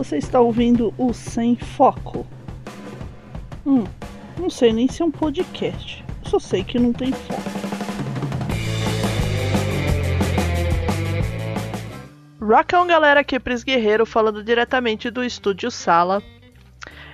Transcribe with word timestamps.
Você 0.00 0.16
está 0.16 0.40
ouvindo 0.40 0.94
o 0.96 1.12
Sem 1.12 1.56
Foco. 1.56 2.26
Hum, 3.66 3.84
não 4.38 4.48
sei 4.48 4.72
nem 4.72 4.88
se 4.88 5.02
é 5.02 5.04
um 5.04 5.10
podcast. 5.10 6.02
Só 6.22 6.38
sei 6.38 6.64
que 6.64 6.78
não 6.78 6.90
tem 6.90 7.12
foco. 7.12 7.42
Rockão, 12.40 12.86
galera, 12.86 13.20
aqui 13.20 13.36
é 13.36 13.38
Pris 13.38 13.62
Guerreiro 13.62 14.06
falando 14.06 14.42
diretamente 14.42 15.10
do 15.10 15.22
estúdio 15.22 15.70
Sala. 15.70 16.22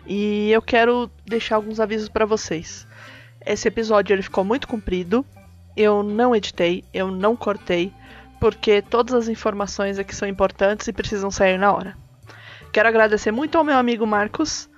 E 0.07 0.53
eu 0.53 0.63
quero 0.63 1.11
deixar 1.25 1.57
alguns 1.57 1.81
avisos 1.81 2.09
para 2.09 2.25
vocês. 2.25 2.87
Esse 3.45 3.67
episódio 3.67 4.15
ele 4.15 4.23
ficou 4.23 4.45
muito 4.45 4.69
comprido. 4.69 5.27
Eu 5.77 6.05
não 6.05 6.37
editei, 6.37 6.85
eu 6.95 7.11
não 7.11 7.35
cortei, 7.35 7.93
porque 8.39 8.81
todas 8.81 9.13
as 9.13 9.27
informações 9.27 9.99
aqui 9.99 10.15
são 10.15 10.29
importantes 10.29 10.87
e 10.87 10.93
precisam 10.93 11.33
sair 11.33 11.59
na 11.59 11.73
hora. 11.73 12.06
Quero 12.77 12.91
agradecer 12.91 13.33
muito 13.33 13.57
ao 13.57 13.65
meu 13.65 13.79
amigo 13.79 14.07
Marcos 14.07 14.69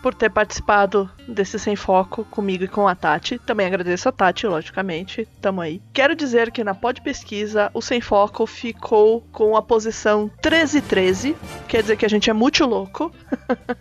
por 0.00 0.14
ter 0.14 0.30
participado 0.30 1.10
desse 1.26 1.58
Sem 1.58 1.74
Foco 1.74 2.24
comigo 2.26 2.62
e 2.62 2.68
com 2.68 2.86
a 2.86 2.94
Tati. 2.94 3.36
Também 3.36 3.66
agradeço 3.66 4.08
a 4.08 4.12
Tati, 4.12 4.46
logicamente. 4.46 5.26
Tamo 5.42 5.60
aí. 5.60 5.82
Quero 5.92 6.14
dizer 6.14 6.52
que 6.52 6.62
na 6.62 6.72
Pod 6.72 7.02
Pesquisa, 7.02 7.68
o 7.74 7.82
Sem 7.82 8.00
Foco 8.00 8.46
ficou 8.46 9.22
com 9.32 9.56
a 9.56 9.60
posição 9.60 10.30
1313. 10.40 11.36
Quer 11.66 11.82
dizer 11.82 11.96
que 11.96 12.06
a 12.06 12.08
gente 12.08 12.30
é 12.30 12.32
muito 12.32 12.64
louco. 12.64 13.12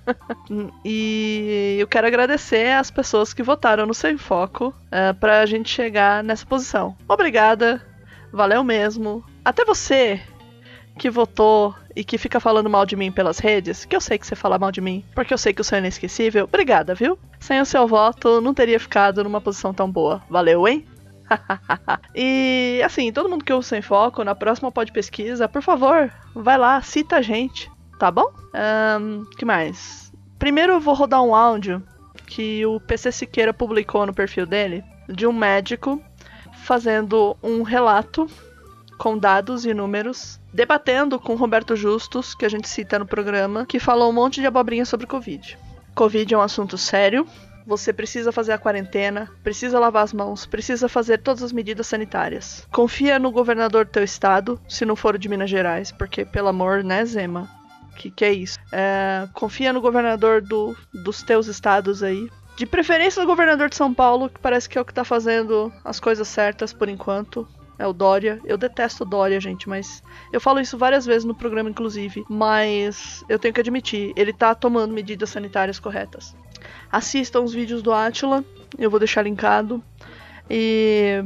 e 0.84 1.78
eu 1.80 1.86
quero 1.86 2.08
agradecer 2.08 2.72
às 2.72 2.90
pessoas 2.90 3.32
que 3.32 3.44
votaram 3.44 3.86
no 3.86 3.94
Sem 3.94 4.18
Foco 4.18 4.70
uh, 4.70 5.14
pra 5.20 5.46
gente 5.46 5.70
chegar 5.70 6.24
nessa 6.24 6.48
posição. 6.48 6.98
Obrigada. 7.08 7.80
Valeu 8.34 8.64
mesmo. 8.64 9.24
Até 9.46 9.64
você 9.64 10.20
que 10.98 11.10
votou 11.10 11.74
e 11.96 12.04
que 12.04 12.18
fica 12.18 12.40
falando 12.40 12.70
mal 12.70 12.86
de 12.86 12.96
mim 12.96 13.12
pelas 13.12 13.40
redes, 13.40 13.86
que 13.86 13.96
eu 13.96 14.02
sei 14.02 14.18
que 14.18 14.28
você 14.28 14.36
fala 14.36 14.60
mal 14.60 14.72
de 14.72 14.82
mim, 14.82 15.04
porque 15.16 15.34
eu 15.34 15.38
sei 15.38 15.54
que 15.54 15.62
o 15.62 15.64
seu 15.64 15.78
é 15.78 15.80
inesquecível, 15.80 16.44
obrigada, 16.46 16.94
viu? 16.94 17.18
Sem 17.40 17.62
o 17.62 17.66
seu 17.66 17.88
voto, 17.88 18.42
não 18.42 18.54
teria 18.54 18.80
ficado 18.80 19.24
numa 19.24 19.40
posição 19.40 19.74
tão 19.74 19.90
boa. 19.90 20.22
Valeu, 20.30 20.68
hein? 20.68 20.86
e 22.16 22.82
assim, 22.84 23.12
todo 23.12 23.30
mundo 23.30 23.44
que 23.44 23.54
ouve 23.54 23.66
sem 23.66 23.82
foco, 23.82 24.24
na 24.24 24.36
próxima 24.36 24.72
pode 24.72 24.92
pesquisa, 24.92 25.48
por 25.48 25.62
favor, 25.62 26.12
vai 26.34 26.58
lá, 26.58 26.82
cita 26.82 27.18
a 27.18 27.22
gente, 27.22 27.72
tá 28.00 28.12
bom? 28.12 28.32
Um, 29.00 29.26
que 29.38 29.46
mais? 29.46 30.12
Primeiro 30.40 30.74
eu 30.74 30.80
vou 30.80 30.94
rodar 30.94 31.24
um 31.24 31.34
áudio 31.34 31.82
que 32.26 32.66
o 32.66 32.80
PC 32.80 33.12
Siqueira 33.12 33.54
publicou 33.54 34.06
no 34.06 34.14
perfil 34.14 34.46
dele 34.46 34.84
de 35.08 35.26
um 35.26 35.34
médico 35.34 36.02
fazendo 36.64 37.36
um 37.42 37.64
relato 37.64 38.28
com 38.98 39.18
dados 39.18 39.66
e 39.66 39.74
números, 39.74 40.40
debatendo 40.54 41.20
com 41.20 41.36
Roberto 41.36 41.76
Justus, 41.76 42.34
que 42.34 42.46
a 42.46 42.50
gente 42.50 42.68
cita 42.68 42.98
no 42.98 43.06
programa, 43.06 43.66
que 43.66 43.80
falou 43.80 44.10
um 44.10 44.14
monte 44.14 44.42
de 44.42 44.48
abobrinha 44.48 44.86
sobre 44.86 45.08
Covid. 45.08 45.58
Covid 45.94 46.34
é 46.34 46.38
um 46.38 46.42
assunto 46.42 46.78
sério, 46.78 47.28
você 47.68 47.92
precisa 47.92 48.32
fazer 48.32 48.54
a 48.54 48.58
quarentena, 48.58 49.30
precisa 49.44 49.78
lavar 49.78 50.06
as 50.06 50.14
mãos, 50.14 50.46
precisa 50.46 50.88
fazer 50.88 51.18
todas 51.18 51.44
as 51.44 51.52
medidas 51.52 51.86
sanitárias. 51.86 52.66
Confia 52.72 53.20
no 53.20 53.30
governador 53.30 53.84
do 53.84 53.92
teu 53.92 54.06
estado, 54.06 54.58
se 54.70 54.86
não 54.86 54.96
for 54.96 55.16
o 55.16 55.20
de 55.20 55.28
Minas 55.28 55.50
Gerais, 55.50 55.92
porque, 55.92 56.24
pelo 56.24 56.48
amor, 56.48 56.82
né, 56.82 57.04
Zema? 57.04 57.50
Que 57.98 58.10
que 58.10 58.24
é 58.24 58.32
isso? 58.32 58.58
É, 58.72 59.28
confia 59.34 59.74
no 59.74 59.82
governador 59.82 60.42
do, 60.42 60.78
dos 60.94 61.24
teus 61.24 61.48
estados 61.48 62.02
aí. 62.02 62.30
De 62.56 62.66
preferência 62.66 63.22
no 63.22 63.28
governador 63.28 63.70
de 63.70 63.76
São 63.76 63.94
Paulo, 63.94 64.30
que 64.30 64.40
parece 64.40 64.70
que 64.70 64.78
é 64.78 64.82
o 64.82 64.86
que 64.86 64.94
tá 64.94 65.04
fazendo 65.04 65.72
as 65.84 66.00
coisas 66.00 66.28
certas 66.28 66.72
por 66.72 66.88
enquanto. 66.88 67.48
É 67.80 67.86
o 67.86 67.94
Dória. 67.94 68.40
Eu 68.44 68.58
detesto 68.58 69.06
Dória, 69.06 69.40
gente, 69.40 69.70
mas 69.70 70.02
eu 70.32 70.42
falo 70.42 70.60
isso 70.60 70.78
várias 70.78 71.06
vezes 71.06 71.26
no 71.26 71.36
programa, 71.36 71.70
inclusive. 71.70 72.26
Mas 72.28 73.24
eu 73.30 73.38
tenho 73.38 73.54
que 73.54 73.60
admitir, 73.60 74.14
ele 74.16 74.34
tá 74.34 74.56
tomando 74.56 74.94
medidas 74.94 75.30
sanitárias 75.30 75.80
corretas. 75.80 76.36
Assistam 76.92 77.42
os 77.42 77.54
vídeos 77.54 77.82
do 77.82 77.94
Atila, 77.94 78.44
eu 78.78 78.90
vou 78.90 79.00
deixar 79.00 79.22
linkado. 79.22 79.84
E 80.50 81.24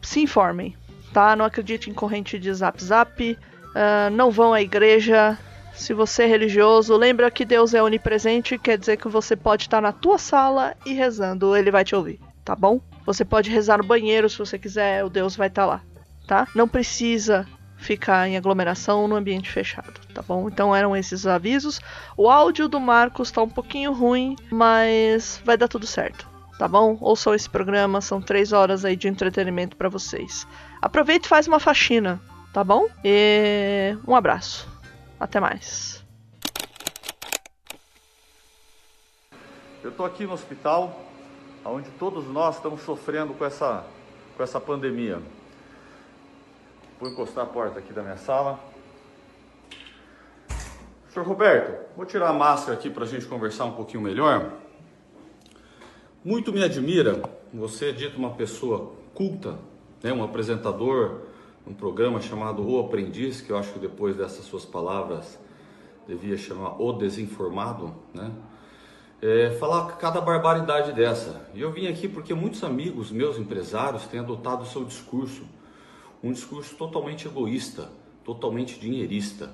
se 0.00 0.20
informem, 0.20 0.76
tá? 1.12 1.36
Não 1.36 1.44
acredite 1.44 1.90
em 1.90 1.94
corrente 1.94 2.38
de 2.38 2.52
zap 2.52 2.82
zap. 2.82 3.32
Uh, 3.32 4.10
não 4.12 4.30
vão 4.30 4.52
à 4.52 4.62
igreja. 4.62 5.38
Se 5.74 5.94
você 5.94 6.24
é 6.24 6.26
religioso, 6.26 6.96
lembra 6.96 7.30
que 7.30 7.44
Deus 7.44 7.74
é 7.74 7.82
onipresente, 7.82 8.58
quer 8.58 8.76
dizer 8.76 8.98
que 8.98 9.08
você 9.08 9.34
pode 9.34 9.62
estar 9.62 9.80
na 9.80 9.90
tua 9.90 10.18
sala 10.18 10.76
e 10.84 10.92
rezando, 10.92 11.56
ele 11.56 11.70
vai 11.70 11.82
te 11.82 11.96
ouvir, 11.96 12.20
tá 12.44 12.54
bom? 12.54 12.78
Você 13.04 13.24
pode 13.24 13.50
rezar 13.50 13.78
no 13.78 13.84
banheiro 13.84 14.28
se 14.28 14.38
você 14.38 14.58
quiser, 14.58 15.04
o 15.04 15.10
Deus 15.10 15.36
vai 15.36 15.48
estar 15.48 15.62
tá 15.62 15.66
lá, 15.66 15.82
tá? 16.26 16.48
Não 16.54 16.68
precisa 16.68 17.46
ficar 17.76 18.28
em 18.28 18.36
aglomeração 18.36 19.08
no 19.08 19.16
ambiente 19.16 19.50
fechado, 19.50 20.00
tá 20.14 20.22
bom? 20.22 20.48
Então 20.48 20.74
eram 20.74 20.96
esses 20.96 21.26
avisos. 21.26 21.80
O 22.16 22.30
áudio 22.30 22.68
do 22.68 22.80
Marcos 22.80 23.30
tá 23.30 23.42
um 23.42 23.48
pouquinho 23.48 23.92
ruim, 23.92 24.36
mas 24.50 25.42
vai 25.44 25.56
dar 25.56 25.68
tudo 25.68 25.86
certo, 25.86 26.28
tá 26.58 26.68
bom? 26.68 26.96
Ouçam 27.00 27.34
esse 27.34 27.50
programa, 27.50 28.00
são 28.00 28.22
três 28.22 28.52
horas 28.52 28.84
aí 28.84 28.96
de 28.96 29.08
entretenimento 29.08 29.76
para 29.76 29.88
vocês. 29.88 30.46
Aproveita 30.80 31.26
e 31.26 31.28
faz 31.28 31.48
uma 31.48 31.58
faxina, 31.58 32.20
tá 32.52 32.62
bom? 32.62 32.86
E 33.04 33.96
um 34.06 34.14
abraço. 34.14 34.68
Até 35.18 35.40
mais. 35.40 36.02
Eu 39.82 39.90
tô 39.90 40.04
aqui 40.04 40.24
no 40.24 40.32
hospital 40.32 41.11
onde 41.64 41.90
todos 41.90 42.26
nós 42.26 42.56
estamos 42.56 42.80
sofrendo 42.82 43.34
com 43.34 43.44
essa, 43.44 43.84
com 44.36 44.42
essa 44.42 44.60
pandemia. 44.60 45.20
Vou 46.98 47.10
encostar 47.10 47.44
a 47.44 47.46
porta 47.46 47.78
aqui 47.78 47.92
da 47.92 48.02
minha 48.02 48.16
sala. 48.16 48.58
Senhor 51.10 51.26
Roberto, 51.26 51.94
vou 51.96 52.06
tirar 52.06 52.30
a 52.30 52.32
máscara 52.32 52.76
aqui 52.76 52.88
para 52.88 53.04
a 53.04 53.06
gente 53.06 53.26
conversar 53.26 53.64
um 53.66 53.72
pouquinho 53.72 54.02
melhor. 54.02 54.52
Muito 56.24 56.52
me 56.52 56.62
admira, 56.62 57.22
você 57.52 57.90
é 57.90 57.92
dito 57.92 58.18
uma 58.18 58.30
pessoa 58.30 58.92
culta, 59.14 59.58
né, 60.02 60.12
um 60.12 60.22
apresentador, 60.22 61.22
um 61.66 61.74
programa 61.74 62.20
chamado 62.20 62.66
O 62.66 62.80
Aprendiz, 62.80 63.40
que 63.40 63.50
eu 63.50 63.58
acho 63.58 63.72
que 63.72 63.78
depois 63.78 64.16
dessas 64.16 64.44
suas 64.44 64.64
palavras 64.64 65.38
devia 66.06 66.36
chamar 66.36 66.80
O 66.80 66.92
Desinformado, 66.92 67.94
né? 68.14 68.32
É, 69.22 69.50
falar 69.52 69.86
cada 69.98 70.20
barbaridade 70.20 70.92
dessa. 70.92 71.48
E 71.54 71.60
eu 71.60 71.70
vim 71.70 71.86
aqui 71.86 72.08
porque 72.08 72.34
muitos 72.34 72.64
amigos 72.64 73.12
meus 73.12 73.38
empresários 73.38 74.04
têm 74.06 74.18
adotado 74.18 74.64
o 74.64 74.66
seu 74.66 74.84
discurso, 74.84 75.44
um 76.20 76.32
discurso 76.32 76.74
totalmente 76.74 77.28
egoísta, 77.28 77.88
totalmente 78.24 78.80
dinheirista. 78.80 79.48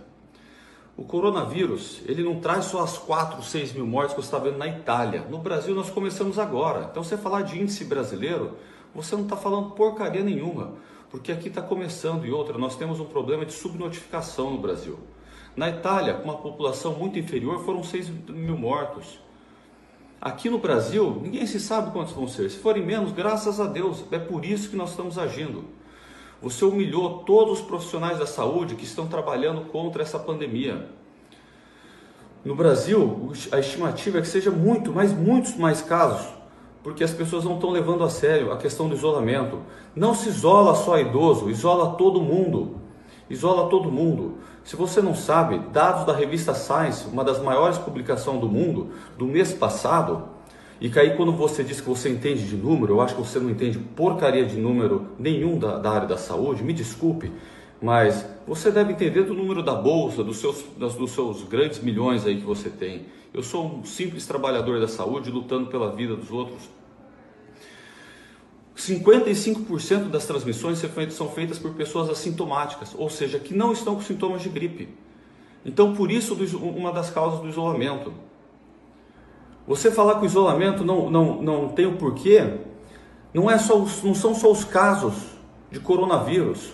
O 0.96 1.04
coronavírus, 1.04 2.00
ele 2.06 2.24
não 2.24 2.40
traz 2.40 2.64
só 2.64 2.82
as 2.82 2.96
4, 2.96 3.42
6 3.42 3.74
mil 3.74 3.86
mortes 3.86 4.14
que 4.14 4.22
você 4.22 4.26
está 4.26 4.38
vendo 4.38 4.56
na 4.56 4.66
Itália. 4.66 5.26
No 5.28 5.38
Brasil 5.38 5.74
nós 5.74 5.90
começamos 5.90 6.38
agora. 6.38 6.88
Então 6.90 7.04
você 7.04 7.16
falar 7.16 7.42
de 7.42 7.60
índice 7.60 7.84
brasileiro, 7.84 8.56
você 8.94 9.14
não 9.14 9.24
está 9.24 9.36
falando 9.36 9.72
porcaria 9.72 10.24
nenhuma, 10.24 10.72
porque 11.10 11.30
aqui 11.30 11.48
está 11.48 11.60
começando 11.60 12.26
e 12.26 12.32
outra, 12.32 12.56
nós 12.56 12.74
temos 12.74 13.00
um 13.00 13.04
problema 13.04 13.44
de 13.44 13.52
subnotificação 13.52 14.50
no 14.50 14.58
Brasil. 14.58 14.98
Na 15.54 15.68
Itália, 15.68 16.14
com 16.14 16.24
uma 16.24 16.38
população 16.38 16.94
muito 16.94 17.18
inferior, 17.18 17.64
foram 17.64 17.84
6 17.84 18.08
mil 18.28 18.56
mortos. 18.56 19.27
Aqui 20.20 20.50
no 20.50 20.58
Brasil, 20.58 21.20
ninguém 21.22 21.46
se 21.46 21.60
sabe 21.60 21.92
quantos 21.92 22.12
vão 22.12 22.26
ser. 22.26 22.50
Se 22.50 22.58
forem 22.58 22.84
menos, 22.84 23.12
graças 23.12 23.60
a 23.60 23.66
Deus, 23.66 24.04
é 24.10 24.18
por 24.18 24.44
isso 24.44 24.68
que 24.68 24.76
nós 24.76 24.90
estamos 24.90 25.16
agindo. 25.16 25.64
Você 26.42 26.64
humilhou 26.64 27.20
todos 27.20 27.60
os 27.60 27.64
profissionais 27.64 28.18
da 28.18 28.26
saúde 28.26 28.74
que 28.74 28.84
estão 28.84 29.06
trabalhando 29.06 29.62
contra 29.70 30.02
essa 30.02 30.18
pandemia. 30.18 30.88
No 32.44 32.54
Brasil, 32.54 33.32
a 33.52 33.58
estimativa 33.58 34.18
é 34.18 34.20
que 34.20 34.28
seja 34.28 34.50
muito, 34.50 34.92
mas 34.92 35.12
muitos 35.12 35.56
mais 35.56 35.82
casos, 35.82 36.26
porque 36.82 37.04
as 37.04 37.12
pessoas 37.12 37.44
não 37.44 37.54
estão 37.54 37.70
levando 37.70 38.02
a 38.02 38.10
sério 38.10 38.52
a 38.52 38.56
questão 38.56 38.88
do 38.88 38.94
isolamento. 38.94 39.60
Não 39.94 40.14
se 40.14 40.28
isola 40.28 40.74
só 40.74 40.98
idoso, 40.98 41.50
isola 41.50 41.96
todo 41.96 42.20
mundo. 42.20 42.76
Isola 43.28 43.68
todo 43.68 43.90
mundo. 43.90 44.38
Se 44.68 44.76
você 44.76 45.00
não 45.00 45.14
sabe, 45.14 45.58
dados 45.72 46.04
da 46.04 46.12
revista 46.14 46.52
Science, 46.52 47.06
uma 47.10 47.24
das 47.24 47.42
maiores 47.42 47.78
publicações 47.78 48.38
do 48.38 48.50
mundo, 48.50 48.90
do 49.16 49.24
mês 49.24 49.50
passado, 49.50 50.24
e 50.78 50.90
que 50.90 50.98
aí 50.98 51.16
quando 51.16 51.32
você 51.32 51.64
diz 51.64 51.80
que 51.80 51.88
você 51.88 52.10
entende 52.10 52.46
de 52.46 52.54
número, 52.54 52.92
eu 52.92 53.00
acho 53.00 53.14
que 53.14 53.20
você 53.22 53.40
não 53.40 53.48
entende 53.48 53.78
porcaria 53.78 54.44
de 54.44 54.60
número 54.60 55.06
nenhum 55.18 55.58
da, 55.58 55.78
da 55.78 55.90
área 55.90 56.06
da 56.06 56.18
saúde, 56.18 56.62
me 56.62 56.74
desculpe, 56.74 57.32
mas 57.80 58.26
você 58.46 58.70
deve 58.70 58.92
entender 58.92 59.22
do 59.22 59.32
número 59.32 59.62
da 59.62 59.74
bolsa, 59.74 60.22
dos 60.22 60.36
seus, 60.36 60.62
dos 60.76 61.12
seus 61.12 61.44
grandes 61.44 61.80
milhões 61.80 62.26
aí 62.26 62.36
que 62.36 62.44
você 62.44 62.68
tem. 62.68 63.06
Eu 63.32 63.42
sou 63.42 63.64
um 63.64 63.84
simples 63.86 64.26
trabalhador 64.26 64.78
da 64.78 64.86
saúde 64.86 65.30
lutando 65.30 65.70
pela 65.70 65.90
vida 65.90 66.14
dos 66.14 66.30
outros 66.30 66.68
55% 68.78 70.08
das 70.08 70.24
transmissões 70.24 70.80
são 71.10 71.28
feitas 71.28 71.58
por 71.58 71.72
pessoas 71.72 72.08
assintomáticas, 72.08 72.94
ou 72.96 73.10
seja, 73.10 73.38
que 73.38 73.52
não 73.52 73.72
estão 73.72 73.96
com 73.96 74.02
sintomas 74.02 74.40
de 74.40 74.48
gripe. 74.48 74.88
Então, 75.64 75.94
por 75.94 76.12
isso, 76.12 76.34
uma 76.56 76.92
das 76.92 77.10
causas 77.10 77.40
do 77.40 77.48
isolamento. 77.48 78.14
Você 79.66 79.90
falar 79.90 80.14
que 80.14 80.22
o 80.22 80.26
isolamento 80.26 80.84
não, 80.84 81.10
não, 81.10 81.42
não 81.42 81.68
tem 81.68 81.86
o 81.86 81.96
porquê, 81.96 82.58
não, 83.34 83.50
é 83.50 83.58
só, 83.58 83.84
não 84.04 84.14
são 84.14 84.34
só 84.34 84.50
os 84.50 84.64
casos 84.64 85.14
de 85.70 85.80
coronavírus. 85.80 86.72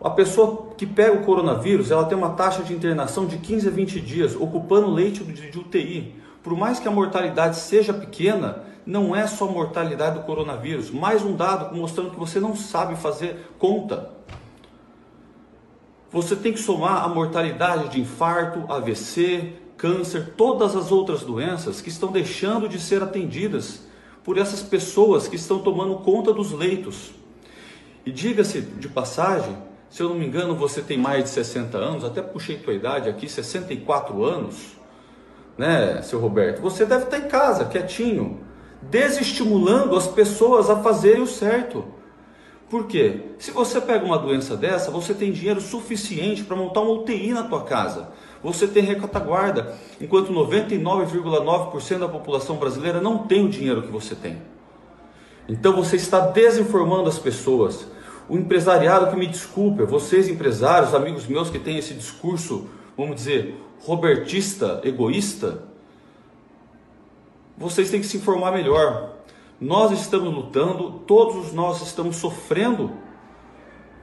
A 0.00 0.10
pessoa 0.10 0.68
que 0.76 0.86
pega 0.86 1.14
o 1.14 1.24
coronavírus, 1.24 1.90
ela 1.90 2.04
tem 2.04 2.16
uma 2.16 2.30
taxa 2.30 2.62
de 2.62 2.74
internação 2.74 3.24
de 3.24 3.38
15 3.38 3.68
a 3.68 3.70
20 3.70 4.00
dias, 4.00 4.36
ocupando 4.36 4.90
leite 4.90 5.24
de 5.24 5.58
UTI. 5.58 6.14
Por 6.42 6.56
mais 6.56 6.78
que 6.78 6.86
a 6.86 6.90
mortalidade 6.90 7.56
seja 7.56 7.94
pequena, 7.94 8.64
não 8.84 9.14
é 9.14 9.26
só 9.26 9.48
a 9.48 9.50
mortalidade 9.50 10.18
do 10.18 10.24
coronavírus. 10.24 10.90
Mais 10.90 11.22
um 11.22 11.34
dado 11.34 11.74
mostrando 11.74 12.10
que 12.10 12.18
você 12.18 12.40
não 12.40 12.56
sabe 12.56 12.96
fazer 12.96 13.52
conta. 13.58 14.10
Você 16.10 16.36
tem 16.36 16.52
que 16.52 16.60
somar 16.60 17.04
a 17.04 17.08
mortalidade 17.08 17.88
de 17.88 18.00
infarto, 18.00 18.70
AVC, 18.70 19.54
câncer, 19.76 20.34
todas 20.36 20.76
as 20.76 20.92
outras 20.92 21.22
doenças 21.22 21.80
que 21.80 21.88
estão 21.88 22.12
deixando 22.12 22.68
de 22.68 22.78
ser 22.78 23.02
atendidas 23.02 23.82
por 24.22 24.38
essas 24.38 24.62
pessoas 24.62 25.26
que 25.26 25.36
estão 25.36 25.60
tomando 25.60 25.96
conta 25.96 26.32
dos 26.32 26.52
leitos. 26.52 27.12
E 28.04 28.12
diga-se 28.12 28.60
de 28.60 28.88
passagem, 28.88 29.56
se 29.88 30.02
eu 30.02 30.08
não 30.08 30.16
me 30.16 30.26
engano, 30.26 30.54
você 30.54 30.82
tem 30.82 30.98
mais 30.98 31.24
de 31.24 31.30
60 31.30 31.78
anos, 31.78 32.04
até 32.04 32.20
puxei 32.20 32.56
tua 32.58 32.74
idade 32.74 33.08
aqui, 33.08 33.28
64 33.28 34.24
anos, 34.24 34.76
né, 35.56 36.00
seu 36.02 36.18
Roberto? 36.18 36.60
Você 36.62 36.84
deve 36.84 37.04
estar 37.04 37.18
em 37.18 37.28
casa, 37.28 37.64
quietinho, 37.64 38.40
desestimulando 38.90 39.96
as 39.96 40.06
pessoas 40.06 40.68
a 40.68 40.76
fazerem 40.76 41.22
o 41.22 41.26
certo. 41.26 41.84
Por 42.68 42.86
quê? 42.86 43.20
Se 43.38 43.50
você 43.50 43.80
pega 43.80 44.04
uma 44.04 44.18
doença 44.18 44.56
dessa, 44.56 44.90
você 44.90 45.12
tem 45.12 45.30
dinheiro 45.30 45.60
suficiente 45.60 46.42
para 46.42 46.56
montar 46.56 46.80
uma 46.80 46.92
UTI 46.92 47.32
na 47.32 47.42
tua 47.42 47.64
casa. 47.64 48.08
Você 48.42 48.66
tem 48.66 48.82
retaguarda, 48.82 49.76
enquanto 50.00 50.32
99,9% 50.32 51.98
da 51.98 52.08
população 52.08 52.56
brasileira 52.56 53.00
não 53.00 53.18
tem 53.18 53.44
o 53.44 53.50
dinheiro 53.50 53.82
que 53.82 53.92
você 53.92 54.14
tem. 54.14 54.38
Então 55.48 55.74
você 55.74 55.96
está 55.96 56.20
desinformando 56.20 57.08
as 57.08 57.18
pessoas. 57.18 57.86
O 58.28 58.36
empresariado 58.36 59.10
que 59.10 59.16
me 59.16 59.26
desculpe, 59.26 59.84
vocês 59.84 60.28
empresários, 60.28 60.94
amigos 60.94 61.26
meus 61.26 61.50
que 61.50 61.58
têm 61.58 61.76
esse 61.76 61.92
discurso, 61.92 62.68
vamos 62.96 63.16
dizer, 63.16 63.54
robertista, 63.80 64.80
egoísta, 64.82 65.64
vocês 67.62 67.90
têm 67.90 68.00
que 68.00 68.06
se 68.06 68.16
informar 68.16 68.50
melhor. 68.52 69.10
Nós 69.60 69.92
estamos 69.92 70.34
lutando, 70.34 71.00
todos 71.06 71.52
nós 71.52 71.80
estamos 71.80 72.16
sofrendo 72.16 72.90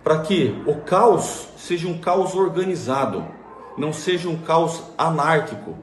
para 0.01 0.19
que 0.19 0.55
o 0.65 0.75
caos 0.77 1.49
seja 1.57 1.87
um 1.87 1.97
caos 1.97 2.33
organizado, 2.33 3.25
não 3.77 3.91
seja 3.91 4.29
um 4.29 4.37
caos 4.37 4.81
anárquico. 4.97 5.75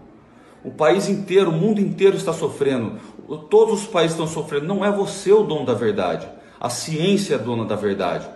O 0.64 0.70
país 0.70 1.08
inteiro, 1.08 1.50
o 1.50 1.52
mundo 1.52 1.78
inteiro 1.78 2.16
está 2.16 2.32
sofrendo. 2.32 2.98
Todos 3.50 3.82
os 3.82 3.86
países 3.86 4.12
estão 4.12 4.26
sofrendo. 4.26 4.66
Não 4.66 4.84
é 4.84 4.90
você 4.90 5.30
o 5.30 5.42
dono 5.42 5.66
da 5.66 5.74
verdade. 5.74 6.26
A 6.58 6.70
ciência 6.70 7.34
é 7.34 7.38
dona 7.38 7.66
da 7.66 7.76
verdade. 7.76 8.26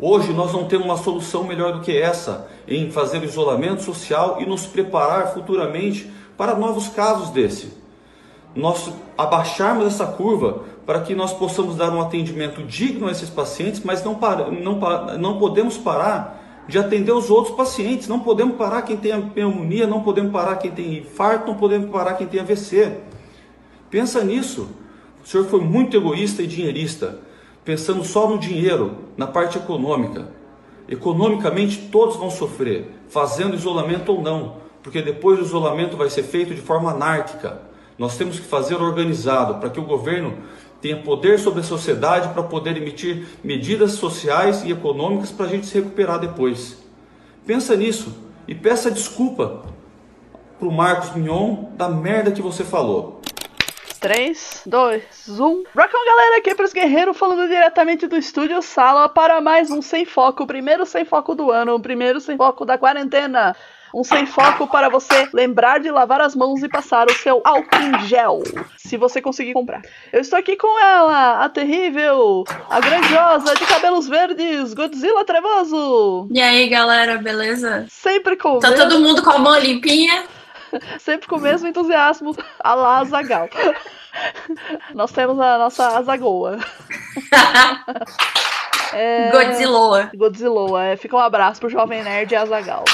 Hoje 0.00 0.32
nós 0.32 0.52
não 0.52 0.66
temos 0.66 0.84
uma 0.84 0.96
solução 0.96 1.44
melhor 1.44 1.74
do 1.74 1.80
que 1.80 1.96
essa 1.96 2.48
em 2.66 2.90
fazer 2.90 3.22
isolamento 3.22 3.82
social 3.82 4.38
e 4.40 4.46
nos 4.46 4.66
preparar 4.66 5.32
futuramente 5.32 6.10
para 6.36 6.56
novos 6.56 6.88
casos 6.88 7.30
desse 7.30 7.81
nós 8.54 8.92
abaixarmos 9.16 9.86
essa 9.86 10.06
curva 10.06 10.64
para 10.84 11.00
que 11.00 11.14
nós 11.14 11.32
possamos 11.32 11.76
dar 11.76 11.90
um 11.90 12.00
atendimento 12.00 12.62
digno 12.62 13.08
a 13.08 13.10
esses 13.10 13.30
pacientes, 13.30 13.82
mas 13.84 14.04
não, 14.04 14.14
para, 14.14 14.50
não, 14.50 14.78
não 15.18 15.38
podemos 15.38 15.78
parar 15.78 16.64
de 16.68 16.78
atender 16.78 17.12
os 17.12 17.30
outros 17.30 17.56
pacientes, 17.56 18.08
não 18.08 18.20
podemos 18.20 18.56
parar 18.56 18.82
quem 18.82 18.96
tem 18.96 19.20
pneumonia, 19.20 19.86
não 19.86 20.02
podemos 20.02 20.32
parar 20.32 20.56
quem 20.56 20.70
tem 20.70 20.98
infarto, 20.98 21.50
não 21.50 21.56
podemos 21.56 21.90
parar 21.90 22.14
quem 22.14 22.26
tem 22.26 22.40
AVC. 22.40 22.98
Pensa 23.90 24.22
nisso. 24.22 24.68
O 25.22 25.26
senhor 25.26 25.46
foi 25.46 25.60
muito 25.60 25.96
egoísta 25.96 26.42
e 26.42 26.46
dinheirista, 26.46 27.18
pensando 27.64 28.04
só 28.04 28.28
no 28.28 28.38
dinheiro, 28.38 28.96
na 29.16 29.26
parte 29.26 29.56
econômica. 29.56 30.28
Economicamente 30.88 31.88
todos 31.92 32.16
vão 32.16 32.30
sofrer, 32.30 32.90
fazendo 33.08 33.54
isolamento 33.54 34.12
ou 34.12 34.20
não, 34.20 34.56
porque 34.82 35.00
depois 35.00 35.38
o 35.38 35.42
isolamento 35.42 35.96
vai 35.96 36.10
ser 36.10 36.24
feito 36.24 36.54
de 36.54 36.60
forma 36.60 36.90
anárquica 36.90 37.71
nós 37.98 38.16
temos 38.16 38.38
que 38.38 38.46
fazer 38.46 38.76
organizado 38.76 39.56
para 39.56 39.70
que 39.70 39.80
o 39.80 39.84
governo 39.84 40.38
tenha 40.80 40.96
poder 40.96 41.38
sobre 41.38 41.60
a 41.60 41.64
sociedade 41.64 42.28
para 42.34 42.42
poder 42.42 42.76
emitir 42.76 43.26
medidas 43.42 43.92
sociais 43.92 44.64
e 44.64 44.72
econômicas 44.72 45.30
para 45.30 45.46
a 45.46 45.48
gente 45.48 45.66
se 45.66 45.74
recuperar 45.74 46.18
depois. 46.18 46.82
Pensa 47.46 47.76
nisso 47.76 48.14
e 48.48 48.54
peça 48.54 48.90
desculpa 48.90 49.62
para 50.58 50.68
o 50.68 50.72
Marcos 50.72 51.14
Mignon 51.14 51.70
da 51.76 51.88
merda 51.88 52.32
que 52.32 52.42
você 52.42 52.64
falou. 52.64 53.20
3, 54.00 54.62
2, 54.66 55.28
1. 55.28 55.38
Rockão, 55.38 56.04
galera, 56.04 56.38
aqui 56.38 56.50
é 56.50 56.54
para 56.56 56.64
os 56.64 56.72
guerreiros 56.72 57.16
falando 57.16 57.46
diretamente 57.46 58.08
do 58.08 58.16
estúdio 58.16 58.60
Sala 58.60 59.08
para 59.08 59.40
mais 59.40 59.70
um 59.70 59.80
Sem 59.80 60.04
Foco, 60.04 60.42
o 60.42 60.46
primeiro 60.46 60.84
Sem 60.84 61.04
Foco 61.04 61.36
do 61.36 61.52
ano, 61.52 61.76
o 61.76 61.80
primeiro 61.80 62.20
Sem 62.20 62.36
Foco 62.36 62.64
da 62.64 62.76
quarentena 62.76 63.54
um 63.94 64.02
sem 64.02 64.26
foco 64.26 64.66
para 64.66 64.88
você 64.88 65.28
lembrar 65.32 65.80
de 65.80 65.90
lavar 65.90 66.20
as 66.20 66.34
mãos 66.34 66.62
e 66.62 66.68
passar 66.68 67.06
o 67.08 67.14
seu 67.14 67.40
álcool 67.44 67.76
em 67.76 68.06
gel, 68.06 68.42
se 68.76 68.96
você 68.96 69.20
conseguir 69.20 69.52
comprar. 69.52 69.82
Eu 70.12 70.20
estou 70.20 70.38
aqui 70.38 70.56
com 70.56 70.80
ela, 70.80 71.44
a 71.44 71.48
terrível, 71.48 72.44
a 72.70 72.80
grandiosa 72.80 73.54
de 73.54 73.66
cabelos 73.66 74.08
verdes, 74.08 74.74
Godzilla 74.74 75.24
Trevoso. 75.24 76.28
E 76.30 76.40
aí, 76.40 76.68
galera, 76.68 77.18
beleza? 77.18 77.86
Sempre 77.90 78.36
com 78.36 78.58
Tá 78.58 78.72
todo 78.72 79.00
mundo 79.00 79.22
com 79.22 79.30
a 79.30 79.38
mão 79.38 79.58
limpinha? 79.58 80.24
Sempre 80.98 81.28
com 81.28 81.36
o 81.36 81.40
mesmo 81.40 81.68
entusiasmo, 81.68 82.34
a 82.60 82.74
la 82.74 82.98
Azagal. 82.98 83.48
Nós 84.94 85.12
temos 85.12 85.38
a 85.38 85.58
nossa 85.58 85.98
Azagoa. 85.98 86.58
é... 88.92 89.30
Godzilla. 89.30 90.10
Godzilla. 90.14 90.84
É, 90.84 90.96
fica 90.96 91.16
um 91.16 91.20
abraço 91.20 91.60
pro 91.60 91.68
Jovem 91.68 92.02
Nerd 92.02 92.34
Azagal. 92.34 92.84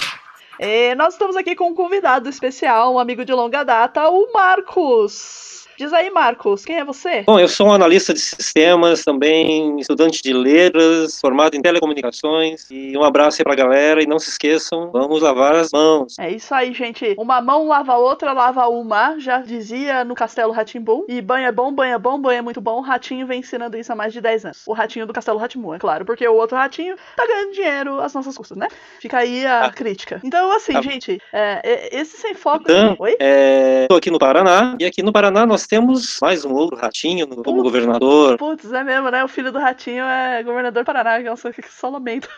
É, 0.58 0.94
nós 0.96 1.14
estamos 1.14 1.36
aqui 1.36 1.54
com 1.54 1.68
um 1.68 1.74
convidado 1.74 2.28
especial, 2.28 2.94
um 2.94 2.98
amigo 2.98 3.24
de 3.24 3.32
longa 3.32 3.62
data, 3.62 4.08
o 4.10 4.32
Marcos. 4.32 5.47
Diz 5.78 5.92
aí, 5.92 6.10
Marcos, 6.10 6.64
quem 6.64 6.80
é 6.80 6.84
você? 6.84 7.22
Bom, 7.22 7.38
eu 7.38 7.46
sou 7.46 7.68
um 7.68 7.72
analista 7.72 8.12
de 8.12 8.18
sistemas, 8.18 9.04
também 9.04 9.78
estudante 9.78 10.20
de 10.20 10.32
letras, 10.32 11.20
formado 11.20 11.54
em 11.54 11.62
telecomunicações. 11.62 12.68
E 12.68 12.98
um 12.98 13.04
abraço 13.04 13.40
aí 13.40 13.44
pra 13.44 13.54
galera. 13.54 14.02
E 14.02 14.06
não 14.06 14.18
se 14.18 14.28
esqueçam, 14.28 14.90
vamos 14.90 15.22
lavar 15.22 15.54
as 15.54 15.70
mãos. 15.70 16.18
É 16.18 16.32
isso 16.32 16.52
aí, 16.52 16.74
gente. 16.74 17.14
Uma 17.16 17.40
mão 17.40 17.68
lava 17.68 17.92
a 17.92 17.96
outra, 17.96 18.32
lava 18.32 18.66
uma. 18.66 19.20
Já 19.20 19.38
dizia 19.38 20.04
no 20.04 20.16
Castelo 20.16 20.50
Ratimbum. 20.50 21.04
E 21.06 21.22
banho 21.22 21.46
é 21.46 21.52
bom, 21.52 21.72
banho 21.72 21.94
é 21.94 21.98
bom, 21.98 22.20
banho 22.20 22.38
é 22.38 22.42
muito 22.42 22.60
bom. 22.60 22.78
O 22.78 22.80
ratinho 22.80 23.24
vem 23.24 23.38
ensinando 23.38 23.78
isso 23.78 23.92
há 23.92 23.94
mais 23.94 24.12
de 24.12 24.20
10 24.20 24.46
anos. 24.46 24.62
O 24.66 24.72
ratinho 24.72 25.06
do 25.06 25.12
Castelo 25.12 25.38
Ratimbum, 25.38 25.76
é 25.76 25.78
claro. 25.78 26.04
Porque 26.04 26.26
o 26.26 26.34
outro 26.34 26.56
ratinho 26.56 26.96
tá 27.14 27.24
ganhando 27.24 27.52
dinheiro 27.52 28.00
às 28.00 28.12
nossas 28.12 28.36
custas, 28.36 28.58
né? 28.58 28.66
Fica 29.00 29.18
aí 29.18 29.46
a 29.46 29.66
ah. 29.66 29.70
crítica. 29.70 30.20
Então, 30.24 30.50
assim, 30.50 30.74
ah. 30.74 30.82
gente, 30.82 31.22
é, 31.32 31.96
esse 31.96 32.16
sem 32.16 32.34
foco. 32.34 32.64
Então, 32.64 32.96
Oi? 32.98 33.16
É, 33.20 33.86
tô 33.88 33.94
aqui 33.94 34.10
no 34.10 34.18
Paraná. 34.18 34.76
E 34.80 34.84
aqui 34.84 35.04
no 35.04 35.12
Paraná 35.12 35.46
nós 35.46 35.67
temos 35.68 36.18
mais 36.20 36.44
um 36.44 36.52
outro 36.52 36.76
ratinho 36.76 37.26
como 37.26 37.42
Putz, 37.42 37.62
governador. 37.62 38.38
Putz, 38.38 38.72
é 38.72 38.82
mesmo, 38.82 39.10
né? 39.10 39.22
O 39.22 39.28
filho 39.28 39.52
do 39.52 39.58
ratinho 39.58 40.04
é 40.04 40.42
governador 40.42 40.82
do 40.82 40.86
Paraná, 40.86 41.20
que 41.20 41.28
eu 41.28 41.36
só 41.36 41.88
lamento. 41.88 42.28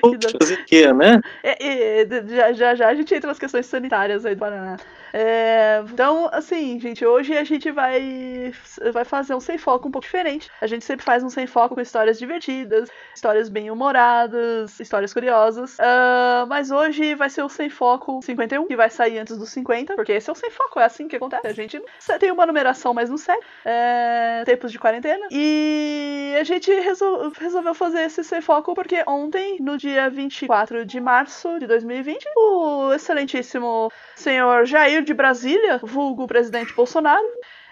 Putz, 0.00 0.26
quê, 0.66 0.92
né? 0.92 1.20
É, 1.42 2.02
é, 2.02 2.06
já, 2.28 2.52
já, 2.52 2.74
já 2.74 2.88
a 2.88 2.94
gente 2.94 3.14
entra 3.14 3.28
nas 3.28 3.38
questões 3.38 3.66
sanitárias 3.66 4.24
aí 4.24 4.34
do 4.34 4.38
Paraná. 4.38 4.76
É, 5.12 5.82
então, 5.92 6.28
assim, 6.32 6.78
gente, 6.78 7.04
hoje 7.04 7.36
a 7.36 7.44
gente 7.44 7.70
vai, 7.70 8.52
vai 8.92 9.04
fazer 9.04 9.34
um 9.34 9.40
sem 9.40 9.58
foco 9.58 9.88
um 9.88 9.90
pouco 9.90 10.04
diferente. 10.04 10.50
A 10.60 10.66
gente 10.66 10.84
sempre 10.84 11.04
faz 11.04 11.22
um 11.22 11.30
sem 11.30 11.46
foco 11.46 11.74
com 11.74 11.80
histórias 11.80 12.18
divertidas, 12.18 12.88
histórias 13.14 13.48
bem 13.48 13.70
humoradas, 13.70 14.78
histórias 14.80 15.12
curiosas. 15.12 15.74
Uh, 15.78 16.46
mas 16.48 16.70
hoje 16.70 17.14
vai 17.14 17.30
ser 17.30 17.42
o 17.42 17.48
sem 17.48 17.70
foco 17.70 18.20
51, 18.22 18.66
que 18.66 18.76
vai 18.76 18.90
sair 18.90 19.18
antes 19.18 19.36
dos 19.36 19.50
50, 19.50 19.94
porque 19.94 20.12
esse 20.12 20.28
é 20.28 20.32
o 20.32 20.36
sem 20.36 20.50
foco, 20.50 20.80
é 20.80 20.84
assim 20.84 21.08
que 21.08 21.16
acontece. 21.16 21.46
A 21.46 21.52
gente 21.52 21.80
tem 22.18 22.30
uma 22.30 22.46
numeração, 22.46 22.92
mas 22.92 23.08
não 23.08 23.16
segue. 23.16 23.40
É, 23.64 24.42
tempos 24.44 24.72
de 24.72 24.78
quarentena. 24.78 25.26
E 25.30 26.34
a 26.38 26.44
gente 26.44 26.72
resol 26.72 27.32
resolveu 27.38 27.74
fazer 27.74 28.02
esse 28.02 28.22
sem 28.22 28.40
foco 28.40 28.74
porque 28.74 29.02
ontem, 29.06 29.58
no 29.60 29.76
dia 29.78 30.10
24 30.10 30.84
de 30.84 31.00
março 31.00 31.58
de 31.58 31.66
2020, 31.66 32.24
o 32.36 32.92
excelentíssimo 32.92 33.90
senhor 34.14 34.66
Jair 34.66 35.05
de 35.06 35.14
Brasília, 35.14 35.78
vulgo 35.82 36.26
presidente 36.26 36.74
Bolsonaro, 36.74 37.24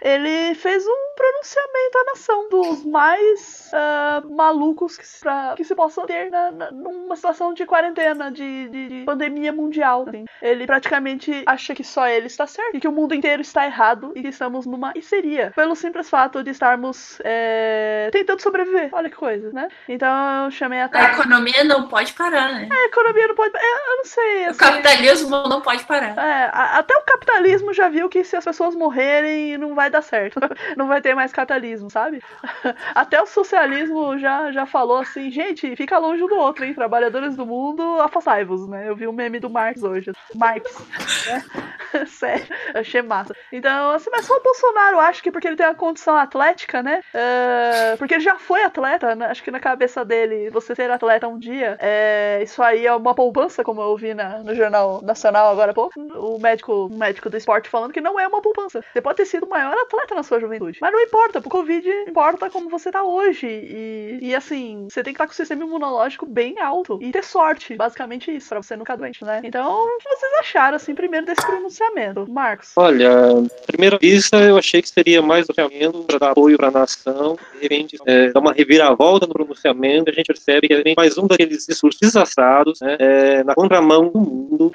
ele 0.04 0.54
fez 0.54 0.86
um 0.86 1.14
pronunciamento 1.16 1.98
à 1.98 2.04
nação 2.04 2.48
dos 2.50 2.84
mais 2.84 3.70
uh, 3.72 4.34
malucos 4.34 4.98
que 4.98 5.06
se, 5.06 5.20
pra, 5.20 5.54
que 5.56 5.64
se 5.64 5.74
possam 5.74 6.04
ter 6.04 6.30
na, 6.30 6.50
na, 6.50 6.70
numa 6.70 7.16
situação 7.16 7.54
de 7.54 7.64
quarentena, 7.64 8.30
de, 8.30 8.68
de, 8.68 8.88
de 8.88 9.04
pandemia 9.04 9.50
mundial. 9.50 10.04
Assim. 10.06 10.26
Ele 10.42 10.66
praticamente 10.66 11.42
acha 11.46 11.74
que 11.74 11.82
só 11.82 12.06
ele 12.06 12.26
está 12.26 12.46
certo 12.46 12.76
e 12.76 12.80
que 12.80 12.88
o 12.88 12.92
mundo 12.92 13.14
inteiro 13.14 13.40
está 13.40 13.64
errado 13.64 14.12
e 14.14 14.20
que 14.20 14.28
estamos 14.28 14.66
numa 14.66 14.92
histeria, 14.94 15.52
pelo 15.56 15.74
simples 15.74 16.10
fato 16.10 16.42
de 16.42 16.50
estarmos 16.50 17.18
é, 17.24 18.10
tentando 18.12 18.42
sobreviver. 18.42 18.90
Olha 18.92 19.08
que 19.08 19.16
coisa, 19.16 19.50
né? 19.52 19.68
Então 19.88 20.44
eu 20.44 20.50
chamei 20.50 20.80
a. 20.80 20.90
A 20.92 21.12
economia 21.12 21.64
não 21.64 21.88
pode 21.88 22.12
parar, 22.12 22.52
né? 22.52 22.68
A 22.70 22.84
economia 22.86 23.28
não 23.28 23.34
pode. 23.34 23.54
Eu, 23.56 23.92
eu 23.92 23.96
não 23.96 24.04
sei. 24.04 24.44
Assim, 24.44 24.54
o 24.54 24.58
capitalismo 24.58 25.48
não 25.48 25.62
pode 25.62 25.84
parar. 25.84 26.18
É, 26.18 26.50
a, 26.52 26.78
até 26.78 26.94
o 26.94 27.02
capitalismo 27.02 27.72
já 27.72 27.88
viu 27.88 28.10
que 28.10 28.22
se 28.22 28.36
as 28.36 28.44
pessoas 28.44 28.74
morrerem, 28.74 29.56
não 29.56 29.74
vai 29.74 29.93
dar 29.94 30.02
certo. 30.02 30.40
Não 30.76 30.86
vai 30.86 31.00
ter 31.00 31.14
mais 31.14 31.32
capitalismo, 31.32 31.90
sabe? 31.90 32.22
Até 32.94 33.20
o 33.20 33.26
socialismo 33.26 34.18
já, 34.18 34.50
já 34.52 34.66
falou 34.66 34.98
assim, 34.98 35.30
gente, 35.30 35.74
fica 35.76 35.98
longe 35.98 36.22
um 36.22 36.28
do 36.28 36.36
outro, 36.36 36.64
hein? 36.64 36.74
Trabalhadores 36.74 37.36
do 37.36 37.46
mundo, 37.46 37.82
afastai-vos, 38.00 38.68
né? 38.68 38.88
Eu 38.88 38.96
vi 38.96 39.06
um 39.06 39.12
meme 39.12 39.40
do 39.40 39.50
Marx 39.50 39.82
hoje. 39.82 40.12
Marx, 40.34 40.86
né? 41.26 41.44
Sério, 42.06 42.46
achei 42.74 43.02
massa. 43.02 43.34
Então, 43.52 43.90
assim, 43.90 44.10
mas 44.10 44.26
só 44.26 44.34
o 44.34 44.42
Bolsonaro, 44.42 44.98
acho 45.00 45.22
que 45.22 45.30
porque 45.30 45.46
ele 45.46 45.56
tem 45.56 45.66
uma 45.66 45.74
condição 45.74 46.16
atlética, 46.16 46.82
né? 46.82 47.00
Uh, 47.14 47.96
porque 47.98 48.14
ele 48.14 48.22
já 48.22 48.36
foi 48.36 48.62
atleta, 48.62 49.14
né? 49.14 49.26
acho 49.26 49.42
que 49.42 49.50
na 49.50 49.60
cabeça 49.60 50.04
dele, 50.04 50.50
você 50.50 50.74
ser 50.74 50.90
atleta 50.90 51.28
um 51.28 51.38
dia, 51.38 51.76
é, 51.80 52.40
isso 52.42 52.62
aí 52.62 52.86
é 52.86 52.94
uma 52.94 53.14
poupança, 53.14 53.62
como 53.62 53.80
eu 53.80 53.96
vi 53.96 54.14
na, 54.14 54.38
no 54.38 54.54
Jornal 54.54 55.00
Nacional 55.02 55.50
agora 55.50 55.70
há 55.70 55.74
pouco. 55.74 55.98
O 56.00 56.38
médico, 56.38 56.86
o 56.86 56.96
médico 56.96 57.30
do 57.30 57.36
esporte 57.36 57.68
falando 57.68 57.92
que 57.92 58.00
não 58.00 58.18
é 58.18 58.26
uma 58.26 58.42
poupança. 58.42 58.82
Você 58.92 59.00
pode 59.00 59.16
ter 59.16 59.26
sido 59.26 59.46
o 59.46 59.48
maior 59.48 59.73
atleta 59.82 60.14
na 60.14 60.22
sua 60.22 60.40
juventude. 60.40 60.78
Mas 60.80 60.92
não 60.92 61.00
importa, 61.00 61.40
porque 61.40 61.56
o 61.56 61.60
Covid 61.60 61.88
importa 62.08 62.50
como 62.50 62.68
você 62.68 62.90
tá 62.90 63.02
hoje. 63.02 63.46
E, 63.46 64.18
e 64.22 64.34
assim, 64.34 64.86
você 64.88 65.02
tem 65.02 65.12
que 65.12 65.16
estar 65.16 65.26
com 65.26 65.32
o 65.32 65.36
sistema 65.36 65.64
imunológico 65.64 66.26
bem 66.26 66.60
alto. 66.60 66.98
E 67.00 67.10
ter 67.10 67.24
sorte. 67.24 67.76
Basicamente 67.76 68.34
isso, 68.34 68.48
pra 68.48 68.62
você 68.62 68.76
nunca 68.76 68.96
doente, 68.96 69.24
né? 69.24 69.40
Então, 69.44 69.84
o 69.84 69.98
que 69.98 70.08
vocês 70.08 70.32
acharam, 70.40 70.76
assim, 70.76 70.94
primeiro 70.94 71.26
desse 71.26 71.44
pronunciamento? 71.46 72.26
Marcos? 72.30 72.72
Olha, 72.76 73.10
primeira 73.66 73.98
vista, 73.98 74.40
eu 74.40 74.56
achei 74.56 74.82
que 74.82 74.88
seria 74.88 75.22
mais 75.22 75.48
um 75.48 75.54
pronunciamento 75.54 76.04
para 76.04 76.18
dar 76.18 76.30
apoio 76.30 76.56
para 76.56 76.68
a 76.68 76.70
nação. 76.70 77.36
De 77.54 77.62
repente, 77.62 77.96
é, 78.06 78.30
dar 78.30 78.40
uma 78.40 78.52
reviravolta 78.52 79.26
no 79.26 79.32
pronunciamento. 79.32 80.10
A 80.10 80.14
gente 80.14 80.26
percebe 80.26 80.68
que 80.68 80.74
é 80.74 80.94
mais 80.96 81.16
um 81.18 81.26
daqueles 81.26 81.66
discursos 81.66 82.00
desassados, 82.00 82.80
né, 82.80 82.96
é, 82.98 83.44
na 83.44 83.54
contramão 83.54 84.08
do 84.08 84.18
mundo, 84.18 84.72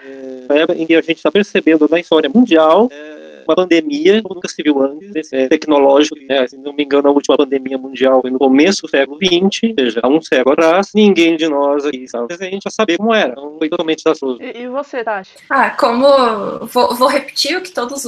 é, 0.49 0.73
em 0.73 0.85
que 0.85 0.95
a 0.95 1.01
gente 1.01 1.17
está 1.17 1.31
percebendo 1.31 1.87
na 1.89 1.99
história 1.99 2.29
mundial. 2.33 2.89
É, 2.91 3.18
uma 3.49 3.55
pandemia 3.55 4.21
como 4.21 4.35
nunca 4.35 4.47
se 4.47 4.61
viu 4.61 4.81
antes, 4.81 5.33
é, 5.33 5.47
tecnológico, 5.47 6.15
né, 6.27 6.47
se 6.47 6.57
não 6.57 6.73
me 6.73 6.83
engano, 6.83 7.09
a 7.09 7.11
última 7.11 7.37
pandemia 7.37 7.77
mundial 7.77 8.21
foi 8.21 8.29
no 8.29 8.39
começo 8.39 8.83
do 8.83 8.89
século 8.89 9.17
XX, 9.17 9.69
ou 9.69 9.73
seja, 9.79 9.99
há 10.03 10.07
um 10.07 10.21
século 10.21 10.53
atrás, 10.53 10.89
ninguém 10.93 11.35
de 11.35 11.47
nós 11.47 11.85
aqui 11.85 12.03
estava 12.03 12.27
presente 12.27 12.67
a 12.67 12.71
saber 12.71 12.97
como 12.97 13.13
era, 13.13 13.31
então 13.31 13.57
foi 13.57 13.69
totalmente 13.69 14.03
desastroso. 14.03 14.41
E, 14.41 14.63
e 14.63 14.67
você, 14.67 15.03
Tati? 15.03 15.35
Ah, 15.49 15.71
como, 15.71 16.65
vou, 16.67 16.95
vou 16.95 17.07
repetir 17.07 17.57
o 17.57 17.61
que 17.61 17.71
todas 17.71 18.05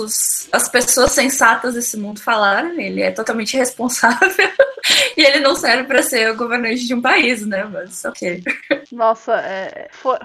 as 0.51 0.69
pessoas 0.69 1.12
sensatas 1.12 1.74
desse 1.74 1.98
mundo 1.98 2.21
falaram, 2.21 2.79
ele 2.79 3.01
é 3.01 3.12
totalmente 3.12 3.57
responsável 3.57 4.29
e 5.17 5.24
ele 5.24 5.39
não 5.39 5.55
serve 5.55 5.86
para 5.86 6.03
ser 6.03 6.31
o 6.31 6.38
governante 6.38 6.86
de 6.86 6.93
um 6.93 7.01
país, 7.01 7.45
né, 7.45 7.63
mas 7.71 8.05
ok. 8.05 8.43
Nossa, 8.91 9.33
é, 9.39 9.88
foi 9.91 10.17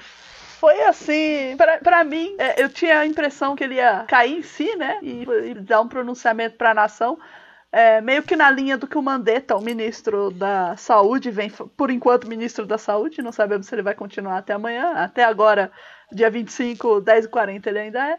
foi 0.66 0.82
assim, 0.82 1.56
pra, 1.56 1.78
pra 1.78 2.02
mim, 2.02 2.34
é, 2.38 2.60
eu 2.60 2.68
tinha 2.68 2.98
a 2.98 3.06
impressão 3.06 3.54
que 3.54 3.62
ele 3.62 3.76
ia 3.76 4.04
cair 4.08 4.38
em 4.38 4.42
si, 4.42 4.74
né? 4.74 4.98
E, 5.00 5.22
e 5.22 5.54
dar 5.54 5.80
um 5.80 5.86
pronunciamento 5.86 6.56
pra 6.56 6.74
nação. 6.74 7.16
É, 7.70 8.00
meio 8.00 8.24
que 8.24 8.34
na 8.34 8.50
linha 8.50 8.76
do 8.76 8.88
que 8.88 8.98
o 8.98 9.02
Mandetta, 9.02 9.54
o 9.54 9.60
ministro 9.60 10.28
da 10.32 10.76
Saúde, 10.76 11.30
vem, 11.30 11.50
por 11.50 11.88
enquanto, 11.88 12.26
ministro 12.26 12.66
da 12.66 12.78
Saúde, 12.78 13.22
não 13.22 13.30
sabemos 13.30 13.68
se 13.68 13.74
ele 13.76 13.82
vai 13.82 13.94
continuar 13.94 14.38
até 14.38 14.54
amanhã. 14.54 14.90
Até 14.96 15.22
agora, 15.22 15.70
dia 16.10 16.28
25, 16.28 17.00
10h40, 17.00 17.66
ele 17.68 17.78
ainda 17.78 18.04
é. 18.04 18.18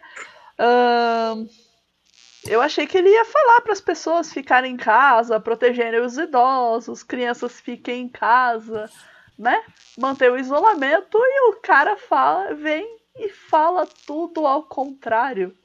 Eu 2.45 2.61
achei 2.61 2.87
que 2.87 2.97
ele 2.97 3.09
ia 3.09 3.25
falar 3.25 3.59
para 3.59 3.73
as 3.73 3.81
pessoas 3.81 4.31
ficarem 4.31 4.75
em 4.75 4.77
casa, 4.77 5.37
protegerem 5.37 5.99
os 5.99 6.17
idosos, 6.17 7.03
crianças 7.03 7.59
fiquem 7.59 8.03
em 8.03 8.09
casa 8.09 8.89
né? 9.37 9.63
Manter 9.97 10.31
o 10.31 10.37
isolamento 10.37 11.17
e 11.17 11.49
o 11.49 11.59
cara 11.61 11.95
fala, 11.95 12.53
vem 12.53 12.97
e 13.15 13.29
fala 13.29 13.87
tudo 14.05 14.45
ao 14.45 14.63
contrário. 14.63 15.55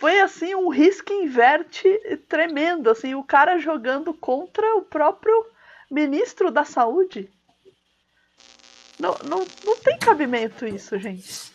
Foi 0.00 0.20
assim 0.20 0.54
um 0.54 0.68
risco 0.68 1.12
inverte 1.12 1.88
tremendo, 2.28 2.90
assim, 2.90 3.14
o 3.14 3.22
cara 3.22 3.58
jogando 3.58 4.12
contra 4.12 4.76
o 4.76 4.82
próprio 4.82 5.46
ministro 5.90 6.50
da 6.50 6.64
Saúde. 6.64 7.30
Não, 8.98 9.14
não, 9.24 9.46
não 9.64 9.76
tem 9.76 9.98
cabimento 9.98 10.66
isso, 10.66 10.98
gente. 10.98 11.52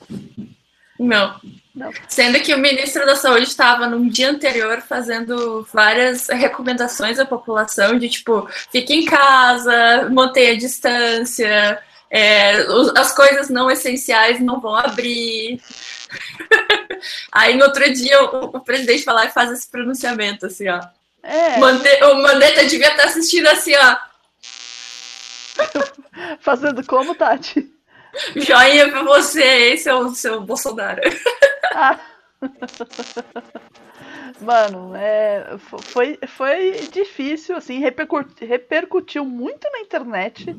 Não. 1.01 1.35
Não. 1.73 1.91
Sendo 2.07 2.39
que 2.41 2.53
o 2.53 2.59
ministro 2.59 3.05
da 3.05 3.15
Saúde 3.15 3.47
estava 3.47 3.87
no 3.87 4.09
dia 4.09 4.29
anterior 4.29 4.81
fazendo 4.81 5.67
várias 5.73 6.27
recomendações 6.27 7.17
à 7.17 7.25
população 7.25 7.97
de 7.97 8.09
tipo, 8.09 8.47
fique 8.71 8.93
em 8.93 9.05
casa, 9.05 10.09
mantenha 10.11 10.51
a 10.51 10.57
distância, 10.57 11.81
é, 12.09 12.65
as 12.95 13.15
coisas 13.15 13.49
não 13.49 13.71
essenciais 13.71 14.39
não 14.41 14.59
vão 14.59 14.75
abrir. 14.75 15.61
Aí 17.31 17.55
no 17.55 17.63
outro 17.65 17.91
dia 17.93 18.21
o, 18.21 18.57
o, 18.57 18.59
presidente 18.59 19.05
vai 19.05 19.15
lá 19.15 19.25
e 19.25 19.31
faz 19.31 19.49
esse 19.51 19.71
pronunciamento, 19.71 20.45
assim, 20.45 20.67
ó. 20.67 20.81
É. 21.23 21.57
Mande 21.57 21.87
o 22.03 22.21
Mandetta 22.21 22.65
devia 22.65 22.89
estar 22.89 23.05
assistindo 23.05 23.47
assim, 23.47 23.73
ó. 23.75 23.97
Fazendo 26.41 26.85
como, 26.85 27.15
Tati? 27.15 27.71
Joinha 28.35 28.89
pra 28.89 29.03
você, 29.03 29.43
esse 29.73 29.89
é 29.89 29.93
o 29.93 30.09
seu 30.09 30.41
Bolsonaro. 30.41 31.01
Mano, 34.41 34.95
é, 34.95 35.55
foi, 35.57 36.17
foi 36.27 36.71
difícil, 36.91 37.55
assim, 37.55 37.79
repercutiu, 37.79 38.47
repercutiu 38.47 39.23
muito 39.23 39.69
na 39.71 39.79
internet. 39.79 40.55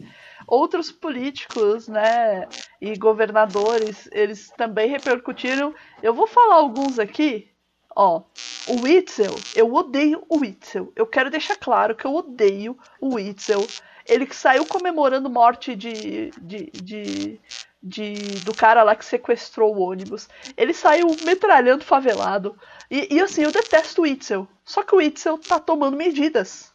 Outros 0.46 0.92
políticos, 0.92 1.88
né, 1.88 2.46
e 2.80 2.96
governadores, 2.96 4.08
eles 4.12 4.50
também 4.56 4.88
repercutiram. 4.88 5.74
Eu 6.02 6.14
vou 6.14 6.26
falar 6.26 6.56
alguns 6.56 6.98
aqui. 6.98 7.48
Ó, 7.94 8.22
o 8.68 8.82
Witzel, 8.82 9.34
eu 9.54 9.72
odeio 9.72 10.24
o 10.28 10.38
Witzel. 10.38 10.92
Eu 10.96 11.06
quero 11.06 11.30
deixar 11.30 11.56
claro 11.56 11.94
que 11.94 12.06
eu 12.06 12.14
odeio 12.14 12.78
o 13.00 13.14
Witzel. 13.14 13.66
Ele 14.08 14.26
que 14.26 14.36
saiu 14.36 14.66
comemorando 14.66 15.30
morte 15.30 15.74
de, 15.74 16.30
de, 16.40 16.70
de, 16.72 17.40
de, 17.82 18.14
do 18.44 18.54
cara 18.54 18.82
lá 18.82 18.94
que 18.94 19.04
sequestrou 19.04 19.74
o 19.74 19.80
ônibus. 19.80 20.28
Ele 20.56 20.72
saiu 20.72 21.06
metralhando 21.24 21.84
favelado. 21.84 22.56
E, 22.90 23.14
e 23.14 23.20
assim, 23.20 23.42
eu 23.42 23.52
detesto 23.52 24.02
o 24.02 24.06
Itzel. 24.06 24.48
Só 24.64 24.82
que 24.82 24.94
o 24.94 25.00
Itzel 25.00 25.38
tá 25.38 25.58
tomando 25.58 25.96
medidas. 25.96 26.72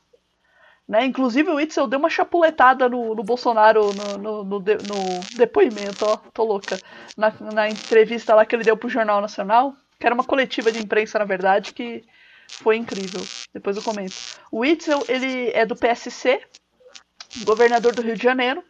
Né? 0.87 1.05
Inclusive 1.05 1.49
o 1.49 1.59
Itzel 1.59 1.87
deu 1.87 1.99
uma 1.99 2.09
chapuletada 2.09 2.87
no, 2.87 3.13
no 3.13 3.23
Bolsonaro 3.23 3.93
no, 3.93 4.17
no, 4.17 4.43
no, 4.43 4.59
de, 4.59 4.75
no, 4.75 5.35
depoimento, 5.35 6.05
ó, 6.05 6.15
tô 6.33 6.45
louca. 6.45 6.79
Na, 7.17 7.33
na 7.53 7.69
entrevista 7.69 8.33
lá 8.33 8.45
que 8.45 8.55
ele 8.55 8.63
deu 8.63 8.77
pro 8.77 8.87
Jornal 8.87 9.19
Nacional, 9.19 9.75
que 9.99 10.05
era 10.05 10.15
uma 10.15 10.23
coletiva 10.23 10.71
de 10.71 10.79
imprensa, 10.79 11.19
na 11.19 11.25
verdade, 11.25 11.73
que 11.73 12.05
foi 12.47 12.77
incrível. 12.77 13.21
Depois 13.53 13.75
eu 13.75 13.83
comento. 13.83 14.15
O 14.49 14.63
Itzel, 14.63 15.03
ele 15.09 15.51
é 15.51 15.65
do 15.65 15.75
PSC, 15.75 16.41
governador 17.43 17.93
do 17.93 18.01
Rio 18.01 18.15
de 18.15 18.23
Janeiro, 18.23 18.63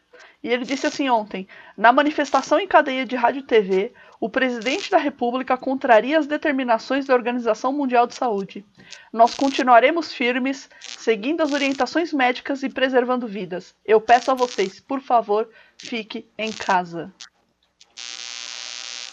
e 0.43 0.49
ele 0.49 0.65
disse 0.65 0.87
assim 0.87 1.09
ontem: 1.09 1.47
na 1.75 1.91
manifestação 1.91 2.59
em 2.59 2.67
cadeia 2.67 3.05
de 3.05 3.15
rádio 3.15 3.39
e 3.39 3.43
TV, 3.43 3.93
o 4.19 4.29
presidente 4.29 4.89
da 4.89 4.97
República 4.97 5.57
contraria 5.57 6.17
as 6.17 6.27
determinações 6.27 7.05
da 7.05 7.13
Organização 7.13 7.71
Mundial 7.71 8.07
de 8.07 8.15
Saúde. 8.15 8.65
Nós 9.11 9.35
continuaremos 9.35 10.11
firmes, 10.11 10.69
seguindo 10.79 11.41
as 11.41 11.51
orientações 11.51 12.11
médicas 12.13 12.63
e 12.63 12.69
preservando 12.69 13.27
vidas. 13.27 13.75
Eu 13.85 14.01
peço 14.01 14.31
a 14.31 14.35
vocês, 14.35 14.79
por 14.79 15.01
favor, 15.01 15.49
fique 15.77 16.27
em 16.37 16.51
casa. 16.51 17.13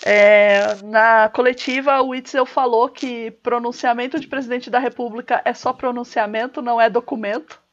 É, 0.07 0.75
na 0.83 1.31
coletiva, 1.31 2.03
o 2.03 2.09
Witzel 2.09 2.45
falou 2.45 2.91
que 2.91 3.31
pronunciamento 3.43 4.21
de 4.21 4.27
presidente 4.27 4.69
da 4.69 4.79
República 4.79 5.41
é 5.47 5.55
só 5.55 5.73
pronunciamento, 5.73 6.61
não 6.61 6.79
é 6.79 6.91
documento. 6.91 7.64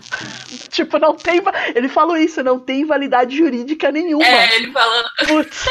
tipo, 0.70 0.98
não 0.98 1.14
tem. 1.14 1.40
Ele 1.74 1.88
falou 1.88 2.16
isso, 2.16 2.42
não 2.42 2.58
tem 2.58 2.84
validade 2.84 3.36
jurídica 3.36 3.90
nenhuma. 3.90 4.24
É, 4.24 4.56
ele 4.56 4.72
falou. 4.72 5.04
Putz. 5.26 5.66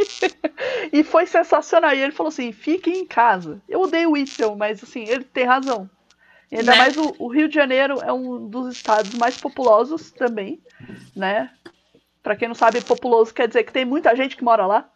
e 0.92 1.02
foi 1.02 1.26
sensacional. 1.26 1.94
E 1.94 2.00
ele 2.00 2.12
falou 2.12 2.28
assim: 2.28 2.52
fiquem 2.52 2.98
em 2.98 3.06
casa. 3.06 3.60
Eu 3.68 3.80
odeio 3.82 4.10
o 4.10 4.12
Witzel, 4.12 4.56
mas 4.56 4.82
assim, 4.82 5.04
ele 5.08 5.24
tem 5.24 5.44
razão. 5.44 5.88
E 6.50 6.56
ainda 6.56 6.72
né? 6.72 6.78
mais 6.78 6.96
o, 6.96 7.14
o, 7.18 7.28
Rio 7.28 7.48
de 7.48 7.54
Janeiro 7.54 8.00
é 8.02 8.12
um 8.12 8.48
dos 8.48 8.74
estados 8.74 9.14
mais 9.14 9.36
populosos 9.36 10.10
também, 10.10 10.60
né? 11.14 11.50
Pra 12.22 12.34
quem 12.34 12.48
não 12.48 12.56
sabe, 12.56 12.80
populoso 12.80 13.32
quer 13.32 13.46
dizer 13.46 13.62
que 13.62 13.72
tem 13.72 13.84
muita 13.84 14.14
gente 14.16 14.36
que 14.36 14.44
mora 14.44 14.66
lá. 14.66 14.90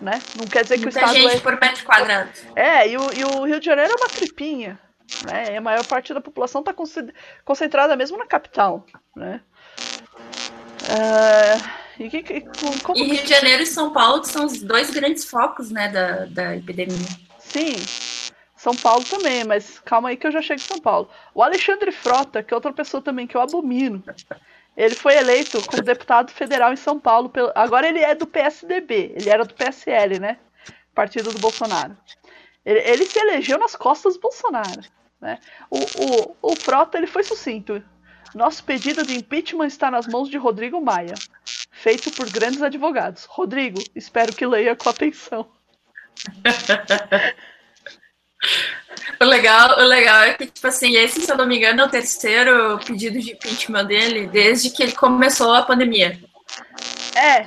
Né? 0.00 0.20
Não 0.36 0.46
quer 0.46 0.62
dizer 0.62 0.78
muita 0.78 0.90
que 0.90 0.98
o 0.98 1.06
estado. 1.06 1.14
gente 1.14 1.36
é... 1.36 1.40
por 1.40 1.58
metro 1.58 1.84
quadrado. 1.84 2.30
É, 2.54 2.88
e 2.88 2.96
o, 2.96 3.12
e 3.14 3.24
o 3.24 3.44
Rio 3.44 3.60
de 3.60 3.66
Janeiro 3.66 3.92
é 3.92 3.96
uma 3.96 4.08
tripinha. 4.08 4.78
Né? 5.26 5.54
E 5.54 5.56
a 5.56 5.60
maior 5.60 5.84
parte 5.86 6.12
da 6.12 6.20
população 6.20 6.60
está 6.60 6.74
concentrada 7.44 7.96
mesmo 7.96 8.18
na 8.18 8.26
capital. 8.26 8.86
Né? 9.14 9.40
Uh, 10.82 12.02
e, 12.02 12.10
que, 12.10 12.40
como... 12.82 12.98
e, 12.98 13.04
Rio 13.04 13.22
de 13.22 13.28
Janeiro 13.28 13.62
e 13.62 13.66
São 13.66 13.92
Paulo 13.92 14.22
que 14.22 14.28
são 14.28 14.46
os 14.46 14.60
dois 14.62 14.90
grandes 14.90 15.24
focos 15.24 15.70
né, 15.70 15.88
da, 15.88 16.24
da 16.26 16.56
epidemia. 16.56 17.06
Sim, 17.38 17.76
São 18.56 18.74
Paulo 18.74 19.04
também, 19.04 19.44
mas 19.44 19.78
calma 19.80 20.08
aí 20.08 20.16
que 20.16 20.26
eu 20.26 20.32
já 20.32 20.42
chego 20.42 20.60
em 20.60 20.64
São 20.64 20.78
Paulo. 20.80 21.08
O 21.34 21.42
Alexandre 21.42 21.92
Frota, 21.92 22.42
que 22.42 22.52
é 22.52 22.56
outra 22.56 22.72
pessoa 22.72 23.02
também 23.02 23.26
que 23.26 23.36
eu 23.36 23.40
abomino, 23.40 24.02
ele 24.76 24.94
foi 24.94 25.16
eleito 25.16 25.62
como 25.66 25.82
deputado 25.82 26.30
federal 26.32 26.72
em 26.72 26.76
São 26.76 26.98
Paulo. 26.98 27.28
Pelo... 27.28 27.52
Agora 27.54 27.86
ele 27.86 28.00
é 28.00 28.14
do 28.14 28.26
PSDB, 28.26 29.12
ele 29.14 29.28
era 29.28 29.44
do 29.44 29.54
PSL, 29.54 30.18
né? 30.18 30.38
Partido 30.94 31.32
do 31.32 31.38
Bolsonaro. 31.38 31.96
Ele, 32.64 32.80
ele 32.80 33.04
se 33.04 33.18
elegeu 33.18 33.58
nas 33.58 33.74
costas 33.76 34.14
do 34.14 34.20
Bolsonaro. 34.20 34.82
Né? 35.20 35.38
O, 35.70 35.78
o, 35.78 36.36
o 36.52 36.56
Frota 36.56 36.98
ele 36.98 37.06
foi 37.06 37.22
sucinto. 37.22 37.82
Nosso 38.34 38.64
pedido 38.64 39.04
de 39.06 39.14
impeachment 39.16 39.66
está 39.66 39.90
nas 39.90 40.06
mãos 40.06 40.28
de 40.28 40.38
Rodrigo 40.38 40.80
Maia, 40.80 41.14
feito 41.70 42.10
por 42.12 42.30
grandes 42.30 42.62
advogados. 42.62 43.24
Rodrigo, 43.26 43.78
espero 43.94 44.34
que 44.34 44.46
leia 44.46 44.74
com 44.74 44.88
atenção. 44.88 45.46
O 49.20 49.24
legal, 49.24 49.78
o 49.78 49.84
legal 49.84 50.22
é 50.24 50.34
que, 50.34 50.46
tipo 50.46 50.66
assim, 50.66 50.96
esse, 50.96 51.20
se 51.20 51.30
eu 51.30 51.36
não 51.36 51.46
me 51.46 51.56
engano, 51.56 51.82
é 51.82 51.84
o 51.84 51.88
terceiro 51.88 52.78
pedido 52.84 53.18
de 53.20 53.32
impeachment 53.32 53.84
dele 53.84 54.26
desde 54.26 54.70
que 54.70 54.82
ele 54.82 54.92
começou 54.92 55.54
a 55.54 55.62
pandemia. 55.62 56.18
É, 57.14 57.46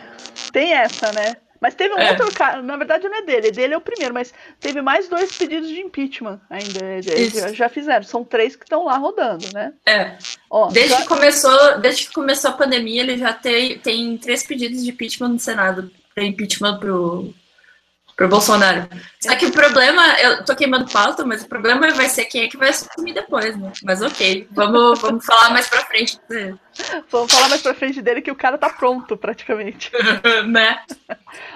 tem 0.52 0.74
essa, 0.74 1.12
né? 1.12 1.36
Mas 1.66 1.74
teve 1.74 1.96
um 1.96 1.98
é. 1.98 2.12
outro 2.12 2.32
cara, 2.32 2.62
na 2.62 2.78
verdade 2.78 3.10
não 3.10 3.18
é 3.18 3.24
dele, 3.24 3.50
dele 3.50 3.74
é 3.74 3.78
o 3.78 3.82
primeiro, 3.82 4.14
mas 4.14 4.32
teve 4.60 4.84
mais 4.84 5.10
dois 5.10 5.36
pedidos 5.36 5.68
de 5.68 5.80
impeachment 5.82 6.40
ainda. 6.48 6.86
Eles 6.86 7.34
já, 7.34 7.52
já 7.52 7.70
fizeram, 7.70 8.04
são 8.04 8.24
três 8.24 8.56
que 8.56 8.66
estão 8.66 8.86
lá 8.86 8.96
rodando, 8.98 9.48
né? 9.52 9.74
É. 9.84 10.16
Ó, 10.48 10.70
desde, 10.70 10.92
já... 10.92 11.02
que 11.02 11.08
começou, 11.08 11.80
desde 11.80 12.06
que 12.06 12.14
começou 12.14 12.52
a 12.52 12.54
pandemia, 12.54 13.02
ele 13.02 13.18
já 13.18 13.34
tem, 13.34 13.80
tem 13.80 14.16
três 14.16 14.44
pedidos 14.44 14.84
de 14.84 14.92
impeachment 14.92 15.30
no 15.30 15.40
Senado. 15.40 15.90
Tem 16.14 16.30
impeachment 16.30 16.78
pro, 16.78 17.34
pro 18.16 18.30
Bolsonaro. 18.30 18.88
Só 19.20 19.36
que 19.36 19.46
o 19.46 19.52
problema, 19.52 20.02
eu 20.20 20.46
tô 20.46 20.56
queimando 20.56 20.90
pauta, 20.92 21.26
mas 21.26 21.44
o 21.44 21.50
problema 21.50 21.92
vai 21.92 22.08
ser 22.08 22.26
quem 22.26 22.44
é 22.44 22.48
que 22.48 22.58
vai 22.58 22.70
assumir 22.70 23.14
depois, 23.14 23.58
né? 23.58 23.72
Mas 23.84 24.02
ok, 24.02 24.48
vamos, 24.52 25.00
vamos 25.02 25.26
falar 25.26 25.50
mais 25.50 25.68
pra 25.68 25.86
frente 25.86 26.20
dele. 26.30 26.58
Vamos 27.10 27.32
falar 27.32 27.50
mais 27.50 27.62
pra 27.62 27.74
frente 27.74 28.02
dele 28.02 28.22
que 28.22 28.32
o 28.32 28.36
cara 28.36 28.58
tá 28.58 28.70
pronto, 28.70 29.18
praticamente. 29.18 29.92
né? 30.48 30.80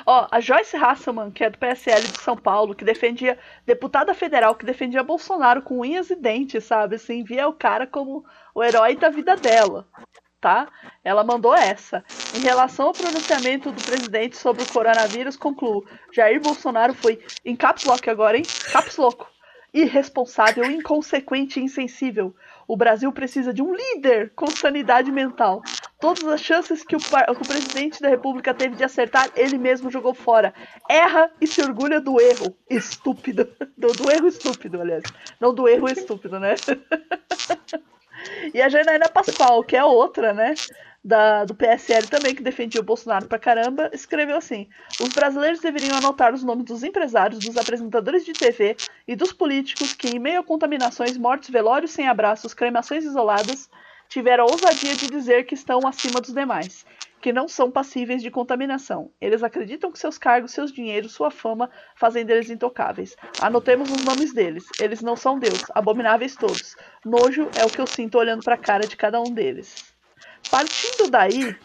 Ó, 0.06 0.28
a 0.30 0.40
Joyce 0.40 0.76
Hasselman, 0.76 1.32
que 1.32 1.44
é 1.44 1.50
do 1.50 1.58
PSL 1.58 2.02
de 2.02 2.22
São 2.22 2.36
Paulo, 2.36 2.76
que 2.76 2.84
defendia, 2.84 3.38
deputada 3.66 4.14
federal, 4.14 4.56
que 4.56 4.66
defendia 4.66 5.04
Bolsonaro 5.04 5.62
com 5.62 5.80
unhas 5.80 6.10
e 6.10 6.16
dentes, 6.16 6.66
sabe? 6.66 6.96
Assim, 6.96 7.24
via 7.24 7.48
o 7.48 7.54
cara 7.54 7.88
como 7.88 8.26
o 8.54 8.64
herói 8.64 8.96
da 8.96 9.10
vida 9.10 9.36
dela 9.36 9.88
tá? 10.40 10.68
Ela 11.04 11.24
mandou 11.24 11.56
essa. 11.56 12.04
Em 12.36 12.40
relação 12.40 12.88
ao 12.88 12.94
pronunciamento 12.94 13.72
do 13.72 13.82
presidente 13.82 14.38
sobre 14.38 14.64
o 14.64 14.72
coronavírus, 14.72 15.36
concluo: 15.36 15.86
Jair 16.12 16.42
Bolsonaro 16.42 16.94
foi 16.94 17.20
em 17.46 17.56
caps 17.56 17.86
lock 17.86 18.10
agora, 18.10 18.38
hein? 18.38 18.44
Caps 18.72 18.98
louco. 18.98 19.30
Irresponsável, 19.72 20.66
inconsequente 20.66 21.60
e 21.60 21.64
insensível. 21.64 22.36
O 22.68 22.76
Brasil 22.76 23.12
precisa 23.12 23.54
de 23.54 23.62
um 23.62 23.74
líder 23.74 24.32
com 24.36 24.48
sanidade 24.48 25.12
mental. 25.12 25.62
Todas 26.00 26.24
as 26.28 26.42
chances 26.42 26.84
que 26.84 26.96
o, 26.96 27.00
que 27.00 27.42
o 27.42 27.48
presidente 27.48 28.02
da 28.02 28.10
República 28.10 28.54
teve 28.54 28.76
de 28.76 28.84
acertar, 28.84 29.30
ele 29.36 29.58
mesmo 29.58 29.92
jogou 29.92 30.14
fora. 30.14 30.54
Erra 30.90 31.32
e 31.42 31.46
se 31.46 31.62
orgulha 31.62 32.00
do 32.00 32.20
erro. 32.20 32.56
Estúpido. 32.70 33.48
Do, 33.78 33.94
do 33.94 34.12
erro 34.12 34.28
estúpido, 34.28 34.82
aliás. 34.82 35.04
Não 35.40 35.54
do 35.56 35.66
erro 35.66 35.88
estúpido, 35.88 36.38
né? 36.38 36.56
E 38.54 38.62
a 38.62 38.70
Janaína 38.70 39.10
Pascoal, 39.10 39.64
que 39.64 39.76
é 39.76 39.84
outra, 39.84 40.34
né? 40.34 40.54
Da, 41.02 41.46
do 41.46 41.56
PSL 41.56 42.08
também, 42.08 42.36
que 42.36 42.44
defendia 42.44 42.82
o 42.82 42.84
Bolsonaro 42.84 43.26
pra 43.26 43.40
caramba, 43.40 43.90
escreveu 43.94 44.36
assim: 44.36 44.68
Os 45.00 45.10
brasileiros 45.10 45.62
deveriam 45.62 45.98
anotar 45.98 46.34
os 46.34 46.44
nomes 46.44 46.66
dos 46.66 46.84
empresários, 46.84 47.40
dos 47.40 47.56
apresentadores 47.56 48.26
de 48.26 48.34
TV 48.34 48.76
e 49.08 49.16
dos 49.16 49.32
políticos 49.32 49.94
que, 49.94 50.10
em 50.10 50.20
meio 50.20 50.42
a 50.42 50.44
contaminações, 50.44 51.18
mortes, 51.18 51.50
velórios 51.50 51.92
sem 51.92 52.08
abraços, 52.08 52.54
cremações 52.54 53.06
isoladas, 53.06 53.70
tiveram 54.10 54.46
a 54.46 54.52
ousadia 54.52 54.96
de 54.96 55.08
dizer 55.08 55.46
que 55.46 55.54
estão 55.54 55.88
acima 55.88 56.20
dos 56.20 56.34
demais, 56.34 56.86
que 57.22 57.32
não 57.32 57.48
são 57.48 57.70
passíveis 57.70 58.24
de 58.24 58.32
contaminação. 58.32 59.12
Eles 59.22 59.44
acreditam 59.44 59.92
que 59.92 60.00
seus 60.00 60.18
cargos, 60.18 60.52
seus 60.52 60.74
dinheiros, 60.74 61.14
sua 61.14 61.30
fama 61.30 61.70
fazem 61.96 62.26
deles 62.26 62.50
intocáveis. 62.50 63.16
Anotemos 63.40 63.90
os 63.92 64.04
nomes 64.04 64.34
deles. 64.34 64.66
Eles 64.82 65.02
não 65.02 65.16
são 65.16 65.38
Deus, 65.38 65.64
abomináveis 65.76 66.36
todos. 66.36 66.76
Nojo 67.06 67.48
é 67.56 67.64
o 67.64 67.70
que 67.70 67.80
eu 67.80 67.88
sinto 67.88 68.18
olhando 68.18 68.44
para 68.44 68.56
a 68.56 68.58
cara 68.58 68.88
de 68.88 68.98
cada 68.98 69.22
um 69.22 69.32
deles. 69.32 69.94
Partindo 70.50 71.10
daí, 71.10 71.56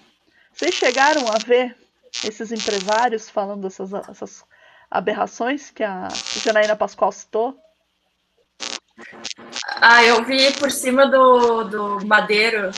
vocês 0.52 0.74
chegaram 0.74 1.26
a 1.28 1.38
ver 1.44 1.74
esses 2.22 2.52
empresários 2.52 3.30
falando 3.30 3.66
essas, 3.66 3.92
essas 3.92 4.44
aberrações 4.90 5.70
que 5.70 5.82
a 5.82 6.08
Janaína 6.42 6.76
Pascoal 6.76 7.10
citou? 7.10 7.58
Ah, 9.80 10.04
eu 10.04 10.24
vi 10.24 10.52
por 10.52 10.70
cima 10.70 11.06
do, 11.06 11.64
do 11.64 12.06
Madeiro. 12.06 12.70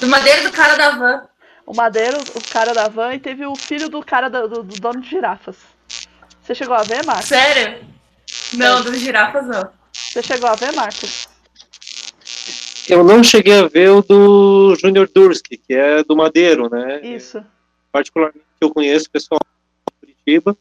Do 0.00 0.08
Madeiro 0.08 0.44
do 0.44 0.52
cara 0.52 0.76
da 0.76 0.90
van. 0.90 1.28
O 1.66 1.74
Madeiro, 1.74 2.18
o 2.34 2.52
cara 2.52 2.72
da 2.72 2.88
van, 2.88 3.14
e 3.14 3.18
teve 3.18 3.46
o 3.46 3.56
filho 3.56 3.88
do 3.88 4.04
cara 4.04 4.28
do, 4.28 4.48
do, 4.48 4.62
do 4.62 4.80
dono 4.80 5.00
de 5.00 5.08
girafas. 5.08 5.56
Você 6.42 6.54
chegou 6.54 6.74
a 6.74 6.82
ver, 6.82 7.04
Marcos? 7.06 7.26
Sério? 7.26 7.86
Não, 8.52 8.78
é. 8.78 8.82
dos 8.82 8.98
girafas 8.98 9.46
não. 9.46 9.70
Você 9.92 10.22
chegou 10.22 10.48
a 10.48 10.54
ver, 10.54 10.72
Marcos? 10.72 11.28
Eu 12.86 13.02
não 13.02 13.24
cheguei 13.24 13.58
a 13.58 13.66
ver 13.66 13.90
o 13.90 14.02
do 14.02 14.76
Júnior 14.76 15.08
Durski, 15.12 15.56
que 15.56 15.72
é 15.72 16.04
do 16.04 16.14
Madeiro, 16.14 16.68
né? 16.68 17.00
Isso. 17.02 17.42
Particularmente 17.90 18.44
eu 18.60 18.70
conheço 18.70 19.06
o 19.06 19.10
pessoal 19.10 19.40
de 19.42 19.92
Curitiba. 20.00 20.56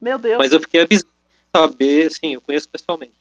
Meu 0.00 0.18
Deus. 0.18 0.38
Mas 0.38 0.52
eu 0.52 0.60
fiquei 0.60 0.80
abismado 0.80 1.14
em 1.14 1.19
saber, 1.54 2.10
sim, 2.10 2.34
eu 2.34 2.40
conheço 2.40 2.68
pessoalmente. 2.68 3.14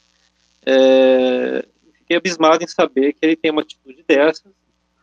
É, 0.66 1.66
fiquei 1.94 2.18
abismado 2.18 2.64
em 2.64 2.68
saber 2.68 3.14
que 3.14 3.20
ele 3.26 3.36
tem 3.36 3.52
uma 3.52 3.62
atitude 3.62 4.04
dessas, 4.08 4.52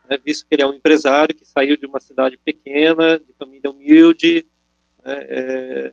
né, 0.08 0.18
visto 0.24 0.46
que 0.46 0.54
ele 0.54 0.62
é 0.62 0.66
um 0.66 0.74
empresário 0.74 1.34
que 1.34 1.44
saiu 1.44 1.76
de 1.76 1.86
uma 1.86 2.00
cidade 2.00 2.38
pequena, 2.38 3.18
de 3.18 3.32
família 3.38 3.70
humilde, 3.70 4.46
né, 5.04 5.18
é, 5.28 5.92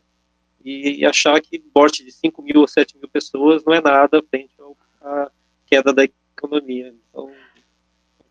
e, 0.64 1.02
e, 1.02 1.06
achar 1.06 1.42
que 1.42 1.62
morte 1.76 2.06
de 2.06 2.12
5 2.12 2.42
mil 2.42 2.62
ou 2.62 2.68
7 2.68 2.98
mil 2.98 3.10
pessoas 3.10 3.64
não 3.66 3.74
é 3.74 3.82
nada 3.82 4.24
frente 4.30 4.54
à 5.02 5.30
queda 5.66 5.92
da 5.92 6.06
economia. 6.06 6.96
Então, 7.10 7.34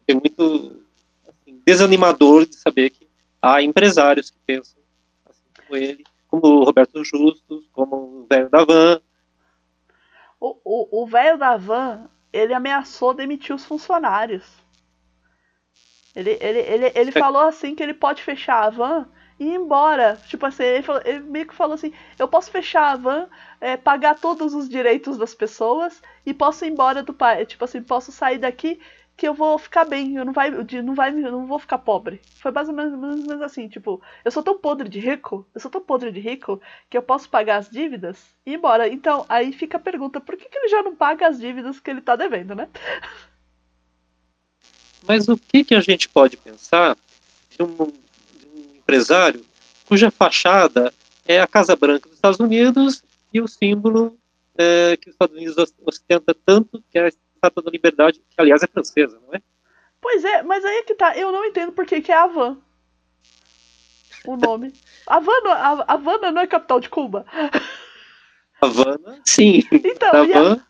é 0.08 0.14
muito 0.14 0.82
assim, 1.28 1.60
desanimador 1.66 2.46
de 2.46 2.56
saber 2.56 2.90
que 2.90 3.06
há 3.40 3.62
empresários 3.62 4.30
que 4.30 4.38
pensam 4.46 4.80
assim 5.26 5.42
como 5.56 5.76
ele, 5.76 6.04
como 6.32 6.46
o 6.46 6.64
Roberto 6.64 7.04
Justus, 7.04 7.68
como 7.74 7.96
o 7.96 8.26
velho 8.26 8.48
da 8.48 8.64
Van. 8.64 9.00
O 10.40 11.06
velho 11.06 11.36
da 11.36 11.58
Van, 11.58 12.08
ele 12.32 12.54
ameaçou 12.54 13.12
demitir 13.12 13.54
os 13.54 13.66
funcionários. 13.66 14.42
Ele, 16.16 16.30
ele, 16.40 16.58
ele, 16.60 16.92
ele 16.94 17.10
é. 17.10 17.12
falou 17.12 17.42
assim 17.42 17.74
que 17.74 17.82
ele 17.82 17.92
pode 17.94 18.22
fechar 18.22 18.64
a 18.64 18.70
van 18.70 19.08
e 19.38 19.44
ir 19.44 19.54
embora. 19.54 20.18
Tipo 20.26 20.46
assim, 20.46 20.62
ele, 20.62 20.82
falou, 20.82 21.02
ele 21.04 21.20
meio 21.20 21.46
que 21.46 21.54
falou 21.54 21.74
assim: 21.74 21.92
eu 22.18 22.26
posso 22.26 22.50
fechar 22.50 22.92
a 22.92 22.96
van, 22.96 23.28
é, 23.60 23.76
pagar 23.76 24.18
todos 24.18 24.54
os 24.54 24.68
direitos 24.68 25.16
das 25.16 25.34
pessoas 25.34 26.02
e 26.24 26.34
posso 26.34 26.64
ir 26.64 26.70
embora 26.70 27.02
do 27.02 27.14
país. 27.14 27.48
Tipo 27.48 27.64
assim, 27.64 27.82
posso 27.82 28.10
sair 28.10 28.38
daqui 28.38 28.80
que 29.22 29.28
eu 29.28 29.34
vou 29.34 29.56
ficar 29.56 29.84
bem, 29.84 30.16
eu 30.16 30.24
não 30.24 30.32
vai, 30.32 30.50
não 30.50 30.96
vai, 30.96 31.10
eu 31.10 31.30
não 31.30 31.46
vou 31.46 31.56
ficar 31.56 31.78
pobre. 31.78 32.20
Foi 32.40 32.50
mais 32.50 32.68
ou 32.68 32.74
menos 32.74 33.30
assim, 33.40 33.68
tipo, 33.68 34.02
eu 34.24 34.32
sou 34.32 34.42
tão 34.42 34.58
podre 34.58 34.88
de 34.88 34.98
rico, 34.98 35.46
eu 35.54 35.60
sou 35.60 35.70
tão 35.70 35.80
podre 35.80 36.10
de 36.10 36.18
rico 36.18 36.60
que 36.90 36.98
eu 36.98 37.02
posso 37.02 37.28
pagar 37.28 37.58
as 37.58 37.70
dívidas 37.70 38.18
e 38.44 38.50
ir 38.50 38.54
embora. 38.54 38.88
Então, 38.88 39.24
aí 39.28 39.52
fica 39.52 39.76
a 39.76 39.80
pergunta, 39.80 40.20
por 40.20 40.36
que, 40.36 40.48
que 40.48 40.58
ele 40.58 40.68
já 40.68 40.82
não 40.82 40.96
paga 40.96 41.28
as 41.28 41.38
dívidas 41.38 41.78
que 41.78 41.88
ele 41.88 42.00
tá 42.00 42.16
devendo, 42.16 42.56
né? 42.56 42.68
Mas 45.06 45.28
o 45.28 45.36
que, 45.36 45.62
que 45.62 45.76
a 45.76 45.80
gente 45.80 46.08
pode 46.08 46.36
pensar 46.36 46.96
de 47.48 47.62
um, 47.62 47.76
de 47.76 48.46
um 48.56 48.74
empresário 48.74 49.44
cuja 49.86 50.10
fachada 50.10 50.92
é 51.24 51.40
a 51.40 51.46
Casa 51.46 51.76
Branca 51.76 52.08
dos 52.08 52.16
Estados 52.16 52.40
Unidos 52.40 53.04
e 53.32 53.40
o 53.40 53.46
símbolo 53.46 54.18
é, 54.58 54.96
que 54.96 55.10
os 55.10 55.14
Estados 55.14 55.36
Unidos 55.36 55.72
ostenta 55.86 56.34
tanto, 56.44 56.82
que 56.90 56.98
é 56.98 57.06
a 57.06 57.12
Estátua 57.42 57.62
da 57.64 57.70
Liberdade, 57.70 58.20
que 58.20 58.40
aliás 58.40 58.62
é 58.62 58.68
francesa, 58.68 59.20
não 59.26 59.34
é? 59.34 59.42
Pois 60.00 60.24
é, 60.24 60.42
mas 60.42 60.64
aí 60.64 60.78
é 60.78 60.82
que 60.82 60.94
tá, 60.94 61.16
eu 61.16 61.32
não 61.32 61.44
entendo 61.44 61.72
por 61.72 61.84
que, 61.84 62.00
que 62.00 62.12
é 62.12 62.16
Havan. 62.16 62.58
O 64.24 64.36
nome. 64.36 64.72
Havana, 65.06 65.84
Havana 65.88 66.30
não 66.30 66.42
é 66.42 66.46
capital 66.46 66.78
de 66.78 66.88
Cuba? 66.88 67.26
Havana, 68.60 69.20
sim. 69.26 69.62
Então, 69.72 70.10
Havan, 70.12 70.64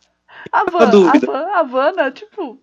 a 0.51 0.59
Havana, 0.59 1.57
Havana, 1.59 2.11
tipo, 2.11 2.59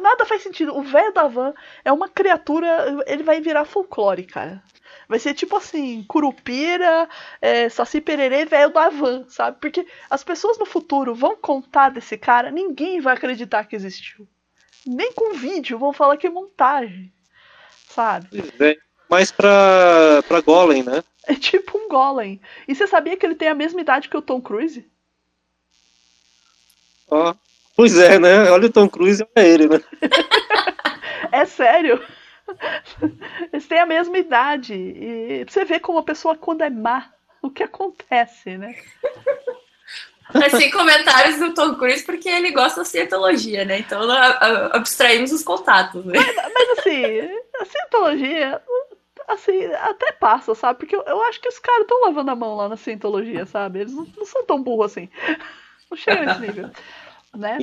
nada 0.00 0.24
faz 0.24 0.42
sentido. 0.42 0.76
O 0.76 0.82
velho 0.82 1.12
da 1.12 1.26
van 1.26 1.52
é 1.84 1.92
uma 1.92 2.08
criatura. 2.08 3.02
Ele 3.06 3.24
vai 3.24 3.40
virar 3.40 3.64
folclore, 3.64 4.24
cara. 4.24 4.62
Vai 5.08 5.18
ser 5.18 5.32
tipo 5.32 5.56
assim, 5.56 6.04
Curupira, 6.06 7.08
é, 7.40 7.68
Saci 7.68 8.00
Pererê, 8.00 8.44
velho 8.44 8.70
da 8.70 8.90
van, 8.90 9.24
sabe? 9.28 9.58
Porque 9.58 9.86
as 10.10 10.22
pessoas 10.22 10.58
no 10.58 10.66
futuro 10.66 11.14
vão 11.14 11.34
contar 11.34 11.88
desse 11.88 12.18
cara, 12.18 12.50
ninguém 12.50 13.00
vai 13.00 13.14
acreditar 13.14 13.64
que 13.64 13.74
existiu. 13.74 14.28
Nem 14.86 15.12
com 15.12 15.32
vídeo, 15.32 15.78
vão 15.78 15.92
falar 15.92 16.18
que 16.18 16.26
é 16.26 16.30
montagem, 16.30 17.10
sabe? 17.88 18.28
É, 18.60 18.76
mais 19.08 19.32
pra, 19.32 20.22
pra 20.28 20.42
Golem, 20.42 20.82
né? 20.82 21.02
É 21.26 21.34
tipo 21.34 21.78
um 21.78 21.88
Golem. 21.88 22.40
E 22.66 22.74
você 22.74 22.86
sabia 22.86 23.16
que 23.16 23.24
ele 23.24 23.34
tem 23.34 23.48
a 23.48 23.54
mesma 23.54 23.80
idade 23.80 24.08
que 24.08 24.16
o 24.16 24.22
Tom 24.22 24.40
Cruise? 24.42 24.86
Ó. 27.10 27.30
Oh. 27.30 27.48
Pois 27.78 27.96
é, 27.96 28.18
né? 28.18 28.50
Olha 28.50 28.66
o 28.66 28.72
Tom 28.72 28.88
Cruise, 28.88 29.24
olha 29.36 29.46
ele, 29.46 29.68
né? 29.68 29.80
é 31.30 31.46
sério. 31.46 32.02
Eles 33.52 33.66
têm 33.66 33.80
a 33.80 33.86
mesma 33.86 34.18
idade. 34.18 34.74
E 34.74 35.44
você 35.48 35.64
vê 35.64 35.78
como 35.78 35.98
a 35.98 36.02
pessoa, 36.02 36.36
quando 36.36 36.62
é 36.62 36.70
má, 36.70 37.10
o 37.42 37.50
que 37.50 37.62
acontece, 37.62 38.56
né? 38.56 38.74
Assim, 40.34 40.70
comentários 40.70 41.38
do 41.38 41.54
Tom 41.54 41.74
Cruise 41.76 42.04
porque 42.04 42.28
ele 42.28 42.50
gosta 42.50 42.82
de 42.82 42.88
cientologia, 42.88 43.64
né? 43.64 43.78
Então 43.78 44.02
abstraímos 44.72 45.32
os 45.32 45.42
contatos. 45.42 46.04
Né? 46.04 46.12
Mas, 46.16 46.36
mas 46.36 46.78
assim, 46.78 47.02
a 47.60 47.64
cientologia, 47.64 48.62
assim, 49.26 49.64
até 49.74 50.12
passa, 50.12 50.54
sabe? 50.54 50.80
Porque 50.80 50.94
eu, 50.94 51.02
eu 51.06 51.22
acho 51.22 51.40
que 51.40 51.48
os 51.48 51.58
caras 51.58 51.82
estão 51.82 52.02
lavando 52.02 52.30
a 52.30 52.36
mão 52.36 52.56
lá 52.56 52.68
na 52.68 52.76
cientologia, 52.76 53.46
sabe? 53.46 53.80
Eles 53.80 53.94
não, 53.94 54.06
não 54.16 54.26
são 54.26 54.44
tão 54.44 54.62
burros 54.62 54.92
assim. 54.92 55.08
Não 55.90 55.96
chega 55.96 56.26
nesse 56.26 56.40
nível, 56.40 56.70
né? 57.34 57.58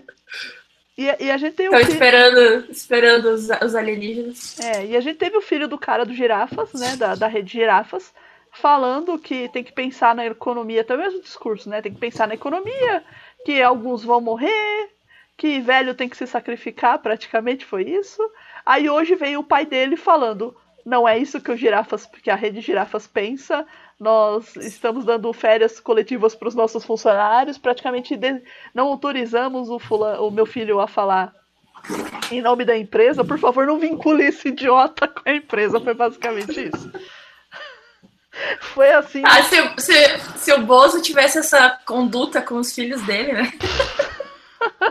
E, 0.98 1.26
e, 1.26 1.30
a 1.32 1.38
gente 1.38 1.56
tem 1.56 1.66
Estão 1.66 1.80
filho... 1.80 1.92
esperando, 1.92 2.72
esperando 2.72 3.26
os, 3.26 3.50
os, 3.50 3.76
alienígenas. 3.76 4.60
É, 4.62 4.86
e 4.86 4.96
a 4.96 5.02
gente 5.02 5.18
teve 5.18 5.36
o 5.36 5.42
filho 5.42 5.68
do 5.68 5.78
cara 5.78 6.06
do 6.06 6.14
Girafas, 6.14 6.74
né? 6.74 6.96
Da, 6.96 7.16
da 7.16 7.28
rede 7.28 7.52
Girafas, 7.52 8.14
falando 8.52 9.20
que 9.20 9.50
tem 9.50 9.64
que 9.64 9.74
pensar 9.74 10.16
na 10.16 10.26
economia, 10.26 10.82
até 10.82 10.96
o 10.96 10.98
mesmo 10.98 11.22
discurso, 11.22 11.70
né? 11.70 11.82
Tem 11.82 11.94
que 11.94 12.00
pensar 12.00 12.28
na 12.28 12.34
economia, 12.34 13.04
que 13.46 13.62
alguns 13.62 14.06
vão 14.06 14.22
morrer, 14.22 14.90
que 15.38 15.60
velho 15.60 15.94
tem 15.94 16.08
que 16.08 16.16
se 16.16 16.26
sacrificar, 16.26 17.00
praticamente 17.00 17.66
foi 17.66 17.84
isso. 17.84 18.22
Aí 18.66 18.90
hoje 18.90 19.16
veio 19.16 19.42
o 19.42 19.44
pai 19.44 19.66
dele 19.66 19.98
falando: 19.98 20.56
não 20.86 21.08
é 21.08 21.18
isso 21.18 21.42
que 21.42 21.52
o 21.52 21.58
girafas, 21.58 22.06
que 22.06 22.30
a 22.30 22.36
rede 22.36 22.62
girafas 22.62 23.06
pensa. 23.08 23.66
Nós 24.00 24.56
estamos 24.58 25.06
dando 25.06 25.32
férias 25.32 25.80
coletivas 25.80 26.36
para 26.36 26.50
os 26.50 26.56
nossos 26.56 26.84
funcionários. 26.84 27.58
Praticamente 27.58 28.20
não 28.74 28.88
autorizamos 28.88 29.70
o, 29.70 29.80
o 30.20 30.32
meu 30.32 30.46
filho 30.46 30.82
a 30.82 30.88
falar 30.88 31.34
em 32.32 32.42
nome 32.42 32.66
da 32.66 32.78
empresa. 32.78 33.24
Por 33.24 33.40
favor, 33.40 33.66
não 33.66 33.80
vincule 33.80 34.26
esse 34.26 34.50
idiota 34.50 35.08
com 35.08 35.30
a 35.30 35.34
empresa. 35.34 35.80
Foi 35.80 35.94
basicamente 35.94 36.70
isso. 36.70 36.92
Foi 38.60 38.92
assim. 38.92 39.24
Ah, 39.26 39.42
se, 39.44 39.56
se, 39.78 40.20
se 40.40 40.54
o 40.54 40.64
Bozo 40.64 41.02
tivesse 41.02 41.38
essa 41.38 41.80
conduta 41.86 42.42
com 42.42 42.56
os 42.56 42.74
filhos 42.74 43.02
dele, 43.04 43.32
né? 43.32 43.54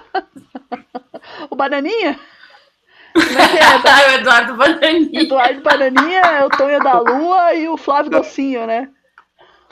o 1.51 1.57
Bananinha? 1.57 2.19
É, 3.15 3.19
é 3.19 4.11
o 4.11 4.15
Eduardo 4.15 4.55
Bananinha. 4.55 5.23
Eduardo 5.23 5.61
Bananinha 5.61 6.47
o 6.47 6.49
Tonho 6.49 6.81
da 6.81 6.99
Lua 7.01 7.55
e 7.55 7.69
o 7.69 7.77
Flávio 7.77 8.11
Docinho, 8.11 8.67
né? 8.67 8.91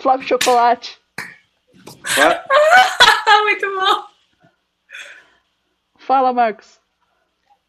Flávio 0.02 0.26
Chocolate. 0.26 1.00
Muito 3.44 3.74
bom. 3.74 4.04
Fala, 5.96 6.32
Marcos. 6.32 6.80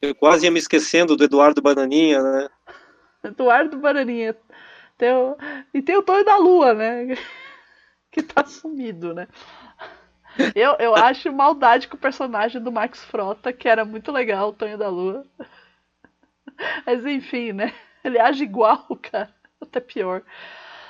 Eu 0.01 0.15
quase 0.15 0.45
ia 0.45 0.51
me 0.51 0.57
esquecendo 0.57 1.15
do 1.15 1.23
Eduardo 1.23 1.61
Bananinha, 1.61 2.21
né? 2.21 2.49
Eduardo 3.23 3.77
Bananinha. 3.77 4.35
Tem 4.97 5.13
o... 5.13 5.37
E 5.73 5.81
tem 5.81 5.95
o 5.95 6.01
Tonho 6.01 6.25
da 6.25 6.37
Lua, 6.37 6.73
né? 6.73 7.15
Que 8.11 8.21
tá 8.21 8.45
sumido, 8.45 9.11
né? 9.11 9.27
Eu, 10.53 10.75
eu 10.79 10.93
acho 10.95 11.31
maldade 11.31 11.87
com 11.87 11.95
o 11.95 11.99
personagem 11.99 12.61
do 12.61 12.71
Max 12.71 13.03
Frota, 13.05 13.51
que 13.51 13.67
era 13.67 13.83
muito 13.85 14.11
legal, 14.11 14.49
o 14.49 14.53
Tonho 14.53 14.77
da 14.77 14.87
Lua. 14.87 15.25
Mas 16.85 17.03
enfim, 17.05 17.53
né? 17.53 17.73
Ele 18.03 18.19
age 18.19 18.43
igual, 18.43 18.85
cara. 19.01 19.33
Até 19.59 19.79
pior. 19.79 20.21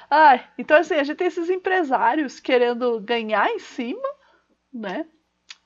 Ai, 0.10 0.46
então 0.58 0.78
assim, 0.78 0.96
a 0.96 1.04
gente 1.04 1.18
tem 1.18 1.28
esses 1.28 1.50
empresários 1.50 2.40
querendo 2.40 3.00
ganhar 3.00 3.50
em 3.50 3.60
cima, 3.60 4.08
né? 4.74 5.06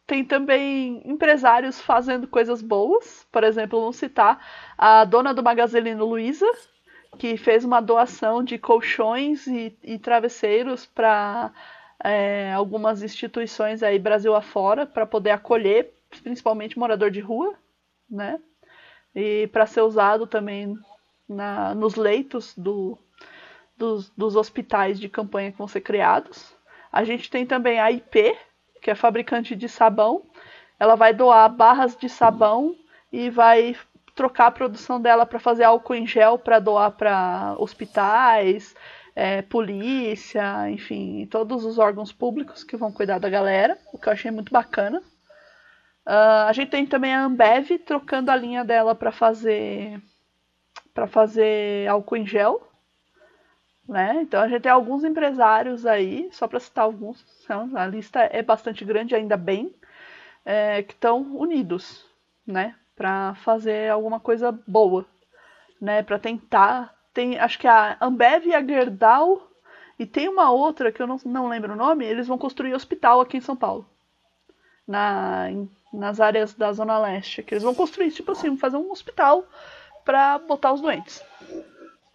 Tem 0.05 0.23
também 0.23 1.01
empresários 1.05 1.81
fazendo 1.81 2.27
coisas 2.27 2.61
boas. 2.61 3.27
Por 3.31 3.43
exemplo, 3.43 3.79
vamos 3.79 3.97
citar 3.97 4.39
a 4.77 5.03
dona 5.03 5.33
do 5.33 5.43
Magazine 5.43 5.95
Luiza, 5.95 6.49
que 7.17 7.35
fez 7.35 7.65
uma 7.65 7.81
doação 7.81 8.43
de 8.43 8.57
colchões 8.57 9.47
e, 9.47 9.77
e 9.83 9.99
travesseiros 9.99 10.85
para 10.85 11.51
é, 12.03 12.53
algumas 12.53 13.03
instituições 13.03 13.83
aí 13.83 13.99
Brasil 13.99 14.33
afora 14.33 14.85
para 14.85 15.05
poder 15.05 15.31
acolher, 15.31 15.93
principalmente 16.23 16.79
morador 16.79 17.11
de 17.11 17.19
rua, 17.19 17.53
né? 18.09 18.39
e 19.17 19.47
para 19.47 19.65
ser 19.65 19.81
usado 19.81 20.27
também 20.27 20.77
na, 21.27 21.73
nos 21.73 21.95
leitos 21.95 22.53
do, 22.55 22.95
dos, 23.77 24.09
dos 24.11 24.35
hospitais 24.35 24.99
de 24.99 25.07
campanha 25.07 25.51
que 25.51 25.57
vão 25.57 25.67
ser 25.67 25.81
criados. 25.81 26.55
A 26.91 27.03
gente 27.03 27.29
tem 27.29 27.45
também 27.45 27.79
a 27.79 27.91
IP, 27.91 28.35
que 28.81 28.89
é 28.89 28.95
fabricante 28.95 29.55
de 29.55 29.69
sabão. 29.69 30.23
Ela 30.79 30.95
vai 30.95 31.13
doar 31.13 31.49
barras 31.49 31.95
de 31.95 32.09
sabão 32.09 32.75
e 33.11 33.29
vai 33.29 33.75
trocar 34.15 34.47
a 34.47 34.51
produção 34.51 34.99
dela 34.99 35.25
para 35.25 35.39
fazer 35.39 35.63
álcool 35.63 35.95
em 35.95 36.07
gel 36.07 36.39
para 36.39 36.59
doar 36.59 36.91
para 36.91 37.55
hospitais, 37.59 38.75
é, 39.15 39.41
polícia, 39.43 40.69
enfim, 40.69 41.27
todos 41.29 41.63
os 41.63 41.77
órgãos 41.77 42.11
públicos 42.11 42.63
que 42.63 42.77
vão 42.77 42.91
cuidar 42.91 43.19
da 43.19 43.29
galera, 43.29 43.77
o 43.93 43.97
que 43.97 44.07
eu 44.07 44.13
achei 44.13 44.31
muito 44.31 44.51
bacana. 44.51 45.01
Uh, 46.05 46.47
a 46.47 46.53
gente 46.53 46.69
tem 46.69 46.85
também 46.85 47.13
a 47.13 47.25
Ambev 47.25 47.79
trocando 47.85 48.31
a 48.31 48.35
linha 48.35 48.63
dela 48.63 48.95
para 48.95 49.11
fazer 49.11 50.01
para 50.93 51.05
fazer 51.05 51.87
álcool 51.87 52.15
em 52.15 52.25
gel, 52.25 52.67
né? 53.87 54.21
Então 54.21 54.41
a 54.41 54.47
gente 54.47 54.63
tem 54.63 54.71
alguns 54.71 55.03
empresários 55.03 55.85
aí, 55.85 56.29
só 56.31 56.47
para 56.47 56.59
citar 56.59 56.85
alguns, 56.85 57.23
a 57.75 57.85
lista 57.85 58.19
é 58.31 58.41
bastante 58.41 58.83
grande, 58.83 59.15
ainda 59.15 59.37
bem, 59.37 59.73
é, 60.45 60.83
que 60.83 60.93
estão 60.93 61.21
unidos, 61.21 62.05
né? 62.45 62.75
Para 62.95 63.35
fazer 63.35 63.91
alguma 63.91 64.19
coisa 64.19 64.51
boa, 64.67 65.05
né? 65.79 66.03
Para 66.03 66.19
tentar, 66.19 66.95
tem, 67.13 67.37
acho 67.39 67.59
que 67.59 67.67
a 67.67 67.97
Ambev 68.01 68.47
e 68.47 68.55
a 68.55 68.63
Gerdau 68.63 69.49
e 69.99 70.05
tem 70.05 70.27
uma 70.27 70.51
outra 70.51 70.91
que 70.91 71.01
eu 71.01 71.07
não, 71.07 71.19
não 71.25 71.47
lembro 71.47 71.73
o 71.73 71.77
nome, 71.77 72.05
eles 72.05 72.27
vão 72.27 72.37
construir 72.37 72.73
hospital 72.73 73.21
aqui 73.21 73.37
em 73.37 73.41
São 73.41 73.55
Paulo. 73.55 73.87
Na, 74.87 75.51
em 75.51 75.69
nas 75.91 76.19
áreas 76.19 76.53
da 76.53 76.71
Zona 76.71 76.99
Leste. 76.99 77.43
Que 77.43 77.53
eles 77.53 77.63
vão 77.63 77.75
construir, 77.75 78.11
tipo 78.11 78.31
assim, 78.31 78.55
fazer 78.57 78.77
um 78.77 78.91
hospital 78.91 79.45
para 80.05 80.37
botar 80.39 80.73
os 80.73 80.81
doentes. 80.81 81.23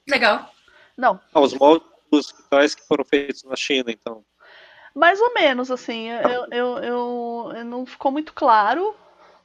Legal. 0.09 0.51
Não. 1.03 1.19
Ah, 1.35 1.41
os 1.41 1.53
moldes 1.53 1.85
dos 2.09 2.29
hospitais 2.29 2.77
que 2.77 2.87
foram 2.87 3.05
feitos 3.05 3.43
na 3.43 3.57
China, 3.57 3.91
então. 3.91 4.25
Mais 4.95 5.21
ou 5.21 5.35
menos, 5.35 5.69
assim. 5.69 6.11
Eu, 6.11 6.47
eu, 6.53 6.79
eu, 6.79 7.53
eu 7.57 7.65
não 7.65 7.85
ficou 7.85 8.13
muito 8.13 8.33
claro, 8.33 8.95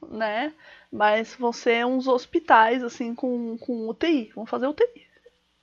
né? 0.08 0.52
Mas 0.92 1.34
vão 1.34 1.52
ser 1.52 1.84
uns 1.84 2.06
hospitais, 2.06 2.84
assim, 2.84 3.12
com, 3.12 3.58
com 3.58 3.88
UTI. 3.88 4.30
Vão 4.36 4.46
fazer 4.46 4.68
UTI. 4.68 5.08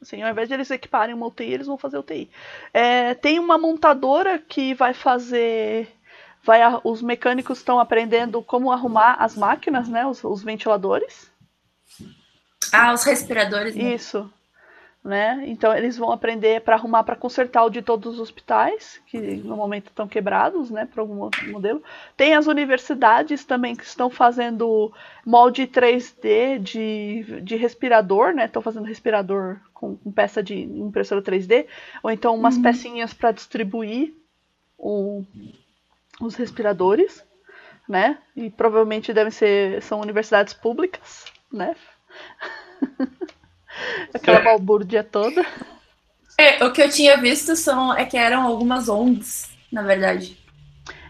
Assim, 0.01 0.21
ao 0.21 0.29
invés 0.29 0.49
de 0.49 0.53
eles 0.53 0.69
equiparem 0.69 1.15
uma 1.15 1.27
UTI, 1.27 1.53
eles 1.53 1.67
vão 1.67 1.77
fazer 1.77 1.97
UTI. 1.97 2.29
É, 2.73 3.13
tem 3.13 3.39
uma 3.39 3.57
montadora 3.57 4.37
que 4.37 4.73
vai 4.73 4.93
fazer 4.93 5.89
vai 6.43 6.59
os 6.83 7.01
mecânicos 7.01 7.59
estão 7.59 7.79
aprendendo 7.79 8.43
como 8.43 8.71
arrumar 8.71 9.15
as 9.17 9.35
máquinas, 9.35 9.87
né, 9.87 10.05
os, 10.05 10.23
os 10.23 10.43
ventiladores. 10.43 11.31
Ah, 12.71 12.93
os 12.93 13.03
respiradores. 13.03 13.73
Né? 13.75 13.95
Isso. 13.95 14.29
Né? 15.05 15.43
Então 15.45 15.71
eles 15.71 15.99
vão 15.99 16.11
aprender 16.11 16.61
para 16.61 16.73
arrumar, 16.73 17.03
para 17.03 17.15
consertar 17.15 17.63
o 17.63 17.69
de 17.69 17.83
todos 17.83 18.15
os 18.15 18.19
hospitais 18.19 18.99
que 19.05 19.19
no 19.19 19.55
momento 19.55 19.89
estão 19.89 20.07
quebrados, 20.07 20.71
né, 20.71 20.87
para 20.91 20.99
algum 20.99 21.19
outro 21.19 21.47
modelo. 21.51 21.83
Tem 22.17 22.33
as 22.33 22.47
universidades 22.47 23.45
também 23.45 23.75
que 23.75 23.83
estão 23.83 24.09
fazendo 24.09 24.91
molde 25.23 25.67
3D 25.67 26.57
de, 26.57 27.39
de 27.43 27.55
respirador, 27.55 28.33
né? 28.33 28.45
Estão 28.45 28.63
fazendo 28.63 28.85
respirador 28.85 29.59
com, 29.75 29.95
com, 29.95 30.11
peça 30.11 30.41
de 30.41 30.59
impressora 30.59 31.21
3D, 31.21 31.67
ou 32.01 32.09
então 32.09 32.33
umas 32.33 32.55
uhum. 32.55 32.63
pecinhas 32.63 33.13
para 33.13 33.31
distribuir 33.31 34.11
o, 34.75 35.23
os 36.19 36.33
respiradores, 36.33 37.23
né? 37.87 38.17
E 38.35 38.49
provavelmente 38.49 39.13
devem 39.13 39.29
ser 39.29 39.83
são 39.83 40.01
universidades 40.01 40.55
públicas, 40.55 41.25
né? 41.53 41.75
Aquela 44.13 44.39
balbúrdia 44.39 45.03
toda. 45.03 45.45
É, 46.37 46.63
o 46.63 46.71
que 46.71 46.81
eu 46.81 46.89
tinha 46.89 47.17
visto 47.17 47.55
são 47.55 47.93
é 47.95 48.05
que 48.05 48.17
eram 48.17 48.43
algumas 48.43 48.89
ONGs, 48.89 49.49
na 49.71 49.81
verdade. 49.81 50.37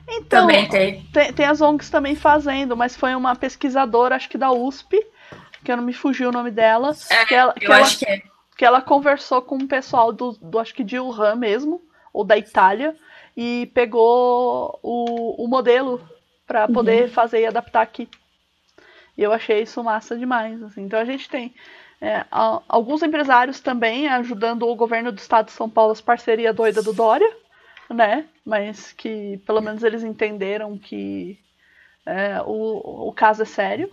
Então, 0.08 0.42
também 0.42 0.68
tem. 0.68 1.04
tem. 1.12 1.34
Tem 1.34 1.46
as 1.46 1.62
ONGs 1.62 1.90
também 1.90 2.16
fazendo, 2.16 2.78
mas 2.78 2.96
foi 2.96 3.16
uma 3.16 3.36
pesquisadora, 3.36 4.16
acho 4.16 4.30
que 4.30 4.38
da 4.38 4.52
USP, 4.52 5.04
que 5.64 5.72
eu 5.72 5.78
não 5.78 5.84
me 5.84 5.94
fugiu 5.94 6.30
o 6.30 6.32
nome 6.32 6.52
dela. 6.52 6.96
É, 7.10 7.26
que 7.26 7.34
ela, 7.34 7.56
eu 7.60 7.72
ela, 7.72 7.84
acho 7.84 8.00
que 8.00 8.06
é. 8.06 8.22
Que 8.56 8.64
ela 8.64 8.82
conversou 8.82 9.42
com 9.42 9.58
o 9.58 9.68
pessoal 9.68 10.14
do, 10.14 10.34
do 10.34 10.60
acho 10.60 10.74
que 10.74 10.84
de 10.84 11.00
Wuhan 11.00 11.36
mesmo, 11.36 11.82
ou 12.14 12.24
da 12.24 12.38
Itália, 12.38 12.96
e 13.36 13.70
pegou 13.74 14.80
o, 14.82 15.44
o 15.44 15.48
modelo 15.48 16.02
para 16.48 16.68
poder 16.68 17.04
uhum. 17.04 17.10
fazer 17.10 17.42
e 17.42 17.46
adaptar 17.48 17.82
aqui. 17.82 18.08
E 19.18 19.24
eu 19.24 19.34
achei 19.34 19.62
isso 19.62 19.84
massa 19.84 20.16
demais. 20.16 20.62
Assim. 20.62 20.84
Então 20.84 21.00
a 21.00 21.06
gente 21.06 21.28
tem 21.28 21.54
é, 22.06 22.26
a, 22.32 22.62
alguns 22.68 23.02
empresários 23.02 23.60
também 23.60 24.08
ajudando 24.08 24.68
o 24.68 24.76
governo 24.76 25.12
do 25.12 25.18
estado 25.18 25.48
de 25.48 25.52
São 25.54 25.70
Paulo, 25.70 25.92
as 25.92 26.02
parceria 26.02 26.54
doida 26.54 26.82
do 26.82 26.94
Dória, 26.94 27.30
né? 27.90 28.26
Mas 28.46 28.92
que 28.92 29.38
pelo 29.46 29.62
menos 29.62 29.84
eles 29.84 30.04
entenderam 30.04 30.78
que 30.78 31.40
é, 32.06 32.42
o, 32.46 33.08
o 33.08 33.14
caso 33.14 33.42
é 33.42 33.46
sério. 33.46 33.92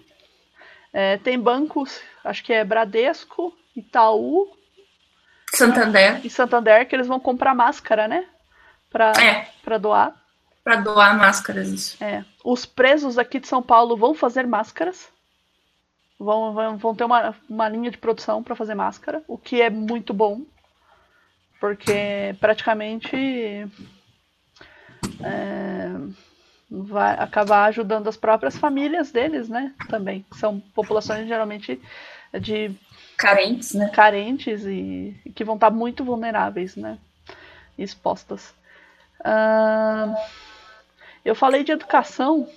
É, 0.93 1.17
tem 1.17 1.39
bancos, 1.39 2.01
acho 2.23 2.45
que 2.45 2.53
é 2.53 2.65
Bradesco, 2.65 3.57
Itaú. 3.75 4.47
Santander. 5.55 6.21
E 6.25 6.29
Santander, 6.29 6.87
que 6.87 6.95
eles 6.95 7.07
vão 7.07 7.19
comprar 7.19 7.55
máscara, 7.55 8.07
né? 8.07 8.27
para 8.93 9.13
é. 9.21 9.49
Pra 9.65 9.79
doar. 9.79 10.15
Para 10.63 10.77
doar 10.77 11.19
máscaras, 11.19 11.69
isso. 11.69 12.05
É. 12.05 12.25
Os 12.45 12.67
presos 12.67 13.19
aqui 13.19 13.41
de 13.41 13.49
São 13.49 13.63
Paulo 13.63 13.97
vão 13.97 14.15
fazer 14.15 14.47
máscaras. 14.47 15.09
Vão, 16.19 16.53
vão, 16.53 16.77
vão 16.79 16.95
ter 16.95 17.05
uma, 17.05 17.35
uma 17.49 17.69
linha 17.69 17.91
de 17.91 17.99
produção 17.99 18.43
para 18.43 18.55
fazer 18.55 18.75
máscara, 18.75 19.23
o 19.27 19.37
que 19.37 19.61
é 19.61 19.71
muito 19.71 20.15
bom. 20.15 20.43
Porque 21.61 22.35
praticamente 22.41 23.17
é, 25.23 25.91
vai 26.71 27.15
acabar 27.15 27.67
ajudando 27.67 28.09
as 28.09 28.17
próprias 28.17 28.57
famílias 28.57 29.13
deles, 29.13 29.49
né? 29.49 29.75
Também. 29.89 30.25
São 30.33 30.59
populações 30.75 31.29
geralmente 31.29 31.81
de 32.41 32.75
carentes, 33.17 33.75
né? 33.75 33.89
Carentes 33.91 34.65
e, 34.65 35.17
e 35.25 35.31
que 35.31 35.45
vão 35.45 35.55
estar 35.55 35.71
muito 35.71 36.05
vulneráveis, 36.05 36.77
né? 36.77 36.99
Expostas. 37.79 38.55
Uh, 39.21 40.17
eu 41.25 41.35
falei 41.35 41.63
de 41.63 41.73
educação. 41.73 42.49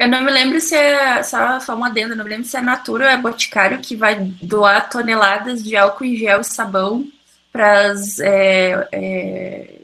Eu 0.00 0.08
não 0.08 0.22
me 0.22 0.30
lembro 0.30 0.58
se 0.62 0.74
é. 0.74 1.22
Só, 1.22 1.60
só 1.60 1.76
uma 1.76 1.88
adenda, 1.88 2.14
não 2.14 2.24
me 2.24 2.30
lembro 2.30 2.46
se 2.46 2.56
é 2.56 2.62
Natura 2.62 3.04
ou 3.04 3.10
é 3.10 3.18
Boticário 3.18 3.80
que 3.80 3.94
vai 3.94 4.14
doar 4.40 4.88
toneladas 4.88 5.62
de 5.62 5.76
álcool 5.76 6.06
em 6.06 6.16
gel 6.16 6.40
e 6.40 6.44
sabão 6.44 7.06
para 7.52 7.90
as 7.90 8.18
é, 8.18 8.88
é, 8.92 9.80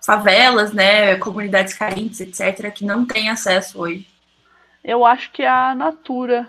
favelas, 0.00 0.72
né, 0.72 1.16
comunidades 1.16 1.74
carentes, 1.74 2.20
etc., 2.20 2.72
que 2.72 2.84
não 2.84 3.04
têm 3.04 3.28
acesso 3.28 3.80
hoje. 3.80 4.06
Eu 4.84 5.04
acho 5.04 5.32
que 5.32 5.42
é 5.42 5.48
a 5.48 5.74
Natura. 5.74 6.48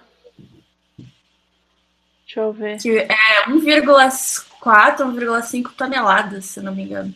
Deixa 2.24 2.40
eu 2.42 2.54
ver. 2.54 2.78
Que 2.78 3.00
é 3.00 3.46
1,4, 3.48 4.52
1,5 4.62 5.72
toneladas, 5.76 6.46
se 6.46 6.62
não 6.62 6.76
me 6.76 6.84
engano. 6.84 7.16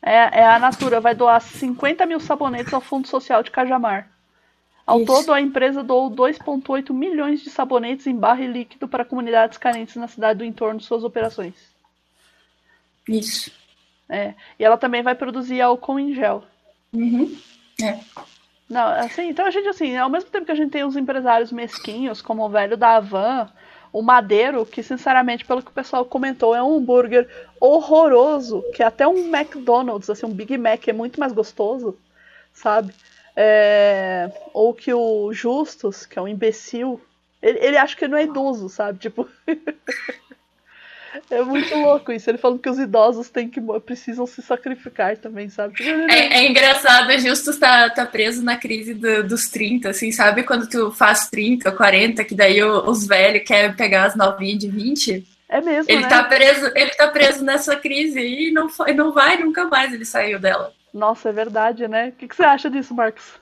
É, 0.00 0.40
é 0.40 0.46
a 0.46 0.58
Natura, 0.58 0.98
vai 0.98 1.14
doar 1.14 1.42
50 1.42 2.06
mil 2.06 2.20
sabonetes 2.20 2.72
ao 2.72 2.80
Fundo 2.80 3.06
Social 3.06 3.42
de 3.42 3.50
Cajamar. 3.50 4.11
Ao 4.86 5.00
Isso. 5.00 5.06
todo, 5.06 5.32
a 5.32 5.40
empresa 5.40 5.82
doou 5.82 6.10
2,8 6.10 6.92
milhões 6.92 7.40
de 7.40 7.50
sabonetes 7.50 8.06
em 8.06 8.16
barra 8.16 8.42
e 8.42 8.48
líquido 8.48 8.88
para 8.88 9.04
comunidades 9.04 9.56
carentes 9.56 9.96
na 9.96 10.08
cidade 10.08 10.38
do 10.38 10.44
entorno 10.44 10.80
de 10.80 10.86
suas 10.86 11.04
operações. 11.04 11.54
Isso. 13.08 13.52
É. 14.08 14.34
E 14.58 14.64
ela 14.64 14.76
também 14.76 15.02
vai 15.02 15.14
produzir 15.14 15.60
álcool 15.60 15.98
em 15.98 16.14
gel. 16.14 16.44
Uhum. 16.92 17.36
É. 17.80 17.98
Não, 18.68 18.86
assim, 18.86 19.28
então 19.28 19.46
a 19.46 19.50
gente, 19.50 19.68
assim, 19.68 19.96
ao 19.96 20.10
mesmo 20.10 20.30
tempo 20.30 20.46
que 20.46 20.52
a 20.52 20.56
gente 20.56 20.70
tem 20.70 20.84
os 20.84 20.96
empresários 20.96 21.52
mesquinhos, 21.52 22.22
como 22.22 22.44
o 22.44 22.48
velho 22.48 22.76
da 22.76 22.96
Havan, 22.96 23.48
o 23.92 24.02
Madeiro, 24.02 24.64
que 24.64 24.82
sinceramente, 24.82 25.44
pelo 25.44 25.62
que 25.62 25.70
o 25.70 25.74
pessoal 25.74 26.04
comentou, 26.04 26.54
é 26.54 26.62
um 26.62 26.76
hambúrguer 26.76 27.28
horroroso, 27.60 28.64
que 28.74 28.82
até 28.82 29.06
um 29.06 29.34
McDonald's, 29.34 30.08
assim, 30.08 30.26
um 30.26 30.32
Big 30.32 30.56
Mac 30.56 30.88
é 30.88 30.92
muito 30.92 31.20
mais 31.20 31.32
gostoso, 31.32 31.98
sabe? 32.52 32.94
É... 33.36 34.30
Ou 34.52 34.74
que 34.74 34.92
o 34.92 35.32
Justus, 35.32 36.06
que 36.06 36.18
é 36.18 36.22
um 36.22 36.28
imbecil, 36.28 37.00
ele, 37.40 37.58
ele 37.58 37.76
acha 37.76 37.96
que 37.96 38.04
ele 38.04 38.12
não 38.12 38.18
é 38.18 38.24
idoso, 38.24 38.68
sabe? 38.68 38.98
Tipo. 38.98 39.28
É 41.30 41.42
muito 41.42 41.74
louco 41.74 42.10
isso. 42.10 42.30
Ele 42.30 42.38
falando 42.38 42.60
que 42.60 42.70
os 42.70 42.78
idosos 42.78 43.28
têm 43.28 43.48
que 43.48 43.60
precisam 43.84 44.26
se 44.26 44.40
sacrificar 44.40 45.16
também, 45.18 45.48
sabe? 45.48 45.74
Tipo, 45.74 45.90
é, 46.10 46.38
é 46.38 46.48
engraçado, 46.48 47.12
justo 47.18 47.58
tá, 47.58 47.90
tá 47.90 48.06
preso 48.06 48.42
na 48.42 48.56
crise 48.56 48.94
do, 48.94 49.22
dos 49.26 49.48
30, 49.48 49.90
assim, 49.90 50.10
sabe? 50.10 50.42
Quando 50.42 50.68
tu 50.68 50.90
faz 50.90 51.28
30, 51.28 51.70
40, 51.72 52.24
que 52.24 52.34
daí 52.34 52.62
os 52.62 53.06
velhos 53.06 53.44
querem 53.46 53.74
pegar 53.74 54.04
as 54.04 54.16
novinhas 54.16 54.58
de 54.58 54.68
20. 54.68 55.26
É 55.48 55.60
mesmo. 55.60 55.90
Ele 55.90 56.02
né? 56.02 56.08
tá 56.08 56.24
preso, 56.24 56.72
ele 56.74 56.90
tá 56.90 57.08
preso 57.08 57.44
nessa 57.44 57.76
crise 57.76 58.18
e 58.18 58.50
não, 58.50 58.68
foi, 58.70 58.94
não 58.94 59.12
vai 59.12 59.36
nunca 59.38 59.66
mais 59.66 59.92
ele 59.92 60.06
saiu 60.06 60.38
dela. 60.38 60.72
Nossa, 60.92 61.30
é 61.30 61.32
verdade, 61.32 61.88
né? 61.88 62.08
O 62.08 62.12
que, 62.12 62.28
que 62.28 62.36
você 62.36 62.42
acha 62.42 62.70
disso, 62.70 62.94
Marcos? 62.94 63.40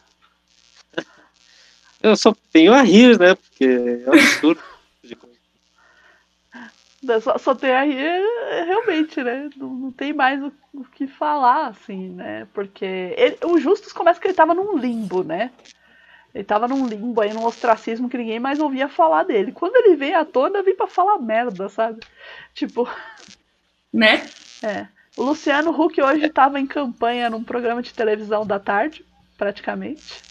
Eu 2.03 2.17
só 2.17 2.35
tenho 2.53 2.73
a 2.73 2.83
rir, 2.83 3.19
né? 3.19 3.35
Porque 3.35 3.65
é 3.65 4.11
um 4.11 4.15
absurdo. 4.15 4.63
Só, 7.23 7.39
só 7.39 7.55
tem 7.55 7.71
aí, 7.71 7.97
é, 7.99 8.65
realmente, 8.65 9.23
né? 9.23 9.49
Não, 9.57 9.69
não 9.69 9.93
tem 9.93 10.13
mais 10.13 10.43
o, 10.43 10.53
o, 10.75 10.85
que 10.85 11.07
falar, 11.07 11.69
assim, 11.69 12.11
né? 12.11 12.47
Porque 12.53 12.85
ele, 12.85 13.39
o 13.45 13.59
Justus 13.59 13.93
começa 13.93 14.21
que 14.21 14.27
ele 14.27 14.35
tava 14.35 14.55
num 14.55 14.77
limbo, 14.77 15.25
né? 15.25 15.51
Ele 16.35 16.45
tava 16.45 16.69
num 16.69 16.87
limbo 16.87 17.23
aí, 17.23 17.33
num 17.33 17.45
ostracismo 17.45 18.09
que 18.09 18.19
ninguém 18.19 18.39
mais 18.39 18.61
ouvia 18.61 18.87
falar 18.87 19.25
dele. 19.25 19.51
Quando 19.51 19.77
ele 19.77 19.97
veio 19.97 20.19
à 20.19 20.25
tona, 20.27 20.63
vem 20.63 20.77
pra 20.77 20.87
falar 20.87 21.19
merda, 21.19 21.69
sabe? 21.71 22.01
Tipo. 22.55 22.89
Né? 23.93 24.23
É. 24.63 24.87
O 25.17 25.23
Luciano 25.23 25.71
Huck 25.71 26.01
hoje 26.01 26.29
tava 26.29 26.61
em 26.61 26.67
campanha 26.67 27.29
num 27.29 27.43
programa 27.43 27.83
de 27.83 27.93
televisão 27.93 28.47
da 28.47 28.59
tarde, 28.59 29.05
praticamente. 29.37 30.23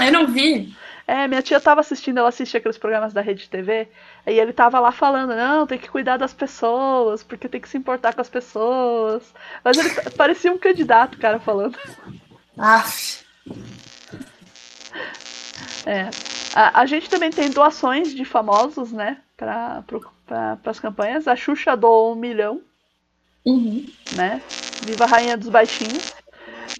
Eu 0.00 0.12
não 0.12 0.26
vi. 0.26 0.74
É, 1.06 1.26
minha 1.26 1.42
tia 1.42 1.60
tava 1.60 1.80
assistindo, 1.80 2.18
ela 2.18 2.28
assistia 2.28 2.58
aqueles 2.58 2.78
programas 2.78 3.12
da 3.12 3.20
Rede 3.20 3.48
TV, 3.48 3.88
aí 4.24 4.38
ele 4.38 4.52
tava 4.52 4.78
lá 4.78 4.92
falando, 4.92 5.34
não, 5.34 5.66
tem 5.66 5.78
que 5.78 5.90
cuidar 5.90 6.16
das 6.16 6.32
pessoas, 6.32 7.22
porque 7.22 7.48
tem 7.48 7.60
que 7.60 7.68
se 7.68 7.76
importar 7.76 8.14
com 8.14 8.20
as 8.20 8.30
pessoas. 8.30 9.34
Mas 9.64 9.76
ele 9.76 9.90
parecia 10.16 10.52
um 10.52 10.58
candidato, 10.58 11.18
cara, 11.18 11.40
falando. 11.40 11.76
Ah. 12.56 12.84
É. 15.84 16.08
A, 16.54 16.80
a 16.80 16.86
gente 16.86 17.10
também 17.10 17.30
tem 17.30 17.50
doações 17.50 18.14
de 18.14 18.24
famosos, 18.24 18.92
né, 18.92 19.18
para 19.36 19.82
pra, 20.26 20.58
as 20.64 20.78
campanhas. 20.78 21.26
A 21.26 21.34
Xuxa 21.34 21.76
doou 21.76 22.12
um 22.12 22.16
milhão, 22.16 22.62
uhum. 23.44 23.86
né? 24.14 24.40
Viva 24.84 25.04
a 25.04 25.06
Rainha 25.06 25.36
dos 25.36 25.48
Baixinhos. 25.48 26.12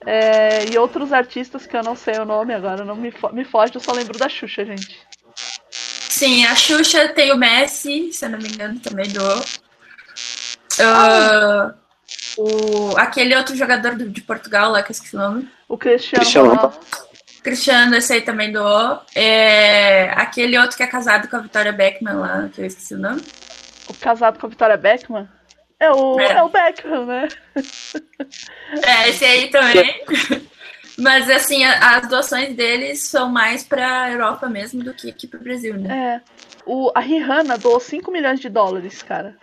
É, 0.04 0.64
e 0.72 0.78
outros 0.78 1.12
artistas 1.12 1.66
que 1.66 1.76
eu 1.76 1.82
não 1.82 1.94
sei 1.94 2.14
o 2.18 2.24
nome 2.24 2.52
agora, 2.54 2.84
não 2.84 2.96
me, 2.96 3.10
fo 3.10 3.32
me 3.32 3.44
foge, 3.44 3.74
eu 3.74 3.80
só 3.80 3.92
lembro 3.92 4.18
da 4.18 4.28
Xuxa, 4.28 4.64
gente. 4.64 4.98
Sim, 5.70 6.44
a 6.44 6.54
Xuxa 6.54 7.08
tem 7.08 7.32
o 7.32 7.36
Messi, 7.36 8.12
se 8.12 8.24
eu 8.24 8.30
não 8.30 8.38
me 8.38 8.48
engano, 8.48 8.78
também 8.80 9.08
do. 9.08 9.20
Ah. 10.80 11.74
Uh, 11.74 11.82
o, 12.36 12.96
aquele 12.96 13.36
outro 13.36 13.54
jogador 13.56 13.94
do, 13.94 14.08
de 14.08 14.20
Portugal 14.22 14.70
lá, 14.70 14.82
que 14.82 14.90
eu 14.90 14.92
esqueci 14.92 15.16
o 15.16 15.18
nome. 15.18 15.48
O 15.68 15.76
Cristiano, 15.76 16.22
Cristiano. 16.22 16.72
Cristiano, 17.42 17.96
esse 17.96 18.12
aí 18.12 18.20
também 18.22 18.52
doou. 18.52 19.00
É, 19.14 20.10
aquele 20.10 20.58
outro 20.58 20.76
que 20.76 20.82
é 20.82 20.86
casado 20.86 21.28
com 21.28 21.36
a 21.36 21.40
Vitória 21.40 21.72
Beckman 21.72 22.14
lá, 22.14 22.48
que 22.52 22.60
eu 22.60 22.66
esqueci 22.66 22.94
o 22.94 22.98
nome. 22.98 23.22
O 23.88 23.94
casado 23.94 24.38
com 24.38 24.46
a 24.46 24.50
Vitória 24.50 24.76
Beckman? 24.76 25.28
É 25.82 25.90
o, 25.90 26.20
é. 26.20 26.32
é 26.34 26.42
o 26.44 26.48
Beckham, 26.48 27.06
né? 27.06 27.28
É, 28.86 29.10
esse 29.10 29.22
aí 29.22 29.50
também. 29.50 30.02
Mas, 30.96 31.28
assim, 31.28 31.62
as 31.62 32.08
doações 32.08 32.56
deles 32.56 33.02
são 33.02 33.28
mais 33.28 33.64
pra 33.64 34.10
Europa 34.10 34.48
mesmo 34.48 34.82
do 34.82 34.94
que 34.94 35.10
aqui 35.10 35.26
pro 35.26 35.42
Brasil, 35.42 35.76
né? 35.76 36.22
É. 36.24 36.42
O, 36.64 36.90
a 36.94 37.00
Rihanna 37.00 37.58
doou 37.58 37.78
5 37.78 38.10
milhões 38.10 38.40
de 38.40 38.48
dólares, 38.48 39.02
cara. 39.02 39.36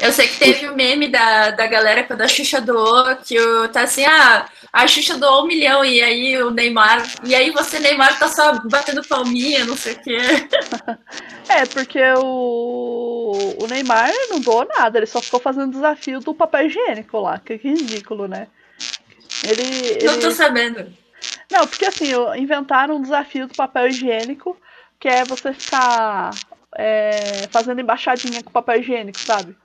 Eu 0.00 0.12
sei 0.12 0.28
que 0.28 0.38
teve 0.38 0.68
o 0.68 0.72
um 0.72 0.76
meme 0.76 1.08
da, 1.08 1.50
da 1.50 1.66
galera 1.66 2.04
quando 2.04 2.22
a 2.22 2.28
Xuxa 2.28 2.60
doou, 2.60 3.16
que 3.16 3.38
o, 3.38 3.68
tá 3.68 3.82
assim, 3.82 4.04
ah, 4.06 4.48
a 4.76 4.86
Xuxa 4.86 5.16
doou 5.16 5.44
um 5.44 5.46
milhão, 5.46 5.82
e 5.82 6.02
aí 6.02 6.42
o 6.42 6.50
Neymar, 6.50 7.02
e 7.24 7.34
aí 7.34 7.50
você, 7.50 7.78
Neymar, 7.78 8.18
tá 8.18 8.28
só 8.28 8.60
batendo 8.68 9.02
palminha, 9.02 9.64
não 9.64 9.74
sei 9.74 9.94
o 9.94 10.02
quê. 10.02 10.18
É, 11.48 11.64
porque 11.64 12.00
o, 12.18 13.54
o 13.62 13.66
Neymar 13.68 14.10
não 14.28 14.40
doou 14.40 14.66
nada, 14.66 14.98
ele 14.98 15.06
só 15.06 15.22
ficou 15.22 15.38
fazendo 15.38 15.70
desafio 15.70 16.18
do 16.18 16.34
papel 16.34 16.66
higiênico 16.66 17.20
lá, 17.20 17.38
que 17.38 17.54
ridículo, 17.54 18.26
né? 18.26 18.48
Ele, 19.44 19.62
ele... 19.62 20.04
Não 20.04 20.18
tô 20.18 20.32
sabendo. 20.32 20.92
Não, 21.48 21.64
porque 21.68 21.86
assim, 21.86 22.10
inventaram 22.36 22.96
um 22.96 23.02
desafio 23.02 23.46
do 23.46 23.54
papel 23.54 23.86
higiênico, 23.86 24.56
que 24.98 25.06
é 25.06 25.24
você 25.24 25.52
ficar 25.54 26.30
é, 26.76 27.46
fazendo 27.52 27.80
embaixadinha 27.80 28.42
com 28.42 28.50
papel 28.50 28.80
higiênico, 28.80 29.20
sabe? 29.20 29.56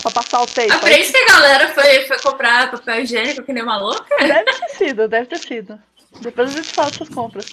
Pra 0.00 0.10
passar 0.10 0.42
o 0.42 0.46
tempo. 0.46 0.72
Ah, 0.72 0.78
por 0.78 0.90
isso 0.90 1.12
que 1.12 1.18
a 1.18 1.26
galera 1.26 1.68
foi, 1.74 2.06
foi 2.06 2.18
comprar 2.20 2.70
papel 2.70 3.02
higiênico 3.02 3.42
que 3.42 3.52
nem 3.52 3.62
uma 3.62 3.78
louca? 3.78 4.16
Deve 4.18 4.44
ter 4.44 4.68
sido, 4.70 5.08
deve 5.08 5.26
ter 5.26 5.38
sido. 5.38 5.78
Depois 6.20 6.50
a 6.50 6.56
gente 6.56 6.72
fala 6.72 6.88
essas 6.88 7.08
compras. 7.08 7.46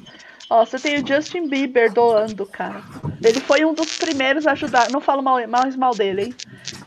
Ó, 0.50 0.66
você 0.66 0.80
tem 0.80 0.96
o 1.00 1.08
Justin 1.08 1.48
Bieber 1.48 1.94
doando, 1.94 2.44
cara. 2.46 2.82
Ele 3.24 3.40
foi 3.40 3.64
um 3.64 3.74
dos 3.74 3.98
primeiros 3.98 4.48
a 4.48 4.54
ajudar. 4.54 4.90
Não 4.90 5.00
falo 5.00 5.22
mal, 5.22 5.48
mais 5.48 5.76
mal 5.76 5.94
dele, 5.94 6.24
hein? 6.24 6.36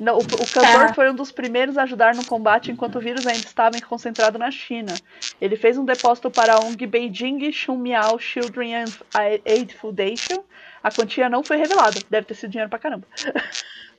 Não, 0.01 0.17
o, 0.17 0.19
o 0.19 0.53
cantor 0.53 0.87
é. 0.91 0.95
foi 0.95 1.09
um 1.09 1.15
dos 1.15 1.31
primeiros 1.31 1.79
a 1.79 1.85
ajudar 1.85 2.13
no 2.17 2.25
combate 2.27 2.73
enquanto 2.73 2.97
o 2.97 3.01
vírus 3.01 3.25
ainda 3.25 3.47
estava 3.47 3.81
concentrado 3.83 4.37
na 4.37 4.51
China. 4.51 4.93
Ele 5.41 5.55
fez 5.55 5.79
um 5.79 5.85
depósito 5.85 6.29
para 6.29 6.55
a 6.55 6.59
ONG 6.59 6.87
Beijing 6.87 7.53
Xumiao 7.53 8.19
Children 8.19 8.85
Aid 9.47 9.75
Foundation. 9.77 10.43
A 10.83 10.91
quantia 10.91 11.29
não 11.29 11.45
foi 11.45 11.57
revelada. 11.57 12.01
Deve 12.11 12.27
ter 12.27 12.35
sido 12.35 12.51
dinheiro 12.51 12.69
pra 12.69 12.81
caramba. 12.81 13.07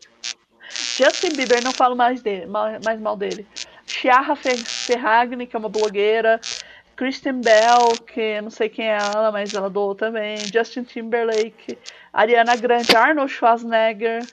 Justin 0.98 1.36
Bieber, 1.36 1.64
não 1.64 1.72
falo 1.72 1.96
mais, 1.96 2.22
dele, 2.22 2.46
mais 2.46 3.00
mal 3.00 3.18
dele. 3.18 3.48
Chiara 3.86 4.36
Ferragni, 4.36 5.48
que 5.48 5.56
é 5.56 5.60
uma 5.60 5.70
blogueira. 5.70 6.40
Kristen 6.96 7.42
Bell, 7.42 7.98
que 8.06 8.40
não 8.42 8.52
sei 8.52 8.70
quem 8.70 8.88
é 8.88 8.98
ela, 8.98 9.32
mas 9.32 9.54
ela 9.54 9.70
doou 9.70 9.96
também. 9.96 10.38
Justin 10.54 10.84
Timberlake. 10.84 11.78
Ariana 12.14 12.56
Grande, 12.56 12.96
Arnold 12.96 13.32
Schwarzenegger. 13.32 14.24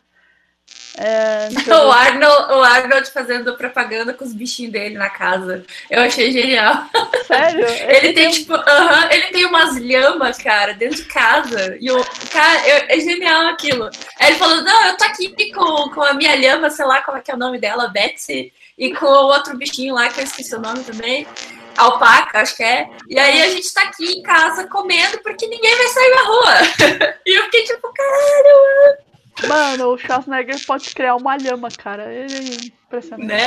É, 0.98 1.48
o, 1.72 1.90
Arnold, 1.90 2.52
o 2.52 2.62
Arnold 2.62 3.10
fazendo 3.10 3.56
propaganda 3.56 4.12
com 4.12 4.24
os 4.24 4.34
bichinhos 4.34 4.72
dele 4.72 4.98
na 4.98 5.08
casa. 5.08 5.64
Eu 5.88 6.02
achei 6.02 6.30
genial. 6.32 6.84
Sério? 7.26 7.64
Ele, 7.90 7.96
ele 7.96 8.12
tem, 8.12 8.30
tipo, 8.30 8.54
uh 8.54 8.58
-huh, 8.58 9.08
ele 9.10 9.26
tem 9.26 9.44
umas 9.46 9.78
lhamas, 9.78 10.38
cara, 10.38 10.74
dentro 10.74 10.96
de 10.96 11.04
casa. 11.04 11.76
E 11.80 11.90
o 11.90 12.04
cara, 12.30 12.68
eu, 12.68 12.84
é 12.88 13.00
genial 13.00 13.46
aquilo. 13.48 13.88
Aí 14.18 14.30
ele 14.30 14.38
falou: 14.38 14.62
Não, 14.62 14.86
eu 14.86 14.96
tô 14.96 15.04
aqui 15.04 15.52
com, 15.52 15.90
com 15.90 16.02
a 16.02 16.14
minha 16.14 16.34
lhama, 16.36 16.70
sei 16.70 16.84
lá 16.84 17.02
como 17.02 17.18
é 17.18 17.20
que 17.20 17.30
é 17.30 17.34
o 17.34 17.38
nome 17.38 17.58
dela, 17.58 17.88
Betsy, 17.88 18.52
e 18.76 18.92
com 18.94 19.06
o 19.06 19.26
outro 19.26 19.56
bichinho 19.56 19.94
lá, 19.94 20.08
que 20.08 20.20
eu 20.20 20.24
esqueci 20.24 20.54
o 20.54 20.60
nome 20.60 20.82
também. 20.84 21.26
Alpaca, 21.76 22.40
acho 22.40 22.56
que 22.56 22.62
é. 22.62 22.88
E 23.08 23.18
aí 23.18 23.42
a 23.42 23.48
gente 23.48 23.72
tá 23.72 23.82
aqui 23.82 24.04
em 24.04 24.22
casa 24.22 24.66
comendo 24.66 25.18
porque 25.22 25.46
ninguém 25.46 25.76
vai 25.76 25.88
sair 25.88 26.14
na 26.14 26.22
rua. 26.22 26.54
e 27.24 27.38
eu 27.38 27.44
fiquei 27.44 27.64
tipo, 27.64 27.92
caramba. 27.92 29.09
Mano, 29.48 29.88
o 29.88 29.98
Schwarzenegger 29.98 30.64
pode 30.66 30.94
criar 30.94 31.16
uma 31.16 31.36
lhama, 31.36 31.68
cara. 31.70 32.12
Ele 32.12 32.34
é 32.34 32.66
impressionante. 32.66 33.26
Né? 33.26 33.46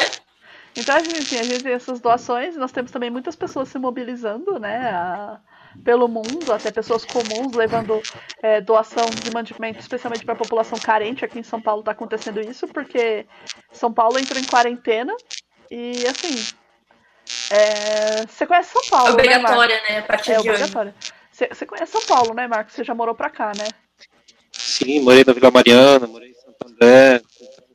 Então, 0.76 0.96
assim, 0.96 1.38
a 1.38 1.44
gente 1.44 1.64
tem 1.64 1.74
essas 1.74 2.00
doações, 2.00 2.56
nós 2.56 2.72
temos 2.72 2.92
também 2.92 3.10
muitas 3.10 3.36
pessoas 3.36 3.70
se 3.70 3.78
mobilizando, 3.78 4.60
né, 4.60 4.90
a, 4.90 5.40
pelo 5.84 6.08
mundo, 6.08 6.52
até 6.52 6.72
pessoas 6.72 7.06
comuns 7.06 7.54
levando 7.54 8.02
é, 8.42 8.60
doação 8.60 9.06
de 9.06 9.32
mantimento, 9.32 9.80
especialmente 9.80 10.26
para 10.26 10.34
a 10.34 10.38
população 10.38 10.80
carente. 10.80 11.24
Aqui 11.24 11.40
em 11.40 11.44
São 11.44 11.62
Paulo 11.62 11.82
está 11.82 11.92
acontecendo 11.92 12.42
isso, 12.42 12.68
porque 12.68 13.28
São 13.72 13.94
Paulo 13.94 14.18
entrou 14.18 14.42
em 14.42 14.46
quarentena 14.46 15.16
e, 15.70 15.94
assim, 16.08 16.44
é, 17.52 18.26
você 18.26 18.48
conhece 18.48 18.72
São 18.72 18.82
Paulo, 18.90 19.10
né, 19.10 19.14
Obrigatória, 19.14 19.76
né, 19.76 19.90
né, 19.90 20.00
a 20.00 20.04
partir 20.04 20.32
é, 20.32 20.34
de 20.34 20.50
obrigatória. 20.50 20.96
Você, 21.32 21.48
você 21.48 21.66
conhece 21.68 21.92
São 21.92 22.02
Paulo, 22.08 22.34
né, 22.34 22.48
Marcos? 22.48 22.74
Você 22.74 22.84
já 22.84 22.96
morou 22.96 23.14
pra 23.14 23.30
cá, 23.30 23.52
né? 23.56 23.68
Sim, 24.74 25.02
morei 25.02 25.24
na 25.24 25.34
Vila 25.34 25.52
Mariana, 25.52 26.08
morei 26.08 26.32
em 26.32 26.34
Santo 26.34 26.68
André, 26.68 27.22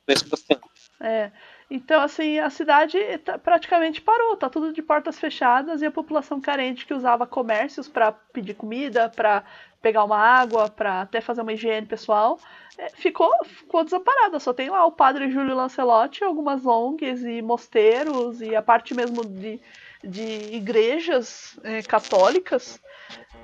conheço 0.05 0.29
bastante. 0.29 0.61
É. 1.01 1.31
Então, 1.71 2.01
assim, 2.01 2.41
a 2.41 2.51
cidade 2.51 2.99
tá, 3.19 3.39
praticamente 3.39 4.01
parou, 4.01 4.37
tá 4.37 4.49
tudo 4.49 4.73
de 4.73 4.83
portas 4.83 5.17
fechadas 5.17 5.81
e 5.81 5.87
a 5.87 5.93
população 5.93 6.41
carente 6.41 6.85
que 6.85 6.93
usava 6.93 7.25
comércios 7.25 7.87
para 7.87 8.11
pedir 8.11 8.55
comida, 8.55 9.09
para 9.09 9.45
pegar 9.81 10.03
uma 10.03 10.19
água, 10.19 10.69
para 10.69 11.03
até 11.03 11.21
fazer 11.21 11.43
uma 11.43 11.53
higiene 11.53 11.87
pessoal, 11.87 12.41
é, 12.77 12.89
ficou, 12.89 13.31
ficou 13.45 13.85
desamparada. 13.85 14.41
Só 14.41 14.53
tem 14.53 14.69
lá 14.69 14.85
o 14.85 14.91
padre 14.91 15.31
Júlio 15.31 15.55
Lancelotti, 15.55 16.25
algumas 16.25 16.67
ONGs 16.67 17.23
e 17.23 17.41
mosteiros 17.43 18.41
e 18.41 18.57
a 18.57 18.63
parte 18.63 18.93
mesmo 18.93 19.25
de, 19.25 19.61
de 20.03 20.57
igrejas 20.57 21.61
é, 21.63 21.81
católicas 21.83 22.81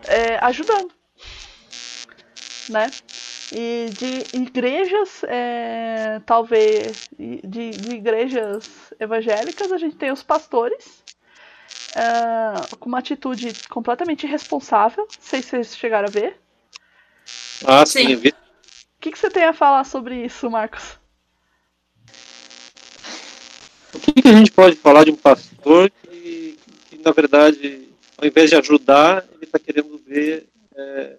é, 0.08 0.38
ajudando, 0.38 0.92
né? 2.68 2.90
E 3.52 3.86
de 3.90 4.36
igrejas, 4.36 5.22
é, 5.24 6.20
talvez, 6.26 7.08
de, 7.18 7.70
de, 7.70 7.94
igrejas 7.94 8.68
evangélicas, 8.98 9.70
a 9.70 9.78
gente 9.78 9.96
tem 9.96 10.10
os 10.10 10.22
pastores, 10.22 11.02
é, 11.94 12.76
com 12.76 12.88
uma 12.88 12.98
atitude 12.98 13.52
completamente 13.68 14.26
irresponsável. 14.26 15.04
Não 15.04 15.22
sei 15.22 15.42
se 15.42 15.50
vocês 15.50 15.76
chegaram 15.76 16.08
a 16.08 16.10
ver. 16.10 16.38
Ah, 17.66 17.86
sim, 17.86 18.06
sim. 18.08 18.16
vi. 18.16 18.28
O 18.28 19.00
que, 19.00 19.12
que 19.12 19.18
você 19.18 19.30
tem 19.30 19.44
a 19.44 19.52
falar 19.52 19.84
sobre 19.84 20.24
isso, 20.24 20.50
Marcos? 20.50 20.98
O 23.92 24.00
que, 24.00 24.12
que 24.12 24.28
a 24.28 24.32
gente 24.32 24.50
pode 24.50 24.76
falar 24.76 25.04
de 25.04 25.10
um 25.10 25.16
pastor 25.16 25.90
que, 25.90 26.58
que 26.90 26.98
na 27.04 27.12
verdade, 27.12 27.88
ao 28.16 28.26
invés 28.26 28.50
de 28.50 28.56
ajudar, 28.56 29.24
ele 29.34 29.44
está 29.44 29.58
querendo 29.58 30.00
ver 30.04 30.48
é, 30.74 31.18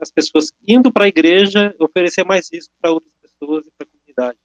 as 0.00 0.10
pessoas 0.10 0.52
indo 0.66 0.92
para 0.92 1.04
a 1.04 1.08
igreja 1.08 1.74
oferecer 1.78 2.24
mais 2.24 2.50
risco 2.52 2.74
para 2.80 2.90
outras 2.90 3.12
pessoas 3.14 3.66
e 3.66 3.70
para 3.70 3.86
a 3.86 3.90
comunidade. 3.90 4.38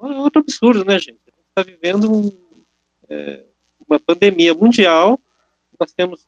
É 0.00 0.18
outro 0.18 0.40
absurdo, 0.40 0.84
né, 0.84 0.98
gente? 0.98 1.20
A 1.26 1.30
gente 1.30 1.48
está 1.48 1.62
vivendo 1.62 2.12
um, 2.12 2.30
é, 3.08 3.44
uma 3.88 3.98
pandemia 3.98 4.52
mundial, 4.54 5.18
nós 5.78 5.92
temos 5.92 6.26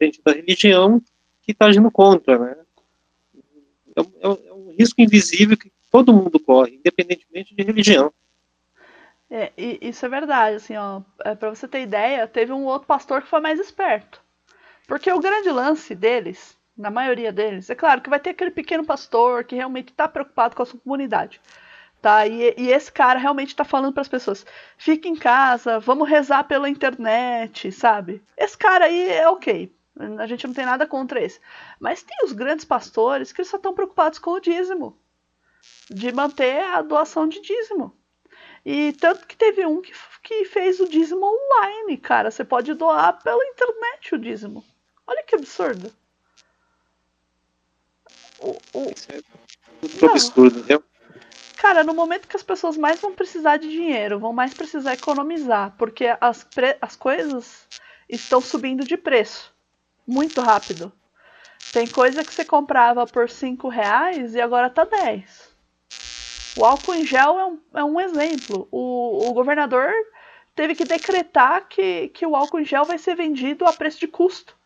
gente 0.00 0.20
da 0.22 0.32
religião 0.32 1.00
que 1.42 1.52
está 1.52 1.66
agindo 1.66 1.90
contra, 1.90 2.38
né? 2.38 2.56
É, 3.96 4.00
é, 4.00 4.48
é, 4.48 4.52
um 4.54 4.74
risco 4.78 5.00
invisível 5.00 5.56
que 5.56 5.70
todo 5.90 6.12
mundo 6.12 6.40
corre, 6.40 6.76
independentemente 6.76 7.54
de 7.54 7.62
religião. 7.62 8.12
É, 9.30 9.52
isso 9.56 10.04
é 10.04 10.08
verdade, 10.08 10.56
assim, 10.56 10.76
ó, 10.76 11.02
é, 11.24 11.34
para 11.34 11.50
você 11.50 11.66
ter 11.66 11.82
ideia, 11.82 12.26
teve 12.26 12.52
um 12.52 12.64
outro 12.64 12.86
pastor 12.86 13.22
que 13.22 13.28
foi 13.28 13.40
mais 13.40 13.58
esperto. 13.58 14.20
Porque 14.86 15.10
o 15.10 15.20
grande 15.20 15.50
lance 15.50 15.94
deles 15.94 16.56
na 16.82 16.90
maioria 16.90 17.32
deles. 17.32 17.70
É 17.70 17.74
claro 17.74 18.00
que 18.00 18.10
vai 18.10 18.18
ter 18.20 18.30
aquele 18.30 18.50
pequeno 18.50 18.84
pastor 18.84 19.44
que 19.44 19.54
realmente 19.54 19.90
está 19.90 20.08
preocupado 20.08 20.56
com 20.56 20.62
a 20.62 20.66
sua 20.66 20.80
comunidade. 20.80 21.40
Tá? 22.02 22.26
E, 22.26 22.54
e 22.58 22.68
esse 22.68 22.90
cara 22.90 23.18
realmente 23.18 23.50
está 23.50 23.64
falando 23.64 23.92
para 23.92 24.02
as 24.02 24.08
pessoas: 24.08 24.44
fique 24.76 25.08
em 25.08 25.14
casa, 25.14 25.78
vamos 25.78 26.08
rezar 26.08 26.44
pela 26.44 26.68
internet, 26.68 27.70
sabe? 27.70 28.20
Esse 28.36 28.58
cara 28.58 28.86
aí 28.86 29.08
é 29.08 29.28
ok. 29.28 29.72
A 30.18 30.26
gente 30.26 30.46
não 30.46 30.54
tem 30.54 30.66
nada 30.66 30.86
contra 30.86 31.22
esse. 31.22 31.40
Mas 31.78 32.02
tem 32.02 32.16
os 32.24 32.32
grandes 32.32 32.64
pastores 32.64 33.32
que 33.32 33.44
só 33.44 33.56
estão 33.56 33.72
preocupados 33.72 34.18
com 34.18 34.32
o 34.32 34.40
dízimo 34.40 34.98
de 35.88 36.10
manter 36.10 36.64
a 36.64 36.82
doação 36.82 37.28
de 37.28 37.40
dízimo. 37.40 37.96
E 38.64 38.92
tanto 38.94 39.26
que 39.26 39.36
teve 39.36 39.64
um 39.64 39.80
que, 39.80 39.92
que 40.22 40.44
fez 40.44 40.80
o 40.80 40.88
dízimo 40.88 41.24
online, 41.24 41.96
cara. 41.98 42.30
Você 42.30 42.44
pode 42.44 42.74
doar 42.74 43.22
pela 43.22 43.44
internet 43.46 44.14
o 44.14 44.18
dízimo. 44.18 44.64
Olha 45.06 45.22
que 45.22 45.36
absurdo. 45.36 45.92
O, 48.42 48.56
o... 48.74 48.90
Isso 48.90 49.08
é 49.10 49.22
muito 49.80 50.06
absurdo, 50.06 50.62
viu? 50.62 50.82
Cara, 51.56 51.84
no 51.84 51.94
momento 51.94 52.26
que 52.26 52.36
as 52.36 52.42
pessoas 52.42 52.76
mais 52.76 53.00
vão 53.00 53.14
precisar 53.14 53.56
de 53.56 53.70
dinheiro, 53.70 54.18
vão 54.18 54.32
mais 54.32 54.52
precisar 54.52 54.94
economizar, 54.94 55.74
porque 55.78 56.16
as, 56.20 56.42
pre... 56.42 56.76
as 56.80 56.96
coisas 56.96 57.68
estão 58.08 58.40
subindo 58.40 58.84
de 58.84 58.96
preço 58.96 59.54
muito 60.06 60.40
rápido. 60.40 60.92
Tem 61.72 61.86
coisa 61.86 62.24
que 62.24 62.34
você 62.34 62.44
comprava 62.44 63.06
por 63.06 63.30
5 63.30 63.68
reais 63.68 64.34
e 64.34 64.40
agora 64.40 64.68
tá 64.68 64.84
10. 64.84 65.52
O 66.58 66.64
álcool 66.64 66.94
em 66.94 67.06
gel 67.06 67.38
é 67.38 67.46
um, 67.46 67.60
é 67.74 67.84
um 67.84 68.00
exemplo. 68.00 68.68
O, 68.70 69.28
o 69.28 69.32
governador 69.32 69.90
teve 70.54 70.74
que 70.74 70.84
decretar 70.84 71.66
que, 71.68 72.08
que 72.08 72.26
o 72.26 72.36
álcool 72.36 72.60
em 72.60 72.64
gel 72.64 72.84
vai 72.84 72.98
ser 72.98 73.14
vendido 73.14 73.64
a 73.64 73.72
preço 73.72 74.00
de 74.00 74.08
custo. 74.08 74.56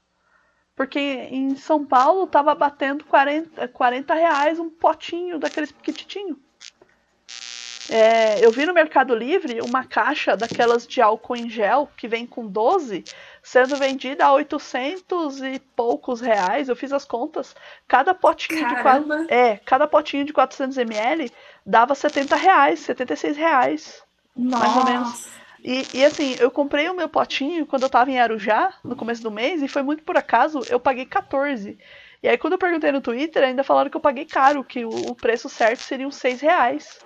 Porque 0.76 1.00
em 1.00 1.56
São 1.56 1.84
Paulo 1.84 2.26
tava 2.26 2.54
batendo 2.54 3.02
40, 3.06 3.66
40 3.68 4.14
reais 4.14 4.60
um 4.60 4.68
potinho 4.68 5.38
daqueles 5.38 5.72
pequititinho. 5.72 6.38
É, 7.88 8.44
eu 8.44 8.50
vi 8.50 8.66
no 8.66 8.74
Mercado 8.74 9.14
Livre 9.14 9.60
uma 9.60 9.84
caixa 9.84 10.36
daquelas 10.36 10.86
de 10.86 11.00
álcool 11.00 11.36
em 11.36 11.48
gel 11.48 11.88
que 11.96 12.08
vem 12.08 12.26
com 12.26 12.46
12 12.46 13.04
sendo 13.42 13.76
vendida 13.76 14.26
a 14.26 14.32
800 14.32 15.40
e 15.42 15.60
poucos 15.76 16.20
reais. 16.20 16.68
Eu 16.68 16.74
fiz 16.74 16.92
as 16.92 17.04
contas. 17.04 17.54
Cada 17.86 18.12
potinho 18.12 18.60
Caramba. 18.60 19.24
de 19.24 19.32
é, 19.32 19.56
cada 19.64 19.86
potinho 19.86 20.24
de 20.24 20.32
400 20.32 20.76
ml 20.78 21.32
dava 21.64 21.94
70 21.94 22.34
reais, 22.34 22.80
76 22.80 23.36
reais, 23.36 24.02
Nossa. 24.36 24.64
mais 24.64 24.76
ou 24.76 24.84
menos. 24.84 25.28
E, 25.66 25.84
e, 25.92 26.04
assim, 26.04 26.36
eu 26.38 26.48
comprei 26.48 26.88
o 26.88 26.94
meu 26.94 27.08
potinho 27.08 27.66
quando 27.66 27.82
eu 27.82 27.90
tava 27.90 28.08
em 28.08 28.20
Arujá, 28.20 28.72
no 28.84 28.94
começo 28.94 29.20
do 29.20 29.32
mês, 29.32 29.60
e 29.60 29.66
foi 29.66 29.82
muito 29.82 30.04
por 30.04 30.16
acaso, 30.16 30.60
eu 30.70 30.78
paguei 30.78 31.04
14. 31.04 31.76
E 32.22 32.28
aí 32.28 32.38
quando 32.38 32.52
eu 32.52 32.58
perguntei 32.58 32.92
no 32.92 33.00
Twitter, 33.00 33.42
ainda 33.42 33.64
falaram 33.64 33.90
que 33.90 33.96
eu 33.96 34.00
paguei 34.00 34.24
caro, 34.24 34.62
que 34.62 34.84
o, 34.84 34.90
o 34.90 35.14
preço 35.14 35.48
certo 35.48 35.80
seria 35.80 36.06
uns 36.06 36.14
6 36.16 36.40
reais. 36.40 37.00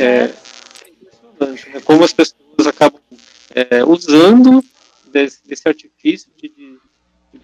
É 0.00 0.32
né? 1.46 1.80
Como 1.84 2.04
as 2.04 2.12
pessoas 2.12 2.66
acabam 2.66 3.00
é, 3.54 3.84
usando 3.84 4.62
desse, 5.10 5.46
desse 5.46 5.68
artifício 5.68 6.30
de, 6.36 6.48
de, 6.48 6.78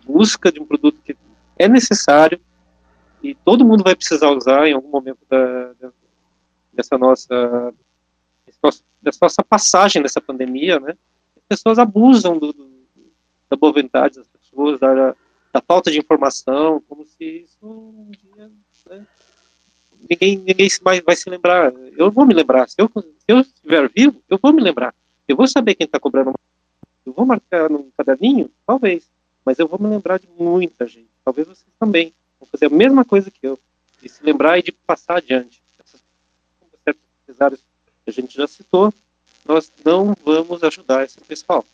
busca 0.05 0.51
de 0.51 0.61
um 0.61 0.65
produto 0.65 1.01
que 1.05 1.17
é 1.59 1.69
necessário 1.69 2.41
e 3.23 3.35
todo 3.35 3.65
mundo 3.65 3.83
vai 3.83 3.97
precisar 3.97 4.31
usar 4.31 4.69
em 4.69 4.73
algum 4.73 4.91
momento 4.91 5.19
da, 5.29 5.73
da 5.75 5.93
dessa 6.79 6.97
nossa, 6.97 7.75
dessa 9.03 9.19
nossa 9.21 9.43
passagem 9.43 10.01
nessa 10.01 10.21
pandemia, 10.21 10.79
né? 10.79 10.97
As 11.37 11.43
pessoas 11.49 11.77
abusam 11.77 12.39
do, 12.39 12.53
do, 12.53 12.71
da 13.51 13.57
boa 13.57 13.73
vontade 13.73 14.17
das 14.17 14.29
pessoas, 14.29 14.79
da, 14.79 15.15
da, 15.53 15.61
falta 15.61 15.91
de 15.91 15.99
informação, 15.99 16.81
como 16.89 17.05
se 17.05 17.43
isso 17.43 17.59
um 17.63 18.13
dia, 18.13 18.51
né? 18.89 19.07
ninguém, 20.09 20.39
ninguém 20.39 20.69
vai, 20.81 21.01
vai 21.01 21.17
se 21.17 21.29
lembrar. 21.29 21.73
Eu 21.97 22.13
vou 22.13 22.25
me 22.25 22.33
lembrar. 22.33 22.69
Se 22.69 22.77
eu, 22.79 22.89
se 22.95 23.25
eu 23.27 23.41
estiver 23.41 23.91
vivo, 23.91 24.23
eu 24.29 24.39
vou 24.41 24.53
me 24.53 24.63
lembrar. 24.63 24.95
Eu 25.27 25.37
vou 25.37 25.49
saber 25.49 25.75
quem 25.75 25.85
está 25.85 25.99
cobrando. 25.99 26.33
Eu 27.05 27.13
vou 27.13 27.27
marcar 27.27 27.69
num 27.69 27.91
caderninho? 27.97 28.49
Talvez. 28.65 29.11
Mas 29.45 29.59
eu 29.59 29.67
vou 29.67 29.81
me 29.81 29.89
lembrar 29.89 30.21
de 30.21 30.29
muita 30.39 30.87
gente. 30.87 31.09
Talvez 31.25 31.49
vocês 31.49 31.67
também. 31.79 32.15
Vão 32.39 32.49
fazer 32.53 32.67
a 32.67 32.71
mesma 32.71 33.05
coisa 33.05 33.31
que 33.31 33.45
eu. 33.45 33.59
De 34.01 34.09
se 34.09 34.23
lembrar 34.23 34.59
e 34.59 34.63
de 34.63 34.71
passar 34.71 35.17
adiante 35.17 35.61
empresários 37.29 37.61
que 38.05 38.11
a 38.11 38.13
gente 38.13 38.35
já 38.35 38.47
citou, 38.47 38.93
nós 39.45 39.71
não 39.85 40.15
vamos 40.25 40.63
ajudar 40.65 41.05
esse 41.05 41.21
pessoal. 41.21 41.65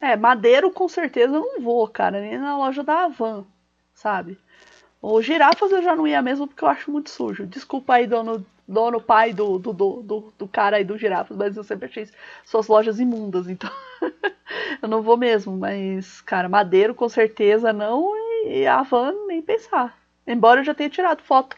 É, 0.00 0.16
madeiro 0.16 0.70
com 0.70 0.88
certeza 0.88 1.34
eu 1.34 1.40
não 1.40 1.60
vou, 1.60 1.86
cara, 1.88 2.20
nem 2.20 2.38
na 2.38 2.56
loja 2.56 2.82
da 2.82 3.04
Avan, 3.04 3.44
sabe? 3.94 4.38
O 5.00 5.20
girafas 5.20 5.72
eu 5.72 5.82
já 5.82 5.96
não 5.96 6.06
ia 6.06 6.22
mesmo 6.22 6.46
porque 6.46 6.62
eu 6.62 6.68
acho 6.68 6.90
muito 6.90 7.10
sujo. 7.10 7.46
Desculpa 7.46 7.94
aí, 7.94 8.06
dono, 8.06 8.44
dono 8.66 9.00
pai 9.00 9.32
do, 9.32 9.58
do, 9.58 9.72
do, 9.72 10.32
do, 10.38 10.48
cara 10.48 10.76
aí 10.76 10.84
do 10.84 10.96
girafas, 10.96 11.36
mas 11.36 11.56
eu 11.56 11.64
sempre 11.64 11.86
achei 11.86 12.08
suas 12.44 12.68
lojas 12.68 13.00
imundas, 13.00 13.48
então 13.48 13.70
eu 14.80 14.88
não 14.88 15.02
vou 15.02 15.16
mesmo. 15.16 15.56
Mas, 15.56 16.20
cara, 16.20 16.48
Madeiro 16.48 16.94
com 16.94 17.08
certeza 17.08 17.72
não 17.72 18.12
e 18.46 18.66
a 18.66 18.82
van 18.82 19.12
nem 19.26 19.42
pensar. 19.42 19.96
Embora 20.24 20.60
eu 20.60 20.64
já 20.64 20.74
tenha 20.74 20.90
tirado 20.90 21.22
foto 21.22 21.56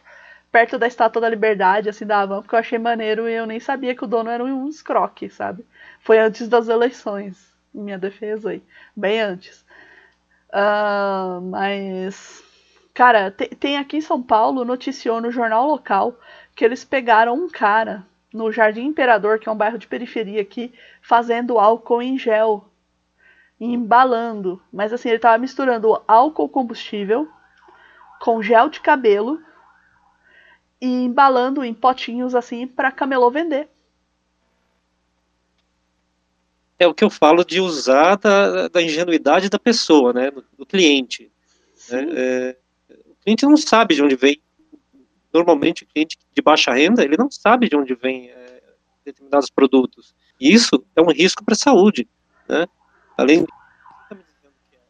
perto 0.55 0.79
da 0.79 0.87
Estátua 0.87 1.21
da 1.21 1.27
Liberdade, 1.27 1.89
assim, 1.89 2.05
da 2.05 2.25
van, 2.25 2.41
porque 2.41 2.55
eu 2.55 2.59
achei 2.59 2.79
maneiro 2.79 3.27
e 3.27 3.33
eu 3.33 3.45
nem 3.45 3.59
sabia 3.59 3.93
que 3.93 4.05
o 4.05 4.07
dono 4.07 4.29
era 4.29 4.41
um 4.41 4.69
escroque, 4.69 5.29
sabe? 5.29 5.65
Foi 5.99 6.17
antes 6.17 6.47
das 6.47 6.69
eleições, 6.69 7.53
em 7.73 7.81
minha 7.83 7.97
defesa 7.97 8.51
aí. 8.51 8.63
Bem 8.95 9.19
antes. 9.19 9.65
Uh, 10.47 11.41
mas 11.41 12.41
Cara, 12.93 13.29
tem, 13.31 13.49
tem 13.49 13.77
aqui 13.77 13.97
em 13.97 14.01
São 14.01 14.23
Paulo, 14.23 14.63
noticiou 14.63 15.19
no 15.19 15.29
jornal 15.29 15.67
local 15.67 16.17
que 16.55 16.63
eles 16.63 16.85
pegaram 16.85 17.33
um 17.33 17.49
cara 17.49 18.05
no 18.33 18.49
Jardim 18.49 18.85
Imperador, 18.85 19.39
que 19.39 19.49
é 19.49 19.51
um 19.51 19.57
bairro 19.57 19.77
de 19.77 19.87
periferia 19.87 20.41
aqui, 20.41 20.73
fazendo 21.01 21.59
álcool 21.59 22.01
em 22.01 22.17
gel. 22.17 22.63
embalando. 23.59 24.61
Mas 24.71 24.93
assim, 24.93 25.09
ele 25.09 25.19
tava 25.19 25.37
misturando 25.37 26.01
álcool 26.07 26.47
combustível 26.47 27.27
com 28.21 28.41
gel 28.41 28.69
de 28.69 28.79
cabelo 28.79 29.43
e 30.85 31.05
embalando 31.05 31.63
em 31.63 31.73
potinhos 31.73 32.35
assim 32.35 32.67
para 32.67 32.91
camelô 32.91 33.31
vender. 33.31 33.67
É 36.77 36.85
o 36.85 36.93
que 36.93 37.03
eu 37.03 37.09
falo 37.09 37.43
de 37.43 37.59
usar 37.59 38.17
da, 38.17 38.67
da 38.67 38.81
ingenuidade 38.83 39.49
da 39.49 39.57
pessoa, 39.57 40.13
né, 40.13 40.29
do, 40.29 40.45
do 40.57 40.65
cliente. 40.65 41.31
Né? 41.89 42.07
É, 42.11 42.57
a 43.25 43.29
gente 43.29 43.45
não 43.45 43.57
sabe 43.57 43.95
de 43.95 44.03
onde 44.03 44.15
vem. 44.15 44.39
Normalmente, 45.33 45.83
o 45.83 45.87
cliente 45.87 46.17
de 46.33 46.41
baixa 46.41 46.71
renda, 46.71 47.03
ele 47.03 47.17
não 47.17 47.31
sabe 47.31 47.67
de 47.67 47.75
onde 47.75 47.95
vem 47.95 48.29
é, 48.29 48.61
determinados 49.03 49.49
produtos. 49.49 50.13
E 50.39 50.53
isso 50.53 50.85
é 50.95 51.01
um 51.01 51.11
risco 51.11 51.43
para 51.43 51.53
a 51.53 51.57
saúde. 51.57 52.07
Né? 52.47 52.67
Além 53.17 53.43
de 53.43 53.47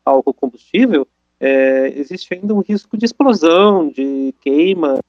álcool 0.03 0.33
combustível, 0.33 1.07
é, 1.39 1.93
existe 1.95 2.33
ainda 2.33 2.53
um 2.53 2.61
risco 2.61 2.97
de 2.97 3.05
explosão, 3.05 3.89
de 3.89 4.33
queima, 4.41 4.99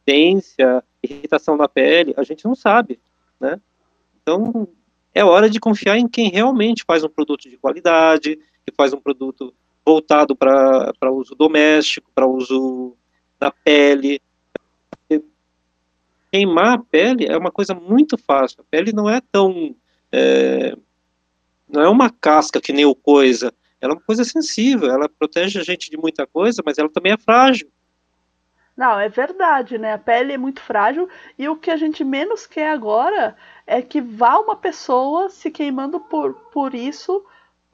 ardência, 0.00 0.82
irritação 1.02 1.56
na 1.56 1.68
pele. 1.68 2.14
A 2.16 2.22
gente 2.22 2.44
não 2.44 2.54
sabe. 2.54 3.00
Né? 3.38 3.60
Então, 4.22 4.68
é 5.14 5.24
hora 5.24 5.48
de 5.48 5.60
confiar 5.60 5.96
em 5.98 6.08
quem 6.08 6.30
realmente 6.30 6.84
faz 6.84 7.04
um 7.04 7.08
produto 7.08 7.48
de 7.48 7.56
qualidade, 7.56 8.36
que 8.66 8.74
faz 8.74 8.92
um 8.92 9.00
produto 9.00 9.54
voltado 9.84 10.36
para 10.36 11.10
uso 11.10 11.34
doméstico, 11.34 12.10
para 12.14 12.26
uso 12.26 12.96
da 13.38 13.50
pele. 13.50 14.20
Queimar 16.30 16.74
a 16.74 16.78
pele 16.78 17.26
é 17.26 17.36
uma 17.36 17.50
coisa 17.50 17.74
muito 17.74 18.16
fácil. 18.16 18.60
A 18.60 18.64
pele 18.70 18.92
não 18.92 19.08
é 19.08 19.20
tão. 19.32 19.74
É, 20.12 20.76
não 21.68 21.82
é 21.82 21.88
uma 21.88 22.10
casca 22.10 22.60
que 22.60 22.72
nem 22.72 22.84
o 22.84 22.94
coisa. 22.94 23.52
Ela 23.80 23.94
é 23.94 23.96
uma 23.96 24.02
coisa 24.02 24.22
sensível. 24.24 24.90
Ela 24.90 25.08
protege 25.08 25.58
a 25.58 25.64
gente 25.64 25.90
de 25.90 25.96
muita 25.96 26.26
coisa, 26.26 26.62
mas 26.64 26.78
ela 26.78 26.88
também 26.88 27.12
é 27.12 27.18
frágil. 27.18 27.68
Não, 28.80 28.98
é 28.98 29.08
verdade, 29.08 29.78
né? 29.78 29.92
A 29.94 29.98
pele 29.98 30.32
é 30.32 30.38
muito 30.38 30.60
frágil 30.60 31.08
e 31.38 31.48
o 31.48 31.56
que 31.56 31.70
a 31.70 31.76
gente 31.76 32.02
menos 32.02 32.46
quer 32.46 32.70
agora 32.70 33.36
é 33.66 33.82
que 33.82 34.00
vá 34.00 34.38
uma 34.38 34.56
pessoa 34.56 35.28
se 35.28 35.50
queimando 35.50 36.00
por, 36.00 36.34
por 36.50 36.74
isso 36.74 37.24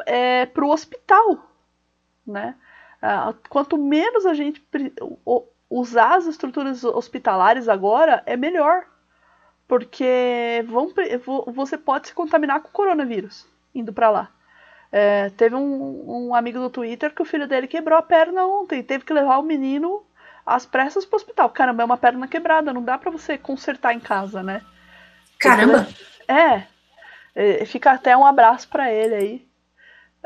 é, 0.05 0.47
para 0.47 0.65
o 0.65 0.71
hospital 0.71 1.47
né? 2.27 2.57
Uh, 3.03 3.37
quanto 3.49 3.79
menos 3.79 4.27
a 4.27 4.35
gente 4.35 4.63
usar 5.71 6.17
as 6.17 6.27
estruturas 6.27 6.83
hospitalares 6.83 7.69
agora, 7.69 8.23
é 8.27 8.37
melhor. 8.37 8.85
Porque 9.69 10.65
vão, 10.69 10.93
você 11.53 11.77
pode 11.77 12.09
se 12.09 12.15
contaminar 12.15 12.61
com 12.61 12.69
o 12.69 12.73
coronavírus 12.73 13.49
indo 13.75 13.93
para 13.93 14.11
lá. 14.11 14.31
É, 14.93 15.31
teve 15.31 15.55
um, 15.57 16.29
um, 16.29 16.35
amigo 16.35 16.59
do 16.61 16.71
Twitter 16.71 17.13
que 17.15 17.21
o 17.21 17.25
filho 17.25 17.49
dele 17.49 17.67
quebrou 17.67 17.99
a 17.99 18.03
perna 18.03 18.47
ontem. 18.47 18.83
Teve 18.83 19.05
que 19.05 19.13
levar 19.13 19.39
o 19.39 19.43
menino 19.43 20.05
às 20.47 20.65
pressas 20.65 21.05
pro 21.05 21.17
hospital. 21.17 21.51
Caramba, 21.51 21.83
é 21.83 21.87
uma 21.87 21.99
perna 21.99 22.29
quebrada. 22.29 22.73
Não 22.73 22.83
dá 22.83 22.97
para 22.97 23.11
você 23.11 23.37
consertar 23.37 23.93
em 23.93 24.01
casa, 24.01 24.43
né? 24.43 24.63
Caramba! 25.39 25.87
É. 26.29 26.63
é 27.35 27.65
fica 27.65 27.91
até 27.91 28.17
um 28.17 28.25
abraço 28.25 28.69
para 28.69 28.93
ele 28.93 29.15
aí. 29.15 29.49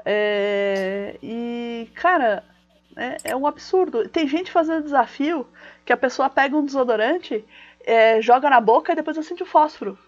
É, 0.05 1.19
e, 1.23 1.91
cara, 1.95 2.45
é, 2.97 3.31
é, 3.31 3.37
um 3.37 3.47
absurdo. 3.47 4.09
Tem 4.09 4.27
gente 4.29 4.51
fazendo 4.51 4.85
desafio 4.85 5.47
que 5.85 5.93
a 5.93 5.97
pessoa 5.97 6.31
pega 6.31 6.57
um 6.57 6.65
desodorante, 6.65 7.45
é, 7.85 8.21
joga 8.21 8.51
na 8.51 8.61
boca 8.61 8.93
e 8.93 8.97
depois 8.97 9.19
acende 9.19 9.43
o 9.43 9.47
fósforo. 9.47 9.99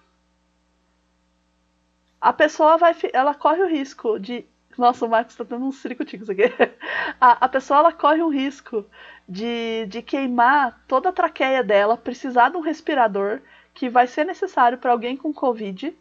A 2.21 2.33
pessoa 2.33 2.77
vai. 2.79 2.95
Ela 3.13 3.35
corre 3.35 3.63
o 3.63 3.69
risco 3.69 4.19
de. 4.19 4.47
Nossa, 4.79 5.05
o 5.05 5.09
Marcos 5.09 5.37
tá 5.37 5.45
dando 5.45 5.67
um 5.67 5.73
circo-ticos 5.73 6.31
aqui. 6.31 6.45
A, 7.21 7.45
a 7.45 7.49
pessoa 7.49 7.81
ela 7.81 7.93
corre 7.93 8.23
o 8.23 8.29
risco 8.29 8.87
de, 9.29 9.87
de 9.87 10.03
queimar 10.03 10.83
toda 10.87 11.09
a 11.09 11.13
traqueia 11.13 11.63
dela, 11.63 11.97
precisar 11.97 12.51
de 12.51 12.57
um 12.57 12.61
respirador 12.61 13.41
que 13.75 13.89
vai 13.89 14.07
ser 14.07 14.25
necessário 14.25 14.79
para 14.79 14.93
alguém 14.93 15.17
com 15.17 15.33
Covid 15.33 15.95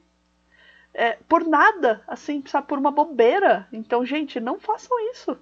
é, 0.93 1.17
por 1.28 1.45
nada, 1.45 2.01
assim, 2.07 2.43
sabe, 2.45 2.67
por 2.67 2.78
uma 2.78 2.91
bobeira. 2.91 3.67
Então, 3.72 4.05
gente, 4.05 4.39
não 4.39 4.59
façam 4.59 4.97
isso. 5.11 5.38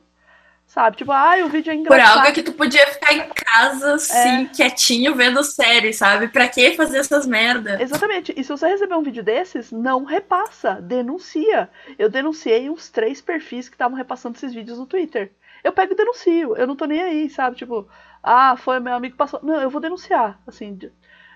Sabe? 0.67 0.97
Tipo, 0.97 1.11
ai, 1.11 1.41
ah, 1.41 1.45
o 1.45 1.49
vídeo 1.49 1.71
é 1.71 1.75
engraçado. 1.75 2.13
Por 2.13 2.19
algo 2.19 2.33
que 2.33 2.43
tu 2.43 2.53
podia 2.53 2.85
ficar 2.85 3.11
em 3.11 3.27
casa, 3.29 3.95
assim, 3.95 4.43
é. 4.43 4.45
quietinho, 4.45 5.15
vendo 5.15 5.43
série, 5.43 5.91
sabe? 5.91 6.27
Pra 6.27 6.47
que 6.47 6.75
fazer 6.75 6.99
essas 6.99 7.25
merda? 7.25 7.81
Exatamente. 7.81 8.31
E 8.37 8.43
se 8.43 8.51
você 8.51 8.67
receber 8.67 8.93
um 8.93 9.01
vídeo 9.01 9.23
desses, 9.23 9.71
não 9.71 10.03
repassa. 10.03 10.75
Denuncia. 10.75 11.67
Eu 11.97 12.07
denunciei 12.07 12.69
uns 12.69 12.87
três 12.87 13.19
perfis 13.19 13.67
que 13.67 13.73
estavam 13.73 13.97
repassando 13.97 14.37
esses 14.37 14.53
vídeos 14.53 14.77
no 14.77 14.85
Twitter. 14.85 15.31
Eu 15.63 15.71
pego 15.71 15.93
e 15.93 15.95
denuncio. 15.95 16.55
Eu 16.55 16.67
não 16.67 16.75
tô 16.75 16.85
nem 16.85 17.01
aí, 17.01 17.29
sabe? 17.29 17.55
Tipo, 17.55 17.87
ah, 18.23 18.55
foi 18.57 18.79
meu 18.79 18.93
amigo 18.93 19.15
passou. 19.15 19.39
Não, 19.43 19.61
eu 19.61 19.69
vou 19.69 19.81
denunciar. 19.81 20.39
Assim, 20.47 20.77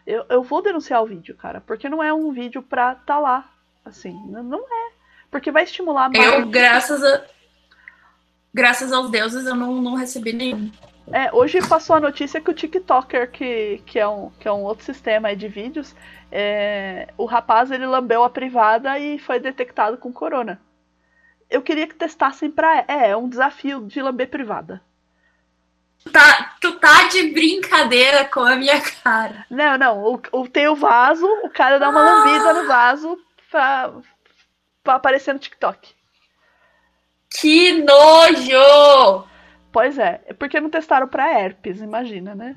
eu, 0.06 0.26
eu 0.30 0.44
vou 0.44 0.62
denunciar 0.62 1.02
o 1.02 1.08
vídeo, 1.08 1.36
cara. 1.36 1.62
Porque 1.62 1.90
não 1.90 2.04
é 2.04 2.14
um 2.14 2.32
vídeo 2.32 2.62
pra 2.62 2.96
tá 2.96 3.20
lá, 3.20 3.50
Assim, 3.86 4.18
não 4.28 4.60
é. 4.60 4.92
Porque 5.30 5.52
vai 5.52 5.64
estimular 5.64 6.10
mais. 6.10 6.26
Eu, 6.26 6.46
graças 6.48 7.04
a. 7.04 7.24
Graças 8.54 8.92
aos 8.94 9.10
deuses, 9.10 9.46
eu 9.46 9.56
não, 9.56 9.82
não 9.82 9.96
recebi 9.96 10.32
nenhum. 10.32 10.72
É, 11.12 11.34
hoje 11.34 11.60
passou 11.68 11.96
a 11.96 12.00
notícia 12.00 12.40
que 12.40 12.50
o 12.50 12.54
TikToker, 12.54 13.30
que, 13.32 13.82
que, 13.86 14.00
é, 14.00 14.08
um, 14.08 14.30
que 14.40 14.48
é 14.48 14.52
um 14.52 14.64
outro 14.64 14.86
sistema 14.86 15.36
de 15.36 15.48
vídeos, 15.48 15.94
é, 16.32 17.10
o 17.18 17.26
rapaz 17.26 17.72
ele 17.72 17.86
lambeu 17.86 18.24
a 18.24 18.30
privada 18.30 18.98
e 18.98 19.20
foi 19.20 19.40
detectado 19.40 19.98
com 19.98 20.14
corona. 20.14 20.62
Eu 21.54 21.62
queria 21.62 21.88
que 21.88 21.96
testassem 21.96 22.50
pra. 22.50 22.84
É, 22.88 23.10
é 23.12 23.18
um 23.18 23.30
desafio 23.30 23.86
de 23.86 24.02
lamber 24.02 24.30
privada. 24.30 24.82
Tá, 26.12 26.56
tu 26.60 26.74
tá 26.80 27.08
de 27.08 27.32
brincadeira 27.32 28.26
com 28.26 28.42
a 28.42 28.56
minha 28.56 28.82
cara. 28.82 29.46
Não, 29.50 29.78
não. 29.78 30.04
O, 30.04 30.22
o, 30.32 30.48
tem 30.48 30.68
o 30.68 30.76
vaso, 30.76 31.26
o 31.44 31.50
cara 31.50 31.80
dá 31.80 31.90
uma 31.90 32.02
ah. 32.02 32.04
lambida 32.04 32.54
no 32.54 32.68
vaso 32.68 33.18
pra, 33.50 33.94
pra 34.84 34.96
aparecer 34.96 35.32
no 35.34 35.40
TikTok. 35.40 35.94
Que 37.30 37.84
nojo! 37.84 39.28
Pois 39.72 39.98
é, 39.98 40.22
é 40.28 40.34
porque 40.34 40.60
não 40.60 40.70
testaram 40.70 41.08
pra 41.08 41.32
herpes, 41.32 41.82
imagina, 41.82 42.36
né? 42.36 42.56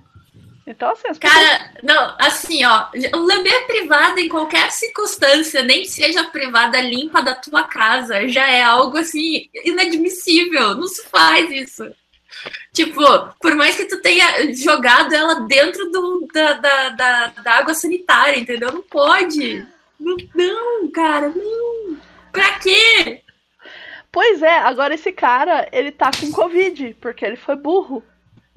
Então, 0.67 0.91
assim, 0.91 1.09
as 1.09 1.19
pessoas... 1.19 1.35
Cara, 1.35 1.71
não, 1.83 2.17
assim, 2.19 2.65
ó, 2.65 2.89
lamber 3.15 3.67
privada 3.67 4.21
em 4.21 4.29
qualquer 4.29 4.71
circunstância, 4.73 5.63
nem 5.63 5.85
seja 5.85 6.25
privada 6.25 6.81
limpa 6.81 7.23
da 7.23 7.37
tua 7.37 7.63
casa, 7.63 8.29
já 8.29 8.51
é 8.51 8.63
algo, 8.63 8.99
assim, 8.99 9.49
inadmissível. 9.65 10.75
Não 10.75 10.89
se 10.89 11.07
faz 11.07 11.51
isso. 11.53 11.95
Tipo, 12.73 13.01
por 13.41 13.55
mais 13.55 13.77
que 13.77 13.85
tu 13.85 14.01
tenha 14.03 14.53
jogado 14.55 15.15
ela 15.15 15.47
dentro 15.47 15.91
do, 15.91 16.29
da, 16.33 16.53
da, 16.55 16.89
da, 16.91 17.27
da 17.29 17.53
água 17.53 17.73
sanitária, 17.73 18.39
entendeu? 18.39 18.73
Não 18.73 18.83
pode. 18.83 19.65
Não, 19.99 20.91
cara, 20.91 21.29
não. 21.29 21.97
Pra 22.33 22.59
quê? 22.59 23.23
Pois 24.13 24.43
é, 24.43 24.59
agora 24.59 24.95
esse 24.95 25.13
cara, 25.13 25.69
ele 25.73 25.93
tá 25.93 26.11
com 26.11 26.31
Covid, 26.33 26.97
porque 27.01 27.25
ele 27.25 27.37
foi 27.37 27.57
burro. 27.57 28.03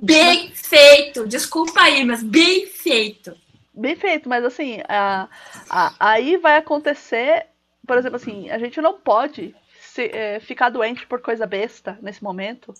Bem 0.02 0.52
feito. 0.52 1.28
Desculpa 1.28 1.82
aí, 1.82 2.04
mas 2.06 2.24
bem 2.24 2.66
feito. 2.66 3.36
Bem 3.74 3.95
feito, 3.95 4.28
mas 4.28 4.43
assim, 4.43 4.82
a, 4.88 5.28
a, 5.70 5.93
aí 6.00 6.38
vai 6.38 6.58
acontecer, 6.58 7.47
por 7.86 7.97
exemplo, 7.97 8.16
assim, 8.16 8.50
a 8.50 8.58
gente 8.58 8.82
não 8.82 9.00
pode 9.00 9.56
se, 9.82 10.10
é, 10.14 10.39
ficar 10.39 10.70
doente 10.70 11.06
por 11.06 11.22
coisa 11.22 11.45
besta 11.45 11.97
nesse 12.02 12.24
momento, 12.24 12.74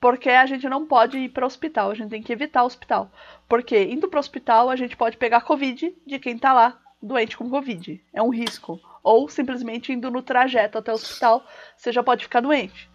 porque 0.00 0.30
a 0.30 0.46
gente 0.46 0.68
não 0.68 0.86
pode 0.86 1.18
ir 1.18 1.28
para 1.28 1.44
o 1.44 1.46
hospital, 1.46 1.90
a 1.90 1.94
gente 1.94 2.10
tem 2.10 2.22
que 2.22 2.32
evitar 2.32 2.62
o 2.62 2.66
hospital. 2.66 3.10
Porque 3.48 3.84
indo 3.84 4.08
para 4.08 4.18
o 4.18 4.20
hospital, 4.20 4.68
a 4.70 4.76
gente 4.76 4.96
pode 4.96 5.16
pegar 5.16 5.42
Covid 5.42 5.94
de 6.04 6.18
quem 6.18 6.38
tá 6.38 6.52
lá 6.52 6.80
doente 7.00 7.36
com 7.36 7.50
Covid. 7.50 8.00
É 8.12 8.22
um 8.22 8.30
risco. 8.30 8.80
Ou 9.02 9.28
simplesmente 9.28 9.92
indo 9.92 10.10
no 10.10 10.22
trajeto 10.22 10.78
até 10.78 10.92
o 10.92 10.94
hospital, 10.94 11.44
você 11.76 11.92
já 11.92 12.02
pode 12.02 12.24
ficar 12.24 12.40
doente. 12.40 12.88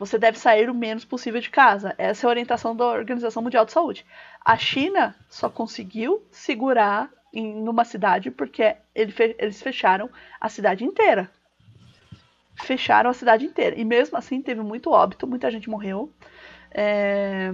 Você 0.00 0.16
deve 0.16 0.38
sair 0.38 0.70
o 0.70 0.74
menos 0.74 1.04
possível 1.04 1.42
de 1.42 1.50
casa. 1.50 1.94
Essa 1.98 2.24
é 2.24 2.26
a 2.26 2.30
orientação 2.30 2.74
da 2.74 2.86
Organização 2.86 3.42
Mundial 3.42 3.66
de 3.66 3.72
Saúde. 3.72 4.06
A 4.42 4.56
China 4.56 5.14
só 5.28 5.50
conseguiu 5.50 6.24
segurar 6.30 7.10
em 7.34 7.54
numa 7.62 7.84
cidade 7.84 8.30
porque 8.30 8.76
eles 8.94 9.60
fecharam 9.60 10.08
a 10.40 10.48
cidade 10.48 10.86
inteira. 10.86 11.30
Fecharam 12.62 13.10
a 13.10 13.12
cidade 13.12 13.44
inteira. 13.44 13.78
E 13.78 13.84
mesmo 13.84 14.16
assim 14.16 14.40
teve 14.40 14.62
muito 14.62 14.90
óbito, 14.90 15.26
muita 15.26 15.50
gente 15.50 15.68
morreu. 15.68 16.10
É... 16.70 17.52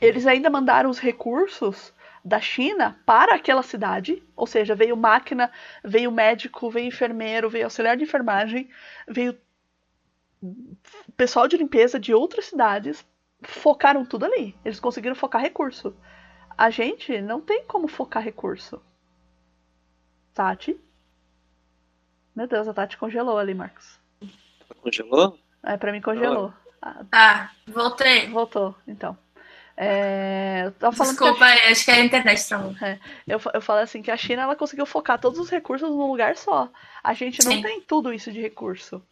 Eles 0.00 0.24
ainda 0.24 0.48
mandaram 0.48 0.88
os 0.88 1.00
recursos 1.00 1.92
da 2.24 2.40
China 2.40 2.96
para 3.04 3.34
aquela 3.34 3.62
cidade, 3.64 4.22
ou 4.36 4.46
seja, 4.46 4.74
veio 4.74 4.96
máquina, 4.96 5.50
veio 5.82 6.12
médico, 6.12 6.70
veio 6.70 6.86
enfermeiro, 6.86 7.50
veio 7.50 7.64
auxiliar 7.64 7.96
de 7.96 8.04
enfermagem, 8.04 8.68
veio 9.08 9.36
pessoal 11.16 11.48
de 11.48 11.56
limpeza 11.56 11.98
de 11.98 12.14
outras 12.14 12.46
cidades 12.46 13.04
focaram 13.42 14.04
tudo 14.04 14.24
ali. 14.24 14.56
Eles 14.64 14.80
conseguiram 14.80 15.14
focar 15.14 15.42
recurso. 15.42 15.94
A 16.56 16.70
gente 16.70 17.20
não 17.20 17.40
tem 17.40 17.64
como 17.64 17.88
focar 17.88 18.22
recurso. 18.22 18.80
Tati? 20.34 20.78
Meu 22.34 22.46
Deus, 22.46 22.68
a 22.68 22.74
Tati 22.74 22.96
congelou 22.96 23.38
ali, 23.38 23.54
Marcos. 23.54 23.98
Congelou? 24.80 25.38
É, 25.62 25.76
pra 25.76 25.92
mim 25.92 26.00
congelou. 26.00 26.52
Ah, 26.80 27.04
ah 27.12 27.50
voltei. 27.66 28.28
Voltou, 28.28 28.74
então. 28.86 29.16
É, 29.78 30.72
Desculpa, 30.90 31.44
a... 31.44 31.70
acho 31.70 31.84
que 31.84 31.90
é 31.90 31.96
a 31.96 32.04
internet 32.04 32.48
travou. 32.48 32.74
É, 32.80 32.98
eu, 33.26 33.38
eu 33.52 33.60
falei 33.60 33.84
assim 33.84 34.00
que 34.00 34.10
a 34.10 34.16
China 34.16 34.42
ela 34.42 34.56
conseguiu 34.56 34.86
focar 34.86 35.20
todos 35.20 35.38
os 35.38 35.50
recursos 35.50 35.90
num 35.90 36.10
lugar 36.10 36.36
só. 36.36 36.70
A 37.04 37.12
gente 37.12 37.44
não 37.44 37.52
Sim. 37.52 37.62
tem 37.62 37.80
tudo 37.82 38.12
isso 38.12 38.32
de 38.32 38.40
recurso. 38.40 39.02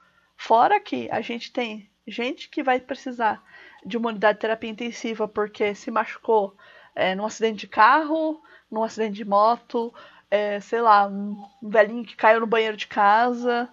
Fora 0.47 0.79
que 0.79 1.09
a 1.11 1.23
gente 1.23 1.51
tem 1.51 1.89
gente 2.07 2.51
que 2.51 2.63
vai 2.63 2.79
precisar 2.79 3.43
de 3.83 3.97
uma 3.97 4.11
unidade 4.11 4.37
de 4.37 4.43
terapia 4.43 4.69
intensiva 4.69 5.27
porque 5.27 5.75
se 5.75 5.91
machucou 5.91 6.55
é, 6.95 7.15
num 7.15 7.25
acidente 7.25 7.61
de 7.61 7.67
carro, 7.67 8.43
num 8.71 8.85
acidente 8.85 9.15
de 9.15 9.25
moto, 9.25 9.91
é, 10.31 10.61
sei 10.61 10.83
lá, 10.83 11.07
um 11.07 11.49
velhinho 11.63 12.05
que 12.05 12.15
caiu 12.15 12.41
no 12.41 12.47
banheiro 12.47 12.77
de 12.77 12.87
casa 12.87 13.71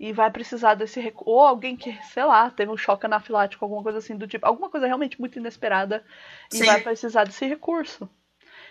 e 0.00 0.14
vai 0.14 0.30
precisar 0.30 0.72
desse 0.72 0.98
recurso. 0.98 1.30
Ou 1.30 1.40
alguém 1.40 1.76
que, 1.76 1.92
sei 2.04 2.24
lá, 2.24 2.50
teve 2.50 2.72
um 2.72 2.76
choque 2.78 3.04
anafilático, 3.04 3.62
alguma 3.62 3.82
coisa 3.82 3.98
assim 3.98 4.16
do 4.16 4.26
tipo. 4.26 4.46
Alguma 4.46 4.70
coisa 4.70 4.86
realmente 4.86 5.20
muito 5.20 5.38
inesperada 5.38 6.02
e 6.50 6.56
Sim. 6.56 6.64
vai 6.64 6.80
precisar 6.80 7.24
desse 7.24 7.44
recurso. 7.44 8.08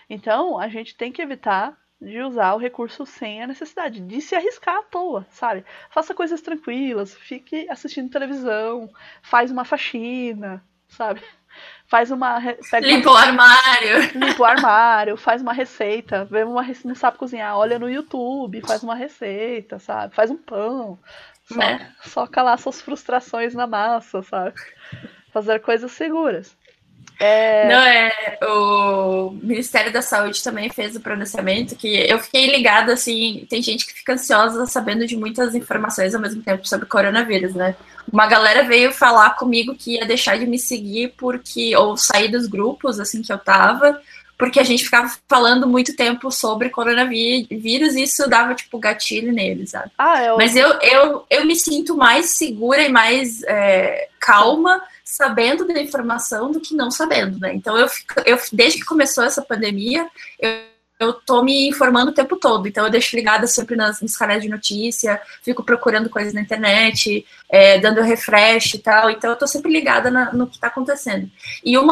Então, 0.09 0.57
a 0.57 0.67
gente 0.69 0.97
tem 0.97 1.11
que 1.11 1.21
evitar 1.21 1.77
de 2.03 2.21
usar 2.21 2.53
o 2.53 2.57
recurso 2.57 3.05
sem 3.05 3.41
a 3.41 3.47
necessidade 3.47 3.99
de 4.01 4.21
se 4.21 4.35
arriscar 4.35 4.77
à 4.77 4.83
toa, 4.83 5.25
sabe? 5.29 5.65
Faça 5.89 6.13
coisas 6.13 6.41
tranquilas, 6.41 7.15
fique 7.15 7.67
assistindo 7.69 8.11
televisão, 8.11 8.89
faz 9.21 9.51
uma 9.51 9.65
faxina, 9.65 10.63
sabe? 10.87 11.21
Faz 11.85 12.09
uma. 12.09 12.39
Limpa 12.81 13.11
uma... 13.11 13.13
o 13.13 13.15
armário. 13.15 13.99
Limpa 14.17 14.41
o 14.41 14.45
armário, 14.45 15.15
faz 15.15 15.39
uma 15.39 15.53
receita. 15.53 16.25
Vê 16.25 16.43
uma 16.43 16.65
não 16.83 16.95
sabe 16.95 17.19
cozinhar, 17.19 17.55
olha 17.55 17.77
no 17.77 17.87
YouTube, 17.87 18.65
faz 18.65 18.81
uma 18.81 18.95
receita, 18.95 19.77
sabe? 19.77 20.15
Faz 20.15 20.31
um 20.31 20.37
pão. 20.37 20.97
Só, 21.43 21.61
é. 21.61 21.91
Soca 22.05 22.41
lá 22.41 22.57
suas 22.57 22.81
frustrações 22.81 23.53
na 23.53 23.67
massa, 23.67 24.23
sabe? 24.23 24.55
Fazer 25.31 25.59
coisas 25.59 25.91
seguras. 25.91 26.57
É... 27.19 27.67
Não, 27.69 27.81
é. 27.81 28.37
O 28.43 29.31
Ministério 29.41 29.93
da 29.93 30.01
Saúde 30.01 30.43
também 30.43 30.69
fez 30.69 30.95
o 30.95 30.99
pronunciamento 30.99 31.75
que 31.75 31.87
eu 31.87 32.19
fiquei 32.19 32.51
ligada, 32.51 32.93
assim. 32.93 33.45
Tem 33.49 33.61
gente 33.61 33.85
que 33.85 33.93
fica 33.93 34.13
ansiosa 34.13 34.65
sabendo 34.65 35.05
de 35.05 35.15
muitas 35.15 35.55
informações 35.55 36.13
ao 36.13 36.21
mesmo 36.21 36.41
tempo 36.41 36.67
sobre 36.67 36.85
coronavírus, 36.85 37.53
né? 37.53 37.75
Uma 38.11 38.27
galera 38.27 38.63
veio 38.63 38.91
falar 38.91 39.31
comigo 39.31 39.75
que 39.75 39.95
ia 39.95 40.05
deixar 40.05 40.37
de 40.37 40.45
me 40.45 40.59
seguir 40.59 41.13
porque. 41.17 41.75
ou 41.75 41.95
sair 41.95 42.29
dos 42.29 42.47
grupos, 42.47 42.99
assim, 42.99 43.21
que 43.21 43.31
eu 43.31 43.37
tava, 43.37 44.01
porque 44.37 44.59
a 44.59 44.63
gente 44.63 44.83
ficava 44.83 45.09
falando 45.29 45.67
muito 45.67 45.95
tempo 45.95 46.29
sobre 46.29 46.69
coronavírus 46.69 47.95
e 47.95 48.03
isso 48.03 48.27
dava, 48.29 48.53
tipo, 48.53 48.77
gatilho 48.79 49.31
neles, 49.31 49.69
sabe? 49.69 49.91
Ah, 49.97 50.21
eu... 50.23 50.37
Mas 50.37 50.55
eu, 50.55 50.67
eu, 50.81 51.25
eu 51.29 51.45
me 51.45 51.55
sinto 51.55 51.95
mais 51.95 52.31
segura 52.31 52.81
e 52.81 52.89
mais 52.89 53.41
é, 53.43 54.09
calma 54.19 54.81
sabendo 55.15 55.67
da 55.67 55.79
informação 55.79 56.51
do 56.51 56.59
que 56.59 56.75
não 56.75 56.89
sabendo, 56.89 57.39
né? 57.39 57.53
Então, 57.53 57.77
eu, 57.77 57.87
eu 58.25 58.39
desde 58.51 58.79
que 58.79 58.85
começou 58.85 59.23
essa 59.23 59.43
pandemia, 59.43 60.07
eu 60.39 60.73
eu 60.99 61.13
tô 61.13 61.43
me 61.43 61.67
informando 61.67 62.11
o 62.11 62.13
tempo 62.13 62.37
todo, 62.37 62.67
então 62.67 62.85
eu 62.85 62.89
deixo 62.89 63.15
ligada 63.15 63.45
sempre 63.45 63.75
nas, 63.75 63.99
nos 63.99 64.15
canais 64.15 64.41
de 64.41 64.47
notícia, 64.47 65.19
fico 65.41 65.63
procurando 65.63 66.09
coisas 66.09 66.33
na 66.33 66.39
internet, 66.39 67.25
é, 67.53 67.77
dando 67.77 68.01
refresh 68.01 68.73
e 68.73 68.79
tal, 68.79 69.11
então 69.11 69.29
eu 69.29 69.35
tô 69.35 69.45
sempre 69.45 69.71
ligada 69.71 70.09
na, 70.09 70.33
no 70.33 70.47
que 70.47 70.57
tá 70.57 70.69
acontecendo. 70.69 71.29
E 71.63 71.77
um 71.77 71.85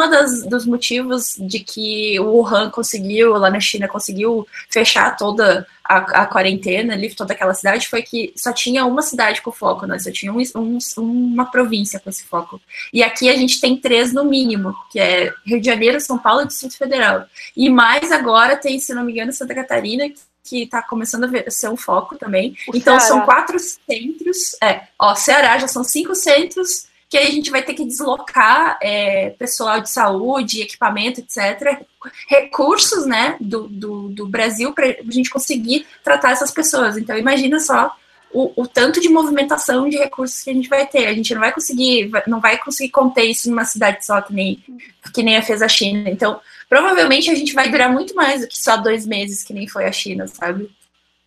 dos 0.50 0.66
motivos 0.66 1.36
de 1.38 1.60
que 1.60 2.20
o 2.20 2.38
Wuhan 2.38 2.72
conseguiu, 2.72 3.34
lá 3.34 3.48
na 3.48 3.60
China, 3.60 3.88
conseguiu 3.88 4.48
fechar 4.72 5.16
toda 5.16 5.68
a, 5.86 5.98
a, 6.24 6.26
quarentena 6.26 6.94
ali, 6.94 7.14
toda 7.14 7.34
aquela 7.34 7.54
cidade, 7.54 7.88
foi 7.88 8.02
que 8.02 8.34
só 8.36 8.52
tinha 8.52 8.88
uma 8.88 9.04
cidade 9.04 9.44
com 9.44 9.52
foco, 9.52 9.86
né? 9.86 10.00
Só 10.00 10.10
tinha 10.12 10.34
um, 10.34 10.42
um, 10.58 10.80
uma 10.98 11.52
província 11.52 12.00
com 12.00 12.10
esse 12.10 12.24
foco. 12.24 12.60
E 12.92 13.04
aqui 13.04 13.30
a 13.30 13.38
gente 13.38 13.62
tem 13.62 13.78
três 13.78 14.12
no 14.12 14.26
mínimo, 14.26 14.74
que 14.92 15.00
é 15.00 15.32
Rio 15.46 15.62
de 15.62 15.68
Janeiro, 15.68 16.02
São 16.02 16.18
Paulo 16.18 16.42
e 16.42 16.48
Distrito 16.48 16.76
Federal. 16.76 17.28
E 17.56 17.70
mais 17.70 18.12
agora 18.12 18.58
tem, 18.58 18.80
se 18.80 18.96
não 18.96 19.04
me 19.04 19.12
engano, 19.12 19.32
Santa 19.32 19.54
Catarina, 19.54 20.10
que 20.44 20.64
está 20.64 20.82
começando 20.82 21.26
a 21.26 21.52
ser 21.52 21.70
um 21.70 21.78
foco 21.78 22.18
também. 22.18 22.56
O 22.68 22.76
então 22.76 23.00
Ceará. 23.00 23.00
são 23.00 23.26
quatro 23.26 23.58
centros. 23.60 24.56
É, 24.62 24.84
ó, 24.98 25.16
Ceará 25.16 25.58
já 25.58 25.68
são 25.68 25.84
cinco 25.84 26.16
centros 26.16 26.90
que 27.12 27.18
aí 27.18 27.28
a 27.28 27.32
gente 27.32 27.52
vai 27.52 27.62
ter 27.62 27.74
que 27.74 27.84
deslocar 27.84 28.80
é, 28.82 29.32
pessoal 29.32 29.82
de 29.82 29.90
saúde, 29.90 30.62
equipamento, 30.62 31.20
etc., 31.20 31.82
recursos 32.26 33.06
né, 33.06 33.36
do, 33.42 33.68
do, 33.68 34.08
do 34.08 34.26
Brasil 34.30 34.72
para 34.72 34.86
a 34.86 35.12
gente 35.12 35.30
conseguir 35.30 35.86
tratar 36.02 36.32
essas 36.32 36.52
pessoas. 36.52 36.98
Então, 36.98 37.18
imagina 37.18 37.60
só 37.60 37.94
o, 38.32 38.54
o, 38.56 38.66
tanto 38.66 39.02
de 39.02 39.10
movimentação 39.10 39.90
de 39.90 39.98
recursos 39.98 40.42
que 40.42 40.52
a 40.52 40.54
gente 40.54 40.70
vai 40.70 40.88
ter. 40.88 41.08
A 41.08 41.14
gente 41.14 41.34
não 41.34 41.42
vai 41.42 41.52
conseguir, 41.52 42.10
não 42.28 42.40
vai 42.40 42.58
conseguir 42.58 42.92
conter 42.92 43.26
isso 43.26 43.50
numa 43.50 43.66
cidade 43.66 44.06
só, 44.06 44.22
que 44.22 44.34
nem, 44.34 44.64
que 45.14 45.22
nem 45.22 45.36
a 45.36 45.42
fez 45.42 45.62
a 45.62 45.68
China. 45.68 46.10
Então, 46.10 46.40
provavelmente 46.72 47.30
a 47.30 47.36
gente 47.36 47.54
vai 47.54 47.70
durar 47.70 47.92
muito 47.92 48.16
mais 48.16 48.40
do 48.40 48.48
que 48.48 48.58
só 48.58 48.78
dois 48.78 49.06
meses, 49.06 49.44
que 49.44 49.54
nem 49.54 49.68
foi 49.68 49.84
a 49.84 49.92
China, 49.92 50.26
sabe? 50.26 50.74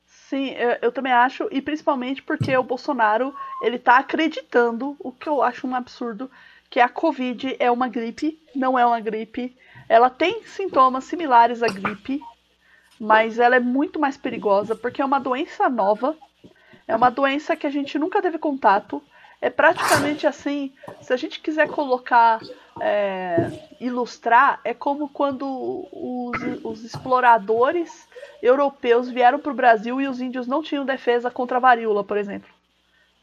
Sim, 0.07 0.53
eu, 0.53 0.79
eu, 0.81 0.91
também 0.91 1.13
acho, 1.13 1.47
e 1.51 1.61
principalmente 1.61 2.23
porque 2.23 2.57
o 2.57 2.63
Bolsonaro 2.63 3.35
ele 3.61 3.79
tá 3.79 3.99
acreditando, 3.99 4.97
o 4.99 5.13
que 5.13 5.29
eu 5.29 5.43
acho 5.43 5.67
um 5.67 5.75
absurdo, 5.75 6.31
que 6.71 6.81
a 6.81 6.89
Covid 6.89 7.57
é 7.59 7.71
uma 7.71 7.89
gripe, 7.89 8.41
não 8.57 8.79
é 8.79 8.87
uma 8.87 8.99
gripe. 9.01 9.55
Ela 9.87 10.09
tem 10.09 10.43
sintomas 10.47 11.05
similares 11.05 11.63
à 11.63 11.67
gripe, 11.67 12.23
mas 12.99 13.39
ela 13.39 13.57
é 13.57 13.61
muito 13.61 14.01
mais 14.01 14.17
perigosa 14.17 14.75
porque 14.75 15.03
é 15.03 15.05
uma 15.05 15.21
doença 15.21 15.69
nova, 15.69 16.17
é 16.89 16.97
uma 16.97 17.11
doença 17.11 17.55
que 17.55 17.67
a 17.67 17.71
gente 17.71 17.99
nunca 17.99 18.23
teve 18.23 18.39
contato. 18.39 19.03
É 19.45 19.51
praticamente 19.51 20.27
assim, 20.27 20.73
se 21.03 21.13
a 21.13 21.19
gente 21.19 21.39
quiser 21.39 21.69
colocar, 21.69 22.41
é, 22.81 23.51
ilustrar, 23.79 24.59
é 24.65 24.73
como 24.73 25.07
quando 25.07 25.87
os, 25.93 26.65
os 26.65 26.83
exploradores 26.83 28.09
europeus 28.43 29.11
vieram 29.11 29.39
para 29.39 29.53
o 29.53 29.55
Brasil 29.55 30.01
e 30.01 30.09
os 30.09 30.19
índios 30.19 30.47
não 30.47 30.63
tinham 30.63 30.83
defesa 30.83 31.31
contra 31.31 31.59
a 31.59 31.61
varíola, 31.61 32.03
por 32.03 32.17
exemplo. 32.17 32.49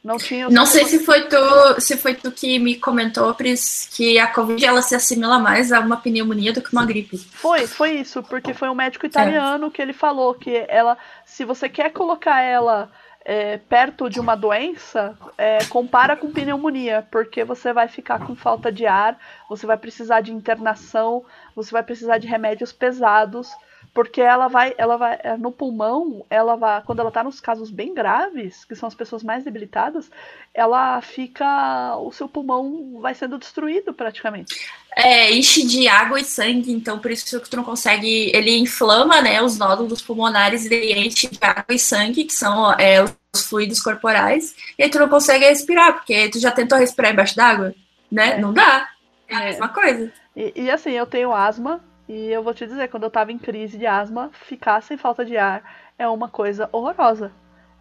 Não 0.04 0.18
tinham. 0.18 0.52
Não 0.52 0.68
sei 0.68 0.86
se 0.86 1.04
foi 1.04 1.28
tu, 1.28 1.82
se 1.82 1.98
foi 1.98 2.14
tu 2.14 2.32
que 2.32 2.60
me 2.60 2.76
comentou, 2.76 3.34
Pris, 3.34 3.90
que 3.92 4.20
a 4.20 4.28
Covid 4.28 4.64
ela 4.64 4.84
se 4.84 4.94
assimila 4.94 5.40
mais 5.40 5.72
a 5.72 5.80
uma 5.80 5.98
pneumonia 5.98 6.54
do 6.54 6.62
que 6.62 6.72
uma 6.72 6.86
gripe. 6.86 7.18
Foi, 7.18 7.66
foi 7.66 7.94
isso, 7.94 8.22
porque 8.22 8.54
foi 8.54 8.70
um 8.70 8.76
médico 8.76 9.08
italiano 9.08 9.66
é. 9.66 9.70
que 9.72 9.82
ele 9.82 9.94
falou 9.94 10.36
que 10.36 10.66
ela, 10.68 11.00
se 11.26 11.44
você 11.44 11.68
quer 11.68 11.92
colocar 11.92 12.42
ela 12.42 12.92
é, 13.24 13.58
perto 13.58 14.10
de 14.10 14.20
uma 14.20 14.36
doença, 14.36 15.18
é, 15.38 15.64
compara 15.66 16.16
com 16.16 16.32
pneumonia, 16.32 17.08
porque 17.12 17.44
você 17.44 17.72
vai 17.72 17.88
ficar 17.88 18.26
com 18.26 18.36
falta 18.36 18.72
de 18.72 18.86
ar, 18.86 19.18
você 19.48 19.66
vai 19.66 19.78
precisar 19.78 20.22
de 20.22 20.34
internação, 20.34 21.24
você 21.56 21.72
vai 21.72 21.84
precisar 21.84 22.18
de 22.18 22.28
remédios 22.28 22.72
pesados 22.72 23.52
porque 23.94 24.22
ela 24.22 24.48
vai, 24.48 24.74
ela 24.78 24.96
vai 24.96 25.20
é, 25.22 25.36
no 25.36 25.52
pulmão, 25.52 26.26
ela 26.30 26.56
vai, 26.56 26.82
quando 26.84 27.00
ela 27.00 27.10
está 27.10 27.24
nos 27.24 27.42
casos 27.42 27.70
bem 27.70 27.94
graves, 27.94 28.64
que 28.64 28.76
são 28.76 28.88
as 28.88 28.96
pessoas 28.96 29.22
mais 29.22 29.44
debilitadas, 29.44 30.10
ela 30.54 31.02
fica, 31.02 31.98
o 31.98 32.12
seu 32.12 32.28
pulmão 32.28 33.00
vai 33.02 33.14
sendo 33.14 33.38
destruído 33.38 33.94
praticamente. 33.94 34.56
É, 34.96 35.32
enche 35.34 35.66
de 35.66 35.88
água 35.88 36.20
e 36.20 36.24
sangue, 36.24 36.72
então 36.72 37.00
por 37.00 37.12
isso 37.12 37.40
que 37.40 37.50
tu 37.50 37.58
não 37.58 37.64
consegue, 37.64 38.32
ele 38.34 38.58
inflama, 38.58 39.22
né, 39.22 39.42
os 39.42 39.58
nódulos 39.58 40.02
pulmonares 40.02 40.66
e 40.66 40.94
enche 40.94 41.28
de 41.28 41.40
água 41.42 41.76
e 41.76 41.80
sangue, 41.80 42.24
que 42.24 42.34
são 42.34 42.72
é, 42.74 43.04
os 43.04 43.46
fluidos 43.46 43.82
corporais, 43.82 44.56
e 44.78 44.84
aí 44.84 44.90
tu 44.90 45.00
não 45.00 45.10
consegue 45.10 45.46
respirar, 45.46 45.94
porque 45.94 46.30
tu 46.30 46.40
já 46.40 46.52
tentou 46.52 46.78
respirar 46.78 47.12
embaixo 47.12 47.36
d'água, 47.36 47.76
né? 48.10 48.38
É. 48.38 48.38
Não 48.40 48.54
dá. 48.54 48.88
É 49.28 49.36
a 49.36 49.42
é. 49.42 49.46
mesma 49.46 49.70
coisa. 49.70 50.12
E, 50.36 50.54
e 50.56 50.72
assim, 50.72 50.92
eu 50.92 51.06
tenho 51.06 51.34
asma, 51.34 51.82
e 52.12 52.30
eu 52.30 52.44
vou 52.44 52.54
te 52.54 52.68
dizer, 52.68 52.90
quando 52.90 53.04
eu 53.04 53.10
tava 53.10 53.32
em 53.32 53.38
crise 53.38 53.78
de 53.78 53.88
asma, 53.88 54.30
ficar 54.34 54.82
sem 54.82 54.98
falta 54.98 55.24
de 55.24 55.38
ar 55.38 55.64
é 55.98 56.06
uma 56.10 56.28
coisa 56.28 56.68
horrorosa. 56.74 57.32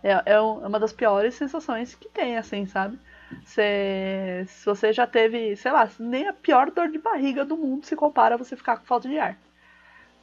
É, 0.05 0.13
é, 0.13 0.23
é 0.27 0.41
uma 0.41 0.79
das 0.79 0.93
piores 0.93 1.35
sensações 1.35 1.97
que 1.97 2.09
tem, 2.09 2.39
assim, 2.39 2.65
sabe? 2.65 2.97
Se, 3.45 4.45
se 4.47 4.65
você 4.65 4.93
já 4.93 5.05
teve, 5.05 5.57
sei 5.57 5.73
lá, 5.73 5.89
nem 5.99 6.29
a 6.29 6.33
pior 6.33 6.71
dor 6.71 6.89
de 6.91 6.99
barriga 6.99 7.45
do 7.45 7.57
mundo 7.57 7.85
se 7.85 7.97
compara 7.97 8.37
a 8.37 8.39
você 8.39 8.55
ficar 8.55 8.77
com 8.77 8.85
falta 8.85 9.09
de 9.09 9.19
ar. 9.19 9.37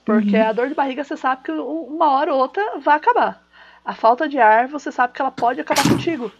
Porque 0.05 0.37
uhum. 0.37 0.47
a 0.47 0.53
dor 0.53 0.69
de 0.69 0.73
barriga 0.73 1.03
você 1.03 1.17
sabe 1.17 1.43
que 1.43 1.51
uma 1.51 2.11
hora 2.11 2.33
ou 2.33 2.39
outra 2.39 2.79
vai 2.79 2.95
acabar. 2.95 3.45
A 3.83 3.93
falta 3.93 4.29
de 4.29 4.39
ar 4.39 4.69
você 4.69 4.89
sabe 4.89 5.11
que 5.11 5.21
ela 5.21 5.31
pode 5.31 5.59
acabar 5.59 5.83
contigo. 5.83 6.31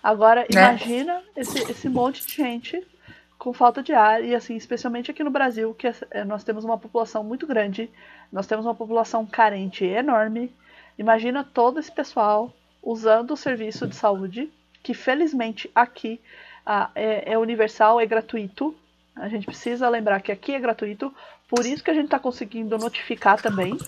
Agora, 0.00 0.42
né? 0.42 0.46
imagina 0.52 1.24
esse, 1.34 1.58
esse 1.58 1.88
monte 1.88 2.24
de 2.24 2.34
gente 2.34 2.86
com 3.46 3.52
falta 3.52 3.80
de 3.80 3.92
ar, 3.92 4.24
e 4.24 4.34
assim, 4.34 4.56
especialmente 4.56 5.08
aqui 5.08 5.22
no 5.22 5.30
Brasil, 5.30 5.72
que 5.72 5.86
é, 5.86 6.24
nós 6.24 6.42
temos 6.42 6.64
uma 6.64 6.76
população 6.76 7.22
muito 7.22 7.46
grande, 7.46 7.88
nós 8.32 8.44
temos 8.44 8.66
uma 8.66 8.74
população 8.74 9.24
carente 9.24 9.84
enorme. 9.84 10.52
Imagina 10.98 11.44
todo 11.44 11.78
esse 11.78 11.92
pessoal 11.92 12.52
usando 12.82 13.30
o 13.30 13.36
serviço 13.36 13.86
de 13.86 13.94
saúde, 13.94 14.50
que 14.82 14.92
felizmente 14.92 15.70
aqui 15.72 16.20
ah, 16.66 16.90
é, 16.92 17.34
é, 17.34 17.38
universal, 17.38 18.00
é 18.00 18.06
gratuito. 18.06 18.74
A 19.14 19.28
gente 19.28 19.46
precisa 19.46 19.88
lembrar 19.88 20.20
que 20.22 20.32
aqui 20.32 20.52
é 20.52 20.58
gratuito, 20.58 21.14
por 21.48 21.64
isso 21.64 21.84
que 21.84 21.90
a 21.92 21.94
gente 21.94 22.06
está 22.06 22.18
conseguindo 22.18 22.76
notificar 22.76 23.40
também, 23.40 23.78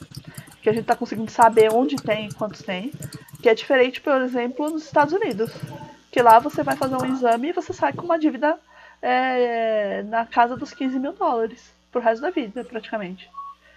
que 0.62 0.68
a 0.68 0.72
gente 0.72 0.82
está 0.82 0.94
conseguindo 0.94 1.32
saber 1.32 1.72
onde 1.72 1.96
tem 1.96 2.28
e 2.28 2.34
quantos 2.34 2.62
tem, 2.62 2.92
que 3.42 3.48
é 3.48 3.54
diferente, 3.56 4.00
por 4.00 4.22
exemplo, 4.22 4.70
nos 4.70 4.84
Estados 4.84 5.12
Unidos, 5.12 5.50
que 6.12 6.22
lá 6.22 6.38
você 6.38 6.62
vai 6.62 6.76
fazer 6.76 6.94
um 6.94 7.12
exame 7.12 7.48
e 7.48 7.52
você 7.52 7.72
sai 7.72 7.92
com 7.92 8.02
uma 8.02 8.20
dívida 8.20 8.56
é, 9.00 10.02
na 10.04 10.26
casa 10.26 10.56
dos 10.56 10.72
15 10.72 10.98
mil 10.98 11.12
dólares 11.12 11.72
pro 11.90 12.00
resto 12.00 12.22
da 12.22 12.30
vida, 12.30 12.64
praticamente. 12.64 13.30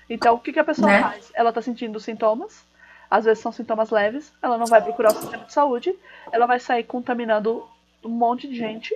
Então, 0.09 0.36
o 0.36 0.39
que, 0.39 0.51
que 0.51 0.59
a 0.59 0.63
pessoa 0.63 0.91
né? 0.91 1.01
faz? 1.01 1.32
Ela 1.34 1.53
tá 1.53 1.61
sentindo 1.61 1.99
sintomas, 1.99 2.65
às 3.09 3.26
vezes 3.26 3.41
são 3.41 3.51
sintomas 3.51 3.89
leves, 3.89 4.32
ela 4.41 4.57
não 4.57 4.65
vai 4.65 4.82
procurar 4.82 5.11
o 5.11 5.15
sistema 5.15 5.45
de 5.45 5.53
saúde, 5.53 5.93
ela 6.32 6.45
vai 6.45 6.59
sair 6.59 6.84
contaminando 6.84 7.65
um 8.03 8.09
monte 8.09 8.47
de 8.47 8.55
gente, 8.55 8.93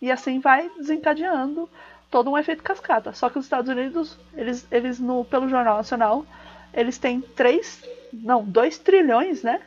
e 0.00 0.10
assim 0.10 0.40
vai 0.40 0.70
desencadeando 0.76 1.68
todo 2.10 2.30
um 2.30 2.38
efeito 2.38 2.62
cascata. 2.62 3.12
Só 3.12 3.28
que 3.28 3.38
os 3.38 3.44
Estados 3.44 3.70
Unidos, 3.70 4.16
eles, 4.34 4.66
eles 4.70 4.98
no, 4.98 5.24
pelo 5.24 5.48
Jornal 5.48 5.76
Nacional, 5.76 6.24
eles 6.72 6.98
têm 6.98 7.20
3, 7.20 7.82
não, 8.12 8.44
2 8.44 8.78
trilhões, 8.78 9.42
né? 9.42 9.60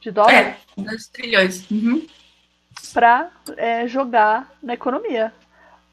De 0.00 0.10
dólares. 0.10 0.56
É, 0.76 0.82
2 0.82 1.06
trilhões. 1.08 1.70
Uhum 1.70 2.06
para 2.92 3.30
é, 3.56 3.86
jogar 3.86 4.52
na 4.62 4.74
economia. 4.74 5.32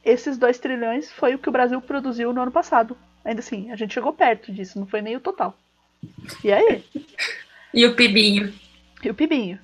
Esses 0.03 0.37
2 0.37 0.59
trilhões 0.59 1.11
foi 1.11 1.35
o 1.35 1.39
que 1.39 1.49
o 1.49 1.51
Brasil 1.51 1.81
produziu 1.81 2.33
no 2.33 2.41
ano 2.41 2.51
passado. 2.51 2.97
Ainda 3.23 3.39
assim, 3.41 3.71
a 3.71 3.75
gente 3.75 3.93
chegou 3.93 4.13
perto 4.13 4.51
disso, 4.51 4.79
não 4.79 4.87
foi 4.87 5.01
nem 5.01 5.15
o 5.15 5.19
total. 5.19 5.57
E 6.43 6.51
aí? 6.51 6.83
E 7.71 7.85
o 7.85 7.95
Pibinho? 7.95 8.51
E 9.03 9.11
o 9.11 9.13
Pibinho. 9.13 9.59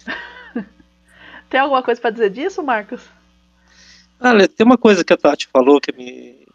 tem 1.50 1.60
alguma 1.60 1.82
coisa 1.82 2.00
para 2.00 2.12
dizer 2.12 2.30
disso, 2.30 2.62
Marcos? 2.62 3.02
Olha, 4.20 4.48
tem 4.48 4.64
uma 4.64 4.78
coisa 4.78 5.04
que 5.04 5.12
a 5.12 5.18
Tati 5.18 5.48
falou 5.48 5.82
que 5.82 5.92
me 5.92 6.46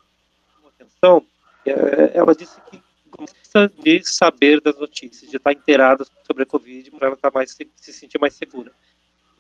chamou 0.55 0.71
atenção. 0.71 1.27
É, 1.67 2.17
ela 2.17 2.37
disse 2.37 2.61
que 2.71 2.81
gosta 3.11 3.69
de 3.83 4.03
saber 4.05 4.61
das 4.61 4.79
notícias, 4.79 5.29
de 5.29 5.37
estar 5.37 5.53
inteirada 5.53 6.07
sobre 6.25 6.45
a 6.45 6.47
Covid, 6.47 6.91
para 6.93 7.09
ela 7.09 7.17
estar 7.17 7.33
mais, 7.33 7.51
se 7.51 7.93
sentir 7.93 8.21
mais 8.21 8.35
segura. 8.35 8.73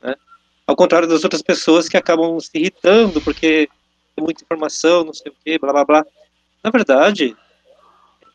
Né? 0.02 0.14
Ao 0.70 0.76
contrário 0.76 1.08
das 1.08 1.24
outras 1.24 1.42
pessoas 1.42 1.88
que 1.88 1.96
acabam 1.96 2.38
se 2.38 2.52
irritando 2.54 3.20
porque 3.20 3.68
tem 4.14 4.24
muita 4.24 4.44
informação, 4.44 5.02
não 5.02 5.12
sei 5.12 5.32
o 5.32 5.34
que, 5.44 5.58
blá 5.58 5.72
blá 5.72 5.84
blá. 5.84 6.06
Na 6.62 6.70
verdade, 6.70 7.36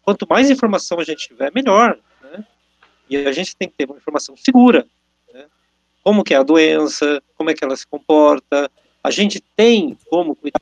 quanto 0.01 0.27
mais 0.29 0.49
informação 0.49 0.99
a 0.99 1.05
gente 1.05 1.29
tiver, 1.29 1.49
melhor. 1.55 1.97
Né? 2.21 2.45
E 3.09 3.15
a 3.15 3.31
gente 3.31 3.55
tem 3.55 3.69
que 3.69 3.75
ter 3.75 3.86
uma 3.86 3.95
informação 3.95 4.36
segura. 4.36 4.86
Né? 5.33 5.45
Como 6.03 6.25
que 6.25 6.33
é 6.33 6.38
a 6.38 6.43
doença, 6.43 7.23
como 7.38 7.51
é 7.51 7.53
que 7.53 7.63
ela 7.63 7.77
se 7.77 7.88
comporta. 7.88 8.69
A 9.01 9.11
gente 9.11 9.39
tem 9.55 9.97
como 10.09 10.36
cuidar 10.36 10.59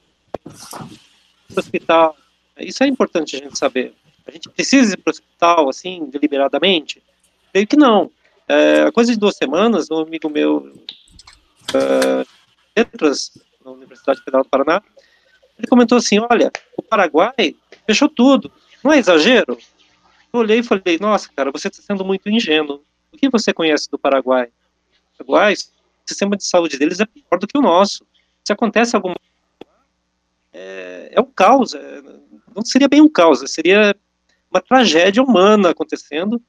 do 1.49 1.59
hospital. 1.59 2.15
Isso 2.59 2.83
é 2.83 2.87
importante 2.87 3.35
a 3.35 3.39
gente 3.39 3.57
saber. 3.57 3.95
A 4.27 4.29
gente 4.31 4.47
precisa 4.47 4.93
ir 4.93 4.97
para 4.97 5.09
o 5.09 5.13
hospital, 5.13 5.69
assim, 5.69 6.05
deliberadamente? 6.05 7.01
Creio 7.51 7.65
que 7.65 7.75
não. 7.75 8.11
É, 8.47 8.83
a 8.83 8.91
coisa 8.91 9.11
de 9.11 9.17
duas 9.17 9.35
semanas, 9.35 9.89
um 9.89 10.01
amigo 10.01 10.29
meu 10.29 10.71
uh, 11.73 12.27
letras 12.75 13.31
na 13.63 13.71
Universidade 13.71 14.21
Federal 14.21 14.43
do 14.43 14.49
Paraná, 14.49 14.81
ele 15.57 15.67
comentou 15.67 15.97
assim, 15.97 16.19
olha, 16.19 16.51
o 16.77 16.81
Paraguai 16.81 17.55
fechou 17.85 18.09
tudo, 18.09 18.51
não 18.83 18.91
é 18.91 18.99
exagero? 18.99 19.57
Eu 20.31 20.39
olhei 20.39 20.59
e 20.59 20.63
falei, 20.63 20.97
nossa, 20.99 21.29
cara, 21.35 21.51
você 21.51 21.67
está 21.67 21.81
sendo 21.81 22.03
muito 22.03 22.29
ingênuo. 22.29 22.83
O 23.11 23.17
que 23.17 23.29
você 23.29 23.53
conhece 23.53 23.89
do 23.89 23.99
Paraguai? 23.99 24.49
Paraguai, 25.17 25.53
o 25.53 25.57
sistema 26.09 26.35
de 26.35 26.45
saúde 26.45 26.77
deles 26.77 26.99
é 26.99 27.05
pior 27.05 27.39
do 27.39 27.47
que 27.47 27.57
o 27.57 27.61
nosso. 27.61 28.05
Se 28.43 28.51
acontece 28.51 28.95
alguma 28.95 29.15
é, 30.51 31.11
é 31.13 31.21
um 31.21 31.31
caos, 31.31 31.73
é, 31.73 32.01
não 32.55 32.63
seria 32.63 32.87
bem 32.87 33.01
um 33.01 33.09
caos, 33.09 33.39
seria 33.51 33.95
uma 34.49 34.61
tragédia 34.61 35.23
humana 35.23 35.71
acontecendo, 35.71 36.41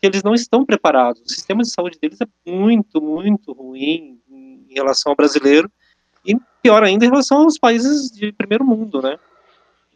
que 0.00 0.06
eles 0.06 0.22
não 0.22 0.34
estão 0.34 0.64
preparados. 0.64 1.20
O 1.22 1.28
sistema 1.28 1.62
de 1.62 1.70
saúde 1.70 1.98
deles 2.00 2.18
é 2.20 2.50
muito, 2.50 3.00
muito 3.02 3.52
ruim, 3.52 4.20
em 4.70 4.74
relação 4.74 5.10
ao 5.10 5.16
brasileiro 5.16 5.70
e 6.24 6.36
pior 6.62 6.82
ainda 6.82 7.04
em 7.04 7.08
relação 7.08 7.42
aos 7.42 7.58
países 7.58 8.10
de 8.10 8.32
primeiro 8.32 8.64
mundo, 8.64 9.02
né? 9.02 9.18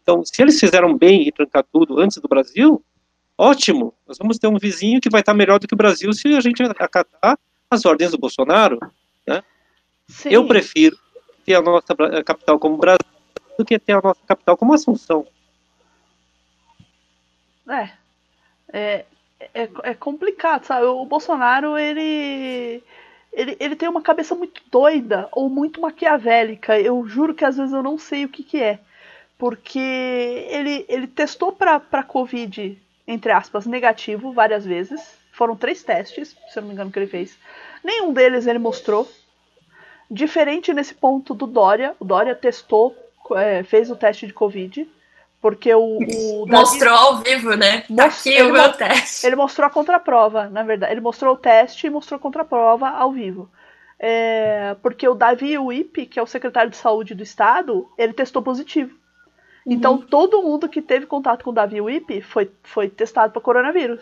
Então, 0.03 0.23
se 0.25 0.43
eles 0.43 0.59
fizeram 0.59 0.97
bem 0.97 1.27
e 1.27 1.33
trancar 1.33 1.65
tudo 1.73 1.99
antes 1.99 2.19
do 2.19 2.29
Brasil, 2.29 2.85
ótimo. 3.39 3.95
Nós 4.07 4.19
vamos 4.19 4.39
ter 4.39 4.49
um 4.49 4.59
vizinho 4.59 5.01
que 5.01 5.09
vai 5.09 5.21
estar 5.21 5.33
melhor 5.33 5.59
do 5.59 5.67
que 5.67 5.75
o 5.75 5.79
Brasil 5.79 6.13
se 6.13 6.35
a 6.35 6.41
gente 6.41 6.63
acatar 6.63 7.39
as 7.71 7.85
ordens 7.87 8.11
do 8.11 8.19
Bolsonaro, 8.19 8.79
né? 9.27 9.43
Sim. 10.09 10.29
Eu 10.31 10.47
prefiro 10.47 10.99
ter 11.45 11.55
a 11.55 11.63
nossa 11.63 11.95
capital 12.25 12.59
como 12.59 12.77
Brasil 12.77 12.99
do 13.59 13.65
que 13.65 13.79
ter 13.79 13.93
a 13.93 14.03
nossa 14.03 14.21
capital 14.27 14.57
como 14.57 14.75
Assunção. 14.75 15.27
É, 17.69 17.91
é, 18.73 19.05
é, 19.55 19.71
é 19.83 19.95
complicado, 19.95 20.65
sabe? 20.65 20.85
O 20.85 21.05
Bolsonaro, 21.07 21.79
ele 21.79 22.83
ele, 23.35 23.57
ele 23.59 23.77
tem 23.77 23.89
uma 23.89 24.01
cabeça 24.01 24.35
muito 24.35 24.63
doida 24.71 25.29
ou 25.33 25.51
muito 25.51 25.81
maquiavélica. 25.81 26.81
Eu 26.81 27.07
juro 27.07 27.35
que 27.35 27.45
às 27.45 27.57
vezes 27.57 27.73
eu 27.73 27.83
não 27.83 27.99
sei 27.99 28.25
o 28.25 28.29
que, 28.29 28.43
que 28.43 28.63
é. 28.63 28.79
Porque 29.37 29.79
ele, 29.79 30.85
ele 30.89 31.07
testou 31.07 31.53
para 31.53 32.03
Covid, 32.03 32.81
entre 33.07 33.33
aspas, 33.33 33.67
negativo 33.67 34.33
várias 34.33 34.65
vezes. 34.65 35.19
Foram 35.33 35.57
três 35.57 35.83
testes, 35.83 36.37
se 36.49 36.59
eu 36.59 36.63
não 36.63 36.69
me 36.69 36.75
engano, 36.75 36.93
que 36.93 36.99
ele 36.99 37.09
fez. 37.09 37.37
Nenhum 37.83 38.13
deles 38.13 38.47
ele 38.47 38.61
mostrou. 38.61 39.11
Diferente 40.09 40.73
nesse 40.73 40.95
ponto 40.95 41.35
do 41.35 41.47
Dória. 41.47 41.97
O 41.99 42.05
Dória 42.05 42.35
testou, 42.35 42.97
é, 43.33 43.65
fez 43.65 43.91
o 43.91 43.97
teste 43.97 44.29
de 44.29 44.33
Covid. 44.33 44.89
Porque 45.45 45.75
o. 45.75 45.99
o 45.99 46.47
mostrou 46.47 46.95
Davi, 46.95 47.07
ao 47.07 47.17
vivo, 47.19 47.55
né? 47.55 47.83
Tá 47.95 48.07
aqui 48.07 48.43
o 48.43 48.51
meu 48.51 48.73
teste. 48.73 49.27
Ele 49.27 49.37
mostrou 49.37 49.67
a 49.67 49.71
contraprova, 49.71 50.49
na 50.49 50.63
verdade. 50.63 50.91
Ele 50.91 51.03
mostrou 51.03 51.35
o 51.35 51.37
teste 51.37 51.87
e 51.87 51.91
mostrou 51.91 52.17
a 52.17 52.19
contraprova 52.19 52.89
ao 52.89 53.13
vivo. 53.13 53.51
É, 54.01 54.75
porque 54.81 55.07
o 55.07 55.15
Davi 55.15 55.59
Wip, 55.59 56.07
que 56.07 56.19
é 56.19 56.23
o 56.23 56.27
secretário 56.27 56.71
de 56.71 56.79
saúde 56.79 57.15
do 57.15 57.23
estado, 57.23 57.87
ele 57.99 58.15
testou 58.15 58.43
positivo. 58.43 58.97
Então 59.67 59.97
uhum. 59.97 60.07
todo 60.07 60.43
mundo 60.43 60.67
que 60.67 60.81
teve 60.81 61.05
contato 61.05 61.45
com 61.45 61.51
o 61.51 61.55
Davi 61.55 61.79
Wip 61.79 62.23
foi, 62.23 62.51
foi 62.63 62.89
testado 62.89 63.31
para 63.31 63.43
coronavírus. 63.43 64.01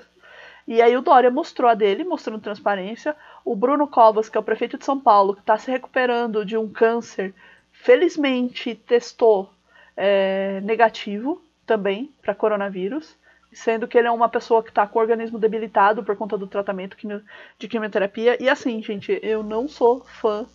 E 0.68 0.80
aí 0.80 0.96
o 0.96 1.02
Dória 1.02 1.28
mostrou 1.28 1.68
a 1.68 1.74
dele, 1.74 2.04
mostrando 2.04 2.40
transparência. 2.40 3.16
O 3.44 3.56
Bruno 3.56 3.88
Covas, 3.88 4.28
que 4.28 4.36
é 4.38 4.40
o 4.40 4.44
prefeito 4.44 4.78
de 4.78 4.84
São 4.84 5.00
Paulo, 5.00 5.34
que 5.34 5.40
está 5.40 5.58
se 5.58 5.72
recuperando 5.72 6.44
de 6.44 6.56
um 6.56 6.68
câncer, 6.68 7.34
felizmente 7.72 8.76
testou 8.76 9.50
é, 9.96 10.60
negativo 10.62 11.42
também 11.66 12.12
para 12.20 12.34
coronavírus, 12.34 13.16
sendo 13.52 13.86
que 13.86 13.98
ele 13.98 14.08
é 14.08 14.10
uma 14.10 14.28
pessoa 14.28 14.62
que 14.62 14.70
está 14.70 14.86
com 14.86 14.98
o 14.98 15.02
organismo 15.02 15.38
debilitado 15.38 16.02
por 16.02 16.16
conta 16.16 16.38
do 16.38 16.46
tratamento 16.46 16.96
de 17.58 17.68
quimioterapia. 17.68 18.42
E 18.42 18.48
assim, 18.48 18.82
gente, 18.82 19.18
eu 19.22 19.42
não 19.42 19.68
sou 19.68 20.04
fã 20.04 20.46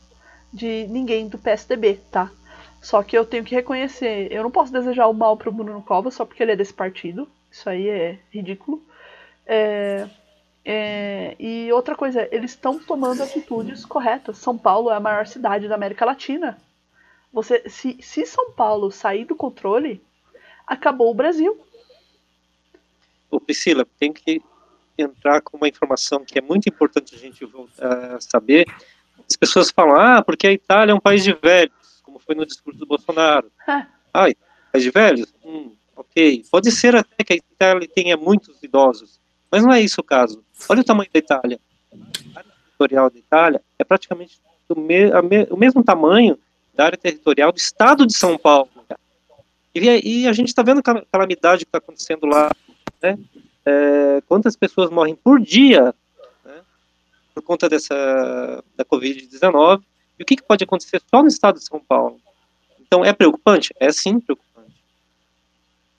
de 0.51 0.87
ninguém 0.87 1.27
do 1.27 1.37
PSDB, 1.37 1.99
tá? 2.11 2.31
Só 2.81 3.03
que 3.03 3.17
eu 3.17 3.25
tenho 3.25 3.43
que 3.43 3.55
reconhecer, 3.55 4.31
eu 4.31 4.43
não 4.43 4.51
posso 4.51 4.71
desejar 4.71 5.07
o 5.07 5.13
mal 5.13 5.35
pro 5.35 5.51
Bruno 5.51 5.81
Covas 5.81 6.13
só 6.13 6.25
porque 6.25 6.41
ele 6.41 6.53
é 6.53 6.55
desse 6.55 6.73
partido. 6.73 7.27
Isso 7.51 7.69
aí 7.69 7.87
é 7.87 8.19
ridículo. 8.31 8.81
É, 9.45 10.07
é, 10.63 11.35
e 11.39 11.71
outra 11.71 11.95
coisa, 11.95 12.27
eles 12.31 12.51
estão 12.51 12.77
tomando 12.77 13.23
atitudes 13.23 13.85
corretas. 13.85 14.37
São 14.37 14.57
Paulo 14.57 14.91
é 14.91 14.95
a 14.95 14.99
maior 14.99 15.25
cidade 15.25 15.67
da 15.67 15.75
América 15.75 16.05
Latina. 16.05 16.57
Você, 17.31 17.63
se, 17.67 17.97
se 18.01 18.25
São 18.25 18.51
Paulo 18.51 18.91
sair 18.91 19.25
do 19.25 19.35
controle, 19.35 20.01
acabou 20.65 21.11
o 21.11 21.15
Brasil. 21.15 21.59
Ô 23.29 23.39
Priscila, 23.39 23.85
tem 23.99 24.11
que 24.11 24.41
entrar 24.97 25.41
com 25.41 25.57
uma 25.57 25.67
informação 25.67 26.25
que 26.25 26.39
é 26.39 26.41
muito 26.41 26.67
importante 26.67 27.15
a 27.15 27.17
gente 27.17 27.45
uh, 27.45 27.69
saber. 28.19 28.65
As 29.29 29.35
pessoas 29.35 29.69
falam, 29.69 29.95
ah, 29.95 30.21
porque 30.21 30.47
a 30.47 30.51
Itália 30.51 30.91
é 30.91 30.95
um 30.95 30.99
país 30.99 31.23
de 31.23 31.33
velhos, 31.33 32.01
como 32.01 32.19
foi 32.19 32.33
no 32.33 32.45
discurso 32.45 32.79
do 32.79 32.85
Bolsonaro. 32.85 33.51
ah, 33.67 34.27
país 34.71 34.83
de 34.83 34.89
velhos? 34.89 35.33
Hum, 35.43 35.75
ok. 35.95 36.43
Pode 36.49 36.71
ser 36.71 36.95
até 36.95 37.23
que 37.23 37.33
a 37.33 37.35
Itália 37.35 37.87
tenha 37.87 38.17
muitos 38.17 38.61
idosos, 38.63 39.19
mas 39.51 39.63
não 39.63 39.71
é 39.71 39.81
isso 39.81 40.01
o 40.01 40.03
caso. 40.03 40.43
Olha 40.69 40.81
o 40.81 40.85
tamanho 40.85 41.09
da 41.13 41.19
Itália. 41.19 41.59
A 42.33 42.39
área 42.39 42.51
territorial 42.63 43.09
da 43.09 43.19
Itália 43.19 43.61
é 43.77 43.83
praticamente 43.83 44.39
do 44.67 44.79
me, 44.79 45.09
me, 45.21 45.43
o 45.49 45.57
mesmo 45.57 45.83
tamanho 45.83 46.37
da 46.77 46.85
área 46.85 46.97
territorial 46.97 47.51
do 47.51 47.57
estado 47.57 48.05
de 48.05 48.15
São 48.15 48.37
Paulo. 48.37 48.69
E, 49.73 50.21
e 50.23 50.27
a 50.27 50.33
gente 50.33 50.49
está 50.49 50.61
vendo 50.61 50.79
a 50.79 51.05
calamidade 51.11 51.65
que 51.65 51.69
está 51.69 51.79
acontecendo 51.79 52.27
lá, 52.27 52.51
né? 53.01 53.17
É, 53.65 54.21
quantas 54.27 54.55
pessoas 54.55 54.89
morrem 54.89 55.13
por 55.13 55.41
dia 55.41 55.93
né, 56.45 56.61
por 57.35 57.43
conta 57.43 57.67
dessa 57.67 58.63
da 58.77 58.85
Covid-19 58.85 59.81
e 60.17 60.23
o 60.23 60.25
que, 60.25 60.37
que 60.37 60.43
pode 60.43 60.63
acontecer 60.63 61.01
só 61.09 61.21
no 61.21 61.27
estado 61.27 61.59
de 61.59 61.65
São 61.65 61.79
Paulo. 61.79 62.17
Então, 62.79 63.03
é 63.03 63.11
preocupante? 63.11 63.73
É 63.77 63.91
sim 63.91 64.19
preocupante. 64.19 64.47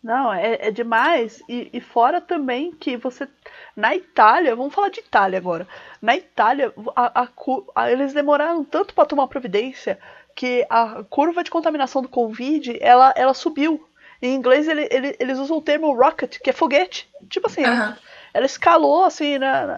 Não, 0.03 0.33
é, 0.33 0.68
é 0.68 0.70
demais. 0.70 1.43
E, 1.49 1.68
e, 1.72 1.81
fora 1.81 2.20
também 2.20 2.72
que 2.72 2.97
você. 2.97 3.29
Na 3.76 3.95
Itália, 3.95 4.57
vamos 4.57 4.74
falar 4.74 4.89
de 4.89 5.01
Itália 5.01 5.39
agora. 5.39 5.68
Na 6.01 6.16
Itália, 6.16 6.72
a, 6.97 7.22
a, 7.22 7.29
a, 7.74 7.93
eles 7.93 8.14
demoraram 8.14 8.64
tanto 8.64 8.95
para 8.95 9.05
tomar 9.05 9.29
providência 9.29 9.99
que 10.39 10.64
a 10.70 11.03
curva 11.11 11.43
de 11.43 11.51
contaminação 11.51 12.01
do 12.01 12.09
Covid 12.09 12.78
ela, 12.80 13.12
ela 13.16 13.34
subiu. 13.34 13.84
Em 14.22 14.36
inglês 14.36 14.68
ele, 14.68 14.86
ele, 14.89 15.16
eles 15.18 15.36
usam 15.36 15.57
o 15.57 15.61
termo 15.61 15.93
rocket, 15.93 16.39
que 16.39 16.51
é 16.51 16.53
foguete. 16.53 17.11
Tipo 17.28 17.49
assim, 17.49 17.64
uhum. 17.64 17.97
ela 18.32 18.47
escalou 18.47 19.03
assim, 19.03 19.36
né, 19.36 19.76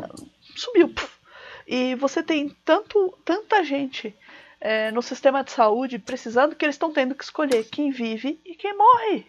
subiu. 0.55 0.93
E 1.67 1.95
você 1.95 2.23
tem 2.23 2.55
tanto, 2.63 3.19
tanta 3.25 3.65
gente 3.65 4.15
é, 4.61 4.91
no 4.91 5.01
sistema 5.01 5.43
de 5.43 5.51
saúde 5.51 5.99
precisando 5.99 6.55
que 6.55 6.63
eles 6.63 6.75
estão 6.75 6.93
tendo 6.93 7.15
que 7.15 7.25
escolher 7.25 7.65
quem 7.65 7.91
vive 7.91 8.39
e 8.45 8.55
quem 8.55 8.77
morre. 8.77 9.27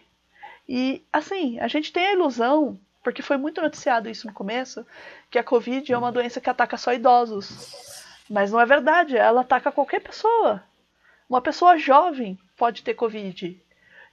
E 0.68 1.02
assim, 1.10 1.58
a 1.60 1.66
gente 1.66 1.94
tem 1.94 2.08
a 2.08 2.12
ilusão, 2.12 2.78
porque 3.02 3.22
foi 3.22 3.38
muito 3.38 3.62
noticiado 3.62 4.10
isso 4.10 4.26
no 4.26 4.34
começo, 4.34 4.86
que 5.30 5.38
a 5.38 5.44
Covid 5.44 5.90
é 5.90 5.96
uma 5.96 6.12
doença 6.12 6.42
que 6.42 6.50
ataca 6.50 6.76
só 6.76 6.92
idosos. 6.92 7.74
Mas 8.28 8.52
não 8.52 8.60
é 8.60 8.66
verdade, 8.66 9.16
ela 9.16 9.40
ataca 9.40 9.72
qualquer 9.72 10.00
pessoa. 10.00 10.62
Uma 11.32 11.40
pessoa 11.40 11.78
jovem 11.78 12.38
pode 12.58 12.82
ter 12.82 12.92
Covid. 12.92 13.58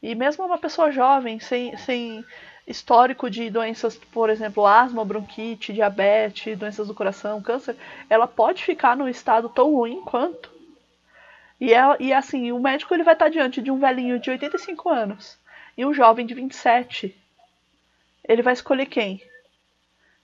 E 0.02 0.16
mesmo 0.16 0.46
uma 0.46 0.58
pessoa 0.58 0.90
jovem, 0.90 1.38
sem, 1.38 1.76
sem 1.76 2.24
histórico 2.66 3.30
de 3.30 3.50
doenças, 3.50 3.98
por 3.98 4.30
exemplo, 4.30 4.66
asma, 4.66 5.04
bronquite, 5.04 5.74
diabetes, 5.74 6.58
doenças 6.58 6.88
do 6.88 6.94
coração, 6.94 7.42
câncer, 7.42 7.76
ela 8.10 8.26
pode 8.26 8.64
ficar 8.64 8.96
num 8.96 9.10
estado 9.10 9.50
tão 9.50 9.76
ruim 9.76 10.02
quanto. 10.04 10.50
E, 11.60 11.74
ela, 11.74 11.98
e 12.00 12.14
assim, 12.14 12.54
o 12.54 12.60
médico 12.62 12.94
ele 12.94 13.04
vai 13.04 13.16
estar 13.16 13.28
diante 13.28 13.62
de 13.62 13.70
um 13.70 13.78
velhinho 13.78 14.18
de 14.18 14.30
85 14.30 14.88
anos 14.88 15.38
e 15.78 15.86
um 15.86 15.94
jovem 15.94 16.26
de 16.26 16.34
27. 16.34 17.14
Ele 18.24 18.42
vai 18.42 18.54
escolher 18.54 18.86
quem? 18.86 19.22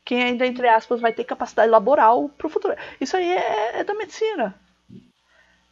Quem 0.05 0.23
ainda, 0.23 0.47
entre 0.47 0.69
aspas, 0.69 1.01
vai 1.01 1.11
ter 1.11 1.25
capacidade 1.25 1.69
laboral 1.69 2.29
para 2.29 2.47
o 2.47 2.49
futuro. 2.49 2.73
Isso 3.01 3.17
aí 3.17 3.29
é, 3.29 3.79
é 3.79 3.83
da 3.83 3.93
medicina. 3.93 4.57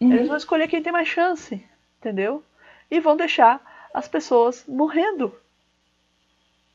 Uhum. 0.03 0.13
Eles 0.13 0.27
vão 0.27 0.37
escolher 0.37 0.67
quem 0.67 0.83
tem 0.83 0.91
mais 0.91 1.07
chance, 1.07 1.63
entendeu? 1.99 2.43
E 2.91 2.99
vão 2.99 3.15
deixar 3.15 3.61
as 3.93 4.07
pessoas 4.07 4.65
morrendo. 4.67 5.33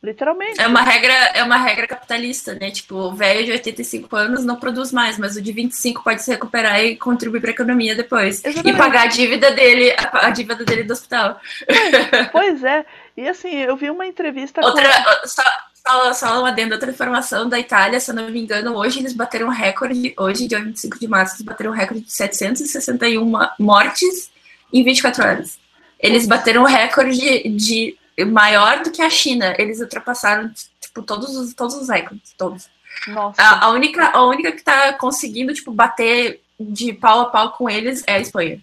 Literalmente. 0.01 0.61
É 0.61 0.67
uma 0.67 0.83
regra, 0.83 1.13
é 1.13 1.43
uma 1.43 1.57
regra 1.57 1.87
capitalista, 1.87 2.55
né? 2.55 2.71
Tipo, 2.71 2.95
o 2.95 3.15
velho 3.15 3.45
de 3.45 3.51
85 3.51 4.15
anos 4.15 4.45
não 4.45 4.55
produz 4.55 4.93
mais, 4.93 5.19
mas 5.19 5.35
o 5.35 5.43
de 5.43 5.51
25 5.51 6.05
pode 6.05 6.23
se 6.23 6.31
recuperar 6.31 6.81
e 6.85 6.97
contribuir 6.97 7.41
para 7.41 7.51
a 7.51 7.53
economia 7.53 7.97
depois. 7.97 8.43
Exatamente. 8.45 8.75
E 8.75 8.79
pagar 8.79 9.03
a 9.03 9.07
dívida 9.07 9.51
dele, 9.51 9.93
a, 9.99 10.31
dívida 10.31 10.65
dele 10.65 10.85
do 10.85 10.93
hospital. 10.93 11.41
Pois, 11.67 12.31
pois, 12.31 12.65
é. 12.65 12.87
E 13.17 13.29
assim, 13.29 13.53
eu 13.57 13.77
vi 13.77 13.91
uma 13.91 14.07
entrevista 14.07 14.65
outra, 14.65 14.89
com... 14.89 15.27
Só, 15.27 15.43
só, 15.89 16.13
só 16.13 16.41
uma 16.41 16.49
adendo, 16.49 16.75
outra 16.75 16.91
informação 16.91 17.49
da 17.49 17.59
Itália, 17.59 17.99
se 17.99 18.11
eu 18.11 18.15
não 18.15 18.31
me 18.31 18.41
engano, 18.41 18.77
hoje 18.77 18.99
eles 18.99 19.15
bateram 19.15 19.47
um 19.47 19.51
recorde, 19.51 20.15
hoje, 20.19 20.47
dia 20.47 20.63
25 20.63 20.99
de 20.99 21.09
março, 21.09 21.37
eles 21.37 21.47
bateram 21.47 21.71
um 21.71 21.75
recorde 21.75 22.05
de 22.05 22.13
761 22.13 23.33
mortes 23.59 24.31
em 24.73 24.85
24 24.85 25.25
horas. 25.25 25.59
Eles 25.99 26.27
bateram 26.27 26.63
o 26.63 26.67
recorde 26.67 27.49
de, 27.49 27.97
de 28.17 28.25
maior 28.25 28.83
do 28.83 28.91
que 28.91 29.01
a 29.01 29.11
China. 29.11 29.55
Eles 29.59 29.81
ultrapassaram 29.81 30.53
tipo 30.81 31.03
todos 31.03 31.35
os 31.37 31.55
todos 31.55 31.75
os 31.75 31.89
recordes, 31.89 32.35
todos. 32.37 32.69
Nossa. 33.09 33.41
A, 33.41 33.65
a 33.65 33.71
única 33.71 34.11
a 34.11 34.25
única 34.27 34.53
que 34.53 34.59
está 34.59 34.93
conseguindo 34.93 35.53
tipo 35.53 35.73
bater 35.73 36.41
de 36.61 36.93
pau 36.93 37.21
a 37.23 37.27
pau 37.27 37.53
com 37.53 37.69
eles 37.69 38.05
é 38.07 38.15
a 38.15 38.21
Espanha. 38.21 38.63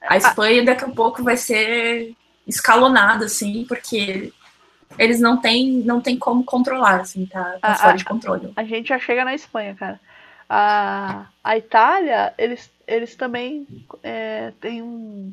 A 0.00 0.16
Espanha 0.16 0.64
daqui 0.64 0.84
a 0.84 0.88
pouco 0.88 1.22
vai 1.22 1.36
ser 1.36 2.16
escalonada 2.46 3.26
assim, 3.26 3.64
porque 3.68 4.32
eles 4.98 5.20
não 5.20 5.40
têm 5.40 5.82
não 5.84 6.00
tem 6.00 6.16
como 6.18 6.44
controlar, 6.44 7.00
assim, 7.00 7.26
tá, 7.26 7.58
tá 7.60 7.68
a, 7.68 7.74
fora 7.74 7.96
de 7.96 8.04
controle. 8.04 8.52
A, 8.56 8.60
a 8.60 8.64
gente 8.64 8.88
já 8.88 8.98
chega 8.98 9.24
na 9.24 9.34
Espanha, 9.34 9.74
cara. 9.74 10.00
A, 10.48 11.26
a 11.42 11.56
Itália, 11.56 12.34
eles, 12.36 12.70
eles 12.86 13.16
também 13.16 13.66
é, 14.02 14.52
têm 14.60 14.82
um, 14.82 15.32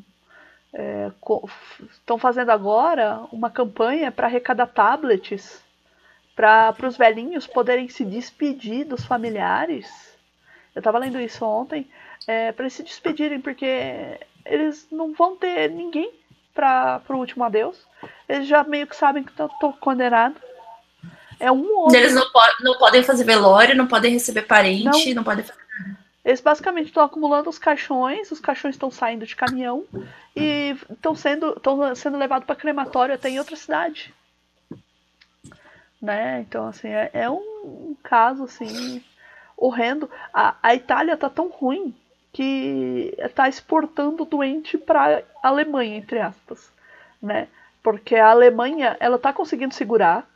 estão 1.92 2.16
é, 2.16 2.20
fazendo 2.20 2.50
agora 2.50 3.26
uma 3.32 3.50
campanha 3.50 4.10
para 4.10 4.26
arrecadar 4.26 4.66
tablets 4.66 5.62
para 6.34 6.74
os 6.86 6.96
velhinhos 6.96 7.46
poderem 7.46 7.88
se 7.88 8.04
despedir 8.04 8.86
dos 8.86 9.04
familiares. 9.04 9.86
Eu 10.74 10.80
estava 10.80 10.98
lendo 10.98 11.20
isso 11.20 11.44
ontem, 11.44 11.86
é, 12.26 12.52
para 12.52 12.64
eles 12.64 12.74
se 12.74 12.82
despedirem, 12.82 13.40
porque 13.40 14.18
eles 14.46 14.86
não 14.90 15.12
vão 15.12 15.36
ter 15.36 15.68
ninguém 15.68 16.10
para 16.54 17.02
o 17.08 17.16
último 17.16 17.44
adeus. 17.44 17.76
Eles 18.28 18.46
já 18.46 18.62
meio 18.64 18.86
que 18.86 18.96
sabem 18.96 19.22
que 19.22 19.30
estão 19.30 19.72
condenados. 19.80 20.40
É 21.38 21.50
um 21.50 21.66
outro. 21.74 21.96
Eles 21.96 22.14
não, 22.14 22.30
po 22.30 22.40
não 22.60 22.78
podem 22.78 23.02
fazer 23.02 23.24
velório, 23.24 23.76
não 23.76 23.86
podem 23.86 24.12
receber 24.12 24.42
parente, 24.42 25.08
não, 25.08 25.14
não 25.16 25.24
podem 25.24 25.44
fazer 25.44 25.60
eles 26.24 26.40
basicamente 26.40 26.88
estão 26.88 27.02
acumulando 27.02 27.48
os 27.48 27.58
caixões, 27.58 28.30
os 28.30 28.40
caixões 28.40 28.74
estão 28.74 28.90
saindo 28.90 29.26
de 29.26 29.34
caminhão 29.34 29.84
e 30.36 30.76
estão 30.90 31.14
sendo, 31.14 31.60
sendo 31.96 32.18
levados 32.18 32.46
para 32.46 32.56
crematório 32.56 33.14
até 33.14 33.30
em 33.30 33.38
outra 33.38 33.56
cidade. 33.56 34.14
Né? 36.00 36.40
Então, 36.40 36.66
assim, 36.66 36.88
é, 36.88 37.10
é 37.12 37.30
um 37.30 37.96
caso 38.02 38.44
assim 38.44 39.02
horrendo. 39.56 40.10
A, 40.32 40.56
a 40.62 40.74
Itália 40.74 41.16
tá 41.16 41.30
tão 41.30 41.48
ruim 41.48 41.94
que 42.32 43.14
está 43.18 43.48
exportando 43.48 44.24
doente 44.24 44.78
para 44.78 45.22
a 45.42 45.48
Alemanha, 45.48 45.96
entre 45.96 46.20
aspas, 46.20 46.72
né? 47.20 47.48
Porque 47.82 48.16
a 48.16 48.30
Alemanha, 48.30 48.96
ela 49.00 49.18
tá 49.18 49.32
conseguindo 49.32 49.74
segurar, 49.74 50.28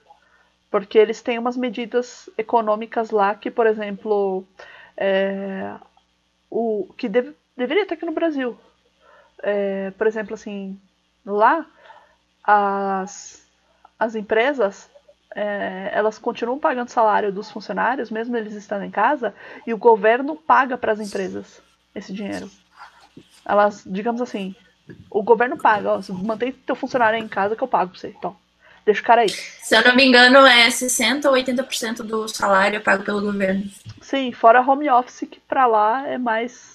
porque 0.71 0.99
eles 0.99 1.23
têm 1.23 1.39
umas 1.39 1.57
medidas 1.57 2.29
econômicas 2.37 3.11
lá 3.11 3.35
que, 3.35 3.51
por 3.51 3.67
exemplo, 3.67 4.45
é, 4.97 5.75
o 6.51 6.93
que 6.97 7.09
deve, 7.09 7.35
deveria 7.57 7.87
ter 7.87 7.95
aqui 7.95 8.07
no 8.07 8.13
Brasil. 8.13 8.59
É, 9.43 9.93
por 9.93 10.07
exemplo, 10.07 10.35
assim, 10.35 10.81
lá 11.25 11.67
as, 12.43 13.47
as 13.99 14.15
empresas 14.15 14.91
é, 15.35 15.91
elas 15.93 16.19
continuam 16.19 16.59
pagando 16.59 16.89
salário 16.89 17.33
dos 17.33 17.51
funcionários, 17.51 18.11
mesmo 18.11 18.37
eles 18.37 18.55
estando 18.55 18.85
em 18.85 18.91
casa, 18.91 19.35
e 19.67 19.75
o 19.75 19.79
governo 19.79 20.35
paga 20.35 20.79
para 20.79 20.93
as 20.93 21.01
empresas 21.01 21.63
esse 21.95 22.13
dinheiro. 22.13 22.51
Elas, 23.45 23.83
digamos 23.87 24.21
assim, 24.21 24.55
o 25.11 25.23
governo 25.23 25.57
paga, 25.57 25.93
ó, 25.93 26.01
mantém 26.13 26.53
teu 26.53 26.75
funcionário 26.75 27.19
em 27.19 27.29
casa 27.29 27.57
que 27.57 27.63
eu 27.63 27.69
pago 27.69 27.91
pra 27.91 28.01
você. 28.01 28.09
Então, 28.09 28.37
Deixa 28.85 29.01
o 29.01 29.05
cara 29.05 29.23
aí. 29.23 29.31
Se 29.31 29.75
eu 29.75 29.83
não 29.83 29.97
me 29.97 30.05
engano, 30.05 30.47
é 30.47 30.69
60% 30.69 31.25
ou 31.25 31.33
80% 31.33 32.03
do 32.03 32.29
salário 32.29 32.83
pago 32.83 33.03
pelo 33.03 33.23
governo. 33.23 33.65
Sim, 34.03 34.31
fora 34.31 34.61
home 34.61 34.91
office, 34.91 35.27
que 35.31 35.41
para 35.41 35.67
lá 35.67 36.07
é 36.07 36.19
mais 36.19 36.75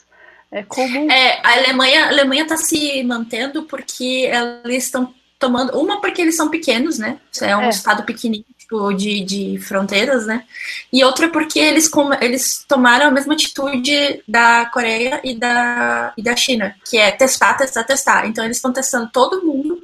é 0.52 0.64
comum. 0.64 1.10
É, 1.12 1.40
a 1.44 1.54
Alemanha, 1.54 2.06
a 2.06 2.08
Alemanha 2.08 2.48
tá 2.48 2.58
se 2.58 3.04
mantendo 3.04 3.64
porque 3.64 4.32
eles 4.64 4.86
estão 4.86 5.14
tomando. 5.40 5.80
Uma, 5.80 6.02
porque 6.02 6.22
eles 6.22 6.36
são 6.36 6.50
pequenos, 6.50 7.00
né? 7.00 7.18
É 7.42 7.56
um 7.56 7.64
é. 7.64 7.70
estado 7.70 8.04
pequenininho 8.04 8.46
tipo, 8.70 8.94
de, 8.94 9.22
de 9.22 9.60
fronteiras, 9.60 10.28
né? 10.28 10.46
E 10.94 11.04
outra 11.04 11.30
porque 11.30 11.60
eles, 11.60 11.90
eles 12.22 12.64
tomaram 12.68 13.08
a 13.08 13.12
mesma 13.12 13.34
atitude 13.34 14.22
da 14.28 14.68
Coreia 14.68 15.20
e 15.24 15.34
da, 15.34 16.14
e 16.16 16.22
da 16.22 16.36
China, 16.36 16.76
que 16.88 16.98
é 16.98 17.10
testar, 17.12 17.56
testar, 17.56 17.84
testar. 17.84 18.28
Então 18.28 18.46
eles 18.46 18.58
estão 18.58 18.72
testando 18.72 19.10
todo 19.12 19.44
mundo. 19.44 19.82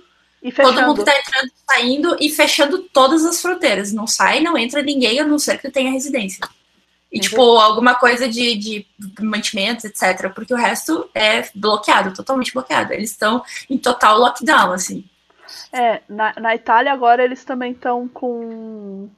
Todo 0.55 0.83
mundo 0.83 1.03
tá 1.03 1.11
entrando, 1.17 1.51
saindo 1.67 2.17
e 2.19 2.29
fechando 2.29 2.77
todas 2.93 3.25
as 3.25 3.41
fronteiras. 3.41 3.91
Não 3.91 4.05
sai, 4.05 4.41
não 4.41 4.55
entra 4.55 4.83
ninguém, 4.83 5.19
a 5.19 5.25
não 5.25 5.39
ser 5.39 5.57
que 5.57 5.71
tenha 5.71 5.91
residência. 5.91 6.47
E, 7.11 7.19
tipo, 7.19 7.41
alguma 7.41 7.95
coisa 7.95 8.27
de, 8.27 8.55
de 8.55 8.85
mantimentos, 9.21 9.85
etc. 9.85 10.31
Porque 10.35 10.53
o 10.53 10.57
resto 10.57 11.09
é 11.15 11.49
bloqueado, 11.55 12.13
totalmente 12.13 12.53
bloqueado. 12.53 12.93
Eles 12.93 13.11
estão 13.11 13.41
em 13.67 13.77
total 13.77 14.19
lockdown, 14.19 14.73
assim. 14.73 15.03
É, 15.71 16.01
na, 16.07 16.33
na 16.39 16.55
Itália 16.55 16.91
agora 16.91 17.23
eles 17.23 17.43
também 17.43 17.71
estão 17.71 18.07
com. 18.07 19.09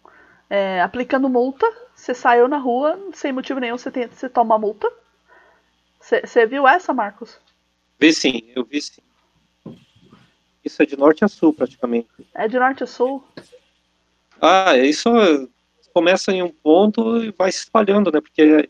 É, 0.50 0.82
aplicando 0.82 1.30
multa. 1.30 1.66
Você 1.96 2.14
saiu 2.14 2.48
na 2.48 2.58
rua, 2.58 3.00
sem 3.14 3.32
motivo 3.32 3.60
nenhum, 3.60 3.78
você, 3.78 3.92
tem, 3.92 4.08
você 4.08 4.30
toma 4.30 4.58
multa. 4.58 4.92
Você 6.00 6.46
viu 6.46 6.68
essa, 6.68 6.94
Marcos? 6.94 7.40
Vi 8.00 8.14
sim, 8.14 8.52
eu 8.56 8.64
vi 8.64 8.82
sim. 8.82 9.02
Isso 10.64 10.82
é 10.82 10.86
de 10.86 10.96
norte 10.96 11.26
a 11.26 11.28
sul, 11.28 11.54
praticamente. 11.54 12.08
É 12.34 12.48
de 12.48 12.60
norte 12.60 12.84
a 12.84 12.88
sul? 12.88 13.24
Ah, 14.40 14.78
isso 14.78 15.10
começa 15.94 16.32
em 16.32 16.44
um 16.44 16.50
ponto 16.50 17.24
e 17.24 17.32
vai 17.32 17.52
se 17.52 17.60
espalhando, 17.60 18.12
né? 18.12 18.22
Porque 18.22 18.70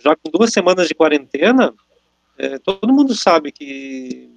já 0.00 0.16
com 0.16 0.30
duas 0.30 0.52
semanas 0.52 0.88
de 0.88 0.94
quarentena, 0.94 1.72
É, 2.38 2.58
todo 2.58 2.92
mundo 2.92 3.14
sabe 3.14 3.52
que 3.52 4.28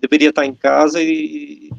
deveria 0.00 0.30
estar 0.30 0.44
em 0.44 0.54
casa 0.54 1.02
e, 1.02 1.70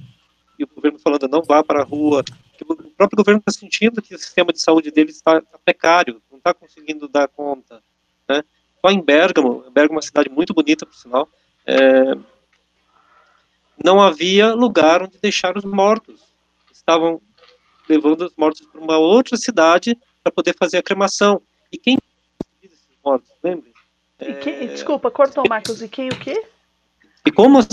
e 0.57 0.63
o 0.63 0.67
governo 0.67 0.99
falando 0.99 1.28
não 1.28 1.41
vá 1.41 1.63
para 1.63 1.82
a 1.82 1.84
rua. 1.84 2.24
o 2.61 2.76
próprio 2.76 3.17
governo 3.17 3.39
está 3.39 3.51
sentindo 3.51 4.01
que 4.01 4.13
o 4.13 4.19
sistema 4.19 4.53
de 4.53 4.61
saúde 4.61 4.91
dele 4.91 5.11
está, 5.11 5.38
está 5.38 5.57
precário, 5.57 6.22
não 6.30 6.38
está 6.38 6.53
conseguindo 6.53 7.07
dar 7.07 7.28
conta. 7.28 7.82
Né? 8.30 8.43
Só 8.80 8.91
em 8.91 9.01
Bergamo, 9.01 9.69
Bergamo 9.72 9.95
é 9.95 9.97
uma 9.97 10.01
cidade 10.01 10.30
muito 10.30 10.53
bonita, 10.53 10.86
por 10.86 10.95
sinal, 10.95 11.30
é, 11.65 12.15
não 13.84 14.01
havia 14.01 14.53
lugar 14.53 15.03
onde 15.03 15.17
deixar 15.17 15.57
os 15.57 15.65
mortos. 15.65 16.22
Estavam 16.72 17.22
levando 17.88 18.22
os 18.22 18.36
mortos 18.36 18.65
para 18.67 18.82
uma 18.82 18.97
outra 18.97 19.38
cidade 19.38 19.97
para 20.24 20.32
poder 20.32 20.55
fazer 20.57 20.78
a 20.78 20.84
cremação. 20.84 21.41
E 21.72 21.78
quem 21.78 21.97
esses 22.61 22.80
mortos, 23.03 23.30
lembre? 23.43 23.72
É... 24.19 24.67
Desculpa, 24.67 25.09
cortou, 25.09 25.43
Marcos. 25.49 25.82
E 25.82 25.89
quem 25.89 26.09
o 26.09 26.19
quê? 26.19 26.45
E 27.26 27.32
como 27.32 27.59
os 27.59 27.67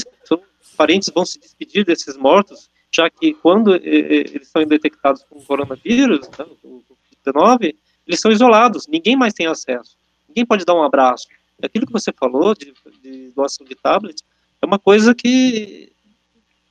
parentes 0.78 1.10
vão 1.12 1.26
se 1.26 1.40
despedir 1.40 1.84
desses 1.84 2.16
mortos, 2.16 2.70
já 2.94 3.10
que 3.10 3.34
quando 3.34 3.74
eles 3.74 4.48
são 4.48 4.64
detectados 4.64 5.24
com 5.24 5.42
coronavírus, 5.42 6.28
né, 6.38 6.46
o 6.62 6.82
Covid-19, 7.26 7.74
eles 8.06 8.20
são 8.20 8.30
isolados, 8.30 8.86
ninguém 8.86 9.16
mais 9.16 9.34
tem 9.34 9.46
acesso, 9.46 9.96
ninguém 10.28 10.46
pode 10.46 10.64
dar 10.64 10.74
um 10.74 10.82
abraço. 10.82 11.26
Aquilo 11.60 11.86
que 11.86 11.92
você 11.92 12.12
falou 12.12 12.54
de, 12.54 12.72
de 13.02 13.32
doação 13.32 13.66
de 13.66 13.74
tablets 13.74 14.22
é 14.62 14.66
uma 14.66 14.78
coisa 14.78 15.12
que 15.12 15.92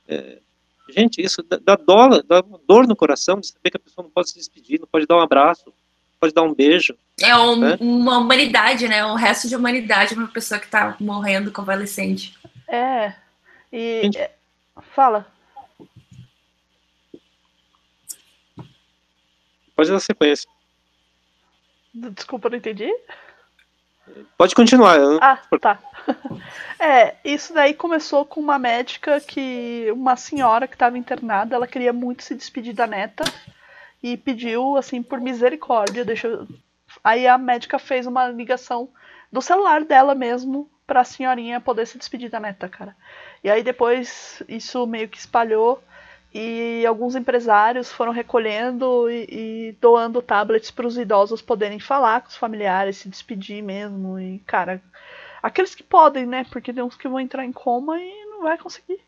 é, 0.08 0.38
gente, 0.96 1.20
isso 1.20 1.42
dá, 1.42 1.76
dó, 1.76 2.22
dá 2.22 2.42
dor 2.66 2.86
no 2.86 2.96
coração 2.96 3.38
de 3.38 3.48
saber 3.48 3.70
que 3.70 3.76
a 3.76 3.80
pessoa 3.80 4.04
não 4.04 4.10
pode 4.10 4.30
se 4.30 4.36
despedir, 4.36 4.80
não 4.80 4.88
pode 4.88 5.06
dar 5.06 5.16
um 5.16 5.20
abraço, 5.20 5.72
pode 6.18 6.32
dar 6.32 6.42
um 6.42 6.54
beijo. 6.54 6.94
É 7.20 7.36
um, 7.36 7.56
né? 7.56 7.76
uma 7.80 8.18
humanidade, 8.18 8.88
né? 8.88 9.04
Um 9.04 9.14
resto 9.14 9.48
de 9.48 9.56
humanidade 9.56 10.14
para 10.14 10.24
uma 10.24 10.32
pessoa 10.32 10.58
que 10.58 10.66
está 10.66 10.96
morrendo 10.98 11.52
convalescente. 11.52 12.34
É. 12.66 13.12
E. 13.72 14.02
Gente, 14.02 14.18
é, 14.18 14.34
fala. 14.94 15.26
Pode 19.74 19.90
dar 19.90 20.00
sequência. 20.00 20.48
Desculpa, 21.94 22.50
não 22.50 22.58
entendi. 22.58 22.90
Pode 24.36 24.54
continuar. 24.54 24.98
Ah, 25.20 25.40
tá. 25.60 25.78
É, 26.80 27.16
isso 27.24 27.52
daí 27.52 27.74
começou 27.74 28.24
com 28.24 28.40
uma 28.40 28.56
médica 28.56 29.20
que. 29.20 29.90
Uma 29.92 30.16
senhora 30.16 30.68
que 30.68 30.76
estava 30.76 30.96
internada, 30.96 31.56
ela 31.56 31.66
queria 31.66 31.92
muito 31.92 32.22
se 32.22 32.36
despedir 32.36 32.72
da 32.72 32.86
neta 32.86 33.24
e 34.00 34.16
pediu, 34.16 34.76
assim, 34.76 35.02
por 35.02 35.20
misericórdia, 35.20 36.04
deixa 36.04 36.46
Aí 37.02 37.26
a 37.26 37.36
médica 37.36 37.78
fez 37.78 38.06
uma 38.06 38.28
ligação 38.28 38.88
do 39.30 39.42
celular 39.42 39.84
dela 39.84 40.14
mesmo 40.14 40.70
pra 40.88 41.04
senhorinha 41.04 41.60
poder 41.60 41.86
se 41.86 41.98
despedir 41.98 42.30
da 42.30 42.40
neta, 42.40 42.66
cara. 42.66 42.96
E 43.44 43.50
aí 43.50 43.62
depois 43.62 44.42
isso 44.48 44.86
meio 44.86 45.06
que 45.06 45.18
espalhou 45.18 45.80
e 46.32 46.84
alguns 46.86 47.14
empresários 47.14 47.92
foram 47.92 48.10
recolhendo 48.10 49.10
e, 49.10 49.26
e 49.30 49.76
doando 49.80 50.22
tablets 50.22 50.70
para 50.70 50.86
os 50.86 50.96
idosos 50.96 51.42
poderem 51.42 51.78
falar 51.78 52.22
com 52.22 52.28
os 52.28 52.36
familiares, 52.36 52.96
se 52.96 53.08
despedir 53.08 53.62
mesmo. 53.62 54.18
E, 54.18 54.38
cara, 54.40 54.82
aqueles 55.42 55.74
que 55.74 55.82
podem, 55.82 56.26
né? 56.26 56.44
Porque 56.50 56.72
tem 56.72 56.82
uns 56.82 56.96
que 56.96 57.06
vão 57.06 57.20
entrar 57.20 57.44
em 57.44 57.52
coma 57.52 58.00
e 58.00 58.24
não 58.26 58.42
vai 58.42 58.56
conseguir. 58.56 59.00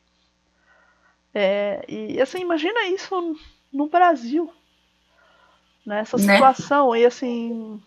É, 1.34 1.82
e 1.88 2.20
assim, 2.20 2.40
imagina 2.40 2.86
isso 2.88 3.36
no 3.72 3.88
Brasil. 3.88 4.52
Nessa 5.86 6.18
né? 6.18 6.34
situação. 6.34 6.94
E 6.94 7.06
assim. 7.06 7.82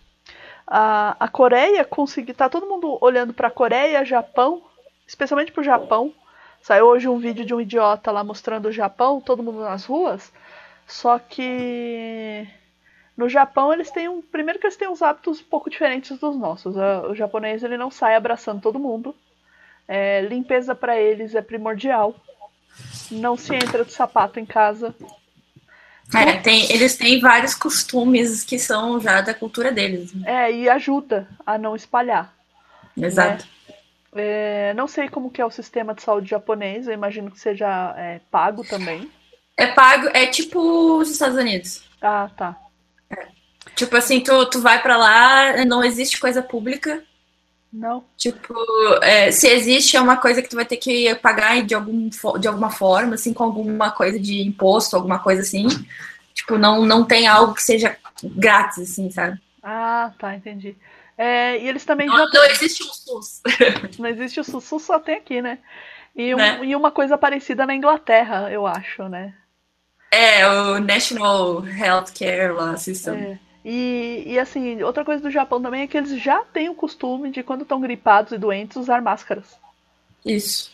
A, 0.65 1.15
a 1.19 1.27
Coreia 1.27 1.83
conseguiu. 1.85 2.33
Tá 2.35 2.49
todo 2.49 2.67
mundo 2.67 2.97
olhando 3.01 3.33
para 3.33 3.47
a 3.47 3.51
Coreia, 3.51 4.05
Japão, 4.05 4.61
especialmente 5.07 5.51
para 5.51 5.61
o 5.61 5.63
Japão 5.63 6.13
Saiu 6.63 6.85
hoje 6.85 7.09
um 7.09 7.19
vídeo 7.19 7.45
de 7.45 7.53
um 7.53 7.59
idiota 7.59 8.09
lá 8.09 8.23
mostrando 8.23 8.69
o 8.69 8.71
Japão, 8.71 9.19
todo 9.19 9.43
mundo 9.43 9.59
nas 9.59 9.83
ruas. 9.83 10.31
Só 10.87 11.19
que 11.19 12.47
no 13.17 13.27
Japão 13.27 13.73
eles 13.73 13.91
têm 13.91 14.07
um. 14.07 14.21
Primeiro 14.21 14.57
que 14.57 14.65
eles 14.65 14.77
têm 14.77 14.87
uns 14.87 15.01
hábitos 15.01 15.41
um 15.41 15.43
pouco 15.43 15.69
diferentes 15.69 16.17
dos 16.17 16.37
nossos. 16.37 16.77
O 17.09 17.13
japonês 17.13 17.63
ele 17.63 17.75
não 17.75 17.91
sai 17.91 18.15
abraçando 18.15 18.61
todo 18.61 18.79
mundo. 18.79 19.13
É, 19.85 20.21
limpeza 20.21 20.73
para 20.73 20.97
eles 20.97 21.35
é 21.35 21.41
primordial. 21.41 22.15
Não 23.11 23.35
se 23.35 23.53
entra 23.53 23.83
de 23.83 23.91
sapato 23.91 24.39
em 24.39 24.45
casa. 24.45 24.95
É, 26.15 26.37
tem, 26.37 26.71
eles 26.71 26.95
têm 26.95 27.19
vários 27.19 27.55
costumes 27.55 28.43
que 28.43 28.59
são 28.59 28.99
já 28.99 29.21
da 29.21 29.33
cultura 29.33 29.71
deles. 29.71 30.13
É, 30.25 30.51
e 30.51 30.69
ajuda 30.69 31.27
a 31.45 31.57
não 31.57 31.75
espalhar. 31.75 32.33
Exato. 32.97 33.45
Né? 33.45 33.75
É, 34.15 34.73
não 34.75 34.87
sei 34.87 35.09
como 35.09 35.31
que 35.31 35.41
é 35.41 35.45
o 35.45 35.51
sistema 35.51 35.93
de 35.93 36.03
saúde 36.03 36.29
japonês, 36.29 36.87
eu 36.87 36.93
imagino 36.93 37.31
que 37.31 37.39
seja 37.39 37.95
é, 37.97 38.19
pago 38.29 38.63
também. 38.63 39.09
É 39.57 39.67
pago, 39.67 40.09
é 40.13 40.25
tipo 40.27 40.59
os 40.97 41.09
Estados 41.09 41.37
Unidos. 41.37 41.83
Ah, 42.01 42.29
tá. 42.35 42.55
É. 43.09 43.27
Tipo 43.75 43.97
assim, 43.97 44.19
tu, 44.21 44.49
tu 44.49 44.61
vai 44.61 44.81
para 44.81 44.97
lá, 44.97 45.65
não 45.65 45.83
existe 45.83 46.19
coisa 46.19 46.41
pública. 46.41 47.03
Não. 47.73 48.03
Tipo, 48.15 48.53
é, 49.01 49.31
se 49.31 49.47
existe, 49.47 49.97
é 49.97 50.01
uma 50.01 50.17
coisa 50.17 50.43
que 50.43 50.47
tu 50.47 50.55
vai 50.55 50.65
ter 50.65 50.77
que 50.77 51.15
pagar 51.15 51.63
de, 51.63 51.73
algum, 51.73 52.07
de 52.39 52.47
alguma 52.47 52.69
forma, 52.69 53.15
assim, 53.15 53.33
com 53.33 53.43
alguma 53.43 53.89
coisa 53.89 54.19
de 54.19 54.43
imposto, 54.43 54.95
alguma 54.95 55.17
coisa 55.17 55.41
assim. 55.41 55.67
Tipo, 56.35 56.55
não, 56.59 56.85
não 56.85 57.03
tem 57.03 57.25
algo 57.25 57.55
que 57.55 57.63
seja 57.63 57.97
grátis, 58.23 58.91
assim, 58.91 59.09
sabe? 59.09 59.41
Ah, 59.63 60.11
tá, 60.19 60.35
entendi. 60.35 60.75
É, 61.17 61.57
e 61.57 61.67
eles 61.67 61.83
também 61.83 62.05
não, 62.05 62.15
já. 62.15 62.25
Não 62.31 62.45
existe 62.45 62.83
o 62.83 62.93
SUS. 62.93 63.41
não 63.97 64.07
existe 64.07 64.39
o 64.39 64.43
SUS, 64.43 64.63
SUS 64.63 64.83
só 64.83 64.99
tem 64.99 65.15
aqui, 65.15 65.41
né? 65.41 65.57
E, 66.15 66.35
um, 66.35 66.37
né? 66.37 66.59
e 66.63 66.75
uma 66.75 66.91
coisa 66.91 67.17
parecida 67.17 67.65
na 67.65 67.73
Inglaterra, 67.73 68.51
eu 68.51 68.67
acho, 68.67 69.09
né? 69.09 69.33
É, 70.11 70.47
o 70.47 70.79
National 70.79 71.65
Healthcare 71.65 72.53
lá, 72.53 72.77
System. 72.77 73.15
É. 73.15 73.39
E, 73.63 74.23
e 74.25 74.39
assim, 74.39 74.83
outra 74.83 75.05
coisa 75.05 75.21
do 75.21 75.31
Japão 75.31 75.61
também 75.61 75.83
é 75.83 75.87
que 75.87 75.97
eles 75.97 76.21
já 76.21 76.43
têm 76.43 76.69
o 76.69 76.75
costume 76.75 77.31
de, 77.31 77.43
quando 77.43 77.61
estão 77.61 77.79
gripados 77.79 78.33
e 78.33 78.37
doentes, 78.37 78.75
usar 78.75 79.01
máscaras. 79.01 79.45
Isso. 80.25 80.71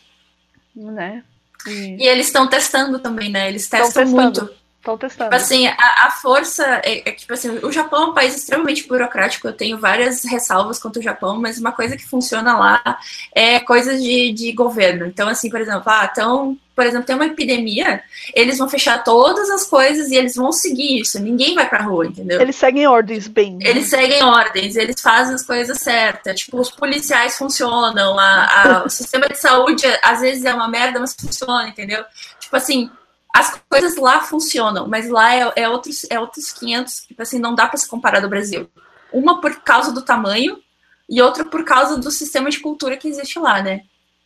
Né? 0.75 1.23
E, 1.67 2.03
e 2.03 2.07
eles 2.07 2.27
estão 2.27 2.47
testando 2.47 2.99
também, 2.99 3.29
né? 3.29 3.47
Eles 3.47 3.67
testam 3.67 4.05
muito. 4.07 4.49
Estão 4.79 4.97
testando. 4.97 5.29
Tipo 5.29 5.43
assim, 5.43 5.67
a, 5.67 6.07
a 6.07 6.11
força 6.11 6.63
é, 6.85 7.09
é, 7.09 7.11
tipo 7.11 7.33
assim, 7.33 7.49
o 7.61 7.71
Japão 7.71 8.03
é 8.03 8.05
um 8.07 8.13
país 8.13 8.35
extremamente 8.35 8.87
burocrático, 8.87 9.47
eu 9.47 9.53
tenho 9.53 9.77
várias 9.77 10.23
ressalvas 10.23 10.79
quanto 10.79 10.97
ao 10.97 11.03
Japão, 11.03 11.39
mas 11.39 11.59
uma 11.59 11.73
coisa 11.73 11.97
que 11.97 12.07
funciona 12.07 12.57
lá 12.57 12.99
é 13.35 13.59
coisas 13.59 14.01
de, 14.01 14.31
de 14.31 14.53
governo. 14.53 15.05
Então, 15.05 15.27
assim, 15.27 15.49
por 15.49 15.59
exemplo, 15.59 15.83
ah, 15.85 16.09
então, 16.09 16.57
por 16.73 16.85
exemplo, 16.85 17.05
tem 17.05 17.15
uma 17.17 17.25
epidemia, 17.25 18.01
eles 18.33 18.57
vão 18.57 18.69
fechar 18.69 19.03
todas 19.03 19.49
as 19.49 19.65
coisas 19.65 20.11
e 20.11 20.15
eles 20.15 20.35
vão 20.35 20.49
seguir 20.53 21.01
isso. 21.01 21.19
Ninguém 21.19 21.55
vai 21.55 21.67
pra 21.67 21.83
rua, 21.83 22.07
entendeu? 22.07 22.39
Eles 22.39 22.55
seguem 22.55 22.87
ordens 22.87 23.27
bem. 23.27 23.57
Né? 23.57 23.69
Eles 23.69 23.89
seguem 23.89 24.23
ordens, 24.23 24.77
eles 24.77 25.01
fazem 25.01 25.35
as 25.35 25.45
coisas 25.45 25.77
certas. 25.77 26.39
Tipo, 26.39 26.57
os 26.57 26.71
policiais 26.71 27.37
funcionam, 27.37 28.17
a, 28.17 28.45
a, 28.45 28.83
o 28.85 28.87
sistema 28.89 29.27
de 29.27 29.37
saúde 29.37 29.85
às 30.01 30.21
vezes 30.21 30.45
é 30.45 30.53
uma 30.53 30.69
merda, 30.69 31.01
mas 31.01 31.13
funciona, 31.13 31.67
entendeu? 31.67 32.01
Tipo 32.39 32.55
assim, 32.55 32.89
as 33.33 33.61
coisas 33.69 33.95
lá 33.95 34.21
funcionam, 34.21 34.87
mas 34.87 35.09
lá 35.09 35.35
é, 35.35 35.53
é, 35.55 35.69
outros, 35.69 36.05
é 36.09 36.19
outros 36.19 36.51
500, 36.51 37.01
tipo 37.07 37.21
assim, 37.21 37.39
não 37.39 37.53
dá 37.53 37.67
para 37.67 37.77
se 37.77 37.87
comparar 37.87 38.19
do 38.19 38.29
Brasil. 38.29 38.69
Uma 39.13 39.39
por 39.39 39.61
causa 39.61 39.91
do 39.91 40.01
tamanho 40.01 40.61
e 41.07 41.21
outra 41.21 41.45
por 41.45 41.63
causa 41.63 41.97
do 41.97 42.11
sistema 42.11 42.49
de 42.49 42.59
cultura 42.59 42.97
que 42.97 43.07
existe 43.07 43.39
lá, 43.39 43.61
né? 43.61 43.83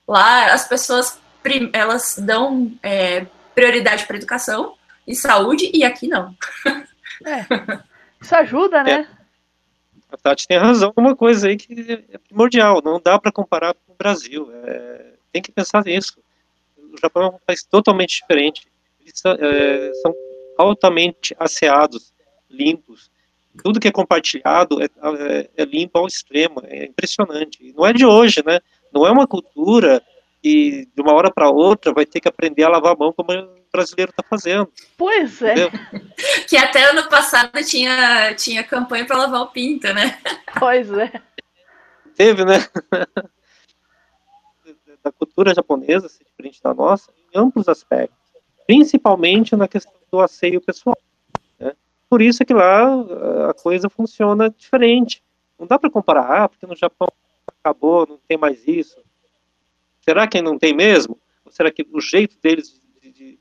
Lá 0.07 0.53
as 0.53 0.67
pessoas 0.67 1.19
elas 1.73 2.15
dão 2.17 2.71
é, 2.81 3.25
prioridade 3.53 4.05
para 4.05 4.15
educação 4.15 4.75
e 5.05 5.13
saúde 5.13 5.69
e 5.73 5.83
aqui 5.83 6.07
não. 6.07 6.33
É. 7.25 7.45
Isso 8.21 8.35
ajuda, 8.35 8.83
né? 8.83 8.91
É. 8.91 9.07
A 10.11 10.17
Tati 10.17 10.47
tem 10.47 10.57
razão, 10.57 10.93
uma 10.95 11.15
coisa 11.15 11.47
aí 11.47 11.57
que 11.57 12.05
é 12.11 12.17
primordial, 12.17 12.81
não 12.83 13.01
dá 13.01 13.17
para 13.17 13.31
comparar 13.31 13.73
com 13.73 13.93
o 13.93 13.95
Brasil. 13.95 14.49
É, 14.63 15.13
tem 15.31 15.41
que 15.41 15.51
pensar 15.51 15.83
nisso. 15.83 16.17
O 16.77 16.97
Japão 17.01 17.23
é 17.23 17.27
um 17.27 17.39
país 17.45 17.63
totalmente 17.63 18.21
diferente 18.21 18.67
é, 19.25 19.91
são 20.01 20.13
altamente 20.57 21.35
asseados, 21.39 22.13
limpos. 22.49 23.11
Tudo 23.63 23.79
que 23.79 23.87
é 23.87 23.91
compartilhado 23.91 24.81
é, 24.81 24.85
é, 24.85 25.49
é, 25.57 25.65
limpo 25.65 25.99
ao 25.99 26.07
extremo, 26.07 26.61
é 26.65 26.85
impressionante. 26.85 27.73
Não 27.75 27.85
é 27.85 27.93
de 27.93 28.05
hoje, 28.05 28.43
né? 28.45 28.59
Não 28.91 29.05
é 29.05 29.11
uma 29.11 29.27
cultura 29.27 30.01
que 30.41 30.87
de 30.93 31.01
uma 31.01 31.13
hora 31.13 31.31
para 31.31 31.49
outra 31.49 31.93
vai 31.93 32.05
ter 32.05 32.19
que 32.19 32.27
aprender 32.27 32.63
a 32.63 32.69
lavar 32.69 32.93
a 32.93 32.97
mão 32.97 33.13
como 33.13 33.31
o 33.31 33.63
brasileiro 33.71 34.11
está 34.11 34.23
fazendo. 34.27 34.71
Pois 34.97 35.41
é. 35.41 35.51
Entendeu? 35.51 35.71
que 36.49 36.57
até 36.57 36.83
ano 36.83 37.07
passado 37.09 37.51
tinha, 37.63 38.33
tinha 38.35 38.63
campanha 38.63 39.05
para 39.05 39.17
lavar 39.17 39.41
o 39.41 39.51
pinto, 39.51 39.91
né? 39.93 40.19
Pois 40.59 40.91
é. 40.91 41.11
Teve, 42.15 42.43
né? 42.43 42.67
da 45.03 45.11
cultura 45.11 45.53
japonesa, 45.53 46.07
se 46.07 46.23
diferente 46.23 46.63
da 46.63 46.73
nossa, 46.73 47.11
em 47.33 47.37
amplos 47.37 47.67
aspectos 47.67 48.22
principalmente 48.65 49.55
na 49.55 49.67
questão 49.67 49.93
do 50.11 50.19
asseio 50.19 50.61
pessoal. 50.61 50.97
Né? 51.59 51.73
Por 52.09 52.21
isso 52.21 52.43
é 52.43 52.45
que 52.45 52.53
lá 52.53 53.01
a 53.49 53.53
coisa 53.53 53.89
funciona 53.89 54.49
diferente. 54.49 55.23
Não 55.59 55.67
dá 55.67 55.77
para 55.77 55.89
comparar, 55.89 56.43
ah, 56.43 56.49
porque 56.49 56.65
no 56.65 56.75
Japão 56.75 57.07
acabou, 57.47 58.05
não 58.07 58.19
tem 58.27 58.37
mais 58.37 58.67
isso. 58.67 58.97
Será 60.01 60.27
que 60.27 60.41
não 60.41 60.57
tem 60.57 60.73
mesmo? 60.73 61.17
Ou 61.45 61.51
será 61.51 61.71
que 61.71 61.87
o 61.91 62.01
jeito 62.01 62.37
deles 62.41 62.81
de, 63.01 63.11
de 63.11 63.39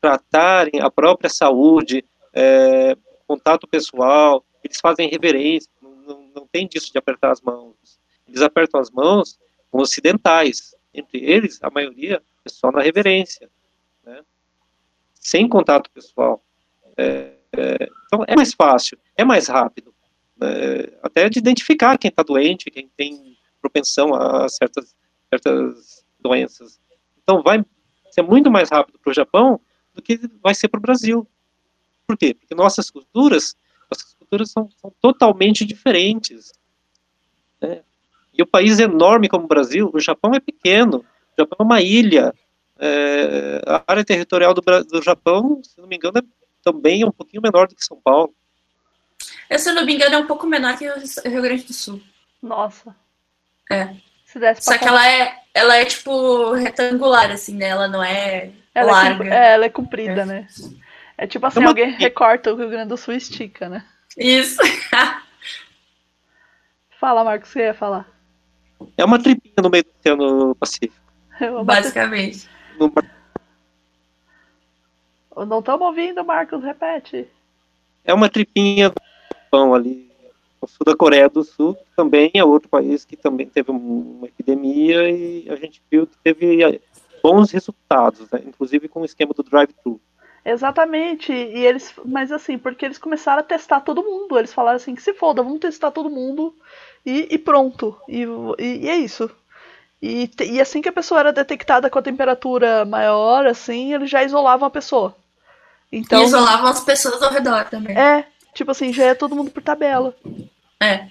tratarem 0.00 0.80
a 0.80 0.90
própria 0.90 1.30
saúde, 1.30 2.04
é, 2.32 2.96
contato 3.26 3.68
pessoal, 3.68 4.44
eles 4.64 4.78
fazem 4.80 5.08
reverência, 5.08 5.70
não, 5.80 5.94
não, 5.94 6.30
não 6.34 6.46
tem 6.46 6.66
disso 6.66 6.90
de 6.90 6.98
apertar 6.98 7.30
as 7.30 7.40
mãos. 7.40 8.00
Eles 8.26 8.42
apertam 8.42 8.80
as 8.80 8.90
mãos 8.90 9.38
com 9.70 9.78
ocidentais. 9.78 10.74
Entre 10.92 11.18
eles, 11.18 11.58
a 11.62 11.70
maioria 11.70 12.20
é 12.44 12.48
só 12.48 12.72
na 12.72 12.80
reverência, 12.80 13.48
né? 14.04 14.22
Sem 15.20 15.48
contato 15.48 15.90
pessoal. 15.90 16.42
É, 16.96 17.34
é, 17.52 17.88
então 18.06 18.24
é 18.26 18.34
mais 18.34 18.54
fácil, 18.54 18.98
é 19.16 19.24
mais 19.24 19.46
rápido, 19.46 19.94
é, 20.42 20.98
até 21.02 21.28
de 21.28 21.38
identificar 21.38 21.98
quem 21.98 22.08
está 22.08 22.22
doente, 22.22 22.70
quem 22.70 22.90
tem 22.96 23.36
propensão 23.60 24.14
a 24.14 24.48
certas, 24.48 24.96
certas 25.28 26.04
doenças. 26.18 26.80
Então 27.22 27.42
vai 27.42 27.64
ser 28.10 28.22
muito 28.22 28.50
mais 28.50 28.70
rápido 28.70 28.98
para 28.98 29.10
o 29.10 29.14
Japão 29.14 29.60
do 29.94 30.02
que 30.02 30.18
vai 30.42 30.54
ser 30.54 30.68
para 30.68 30.78
o 30.78 30.82
Brasil. 30.82 31.26
Por 32.06 32.16
quê? 32.16 32.34
Porque 32.34 32.54
nossas 32.54 32.90
culturas, 32.90 33.54
nossas 33.90 34.14
culturas 34.14 34.50
são, 34.50 34.68
são 34.80 34.92
totalmente 35.00 35.64
diferentes. 35.64 36.52
Né? 37.60 37.82
E 38.32 38.42
o 38.42 38.46
país 38.46 38.80
é 38.80 38.84
enorme 38.84 39.28
como 39.28 39.44
o 39.44 39.48
Brasil, 39.48 39.90
o 39.92 40.00
Japão 40.00 40.32
é 40.34 40.40
pequeno, 40.40 40.98
o 40.98 41.42
Japão 41.42 41.58
é 41.60 41.62
uma 41.62 41.82
ilha. 41.82 42.34
É, 42.82 43.60
a 43.66 43.84
área 43.86 44.04
territorial 44.04 44.54
do, 44.54 44.62
do 44.62 45.02
Japão, 45.02 45.60
se 45.62 45.78
não 45.78 45.86
me 45.86 45.96
engano, 45.96 46.18
é 46.18 46.22
também 46.62 47.04
um 47.04 47.10
pouquinho 47.10 47.42
menor 47.42 47.68
do 47.68 47.74
que 47.74 47.84
São 47.84 48.00
Paulo. 48.02 48.34
Eu, 49.50 49.58
se 49.58 49.70
não 49.72 49.84
me 49.84 49.94
engano, 49.94 50.14
é 50.14 50.18
um 50.18 50.26
pouco 50.26 50.46
menor 50.46 50.78
que 50.78 50.88
o 50.88 50.94
Rio 51.28 51.42
Grande 51.42 51.64
do 51.64 51.74
Sul. 51.74 52.00
Nossa. 52.42 52.94
É. 53.70 53.94
Só 54.60 54.78
que 54.78 54.86
ela 54.86 55.06
é, 55.06 55.34
ela 55.52 55.76
é, 55.76 55.84
tipo, 55.84 56.52
retangular, 56.52 57.30
assim, 57.30 57.54
né? 57.54 57.68
Ela 57.68 57.88
não 57.88 58.02
é 58.02 58.52
ela 58.74 58.90
é 58.90 58.92
larga. 58.92 59.34
É, 59.34 59.52
ela 59.54 59.64
é 59.66 59.68
comprida, 59.68 60.22
é. 60.22 60.24
né? 60.24 60.48
É 61.18 61.26
tipo 61.26 61.44
assim, 61.46 61.58
é 61.58 61.62
uma... 61.62 61.70
alguém 61.70 61.90
recorta 61.90 62.52
o 62.52 62.56
Rio 62.56 62.70
Grande 62.70 62.88
do 62.88 62.96
Sul 62.96 63.14
e 63.14 63.18
estica, 63.18 63.68
né? 63.68 63.84
Isso. 64.16 64.60
Fala, 66.98 67.24
Marcos, 67.24 67.50
você 67.50 67.60
ia 67.60 67.74
falar. 67.74 68.08
É 68.96 69.04
uma 69.04 69.20
tripinha 69.22 69.54
no 69.62 69.68
meio 69.70 69.84
do 69.84 69.90
Oceano 69.98 70.54
Pacífico. 70.54 70.94
Basicamente. 71.64 72.48
Não 75.36 75.58
estamos 75.58 75.86
ouvindo, 75.86 76.24
Marcos, 76.24 76.62
repete. 76.62 77.28
É 78.04 78.14
uma 78.14 78.28
tripinha 78.28 78.90
do 78.90 78.96
pão 79.50 79.74
ali 79.74 80.10
no 80.60 80.68
sul 80.68 80.84
da 80.84 80.94
Coreia 80.94 81.28
do 81.28 81.42
Sul, 81.42 81.76
também 81.96 82.30
é 82.34 82.44
outro 82.44 82.68
país 82.68 83.04
que 83.04 83.16
também 83.16 83.48
teve 83.48 83.70
uma 83.70 84.26
epidemia 84.26 85.10
e 85.10 85.48
a 85.48 85.56
gente 85.56 85.82
viu 85.90 86.06
que 86.06 86.16
teve 86.22 86.62
eh, 86.62 86.80
bons 87.22 87.50
resultados, 87.50 88.30
né? 88.30 88.42
inclusive 88.46 88.88
com 88.88 89.00
o 89.00 89.04
esquema 89.04 89.32
do 89.32 89.42
drive-thru. 89.42 90.00
Exatamente, 90.44 91.32
e 91.32 91.66
eles, 91.66 91.94
mas 92.04 92.32
assim, 92.32 92.56
porque 92.56 92.84
eles 92.84 92.96
começaram 92.96 93.40
a 93.40 93.44
testar 93.44 93.80
todo 93.80 94.02
mundo, 94.02 94.38
eles 94.38 94.52
falaram 94.52 94.76
assim, 94.76 94.94
que 94.94 95.02
se 95.02 95.12
foda, 95.12 95.42
vamos 95.42 95.60
testar 95.60 95.90
todo 95.90 96.08
mundo 96.08 96.54
e, 97.04 97.28
e 97.30 97.38
pronto, 97.38 97.96
e, 98.08 98.24
e, 98.58 98.84
e, 98.84 98.88
é 98.88 98.96
isso. 98.96 99.30
E, 100.02 100.30
e 100.40 100.60
assim 100.60 100.80
que 100.80 100.88
a 100.88 100.92
pessoa 100.92 101.20
era 101.20 101.32
detectada 101.32 101.90
com 101.90 101.98
a 101.98 102.02
temperatura 102.02 102.84
maior, 102.84 103.46
assim, 103.46 103.92
eles 103.92 104.08
já 104.08 104.22
isolavam 104.24 104.66
a 104.66 104.70
pessoa. 104.70 105.14
Então, 105.92 106.22
e 106.22 106.24
isolavam 106.24 106.68
as 106.68 106.80
pessoas 106.80 107.22
ao 107.22 107.30
redor 107.30 107.64
também. 107.68 107.98
É, 107.98 108.24
tipo 108.54 108.70
assim, 108.70 108.92
já 108.92 109.04
é 109.06 109.14
todo 109.14 109.36
mundo 109.36 109.50
por 109.50 109.62
tabela. 109.62 110.14
É. 110.80 111.08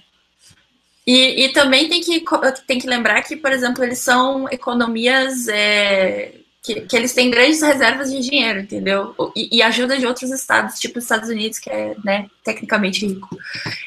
E, 1.06 1.44
e 1.44 1.52
também 1.52 1.88
tem 1.88 2.00
que, 2.00 2.24
tem 2.66 2.78
que 2.78 2.86
lembrar 2.86 3.22
que, 3.22 3.36
por 3.36 3.52
exemplo, 3.52 3.82
eles 3.84 3.98
são 3.98 4.48
economias 4.50 5.48
é, 5.48 6.39
que, 6.62 6.82
que, 6.82 6.94
eles 6.96 7.14
têm 7.14 7.30
grandes 7.30 7.62
reservas 7.62 8.12
de 8.12 8.20
dinheiro, 8.20 8.60
entendeu? 8.60 9.14
E, 9.34 9.58
e, 9.58 9.62
ajuda 9.62 9.96
de 9.96 10.06
outros 10.06 10.30
estados, 10.30 10.78
tipo 10.78 10.98
os 10.98 11.04
Estados 11.04 11.30
Unidos, 11.30 11.58
que 11.58 11.70
é, 11.70 11.96
né, 12.04 12.28
tecnicamente 12.44 13.06
rico. 13.06 13.36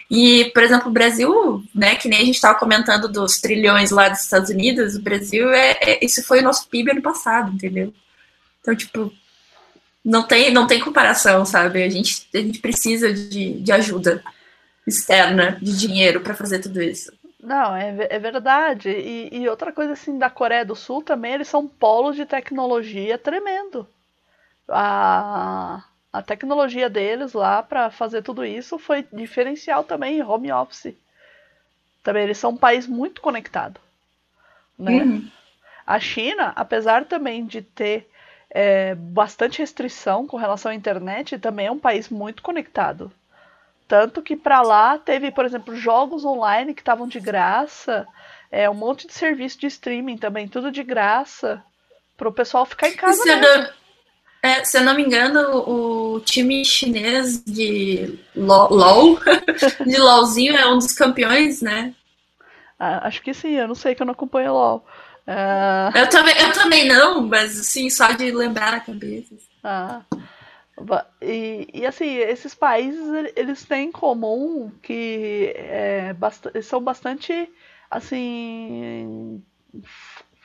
E, 0.10 0.46
por 0.54 0.64
exemplo, 0.64 0.90
o 0.90 0.94
Brasil, 0.94 1.64
né, 1.74 1.96
que 1.96 2.10
nem 2.10 2.22
a 2.22 2.26
gente 2.26 2.36
estava 2.36 2.58
comentando 2.58 3.08
dos 3.08 3.40
trilhões 3.40 3.92
lá 3.92 4.10
dos 4.10 4.22
Estados 4.22 4.50
Unidos, 4.50 4.96
o 4.96 5.02
Brasil, 5.02 5.50
é, 5.52 5.78
é, 5.82 6.06
isso 6.06 6.24
foi 6.24 6.40
o 6.40 6.44
nosso 6.44 6.68
PIB 6.68 6.92
ano 6.92 7.02
passado, 7.02 7.52
entendeu? 7.52 7.94
Então, 8.60 8.76
tipo, 8.76 9.14
não 10.04 10.24
tem, 10.24 10.52
não 10.52 10.66
tem 10.66 10.80
comparação, 10.80 11.46
sabe? 11.46 11.84
A 11.84 11.90
gente, 11.90 12.28
a 12.34 12.40
gente 12.40 12.60
precisa 12.60 13.14
de, 13.14 13.54
de 13.54 13.72
ajuda 13.72 14.24
externa, 14.88 15.58
de 15.62 15.78
dinheiro 15.78 16.22
para 16.22 16.34
fazer 16.34 16.60
tudo 16.60 16.82
isso. 16.82 17.12
Não, 17.44 17.76
é, 17.76 18.08
é 18.10 18.20
verdade. 18.20 18.90
E, 18.90 19.42
e, 19.42 19.50
outra 19.50 19.72
coisa 19.74 19.94
assim 19.94 20.18
da 20.18 20.30
Coreia 20.30 20.66
do 20.66 20.76
Sul 20.76 21.04
também, 21.04 21.34
eles 21.34 21.50
são 21.50 21.68
polos 21.68 22.16
de 22.16 22.26
tecnologia 22.26 23.18
tremendo. 23.18 23.86
A, 24.68 25.84
a 26.12 26.22
tecnologia 26.22 26.90
deles 26.90 27.34
lá 27.34 27.62
para 27.62 27.92
fazer 27.92 28.22
tudo 28.22 28.46
isso 28.46 28.80
foi 28.80 29.06
diferencial 29.12 29.84
também 29.84 30.18
em 30.18 30.24
home 30.24 30.52
office. 30.54 30.96
Também 32.02 32.24
eles 32.24 32.38
são 32.38 32.52
um 32.52 32.58
país 32.58 32.88
muito 32.88 33.22
conectado. 33.22 33.80
Né? 34.80 35.04
Uhum. 35.04 35.30
A 35.86 36.00
China, 36.00 36.54
apesar 36.56 37.04
também 37.06 37.46
de 37.46 37.62
ter 37.62 38.10
é, 38.50 38.96
bastante 38.96 39.60
restrição 39.60 40.26
com 40.26 40.38
relação 40.38 40.72
à 40.72 40.76
internet, 40.76 41.38
também 41.38 41.68
é 41.68 41.72
um 41.72 41.80
país 41.80 42.08
muito 42.08 42.42
conectado. 42.42 43.12
Tanto 43.88 44.22
que 44.22 44.36
para 44.36 44.62
lá 44.62 44.98
teve, 44.98 45.32
por 45.32 45.46
exemplo, 45.46 45.76
jogos 45.76 46.26
online 46.26 46.74
que 46.74 46.82
estavam 46.82 47.08
de 47.08 47.20
graça, 47.20 48.08
é, 48.52 48.70
um 48.70 48.74
monte 48.74 49.08
de 49.08 49.14
serviço 49.14 49.60
de 49.60 49.68
streaming 49.68 50.18
também, 50.18 50.48
tudo 50.48 50.72
de 50.72 50.84
graça, 50.84 51.64
para 52.18 52.30
o 52.30 52.34
pessoal 52.34 52.66
ficar 52.66 52.88
em 52.88 52.96
casa. 52.96 53.22
Se 53.22 53.36
não, 53.36 53.68
é, 54.44 54.64
se 54.66 54.78
eu 54.78 54.84
não 54.84 54.94
me 54.94 55.04
engano, 55.04 55.64
o 55.70 56.20
time 56.20 56.66
chinês 56.66 57.44
de 57.44 58.20
LOL, 58.36 59.18
de 59.88 59.98
LOLzinho, 59.98 60.56
é 60.56 60.68
um 60.68 60.78
dos 60.78 60.92
campeões, 60.92 61.62
né? 61.62 61.94
Ah, 62.78 63.08
acho 63.08 63.22
que 63.22 63.34
sim, 63.34 63.54
eu 63.54 63.68
não 63.70 63.76
sei 63.76 63.96
que 63.96 64.02
eu 64.02 64.06
não 64.06 64.12
acompanho 64.12 64.52
LOL. 64.52 64.86
Uh... 65.26 65.98
Eu, 65.98 66.10
também, 66.10 66.36
eu 66.38 66.52
também 66.52 66.88
não, 66.88 67.22
mas 67.22 67.58
assim, 67.58 67.90
só 67.90 68.12
de 68.12 68.32
lembrar 68.32 68.74
na 68.74 68.80
cabeça. 68.82 69.34
Ah. 69.64 70.02
E, 71.22 71.68
e 71.74 71.86
assim, 71.86 72.16
esses 72.18 72.56
países 72.56 73.32
eles 73.36 73.64
têm 73.64 73.90
em 73.90 73.92
comum 73.92 74.72
que 74.82 75.54
é, 75.56 76.14
bast 76.14 76.50
são 76.64 76.82
bastante 76.82 77.50
assim. 77.90 79.44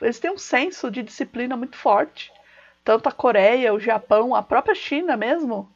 Eles 0.01 0.19
têm 0.19 0.31
um 0.31 0.37
senso 0.37 0.89
de 0.91 1.03
disciplina 1.03 1.57
muito 1.57 1.77
forte. 1.77 2.31
Tanto 2.83 3.09
a 3.09 3.11
Coreia, 3.11 3.73
o 3.73 3.79
Japão, 3.79 4.33
a 4.35 4.41
própria 4.41 4.73
China 4.75 5.17
mesmo, 5.17 5.69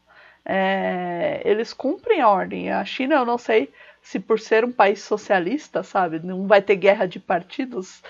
é, 0.46 1.42
eles 1.44 1.74
cumprem 1.74 2.22
a 2.22 2.30
ordem. 2.30 2.72
A 2.72 2.86
China, 2.86 3.16
eu 3.16 3.26
não 3.26 3.38
sei 3.38 3.72
se 4.02 4.20
por 4.20 4.40
ser 4.40 4.66
um 4.66 4.72
país 4.72 5.02
socialista, 5.02 5.84
sabe, 5.84 6.20
não 6.20 6.48
vai 6.48 6.62
ter 6.62 6.76
guerra 6.76 7.06
de 7.08 7.20
partidos. 7.20 8.02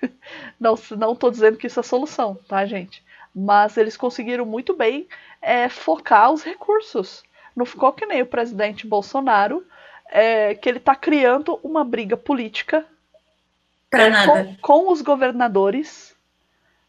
não, 0.58 0.74
não 0.96 1.30
dizendo 1.30 1.56
que 1.56 1.66
isso 1.66 1.80
é 1.80 1.82
solução, 1.82 2.36
tá, 2.48 2.64
gente? 2.66 3.02
Mas 3.34 3.76
eles 3.76 3.96
conseguiram 3.96 4.44
muito 4.44 4.74
bem 4.74 5.08
é, 5.40 5.68
focar 5.68 6.32
os 6.32 6.42
recursos. 6.42 7.22
Não 7.54 7.64
ficou 7.64 7.92
que 7.92 8.06
nem 8.06 8.22
o 8.22 8.26
presidente 8.26 8.86
Bolsonaro, 8.86 9.64
é, 10.10 10.54
que 10.54 10.68
ele 10.68 10.78
está 10.78 10.94
criando 10.94 11.58
uma 11.62 11.84
briga 11.84 12.16
política 12.16 12.84
é, 13.92 14.26
com, 14.26 14.56
com 14.56 14.92
os 14.92 15.02
governadores 15.02 16.14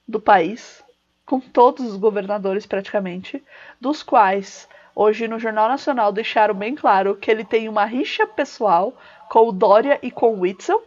do 0.07 0.19
país, 0.19 0.83
com 1.25 1.39
todos 1.39 1.85
os 1.85 1.97
governadores 1.97 2.65
praticamente, 2.65 3.43
dos 3.79 4.03
quais 4.03 4.67
hoje 4.95 5.27
no 5.27 5.39
Jornal 5.39 5.69
Nacional 5.69 6.11
deixaram 6.11 6.53
bem 6.53 6.75
claro 6.75 7.15
que 7.15 7.31
ele 7.31 7.45
tem 7.45 7.69
uma 7.69 7.85
rixa 7.85 8.27
pessoal 8.27 8.93
com 9.29 9.47
o 9.47 9.51
Dória 9.51 9.97
e 10.01 10.11
com 10.11 10.33
o 10.33 10.41
Witzel, 10.41 10.83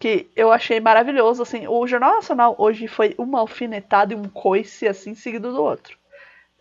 que 0.00 0.30
eu 0.34 0.50
achei 0.50 0.80
maravilhoso, 0.80 1.42
assim, 1.42 1.68
o 1.68 1.86
Jornal 1.86 2.14
Nacional 2.14 2.54
hoje 2.58 2.88
foi 2.88 3.14
uma 3.18 3.38
alfinetada 3.38 4.14
e 4.14 4.16
um 4.16 4.24
coice, 4.24 4.88
assim, 4.88 5.14
seguido 5.14 5.52
do 5.52 5.62
outro. 5.62 5.96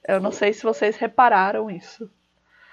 Eu 0.05 0.19
não 0.19 0.31
sei 0.31 0.51
se 0.51 0.63
vocês 0.63 0.97
repararam 0.97 1.71
isso. 1.71 2.09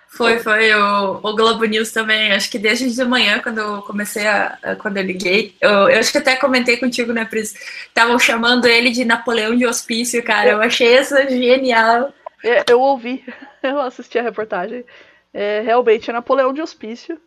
Foi, 0.09 0.39
foi. 0.41 0.75
O, 0.75 1.21
o 1.23 1.37
Globo 1.37 1.65
News 1.65 1.93
também, 1.93 2.33
acho 2.33 2.51
que 2.51 2.59
desde 2.59 2.93
de 2.93 3.05
manhã, 3.05 3.39
quando 3.41 3.59
eu 3.59 3.83
comecei 3.83 4.27
a. 4.27 4.77
Quando 4.81 4.97
eu 4.97 5.05
liguei, 5.05 5.55
eu, 5.61 5.89
eu 5.89 5.99
acho 6.01 6.11
que 6.11 6.19
até 6.19 6.35
comentei 6.35 6.77
contigo, 6.77 7.13
né, 7.13 7.25
Pris? 7.25 7.55
Estavam 7.87 8.19
chamando 8.19 8.67
ele 8.67 8.91
de 8.91 9.05
Napoleão 9.05 9.55
de 9.55 9.67
Hospício, 9.67 10.23
cara. 10.23 10.51
Eu 10.51 10.61
achei 10.61 10.95
essa 10.95 11.29
genial. 11.29 12.13
Eu, 12.43 12.65
eu 12.69 12.81
ouvi, 12.81 13.25
eu 13.63 13.81
assisti 13.81 14.19
a 14.19 14.23
reportagem. 14.23 14.85
É, 15.33 15.61
realmente 15.61 16.11
é 16.11 16.13
Napoleão 16.13 16.53
de 16.53 16.63
Hospício. 16.63 17.21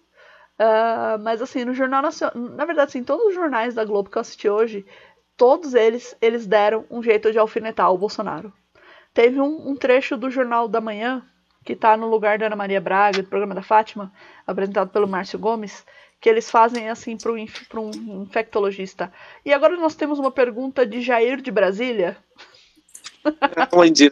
Uh, 0.59 1.17
mas 1.21 1.41
assim, 1.41 1.63
no 1.63 1.73
Jornal 1.73 2.01
Nacional. 2.01 2.35
Na 2.35 2.65
verdade, 2.65 2.89
assim, 2.89 3.03
todos 3.03 3.27
os 3.27 3.33
jornais 3.33 3.73
da 3.73 3.85
Globo 3.85 4.09
que 4.09 4.17
eu 4.17 4.21
assisti 4.21 4.49
hoje, 4.49 4.85
todos 5.37 5.73
eles, 5.73 6.17
eles 6.21 6.45
deram 6.45 6.85
um 6.91 7.01
jeito 7.01 7.31
de 7.31 7.39
alfinetar 7.39 7.93
o 7.93 7.97
Bolsonaro. 7.97 8.51
Teve 9.13 9.39
um, 9.39 9.69
um 9.69 9.75
trecho 9.75 10.17
do 10.17 10.29
Jornal 10.29 10.67
da 10.67 10.81
Manhã, 10.81 11.25
que 11.63 11.73
está 11.73 11.95
no 11.95 12.09
lugar 12.09 12.37
da 12.37 12.47
Ana 12.47 12.57
Maria 12.57 12.81
Braga, 12.81 13.23
do 13.23 13.29
programa 13.29 13.55
da 13.55 13.61
Fátima, 13.61 14.11
apresentado 14.45 14.89
pelo 14.89 15.07
Márcio 15.07 15.39
Gomes, 15.39 15.85
que 16.19 16.27
eles 16.27 16.51
fazem 16.51 16.89
assim 16.89 17.15
para 17.15 17.31
um 17.31 17.37
infectologista. 18.21 19.13
E 19.45 19.53
agora 19.53 19.77
nós 19.77 19.95
temos 19.95 20.19
uma 20.19 20.31
pergunta 20.31 20.85
de 20.85 21.01
Jair 21.01 21.41
de 21.41 21.51
Brasília. 21.51 22.17
Onde? 23.71 24.11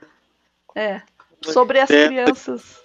é. 0.74 1.02
Sobre 1.42 1.78
as 1.78 1.90
é. 1.90 2.06
crianças. 2.06 2.83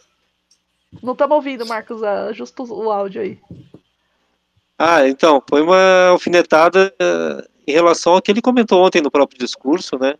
Não 1.04 1.14
estamos 1.14 1.36
ouvindo, 1.36 1.66
Marcos, 1.66 2.04
ajusta 2.04 2.64
o 2.64 2.92
áudio 2.92 3.22
aí. 3.22 3.40
Ah, 4.78 5.08
então, 5.08 5.44
foi 5.48 5.62
uma 5.62 6.08
alfinetada 6.10 6.94
uh, 7.02 7.50
em 7.68 7.74
relação 7.74 8.14
ao 8.14 8.22
que 8.22 8.32
ele 8.32 8.42
comentou 8.42 8.84
ontem 8.84 9.02
no 9.02 9.12
próprio 9.12 9.38
discurso, 9.38 10.00
né? 10.00 10.16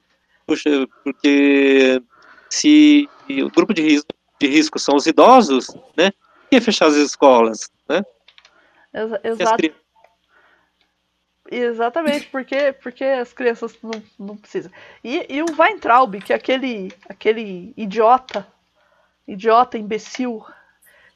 Puxa, 0.46 0.70
porque 1.04 2.02
se 2.50 3.10
o 3.30 3.50
grupo 3.50 3.74
de 3.74 3.82
risco, 3.82 4.10
de 4.40 4.48
risco 4.48 4.80
são 4.80 4.96
os 4.96 5.06
idosos, 5.06 5.68
né? 5.98 6.12
Por 6.12 6.50
que 6.52 6.62
fechar 6.62 6.88
as 6.88 6.96
escolas, 6.96 7.70
né? 7.88 8.04
Exato. 9.24 9.72
Exatamente, 11.52 12.28
porque, 12.28 12.74
porque 12.74 13.04
as 13.04 13.34
crianças 13.34 13.76
não, 13.82 14.04
não 14.20 14.38
precisam. 14.38 14.72
E, 15.04 15.26
e 15.30 15.42
o 15.42 15.48
Weintraub, 15.58 16.22
que 16.22 16.32
é 16.32 16.36
aquele, 16.36 16.94
aquele 17.08 17.74
idiota, 17.76 18.46
idiota, 19.28 19.78
imbecil, 19.78 20.46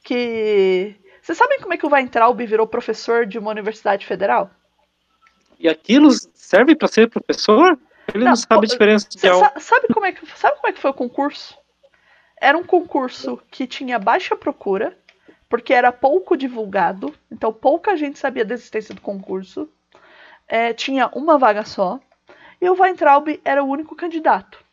que. 0.04 0.96
Vocês 1.22 1.38
sabem 1.38 1.60
como 1.60 1.74
é 1.74 1.78
que 1.78 1.86
o 1.86 1.90
Weintraub 1.90 2.40
virou 2.46 2.68
professor 2.68 3.26
de 3.26 3.40
uma 3.40 3.50
universidade 3.50 4.06
federal? 4.06 4.52
E 5.58 5.70
aquilo 5.70 6.10
serve 6.34 6.76
para 6.76 6.88
ser 6.88 7.10
professor? 7.10 7.80
Ele 8.14 8.26
não, 8.26 8.32
não 8.32 8.36
sabe 8.36 8.66
a 8.66 8.70
diferença 8.70 9.08
de 9.08 9.18
sabe 9.20 9.88
como 9.94 10.06
é 10.06 10.12
que 10.12 10.26
Sabe 10.38 10.58
como 10.58 10.68
é 10.68 10.74
que 10.74 10.80
foi 10.80 10.92
o 10.92 10.94
concurso? 10.94 11.58
Era 12.40 12.58
um 12.58 12.64
concurso 12.64 13.42
que 13.50 13.66
tinha 13.66 13.98
baixa 13.98 14.36
procura, 14.36 14.98
porque 15.48 15.74
era 15.74 15.94
pouco 15.94 16.36
divulgado, 16.36 17.14
então 17.32 17.54
pouca 17.54 17.96
gente 17.96 18.20
sabia 18.20 18.44
da 18.44 18.54
existência 18.54 18.94
do 18.94 19.00
concurso. 19.00 19.70
É, 20.46 20.74
tinha 20.74 21.08
uma 21.14 21.38
vaga 21.38 21.64
só, 21.64 22.02
e 22.60 22.70
o 22.70 22.76
Weintraub 22.78 23.40
era 23.46 23.64
o 23.64 23.68
único 23.68 23.96
candidato 23.96 24.64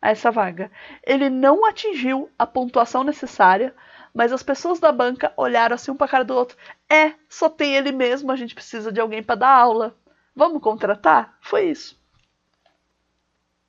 a 0.00 0.10
essa 0.10 0.30
vaga. 0.30 0.70
Ele 1.02 1.28
não 1.28 1.66
atingiu 1.66 2.30
a 2.38 2.46
pontuação 2.46 3.02
necessária 3.02 3.74
mas 4.16 4.32
as 4.32 4.42
pessoas 4.42 4.80
da 4.80 4.90
banca 4.90 5.30
olharam 5.36 5.74
assim 5.74 5.90
um 5.90 5.96
para 5.96 6.08
cara 6.08 6.24
do 6.24 6.34
outro. 6.34 6.56
É, 6.88 7.12
só 7.28 7.50
tem 7.50 7.76
ele 7.76 7.92
mesmo, 7.92 8.32
a 8.32 8.36
gente 8.36 8.54
precisa 8.54 8.90
de 8.90 8.98
alguém 8.98 9.22
para 9.22 9.34
dar 9.34 9.50
aula. 9.50 9.94
Vamos 10.34 10.62
contratar? 10.62 11.36
Foi 11.42 11.66
isso. 11.66 12.00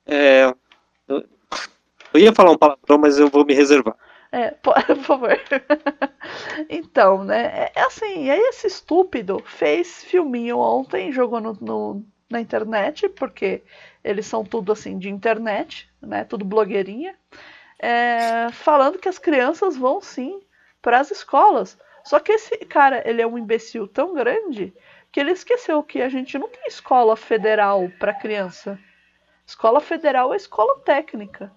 É, 0.06 0.50
eu, 1.06 1.22
ia 2.14 2.32
falar 2.32 2.52
um 2.52 2.56
palavrão, 2.56 2.96
mas 2.96 3.18
eu 3.18 3.28
vou 3.28 3.44
me 3.44 3.52
reservar. 3.52 3.94
É, 4.32 4.52
por, 4.62 4.74
favor. 5.02 5.38
então, 6.70 7.24
né? 7.24 7.42
É, 7.44 7.72
é 7.74 7.82
assim, 7.82 8.30
aí 8.30 8.40
esse 8.40 8.68
estúpido 8.68 9.42
fez 9.44 10.02
filminho 10.02 10.58
ontem, 10.58 11.12
jogou 11.12 11.42
no, 11.42 11.52
no, 11.60 12.04
na 12.30 12.40
internet, 12.40 13.06
porque 13.10 13.62
eles 14.02 14.24
são 14.24 14.42
tudo 14.46 14.72
assim 14.72 14.98
de 14.98 15.10
internet, 15.10 15.90
né? 16.00 16.24
Tudo 16.24 16.42
blogueirinha 16.42 17.14
é, 17.78 18.50
falando 18.52 18.98
que 18.98 19.08
as 19.08 19.18
crianças 19.18 19.76
vão 19.76 20.00
sim 20.00 20.40
para 20.82 20.98
as 20.98 21.10
escolas. 21.10 21.78
Só 22.04 22.18
que 22.18 22.32
esse 22.32 22.56
cara, 22.58 23.08
ele 23.08 23.22
é 23.22 23.26
um 23.26 23.38
imbecil 23.38 23.86
tão 23.86 24.14
grande 24.14 24.74
que 25.12 25.20
ele 25.20 25.30
esqueceu 25.30 25.82
que 25.82 26.02
a 26.02 26.08
gente 26.08 26.38
não 26.38 26.48
tem 26.48 26.66
escola 26.66 27.16
federal 27.16 27.88
para 27.98 28.14
criança. 28.14 28.78
Escola 29.46 29.80
federal 29.80 30.32
é 30.32 30.36
escola 30.36 30.78
técnica, 30.80 31.52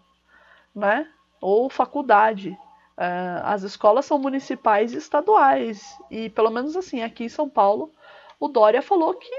né? 0.73 1.09
Ou 1.39 1.69
faculdade. 1.69 2.57
É, 2.97 3.41
as 3.43 3.63
escolas 3.63 4.05
são 4.05 4.19
municipais 4.19 4.93
e 4.93 4.97
estaduais. 4.97 5.81
E 6.09 6.29
pelo 6.29 6.49
menos 6.49 6.75
assim, 6.75 7.01
aqui 7.01 7.25
em 7.25 7.29
São 7.29 7.49
Paulo, 7.49 7.91
o 8.39 8.47
Dória 8.47 8.81
falou 8.81 9.13
que 9.15 9.31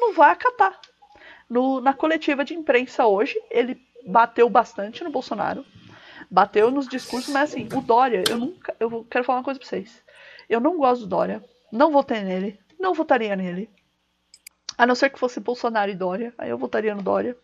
não 0.00 0.12
vai 0.12 0.30
acatar. 0.30 0.80
No, 1.48 1.80
na 1.80 1.92
coletiva 1.92 2.44
de 2.44 2.54
imprensa 2.54 3.06
hoje, 3.06 3.40
ele 3.50 3.80
bateu 4.06 4.48
bastante 4.48 5.04
no 5.04 5.10
Bolsonaro 5.10 5.64
bateu 6.32 6.70
nos 6.70 6.88
discursos, 6.88 7.30
mas 7.30 7.50
assim, 7.50 7.68
o 7.74 7.82
Dória, 7.82 8.24
eu 8.30 8.38
nunca. 8.38 8.74
Eu 8.80 9.06
quero 9.10 9.22
falar 9.22 9.40
uma 9.40 9.44
coisa 9.44 9.60
pra 9.60 9.68
vocês. 9.68 10.02
Eu 10.48 10.60
não 10.60 10.78
gosto 10.78 11.02
do 11.02 11.08
Dória. 11.08 11.44
Não 11.70 11.92
votei 11.92 12.22
nele. 12.22 12.58
Não 12.80 12.94
votaria 12.94 13.36
nele. 13.36 13.68
A 14.78 14.86
não 14.86 14.94
ser 14.94 15.10
que 15.10 15.18
fosse 15.18 15.38
Bolsonaro 15.40 15.90
e 15.90 15.94
Dória. 15.94 16.32
Aí 16.38 16.48
eu 16.48 16.56
votaria 16.56 16.94
no 16.94 17.02
Dória. 17.02 17.36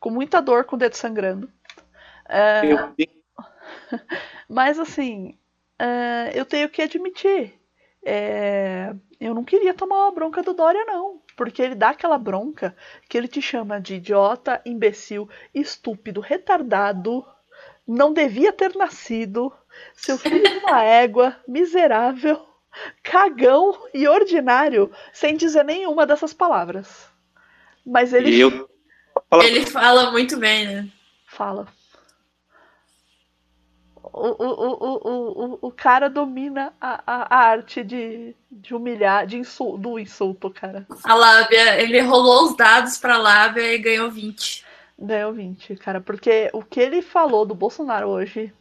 Com 0.00 0.08
muita 0.08 0.40
dor, 0.40 0.64
com 0.64 0.76
o 0.76 0.78
dedo 0.78 0.94
sangrando. 0.94 1.50
É... 2.26 2.62
Mas 4.48 4.78
assim, 4.78 5.36
é... 5.78 6.32
eu 6.34 6.46
tenho 6.46 6.70
que 6.70 6.80
admitir. 6.80 7.60
É... 8.02 8.94
Eu 9.20 9.34
não 9.34 9.44
queria 9.44 9.74
tomar 9.74 10.04
uma 10.04 10.12
bronca 10.12 10.42
do 10.42 10.54
Dória, 10.54 10.86
não. 10.86 11.20
Porque 11.36 11.60
ele 11.60 11.74
dá 11.74 11.90
aquela 11.90 12.16
bronca 12.16 12.74
que 13.10 13.18
ele 13.18 13.28
te 13.28 13.42
chama 13.42 13.78
de 13.78 13.96
idiota, 13.96 14.62
imbecil, 14.64 15.28
estúpido, 15.54 16.20
retardado 16.20 17.26
não 17.86 18.12
devia 18.12 18.52
ter 18.52 18.74
nascido, 18.74 19.52
seu 19.94 20.18
filho 20.18 20.42
de 20.42 20.58
uma 20.58 20.82
égua, 20.82 21.36
miserável, 21.46 22.44
cagão 23.02 23.78
e 23.94 24.08
ordinário, 24.08 24.90
sem 25.12 25.36
dizer 25.36 25.64
nenhuma 25.64 26.06
dessas 26.06 26.32
palavras. 26.32 27.08
Mas 27.84 28.12
ele. 28.12 28.38
Eu... 28.38 28.68
Ele 29.42 29.64
fala 29.64 30.10
muito 30.10 30.36
bem, 30.36 30.66
né? 30.66 30.88
Fala. 31.26 31.68
O, 34.12 34.28
o, 34.28 34.50
o, 34.72 35.54
o, 35.54 35.58
o, 35.62 35.70
cara 35.70 36.08
domina 36.08 36.72
a, 36.80 37.02
a, 37.06 37.36
a 37.36 37.48
arte 37.50 37.82
de, 37.82 38.34
de 38.50 38.74
humilhar, 38.74 39.26
de 39.26 39.36
insul, 39.36 39.76
do 39.76 39.98
insulto, 39.98 40.48
cara. 40.48 40.86
A 41.04 41.14
lábia, 41.14 41.80
ele 41.82 42.00
rolou 42.00 42.46
os 42.46 42.56
dados 42.56 42.98
pra 42.98 43.18
lábia 43.18 43.74
e 43.74 43.78
ganhou 43.78 44.10
20 44.10 44.65
ganhou 44.98 45.32
20, 45.32 45.76
cara. 45.76 46.00
Porque 46.00 46.50
o 46.52 46.62
que 46.62 46.80
ele 46.80 47.02
falou 47.02 47.44
do 47.44 47.54
Bolsonaro 47.54 48.08
hoje, 48.08 48.52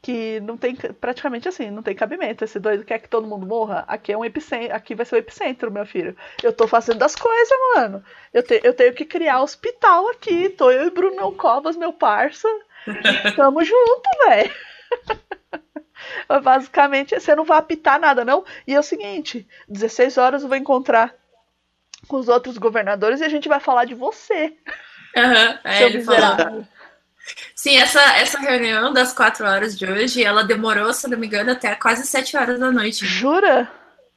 que 0.00 0.40
não 0.40 0.56
tem 0.56 0.74
praticamente 0.74 1.48
assim, 1.48 1.70
não 1.70 1.82
tem 1.82 1.94
cabimento. 1.94 2.44
Esse 2.44 2.58
doido 2.58 2.84
quer 2.84 2.98
que 2.98 3.08
todo 3.08 3.26
mundo 3.26 3.46
morra. 3.46 3.84
Aqui 3.86 4.12
é 4.12 4.18
um 4.18 4.24
epicentro, 4.24 4.74
aqui 4.74 4.94
vai 4.94 5.06
ser 5.06 5.16
o 5.16 5.18
epicentro, 5.18 5.70
meu 5.70 5.86
filho. 5.86 6.16
Eu 6.42 6.52
tô 6.52 6.66
fazendo 6.66 7.02
as 7.02 7.14
coisas, 7.14 7.56
mano. 7.74 8.04
Eu, 8.32 8.42
te, 8.42 8.60
eu 8.64 8.74
tenho 8.74 8.94
que 8.94 9.04
criar 9.04 9.42
hospital 9.42 10.08
aqui. 10.08 10.48
Tô 10.48 10.70
eu 10.70 10.86
e 10.86 10.90
Bruno 10.90 11.32
Covas, 11.32 11.76
meu 11.76 11.92
parça. 11.92 12.48
Tamo 13.36 13.64
junto, 13.64 14.08
velho. 14.26 14.52
Basicamente, 16.42 17.18
você 17.18 17.34
não 17.36 17.44
vai 17.44 17.58
apitar 17.58 18.00
nada, 18.00 18.24
não. 18.24 18.44
E 18.66 18.74
é 18.74 18.80
o 18.80 18.82
seguinte: 18.82 19.46
16 19.68 20.18
horas 20.18 20.42
eu 20.42 20.48
vou 20.48 20.56
encontrar 20.56 21.14
com 22.08 22.16
os 22.16 22.28
outros 22.28 22.58
governadores 22.58 23.20
e 23.20 23.24
a 23.24 23.28
gente 23.28 23.48
vai 23.48 23.60
falar 23.60 23.84
de 23.84 23.94
você. 23.94 24.56
Uhum, 25.16 25.58
é, 25.64 25.82
ele 25.84 26.02
falou. 26.02 26.66
Sim, 27.54 27.76
essa, 27.76 28.00
essa 28.16 28.38
reunião 28.38 28.92
das 28.92 29.12
quatro 29.12 29.46
horas 29.46 29.78
de 29.78 29.86
hoje, 29.86 30.24
ela 30.24 30.42
demorou, 30.42 30.92
se 30.92 31.08
não 31.08 31.16
me 31.16 31.26
engano, 31.26 31.52
até 31.52 31.74
quase 31.74 32.06
sete 32.06 32.36
horas 32.36 32.58
da 32.58 32.70
noite. 32.70 33.06
Jura? 33.06 33.70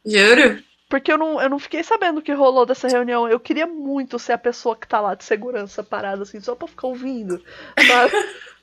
Juro. 0.06 0.64
Porque 0.90 1.12
eu 1.12 1.18
não, 1.18 1.42
eu 1.42 1.50
não 1.50 1.60
fiquei 1.60 1.84
sabendo 1.84 2.20
o 2.20 2.22
que 2.22 2.32
rolou 2.32 2.66
dessa 2.66 2.88
reunião. 2.88 3.28
Eu 3.28 3.40
queria 3.40 3.68
muito 3.68 4.18
ser 4.18 4.34
a 4.34 4.38
pessoa 4.38 4.76
que 4.76 4.88
tá 4.88 5.00
lá 5.02 5.16
de 5.16 5.24
segurança 5.24 5.84
parada, 5.84 6.24
assim, 6.24 6.40
só 6.40 6.56
pra 6.56 6.68
ficar 6.68 6.88
ouvindo. 6.88 7.44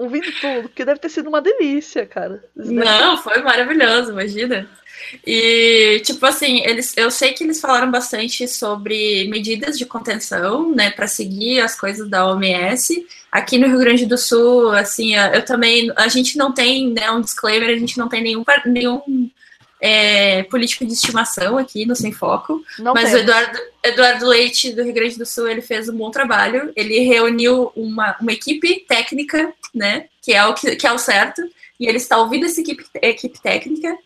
ouvindo 0.00 0.32
tudo, 0.40 0.62
porque 0.62 0.84
deve 0.84 0.98
ter 0.98 1.10
sido 1.10 1.28
uma 1.28 1.42
delícia, 1.42 2.06
cara. 2.06 2.42
Não, 2.56 3.18
foi 3.18 3.42
maravilhoso, 3.42 4.12
imagina. 4.12 4.66
E, 5.26 6.00
tipo 6.04 6.24
assim, 6.24 6.62
eles, 6.64 6.96
eu 6.96 7.10
sei 7.10 7.32
que 7.32 7.44
eles 7.44 7.60
falaram 7.60 7.90
bastante 7.90 8.48
sobre 8.48 9.28
medidas 9.28 9.76
de 9.76 9.84
contenção, 9.84 10.74
né, 10.74 10.90
para 10.90 11.06
seguir 11.06 11.60
as 11.60 11.78
coisas 11.78 12.08
da 12.08 12.26
OMS. 12.26 13.06
Aqui 13.30 13.58
no 13.58 13.66
Rio 13.66 13.78
Grande 13.78 14.06
do 14.06 14.16
Sul, 14.16 14.70
assim, 14.70 15.14
eu 15.16 15.44
também, 15.44 15.92
a 15.96 16.08
gente 16.08 16.38
não 16.38 16.50
tem, 16.52 16.90
né, 16.92 17.10
um 17.10 17.20
disclaimer, 17.20 17.68
a 17.68 17.78
gente 17.78 17.98
não 17.98 18.08
tem 18.08 18.22
nenhum, 18.22 18.44
nenhum 18.64 19.30
é, 19.80 20.42
político 20.44 20.84
de 20.84 20.92
estimação 20.92 21.56
aqui 21.56 21.86
no 21.86 21.96
Sem 21.96 22.12
Foco, 22.12 22.62
não 22.78 22.92
mas 22.92 23.12
o 23.14 23.16
Eduardo, 23.16 23.58
Eduardo 23.82 24.26
Leite, 24.26 24.72
do 24.72 24.82
Rio 24.82 24.92
Grande 24.92 25.16
do 25.16 25.24
Sul, 25.24 25.48
ele 25.48 25.62
fez 25.62 25.88
um 25.88 25.96
bom 25.96 26.10
trabalho, 26.10 26.72
ele 26.76 27.00
reuniu 27.00 27.72
uma, 27.74 28.16
uma 28.20 28.32
equipe 28.32 28.84
técnica, 28.86 29.52
né, 29.74 30.06
que 30.22 30.32
é 30.32 30.44
o, 30.44 30.54
que, 30.54 30.76
que 30.76 30.86
é 30.86 30.92
o 30.92 30.98
certo, 30.98 31.42
e 31.78 31.86
ele 31.86 31.96
está 31.96 32.18
ouvindo 32.18 32.46
essa 32.46 32.60
equipe, 32.60 32.84
equipe 33.02 33.40
técnica, 33.40 33.96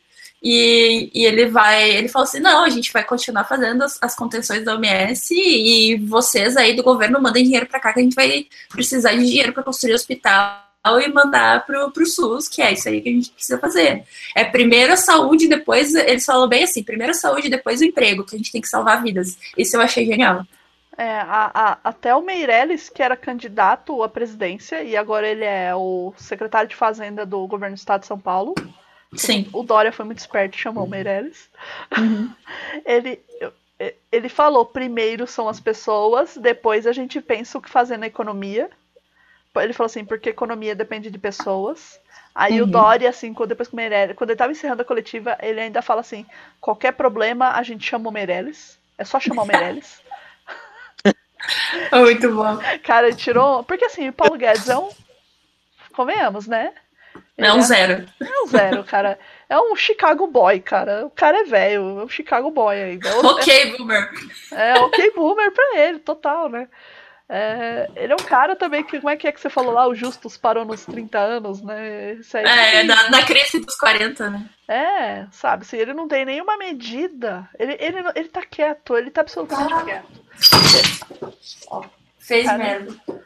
e, 0.42 1.10
e, 1.14 1.24
ele 1.24 1.46
vai, 1.46 1.90
ele 1.90 2.08
falou 2.08 2.28
assim: 2.28 2.38
não, 2.38 2.64
a 2.64 2.68
gente 2.68 2.92
vai 2.92 3.02
continuar 3.02 3.44
fazendo 3.44 3.82
as, 3.82 3.98
as, 4.02 4.14
contenções 4.14 4.62
da 4.62 4.74
OMS 4.74 5.34
e 5.34 5.96
vocês 6.06 6.54
aí 6.54 6.76
do 6.76 6.82
governo 6.82 7.18
mandem 7.18 7.44
dinheiro 7.44 7.64
para 7.64 7.80
cá 7.80 7.94
que 7.94 8.00
a 8.00 8.02
gente 8.02 8.14
vai 8.14 8.46
precisar 8.68 9.14
de 9.14 9.24
dinheiro 9.24 9.54
para 9.54 9.62
construir 9.62 9.94
hospital 9.94 10.64
e 11.02 11.08
mandar 11.08 11.64
pro, 11.64 11.90
pro 11.90 12.04
SUS, 12.04 12.46
que 12.46 12.60
é 12.60 12.74
isso 12.74 12.86
aí 12.90 13.00
que 13.00 13.08
a 13.08 13.12
gente 13.12 13.30
precisa 13.30 13.58
fazer. 13.58 14.04
É 14.34 14.44
primeiro 14.44 14.92
a 14.92 14.98
saúde, 14.98 15.48
depois, 15.48 15.94
eles 15.94 16.26
falam 16.26 16.46
bem 16.46 16.64
assim, 16.64 16.82
primeiro 16.82 17.12
a 17.12 17.14
saúde, 17.14 17.48
depois 17.48 17.80
o 17.80 17.84
emprego, 17.84 18.22
que 18.22 18.34
a 18.34 18.38
gente 18.38 18.52
tem 18.52 18.60
que 18.60 18.68
salvar 18.68 19.02
vidas. 19.02 19.38
Isso 19.56 19.76
eu 19.76 19.80
achei 19.80 20.04
genial. 20.04 20.46
É, 20.96 21.16
a, 21.16 21.50
a, 21.54 21.78
até 21.84 22.14
o 22.14 22.22
Meirelles, 22.22 22.88
que 22.88 23.02
era 23.02 23.16
candidato 23.16 24.02
à 24.02 24.08
presidência, 24.08 24.82
e 24.82 24.96
agora 24.96 25.26
ele 25.26 25.44
é 25.44 25.74
o 25.74 26.14
secretário 26.16 26.68
de 26.68 26.76
Fazenda 26.76 27.26
do 27.26 27.46
governo 27.46 27.74
do 27.74 27.78
estado 27.78 28.02
de 28.02 28.06
São 28.06 28.18
Paulo, 28.18 28.54
Sim. 29.16 29.48
O 29.52 29.62
Dória 29.62 29.92
foi 29.92 30.04
muito 30.04 30.18
esperto 30.18 30.56
e 30.56 30.60
chamou 30.60 30.84
o 30.84 30.88
Meirelles. 30.88 31.48
Uhum. 31.96 32.30
ele, 32.84 33.20
ele 34.10 34.28
falou: 34.28 34.64
primeiro 34.66 35.26
são 35.26 35.48
as 35.48 35.60
pessoas, 35.60 36.36
depois 36.36 36.86
a 36.86 36.92
gente 36.92 37.20
pensa 37.20 37.58
o 37.58 37.62
que 37.62 37.70
fazer 37.70 37.96
na 37.96 38.06
economia. 38.06 38.70
Ele 39.56 39.72
falou 39.72 39.86
assim, 39.86 40.04
porque 40.04 40.30
economia 40.30 40.74
depende 40.74 41.10
de 41.10 41.18
pessoas. 41.18 42.00
Aí 42.34 42.60
uhum. 42.60 42.66
o 42.66 42.70
Dória, 42.70 43.08
assim, 43.08 43.32
quando, 43.32 43.50
depois 43.50 43.68
que 43.68 43.74
o 43.74 43.76
Meirelles, 43.76 44.16
quando 44.16 44.30
ele 44.30 44.36
tava 44.36 44.50
encerrando 44.50 44.82
a 44.82 44.84
coletiva, 44.84 45.38
ele 45.40 45.60
ainda 45.60 45.80
fala 45.80 46.00
assim: 46.00 46.26
qualquer 46.60 46.92
problema 46.92 47.52
a 47.52 47.62
gente 47.62 47.86
chama 47.86 48.08
o 48.08 48.12
Meirelles. 48.12 48.78
É 48.98 49.04
só 49.04 49.18
chamar 49.20 49.42
o 49.42 49.46
Meirelles. 49.46 50.00
Muito 51.92 52.30
bom. 52.32 52.58
Cara, 52.82 53.12
tirou. 53.12 53.64
Porque 53.64 53.84
assim, 53.84 54.08
o 54.08 54.12
Paulo 54.12 54.36
Guedes 54.36 54.68
é 54.68 54.76
um. 54.76 54.90
Convenhamos, 55.94 56.46
né? 56.46 56.72
Ele 57.36 57.46
é 57.46 57.52
um 57.52 57.62
zero. 57.62 58.06
É 58.20 58.42
um 58.42 58.46
zero, 58.46 58.84
cara. 58.84 59.18
É 59.48 59.58
um 59.58 59.74
Chicago 59.74 60.26
Boy, 60.26 60.60
cara. 60.60 61.06
O 61.06 61.10
cara 61.10 61.40
é 61.40 61.44
velho, 61.44 62.00
é 62.00 62.04
um 62.04 62.08
Chicago 62.08 62.50
Boy 62.50 62.76
ainda. 62.76 63.08
É 63.14 63.16
ok, 63.18 63.76
boomer. 63.76 64.10
É, 64.52 64.74
ok, 64.80 65.12
boomer 65.12 65.52
pra 65.52 65.78
ele, 65.80 65.98
total, 65.98 66.48
né? 66.48 66.68
É, 67.26 67.90
ele 67.96 68.12
é 68.12 68.16
um 68.16 68.24
cara 68.24 68.54
também 68.54 68.84
que, 68.84 69.00
como 69.00 69.08
é 69.08 69.16
que 69.16 69.26
é 69.26 69.32
que 69.32 69.40
você 69.40 69.48
falou 69.48 69.72
lá? 69.72 69.88
O 69.88 69.94
Justus 69.94 70.36
parou 70.36 70.62
nos 70.64 70.84
30 70.84 71.18
anos, 71.18 71.62
né? 71.62 72.18
é, 72.34 72.84
na, 72.84 73.10
na 73.10 73.22
crise 73.22 73.60
dos 73.60 73.76
40, 73.76 74.28
né? 74.28 74.50
É, 74.68 75.26
sabe? 75.32 75.64
Se 75.64 75.74
ele 75.76 75.94
não 75.94 76.06
tem 76.06 76.26
nenhuma 76.26 76.58
medida, 76.58 77.48
ele, 77.58 77.76
ele, 77.80 77.98
ele 78.14 78.28
tá 78.28 78.44
quieto, 78.44 78.96
ele 78.96 79.10
tá 79.10 79.22
absolutamente 79.22 79.72
ah. 79.72 79.84
quieto. 79.84 81.34
Ó, 81.68 81.84
fez 82.18 82.46
cara, 82.46 82.58
merda. 82.58 82.94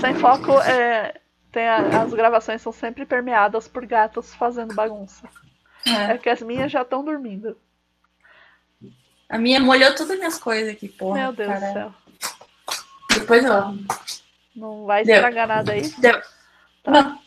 Sem 0.00 0.14
foco, 0.14 0.58
é, 0.62 1.14
tem 1.52 1.68
a, 1.68 2.02
as 2.02 2.14
gravações 2.14 2.62
são 2.62 2.72
sempre 2.72 3.04
permeadas 3.04 3.68
por 3.68 3.84
gatos 3.84 4.34
fazendo 4.34 4.74
bagunça. 4.74 5.28
É, 5.86 6.12
é 6.12 6.18
que 6.18 6.30
as 6.30 6.40
minhas 6.40 6.72
já 6.72 6.82
estão 6.82 7.04
dormindo. 7.04 7.56
A 9.30 9.38
minha 9.38 9.60
molhou 9.60 9.94
todas 9.94 10.10
as 10.10 10.18
minhas 10.18 10.38
coisas 10.38 10.72
aqui, 10.72 10.88
porra. 10.88 11.20
Meu 11.20 11.32
Deus 11.32 11.54
do 11.54 11.72
céu. 11.72 11.94
Depois 13.14 13.44
eu 13.44 13.52
arrumo. 13.52 13.86
Não 14.56 14.84
vai 14.84 15.04
Deu. 15.04 15.14
estragar 15.14 15.46
nada 15.46 15.72
aí? 15.72 15.88
Deu. 15.98 16.20
Tá. 16.82 16.90
Não. 16.90 17.18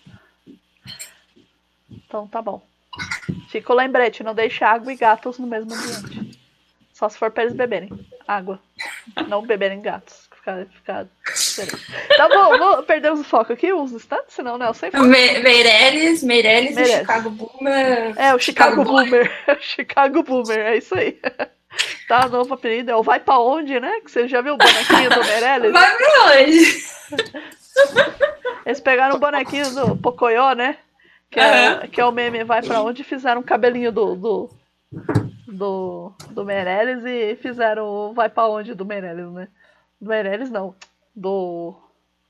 Então 1.89 2.27
tá 2.27 2.41
bom. 2.41 2.61
Fica 3.49 3.71
o 3.71 3.75
lembrete, 3.75 4.21
não 4.21 4.35
deixe 4.35 4.63
água 4.65 4.91
e 4.91 4.97
gatos 4.97 5.39
no 5.39 5.47
mesmo 5.47 5.73
ambiente. 5.73 6.39
Só 6.91 7.07
se 7.07 7.17
for 7.17 7.31
para 7.31 7.43
eles 7.43 7.55
beberem 7.55 7.89
água. 8.27 8.59
Não 9.27 9.41
beberem 9.41 9.81
gatos. 9.81 10.29
Ficar, 10.35 10.65
ficar 10.65 11.07
Tá 12.17 12.27
bom, 12.27 12.57
vou, 12.57 12.83
perdemos 12.83 13.21
o 13.21 13.23
foco 13.23 13.53
aqui, 13.53 13.71
os 13.71 13.93
instantes, 13.93 14.35
senão, 14.35 14.57
né? 14.57 14.67
Eu 14.67 14.73
sei 14.73 14.91
Me 14.91 15.07
Meirelles, 15.07 16.21
Meirelles, 16.21 16.75
Meirelles. 16.75 16.99
Chicago 16.99 17.29
Boomer. 17.29 18.13
É, 18.17 18.35
o 18.35 18.39
Chicago, 18.39 18.71
Chicago 18.71 18.83
Boomer. 18.83 19.31
Chicago 19.61 20.23
Boomer, 20.23 20.59
é 20.59 20.77
isso 20.77 20.93
aí. 20.95 21.17
Tá, 22.13 22.29
novo 22.29 22.53
apelido 22.53 22.91
é 22.91 22.95
o 22.95 23.01
Vai 23.01 23.19
Pra 23.19 23.39
Onde, 23.39 23.79
né? 23.79 23.99
Que 24.01 24.11
você 24.11 24.27
já 24.27 24.39
viu 24.39 24.53
o 24.53 24.57
bonequinho 24.57 25.09
do 25.09 25.25
Meirelles? 25.25 25.71
Vai 25.73 25.97
pra 25.97 26.25
onde? 26.25 26.85
Eles 28.67 28.79
pegaram 28.81 29.15
o 29.15 29.19
bonequinho 29.19 29.73
do 29.73 29.97
Pocoyo, 29.97 30.53
né? 30.53 30.77
Que 31.31 31.39
é, 31.39 31.73
uhum. 31.73 31.87
que 31.87 31.99
é 31.99 32.05
o 32.05 32.11
meme 32.11 32.43
Vai 32.43 32.61
Pra 32.61 32.83
Onde 32.83 33.01
e 33.01 33.03
fizeram 33.03 33.41
o 33.41 33.43
cabelinho 33.43 33.91
do, 33.91 34.15
do, 34.15 34.49
do, 35.47 36.13
do 36.29 36.45
Meirelles 36.45 37.03
e 37.03 37.35
fizeram 37.37 37.87
o 37.87 38.13
Vai 38.13 38.29
Pra 38.29 38.47
Onde 38.47 38.75
do 38.75 38.85
Meirelles, 38.85 39.31
né? 39.31 39.47
Do 39.99 40.09
Meirelles 40.09 40.51
não, 40.51 40.75
do, 41.15 41.73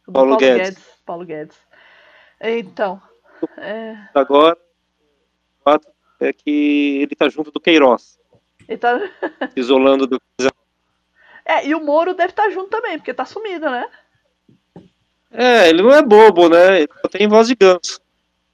do 0.07 0.13
Paulo, 0.13 0.29
Paulo 0.29 0.37
Guedes. 0.37 0.69
Guedes. 0.69 0.83
Paulo 1.05 1.25
Guedes. 1.25 1.57
Então. 2.39 3.01
É... 3.57 3.97
Agora, 4.15 4.57
o 5.59 5.63
fato 5.65 5.89
é 6.21 6.31
que 6.31 7.01
ele 7.01 7.15
tá 7.17 7.27
junto 7.27 7.51
do 7.51 7.59
Queiroz. 7.59 8.22
Ele 8.67 8.77
tá... 8.77 8.99
Isolando 9.55 10.07
do. 10.07 10.21
É, 11.45 11.67
e 11.67 11.75
o 11.75 11.83
Moro 11.83 12.13
deve 12.13 12.31
estar 12.31 12.43
tá 12.43 12.49
junto 12.49 12.69
também, 12.69 12.97
porque 12.97 13.13
tá 13.13 13.25
sumido, 13.25 13.69
né? 13.69 13.85
É, 15.29 15.67
ele 15.67 15.81
não 15.81 15.91
é 15.91 16.01
bobo, 16.01 16.47
né? 16.47 16.81
Ele 16.81 16.89
só 17.01 17.09
tem 17.09 17.27
voz 17.27 17.47
de 17.47 17.55
ganso. 17.55 17.99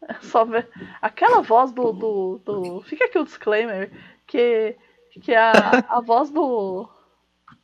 Só 0.22 0.44
ver. 0.44 0.68
Aquela 1.02 1.41
voz 1.41 1.72
do, 1.72 1.91
do, 1.91 2.41
do. 2.44 2.81
Fica 2.81 3.06
aqui 3.06 3.19
o 3.19 3.23
disclaimer. 3.23 3.91
Que, 4.26 4.76
que 5.22 5.36
a, 5.36 5.52
a 5.88 6.02
voz 6.02 6.31
do. 6.31 6.90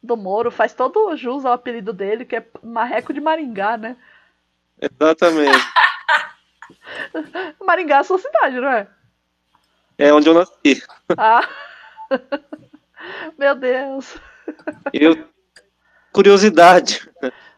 Do 0.01 0.15
Moro 0.15 0.51
faz 0.51 0.73
todo 0.73 1.15
jus 1.15 1.45
ao 1.45 1.53
apelido 1.53 1.91
dele, 1.91 2.25
que 2.25 2.35
é 2.35 2.45
Marreco 2.61 3.11
de 3.11 3.19
Maringá, 3.19 3.77
né? 3.77 3.97
Exatamente. 4.79 5.65
Maringá 7.65 7.99
é 7.99 8.03
sua 8.03 8.19
cidade, 8.19 8.59
não 8.59 8.69
é? 8.69 8.87
É 9.97 10.13
onde 10.13 10.29
eu 10.29 10.35
nasci. 10.35 10.83
Ah. 11.17 11.47
Meu 13.37 13.55
Deus. 13.55 14.17
Eu, 14.93 15.27
curiosidade, 16.11 17.07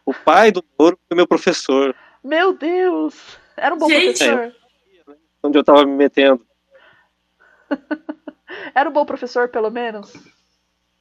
o 0.04 0.12
pai 0.12 0.50
do 0.50 0.64
Moro 0.78 0.98
foi 1.06 1.16
meu 1.16 1.26
professor. 1.26 1.94
Meu 2.22 2.56
Deus! 2.56 3.38
Era 3.56 3.74
um 3.74 3.78
bom 3.78 3.88
Gente. 3.88 4.18
professor. 4.18 4.54
Onde 5.42 5.58
eu 5.58 5.64
tava 5.64 5.84
me 5.84 5.92
metendo. 5.92 6.44
era 8.74 8.88
um 8.88 8.92
bom 8.92 9.04
professor, 9.04 9.48
pelo 9.48 9.70
menos? 9.70 10.12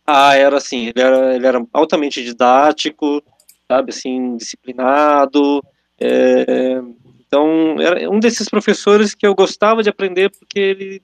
Ah, 0.06 0.36
era 0.36 0.58
assim, 0.58 0.88
ele 0.88 1.02
era, 1.02 1.36
ele 1.36 1.46
era 1.46 1.66
altamente 1.74 2.24
didático, 2.24 3.22
sabe, 3.70 3.92
assim, 3.92 4.38
disciplinado. 4.38 5.62
É, 6.00 6.82
então, 7.28 7.76
era 7.80 8.10
um 8.10 8.20
desses 8.20 8.48
professores 8.48 9.14
que 9.14 9.28
eu 9.28 9.36
gostava 9.36 9.84
de 9.84 9.90
aprender 9.90 10.32
porque 10.32 10.60
ele, 10.60 11.04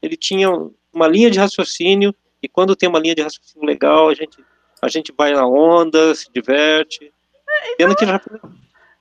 ele 0.00 0.16
tinha 0.16 0.48
uma 0.94 1.08
linha 1.08 1.30
de 1.30 1.38
raciocínio, 1.38 2.14
e 2.42 2.48
quando 2.48 2.76
tem 2.76 2.88
uma 2.88 2.98
linha 2.98 3.14
de 3.14 3.22
raciocínio 3.22 3.66
legal, 3.66 4.08
a 4.08 4.14
gente, 4.14 4.44
a 4.80 4.88
gente 4.88 5.12
vai 5.16 5.32
na 5.32 5.46
onda, 5.46 6.14
se 6.14 6.30
diverte. 6.32 7.12
É, 7.48 7.72
então, 7.74 7.94
que 7.94 8.06
já... 8.06 8.20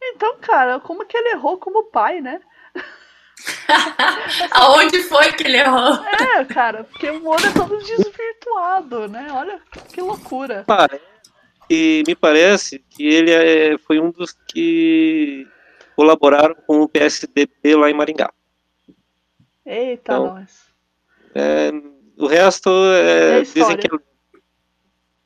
então, 0.01 0.37
cara, 0.39 0.79
como 0.79 1.05
que 1.05 1.17
ele 1.17 1.29
errou 1.29 1.57
como 1.57 1.91
pai, 1.91 2.21
né? 2.21 2.41
Aonde 4.51 5.03
foi 5.03 5.31
que 5.33 5.43
ele 5.43 5.57
errou? 5.57 6.03
É, 6.05 6.45
cara, 6.45 6.83
porque 6.85 7.09
o 7.09 7.19
mundo 7.19 7.45
é 7.45 7.51
todo 7.51 7.77
desvirtuado, 7.77 9.07
né? 9.07 9.27
Olha 9.31 9.59
que 9.93 10.01
loucura. 10.01 10.65
e 11.69 12.03
me 12.07 12.15
parece 12.15 12.79
que 12.89 13.05
ele 13.05 13.31
é, 13.31 13.77
foi 13.77 13.99
um 13.99 14.11
dos 14.11 14.31
que 14.31 15.47
colaboraram 15.95 16.55
com 16.67 16.81
o 16.81 16.89
PSDB 16.89 17.75
lá 17.75 17.89
em 17.89 17.93
Maringá. 17.93 18.31
Eita, 19.65 20.13
então, 20.13 20.35
nós. 20.35 20.72
É, 21.35 21.71
o 22.17 22.27
resto 22.27 22.69
é, 22.69 23.39
é 23.39 23.41
dizem 23.41 23.77
que 23.77 23.87
é. 23.87 23.99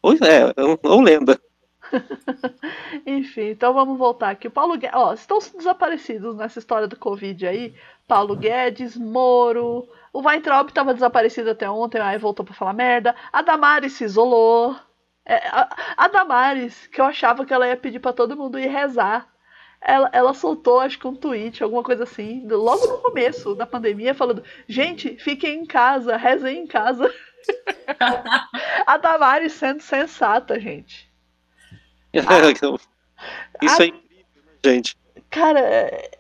Ou, 0.02 0.14
é, 0.14 0.54
ou 0.84 1.02
lenda. 1.02 1.40
Enfim, 3.06 3.50
então 3.50 3.74
vamos 3.74 3.98
voltar 3.98 4.30
aqui. 4.30 4.48
O 4.48 4.52
Paulo 4.52 4.78
Guedes, 4.78 4.96
ó, 4.96 5.14
estão 5.14 5.40
desaparecidos 5.56 6.36
nessa 6.36 6.60
história 6.60 6.88
do 6.88 6.98
Covid 6.98 7.48
aí. 7.48 7.74
Paulo 8.08 8.36
Guedes, 8.36 8.96
Moro, 8.96 9.88
o 10.14 10.22
Weintraub 10.22 10.70
estava 10.70 10.94
desaparecido 10.94 11.52
até 11.52 11.70
ontem, 11.70 12.00
aí 12.00 12.18
voltou 12.18 12.46
para 12.46 12.54
falar 12.54 12.74
merda. 12.74 13.16
A 13.32 13.42
Damares 13.42 13.94
se 13.94 14.06
isolou. 14.06 14.76
É, 15.26 15.48
a, 15.50 15.68
a 15.98 16.08
Damares, 16.08 16.88
que 16.88 17.02
eu 17.02 17.06
achava 17.06 17.46
que 17.46 17.54
ela 17.54 17.68
ia 17.68 17.76
pedir 17.76 18.00
para 18.00 18.14
todo 18.14 18.38
mundo 18.38 18.58
ir 18.58 18.68
rezar 18.68 19.28
ela, 19.82 20.10
ela 20.12 20.34
soltou, 20.34 20.80
acho 20.80 21.00
que 21.00 21.08
um 21.08 21.16
tweet, 21.16 21.64
alguma 21.64 21.84
coisa 21.84 22.04
assim, 22.04 22.46
logo 22.48 22.86
no 22.88 22.98
começo 22.98 23.56
da 23.56 23.66
pandemia, 23.66 24.14
falando: 24.14 24.44
gente, 24.68 25.16
fiquem 25.18 25.62
em 25.62 25.66
casa, 25.66 26.18
rezem 26.18 26.60
em 26.60 26.68
casa. 26.68 27.14
a 28.86 28.98
Damares 28.98 29.54
sendo 29.54 29.82
sensata, 29.82 30.60
gente. 30.60 31.10
Isso 33.62 33.82
a... 33.82 33.86
é 33.86 33.88
incrível, 33.88 34.26
né, 34.44 34.54
gente? 34.64 34.98
Cara, 35.30 35.60
é, 35.60 36.12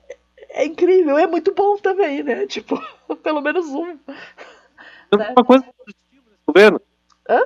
é, 0.49 0.65
incrível, 0.65 1.17
é 1.17 1.27
muito 1.27 1.53
bom 1.53 1.77
também, 1.77 2.23
né? 2.23 2.45
Tipo, 2.45 2.81
pelo 3.23 3.41
menos 3.41 3.67
um. 3.67 3.93
Né? 4.07 5.33
Uma 5.35 5.45
coisa 5.45 5.63
positiva 5.63 6.23
nesse 6.25 6.43
governo. 6.45 6.81
Hã? 7.29 7.41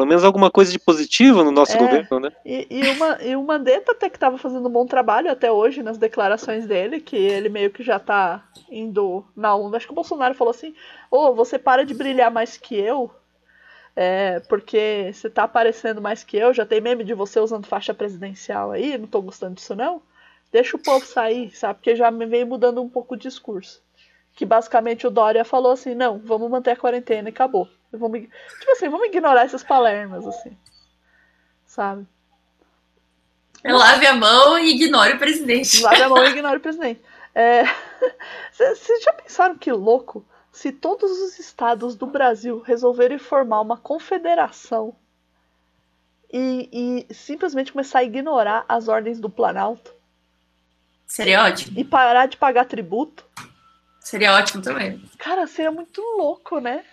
Pelo 0.00 0.08
menos 0.08 0.24
alguma 0.24 0.50
coisa 0.50 0.72
de 0.72 0.78
positivo 0.78 1.44
no 1.44 1.50
nosso 1.50 1.76
é, 1.76 1.78
governo, 1.78 2.20
né? 2.20 2.32
E, 2.42 2.66
e, 2.70 2.88
uma, 2.88 3.22
e 3.22 3.36
o 3.36 3.42
Mandetta 3.42 3.92
até 3.92 4.08
que 4.08 4.16
estava 4.16 4.38
fazendo 4.38 4.66
um 4.66 4.72
bom 4.72 4.86
trabalho 4.86 5.30
até 5.30 5.52
hoje 5.52 5.82
nas 5.82 5.98
declarações 5.98 6.66
dele, 6.66 7.00
que 7.00 7.16
ele 7.16 7.50
meio 7.50 7.70
que 7.70 7.82
já 7.82 7.98
tá 7.98 8.42
indo 8.70 9.22
na 9.36 9.54
onda. 9.54 9.76
Acho 9.76 9.86
que 9.86 9.92
o 9.92 9.94
Bolsonaro 9.94 10.34
falou 10.34 10.52
assim: 10.52 10.74
Ô, 11.10 11.26
oh, 11.26 11.34
você 11.34 11.58
para 11.58 11.84
de 11.84 11.92
brilhar 11.92 12.30
mais 12.30 12.56
que 12.56 12.74
eu, 12.74 13.10
é, 13.94 14.40
porque 14.40 15.10
você 15.12 15.28
tá 15.28 15.42
aparecendo 15.42 16.00
mais 16.00 16.24
que 16.24 16.38
eu, 16.38 16.54
já 16.54 16.64
tem 16.64 16.80
meme 16.80 17.04
de 17.04 17.12
você 17.12 17.38
usando 17.38 17.66
faixa 17.66 17.92
presidencial 17.92 18.70
aí, 18.70 18.96
não 18.96 19.06
tô 19.06 19.20
gostando 19.20 19.56
disso 19.56 19.74
não. 19.74 20.00
Deixa 20.50 20.78
o 20.78 20.80
povo 20.80 21.04
sair, 21.04 21.54
sabe? 21.54 21.74
Porque 21.74 21.94
já 21.94 22.10
me 22.10 22.24
veio 22.24 22.46
mudando 22.46 22.80
um 22.80 22.88
pouco 22.88 23.14
o 23.14 23.18
discurso. 23.18 23.82
Que 24.34 24.44
basicamente 24.46 25.06
o 25.06 25.10
Dória 25.10 25.44
falou 25.44 25.72
assim: 25.72 25.94
não, 25.94 26.18
vamos 26.18 26.50
manter 26.50 26.72
a 26.72 26.76
quarentena 26.76 27.28
e 27.28 27.32
acabou. 27.32 27.68
Vamos, 27.92 28.20
tipo 28.20 28.70
assim, 28.72 28.88
vamos 28.88 29.08
ignorar 29.08 29.44
essas 29.44 29.64
palermas, 29.64 30.26
assim. 30.26 30.56
Sabe? 31.66 32.06
Lave 33.64 34.06
a 34.06 34.14
mão 34.14 34.58
e 34.58 34.70
ignore 34.70 35.14
o 35.14 35.18
presidente. 35.18 35.82
Lave 35.82 36.02
a 36.02 36.08
mão 36.08 36.24
e 36.24 36.30
ignore 36.30 36.56
o 36.56 36.60
presidente. 36.60 37.02
É... 37.34 37.64
Vocês 38.52 39.02
já 39.02 39.12
pensaram 39.12 39.56
que 39.56 39.72
louco? 39.72 40.24
Se 40.52 40.72
todos 40.72 41.10
os 41.10 41.38
estados 41.38 41.94
do 41.94 42.06
Brasil 42.06 42.60
resolverem 42.60 43.18
formar 43.18 43.60
uma 43.60 43.76
confederação 43.76 44.96
e, 46.32 47.06
e 47.08 47.14
simplesmente 47.14 47.72
começar 47.72 48.00
a 48.00 48.04
ignorar 48.04 48.64
as 48.68 48.88
ordens 48.88 49.20
do 49.20 49.28
Planalto. 49.28 49.92
Seria 51.06 51.44
ótimo. 51.44 51.78
E 51.78 51.84
parar 51.84 52.26
de 52.26 52.36
pagar 52.36 52.64
tributo. 52.66 53.24
Seria 54.00 54.34
ótimo 54.34 54.62
também. 54.62 54.98
Cara, 55.18 55.46
seria 55.46 55.70
muito 55.70 56.00
louco, 56.00 56.58
né? 56.58 56.84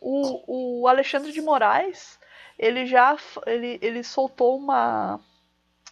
O, 0.00 0.82
o 0.82 0.88
Alexandre 0.88 1.32
de 1.32 1.40
Moraes, 1.40 2.18
ele 2.58 2.86
já 2.86 3.16
ele, 3.46 3.78
ele 3.80 4.02
soltou 4.02 4.58
uma, 4.58 5.20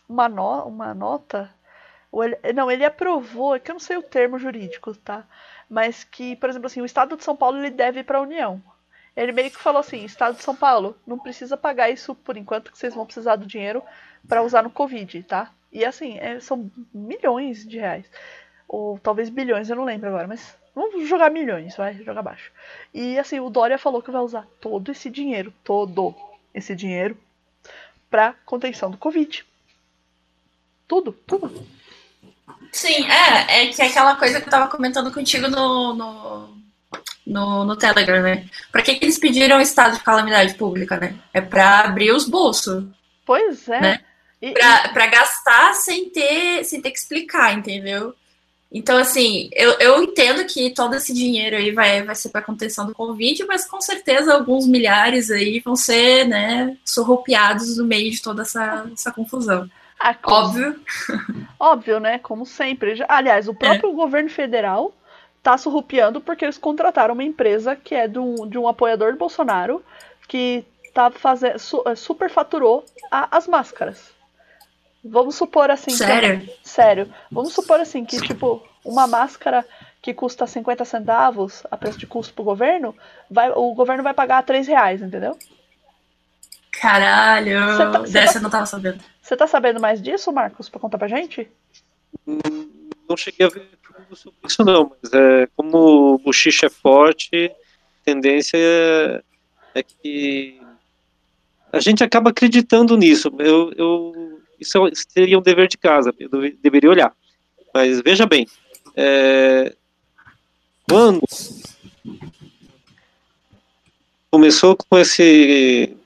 uma, 0.08 0.28
no, 0.28 0.66
uma 0.66 0.92
nota. 0.92 1.50
Ele, 2.12 2.52
não, 2.52 2.70
ele 2.70 2.84
aprovou, 2.84 3.54
é 3.54 3.60
que 3.60 3.70
eu 3.70 3.74
não 3.74 3.80
sei 3.80 3.96
o 3.96 4.02
termo 4.02 4.38
jurídico, 4.38 4.94
tá? 4.96 5.26
Mas 5.68 6.04
que, 6.04 6.36
por 6.36 6.50
exemplo, 6.50 6.66
assim, 6.66 6.80
o 6.82 6.86
Estado 6.86 7.16
de 7.16 7.24
São 7.24 7.34
Paulo 7.34 7.58
ele 7.58 7.70
deve 7.70 8.04
para 8.04 8.18
a 8.18 8.22
União. 8.22 8.62
Ele 9.16 9.32
meio 9.32 9.50
que 9.50 9.58
falou 9.58 9.80
assim: 9.80 10.04
Estado 10.04 10.36
de 10.36 10.42
São 10.42 10.56
Paulo, 10.56 10.98
não 11.06 11.18
precisa 11.18 11.56
pagar 11.56 11.90
isso 11.90 12.14
por 12.14 12.36
enquanto, 12.36 12.72
que 12.72 12.78
vocês 12.78 12.94
vão 12.94 13.06
precisar 13.06 13.36
do 13.36 13.46
dinheiro 13.46 13.82
para 14.28 14.42
usar 14.42 14.62
no 14.62 14.70
Covid, 14.70 15.22
tá? 15.22 15.52
E 15.72 15.84
assim, 15.84 16.18
é, 16.18 16.38
são 16.40 16.70
milhões 16.92 17.66
de 17.66 17.78
reais. 17.78 18.06
Ou 18.68 18.98
talvez 18.98 19.28
bilhões, 19.28 19.68
eu 19.68 19.76
não 19.76 19.84
lembro 19.84 20.08
agora, 20.08 20.26
mas 20.26 20.56
vamos 20.74 21.08
jogar 21.08 21.30
milhões, 21.30 21.76
vai, 21.76 21.94
jogar 22.02 22.22
baixo. 22.22 22.50
E 22.92 23.18
assim, 23.18 23.40
o 23.40 23.50
Dória 23.50 23.78
falou 23.78 24.02
que 24.02 24.10
vai 24.10 24.22
usar 24.22 24.46
todo 24.60 24.90
esse 24.90 25.08
dinheiro, 25.08 25.52
todo 25.62 26.14
esse 26.52 26.74
dinheiro, 26.74 27.16
para 28.10 28.34
contenção 28.44 28.90
do 28.90 28.96
Covid. 28.96 29.44
Tudo, 30.86 31.12
tudo. 31.26 31.66
Sim, 32.72 33.08
é, 33.08 33.62
é 33.62 33.66
que 33.68 33.80
é 33.80 33.86
aquela 33.86 34.16
coisa 34.16 34.40
que 34.40 34.46
eu 34.46 34.50
tava 34.50 34.68
comentando 34.68 35.12
contigo 35.12 35.48
no, 35.48 35.94
no, 35.94 36.56
no, 37.26 37.64
no 37.64 37.76
Telegram, 37.76 38.22
né? 38.22 38.48
Pra 38.70 38.82
que, 38.82 38.96
que 38.96 39.04
eles 39.04 39.18
pediram 39.18 39.60
estado 39.60 39.96
de 39.96 40.02
calamidade 40.02 40.54
pública, 40.54 40.96
né? 40.98 41.14
É 41.32 41.40
pra 41.40 41.80
abrir 41.80 42.10
os 42.10 42.28
bolsos. 42.28 42.84
Pois 43.24 43.68
é. 43.68 43.80
Né? 43.80 44.00
E, 44.42 44.52
pra, 44.52 44.88
pra 44.88 45.06
gastar 45.06 45.74
sem 45.74 46.10
ter, 46.10 46.64
sem 46.64 46.82
ter 46.82 46.90
que 46.90 46.98
explicar, 46.98 47.54
entendeu? 47.54 48.14
Então, 48.74 48.98
assim, 48.98 49.48
eu, 49.52 49.70
eu 49.78 50.02
entendo 50.02 50.44
que 50.44 50.70
todo 50.70 50.96
esse 50.96 51.14
dinheiro 51.14 51.54
aí 51.54 51.70
vai, 51.70 52.02
vai 52.02 52.14
ser 52.16 52.30
para 52.30 52.42
contenção 52.42 52.84
do 52.84 52.92
Covid, 52.92 53.44
mas 53.46 53.64
com 53.64 53.80
certeza 53.80 54.34
alguns 54.34 54.66
milhares 54.66 55.30
aí 55.30 55.60
vão 55.60 55.76
ser, 55.76 56.26
né, 56.26 56.76
surrupiados 56.84 57.78
no 57.78 57.84
meio 57.84 58.10
de 58.10 58.20
toda 58.20 58.42
essa, 58.42 58.84
essa 58.92 59.12
confusão. 59.12 59.70
Ah, 60.00 60.16
Óbvio. 60.24 60.80
Óbvio, 61.58 62.00
né? 62.00 62.18
Como 62.18 62.44
sempre. 62.44 63.02
Aliás, 63.08 63.46
o 63.46 63.54
próprio 63.54 63.90
é. 63.90 63.94
governo 63.94 64.28
federal 64.28 64.92
tá 65.40 65.56
surrupiando 65.56 66.20
porque 66.20 66.44
eles 66.44 66.58
contrataram 66.58 67.14
uma 67.14 67.22
empresa 67.22 67.76
que 67.76 67.94
é 67.94 68.08
de 68.08 68.18
um, 68.18 68.48
de 68.48 68.58
um 68.58 68.66
apoiador 68.66 69.12
do 69.12 69.18
Bolsonaro 69.18 69.84
que 70.26 70.64
tá 70.92 71.12
fazendo 71.12 71.58
su, 71.60 71.82
superfaturou 71.94 72.84
a, 73.08 73.36
as 73.36 73.46
máscaras. 73.46 74.13
Vamos 75.04 75.34
supor 75.34 75.70
assim. 75.70 75.90
Sério? 75.90 76.40
Que, 76.40 76.58
sério. 76.62 77.12
Vamos 77.30 77.52
supor 77.52 77.80
assim 77.80 78.04
que, 78.04 78.20
tipo, 78.20 78.62
uma 78.84 79.06
máscara 79.06 79.64
que 80.00 80.14
custa 80.14 80.46
50 80.46 80.84
centavos 80.84 81.62
a 81.70 81.76
preço 81.76 81.98
de 81.98 82.06
custo 82.06 82.34
pro 82.34 82.44
governo, 82.44 82.94
vai, 83.30 83.50
o 83.50 83.72
governo 83.74 84.02
vai 84.02 84.12
pagar 84.12 84.42
3 84.42 84.66
reais, 84.66 85.00
entendeu? 85.00 85.38
Caralho! 86.72 87.58
Tá, 87.78 88.00
Dessa 88.00 88.32
tá, 88.34 88.38
eu 88.38 88.42
não 88.42 88.50
tava 88.50 88.66
sabendo. 88.66 89.00
Você 89.22 89.36
tá 89.36 89.46
sabendo 89.46 89.80
mais 89.80 90.02
disso, 90.02 90.30
Marcos, 90.30 90.68
pra 90.68 90.80
contar 90.80 90.98
pra 90.98 91.08
gente? 91.08 91.48
Não 93.08 93.16
cheguei 93.16 93.46
a 93.46 93.48
ver 93.48 93.66
tudo 93.82 94.16
sobre 94.16 94.38
isso, 94.44 94.64
não, 94.64 94.92
mas 95.02 95.12
é, 95.12 95.48
como 95.56 96.14
o 96.14 96.18
bochicha 96.18 96.66
é 96.66 96.70
forte, 96.70 97.46
a 97.46 98.04
tendência 98.04 98.58
é, 98.58 99.22
é 99.74 99.82
que 99.82 100.60
a 101.72 101.80
gente 101.80 102.04
acaba 102.04 102.30
acreditando 102.30 102.96
nisso. 102.96 103.32
Eu, 103.38 103.72
eu, 103.76 104.40
isso 104.64 105.06
seria 105.08 105.38
um 105.38 105.42
dever 105.42 105.68
de 105.68 105.78
casa, 105.78 106.12
eu 106.18 106.28
deveria 106.62 106.90
olhar. 106.90 107.14
Mas 107.72 108.00
veja 108.00 108.26
bem, 108.26 108.46
é, 108.96 109.74
quando 110.88 111.22
começou 114.30 114.76
com 114.76 114.98
esse 114.98 115.96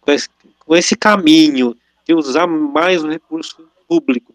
com 0.00 0.12
esse, 0.12 0.28
com 0.60 0.76
esse 0.76 0.96
caminho 0.96 1.76
de 2.06 2.14
usar 2.14 2.46
mais 2.46 3.02
o 3.02 3.08
recurso 3.08 3.68
público 3.88 4.34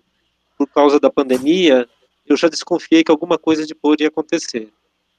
por 0.58 0.68
causa 0.68 1.00
da 1.00 1.10
pandemia, 1.10 1.88
eu 2.26 2.36
já 2.36 2.48
desconfiei 2.48 3.04
que 3.04 3.12
alguma 3.12 3.38
coisa 3.38 3.66
de 3.66 3.76
podre 3.76 4.04
ia 4.04 4.10
acontecer. 4.10 4.72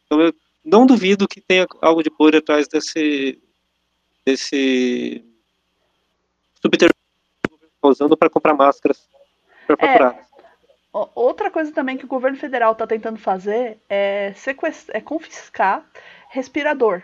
Então 0.07 0.21
eu 0.21 0.35
não 0.65 0.87
duvido 0.87 1.29
que 1.29 1.41
tenha 1.41 1.67
algo 1.81 2.03
de 2.03 2.11
podre 2.11 2.39
atrás 2.39 2.67
desse 2.69 3.39
desse 4.25 5.25
subterfúgio 6.61 7.08
usando 7.89 8.17
para 8.17 8.31
comprar 8.31 8.55
máscaras 8.55 9.09
para 9.67 9.77
faturar. 9.77 10.15
É, 10.15 10.29
outra 11.15 11.51
coisa 11.51 11.73
também 11.73 11.97
que 11.97 12.05
o 12.05 12.09
governo 12.09 12.37
federal 12.37 12.73
está 12.73 12.87
tentando 12.87 13.19
fazer 13.19 13.79
é, 13.89 14.33
é 14.93 15.01
confiscar 15.01 15.85
respirador. 16.31 17.03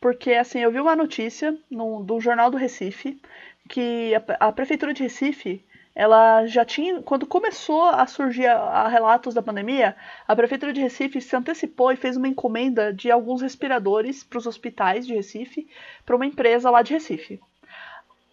Porque, 0.00 0.34
assim, 0.34 0.60
eu 0.60 0.70
vi 0.70 0.80
uma 0.80 0.94
notícia 0.94 1.56
no, 1.70 2.02
do 2.02 2.20
Jornal 2.20 2.50
do 2.50 2.58
Recife 2.58 3.20
que 3.68 4.14
a, 4.14 4.48
a, 4.48 4.52
Prefeitura 4.52 4.92
de 4.92 5.02
Recife, 5.02 5.64
ela 5.94 6.46
já 6.46 6.64
tinha, 6.64 7.00
quando 7.00 7.26
começou 7.26 7.84
a 7.84 8.06
surgir 8.06 8.46
a, 8.46 8.58
a 8.58 8.88
relatos 8.88 9.32
da 9.32 9.42
pandemia, 9.42 9.96
a 10.28 10.36
Prefeitura 10.36 10.72
de 10.72 10.80
Recife 10.80 11.20
se 11.20 11.34
antecipou 11.34 11.90
e 11.90 11.96
fez 11.96 12.16
uma 12.16 12.28
encomenda 12.28 12.92
de 12.92 13.10
alguns 13.10 13.40
respiradores 13.40 14.22
para 14.22 14.38
os 14.38 14.46
hospitais 14.46 15.06
de 15.06 15.14
Recife, 15.14 15.66
para 16.04 16.16
uma 16.16 16.26
empresa 16.26 16.70
lá 16.70 16.82
de 16.82 16.92
Recife. 16.92 17.40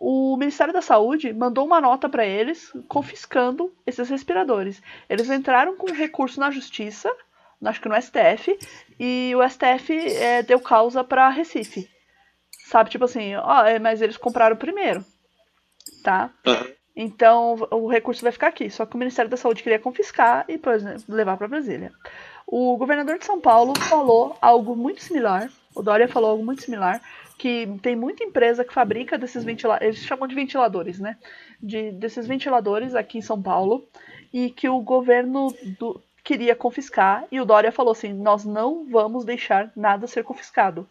O 0.04 0.36
Ministério 0.36 0.74
da 0.74 0.82
Saúde 0.82 1.32
mandou 1.32 1.64
uma 1.64 1.80
nota 1.80 2.10
para 2.10 2.26
eles 2.26 2.74
confiscando 2.88 3.72
esses 3.86 4.10
respiradores. 4.10 4.82
Eles 5.08 5.30
entraram 5.30 5.78
com 5.78 5.92
recurso 5.92 6.40
na 6.40 6.50
Justiça 6.50 7.12
acho 7.70 7.82
que 7.82 7.90
no 7.90 8.02
STF, 8.02 8.58
e 9.00 9.34
o 9.36 9.48
STF 9.48 9.94
é, 9.94 10.42
deu 10.42 10.60
causa 10.60 11.04
para 11.04 11.30
Recife. 11.30 11.90
Sabe, 12.66 12.90
tipo 12.90 13.06
assim, 13.06 13.36
ó, 13.36 13.66
é, 13.66 13.80
mas 13.80 14.02
eles 14.02 14.18
compraram 14.18 14.56
primeiro, 14.56 15.04
tá? 16.04 16.32
Então 16.96 17.68
o 17.72 17.88
recurso 17.88 18.24
vai 18.24 18.32
ficar 18.32 18.48
aqui. 18.48 18.70
Só 18.70 18.86
que 18.86 18.96
o 18.96 18.98
Ministério 18.98 19.30
da 19.30 19.38
Saúde 19.38 19.64
queria 19.64 19.80
confiscar 19.80 20.46
e 20.48 20.60
exemplo, 20.70 21.04
levar 21.08 21.38
para 21.38 21.48
Brasília. 21.48 21.92
O 22.48 22.78
governador 22.78 23.18
de 23.18 23.26
São 23.26 23.40
Paulo 23.40 23.74
falou 23.80 24.36
algo 24.42 24.76
muito 24.76 25.02
similar. 25.02 25.50
O 25.76 25.82
Dória 25.82 26.08
falou 26.08 26.32
algo 26.32 26.44
muito 26.44 26.64
similar. 26.64 27.02
Que 27.42 27.68
tem 27.82 27.96
muita 27.96 28.24
empresa 28.24 28.64
que 28.64 28.74
fabrica 28.74 29.18
desses 29.18 29.44
ventiladores. 29.44 29.88
Eles 29.88 30.06
chamam 30.06 30.28
de 30.28 30.36
ventiladores, 30.36 31.00
né? 31.00 31.18
De, 31.60 31.92
desses 31.94 32.28
ventiladores 32.28 32.94
aqui 32.94 33.18
em 33.18 33.22
São 33.22 33.42
Paulo. 33.42 33.88
E 34.32 34.52
que 34.52 34.70
o 34.70 34.80
governo 34.80 35.48
do, 35.80 36.00
queria 36.24 36.56
confiscar 36.56 37.26
e 37.32 37.42
o 37.42 37.46
Dória 37.46 37.72
falou 37.72 37.92
assim: 37.92 38.14
nós 38.14 38.46
não 38.46 38.86
vamos 38.86 39.26
deixar 39.26 39.72
nada 39.76 40.06
ser 40.08 40.24
confiscado. 40.24 40.88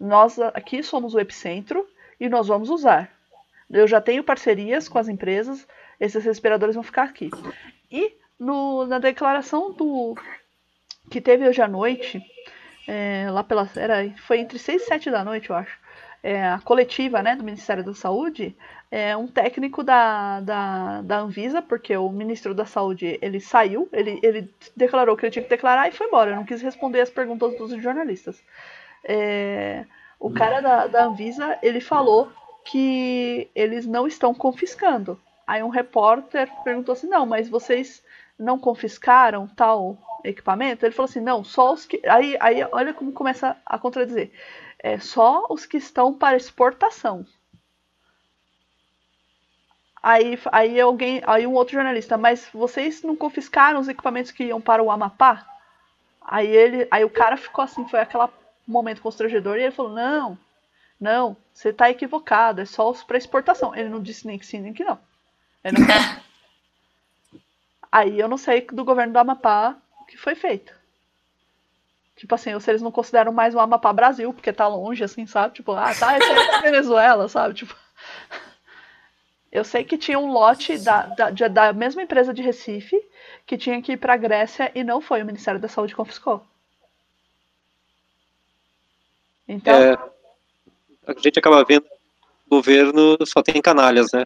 Nós 0.00 0.38
aqui 0.38 0.82
somos 0.82 1.14
o 1.14 1.20
epicentro 1.20 1.86
e 2.18 2.28
nós 2.28 2.48
vamos 2.48 2.70
usar. 2.70 3.10
Eu 3.70 3.86
já 3.86 4.00
tenho 4.00 4.24
parcerias 4.24 4.88
com 4.88 4.98
as 4.98 5.08
empresas, 5.08 5.66
esses 6.00 6.24
respiradores 6.24 6.74
vão 6.74 6.84
ficar 6.84 7.04
aqui. 7.04 7.30
E 7.90 8.12
no, 8.38 8.86
na 8.86 8.98
declaração 8.98 9.72
do 9.72 10.16
que 11.10 11.20
teve 11.20 11.46
hoje 11.46 11.62
à 11.62 11.68
noite, 11.68 12.20
é, 12.86 13.26
lá 13.30 13.42
pela 13.42 13.68
era, 13.76 14.08
foi 14.18 14.38
entre 14.38 14.58
6 14.58 14.82
e 14.82 14.86
7 14.86 15.10
da 15.10 15.24
noite, 15.24 15.50
eu 15.50 15.56
acho. 15.56 15.78
É, 16.22 16.48
a 16.48 16.58
coletiva 16.58 17.22
né, 17.22 17.36
do 17.36 17.44
Ministério 17.44 17.84
da 17.84 17.92
Saúde, 17.92 18.56
é, 18.90 19.14
um 19.16 19.26
técnico 19.26 19.82
da, 19.82 20.40
da, 20.40 21.02
da 21.02 21.18
Anvisa, 21.18 21.60
porque 21.60 21.94
o 21.96 22.08
ministro 22.08 22.54
da 22.54 22.64
Saúde 22.64 23.18
ele 23.20 23.40
saiu, 23.40 23.88
ele, 23.92 24.20
ele 24.22 24.50
declarou 24.74 25.16
que 25.16 25.26
ele 25.26 25.32
tinha 25.32 25.42
que 25.42 25.50
declarar 25.50 25.88
e 25.88 25.92
foi 25.92 26.06
embora, 26.06 26.34
não 26.34 26.44
quis 26.44 26.62
responder 26.62 27.00
as 27.00 27.10
perguntas 27.10 27.56
dos 27.58 27.70
jornalistas. 27.82 28.42
É, 29.04 29.84
o 30.18 30.30
cara 30.30 30.60
da, 30.60 30.86
da 30.86 31.04
Anvisa 31.04 31.58
ele 31.62 31.80
falou 31.80 32.32
que 32.64 33.50
eles 33.54 33.86
não 33.86 34.06
estão 34.06 34.32
confiscando. 34.32 35.20
Aí 35.46 35.62
um 35.62 35.68
repórter 35.68 36.48
perguntou 36.64 36.94
assim: 36.94 37.06
não, 37.06 37.26
mas 37.26 37.48
vocês 37.48 38.02
não 38.38 38.58
confiscaram 38.58 39.46
tal 39.48 39.98
equipamento? 40.24 40.84
Ele 40.84 40.94
falou 40.94 41.08
assim: 41.08 41.20
não, 41.20 41.44
só 41.44 41.72
os 41.72 41.84
que. 41.86 42.00
Aí, 42.06 42.36
aí 42.40 42.66
olha 42.72 42.92
como 42.94 43.12
começa 43.12 43.56
a 43.64 43.78
contradizer: 43.78 44.32
é 44.78 44.98
só 44.98 45.46
os 45.48 45.66
que 45.66 45.76
estão 45.76 46.12
para 46.12 46.36
exportação. 46.36 47.26
Aí, 50.02 50.38
aí 50.52 50.78
alguém, 50.78 51.22
aí 51.26 51.46
um 51.46 51.54
outro 51.54 51.72
jornalista, 51.72 52.18
mas 52.18 52.46
vocês 52.52 53.02
não 53.02 53.16
confiscaram 53.16 53.80
os 53.80 53.88
equipamentos 53.88 54.30
que 54.30 54.44
iam 54.44 54.60
para 54.60 54.82
o 54.82 54.90
Amapá? 54.90 55.46
Aí 56.20 56.46
ele, 56.46 56.86
aí 56.90 57.04
o 57.04 57.10
cara 57.10 57.38
ficou 57.38 57.64
assim, 57.64 57.88
foi 57.88 58.00
aquele 58.00 58.24
momento 58.66 59.00
constrangedor 59.00 59.56
e 59.56 59.62
ele 59.62 59.70
falou: 59.70 59.92
"Não, 59.92 60.38
não, 61.00 61.36
você 61.54 61.70
está 61.70 61.88
equivocado, 61.88 62.60
é 62.60 62.66
só 62.66 62.92
para 63.06 63.16
exportação". 63.16 63.74
Ele 63.74 63.88
não 63.88 64.02
disse 64.02 64.26
nem 64.26 64.38
que 64.38 64.44
sim 64.44 64.60
nem 64.60 64.74
que 64.74 64.84
não. 64.84 64.98
não... 65.64 65.72
Aí 67.94 68.18
eu 68.18 68.26
não 68.26 68.36
sei 68.36 68.60
do 68.60 68.84
governo 68.84 69.12
do 69.12 69.20
Amapá 69.20 69.76
o 70.00 70.04
que 70.04 70.16
foi 70.16 70.34
feito. 70.34 70.74
Tipo 72.16 72.34
assim, 72.34 72.52
ou 72.52 72.58
se 72.58 72.68
eles 72.68 72.82
não 72.82 72.90
consideram 72.90 73.30
mais 73.30 73.54
o 73.54 73.60
Amapá 73.60 73.92
Brasil, 73.92 74.34
porque 74.34 74.52
tá 74.52 74.66
longe, 74.66 75.04
assim, 75.04 75.28
sabe? 75.28 75.54
Tipo, 75.54 75.70
ah, 75.70 75.94
tá, 75.94 76.18
esse 76.18 76.28
aí 76.28 76.36
é 76.36 76.50
da 76.50 76.60
Venezuela, 76.60 77.28
sabe? 77.28 77.54
Tipo. 77.54 77.76
Eu 79.52 79.62
sei 79.62 79.84
que 79.84 79.96
tinha 79.96 80.18
um 80.18 80.32
lote 80.32 80.76
da, 80.78 81.02
da, 81.06 81.30
da 81.30 81.72
mesma 81.72 82.02
empresa 82.02 82.34
de 82.34 82.42
Recife 82.42 83.00
que 83.46 83.56
tinha 83.56 83.80
que 83.80 83.92
ir 83.92 83.96
pra 83.96 84.16
Grécia 84.16 84.72
e 84.74 84.82
não 84.82 85.00
foi. 85.00 85.22
O 85.22 85.26
Ministério 85.26 85.60
da 85.60 85.68
Saúde 85.68 85.94
confiscou. 85.94 86.44
Então. 89.46 89.72
É, 89.72 89.92
a 91.06 91.12
gente 91.20 91.38
acaba 91.38 91.64
vendo 91.64 91.86
o 92.50 92.56
governo 92.56 93.16
só 93.24 93.40
tem 93.40 93.62
canalhas, 93.62 94.10
né? 94.12 94.24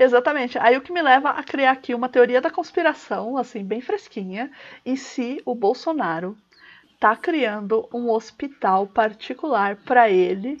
Exatamente. 0.00 0.58
Aí 0.58 0.78
o 0.78 0.80
que 0.80 0.90
me 0.90 1.02
leva 1.02 1.28
a 1.28 1.42
criar 1.42 1.72
aqui 1.72 1.94
uma 1.94 2.08
teoria 2.08 2.40
da 2.40 2.50
conspiração, 2.50 3.36
assim, 3.36 3.62
bem 3.62 3.82
fresquinha. 3.82 4.50
E 4.84 4.96
se 4.96 5.42
o 5.44 5.54
Bolsonaro 5.54 6.34
tá 6.98 7.14
criando 7.14 7.86
um 7.92 8.08
hospital 8.08 8.86
particular 8.86 9.76
para 9.76 10.08
ele 10.08 10.58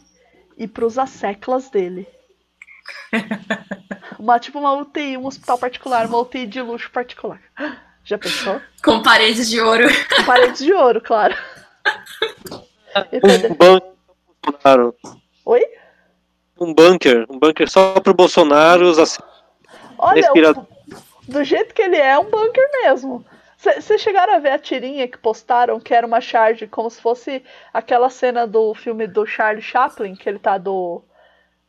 e 0.58 0.68
para 0.68 0.84
os 0.84 0.98
asseclas 0.98 1.70
dele. 1.70 2.06
Uma, 4.18 4.38
tipo 4.38 4.58
uma 4.58 4.74
UTI, 4.74 5.16
um 5.16 5.24
hospital 5.24 5.56
particular, 5.56 6.06
uma 6.06 6.18
UTI 6.18 6.46
de 6.46 6.60
luxo 6.60 6.90
particular. 6.90 7.40
Já 8.04 8.18
pensou? 8.18 8.60
Com 8.84 9.02
paredes 9.02 9.48
de 9.48 9.58
ouro. 9.58 9.88
Com 10.14 10.24
paredes 10.24 10.62
de 10.62 10.74
ouro, 10.74 11.00
claro. 11.00 11.34
Um 13.22 13.54
bunker. 13.54 14.94
Oi? 15.46 15.62
Um 16.60 16.74
bunker. 16.74 17.24
Um 17.30 17.38
bunker 17.38 17.70
só 17.70 17.98
pro 18.00 18.12
Bolsonaro. 18.12 18.90
Assim, 19.00 19.22
Olha, 20.00 20.54
do 21.28 21.44
jeito 21.44 21.74
que 21.74 21.82
ele 21.82 21.96
é, 21.96 22.10
é 22.10 22.18
um 22.18 22.24
bunker 22.24 22.68
mesmo. 22.82 23.24
Vocês 23.56 24.00
chegaram 24.00 24.34
a 24.34 24.38
ver 24.38 24.52
a 24.52 24.58
tirinha 24.58 25.06
que 25.06 25.18
postaram, 25.18 25.78
que 25.78 25.92
era 25.92 26.06
uma 26.06 26.20
charge, 26.20 26.66
como 26.66 26.88
se 26.88 27.00
fosse 27.00 27.42
aquela 27.74 28.08
cena 28.08 28.46
do 28.46 28.74
filme 28.74 29.06
do 29.06 29.26
Charlie 29.26 29.62
Chaplin, 29.62 30.16
que 30.16 30.28
ele 30.28 30.38
tá 30.38 30.56
do. 30.56 31.02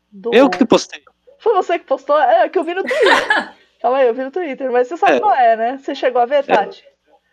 do... 0.09 0.33
Eu 0.33 0.49
que 0.49 0.65
postei. 0.65 1.03
Foi 1.37 1.53
você 1.53 1.77
que 1.77 1.85
postou? 1.85 2.17
É, 2.17 2.47
que 2.47 2.57
eu 2.57 2.63
vi 2.63 2.73
no 2.73 2.83
Twitter. 2.83 3.53
Calma 3.81 3.97
aí, 3.97 4.07
eu 4.07 4.13
vi 4.13 4.23
no 4.23 4.31
Twitter, 4.31 4.71
mas 4.71 4.87
você 4.87 4.95
sabe 4.95 5.17
é. 5.17 5.19
qual 5.19 5.33
é, 5.33 5.57
né? 5.57 5.77
Você 5.77 5.93
chegou 5.93 6.21
a 6.21 6.25
ver, 6.25 6.45
Tati? 6.45 6.83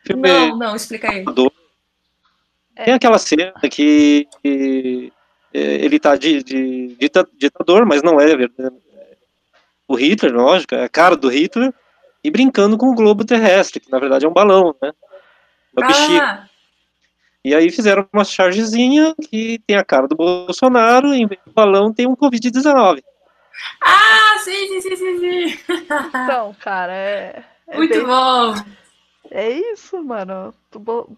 É. 0.08 0.14
Não, 0.14 0.56
não, 0.56 0.74
explica 0.74 1.10
aí. 1.10 1.24
É. 2.74 2.84
Tem 2.84 2.94
aquela 2.94 3.18
cena 3.18 3.52
que, 3.70 4.26
é, 4.44 5.60
ele 5.60 6.00
tá 6.00 6.16
de, 6.16 6.42
de, 6.42 6.96
de, 6.96 7.10
ditador, 7.36 7.84
mas 7.84 8.02
não 8.02 8.18
é 8.18 8.34
verdade. 8.34 8.76
O 9.88 9.94
Hitler, 9.94 10.34
lógico, 10.34 10.74
é 10.74 10.84
a 10.84 10.88
cara 10.88 11.16
do 11.16 11.28
Hitler, 11.28 11.72
e 12.22 12.30
brincando 12.30 12.76
com 12.76 12.90
o 12.90 12.94
globo 12.94 13.24
terrestre, 13.24 13.80
que 13.80 13.90
na 13.90 13.98
verdade 13.98 14.26
é 14.26 14.28
um 14.28 14.32
balão, 14.32 14.76
né? 14.82 14.92
Uma 15.74 15.86
ah. 15.86 15.88
bexiga. 15.88 16.50
E 17.44 17.54
aí 17.54 17.70
fizeram 17.70 18.06
uma 18.12 18.24
chargezinha 18.24 19.14
que 19.30 19.58
tem 19.66 19.76
a 19.76 19.84
cara 19.84 20.06
do 20.06 20.14
Bolsonaro, 20.14 21.14
e 21.14 21.22
em 21.22 21.26
vez 21.26 21.40
do 21.46 21.52
balão 21.52 21.92
tem 21.92 22.06
um 22.06 22.14
Covid-19. 22.14 23.02
Ah, 23.80 24.38
sim, 24.44 24.68
sim, 24.68 24.80
sim, 24.80 24.96
sim, 24.96 25.18
sim. 25.18 25.58
Então, 26.24 26.54
cara, 26.60 26.92
é. 26.92 27.44
é 27.66 27.76
Muito 27.76 27.94
bem... 27.94 28.04
bom. 28.04 28.54
É 29.30 29.50
isso, 29.50 30.02
mano. 30.02 30.54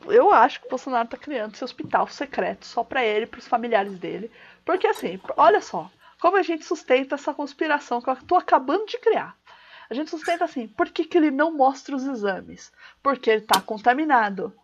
Eu 0.09 0.32
acho 0.32 0.60
que 0.60 0.66
o 0.66 0.70
Bolsonaro 0.70 1.09
tá 1.09 1.16
criando 1.16 1.55
esse 1.55 1.64
hospital 1.64 2.09
secreto 2.09 2.66
só 2.66 2.82
pra 2.82 3.05
ele 3.05 3.24
e 3.24 3.28
pros 3.28 3.47
familiares 3.47 3.98
dele. 3.98 4.30
Porque 4.64 4.86
assim, 4.86 5.20
olha 5.36 5.60
só, 5.60 5.90
como 6.20 6.36
a 6.36 6.42
gente 6.42 6.64
sustenta 6.64 7.14
essa 7.14 7.32
conspiração 7.32 8.01
que 8.01 8.10
eu 8.10 8.16
tô 8.16 8.36
acabando 8.36 8.86
de 8.86 8.98
criar. 8.98 9.36
A 9.88 9.94
gente 9.94 10.10
sustenta 10.10 10.44
assim, 10.44 10.68
por 10.68 10.88
que, 10.90 11.05
que 11.05 11.18
ele 11.18 11.30
não 11.30 11.52
mostra 11.52 11.97
os 11.97 12.06
exames? 12.06 12.70
Porque 13.02 13.28
ele 13.28 13.40
tá 13.40 13.60
contaminado. 13.60 14.55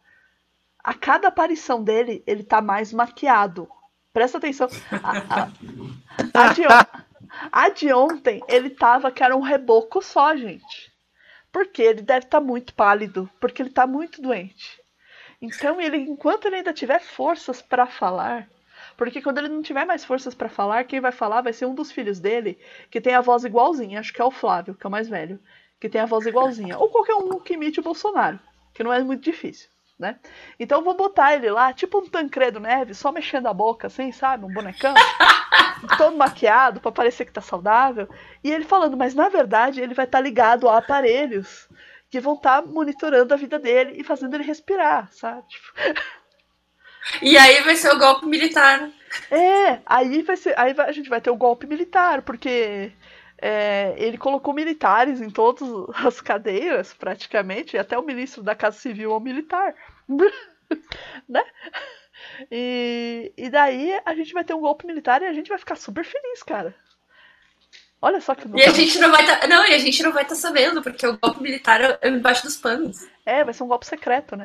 A 0.85 0.95
cada 0.95 1.29
aparição 1.29 1.83
dele, 1.83 2.23
ele 2.27 2.45
tá 2.45 2.61
mais 2.61 2.93
maquiado. 2.93 3.69
Presta 4.13 4.39
atenção. 4.39 4.69
A, 5.03 5.43
a, 5.43 6.45
a, 6.45 6.53
de, 6.53 6.63
a 7.51 7.69
de 7.71 7.93
ontem, 7.93 8.41
ele 8.47 8.71
tava 8.71 9.11
que 9.11 9.25
era 9.25 9.37
um 9.37 9.41
reboco 9.41 10.01
só, 10.01 10.37
gente. 10.37 10.93
Porque 11.51 11.83
ele 11.83 12.03
deve 12.03 12.27
estar 12.27 12.39
tá 12.39 12.45
muito 12.45 12.73
pálido, 12.75 13.29
porque 13.41 13.63
ele 13.63 13.71
está 13.71 13.87
muito 13.87 14.23
doente. 14.23 14.81
Então, 15.43 15.81
ele, 15.81 15.97
enquanto 15.97 16.47
ele 16.47 16.57
ainda 16.57 16.73
tiver 16.73 17.01
forças 17.01 17.61
para 17.61 17.87
falar, 17.87 18.49
porque 18.97 19.21
quando 19.21 19.39
ele 19.39 19.49
não 19.49 19.63
tiver 19.63 19.85
mais 19.85 20.05
forças 20.05 20.35
para 20.35 20.49
falar, 20.49 20.85
quem 20.85 21.01
vai 21.01 21.13
falar 21.13 21.41
vai 21.41 21.53
ser 21.53 21.67
um 21.67 21.75
dos 21.75 21.93
filhos 21.93 22.21
dele, 22.21 22.59
que 22.91 23.01
tem 23.01 23.15
a 23.15 23.21
voz 23.21 23.45
igualzinha, 23.45 24.01
acho 24.01 24.13
que 24.13 24.23
é 24.23 24.25
o 24.25 24.31
Flávio, 24.31 24.75
que 24.75 24.87
é 24.87 24.89
o 24.89 24.91
mais 24.91 25.09
velho, 25.09 25.39
que 25.81 25.89
tem 25.89 26.01
a 26.01 26.07
voz 26.07 26.27
igualzinha, 26.27 26.79
ou 26.79 26.89
qualquer 26.89 27.15
um 27.15 27.39
que 27.41 27.55
imite 27.55 27.81
o 27.81 27.83
Bolsonaro, 27.83 28.39
que 28.73 28.83
não 28.83 28.93
é 28.93 29.03
muito 29.03 29.23
difícil 29.23 29.69
né? 29.99 30.19
Então 30.61 30.79
eu 30.79 30.85
vou 30.85 30.95
botar 30.95 31.35
ele 31.35 31.51
lá, 31.51 31.73
tipo 31.73 31.99
um 31.99 32.09
Tancredo 32.09 32.61
Neves, 32.61 32.99
só 32.99 33.11
mexendo 33.11 33.47
a 33.47 33.55
boca, 33.55 33.87
assim, 33.87 34.13
sabe? 34.13 34.45
Um 34.45 34.53
bonecão. 34.53 34.95
todo 35.97 36.17
maquiado 36.17 36.81
para 36.81 36.93
parecer 36.93 37.25
que 37.25 37.33
tá 37.33 37.41
saudável. 37.41 38.09
E 38.43 38.51
ele 38.51 38.65
falando, 38.65 38.97
mas 38.97 39.15
na 39.15 39.29
verdade 39.29 39.81
ele 39.81 39.95
vai 39.95 40.05
estar 40.05 40.19
tá 40.19 40.23
ligado 40.23 40.69
a 40.69 40.79
aparelhos 40.79 41.69
que 42.11 42.21
vão 42.21 42.35
estar 42.35 42.63
tá 42.63 42.69
monitorando 42.69 43.33
a 43.33 43.37
vida 43.37 43.59
dele 43.59 43.95
e 43.99 44.05
fazendo 44.05 44.35
ele 44.35 44.45
respirar, 44.45 45.11
sabe? 45.13 45.47
Tipo... 45.49 45.67
E 47.23 47.37
aí 47.37 47.63
vai 47.63 47.77
ser 47.77 47.93
o 47.93 47.99
golpe 47.99 48.27
militar. 48.27 48.91
É, 49.31 49.81
aí 49.87 50.23
vai 50.23 50.37
ser, 50.37 50.59
aí 50.59 50.75
a 50.79 50.93
gente 50.93 51.09
vai 51.09 51.21
ter 51.21 51.31
o 51.31 51.37
golpe 51.37 51.67
militar, 51.67 52.23
porque 52.23 52.93
é, 53.39 53.95
ele 53.97 54.19
colocou 54.19 54.55
militares 54.55 55.21
em 55.21 55.31
todas 55.31 55.69
as 55.95 56.21
cadeiras, 56.21 56.93
praticamente, 56.95 57.79
até 57.79 57.99
o 57.99 58.05
ministro 58.05 58.43
da 58.43 58.55
Casa 58.55 58.79
Civil 58.79 59.13
é 59.13 59.17
um 59.17 59.21
militar. 59.21 59.75
né? 61.29 61.45
E, 62.51 63.33
e 63.37 63.51
daí 63.51 64.01
a 64.05 64.15
gente 64.15 64.33
vai 64.33 64.45
ter 64.45 64.55
um 64.55 64.61
golpe 64.61 64.87
militar 64.87 65.23
e 65.23 65.27
a 65.27 65.33
gente 65.33 65.49
vai 65.49 65.59
ficar 65.59 65.77
super 65.77 66.05
feliz, 66.05 66.43
cara. 66.43 66.75
Olha 68.01 68.21
só 68.21 68.35
que 68.35 68.47
E 68.55 68.63
a 68.63 68.71
gente 68.71 68.99
não 68.99 69.11
vai 69.11 69.25
tá, 69.25 69.47
não, 69.47 69.65
e 69.67 69.73
a 69.73 69.79
gente 69.79 70.03
não 70.03 70.13
vai 70.13 70.23
estar 70.23 70.35
tá 70.35 70.41
sabendo, 70.41 70.83
porque 70.83 71.07
o 71.07 71.17
golpe 71.19 71.43
militar 71.43 71.99
é 72.01 72.09
embaixo 72.09 72.43
dos 72.43 72.57
panos. 72.57 73.07
É, 73.25 73.43
vai 73.43 73.55
ser 73.55 73.63
um 73.63 73.69
golpe 73.69 73.87
secreto, 73.87 74.37
né? 74.37 74.45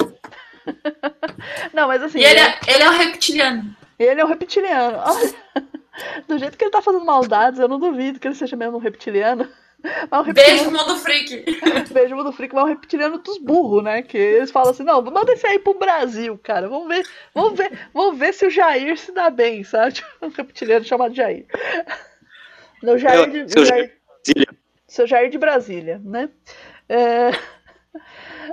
não, 1.73 1.87
mas 1.87 2.01
assim. 2.03 2.19
E 2.19 2.23
ele, 2.23 2.39
é, 2.39 2.59
ele 2.67 2.83
é 2.83 2.89
um 2.89 2.97
reptiliano. 2.97 3.75
Ele 3.97 4.21
é 4.21 4.25
um 4.25 4.27
reptiliano. 4.27 4.97
Do 6.27 6.37
jeito 6.37 6.57
que 6.57 6.63
ele 6.63 6.71
tá 6.71 6.81
fazendo 6.81 7.05
maldades, 7.05 7.59
eu 7.59 7.67
não 7.67 7.79
duvido 7.79 8.19
que 8.19 8.27
ele 8.27 8.35
seja 8.35 8.55
mesmo 8.55 8.77
um 8.77 8.81
reptiliano. 8.81 9.47
Um 10.11 10.21
reptiliano... 10.21 10.69
Beijo, 10.69 10.71
mundo 10.71 10.95
freak. 10.99 11.45
Beijo, 11.91 12.15
mundo 12.15 12.31
freak, 12.31 12.53
mas 12.53 12.61
é 12.61 12.65
um 12.65 12.69
reptiliano 12.69 13.17
dos 13.17 13.39
burros, 13.39 13.83
né? 13.83 14.03
Que 14.03 14.15
eles 14.15 14.51
falam 14.51 14.69
assim, 14.69 14.83
não, 14.83 15.01
manda 15.01 15.33
esse 15.33 15.47
aí 15.47 15.57
pro 15.57 15.73
Brasil, 15.73 16.39
cara. 16.43 16.69
Vamos 16.69 16.87
ver, 16.87 17.03
vamos 17.33 17.57
ver, 17.57 17.89
vamos 17.91 18.19
ver 18.19 18.31
se 18.31 18.45
o 18.45 18.49
Jair 18.51 18.95
se 18.95 19.11
dá 19.11 19.31
bem, 19.31 19.63
sabe? 19.63 19.99
Um 20.21 20.27
reptiliano 20.27 20.85
chamado 20.85 21.15
Jair. 21.15 21.47
No 22.83 22.95
Jair 22.95 23.27
de, 23.31 23.51
seu, 23.51 23.65
Jair, 23.65 23.91
Jair, 24.23 24.49
seu 24.87 25.07
Jair 25.07 25.29
de 25.31 25.39
Brasília, 25.39 25.99
né? 26.05 26.29
É... 26.87 27.31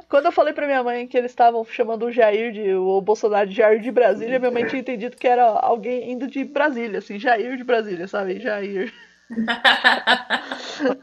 Quando 0.08 0.26
eu 0.26 0.32
falei 0.32 0.52
pra 0.52 0.66
minha 0.66 0.82
mãe 0.82 1.06
que 1.06 1.16
eles 1.16 1.30
estavam 1.30 1.64
chamando 1.64 2.06
o 2.06 2.12
Jair 2.12 2.52
de 2.52 2.74
o 2.74 3.00
Bolsonaro 3.00 3.48
de 3.48 3.54
Jair 3.56 3.80
de 3.80 3.90
Brasília, 3.90 4.38
minha 4.38 4.50
mãe 4.50 4.66
tinha 4.66 4.80
entendido 4.80 5.16
que 5.16 5.28
era 5.28 5.44
alguém 5.44 6.10
indo 6.10 6.26
de 6.26 6.44
Brasília, 6.44 6.98
assim, 6.98 7.18
Jair 7.18 7.56
de 7.56 7.64
Brasília, 7.64 8.08
sabe? 8.08 8.40
Jair. 8.40 8.92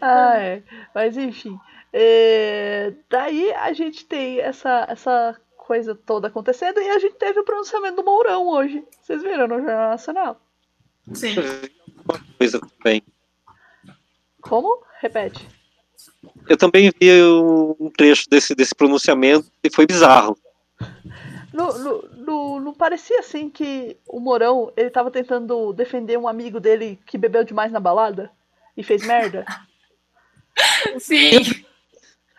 ah, 0.00 0.38
é. 0.38 0.62
Mas 0.94 1.16
enfim. 1.16 1.58
É... 1.92 2.92
Daí 3.10 3.52
a 3.52 3.72
gente 3.72 4.06
tem 4.06 4.40
essa, 4.40 4.86
essa 4.88 5.36
coisa 5.56 5.94
toda 5.94 6.28
acontecendo 6.28 6.80
e 6.80 6.88
a 6.88 6.98
gente 6.98 7.16
teve 7.16 7.40
o 7.40 7.44
pronunciamento 7.44 7.96
do 7.96 8.04
Mourão 8.04 8.48
hoje. 8.48 8.82
Vocês 9.02 9.22
viram 9.22 9.46
no 9.46 9.56
Jornal 9.56 9.90
Nacional? 9.90 10.40
Sim. 11.12 11.34
Coisa 12.38 12.60
bem. 12.82 13.02
Como? 14.40 14.82
Repete. 15.00 15.57
Eu 16.48 16.56
também 16.56 16.92
vi 17.00 17.10
um 17.80 17.90
trecho 17.96 18.28
desse, 18.28 18.54
desse 18.54 18.74
pronunciamento 18.74 19.50
e 19.62 19.70
foi 19.70 19.86
bizarro. 19.86 20.36
Não, 21.52 21.76
não, 22.16 22.60
não, 22.60 22.74
parecia 22.74 23.18
assim 23.18 23.48
que 23.48 23.96
o 24.06 24.20
Morão 24.20 24.72
ele 24.76 24.90
tava 24.90 25.10
tentando 25.10 25.72
defender 25.72 26.16
um 26.16 26.28
amigo 26.28 26.60
dele 26.60 26.98
que 27.04 27.18
bebeu 27.18 27.42
demais 27.42 27.72
na 27.72 27.80
balada 27.80 28.30
e 28.76 28.82
fez 28.82 29.04
merda? 29.04 29.44
Sim. 30.98 31.64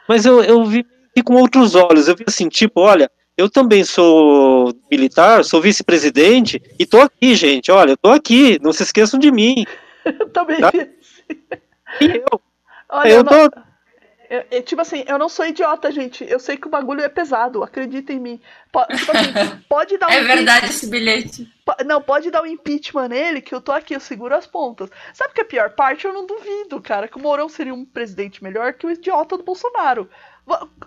mas 0.07 0.25
eu, 0.25 0.43
eu 0.43 0.63
vi 0.63 0.85
com 1.25 1.35
outros 1.35 1.75
olhos. 1.75 2.07
Eu 2.07 2.15
vi 2.15 2.23
assim, 2.27 2.47
tipo, 2.47 2.81
olha, 2.81 3.11
eu 3.37 3.49
também 3.49 3.83
sou 3.83 4.73
militar, 4.89 5.43
sou 5.43 5.61
vice-presidente 5.61 6.61
e 6.77 6.85
tô 6.85 6.99
aqui, 7.01 7.35
gente. 7.35 7.71
Olha, 7.71 7.91
eu 7.91 7.97
tô 7.97 8.09
aqui, 8.09 8.59
não 8.61 8.73
se 8.73 8.83
esqueçam 8.83 9.19
de 9.19 9.31
mim. 9.31 9.65
eu 10.05 10.29
também 10.29 10.59
tá? 10.59 10.71
vi. 10.71 10.89
E 12.01 12.17
eu. 12.17 12.41
Olha, 12.89 13.09
eu 13.09 13.23
tô... 13.23 13.68
Eu, 14.29 14.45
eu, 14.51 14.61
tipo 14.61 14.79
assim, 14.79 15.03
eu 15.07 15.17
não 15.17 15.27
sou 15.27 15.43
idiota, 15.43 15.91
gente. 15.91 16.23
Eu 16.23 16.39
sei 16.39 16.55
que 16.55 16.67
o 16.67 16.69
bagulho 16.69 17.01
é 17.01 17.09
pesado, 17.09 17.63
acredita 17.63 18.13
em 18.13 18.19
mim. 18.19 18.41
Pode, 18.71 18.95
tipo 18.95 19.11
assim, 19.11 19.63
pode 19.67 19.97
dar 19.97 20.07
um 20.07 20.11
É 20.11 20.21
verdade 20.21 20.67
esse 20.67 20.87
bilhete. 20.87 21.51
Não, 21.83 21.99
pode 21.99 22.29
dar 22.29 22.43
um 22.43 22.45
impeachment 22.45 23.07
nele, 23.07 23.41
que 23.41 23.53
eu 23.53 23.61
tô 23.61 23.71
aqui, 23.71 23.95
eu 23.95 23.99
seguro 23.99 24.35
as 24.35 24.45
pontas. 24.45 24.89
Sabe 25.13 25.33
que 25.33 25.41
a 25.41 25.45
pior 25.45 25.71
parte? 25.71 26.05
Eu 26.05 26.13
não 26.13 26.27
duvido, 26.27 26.79
cara, 26.79 27.07
que 27.07 27.17
o 27.17 27.21
Mourão 27.21 27.49
seria 27.49 27.73
um 27.73 27.83
presidente 27.83 28.43
melhor 28.43 28.73
que 28.73 28.85
o 28.85 28.91
idiota 28.91 29.35
do 29.35 29.43
Bolsonaro. 29.43 30.07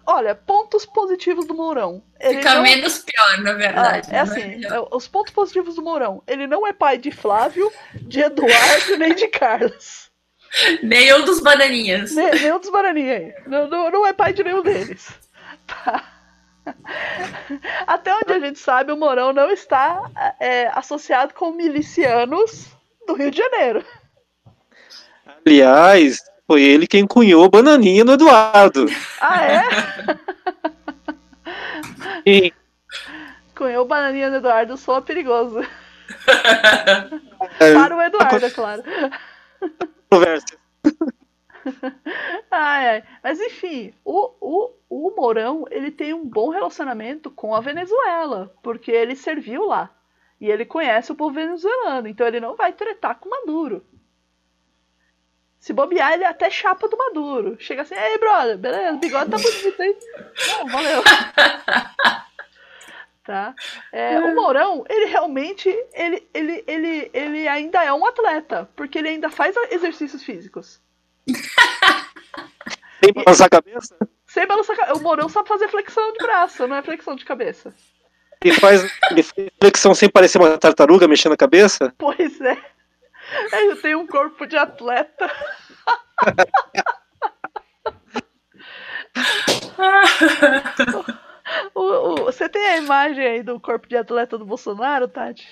Olha, 0.06 0.34
pontos 0.34 0.86
positivos 0.86 1.44
do 1.44 1.54
Mourão. 1.54 2.02
Ele 2.20 2.38
Fica 2.38 2.54
não... 2.54 2.62
menos 2.62 2.98
pior, 2.98 3.38
na 3.38 3.52
verdade. 3.54 4.08
Ah, 4.12 4.16
é 4.16 4.20
assim, 4.20 4.64
é 4.64 4.86
os 4.90 5.08
pontos 5.08 5.32
positivos 5.32 5.74
do 5.74 5.82
Mourão. 5.82 6.22
Ele 6.28 6.46
não 6.46 6.64
é 6.66 6.72
pai 6.72 6.96
de 6.96 7.10
Flávio, 7.10 7.72
de 7.94 8.20
Eduardo, 8.20 8.96
nem 8.98 9.14
de 9.14 9.26
Carlos. 9.28 10.11
Nenhum 10.82 11.24
dos 11.24 11.40
bananinhas. 11.40 12.14
Ne, 12.14 12.30
nenhum 12.30 12.58
dos 12.58 12.70
bananinhas. 12.70 13.34
Não, 13.46 13.68
não, 13.68 13.90
não 13.90 14.06
é 14.06 14.12
pai 14.12 14.32
de 14.32 14.44
nenhum 14.44 14.62
deles. 14.62 15.08
Tá. 15.64 16.02
Até 17.86 18.14
onde 18.14 18.32
a 18.32 18.38
gente 18.40 18.58
sabe, 18.58 18.92
o 18.92 18.96
Mourão 18.96 19.32
não 19.32 19.48
está 19.48 20.02
é, 20.40 20.66
associado 20.74 21.32
com 21.34 21.52
milicianos 21.52 22.66
do 23.06 23.14
Rio 23.14 23.30
de 23.30 23.38
Janeiro. 23.38 23.84
Aliás, 25.46 26.18
foi 26.46 26.62
ele 26.62 26.86
quem 26.86 27.06
cunhou 27.06 27.48
bananinha 27.48 28.04
no 28.04 28.14
Eduardo. 28.14 28.86
Ah, 29.20 29.44
é? 29.44 29.62
Sim. 32.42 32.52
Cunhou 33.54 33.86
bananinha 33.86 34.30
no 34.30 34.36
Eduardo, 34.36 34.76
soa 34.76 35.00
perigoso. 35.00 35.64
É, 37.60 37.72
Para 37.72 37.96
o 37.96 38.02
Eduardo, 38.02 38.46
é 38.46 38.50
claro 38.50 38.82
conversa. 40.10 40.58
ai, 42.50 42.88
ai. 42.88 43.04
Mas 43.22 43.40
enfim, 43.40 43.94
o, 44.04 44.32
o, 44.40 44.74
o 44.88 45.14
Mourão 45.16 45.64
ele 45.70 45.90
tem 45.90 46.12
um 46.12 46.24
bom 46.24 46.50
relacionamento 46.50 47.30
com 47.30 47.54
a 47.54 47.60
Venezuela, 47.60 48.54
porque 48.62 48.90
ele 48.90 49.14
serviu 49.14 49.66
lá. 49.66 49.90
E 50.40 50.50
ele 50.50 50.64
conhece 50.64 51.12
o 51.12 51.14
povo 51.14 51.34
venezuelano, 51.34 52.08
então 52.08 52.26
ele 52.26 52.40
não 52.40 52.56
vai 52.56 52.72
tretar 52.72 53.18
com 53.20 53.28
Maduro. 53.28 53.86
Se 55.60 55.72
bobear, 55.72 56.14
ele 56.14 56.24
é 56.24 56.26
até 56.26 56.50
chapa 56.50 56.88
do 56.88 56.96
Maduro. 56.96 57.56
Chega 57.60 57.82
assim, 57.82 57.94
ei, 57.94 58.18
brother, 58.18 58.58
beleza, 58.58 58.96
o 58.96 58.98
bigode 58.98 59.30
tá 59.30 59.36
bonito, 59.36 59.80
hein? 59.80 59.96
Não, 60.48 60.66
valeu. 60.66 61.02
tá? 63.24 63.54
É, 63.92 64.18
o 64.18 64.34
Mourão, 64.34 64.84
ele 64.88 65.06
realmente, 65.06 65.68
ele, 65.92 66.28
ele, 66.34 66.64
ele, 66.66 67.10
ele 67.12 67.48
ainda 67.48 67.82
é 67.82 67.92
um 67.92 68.06
atleta, 68.06 68.68
porque 68.76 68.98
ele 68.98 69.08
ainda 69.08 69.30
faz 69.30 69.54
exercícios 69.70 70.22
físicos. 70.22 70.80
Sem 73.04 73.12
balançar 73.12 73.46
a 73.46 73.50
cabeça? 73.50 73.96
Sem 74.26 74.46
balançar 74.46 74.76
a 74.76 74.78
cabeça. 74.78 74.98
O 74.98 75.02
Mourão 75.02 75.28
sabe 75.28 75.48
fazer 75.48 75.68
flexão 75.68 76.12
de 76.12 76.18
braço, 76.18 76.66
não 76.68 76.76
é 76.76 76.82
flexão 76.82 77.16
de 77.16 77.24
cabeça. 77.24 77.74
Ele 78.44 78.54
faz, 78.54 78.82
ele 79.10 79.22
faz 79.22 79.50
flexão 79.60 79.94
sem 79.94 80.08
parecer 80.08 80.38
uma 80.38 80.58
tartaruga 80.58 81.06
mexendo 81.06 81.32
a 81.32 81.36
cabeça? 81.36 81.94
Pois 81.98 82.40
é. 82.40 82.58
Eu 83.52 83.80
tenho 83.80 84.00
um 84.00 84.06
corpo 84.06 84.46
de 84.46 84.56
atleta. 84.56 85.30
O, 91.74 91.80
o, 91.80 92.14
você 92.24 92.48
tem 92.48 92.62
a 92.62 92.76
imagem 92.78 93.24
aí 93.24 93.42
do 93.42 93.58
corpo 93.60 93.88
de 93.88 93.96
atleta 93.96 94.38
do 94.38 94.44
Bolsonaro, 94.44 95.08
Tati? 95.08 95.46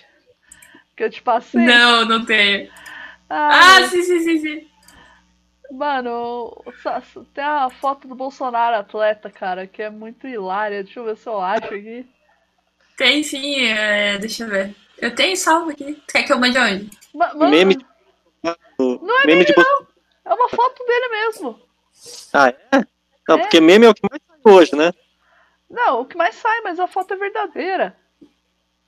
Que 0.97 1.05
eu 1.05 1.11
te 1.11 1.23
passei? 1.23 1.65
Não, 1.65 2.05
não 2.05 2.25
tenho. 2.25 2.71
Ah, 3.29 3.77
ah 3.77 3.89
sim, 3.89 4.03
sim, 4.03 4.21
sim, 4.21 4.39
sim. 4.39 4.69
Mano, 5.71 6.65
tem 7.33 7.45
a 7.45 7.71
foto 7.71 8.09
do 8.09 8.15
Bolsonaro 8.15 8.77
atleta, 8.77 9.31
cara, 9.31 9.67
que 9.67 9.83
é 9.83 9.89
muito 9.89 10.27
hilária. 10.27 10.83
Deixa 10.83 10.99
eu 10.99 11.05
ver 11.05 11.17
se 11.17 11.29
eu 11.29 11.41
acho 11.41 11.67
aqui. 11.67 12.07
Tem 12.97 13.23
sim, 13.23 13.67
é, 13.67 14.19
deixa 14.19 14.45
eu 14.45 14.49
ver. 14.49 14.75
Eu 14.99 15.15
tenho 15.15 15.37
salvo 15.37 15.71
aqui. 15.71 16.03
Quer 16.11 16.25
que 16.25 16.33
eu 16.33 16.39
mande 16.39 16.59
onde? 16.59 16.91
Ma 17.15 17.33
mano, 17.35 17.51
meme 17.51 17.77
de... 17.77 17.87
Não 18.43 19.23
é 19.23 19.27
meme, 19.27 19.45
de... 19.45 19.55
não. 19.57 19.87
É 20.25 20.35
uma 20.35 20.49
foto 20.49 20.85
dele 20.85 21.09
mesmo. 21.09 21.61
Ah, 22.33 22.49
é? 22.49 22.85
Não, 23.29 23.37
é. 23.37 23.39
porque 23.39 23.61
meme 23.61 23.87
é 23.87 23.91
o 23.91 23.95
que 23.95 24.03
mais 24.11 24.21
sai 24.27 24.53
hoje, 24.53 24.77
né? 24.77 24.93
Não, 25.71 26.01
o 26.01 26.05
que 26.05 26.17
mais 26.17 26.35
sai, 26.35 26.61
mas 26.63 26.81
a 26.81 26.89
foto 26.89 27.15
é 27.15 27.17
verdadeira. 27.17 27.97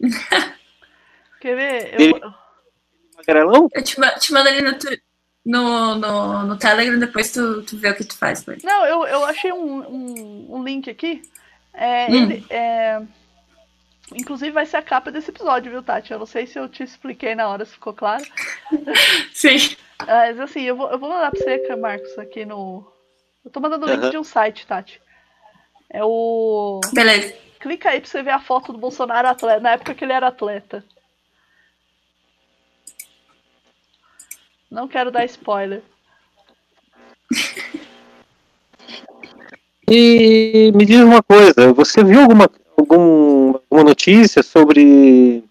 Quer 1.41 1.57
ver? 1.57 2.01
Eu... 2.01 2.33
Magrelão? 3.17 3.69
Eu 3.73 3.85
te, 3.85 3.97
te 4.19 4.33
mando 4.33 4.49
ali 4.49 4.61
no, 4.63 4.73
no, 5.45 5.95
no, 5.95 6.43
no 6.45 6.59
Telegram, 6.59 6.99
depois 6.99 7.33
tu, 7.33 7.63
tu 7.63 7.77
vê 7.77 7.91
o 7.91 7.95
que 7.95 8.05
tu 8.05 8.17
faz. 8.17 8.45
Mas... 8.45 8.63
Não, 8.63 8.85
eu, 8.85 9.07
eu 9.07 9.25
achei 9.25 9.53
um, 9.53 9.81
um, 9.89 10.57
um 10.57 10.65
link 10.65 10.91
aqui. 10.91 11.23
É, 11.73 12.07
hum. 12.11 12.15
ele, 12.15 12.47
é... 12.51 13.01
Inclusive 14.15 14.51
vai 14.51 14.67
ser 14.67 14.77
a 14.77 14.83
capa 14.83 15.11
desse 15.11 15.31
episódio, 15.31 15.71
viu, 15.71 15.83
Tati? 15.83 16.13
Eu 16.13 16.19
não 16.19 16.27
sei 16.27 16.47
se 16.47 16.59
eu 16.59 16.69
te 16.69 16.83
expliquei 16.83 17.35
na 17.35 17.49
hora, 17.49 17.65
se 17.65 17.73
ficou 17.73 17.95
claro. 17.95 18.25
Sim. 19.33 19.77
Mas 20.05 20.39
assim, 20.39 20.63
eu 20.63 20.77
vou, 20.77 20.91
eu 20.91 20.99
vou 20.99 21.09
mandar 21.09 21.31
pra 21.31 21.41
você, 21.41 21.77
Marcos, 21.77 22.19
aqui 22.19 22.45
no. 22.45 22.87
Eu 23.45 23.51
tô 23.51 23.61
mandando 23.61 23.87
o 23.87 23.89
link 23.89 24.11
de 24.11 24.19
um 24.19 24.25
site, 24.25 24.67
Tati. 24.67 25.01
É 25.93 26.03
o. 26.03 26.81
Beleza. 26.93 27.35
Clica 27.61 27.91
aí 27.91 28.01
pra 28.01 28.11
você 28.11 28.23
ver 28.23 28.31
a 28.31 28.41
foto 28.41 28.73
do 28.73 28.79
Bolsonaro 28.79 29.29
atleta, 29.29 29.61
na 29.61 29.73
época 29.73 29.95
que 29.95 30.05
ele 30.05 30.13
era 30.13 30.29
atleta. 30.29 30.83
Não 34.71 34.89
quero 34.89 35.11
dar 35.11 35.27
spoiler. 35.27 35.83
E 39.87 40.73
me 40.75 40.87
diz 40.87 41.01
uma 41.01 41.23
coisa, 41.23 41.73
você 41.75 42.03
viu 42.03 42.23
alguma, 42.23 42.51
algum, 42.79 43.53
alguma 43.53 43.85
notícia 43.85 44.43
sobre 44.43 45.45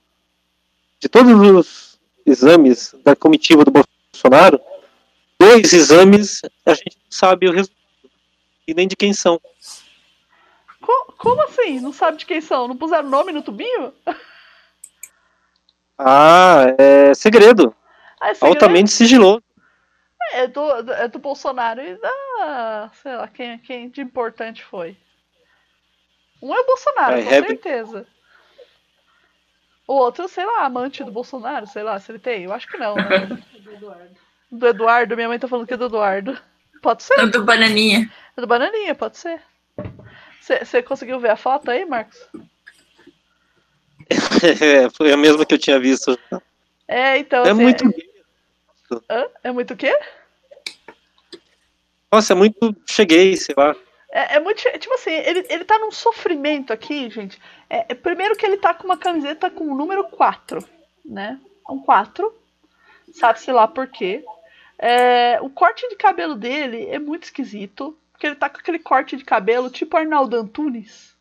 de 0.99 1.07
todos 1.07 1.31
os 1.33 1.99
exames 2.25 2.95
da 3.03 3.15
comitiva 3.15 3.63
do 3.63 3.71
Bolsonaro? 3.71 4.59
Dois 5.39 5.71
exames 5.71 6.41
a 6.65 6.73
gente 6.73 6.97
não 6.97 7.11
sabe 7.11 7.47
o 7.47 7.51
resultado 7.51 7.77
e 8.67 8.73
nem 8.73 8.87
de 8.87 8.95
quem 8.95 9.13
são. 9.13 9.39
Co 11.21 11.29
como 11.29 11.43
assim? 11.43 11.79
Não 11.79 11.93
sabe 11.93 12.17
de 12.17 12.25
quem 12.25 12.41
são? 12.41 12.67
Não 12.67 12.75
puseram 12.75 13.07
nome 13.07 13.31
no 13.31 13.43
tubinho? 13.43 13.93
Ah, 15.97 16.63
é 16.79 17.13
segredo. 17.13 17.75
Ah, 18.19 18.31
é 18.31 18.33
segredo? 18.33 18.53
Altamente 18.53 18.91
sigiloso. 18.91 19.43
É 20.33 20.47
do, 20.47 20.91
é 20.93 21.07
do 21.07 21.19
Bolsonaro 21.19 21.79
e 21.81 21.95
da. 21.95 22.91
Sei 23.01 23.15
lá, 23.15 23.27
quem, 23.27 23.59
quem 23.59 23.89
de 23.89 24.01
importante 24.01 24.63
foi. 24.63 24.97
Um 26.41 26.55
é 26.55 26.59
o 26.59 26.65
Bolsonaro, 26.65 27.19
é, 27.19 27.23
com 27.23 27.29
é... 27.29 27.47
certeza. 27.47 28.07
O 29.87 29.93
outro, 29.93 30.27
sei 30.27 30.45
lá, 30.45 30.65
amante 30.65 31.03
do 31.03 31.11
Bolsonaro, 31.11 31.67
sei 31.67 31.83
lá, 31.83 31.99
se 31.99 32.11
ele 32.11 32.19
tem. 32.19 32.43
Eu 32.45 32.53
acho 32.53 32.67
que 32.67 32.77
não, 32.77 32.95
né? 32.95 33.27
do 33.61 33.71
Eduardo. 33.71 34.15
Do 34.51 34.67
Eduardo, 34.67 35.15
minha 35.15 35.27
mãe 35.27 35.37
tá 35.37 35.47
falando 35.47 35.67
que 35.67 35.73
é 35.73 35.77
do 35.77 35.85
Eduardo. 35.85 36.35
Pode 36.81 37.03
ser. 37.03 37.19
É 37.19 37.27
do 37.27 37.43
Bananinha. 37.43 38.11
É 38.35 38.41
do 38.41 38.47
Bananinha, 38.47 38.95
pode 38.95 39.17
ser. 39.17 39.41
Você 40.41 40.81
conseguiu 40.81 41.19
ver 41.19 41.29
a 41.29 41.35
foto 41.35 41.69
aí, 41.69 41.85
Marcos? 41.85 42.17
É, 44.43 44.89
foi 44.89 45.13
a 45.13 45.17
mesma 45.17 45.45
que 45.45 45.53
eu 45.53 45.59
tinha 45.59 45.79
visto. 45.79 46.19
É, 46.85 47.17
então. 47.17 47.45
É 47.45 47.51
assim, 47.51 47.61
muito. 47.61 47.85
É... 49.07 49.29
é 49.45 49.51
muito 49.51 49.73
o 49.73 49.77
quê? 49.77 49.97
Nossa, 52.11 52.33
é 52.33 52.35
muito. 52.35 52.75
Cheguei, 52.85 53.37
sei 53.37 53.55
lá. 53.57 53.73
É, 54.11 54.35
é, 54.35 54.39
muito. 54.39 54.61
Tipo 54.77 54.93
assim, 54.95 55.11
ele, 55.11 55.45
ele 55.49 55.63
tá 55.63 55.79
num 55.79 55.91
sofrimento 55.91 56.73
aqui, 56.73 57.09
gente. 57.09 57.39
É, 57.69 57.85
é, 57.89 57.95
primeiro 57.95 58.35
que 58.35 58.45
ele 58.45 58.57
tá 58.57 58.73
com 58.73 58.83
uma 58.83 58.97
camiseta 58.97 59.49
com 59.49 59.63
o 59.71 59.75
número 59.75 60.03
4, 60.05 60.59
né? 61.05 61.39
Um 61.69 61.79
4. 61.79 62.33
Sabe-se 63.13 63.51
lá 63.51 63.67
por 63.67 63.87
quê. 63.87 64.25
É, 64.77 65.39
o 65.41 65.49
corte 65.49 65.87
de 65.87 65.95
cabelo 65.95 66.35
dele 66.35 66.87
é 66.87 66.99
muito 66.99 67.23
esquisito. 67.23 67.97
Porque 68.21 68.27
ele 68.27 68.35
tá 68.35 68.51
com 68.51 68.59
aquele 68.59 68.77
corte 68.77 69.17
de 69.17 69.25
cabelo 69.25 69.67
tipo 69.67 69.97
Arnaldo 69.97 70.37
Antunes. 70.37 71.17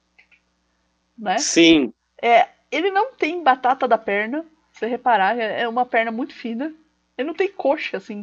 Né? 1.16 1.38
Sim. 1.38 1.94
É, 2.20 2.46
ele 2.70 2.90
não 2.90 3.14
tem 3.14 3.42
batata 3.42 3.88
da 3.88 3.96
perna. 3.96 4.44
Se 4.70 4.80
você 4.80 4.86
reparar, 4.86 5.38
é, 5.38 5.62
é 5.62 5.66
uma 5.66 5.86
perna 5.86 6.12
muito 6.12 6.34
fina. 6.34 6.74
Ele 7.16 7.26
não 7.26 7.34
tem 7.34 7.48
coxa, 7.48 7.96
assim, 7.96 8.22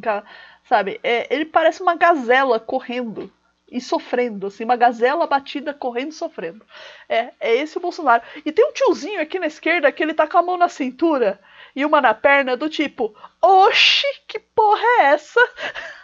sabe? 0.64 1.00
É, 1.02 1.34
ele 1.34 1.46
parece 1.46 1.82
uma 1.82 1.96
gazela 1.96 2.60
correndo 2.60 3.34
e 3.68 3.82
sofrendo, 3.82 4.46
assim, 4.46 4.64
uma 4.64 4.76
gazela 4.76 5.26
batida 5.26 5.74
correndo 5.74 6.12
e 6.12 6.16
sofrendo. 6.16 6.64
É, 7.10 7.32
é 7.40 7.56
esse 7.56 7.80
o 7.80 7.82
Bolsonaro. 7.82 8.22
E 8.46 8.52
tem 8.52 8.64
um 8.64 8.74
tiozinho 8.74 9.20
aqui 9.20 9.40
na 9.40 9.48
esquerda 9.48 9.92
que 9.92 10.04
ele 10.04 10.14
tá 10.14 10.28
com 10.28 10.38
a 10.38 10.44
mão 10.44 10.56
na 10.56 10.70
cintura 10.70 11.40
e 11.76 11.84
uma 11.84 12.00
na 12.00 12.14
perna, 12.14 12.56
do 12.56 12.70
tipo, 12.70 13.16
oxi, 13.42 14.06
que 14.28 14.38
porra 14.38 14.86
é 15.00 15.06
essa? 15.06 15.40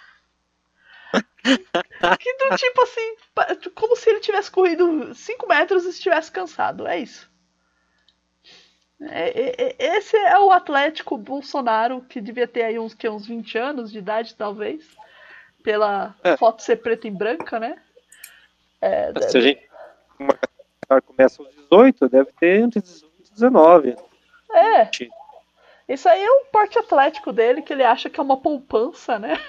que 1.43 2.33
do 2.37 2.55
tipo 2.55 2.83
assim, 2.83 3.15
como 3.75 3.95
se 3.95 4.09
ele 4.09 4.19
tivesse 4.19 4.49
corrido 4.49 5.13
5 5.13 5.47
metros 5.47 5.85
e 5.85 5.89
estivesse 5.89 6.31
cansado. 6.31 6.87
É 6.87 6.97
isso. 6.97 7.29
É, 9.01 9.29
é, 9.29 9.75
é, 9.77 9.97
esse 9.97 10.15
é 10.15 10.39
o 10.39 10.51
Atlético 10.51 11.17
Bolsonaro, 11.17 12.01
que 12.01 12.21
devia 12.21 12.47
ter 12.47 12.63
aí 12.63 12.79
uns, 12.79 12.93
que, 12.93 13.07
uns 13.09 13.27
20 13.27 13.57
anos 13.57 13.91
de 13.91 13.99
idade, 13.99 14.35
talvez. 14.35 14.85
Pela 15.61 16.15
é. 16.23 16.37
foto 16.37 16.61
ser 16.61 16.77
preta 16.77 17.07
e 17.07 17.11
branca, 17.11 17.59
né? 17.59 17.81
Se 19.29 19.37
a 19.37 19.41
gente 19.41 19.69
começa 21.05 21.41
aos 21.41 21.53
18, 21.55 22.09
deve 22.09 22.31
ter 22.33 22.61
entre 22.61 22.81
18 22.81 23.13
e 23.19 23.31
19. 23.31 23.95
É. 24.51 24.89
Isso 25.87 26.07
aí 26.07 26.21
é 26.21 26.31
um 26.31 26.45
porte 26.51 26.77
atlético 26.77 27.31
dele, 27.31 27.61
que 27.61 27.73
ele 27.73 27.83
acha 27.83 28.09
que 28.09 28.19
é 28.19 28.23
uma 28.23 28.37
poupança, 28.37 29.17
né? 29.17 29.39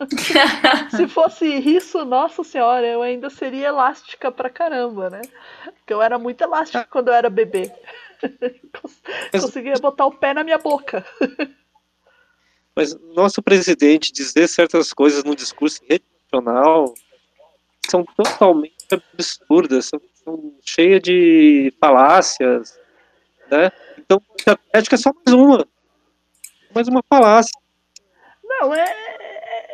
Se 0.90 1.08
fosse 1.08 1.46
isso, 1.46 2.04
nossa 2.04 2.44
senhora, 2.44 2.86
eu 2.86 3.02
ainda 3.02 3.28
seria 3.28 3.68
elástica 3.68 4.30
pra 4.30 4.48
caramba, 4.48 5.10
né? 5.10 5.22
Porque 5.76 5.92
eu 5.92 6.00
era 6.00 6.18
muito 6.18 6.40
elástica 6.40 6.86
quando 6.88 7.08
eu 7.08 7.14
era 7.14 7.28
bebê. 7.28 7.72
Conseguia 9.32 9.74
botar 9.74 10.06
o 10.06 10.12
pé 10.12 10.32
na 10.32 10.44
minha 10.44 10.58
boca. 10.58 11.04
Mas 12.76 12.94
nosso 13.14 13.42
presidente 13.42 14.12
dizer 14.12 14.46
certas 14.46 14.92
coisas 14.92 15.24
no 15.24 15.34
discurso 15.34 15.80
regional 15.88 16.94
são 17.88 18.04
totalmente 18.04 18.86
absurdas, 18.92 19.86
são, 19.86 20.00
são 20.22 20.54
cheias 20.62 21.02
de 21.02 21.72
falácias, 21.80 22.78
né? 23.50 23.72
Então, 23.98 24.22
a 24.46 24.78
ética 24.78 24.94
é 24.94 24.98
só 24.98 25.10
mais 25.12 25.34
uma. 25.34 25.66
Mais 26.72 26.86
uma 26.86 27.02
falácia. 27.08 27.58
Não, 28.44 28.72
é. 28.72 29.07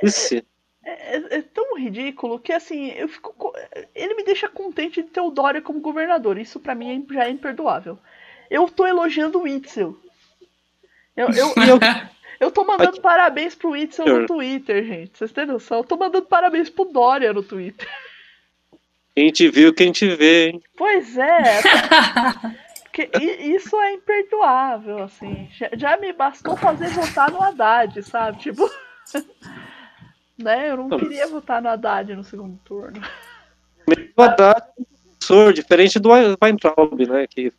É, 0.07 0.37
é, 0.85 1.17
é, 1.17 1.39
é 1.39 1.43
tão 1.43 1.77
ridículo 1.79 2.39
que 2.39 2.53
assim, 2.53 2.91
eu 2.91 3.09
fico. 3.09 3.53
Ele 3.95 4.15
me 4.15 4.25
deixa 4.25 4.49
contente 4.49 5.03
de 5.03 5.09
ter 5.09 5.21
o 5.21 5.31
Dória 5.31 5.63
como 5.63 5.81
governador. 5.81 6.39
Isso 6.39 6.61
para 6.61 6.75
mim 6.75 7.07
já 7.11 7.25
é 7.25 7.31
imperdoável. 7.31 7.99
Eu 8.51 8.69
tô 8.69 8.87
elogiando 8.87 9.41
o 9.41 9.49
Itzel. 9.49 9.97
Eu, 11.17 11.29
eu, 11.31 11.49
eu, 11.67 11.79
eu 12.41 12.51
tô 12.51 12.65
mandando 12.65 13.01
parabéns 13.01 13.55
pro 13.55 13.77
Itzel 13.77 14.07
no 14.07 14.27
Twitter, 14.27 14.85
gente. 14.85 15.17
Vocês 15.17 15.33
têm 15.33 15.47
noção? 15.47 15.79
Eu 15.79 15.85
tô 15.85 15.97
mandando 15.97 16.27
parabéns 16.27 16.69
pro 16.69 16.85
Dória 16.85 17.33
no 17.33 17.43
Twitter. 17.43 17.89
Quem 19.17 19.31
te 19.31 19.49
viu, 19.49 19.73
quem 19.73 19.93
te 19.93 20.09
vê, 20.09 20.49
hein? 20.49 20.63
Pois 20.77 21.17
é. 21.17 21.63
Porque 22.95 23.11
isso 23.41 23.77
é 23.81 23.95
imperdoável, 23.95 25.03
assim. 25.03 25.49
Já, 25.53 25.71
já 25.73 25.97
me 25.97 26.13
bastou 26.13 26.57
fazer 26.57 26.89
votar 26.91 27.31
no 27.31 27.43
Haddad, 27.43 28.03
sabe? 28.05 28.39
Tipo. 28.39 28.71
Né? 30.39 30.71
Eu 30.71 30.77
não 30.77 30.89
queria 30.99 31.27
votar 31.29 31.63
no 31.63 31.69
Haddad 31.69 32.15
no 32.15 32.25
segundo 32.25 32.59
turno. 32.65 33.01
O 34.17 34.23
Haddad 34.23 34.61
é 34.61 34.81
um 34.81 34.85
professor, 34.85 35.53
diferente 35.53 35.99
do 35.99 36.11
Weintraub, 36.11 37.07
né? 37.07 37.27
Que, 37.27 37.53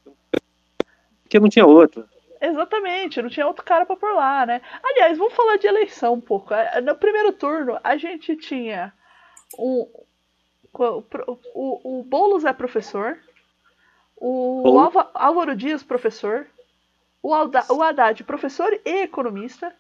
que 1.30 1.40
não 1.40 1.50
tinha 1.50 1.66
outro. 1.66 2.08
Exatamente, 2.42 3.22
não 3.22 3.30
tinha 3.30 3.48
outro 3.48 3.64
cara 3.64 3.86
para 3.86 3.96
por 3.96 4.14
lá, 4.14 4.46
né? 4.46 4.62
Aliás, 4.84 5.18
vamos 5.18 5.34
falar 5.34 5.58
de 5.58 5.68
eleição 5.68 6.14
um 6.14 6.22
pouco. 6.22 6.54
É, 6.54 6.80
no 6.82 6.96
primeiro 6.96 7.32
turno, 7.34 7.80
a 7.84 7.98
gente 7.98 8.36
tinha 8.36 8.94
um, 9.58 9.88
o, 10.74 11.04
o, 11.54 12.00
o 12.00 12.04
Boulos 12.04 12.46
é 12.46 12.54
professor, 12.54 13.18
o 14.18 14.80
Álvaro 15.14 15.56
Dias, 15.56 15.84
professor, 15.84 16.48
o, 17.22 17.34
Alda, 17.34 17.64
o 17.70 17.82
Haddad, 17.82 18.24
professor 18.24 18.72
e 18.86 19.04
economista. 19.04 19.74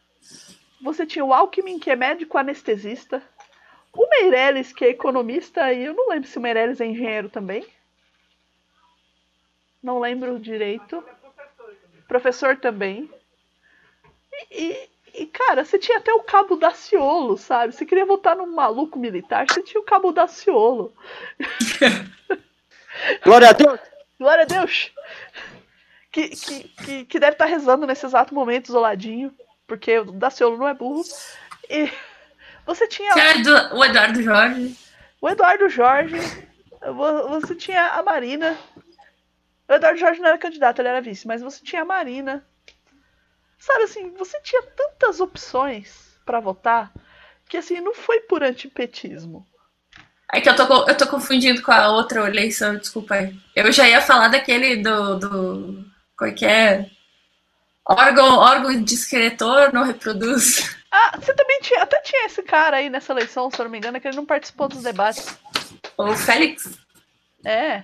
Você 0.85 1.03
tinha 1.03 1.25
o 1.25 1.33
Alckmin, 1.33 1.79
que 1.79 1.89
é 1.89 1.95
médico 1.95 2.37
anestesista. 2.37 3.19
O 3.91 4.07
Meirelles, 4.07 4.71
que 4.71 4.85
é 4.85 4.89
economista, 4.89 5.73
e 5.73 5.85
eu 5.85 5.95
não 5.95 6.09
lembro 6.09 6.29
se 6.29 6.37
o 6.37 6.41
Meirelles 6.41 6.79
é 6.79 6.85
engenheiro 6.85 7.27
também. 7.27 7.65
Não 9.81 9.97
lembro 9.97 10.39
direito. 10.39 11.03
Professor 12.07 12.55
também. 12.57 13.09
E, 14.51 14.63
e, 14.63 14.89
e, 15.23 15.25
cara, 15.25 15.65
você 15.65 15.79
tinha 15.79 15.97
até 15.97 16.13
o 16.13 16.21
Cabo 16.21 16.55
Daciolo, 16.55 17.35
sabe? 17.35 17.73
Você 17.73 17.83
queria 17.83 18.05
votar 18.05 18.35
num 18.35 18.53
maluco 18.53 18.99
militar, 18.99 19.47
você 19.49 19.63
tinha 19.63 19.81
o 19.81 19.85
Cabo 19.85 20.11
Daciolo. 20.11 20.93
Glória 23.25 23.49
a 23.49 23.53
Deus! 23.53 23.79
Glória 24.19 24.43
a 24.43 24.45
Deus! 24.45 24.91
Que, 26.11 26.29
que, 26.29 26.63
que, 26.63 27.05
que 27.05 27.19
deve 27.19 27.33
estar 27.33 27.45
rezando 27.45 27.87
nesse 27.87 28.05
exato 28.05 28.35
momento, 28.35 28.67
isoladinho, 28.67 29.35
porque 29.67 29.99
o 29.99 30.11
Daciolo 30.11 30.57
não 30.57 30.67
é 30.67 30.73
burro. 30.73 31.03
E 31.69 31.91
você 32.65 32.87
tinha. 32.87 33.13
o 33.73 33.83
Eduardo 33.83 34.21
Jorge. 34.21 34.77
O 35.21 35.29
Eduardo 35.29 35.69
Jorge. 35.69 36.17
Você 37.29 37.55
tinha 37.55 37.87
a 37.93 38.03
Marina. 38.03 38.57
O 39.67 39.73
Eduardo 39.73 39.99
Jorge 39.99 40.19
não 40.21 40.29
era 40.29 40.37
candidato, 40.37 40.79
ele 40.79 40.89
era 40.89 41.01
vice, 41.01 41.25
mas 41.25 41.41
você 41.41 41.63
tinha 41.63 41.81
a 41.81 41.85
Marina. 41.85 42.45
Sabe 43.57 43.83
assim, 43.83 44.11
você 44.11 44.39
tinha 44.41 44.61
tantas 44.61 45.19
opções 45.19 46.19
para 46.23 46.39
votar 46.39 46.91
que 47.47 47.57
assim, 47.57 47.79
não 47.79 47.93
foi 47.93 48.21
por 48.21 48.43
antipetismo. 48.43 49.45
É 50.33 50.41
que 50.41 50.49
eu 50.49 50.55
tô, 50.55 50.87
eu 50.87 50.97
tô 50.97 51.07
confundindo 51.07 51.61
com 51.61 51.71
a 51.71 51.89
outra 51.89 52.27
eleição, 52.27 52.75
desculpa 52.75 53.15
aí. 53.15 53.35
Eu 53.55 53.71
já 53.71 53.87
ia 53.87 54.01
falar 54.01 54.27
daquele 54.27 54.77
do. 54.77 55.19
do 55.19 55.85
qual 56.17 56.33
que 56.33 56.45
é? 56.45 56.89
Órgão, 57.87 58.37
órgão 58.37 58.83
discretor 58.83 59.71
não 59.71 59.83
reproduz. 59.83 60.75
Ah, 60.91 61.17
você 61.19 61.33
também 61.33 61.59
tinha. 61.61 61.83
Até 61.83 62.01
tinha 62.01 62.25
esse 62.25 62.41
cara 62.41 62.77
aí 62.77 62.89
nessa 62.89 63.13
eleição, 63.13 63.51
se 63.51 63.59
eu 63.59 63.65
não 63.65 63.71
me 63.71 63.77
engano, 63.77 63.99
que 63.99 64.07
ele 64.07 64.17
não 64.17 64.25
participou 64.25 64.67
dos 64.67 64.81
debates. 64.81 65.37
O 65.97 66.13
Félix? 66.15 66.79
É. 67.45 67.83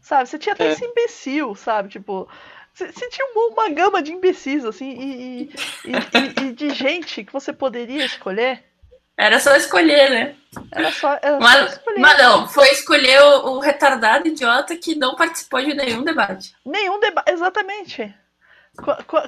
Sabe, 0.00 0.28
você 0.28 0.38
tinha 0.38 0.54
até 0.54 0.68
é. 0.68 0.72
esse 0.72 0.84
imbecil, 0.84 1.54
sabe? 1.54 1.90
Tipo, 1.90 2.28
você 2.72 3.08
tinha 3.10 3.26
uma, 3.26 3.46
uma, 3.48 3.68
gama 3.68 4.02
de 4.02 4.12
imbecis, 4.12 4.64
assim, 4.64 4.90
e, 4.90 5.42
e, 5.42 5.90
e, 5.90 6.46
e, 6.46 6.52
de 6.52 6.70
gente 6.70 7.24
que 7.24 7.32
você 7.32 7.52
poderia 7.52 8.04
escolher. 8.04 8.64
Era 9.16 9.38
só 9.38 9.54
escolher, 9.54 10.10
né? 10.10 10.34
Era 10.72 10.90
só, 10.90 11.18
era 11.20 11.38
mas, 11.38 11.52
só 11.52 11.66
escolher. 11.66 12.00
Mas 12.00 12.18
não, 12.18 12.48
foi 12.48 12.68
escolher 12.70 13.20
o, 13.22 13.50
o, 13.50 13.58
retardado 13.58 14.26
idiota 14.26 14.74
que 14.76 14.94
não 14.94 15.14
participou 15.14 15.60
de 15.60 15.74
nenhum 15.74 16.02
debate. 16.02 16.54
Nenhum 16.64 16.98
debate, 16.98 17.30
exatamente. 17.30 18.14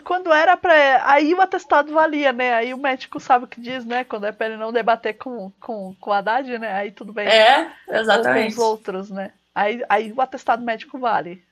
Quando 0.05 0.33
era 0.33 0.57
pra. 0.57 0.73
Aí 1.05 1.35
o 1.35 1.41
atestado 1.41 1.93
valia, 1.93 2.33
né? 2.33 2.55
Aí 2.55 2.73
o 2.73 2.79
médico 2.79 3.21
sabe 3.21 3.45
o 3.45 3.49
que 3.49 3.61
diz, 3.61 3.85
né? 3.85 4.03
Quando 4.03 4.27
é 4.27 4.33
pra 4.33 4.47
ele 4.47 4.57
não 4.57 4.73
debater 4.73 5.19
com, 5.19 5.53
com, 5.61 5.95
com 6.01 6.11
o 6.11 6.13
Haddad, 6.13 6.59
né? 6.59 6.73
Aí 6.73 6.91
tudo 6.91 7.13
bem. 7.13 7.29
É, 7.29 7.71
exatamente. 7.89 8.39
Ou 8.39 8.55
com 8.57 8.63
os 8.63 8.69
outros, 8.71 9.11
né? 9.11 9.33
Aí, 9.55 9.85
aí 9.89 10.13
o 10.13 10.21
atestado 10.21 10.65
médico 10.65 10.99
vale. 10.99 11.45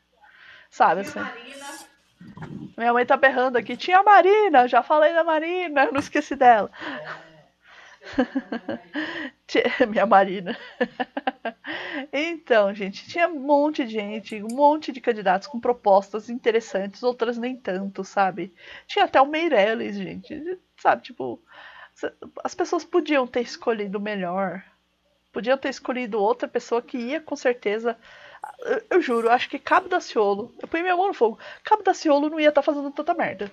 Sabe 0.70 1.02
assim? 1.02 1.20
Minha 2.76 2.94
mãe 2.94 3.04
tá 3.04 3.16
berrando 3.16 3.58
aqui. 3.58 3.76
Tinha 3.76 3.98
a 3.98 4.02
Marina, 4.02 4.66
já 4.66 4.82
falei 4.82 5.12
da 5.12 5.22
Marina, 5.22 5.90
não 5.92 6.00
esqueci 6.00 6.34
dela. 6.34 6.70
Minha 9.88 10.06
Marina. 10.06 10.56
então, 12.12 12.74
gente, 12.74 13.08
tinha 13.08 13.28
um 13.28 13.40
monte 13.40 13.84
de 13.84 13.92
gente, 13.92 14.42
um 14.42 14.54
monte 14.54 14.92
de 14.92 15.00
candidatos 15.00 15.46
com 15.46 15.60
propostas 15.60 16.28
interessantes, 16.28 17.02
outras 17.02 17.38
nem 17.38 17.56
tanto, 17.56 18.02
sabe? 18.04 18.52
Tinha 18.86 19.04
até 19.04 19.20
o 19.20 19.26
Meirelles, 19.26 19.96
gente, 19.96 20.58
sabe? 20.76 21.02
Tipo, 21.02 21.40
as 22.42 22.54
pessoas 22.54 22.84
podiam 22.84 23.26
ter 23.26 23.42
escolhido 23.42 24.00
melhor. 24.00 24.64
Podiam 25.32 25.56
ter 25.56 25.70
escolhido 25.70 26.20
outra 26.20 26.46
pessoa 26.46 26.82
que 26.82 26.98
ia 26.98 27.20
com 27.20 27.36
certeza 27.36 27.96
eu, 28.90 29.00
juro, 29.00 29.30
acho 29.30 29.48
que 29.48 29.58
Cabo 29.58 29.88
da 29.88 30.00
Ciolo. 30.00 30.54
Eu 30.60 30.68
ponho 30.68 30.82
minha 30.82 30.96
mão 30.96 31.08
no 31.08 31.14
fogo. 31.14 31.38
Cabo 31.64 31.82
da 31.82 31.94
Ciolo 31.94 32.30
não 32.30 32.40
ia 32.40 32.48
estar 32.48 32.62
tá 32.62 32.66
fazendo 32.66 32.90
tanta 32.90 33.14
merda. 33.14 33.50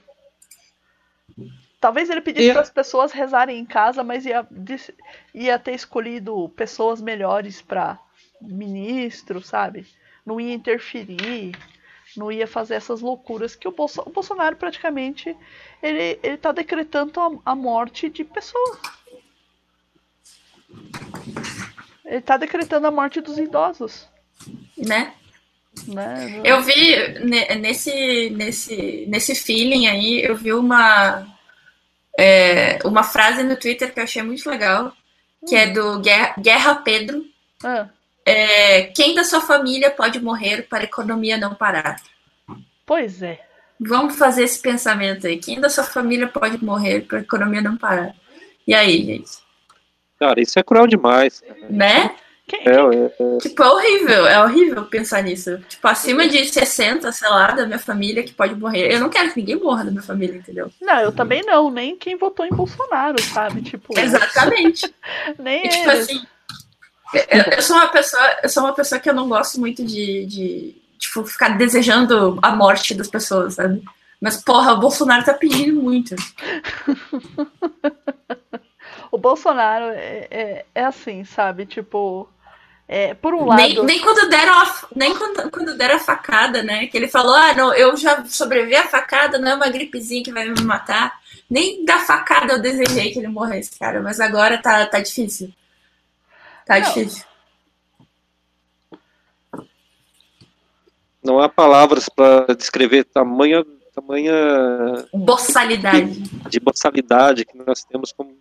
Talvez 1.80 2.10
ele 2.10 2.22
pedisse 2.22 2.52
para 2.52 2.62
as 2.62 2.70
pessoas 2.70 3.12
rezarem 3.12 3.58
em 3.58 3.66
casa, 3.66 4.04
mas 4.04 4.26
ia, 4.26 4.46
ia 5.34 5.58
ter 5.58 5.74
escolhido 5.74 6.50
pessoas 6.50 7.02
melhores 7.02 7.62
para 7.62 7.98
ministro, 8.42 9.42
sabe? 9.42 9.88
Não 10.26 10.42
ia 10.42 10.54
interferir, 10.54 11.56
não 12.18 12.32
ia 12.32 12.46
fazer 12.46 12.76
essas 12.76 13.02
loucuras 13.02 13.56
que 13.56 13.68
o, 13.68 13.72
Bolso 13.72 14.04
o 14.06 14.10
Bolsonaro 14.10 14.56
praticamente 14.58 15.36
ele, 15.82 16.20
ele 16.22 16.38
tá 16.38 16.52
decretando 16.52 17.20
a, 17.20 17.52
a 17.52 17.56
morte 17.56 18.10
de 18.10 18.24
pessoas. 18.24 18.78
Ele 22.06 22.22
tá 22.22 22.38
decretando 22.38 22.88
a 22.88 22.92
morte 22.92 23.22
dos 23.22 23.38
idosos 23.38 24.10
né? 24.78 25.14
né? 25.88 26.42
Eu 26.44 26.62
vi 26.62 26.96
nesse, 27.60 28.30
nesse, 28.32 29.06
nesse 29.08 29.36
feeling 29.36 29.88
aí, 29.88 30.24
eu 30.24 30.36
vi 30.36 30.54
uma, 30.54 31.28
é, 32.20 32.80
uma 32.84 33.04
frase 33.04 33.44
no 33.44 33.56
Twitter 33.56 33.94
que 33.94 34.00
eu 34.00 34.04
achei 34.04 34.22
muito 34.22 34.50
legal, 34.50 34.92
que 35.48 35.56
hum. 35.56 35.60
é 35.60 35.68
do 35.68 36.00
Guerra, 36.00 36.36
Guerra 36.38 36.76
Pedro. 36.76 37.24
Ah. 37.64 37.88
É, 38.26 38.84
quem 38.84 39.16
da 39.16 39.24
sua 39.24 39.42
família 39.42 39.90
pode 39.90 40.20
morrer 40.20 40.64
para 40.64 40.80
a 40.80 40.84
economia 40.84 41.38
não 41.38 41.56
parar? 41.56 41.96
Pois 42.86 43.22
é. 43.24 43.40
Vamos 43.80 44.18
fazer 44.18 44.44
esse 44.44 44.60
pensamento 44.60 45.26
aí. 45.26 45.38
Quem 45.38 45.60
da 45.62 45.70
sua 45.70 45.86
família 45.86 46.28
pode 46.28 46.64
morrer 46.64 47.02
para 47.02 47.20
a 47.20 47.22
economia 47.22 47.62
não 47.62 47.78
parar? 47.78 48.14
E 48.68 48.74
aí, 48.74 49.06
gente? 49.06 49.32
Cara, 50.20 50.42
isso 50.42 50.60
é 50.60 50.64
cruel 50.64 50.86
demais. 50.86 51.42
Né? 51.70 52.14
Quem, 52.50 52.62
é, 52.62 52.72
é, 52.72 53.06
é, 53.06 53.38
Tipo, 53.38 53.62
é 53.62 53.70
horrível, 53.70 54.26
é 54.26 54.44
horrível 54.44 54.86
pensar 54.86 55.22
nisso. 55.22 55.60
Tipo, 55.70 55.88
acima 55.88 56.28
de 56.28 56.44
60, 56.44 57.12
sei 57.12 57.30
lá, 57.30 57.52
da 57.52 57.68
minha 57.68 57.78
família 57.78 58.24
que 58.24 58.34
pode 58.34 58.56
morrer. 58.56 58.92
Eu 58.92 59.00
não 59.00 59.08
quero 59.08 59.32
que 59.32 59.40
ninguém 59.40 59.56
morra 59.56 59.86
da 59.86 59.92
minha 59.92 60.02
família, 60.02 60.36
entendeu? 60.36 60.72
Não, 60.82 61.00
eu 61.00 61.12
também 61.12 61.44
não, 61.44 61.70
nem 61.70 61.96
quem 61.96 62.18
votou 62.18 62.44
em 62.44 62.50
Bolsonaro, 62.50 63.22
sabe? 63.22 63.62
Tipo. 63.62 63.98
Exatamente. 63.98 64.92
nem 65.38 65.64
e, 65.64 65.70
tipo 65.70 65.92
assim. 65.92 66.24
Eu, 67.14 67.44
eu, 67.56 67.62
sou 67.62 67.76
uma 67.76 67.88
pessoa, 67.88 68.38
eu 68.42 68.50
sou 68.50 68.64
uma 68.64 68.74
pessoa 68.74 69.00
que 69.00 69.10
eu 69.10 69.14
não 69.14 69.30
gosto 69.30 69.60
muito 69.60 69.86
de, 69.86 70.26
de 70.26 70.82
tipo, 70.98 71.24
ficar 71.26 71.50
desejando 71.50 72.40
a 72.42 72.56
morte 72.56 72.96
das 72.96 73.08
pessoas, 73.08 73.54
sabe? 73.54 73.84
Mas, 74.20 74.44
porra, 74.44 74.74
o 74.74 74.80
Bolsonaro 74.80 75.24
tá 75.24 75.36
pedindo 75.36 75.80
muito. 75.80 76.16
o 79.12 79.20
Bolsonaro 79.20 79.86
é, 79.86 80.28
é, 80.32 80.66
é, 80.74 80.84
assim, 80.84 81.24
sabe? 81.24 81.68
Tipo. 81.68 82.28
É, 82.92 83.14
por 83.14 83.36
um 83.36 83.46
lado. 83.46 83.62
Nem, 83.62 83.84
nem 83.84 84.02
quando 84.02 84.28
deram 84.28 84.52
a, 84.52 84.76
nem 84.96 85.16
quando, 85.16 85.52
quando 85.52 85.78
deram 85.78 85.98
a 85.98 86.00
facada, 86.00 86.64
né? 86.64 86.88
Que 86.88 86.98
ele 86.98 87.08
falou: 87.08 87.36
ah, 87.36 87.54
não, 87.54 87.72
eu 87.72 87.96
já 87.96 88.26
sobrevivi 88.26 88.76
à 88.76 88.88
facada, 88.88 89.38
não 89.38 89.52
é 89.52 89.54
uma 89.54 89.70
gripezinha 89.70 90.24
que 90.24 90.32
vai 90.32 90.50
me 90.50 90.60
matar. 90.64 91.20
Nem 91.48 91.86
da 91.86 92.00
facada 92.00 92.54
eu 92.54 92.60
desejei 92.60 93.12
que 93.12 93.20
ele 93.20 93.28
morresse, 93.28 93.78
cara. 93.78 94.02
Mas 94.02 94.20
agora 94.20 94.58
tá, 94.58 94.88
tá 94.88 95.00
difícil. 95.00 95.54
Tá 96.66 96.80
não. 96.80 96.88
difícil. 96.88 97.24
Não 101.24 101.40
há 101.40 101.48
palavras 101.48 102.10
para 102.10 102.56
descrever 102.56 103.04
tamanha 103.04 103.64
tamanha 103.94 104.34
boçalidade 105.14 106.22
de 106.50 106.60
boçalidade 106.60 107.46
que 107.46 107.58
nós 107.58 107.84
temos 107.84 108.14
como 108.14 108.36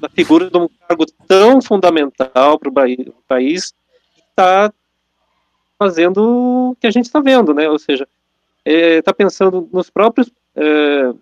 na 0.00 0.08
figura 0.08 0.50
de 0.50 0.56
um 0.56 0.68
cargo 0.86 1.06
tão 1.26 1.60
fundamental 1.62 2.58
para 2.58 2.68
o 2.68 3.14
país 3.26 3.74
está 4.28 4.72
fazendo 5.78 6.18
o 6.72 6.76
que 6.78 6.86
a 6.86 6.90
gente 6.90 7.06
está 7.06 7.20
vendo, 7.20 7.54
né? 7.54 7.68
Ou 7.68 7.78
seja, 7.78 8.06
está 8.64 9.10
é, 9.10 9.14
pensando 9.14 9.68
nos 9.72 9.88
próprios 9.88 10.30
é, 10.54 11.12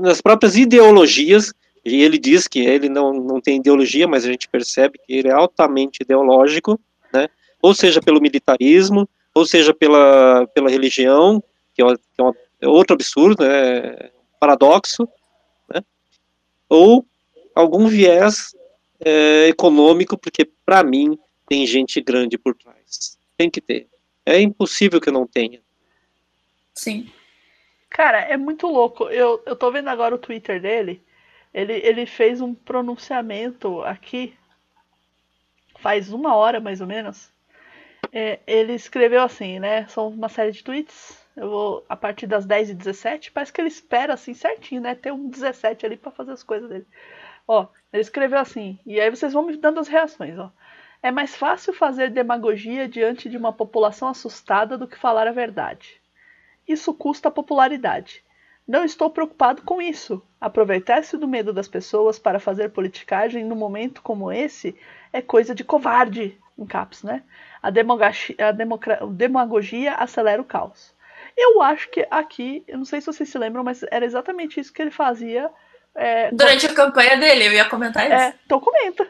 nas 0.00 0.20
próprias 0.20 0.56
ideologias 0.56 1.52
e 1.84 2.02
ele 2.02 2.18
diz 2.18 2.46
que 2.46 2.60
ele 2.60 2.88
não, 2.88 3.12
não 3.12 3.40
tem 3.40 3.56
ideologia, 3.56 4.06
mas 4.06 4.24
a 4.24 4.28
gente 4.28 4.48
percebe 4.48 4.98
que 5.04 5.12
ele 5.12 5.28
é 5.28 5.32
altamente 5.32 6.02
ideológico, 6.02 6.78
né? 7.12 7.28
Ou 7.60 7.74
seja, 7.74 8.00
pelo 8.00 8.20
militarismo, 8.20 9.08
ou 9.34 9.46
seja, 9.46 9.74
pela, 9.74 10.46
pela 10.54 10.70
religião, 10.70 11.42
que 11.74 11.82
é, 11.82 11.84
uma, 11.84 11.94
é, 11.94 12.66
é 12.66 12.68
outro 12.68 12.94
absurdo, 12.94 13.42
né, 13.42 14.10
paradoxo, 14.38 15.02
né, 15.02 15.08
ou 16.72 17.06
algum 17.54 17.86
viés 17.86 18.56
é, 19.04 19.48
econômico, 19.48 20.16
porque 20.16 20.48
para 20.64 20.82
mim 20.82 21.18
tem 21.46 21.66
gente 21.66 22.00
grande 22.00 22.38
por 22.38 22.54
trás. 22.54 23.18
Tem 23.36 23.50
que 23.50 23.60
ter. 23.60 23.88
É 24.24 24.40
impossível 24.40 25.00
que 25.00 25.10
não 25.10 25.26
tenha. 25.26 25.60
Sim. 26.74 27.10
Cara, 27.90 28.20
é 28.20 28.38
muito 28.38 28.66
louco. 28.66 29.04
Eu, 29.10 29.42
eu 29.44 29.54
tô 29.54 29.70
vendo 29.70 29.88
agora 29.88 30.14
o 30.14 30.18
Twitter 30.18 30.62
dele. 30.62 31.02
Ele, 31.52 31.74
ele 31.74 32.06
fez 32.06 32.40
um 32.40 32.54
pronunciamento 32.54 33.82
aqui 33.82 34.34
faz 35.78 36.12
uma 36.12 36.36
hora 36.36 36.60
mais 36.60 36.80
ou 36.80 36.86
menos. 36.86 37.30
É, 38.12 38.38
ele 38.46 38.72
escreveu 38.72 39.20
assim, 39.20 39.58
né? 39.58 39.86
São 39.88 40.08
uma 40.08 40.28
série 40.28 40.52
de 40.52 40.62
tweets 40.62 41.21
eu 41.36 41.48
vou 41.48 41.84
a 41.88 41.96
partir 41.96 42.26
das 42.26 42.44
10 42.44 42.70
e 42.70 42.74
17. 42.74 43.32
Parece 43.32 43.52
que 43.52 43.60
ele 43.60 43.68
espera 43.68 44.14
assim 44.14 44.34
certinho, 44.34 44.80
né? 44.80 44.94
Ter 44.94 45.12
um 45.12 45.28
17 45.28 45.86
ali 45.86 45.96
para 45.96 46.12
fazer 46.12 46.32
as 46.32 46.42
coisas 46.42 46.68
dele. 46.68 46.86
Ó, 47.46 47.66
ele 47.92 48.02
escreveu 48.02 48.38
assim, 48.38 48.78
e 48.86 49.00
aí 49.00 49.10
vocês 49.10 49.32
vão 49.32 49.44
me 49.44 49.56
dando 49.56 49.80
as 49.80 49.88
reações, 49.88 50.38
ó. 50.38 50.50
É 51.02 51.10
mais 51.10 51.34
fácil 51.34 51.72
fazer 51.72 52.10
demagogia 52.10 52.86
diante 52.88 53.28
de 53.28 53.36
uma 53.36 53.52
população 53.52 54.08
assustada 54.08 54.78
do 54.78 54.86
que 54.86 54.96
falar 54.96 55.26
a 55.26 55.32
verdade. 55.32 56.00
Isso 56.66 56.94
custa 56.94 57.30
popularidade. 57.30 58.22
Não 58.66 58.84
estou 58.84 59.10
preocupado 59.10 59.62
com 59.62 59.82
isso. 59.82 60.22
Aproveitar-se 60.40 61.16
do 61.16 61.26
medo 61.26 61.52
das 61.52 61.66
pessoas 61.66 62.18
para 62.18 62.38
fazer 62.38 62.70
politicagem 62.70 63.44
num 63.44 63.56
momento 63.56 64.00
como 64.00 64.30
esse 64.30 64.76
é 65.12 65.20
coisa 65.20 65.54
de 65.54 65.64
covarde, 65.64 66.38
em 66.56 66.64
caps, 66.64 67.02
né? 67.02 67.24
A, 67.60 67.70
demagogia, 67.70 68.36
a 68.38 68.52
demagogia 69.06 69.94
acelera 69.94 70.40
o 70.40 70.44
caos. 70.44 70.94
Eu 71.36 71.62
acho 71.62 71.88
que 71.90 72.06
aqui, 72.10 72.64
eu 72.68 72.78
não 72.78 72.84
sei 72.84 73.00
se 73.00 73.06
vocês 73.06 73.28
se 73.28 73.38
lembram, 73.38 73.64
mas 73.64 73.82
era 73.90 74.04
exatamente 74.04 74.60
isso 74.60 74.72
que 74.72 74.82
ele 74.82 74.90
fazia. 74.90 75.50
É, 75.94 76.30
Durante 76.30 76.66
a 76.66 76.74
campanha 76.74 77.16
dele, 77.16 77.46
eu 77.46 77.52
ia 77.52 77.64
comentar 77.64 78.04
isso. 78.06 78.14
É, 78.14 78.34
então 78.44 78.60
comenta. 78.60 79.06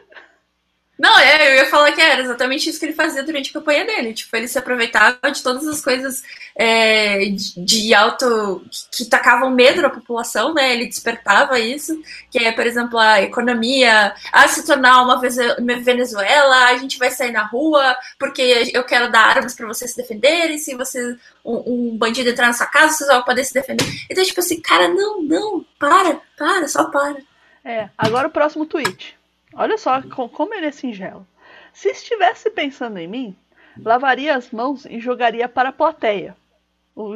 Não, 0.97 1.19
é, 1.19 1.49
eu 1.49 1.55
ia 1.55 1.69
falar 1.71 1.91
que 1.91 1.99
era 1.99 2.21
exatamente 2.21 2.69
isso 2.69 2.79
que 2.79 2.85
ele 2.85 2.93
fazia 2.93 3.23
durante 3.23 3.49
a 3.49 3.53
campanha 3.53 3.83
dele. 3.83 4.13
Tipo, 4.13 4.35
ele 4.37 4.47
se 4.47 4.59
aproveitava 4.59 5.31
de 5.31 5.41
todas 5.41 5.67
as 5.67 5.81
coisas 5.81 6.21
é, 6.55 7.25
de, 7.25 7.59
de 7.65 7.93
alto. 7.95 8.63
que, 8.69 9.03
que 9.03 9.09
tacavam 9.09 9.49
medo 9.49 9.81
na 9.81 9.89
população, 9.89 10.53
né? 10.53 10.71
Ele 10.71 10.85
despertava 10.85 11.59
isso, 11.59 11.99
que 12.29 12.37
é, 12.37 12.51
por 12.51 12.65
exemplo, 12.67 12.99
a 12.99 13.21
economia, 13.23 14.13
a 14.31 14.47
se 14.47 14.65
tornar 14.65 15.01
uma 15.01 15.19
Venezuela, 15.19 16.65
a 16.67 16.77
gente 16.77 16.99
vai 16.99 17.09
sair 17.09 17.31
na 17.31 17.43
rua 17.47 17.97
porque 18.19 18.71
eu 18.71 18.83
quero 18.83 19.11
dar 19.11 19.35
armas 19.35 19.55
para 19.55 19.67
vocês 19.67 19.91
se 19.91 19.97
defenderem, 19.97 20.57
se 20.59 20.75
você. 20.75 21.17
Um, 21.43 21.91
um, 21.91 21.97
bandido 21.97 22.29
entrar 22.29 22.47
na 22.47 22.53
sua 22.53 22.67
casa, 22.67 22.93
vocês 22.93 23.09
vão 23.09 23.21
poder 23.23 23.43
se 23.43 23.53
defender. 23.53 23.85
Então, 24.09 24.23
tipo 24.23 24.39
assim, 24.39 24.61
cara, 24.61 24.87
não, 24.87 25.21
não, 25.21 25.65
para, 25.77 26.21
para, 26.37 26.67
só 26.69 26.85
para. 26.85 27.17
É, 27.65 27.89
agora 27.97 28.29
o 28.29 28.31
próximo 28.31 28.65
tweet. 28.65 29.17
Olha 29.55 29.77
só 29.77 30.01
como 30.01 30.53
ele 30.53 30.67
é 30.67 30.71
singelo. 30.71 31.25
Se 31.73 31.89
estivesse 31.89 32.49
pensando 32.51 32.97
em 32.97 33.07
mim, 33.07 33.35
lavaria 33.77 34.35
as 34.35 34.51
mãos 34.51 34.85
e 34.85 34.99
jogaria 34.99 35.49
para 35.49 35.69
a 35.69 35.73
plateia. 35.73 36.35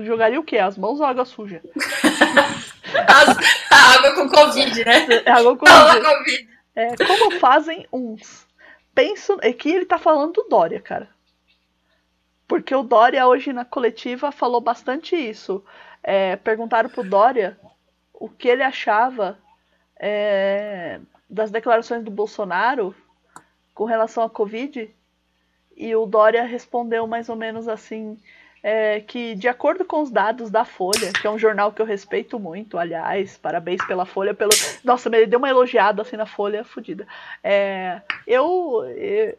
Jogaria 0.03 0.39
o 0.39 0.43
quê? 0.43 0.57
As 0.57 0.77
mãos 0.77 0.99
ou 0.99 1.05
água 1.05 1.25
suja? 1.25 1.61
As, 3.07 3.37
a 3.71 3.95
água 3.95 4.15
com 4.15 4.29
Covid, 4.29 4.85
né? 4.85 5.07
É, 5.25 5.31
água 5.31 5.55
com 5.55 5.65
Covid. 5.65 6.49
É, 6.75 6.95
como 7.05 7.39
fazem 7.39 7.85
uns? 7.91 8.47
Penso. 8.95 9.37
É 9.41 9.53
que 9.53 9.69
ele 9.69 9.85
tá 9.85 9.99
falando 9.99 10.33
do 10.33 10.49
Dória, 10.49 10.79
cara. 10.79 11.07
Porque 12.47 12.73
o 12.73 12.81
Dória 12.81 13.27
hoje 13.27 13.53
na 13.53 13.65
coletiva 13.65 14.31
falou 14.31 14.61
bastante 14.61 15.15
isso. 15.15 15.63
É, 16.01 16.37
perguntaram 16.37 16.89
pro 16.89 17.03
Dória 17.03 17.59
o 18.13 18.29
que 18.29 18.47
ele 18.47 18.63
achava 18.63 19.37
é, 19.99 20.99
das 21.29 21.51
declarações 21.51 22.03
do 22.03 22.11
Bolsonaro 22.11 22.95
com 23.73 23.85
relação 23.85 24.23
à 24.23 24.29
Covid. 24.29 24.89
E 25.75 25.95
o 25.95 26.05
Dória 26.05 26.43
respondeu 26.43 27.05
mais 27.05 27.29
ou 27.29 27.35
menos 27.35 27.67
assim: 27.67 28.17
é, 28.63 28.99
que, 28.99 29.35
de 29.35 29.47
acordo 29.47 29.85
com 29.85 30.01
os 30.01 30.09
dados 30.09 30.49
da 30.49 30.65
Folha, 30.65 31.13
que 31.13 31.27
é 31.27 31.29
um 31.29 31.37
jornal 31.37 31.71
que 31.71 31.81
eu 31.81 31.85
respeito 31.85 32.39
muito, 32.39 32.77
aliás, 32.77 33.37
parabéns 33.37 33.85
pela 33.85 34.05
Folha, 34.05 34.33
pelo. 34.33 34.49
Nossa, 34.83 35.09
ele 35.09 35.27
deu 35.27 35.39
uma 35.39 35.49
elogiada 35.49 36.01
assim 36.01 36.17
na 36.17 36.25
Folha, 36.25 36.63
fodida. 36.63 37.07
É, 37.43 38.01
eu, 38.25 38.83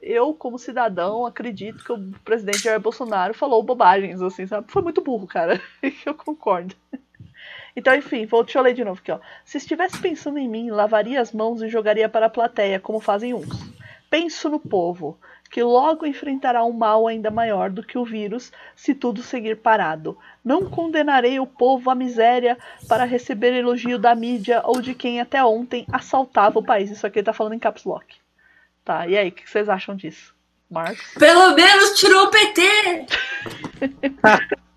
eu, 0.01 0.33
como 0.33 0.59
cidadão, 0.59 1.27
acredito 1.27 1.85
que 1.85 1.93
o 1.93 2.13
presidente 2.25 2.63
Jair 2.63 2.81
Bolsonaro 2.81 3.35
falou 3.35 3.63
bobagens, 3.63 4.23
assim, 4.23 4.47
sabe? 4.47 4.71
Foi 4.71 4.83
muito 4.83 5.01
burro, 5.01 5.27
cara. 5.27 5.61
eu 6.07 6.15
concordo. 6.15 6.75
Então, 7.79 7.95
enfim, 7.95 8.27
vou 8.27 8.45
te 8.45 8.59
ler 8.59 8.75
de 8.75 8.83
novo 8.83 8.99
aqui, 9.01 9.13
ó. 9.13 9.21
Se 9.45 9.57
estivesse 9.57 10.01
pensando 10.01 10.37
em 10.37 10.49
mim, 10.49 10.69
lavaria 10.69 11.21
as 11.21 11.31
mãos 11.31 11.63
e 11.63 11.69
jogaria 11.69 12.09
para 12.09 12.27
a 12.27 12.29
plateia, 12.29 12.81
como 12.81 12.99
fazem 12.99 13.33
uns. 13.33 13.73
Penso 14.11 14.49
no 14.49 14.59
povo, 14.59 15.17
que 15.49 15.63
logo 15.63 16.05
enfrentará 16.05 16.65
um 16.65 16.73
mal 16.73 17.07
ainda 17.07 17.31
maior 17.31 17.71
do 17.71 17.85
que 17.85 17.97
o 17.97 18.05
vírus 18.05 18.51
se 18.75 18.97
tudo 18.97 19.23
seguir 19.23 19.59
parado. 19.59 20.19
Não 20.45 20.69
condenarei 20.69 21.39
o 21.39 21.47
povo 21.47 21.89
à 21.89 21.95
miséria 21.95 22.59
para 22.89 23.05
receber 23.05 23.53
elogio 23.53 23.97
da 23.97 24.13
mídia 24.13 24.61
ou 24.65 24.81
de 24.81 24.93
quem 24.93 25.21
até 25.21 25.45
ontem 25.45 25.87
assaltava 25.93 26.59
o 26.59 26.65
país. 26.65 26.91
Isso 26.91 27.07
aqui 27.07 27.21
ele 27.21 27.27
tá 27.27 27.33
falando 27.33 27.53
em 27.53 27.61
caps 27.61 27.85
lock. 27.85 28.17
Tá, 28.85 29.07
e 29.07 29.17
aí, 29.17 29.29
o 29.29 29.33
que 29.33 29.49
vocês 29.49 29.69
acham 29.69 29.95
disso? 29.95 30.35
Marcos? 30.69 31.15
Pelo 31.17 31.55
menos 31.55 31.97
tirou 31.97 32.25
o 32.25 32.31
PT! 32.33 33.07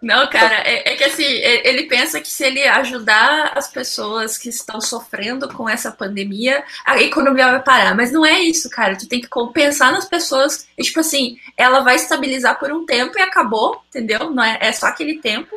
Não, 0.00 0.28
cara, 0.28 0.56
é, 0.56 0.92
é, 0.92 0.96
que 0.96 1.04
assim, 1.04 1.24
é, 1.24 1.68
ele 1.68 1.84
pensa 1.84 2.20
que 2.20 2.28
se 2.28 2.44
ele 2.44 2.62
ajudar 2.66 3.52
as 3.54 3.68
pessoas 3.68 4.36
que 4.36 4.48
estão 4.48 4.80
sofrendo 4.80 5.48
com 5.48 5.68
essa 5.68 5.90
pandemia, 5.90 6.62
a 6.84 7.00
economia 7.00 7.50
vai 7.50 7.62
parar. 7.62 7.94
Mas 7.94 8.12
não 8.12 8.24
é 8.24 8.40
isso, 8.40 8.68
cara. 8.70 8.96
Tu 8.96 9.08
tem 9.08 9.20
que 9.20 9.28
pensar 9.52 9.92
nas 9.92 10.06
pessoas 10.06 10.66
e, 10.76 10.82
tipo 10.82 11.00
assim, 11.00 11.38
ela 11.56 11.80
vai 11.80 11.96
estabilizar 11.96 12.58
por 12.58 12.72
um 12.72 12.84
tempo 12.84 13.18
e 13.18 13.22
acabou, 13.22 13.82
entendeu? 13.88 14.30
Não 14.30 14.42
é, 14.42 14.58
é 14.60 14.72
só 14.72 14.86
aquele 14.86 15.18
tempo. 15.18 15.56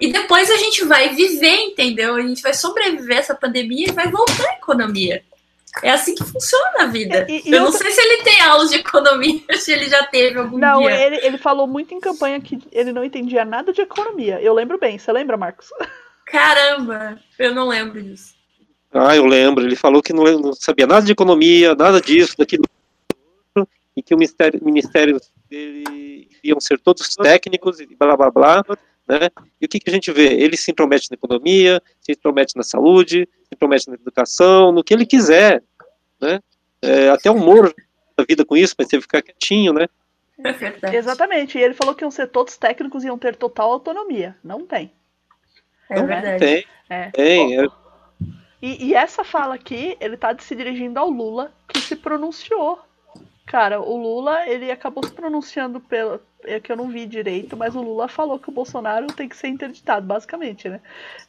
E 0.00 0.12
depois 0.12 0.50
a 0.50 0.56
gente 0.56 0.84
vai 0.84 1.14
viver, 1.14 1.56
entendeu? 1.56 2.16
A 2.16 2.20
gente 2.20 2.42
vai 2.42 2.52
sobreviver 2.52 3.18
essa 3.18 3.34
pandemia 3.34 3.88
e 3.88 3.92
vai 3.92 4.10
voltar 4.10 4.48
a 4.48 4.54
economia. 4.54 5.22
É 5.82 5.90
assim 5.90 6.14
que 6.14 6.24
funciona 6.24 6.82
a 6.82 6.86
vida. 6.86 7.26
E, 7.28 7.48
e 7.48 7.52
eu 7.52 7.64
outra... 7.64 7.64
não 7.64 7.72
sei 7.72 7.90
se 7.90 8.00
ele 8.00 8.22
tem 8.22 8.40
aulas 8.40 8.70
de 8.70 8.76
economia, 8.76 9.42
se 9.58 9.72
ele 9.72 9.88
já 9.88 10.04
teve 10.06 10.38
algum 10.38 10.58
não, 10.58 10.80
dia. 10.80 10.90
Não, 10.90 10.96
ele, 10.96 11.16
ele 11.16 11.38
falou 11.38 11.66
muito 11.66 11.92
em 11.94 12.00
campanha 12.00 12.40
que 12.40 12.58
ele 12.72 12.92
não 12.92 13.04
entendia 13.04 13.44
nada 13.44 13.72
de 13.72 13.82
economia. 13.82 14.40
Eu 14.40 14.54
lembro 14.54 14.78
bem. 14.78 14.98
Você 14.98 15.12
lembra, 15.12 15.36
Marcos? 15.36 15.68
Caramba, 16.26 17.20
eu 17.38 17.54
não 17.54 17.68
lembro 17.68 18.02
disso. 18.02 18.34
Ah, 18.92 19.14
eu 19.14 19.26
lembro. 19.26 19.64
Ele 19.64 19.76
falou 19.76 20.02
que 20.02 20.12
não, 20.12 20.24
não 20.38 20.52
sabia 20.54 20.86
nada 20.86 21.04
de 21.04 21.12
economia, 21.12 21.74
nada 21.74 22.00
disso, 22.00 22.36
daquilo. 22.38 22.64
E 23.96 24.02
que 24.02 24.14
o 24.14 24.18
ministério, 24.18 24.60
ministério 24.62 25.20
dele 25.48 26.28
iam 26.42 26.60
ser 26.60 26.78
todos 26.78 27.14
técnicos 27.14 27.80
e 27.80 27.86
blá 27.86 28.16
blá 28.16 28.30
blá. 28.30 28.64
Né? 29.08 29.30
E 29.60 29.66
o 29.66 29.68
que, 29.68 29.78
que 29.78 29.88
a 29.88 29.92
gente 29.92 30.10
vê? 30.10 30.34
Ele 30.34 30.56
se 30.56 30.70
intromete 30.70 31.08
na 31.10 31.14
economia, 31.14 31.80
se 32.00 32.12
intromete 32.12 32.56
na 32.56 32.62
saúde, 32.62 33.28
se 33.44 33.54
intromete 33.54 33.88
na 33.88 33.94
educação, 33.94 34.72
no 34.72 34.82
que 34.82 34.92
ele 34.92 35.06
quiser. 35.06 35.62
né? 36.20 36.40
É, 36.82 37.08
até 37.10 37.30
o 37.30 37.38
Moro 37.38 37.72
da 38.16 38.24
vida 38.24 38.44
com 38.44 38.56
isso, 38.56 38.74
mas 38.78 38.88
teve 38.88 39.02
que 39.02 39.06
ficar 39.06 39.22
quietinho, 39.22 39.72
né? 39.72 39.86
É. 40.82 40.96
Exatamente. 40.96 41.56
E 41.56 41.62
ele 41.62 41.74
falou 41.74 41.94
que 41.94 42.04
iam 42.04 42.10
ser 42.10 42.26
todos 42.28 42.56
técnicos 42.56 43.04
e 43.04 43.06
iam 43.06 43.18
ter 43.18 43.36
total 43.36 43.70
autonomia. 43.72 44.36
Não 44.42 44.66
tem. 44.66 44.92
É 45.88 45.96
Não 46.00 46.06
verdade. 46.06 46.38
Tem, 46.38 46.64
É. 46.90 47.10
tem. 47.10 47.60
É, 47.60 47.66
E, 48.60 48.86
e 48.86 48.94
essa 48.94 49.22
fala 49.22 49.54
aqui, 49.54 49.96
ele 50.00 50.16
tá 50.16 50.36
se 50.38 50.54
dirigindo 50.54 50.98
ao 50.98 51.08
Lula, 51.08 51.52
que 51.68 51.80
se 51.80 51.94
pronunciou. 51.96 52.80
Cara, 53.46 53.80
o 53.80 53.96
Lula, 53.96 54.46
ele 54.48 54.70
acabou 54.70 55.04
se 55.06 55.12
pronunciando 55.12 55.78
pela. 55.80 56.20
É 56.44 56.60
que 56.60 56.70
eu 56.70 56.76
não 56.76 56.88
vi 56.88 57.06
direito, 57.06 57.56
mas 57.56 57.74
o 57.74 57.80
Lula 57.80 58.08
falou 58.08 58.38
que 58.38 58.48
o 58.48 58.52
Bolsonaro 58.52 59.06
tem 59.08 59.28
que 59.28 59.36
ser 59.36 59.48
interditado, 59.48 60.06
basicamente, 60.06 60.68
né? 60.68 60.80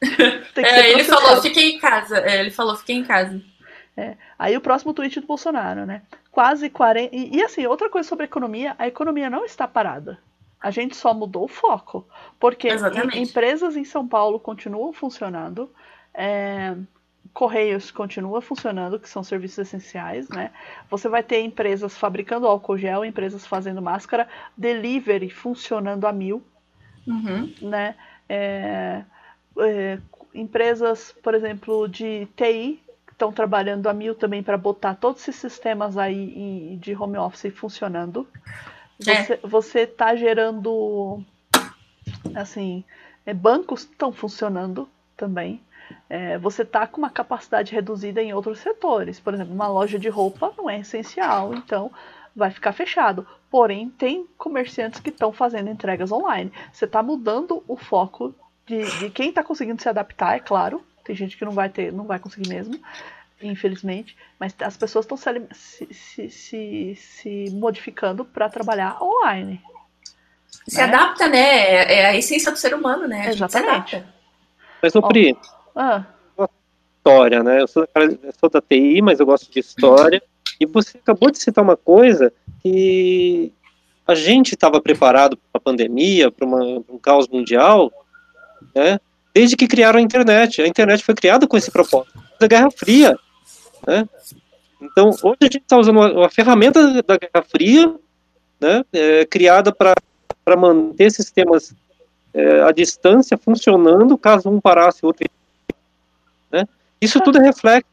Tem 0.54 0.64
que 0.64 0.70
ser 0.70 0.76
É, 0.76 0.90
ele 0.90 1.04
falou, 1.04 1.40
fiquei 1.42 1.72
em 1.74 1.78
casa. 1.78 2.18
É, 2.18 2.40
ele 2.40 2.50
falou, 2.50 2.76
fiquei 2.76 2.96
em 2.96 3.04
casa. 3.04 3.40
Aí 4.38 4.56
o 4.56 4.60
próximo 4.60 4.94
tweet 4.94 5.20
do 5.20 5.26
Bolsonaro, 5.26 5.84
né? 5.84 6.02
Quase 6.30 6.70
40. 6.70 7.14
E, 7.14 7.36
e 7.36 7.42
assim, 7.42 7.66
outra 7.66 7.90
coisa 7.90 8.08
sobre 8.08 8.24
a 8.24 8.28
economia: 8.28 8.76
a 8.78 8.86
economia 8.86 9.28
não 9.28 9.44
está 9.44 9.66
parada. 9.66 10.18
A 10.60 10.70
gente 10.70 10.96
só 10.96 11.12
mudou 11.14 11.44
o 11.44 11.48
foco. 11.48 12.06
Porque 12.38 12.68
Exatamente. 12.68 13.18
em- 13.18 13.22
empresas 13.22 13.76
em 13.76 13.84
São 13.84 14.06
Paulo 14.06 14.38
continuam 14.38 14.92
funcionando. 14.92 15.70
é, 16.14 16.74
Correios 17.32 17.90
continua 17.90 18.40
funcionando, 18.40 18.98
que 18.98 19.08
são 19.08 19.22
serviços 19.22 19.58
essenciais, 19.58 20.28
né? 20.28 20.50
Você 20.90 21.08
vai 21.08 21.22
ter 21.22 21.40
empresas 21.40 21.96
fabricando 21.96 22.46
álcool 22.46 22.78
gel, 22.78 23.04
empresas 23.04 23.46
fazendo 23.46 23.82
máscara, 23.82 24.28
delivery 24.56 25.30
funcionando 25.30 26.06
a 26.06 26.12
mil 26.12 26.42
Uhum. 27.08 27.52
né? 27.62 27.94
É, 28.28 29.02
é, 29.58 29.98
empresas, 30.34 31.14
por 31.22 31.34
exemplo, 31.34 31.88
de 31.88 32.28
TI 32.36 32.82
estão 33.10 33.32
trabalhando 33.32 33.88
a 33.88 33.92
mil 33.92 34.14
também 34.14 34.42
para 34.42 34.56
botar 34.56 34.94
todos 34.94 35.22
esses 35.22 35.36
sistemas 35.36 35.96
aí 35.96 36.78
de 36.80 36.94
home 36.94 37.16
office 37.16 37.52
funcionando. 37.52 38.28
É. 39.06 39.24
Você, 39.24 39.40
você 39.42 39.86
tá 39.86 40.14
gerando 40.14 41.24
assim, 42.34 42.84
é, 43.24 43.32
bancos 43.32 43.80
estão 43.80 44.12
funcionando 44.12 44.88
também. 45.16 45.60
É, 46.08 46.38
você 46.38 46.64
tá 46.64 46.86
com 46.86 46.98
uma 46.98 47.10
capacidade 47.10 47.74
reduzida 47.74 48.22
em 48.22 48.32
outros 48.32 48.58
setores. 48.60 49.20
Por 49.20 49.34
exemplo, 49.34 49.54
uma 49.54 49.68
loja 49.68 49.98
de 49.98 50.08
roupa 50.08 50.52
não 50.56 50.68
é 50.68 50.80
essencial, 50.80 51.54
então 51.54 51.90
vai 52.34 52.50
ficar 52.50 52.72
fechado. 52.72 53.26
Porém, 53.50 53.90
tem 53.90 54.26
comerciantes 54.36 55.00
que 55.00 55.10
estão 55.10 55.32
fazendo 55.32 55.70
entregas 55.70 56.12
online. 56.12 56.52
Você 56.72 56.84
está 56.84 57.02
mudando 57.02 57.62
o 57.66 57.76
foco 57.76 58.34
de, 58.66 58.84
de 58.98 59.10
quem 59.10 59.30
está 59.30 59.42
conseguindo 59.42 59.80
se 59.80 59.88
adaptar, 59.88 60.36
é 60.36 60.40
claro. 60.40 60.84
Tem 61.04 61.16
gente 61.16 61.36
que 61.36 61.44
não 61.44 61.52
vai 61.52 61.68
ter, 61.70 61.92
não 61.92 62.04
vai 62.04 62.18
conseguir 62.18 62.48
mesmo, 62.48 62.78
infelizmente. 63.42 64.16
Mas 64.38 64.54
as 64.60 64.76
pessoas 64.76 65.04
estão 65.06 65.16
se, 65.16 65.48
se, 65.52 65.94
se, 65.94 66.30
se, 66.30 66.94
se 66.96 67.50
modificando 67.52 68.24
para 68.24 68.48
trabalhar 68.48 69.02
online. 69.02 69.62
Se 70.68 70.76
Né? 70.76 70.84
adapta, 70.84 71.28
né? 71.28 71.38
É, 71.38 71.94
é 72.00 72.06
a 72.06 72.16
essência 72.16 72.52
do 72.52 72.58
ser 72.58 72.74
humano, 72.74 73.08
né? 73.08 73.28
Exatamente. 73.28 74.04
mas. 74.82 74.92
Pri, 75.08 75.36
Ah, 75.74 76.04
história, 77.08 77.42
né? 77.42 77.62
Eu 77.62 77.66
sou, 77.66 77.88
eu 77.94 78.32
sou 78.38 78.50
da 78.50 78.60
TI, 78.60 79.00
mas 79.00 79.18
eu 79.18 79.26
gosto 79.26 79.50
de 79.50 79.58
história. 79.58 80.22
E 80.60 80.66
você 80.66 80.98
acabou 80.98 81.30
de 81.30 81.38
citar 81.38 81.64
uma 81.64 81.76
coisa 81.76 82.32
que 82.62 83.52
a 84.06 84.14
gente 84.14 84.54
estava 84.54 84.80
preparado 84.80 85.36
para 85.36 85.58
a 85.58 85.60
pandemia, 85.60 86.30
para 86.30 86.46
um 86.46 86.98
caos 87.00 87.28
mundial, 87.28 87.90
né? 88.74 89.00
Desde 89.34 89.56
que 89.56 89.68
criaram 89.68 89.98
a 89.98 90.02
internet. 90.02 90.60
A 90.60 90.66
internet 90.66 91.04
foi 91.04 91.14
criada 91.14 91.46
com 91.46 91.56
esse 91.56 91.70
propósito, 91.70 92.18
da 92.38 92.46
Guerra 92.46 92.70
Fria, 92.70 93.16
né? 93.86 94.06
Então, 94.80 95.10
hoje 95.22 95.38
a 95.42 95.44
gente 95.46 95.58
está 95.58 95.76
usando 95.78 95.98
uma, 95.98 96.28
ferramenta 96.28 97.02
da 97.02 97.16
Guerra 97.16 97.44
Fria, 97.48 97.94
né? 98.60 98.84
é, 98.92 99.24
criada 99.24 99.72
para 99.72 100.56
manter 100.56 101.10
sistemas 101.10 101.74
é, 102.32 102.62
à 102.62 102.70
distância 102.70 103.36
funcionando, 103.36 104.16
caso 104.16 104.48
um 104.48 104.60
parasse, 104.60 105.04
o 105.04 105.08
outro? 105.08 105.26
Isso 107.00 107.20
tudo 107.20 107.38
é 107.38 107.42
reflexo, 107.42 107.88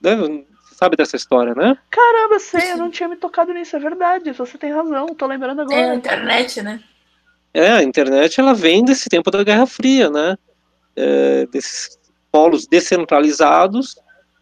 né? 0.00 0.16
Você 0.16 0.74
sabe 0.74 0.96
dessa 0.96 1.16
história, 1.16 1.54
né? 1.54 1.76
caramba, 1.90 2.38
sei, 2.38 2.72
eu 2.72 2.76
não 2.76 2.90
tinha 2.90 3.08
me 3.08 3.16
tocado 3.16 3.52
nisso, 3.52 3.76
é 3.76 3.78
verdade. 3.78 4.30
Você 4.32 4.58
tem 4.58 4.72
razão, 4.72 5.06
tô 5.14 5.26
lembrando 5.26 5.60
É 5.60 5.64
a 5.64 5.66
agora. 5.78 5.94
internet, 5.94 6.62
né? 6.62 6.82
É, 7.54 7.70
a 7.72 7.82
internet 7.82 8.38
ela 8.38 8.52
vem 8.52 8.84
desse 8.84 9.08
tempo 9.08 9.30
da 9.30 9.42
Guerra 9.42 9.66
Fria, 9.66 10.10
né? 10.10 10.36
É, 10.94 11.46
desses 11.46 11.98
polos 12.30 12.66
descentralizados, 12.66 13.96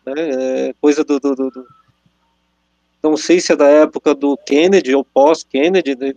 né? 0.04 0.14
É, 0.16 0.74
coisa 0.80 1.04
do, 1.04 1.20
do, 1.20 1.34
do- 1.34 1.50
do- 1.50 1.66
não 3.02 3.16
sei 3.16 3.38
se 3.38 3.52
é 3.52 3.56
da 3.56 3.66
época 3.68 4.14
do 4.14 4.36
Kennedy 4.38 4.94
ou 4.94 5.04
pós-Kennedy, 5.04 5.94
né? 5.94 6.14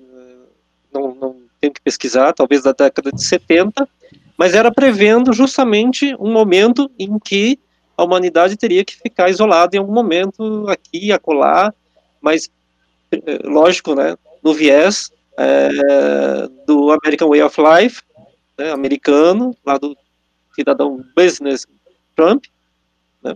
não, 0.91 1.13
não 1.13 1.35
tenho 1.59 1.73
que 1.73 1.81
pesquisar, 1.81 2.33
talvez 2.33 2.63
da 2.63 2.71
década 2.71 3.11
de 3.11 3.21
70, 3.23 3.87
mas 4.37 4.53
era 4.55 4.71
prevendo 4.71 5.33
justamente 5.33 6.15
um 6.17 6.31
momento 6.31 6.89
em 6.97 7.19
que 7.19 7.59
a 7.98 8.03
humanidade 8.03 8.56
teria 8.56 8.86
que 8.86 8.95
ficar 8.95 9.30
isolada 9.30 9.76
em 9.76 9.80
algum 9.80 9.94
momento, 9.94 10.65
aqui 10.69 11.11
acolá, 11.11 11.74
mas, 12.22 12.49
eh, 13.11 13.40
lógico, 13.44 13.95
né, 13.95 14.15
no 14.44 14.53
viés 14.53 15.11
eh, 15.38 16.48
do 16.65 16.91
American 16.91 17.30
Way 17.30 17.41
of 17.41 17.57
Life, 17.60 18.02
né, 18.57 18.72
americano, 18.72 19.56
lá 19.65 19.78
do 19.78 19.98
cidadão 20.53 21.03
business 21.15 21.65
Trump, 22.15 22.45
né, 23.24 23.36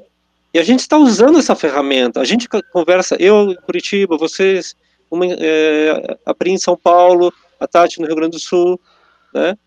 e 0.53 0.59
a 0.59 0.63
gente 0.63 0.81
está 0.81 0.97
usando 0.97 1.39
essa 1.39 1.55
ferramenta, 1.55 2.21
a 2.21 2.25
gente 2.25 2.47
co- 2.47 2.61
conversa, 2.71 3.15
eu 3.19 3.51
em 3.51 3.55
Curitiba, 3.55 4.17
vocês, 4.17 4.75
uma, 5.09 5.25
eh, 5.25 6.17
a 6.25 6.33
Pri 6.35 6.51
em 6.51 6.57
São 6.57 6.77
Paulo, 6.77 7.33
a 7.59 7.67
Tati 7.67 7.99
no 7.99 8.05
Rio 8.07 8.15
Grande 8.15 8.37
do 8.37 8.39
Sul, 8.39 8.79
né, 9.33 9.57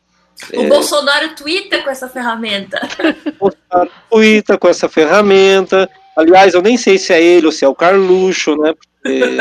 O 0.55 0.69
Bolsonaro 0.69 1.35
twitta 1.35 1.83
com 1.83 1.91
essa 1.91 2.09
ferramenta. 2.09 2.81
Bolsonaro 3.39 3.91
twitta 4.11 4.59
com 4.59 4.69
essa 4.69 4.89
ferramenta. 4.89 5.89
Aliás, 6.17 6.55
eu 6.55 6.63
nem 6.63 6.77
sei 6.77 6.99
se 6.99 7.13
é 7.13 7.23
ele 7.23 7.47
ou 7.47 7.53
se 7.53 7.65
é 7.65 7.69
o 7.69 7.75
Carluxo, 7.75 8.57
né? 8.57 8.75
Porque 8.75 9.37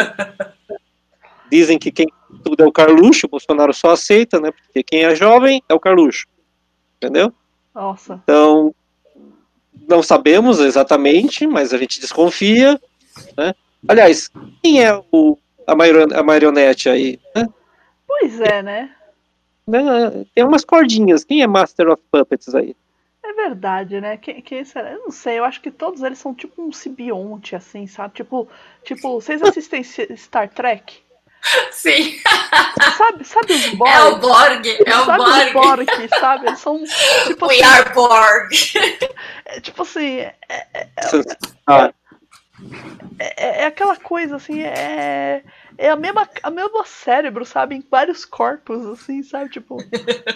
dizem 1.51 1.77
que 1.77 1.91
quem 1.91 2.07
tudo 2.43 2.63
é 2.63 2.67
o 2.67 2.71
Carluxo, 2.71 3.27
o 3.27 3.29
Bolsonaro 3.29 3.73
só 3.73 3.91
aceita, 3.91 4.39
né? 4.39 4.51
Porque 4.51 4.83
quem 4.83 5.03
é 5.03 5.15
jovem 5.15 5.61
é 5.67 5.73
o 5.73 5.79
Carluxo. 5.79 6.25
Entendeu? 6.97 7.33
Nossa. 7.73 8.19
Então, 8.23 8.73
não 9.87 10.01
sabemos 10.01 10.59
exatamente, 10.59 11.45
mas 11.45 11.73
a 11.73 11.77
gente 11.77 11.99
desconfia. 11.99 12.79
Né? 13.37 13.53
Aliás, 13.87 14.29
quem 14.61 14.83
é 14.83 14.99
o, 15.11 15.37
a, 15.67 15.75
marion- 15.75 16.13
a 16.13 16.23
marionete 16.23 16.89
aí? 16.89 17.19
Né? 17.35 17.47
Pois 18.07 18.39
é, 18.39 18.61
né? 18.61 18.89
Né? 19.67 19.81
Tem 20.35 20.43
umas 20.43 20.65
cordinhas. 20.65 21.23
Quem 21.23 21.41
é 21.41 21.47
Master 21.47 21.89
of 21.89 22.01
Puppets 22.11 22.53
aí? 22.53 22.75
É 23.25 23.33
verdade, 23.33 24.01
né? 24.01 24.17
Quem, 24.17 24.41
quem 24.41 24.65
será? 24.65 24.91
Eu 24.91 24.99
não 24.99 25.11
sei, 25.11 25.39
eu 25.39 25.45
acho 25.45 25.61
que 25.61 25.71
todos 25.71 26.03
eles 26.03 26.19
são 26.19 26.33
tipo 26.33 26.61
um 26.61 26.71
simbionte, 26.73 27.55
assim, 27.55 27.87
sabe? 27.87 28.13
Tipo, 28.15 28.47
tipo 28.83 29.13
vocês 29.21 29.41
assistem 29.41 29.81
Star 30.17 30.49
Trek? 30.49 31.01
Sim, 31.71 32.19
Sabe, 32.97 33.25
sabe 33.25 33.53
os 33.53 33.67
Borg? 33.75 33.91
é 33.91 34.03
o 34.05 34.17
Borg, 34.17 34.65
é 34.65 34.95
o 34.97 35.05
sabe 35.05 35.23
os 35.23 35.51
Borg. 35.53 35.85
Borg, 35.87 36.09
sabe? 36.19 36.47
Eles 36.47 36.59
são 36.59 36.81
tipo 37.27 37.47
We 37.47 37.55
assim, 37.55 37.63
are 37.65 37.93
Borg. 37.93 38.51
é, 39.45 39.59
tipo 39.61 39.81
assim, 39.81 40.19
é, 40.19 40.33
Ah, 41.67 41.93
é, 43.19 43.63
é 43.63 43.65
aquela 43.65 43.95
coisa 43.95 44.35
assim, 44.35 44.61
é 44.61 45.43
é 45.77 45.89
a 45.89 45.95
mesma 45.95 46.27
a 46.41 46.51
mesma 46.51 46.85
cérebro, 46.85 47.45
sabe? 47.45 47.75
Em 47.75 47.85
vários 47.89 48.25
corpos, 48.25 48.85
assim, 48.85 49.23
sabe? 49.23 49.49
Tipo, 49.49 49.77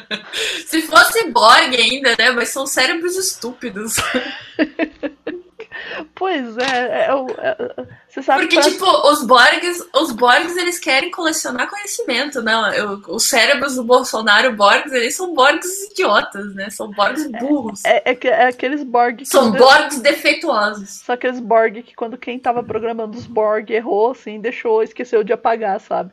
Se 0.66 0.82
fosse 0.84 1.30
Borg 1.32 1.76
ainda, 1.76 2.16
né? 2.18 2.32
Mas 2.32 2.50
são 2.50 2.66
cérebros 2.66 3.16
estúpidos. 3.16 3.96
pois 6.16 6.58
é, 6.58 7.08
é, 7.08 7.14
o- 7.16 7.28
é- 7.38 7.86
você 8.08 8.22
sabe 8.24 8.42
Porque, 8.48 8.60
que 8.60 8.72
tipo, 8.72 8.86
os 8.86 9.24
Borgs, 9.26 9.84
os 9.96 10.12
Borgs, 10.12 10.58
eles 10.58 10.80
querem 10.80 11.12
colecionar 11.12 11.70
conhecimento, 11.70 12.42
não. 12.42 12.72
Eu- 12.74 13.02
os 13.10 13.28
cérebros 13.30 13.76
do 13.76 13.84
Bolsonaro 13.84 14.54
Borgs, 14.54 14.92
eles 14.94 15.16
são 15.16 15.34
Borgs 15.34 15.92
idiotas, 15.92 16.54
né? 16.56 16.70
São 16.70 16.90
Borgs 16.92 17.28
burros. 17.40 17.84
é, 17.86 18.12
é, 18.12 18.18
é 18.28 18.48
aqueles 18.48 18.84
Borg 18.84 19.18
que 19.18 19.26
São 19.26 19.52
quando- 19.52 19.58
Borgs 19.60 20.00
defeituosos. 20.02 20.90
São 21.06 21.14
aqueles 21.16 21.40
Borg 21.40 21.84
que 21.84 21.96
quando 21.96 22.18
quem 22.18 22.40
tava 22.40 22.64
programando 22.64 23.18
os 23.18 23.28
Borg 23.28 23.70
errou, 23.72 24.12
assim, 24.12 24.40
deixou, 24.40 24.82
esqueceu 24.84 25.24
de 25.24 25.34
apagar, 25.34 25.80
sabe? 25.80 26.12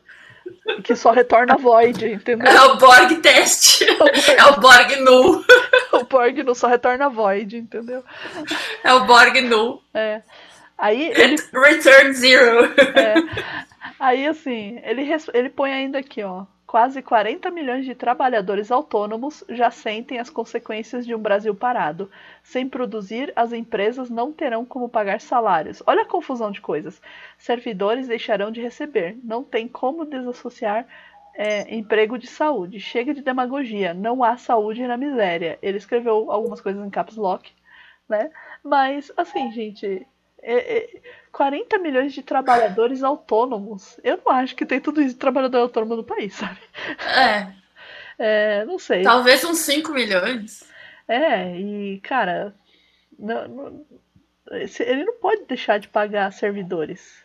Que 0.83 0.95
só 0.95 1.11
retorna 1.11 1.57
Void, 1.57 2.05
entendeu? 2.07 2.47
É 2.47 2.63
o 2.63 2.77
Borg 2.77 3.15
teste. 3.21 3.85
É 4.37 4.45
o 4.47 4.61
Borg 4.61 4.97
null. 5.01 5.45
O 5.93 6.05
Borg 6.05 6.43
não 6.43 6.55
só 6.55 6.67
retorna 6.67 7.09
Void, 7.09 7.57
entendeu? 7.57 8.05
É 8.83 8.93
o 8.93 9.05
Borg 9.05 9.41
null. 9.41 9.83
É. 9.93 10.23
Aí 10.77 11.11
ele. 11.11 11.37
Return 11.53 12.13
zero. 12.13 12.65
é, 12.97 13.15
aí 13.99 14.27
assim, 14.27 14.81
ele, 14.85 15.09
ele 15.33 15.49
põe 15.49 15.73
ainda 15.73 15.99
aqui, 15.99 16.23
ó. 16.23 16.45
Quase 16.75 17.01
40 17.03 17.53
milhões 17.53 17.85
de 17.85 17.95
trabalhadores 17.95 18.73
autônomos 18.73 19.45
já 19.49 19.71
sentem 19.71 20.19
as 20.19 20.29
consequências 20.29 21.07
de 21.07 21.15
um 21.15 21.19
Brasil 21.21 21.55
parado. 21.55 22.11
Sem 22.43 22.69
produzir, 22.69 23.33
as 23.37 23.53
empresas 23.53 24.11
não 24.11 24.33
terão 24.33 24.65
como 24.65 24.89
pagar 24.89 25.21
salários. 25.21 25.85
Olha 25.87 26.03
a 26.03 26.05
confusão 26.05 26.51
de 26.51 26.61
coisas. 26.61 27.01
Servidores 27.39 28.09
deixarão 28.09 28.51
de 28.51 28.61
receber. 28.61 29.17
Não 29.23 29.45
tem 29.45 29.69
como 29.69 30.05
desassociar 30.05 30.85
é, 31.37 31.73
emprego 31.73 32.19
de 32.19 32.27
saúde. 32.27 32.81
Chega 32.81 33.15
de 33.15 33.23
demagogia. 33.23 33.95
Não 33.95 34.25
há 34.25 34.37
saúde 34.37 34.85
na 34.85 34.97
miséria. 34.97 35.57
Ele 35.63 35.79
escreveu 35.79 36.29
algumas 36.29 36.61
coisas 36.61 36.85
em 36.85 36.91
caps 36.91 37.15
lock, 37.15 37.53
né? 38.09 38.33
Mas, 38.65 39.13
assim, 39.17 39.53
gente, 39.53 40.05
é, 40.45 40.79
é, 40.79 41.01
40 41.33 41.79
milhões 41.79 42.13
de 42.13 42.23
trabalhadores 42.23 43.03
autônomos. 43.03 43.99
Eu 44.05 44.21
não 44.25 44.31
acho 44.33 44.55
que 44.55 44.67
tem 44.67 44.79
tudo 44.79 45.01
isso 45.01 45.15
de 45.15 45.21
trabalhador 45.21 45.59
autônomo 45.59 45.97
no 45.97 46.05
país, 46.05 46.35
sabe? 46.35 46.61
É. 47.17 47.49
é 48.19 48.65
não 48.67 48.79
sei. 48.79 49.03
Talvez 49.03 49.43
uns 49.43 49.59
5 49.59 49.91
milhões. 49.93 50.63
É, 51.09 51.57
e, 51.57 51.99
cara, 52.01 52.55
não, 53.19 53.49
não, 53.49 53.87
ele 54.53 55.05
não 55.05 55.15
pode 55.15 55.45
deixar 55.47 55.79
de 55.79 55.89
pagar 55.89 56.31
servidores. 56.33 57.25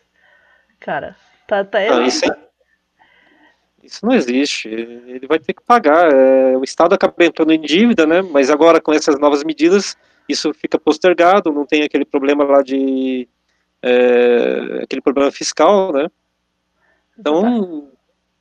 Cara, 0.78 1.14
tá, 1.46 1.62
tá 1.62 1.78
não, 1.80 2.02
isso, 2.02 2.24
é, 2.24 2.36
isso, 3.82 4.04
não 4.04 4.14
existe. 4.14 4.68
Ele 4.68 5.26
vai 5.26 5.38
ter 5.38 5.52
que 5.52 5.62
pagar. 5.62 6.10
É, 6.10 6.56
o 6.56 6.64
Estado 6.64 6.94
acaba 6.94 7.14
entrando 7.20 7.52
em 7.52 7.60
dívida, 7.60 8.06
né? 8.06 8.22
Mas 8.22 8.48
agora 8.50 8.80
com 8.80 8.92
essas 8.92 9.18
novas 9.18 9.44
medidas 9.44 9.96
isso 10.30 10.52
fica 10.54 10.78
postergado, 10.78 11.52
não 11.52 11.66
tem 11.66 11.82
aquele 11.82 12.04
problema 12.04 12.44
lá 12.44 12.62
de 12.62 13.28
é, 13.82 14.80
aquele 14.82 15.00
problema 15.00 15.30
fiscal, 15.30 15.92
né? 15.92 16.08
Então 17.18 17.90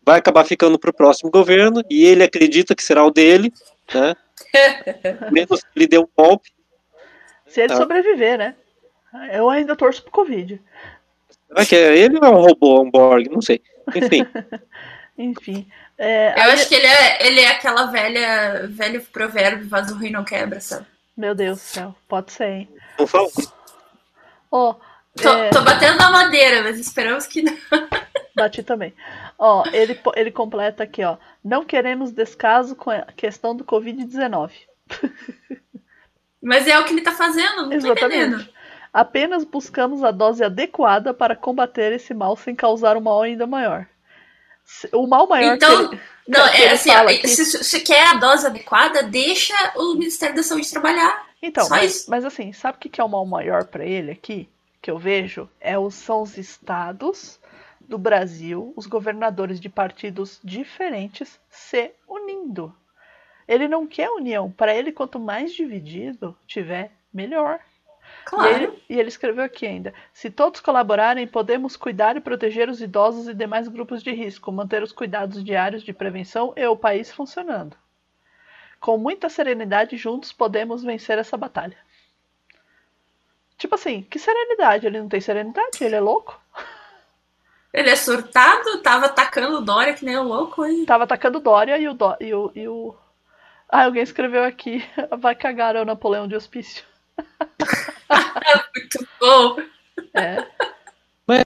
vai 0.05 0.19
acabar 0.19 0.43
ficando 0.45 0.79
para 0.79 0.89
o 0.89 0.93
próximo 0.93 1.29
governo 1.29 1.83
e 1.89 2.05
ele 2.05 2.23
acredita 2.23 2.73
que 2.73 2.83
será 2.83 3.03
o 3.05 3.11
dele, 3.11 3.53
né? 3.93 4.15
Menos 5.31 5.61
que 5.61 5.69
ele 5.75 5.87
deu 5.87 6.01
um 6.01 6.09
golpe. 6.17 6.51
Se 7.45 7.61
ele 7.61 7.69
tá? 7.69 7.77
sobreviver, 7.77 8.37
né? 8.37 8.55
Eu 9.31 9.49
ainda 9.49 9.75
torço 9.75 10.03
pro 10.03 10.11
Covid. 10.11 10.61
Será 11.47 11.65
que 11.65 11.75
é 11.75 11.97
ele 11.97 12.17
ou 12.17 12.23
é 12.23 12.29
um 12.29 12.41
robô, 12.41 12.81
um 12.81 12.91
Borg? 12.91 13.27
Não 13.29 13.41
sei. 13.41 13.61
Enfim. 13.95 14.25
Enfim. 15.17 15.67
É, 15.97 16.29
eu 16.29 16.43
aí... 16.43 16.51
acho 16.51 16.69
que 16.69 16.75
ele 16.75 16.87
é, 16.87 17.27
ele 17.27 17.41
é 17.41 17.47
aquela 17.49 17.85
velha, 17.87 18.67
velho 18.67 19.01
provérbio, 19.11 19.67
vaso 19.67 19.95
ruim 19.95 20.11
não 20.11 20.23
quebra, 20.23 20.61
sabe? 20.61 20.85
Meu 21.19 21.35
Deus 21.35 21.57
do 21.57 21.63
céu, 21.63 21.95
pode 22.07 22.31
ser, 22.31 22.47
hein? 22.49 22.69
Por 22.95 23.05
favor. 23.05 23.53
Ó. 24.49 24.69
Oh, 24.71 25.21
tô, 25.21 25.29
é... 25.29 25.49
tô, 25.49 25.61
batendo 25.63 25.97
na 25.97 26.09
madeira, 26.09 26.63
mas 26.63 26.79
esperamos 26.79 27.27
que 27.27 27.41
não. 27.41 27.53
Bati 28.33 28.63
também. 28.63 28.93
Ó, 29.37 29.65
ele, 29.73 29.99
ele 30.15 30.31
completa 30.31 30.83
aqui, 30.83 31.03
ó. 31.03 31.17
Não 31.43 31.65
queremos 31.65 32.13
descaso 32.13 32.73
com 32.73 32.89
a 32.89 33.01
questão 33.01 33.53
do 33.53 33.65
Covid-19. 33.65 34.51
Mas 36.41 36.65
é 36.69 36.79
o 36.79 36.85
que 36.85 36.93
ele 36.93 37.01
tá 37.01 37.11
fazendo, 37.11 37.65
não 37.65 37.73
Exatamente. 37.73 37.99
tô 37.99 38.05
entendendo. 38.05 38.49
Apenas 38.93 39.43
buscamos 39.43 40.05
a 40.05 40.11
dose 40.11 40.41
adequada 40.41 41.13
para 41.13 41.35
combater 41.35 41.91
esse 41.91 42.13
mal 42.13 42.37
sem 42.37 42.55
causar 42.55 42.95
um 42.95 43.01
mal 43.01 43.21
ainda 43.21 43.45
maior. 43.45 43.85
O 44.93 45.07
mal 45.07 45.27
maior 45.27 45.55
então, 45.55 45.89
que 45.89 45.95
ele, 45.95 46.01
não, 46.27 46.49
que 46.51 46.61
é 46.61 46.71
assim, 46.71 46.91
aqui... 46.91 47.27
se, 47.27 47.63
se 47.63 47.79
quer 47.81 48.07
a 48.07 48.13
dose 48.15 48.45
adequada, 48.45 49.03
deixa 49.03 49.55
o 49.75 49.95
Ministério 49.95 50.35
da 50.35 50.43
Saúde 50.43 50.69
trabalhar. 50.69 51.27
Então, 51.41 51.67
mas, 51.69 52.05
mas, 52.07 52.25
assim, 52.25 52.51
sabe 52.51 52.77
o 52.77 52.79
que 52.79 52.99
é 52.99 53.03
o 53.03 53.09
mal 53.09 53.25
maior 53.25 53.65
para 53.65 53.85
ele 53.85 54.11
aqui? 54.11 54.47
Que 54.81 54.91
eu 54.91 54.97
vejo 54.97 55.49
é 55.59 55.77
os, 55.77 55.95
são 55.95 56.21
os 56.21 56.37
estados 56.37 57.39
do 57.79 57.97
Brasil, 57.97 58.71
os 58.75 58.85
governadores 58.85 59.59
de 59.59 59.69
partidos 59.69 60.39
diferentes 60.43 61.39
se 61.49 61.91
unindo. 62.07 62.73
Ele 63.47 63.67
não 63.67 63.87
quer 63.87 64.11
união. 64.11 64.51
Para 64.51 64.75
ele, 64.75 64.91
quanto 64.91 65.19
mais 65.19 65.53
dividido 65.53 66.37
tiver, 66.45 66.91
melhor. 67.11 67.59
Claro. 68.29 68.47
E 68.47 68.53
ele, 68.53 68.83
e 68.89 68.99
ele, 68.99 69.09
escreveu 69.09 69.43
aqui 69.43 69.65
ainda: 69.65 69.91
se 70.13 70.29
todos 70.29 70.59
colaborarem, 70.59 71.25
podemos 71.25 71.75
cuidar 71.75 72.15
e 72.15 72.21
proteger 72.21 72.69
os 72.69 72.79
idosos 72.79 73.27
e 73.27 73.33
demais 73.33 73.67
grupos 73.67 74.03
de 74.03 74.11
risco, 74.11 74.51
manter 74.51 74.83
os 74.83 74.91
cuidados 74.91 75.43
diários 75.43 75.81
de 75.81 75.91
prevenção 75.91 76.53
e 76.55 76.63
o 76.67 76.77
país 76.77 77.11
funcionando. 77.11 77.75
Com 78.79 78.99
muita 78.99 79.29
serenidade, 79.29 79.97
juntos 79.97 80.31
podemos 80.31 80.83
vencer 80.83 81.17
essa 81.17 81.35
batalha. 81.35 81.75
Tipo 83.57 83.73
assim, 83.73 84.03
que 84.03 84.19
serenidade? 84.19 84.85
Ele 84.85 85.01
não 85.01 85.09
tem 85.09 85.19
serenidade? 85.19 85.83
Ele 85.83 85.95
é 85.95 85.99
louco? 85.99 86.39
Ele 87.73 87.89
é 87.89 87.95
surtado? 87.95 88.79
Tava 88.83 89.07
atacando 89.07 89.61
Dória 89.61 89.95
que 89.95 90.05
nem 90.05 90.17
o 90.17 90.23
louco 90.23 90.61
aí. 90.61 90.85
Tava 90.85 91.03
atacando 91.03 91.39
Dória 91.39 91.77
e 91.79 91.87
o, 91.87 91.93
Dó 91.95 92.15
e 92.19 92.33
o, 92.33 92.51
e 92.55 92.67
o... 92.67 92.95
Ah, 93.67 93.85
alguém 93.85 94.03
escreveu 94.03 94.43
aqui. 94.43 94.83
Vai 95.19 95.35
cagar 95.35 95.75
o 95.75 95.85
Napoleão 95.85 96.27
de 96.27 96.35
hospício. 96.35 96.88
Muito 98.75 99.07
bom. 99.19 99.57
É. 100.13 100.45
Mas, 101.27 101.43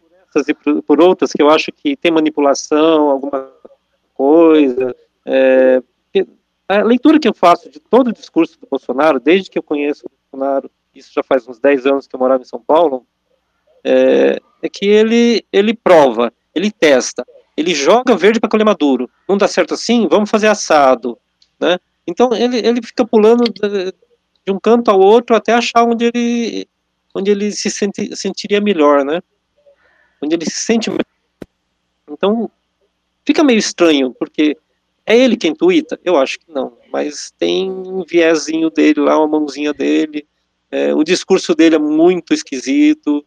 por 0.00 0.12
essas 0.28 0.48
e 0.48 0.82
por 0.82 1.00
outras, 1.00 1.32
que 1.32 1.42
eu 1.42 1.50
acho 1.50 1.72
que 1.72 1.96
tem 1.96 2.10
manipulação, 2.10 3.10
alguma 3.10 3.50
coisa. 4.14 4.94
É, 5.24 5.82
a 6.68 6.82
leitura 6.82 7.18
que 7.18 7.28
eu 7.28 7.34
faço 7.34 7.70
de 7.70 7.78
todo 7.78 8.08
o 8.08 8.12
discurso 8.12 8.58
do 8.58 8.66
Bolsonaro, 8.68 9.20
desde 9.20 9.50
que 9.50 9.58
eu 9.58 9.62
conheço 9.62 10.06
o 10.06 10.10
Bolsonaro, 10.10 10.70
isso 10.94 11.12
já 11.14 11.22
faz 11.22 11.46
uns 11.46 11.58
10 11.60 11.86
anos 11.86 12.06
que 12.06 12.16
eu 12.16 12.20
morava 12.20 12.42
em 12.42 12.46
São 12.46 12.60
Paulo, 12.60 13.06
é, 13.84 14.40
é 14.62 14.68
que 14.68 14.86
ele, 14.86 15.44
ele 15.52 15.74
prova, 15.74 16.32
ele 16.54 16.70
testa, 16.70 17.24
ele 17.56 17.74
joga 17.74 18.16
verde 18.16 18.40
para 18.40 18.50
colher 18.50 18.64
maduro. 18.64 19.08
Não 19.28 19.38
dá 19.38 19.46
certo 19.46 19.74
assim? 19.74 20.08
Vamos 20.08 20.28
fazer 20.28 20.48
assado. 20.48 21.16
Né? 21.58 21.78
Então 22.06 22.34
ele, 22.34 22.58
ele 22.58 22.82
fica 22.82 23.06
pulando 23.06 23.44
de 24.46 24.52
um 24.52 24.60
canto 24.60 24.90
ao 24.90 25.00
outro 25.00 25.34
até 25.34 25.52
achar 25.52 25.82
onde 25.82 26.04
ele, 26.04 26.68
onde 27.12 27.30
ele 27.30 27.50
se 27.50 27.68
senti, 27.68 28.14
sentiria 28.14 28.60
melhor, 28.60 29.04
né? 29.04 29.20
Onde 30.22 30.36
ele 30.36 30.44
se 30.44 30.58
sente 30.58 30.88
melhor. 30.88 31.04
Então, 32.08 32.48
fica 33.24 33.42
meio 33.42 33.58
estranho, 33.58 34.14
porque 34.14 34.56
é 35.04 35.16
ele 35.16 35.36
quem 35.36 35.52
tuita? 35.52 35.98
Eu 36.04 36.16
acho 36.16 36.38
que 36.38 36.50
não, 36.50 36.78
mas 36.92 37.32
tem 37.36 37.68
um 37.68 38.04
viezinho 38.04 38.70
dele 38.70 39.00
lá, 39.00 39.18
uma 39.18 39.38
mãozinha 39.38 39.74
dele, 39.74 40.26
é, 40.70 40.94
o 40.94 41.02
discurso 41.02 41.54
dele 41.54 41.74
é 41.74 41.78
muito 41.78 42.32
esquisito, 42.32 43.26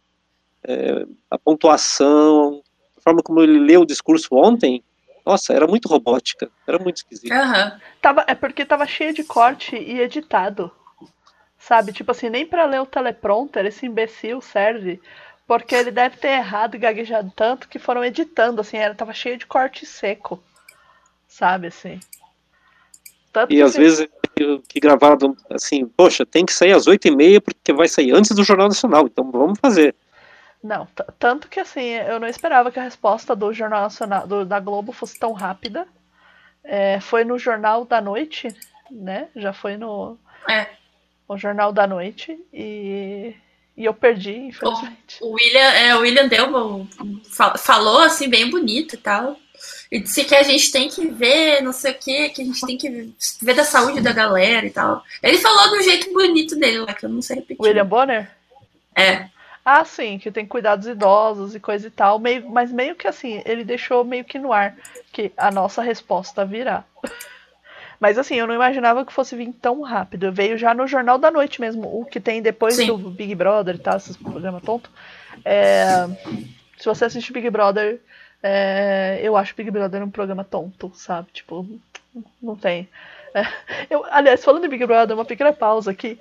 é, 0.64 1.06
a 1.30 1.38
pontuação, 1.38 2.62
a 2.96 3.00
forma 3.02 3.22
como 3.22 3.42
ele 3.42 3.58
leu 3.58 3.82
o 3.82 3.86
discurso 3.86 4.28
ontem, 4.32 4.82
nossa, 5.24 5.52
era 5.52 5.66
muito 5.66 5.86
robótica, 5.86 6.50
era 6.66 6.78
muito 6.78 6.96
esquisito. 6.96 7.32
Uhum. 7.32 7.78
Tava, 8.00 8.24
é 8.26 8.34
porque 8.34 8.64
tava 8.64 8.86
cheio 8.86 9.12
de 9.12 9.22
corte 9.22 9.76
e 9.76 10.00
editado. 10.00 10.70
Sabe? 11.60 11.92
Tipo 11.92 12.10
assim, 12.12 12.30
nem 12.30 12.46
para 12.46 12.64
ler 12.64 12.80
o 12.80 12.86
teleprompter 12.86 13.66
esse 13.66 13.84
imbecil 13.84 14.40
serve. 14.40 15.00
Porque 15.46 15.74
ele 15.74 15.90
deve 15.90 16.16
ter 16.16 16.28
errado 16.28 16.74
e 16.74 16.78
gaguejado 16.78 17.30
tanto 17.36 17.68
que 17.68 17.78
foram 17.78 18.04
editando, 18.04 18.60
assim, 18.60 18.78
era, 18.78 18.94
tava 18.94 19.12
cheio 19.12 19.36
de 19.36 19.46
corte 19.46 19.84
seco. 19.84 20.42
Sabe, 21.28 21.66
assim. 21.66 22.00
Tanto 23.32 23.52
e 23.52 23.56
que 23.56 23.62
às 23.62 23.72
assim, 23.72 23.78
vezes 23.78 24.08
que 24.66 24.80
gravado 24.80 25.36
assim, 25.50 25.86
poxa, 25.86 26.24
tem 26.24 26.46
que 26.46 26.52
sair 26.52 26.72
às 26.72 26.86
oito 26.86 27.06
e 27.06 27.14
meia 27.14 27.40
porque 27.40 27.74
vai 27.74 27.86
sair 27.86 28.12
antes 28.12 28.34
do 28.34 28.42
Jornal 28.42 28.68
Nacional, 28.68 29.06
então 29.06 29.30
vamos 29.30 29.58
fazer. 29.60 29.94
Não, 30.62 30.88
tanto 31.18 31.46
que 31.46 31.60
assim, 31.60 31.90
eu 31.90 32.18
não 32.18 32.26
esperava 32.26 32.72
que 32.72 32.80
a 32.80 32.84
resposta 32.84 33.36
do 33.36 33.52
Jornal 33.52 33.82
Nacional, 33.82 34.26
do, 34.26 34.46
da 34.46 34.58
Globo 34.58 34.92
fosse 34.92 35.18
tão 35.18 35.32
rápida. 35.32 35.86
É, 36.64 37.00
foi 37.00 37.22
no 37.22 37.38
Jornal 37.38 37.84
da 37.84 38.00
Noite, 38.00 38.48
né? 38.90 39.28
Já 39.36 39.52
foi 39.52 39.76
no. 39.76 40.18
É 40.48 40.79
o 41.30 41.38
Jornal 41.38 41.72
da 41.72 41.86
Noite 41.86 42.36
e, 42.52 43.32
e 43.76 43.84
eu 43.84 43.94
perdi, 43.94 44.34
infelizmente. 44.36 45.18
O, 45.20 45.34
William, 45.34 45.60
é, 45.60 45.94
o 45.94 46.00
William 46.00 46.26
Delman 46.26 46.88
falou 47.56 48.00
assim 48.00 48.28
bem 48.28 48.50
bonito 48.50 48.94
e 48.94 48.98
tal. 48.98 49.36
E 49.92 50.00
disse 50.00 50.24
que 50.24 50.34
a 50.34 50.42
gente 50.42 50.72
tem 50.72 50.88
que 50.88 51.06
ver, 51.06 51.62
não 51.62 51.72
sei 51.72 51.92
o 51.92 51.94
que, 51.94 52.30
que 52.30 52.42
a 52.42 52.44
gente 52.44 52.66
tem 52.66 52.76
que 52.76 53.14
ver 53.42 53.54
da 53.54 53.62
saúde 53.62 54.00
da 54.00 54.12
galera 54.12 54.66
e 54.66 54.70
tal. 54.70 55.04
Ele 55.22 55.38
falou 55.38 55.70
do 55.70 55.82
jeito 55.84 56.12
bonito 56.12 56.56
dele 56.56 56.78
lá, 56.78 56.94
que 56.94 57.04
eu 57.04 57.10
não 57.10 57.22
sei 57.22 57.36
repetir. 57.36 57.62
William 57.64 57.86
Bonner? 57.86 58.28
É. 58.96 59.28
Ah, 59.64 59.84
sim, 59.84 60.18
que 60.18 60.32
tem 60.32 60.46
cuidados 60.46 60.88
idosos 60.88 61.54
e 61.54 61.60
coisa 61.60 61.86
e 61.86 61.90
tal, 61.90 62.18
meio, 62.18 62.50
mas 62.50 62.72
meio 62.72 62.96
que 62.96 63.06
assim, 63.06 63.40
ele 63.44 63.62
deixou 63.62 64.04
meio 64.04 64.24
que 64.24 64.38
no 64.38 64.52
ar 64.52 64.74
que 65.12 65.30
a 65.36 65.50
nossa 65.50 65.80
resposta 65.80 66.44
virá. 66.44 66.84
Mas 68.00 68.16
assim, 68.16 68.36
eu 68.36 68.46
não 68.46 68.54
imaginava 68.54 69.04
que 69.04 69.12
fosse 69.12 69.36
vir 69.36 69.52
tão 69.60 69.82
rápido. 69.82 70.32
Veio 70.32 70.56
já 70.56 70.72
no 70.72 70.86
Jornal 70.86 71.18
da 71.18 71.30
Noite 71.30 71.60
mesmo, 71.60 72.00
o 72.00 72.06
que 72.06 72.18
tem 72.18 72.40
depois 72.40 72.74
Sim. 72.74 72.86
do 72.86 72.96
Big 73.10 73.34
Brother 73.34 73.74
e 73.74 73.78
tal, 73.78 73.98
esses 73.98 74.16
programas 74.16 74.62
tonto. 74.62 74.90
É, 75.44 76.08
se 76.78 76.86
você 76.86 77.04
assiste 77.04 77.30
Big 77.30 77.50
Brother, 77.50 78.00
é, 78.42 79.20
eu 79.22 79.36
acho 79.36 79.54
Big 79.54 79.70
Brother 79.70 80.02
um 80.02 80.10
programa 80.10 80.42
tonto, 80.42 80.90
sabe? 80.94 81.28
Tipo, 81.30 81.66
não 82.42 82.56
tem. 82.56 82.88
É, 83.34 83.46
eu, 83.90 84.04
aliás, 84.10 84.42
falando 84.42 84.62
de 84.62 84.68
Big 84.68 84.86
Brother, 84.86 85.14
uma 85.14 85.24
pequena 85.24 85.52
pausa 85.52 85.90
aqui. 85.90 86.18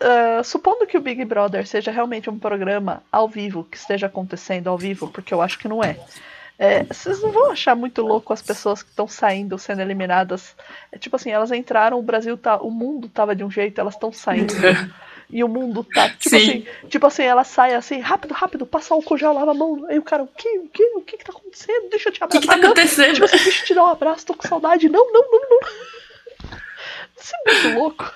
Uh, 0.00 0.44
supondo 0.44 0.86
que 0.86 0.96
o 0.96 1.00
Big 1.00 1.24
Brother 1.24 1.66
seja 1.66 1.90
realmente 1.90 2.30
um 2.30 2.38
programa 2.38 3.02
ao 3.10 3.28
vivo, 3.28 3.64
que 3.64 3.76
esteja 3.76 4.06
acontecendo 4.06 4.68
ao 4.68 4.78
vivo, 4.78 5.08
porque 5.08 5.34
eu 5.34 5.42
acho 5.42 5.58
que 5.58 5.68
não 5.68 5.82
é. 5.82 5.96
É, 6.58 6.84
vocês 6.84 7.20
não 7.20 7.30
vão 7.30 7.50
achar 7.50 7.74
muito 7.74 8.00
louco 8.00 8.32
as 8.32 8.40
pessoas 8.40 8.82
que 8.82 8.88
estão 8.88 9.06
saindo, 9.06 9.58
sendo 9.58 9.82
eliminadas. 9.82 10.54
É 10.90 10.98
tipo 10.98 11.16
assim, 11.16 11.30
elas 11.30 11.52
entraram, 11.52 11.98
o 11.98 12.02
Brasil 12.02 12.36
tá. 12.36 12.56
O 12.56 12.70
mundo 12.70 13.08
tava 13.08 13.36
de 13.36 13.44
um 13.44 13.50
jeito, 13.50 13.78
elas 13.80 13.94
estão 13.94 14.10
saindo. 14.10 14.54
e 15.28 15.44
o 15.44 15.48
mundo 15.48 15.84
tá. 15.84 16.08
Tipo 16.08 16.30
Sim. 16.30 16.36
assim, 16.36 16.66
tipo 16.88 17.06
assim, 17.06 17.22
ela 17.24 17.44
sai 17.44 17.74
assim, 17.74 18.00
rápido, 18.00 18.32
rápido, 18.32 18.64
passa 18.64 18.94
álcool 18.94 19.18
gel, 19.18 19.34
lava 19.34 19.50
a 19.50 19.54
mão. 19.54 19.84
Aí 19.88 19.98
o 19.98 20.02
cara, 20.02 20.22
o 20.22 20.28
que? 20.28 20.48
O 20.58 20.68
que? 20.68 20.82
O 20.96 21.02
que, 21.02 21.18
que 21.18 21.24
tá 21.24 21.32
acontecendo? 21.32 21.90
Deixa 21.90 22.08
eu 22.08 22.12
te 22.12 22.24
O 22.24 22.28
que, 22.28 22.36
abraçar. 22.38 22.54
que 22.54 22.60
tá 22.60 22.66
acontecendo? 22.66 23.12
Tipo 23.14 23.24
assim, 23.26 23.44
deixa 23.44 23.62
eu 23.62 23.66
te 23.66 23.74
dar 23.74 23.84
um 23.84 23.88
abraço, 23.88 24.26
tô 24.26 24.34
com 24.34 24.48
saudade. 24.48 24.88
Não, 24.88 25.12
não, 25.12 25.22
não, 25.30 25.40
não. 25.50 25.60
Isso 27.20 27.32
é 27.34 27.52
muito 27.52 27.78
louco. 27.78 28.14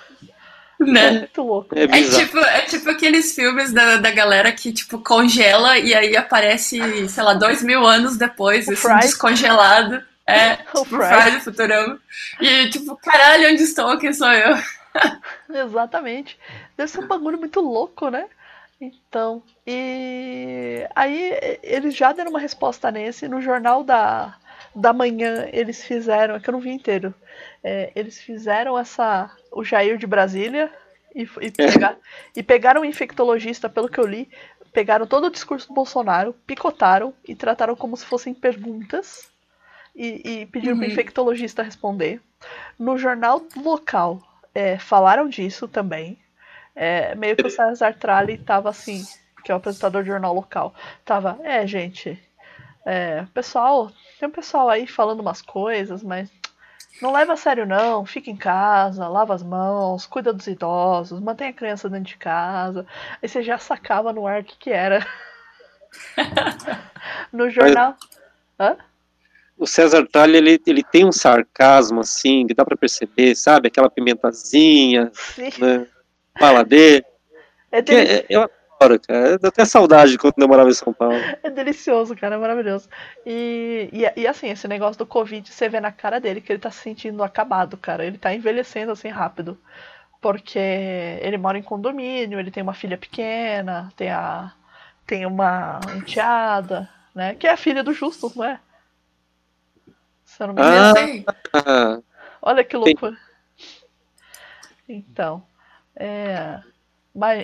É 0.81 0.85
Né? 0.85 1.11
muito 1.19 1.43
louco. 1.43 1.75
É 1.79 1.85
É 1.85 2.03
tipo, 2.05 2.39
é 2.39 2.61
tipo 2.63 2.91
aqueles 2.91 3.35
filmes 3.35 3.73
da, 3.73 3.97
da 3.97 4.11
galera 4.11 4.51
que, 4.53 4.73
tipo, 4.73 4.99
congela 5.01 5.79
e 5.79 5.95
aí 5.95 6.17
aparece, 6.17 7.09
sei 7.09 7.23
lá, 7.23 7.35
dois 7.35 7.63
mil 7.63 7.87
anos 7.87 8.17
depois, 8.17 8.67
O 8.67 8.73
assim, 8.73 8.77
Fry. 8.77 9.01
descongelado. 9.01 10.03
É, 10.27 10.59
O 10.75 10.83
tipo, 10.83 10.97
o 10.99 11.03
Fry. 11.03 11.07
Fry 11.07 11.31
do 11.33 11.41
Futurama. 11.41 12.01
E, 12.41 12.69
tipo, 12.71 12.97
caralho, 12.97 13.51
onde 13.53 13.63
estou? 13.63 13.99
Quem 13.99 14.13
sou 14.13 14.33
eu? 14.33 14.57
Exatamente. 15.49 16.39
Deve 16.77 16.91
ser 16.91 17.01
um 17.01 17.07
bagulho 17.07 17.39
muito 17.39 17.61
louco, 17.61 18.09
né? 18.11 18.29
Então, 18.81 19.43
e 19.67 20.87
aí 20.95 21.39
eles 21.63 21.95
já 21.95 22.13
deram 22.13 22.31
uma 22.31 22.41
resposta 22.41 22.91
nesse. 22.91 23.29
No 23.29 23.41
jornal 23.43 23.85
da, 23.85 24.37
da 24.75 24.93
manhã 24.93 25.49
eles 25.53 25.85
fizeram, 25.85 26.35
é 26.37 26.41
que 26.41 26.49
eu 26.49 26.53
não 26.53 26.61
vi 26.61 26.71
inteiro. 26.71 27.15
É, 27.63 27.93
eles 27.95 28.19
fizeram 28.21 28.79
essa. 28.79 29.31
O 29.51 29.65
Jair 29.65 29.97
de 29.99 30.07
Brasília 30.07 30.73
e, 31.15 31.23
e, 31.41 31.51
pega- 31.51 31.97
e 32.37 32.43
pegaram 32.43 32.83
um 32.83 32.85
infectologista, 32.85 33.69
pelo 33.69 33.89
que 33.89 33.99
eu 33.99 34.07
li, 34.07 34.31
pegaram 34.73 35.07
todo 35.07 35.27
o 35.27 35.31
discurso 35.31 35.69
do 35.69 35.75
Bolsonaro, 35.75 36.33
picotaram 36.47 37.13
e 37.27 37.35
trataram 37.35 37.75
como 37.77 37.97
se 37.97 38.07
fossem 38.07 38.33
perguntas 38.35 39.29
e, 39.95 40.43
e 40.43 40.47
pediram 40.47 40.77
para 40.77 40.85
o 40.85 40.87
Uhum. 40.87 40.93
infectologista 40.93 41.63
responder. 41.63 42.21
No 42.79 42.97
jornal 42.97 43.43
local 43.57 44.21
é, 44.55 44.79
falaram 44.79 45.29
disso 45.29 45.69
também. 45.69 46.19
É, 46.75 47.15
meio 47.17 47.37
que 47.37 47.47
o 47.47 47.51
César 47.51 47.95
Tralli 47.95 48.39
tava 48.39 48.71
assim, 48.71 49.05
que 49.45 49.51
é 49.51 49.55
o 49.55 49.59
apresentador 49.59 50.03
de 50.03 50.09
jornal 50.09 50.35
local. 50.35 50.75
Tava, 51.05 51.39
é, 51.43 51.67
gente, 51.67 52.19
é, 52.87 53.25
pessoal, 53.35 53.91
tem 54.19 54.29
um 54.29 54.33
pessoal 54.33 54.69
aí 54.69 54.87
falando 54.87 55.21
umas 55.21 55.43
coisas, 55.43 56.03
mas 56.03 56.31
não 57.01 57.13
leva 57.13 57.33
a 57.33 57.37
sério 57.37 57.67
não, 57.67 58.05
fica 58.05 58.31
em 58.31 58.37
casa, 58.37 59.09
lava 59.09 59.35
as 59.35 59.43
mãos, 59.43 60.07
cuida 60.07 60.33
dos 60.33 60.47
idosos, 60.47 61.21
mantém 61.21 61.49
a 61.49 61.53
criança 61.53 61.89
dentro 61.89 62.09
de 62.09 62.17
casa. 62.17 62.87
Aí 63.23 63.29
você 63.29 63.43
já 63.43 63.59
sacava 63.59 64.13
no 64.13 64.27
ar 64.27 64.41
o 64.41 64.45
que, 64.45 64.57
que 64.57 64.71
era. 64.71 65.07
no 67.33 67.49
jornal. 67.51 67.97
Hã? 68.59 68.77
O 69.57 69.67
César 69.67 70.07
Tralli, 70.07 70.39
ele, 70.39 70.63
ele 70.67 70.83
tem 70.83 71.05
um 71.05 71.13
sarcasmo, 71.13 72.01
assim, 72.01 72.47
que 72.47 72.55
dá 72.55 72.65
pra 72.65 72.77
perceber, 72.77 73.35
sabe? 73.35 73.69
Aquela 73.69 73.91
pimentazinha, 73.91 75.11
Sim. 75.13 75.51
né? 75.59 75.87
Fala 76.39 76.65
dele. 76.65 77.05
É, 77.71 77.79
é- 77.79 78.27
eu 78.29 78.49
adoro, 78.81 79.01
cara. 79.01 79.39
Dá 79.39 79.49
até 79.49 79.65
saudade 79.65 80.17
quando 80.17 80.35
eu 80.39 80.49
morava 80.49 80.71
em 80.71 80.75
São 80.75 80.93
Paulo. 80.93 81.15
é 81.43 81.51
delicioso, 81.51 82.17
cara, 82.17 82.37
é 82.37 82.39
maravilhoso. 82.39 82.89
E, 83.27 83.91
e, 83.93 84.21
e 84.21 84.27
assim, 84.27 84.49
esse 84.49 84.67
negócio 84.67 84.99
do 84.99 85.07
Covid, 85.07 85.49
você 85.53 85.69
vê 85.69 85.81
na 85.81 85.93
cara 85.93 86.19
dele 86.19 86.41
que 86.41 86.51
ele 86.53 86.59
tá 86.59 86.71
se 86.71 86.81
sentindo 86.81 87.23
acabado, 87.23 87.77
cara. 87.77 88.05
Ele 88.05 88.19
tá 88.19 88.35
envelhecendo 88.35 88.93
assim 88.93 89.09
rápido. 89.09 89.59
Porque 90.21 90.59
ele 90.59 91.39
mora 91.39 91.59
em 91.59 91.63
condomínio, 91.63 92.39
ele 92.39 92.51
tem 92.51 92.63
uma 92.63 92.75
filha 92.75 92.99
pequena, 92.99 93.91
tem 93.97 94.11
a. 94.11 94.53
tem 95.07 95.25
uma 95.25 95.81
enteada, 95.97 96.89
né? 97.15 97.35
Que 97.35 97.47
é 97.47 97.53
a 97.53 97.57
filha 97.57 97.83
do 97.83 97.93
Justo, 97.93 98.31
não 98.37 98.45
é? 98.45 98.61
Se 100.25 100.43
eu 100.43 100.49
não 100.49 100.55
me 100.55 100.61
engano. 100.61 101.25
Ah. 101.53 101.65
Ah, 101.67 102.01
Olha 102.43 102.65
que 102.65 102.77
loucura. 102.77 103.17
Então, 104.87 105.43
é, 105.97 106.61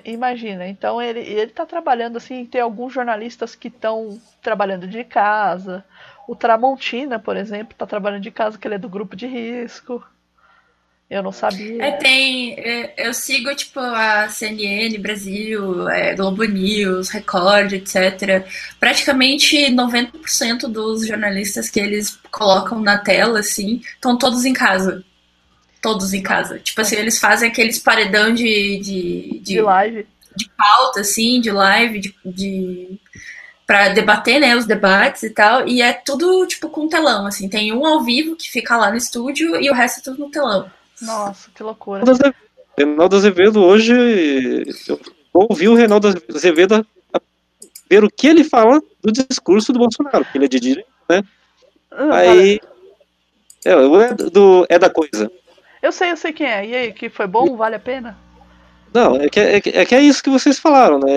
imagina, 0.05 0.67
então 0.69 1.03
ele, 1.03 1.21
ele 1.21 1.51
tá 1.51 1.67
trabalhando 1.67 2.17
assim, 2.17 2.47
tem 2.47 2.61
alguns 2.61 2.93
jornalistas 2.93 3.55
que 3.55 3.69
estão 3.69 4.21
trabalhando 4.41 4.87
de 4.87 5.03
casa. 5.03 5.85
O 6.29 6.35
Tramontina, 6.37 7.19
por 7.19 7.37
exemplo, 7.37 7.75
tá 7.77 7.87
trabalhando 7.87 8.23
de 8.23 8.31
casa, 8.31 8.59
que 8.59 8.67
ele 8.67 8.77
é 8.77 8.79
do 8.79 8.89
grupo 8.89 9.17
de 9.17 9.27
risco. 9.27 10.05
Eu 11.09 11.23
não 11.23 11.31
sabia. 11.31 11.85
É, 11.85 11.93
tem. 11.93 12.55
é, 12.59 12.95
eu 12.97 13.15
sigo, 13.15 13.55
tipo, 13.55 13.79
a 13.79 14.29
CNN 14.29 14.99
Brasil, 14.99 15.89
é, 15.89 16.15
Globo 16.15 16.43
News, 16.43 17.11
Record, 17.11 17.73
etc. 17.73 18.45
Praticamente 18.81 19.57
90% 19.71 20.63
dos 20.63 21.07
jornalistas 21.07 21.71
que 21.71 21.79
eles 21.79 22.19
colocam 22.31 22.81
na 22.81 22.99
tela, 22.99 23.39
assim, 23.39 23.81
estão 23.95 24.19
todos 24.19 24.45
em 24.45 24.53
casa. 24.53 25.05
Todos 25.87 26.13
em 26.13 26.21
casa. 26.21 26.59
Tipo 26.59 26.81
assim, 26.81 26.97
eles 26.97 27.21
fazem 27.21 27.49
aqueles 27.49 27.79
paredão 27.79 28.35
de, 28.35 28.81
de, 28.81 29.41
de 29.41 29.61
live. 29.61 30.05
de 30.35 30.51
pauta, 30.51 31.01
assim, 31.01 31.41
de 31.41 31.51
live, 31.53 32.01
de, 32.01 32.15
de 32.25 33.01
para 33.65 33.91
debater, 33.91 34.41
né, 34.41 34.57
os 34.57 34.67
debates 34.67 35.23
e 35.23 35.31
tal, 35.31 35.67
e 35.69 35.81
é 35.81 35.93
tudo 35.93 36.45
tipo 36.47 36.69
com 36.69 36.89
telão, 36.89 37.27
assim, 37.27 37.49
tem 37.49 37.73
um 37.73 37.87
ao 37.87 38.03
vivo 38.03 38.35
que 38.37 38.51
fica 38.51 38.77
lá 38.77 38.91
no 38.91 38.97
estúdio 38.97 39.61
e 39.61 39.71
o 39.71 39.75
resto 39.75 40.01
é 40.01 40.03
tudo 40.03 40.25
no 40.25 40.31
telão. 40.31 40.69
Nossa, 41.01 41.51
que 41.55 41.63
loucura. 41.63 42.01
Reinaldo 42.01 42.13
Azevedo. 42.13 42.47
Reinaldo 42.77 43.17
Azevedo 43.17 43.63
hoje. 43.63 43.93
Eu 44.89 45.01
ouvi 45.35 45.69
o 45.69 45.75
Reinaldo 45.75 46.09
Azevedo 46.35 46.85
ver 47.89 48.03
o 48.03 48.11
que 48.11 48.27
ele 48.27 48.43
fala 48.43 48.83
do 49.03 49.13
discurso 49.13 49.73
do 49.73 49.79
Bolsonaro, 49.79 50.25
porque 50.25 50.39
ele 50.39 50.47
é 50.47 50.49
de 50.49 50.61
direita, 50.61 50.91
né? 51.09 51.23
Ah, 51.93 52.17
Aí. 52.17 52.61
É, 53.65 53.71
é, 53.73 54.15
do, 54.31 54.67
é 54.69 54.79
da 54.79 54.91
coisa. 54.91 55.31
Eu 55.87 55.93
sei, 55.93 56.11
eu 56.11 56.17
sei 56.17 56.33
quem 56.33 56.47
é. 56.49 56.67
E 56.67 56.75
aí, 56.75 56.93
que 56.93 57.09
foi 57.09 57.27
bom? 57.29 57.57
Vale 57.57 57.77
a 57.77 57.79
pena? 57.79 58.19
Não, 58.93 59.17
é 59.17 59.29
que 59.29 59.39
é, 59.39 59.61
que- 59.61 59.71
é 59.71 59.85
que 59.85 59.95
é 59.95 60.01
isso 60.01 60.23
que 60.23 60.31
vocês 60.31 60.59
falaram, 60.59 60.99
né? 60.99 61.13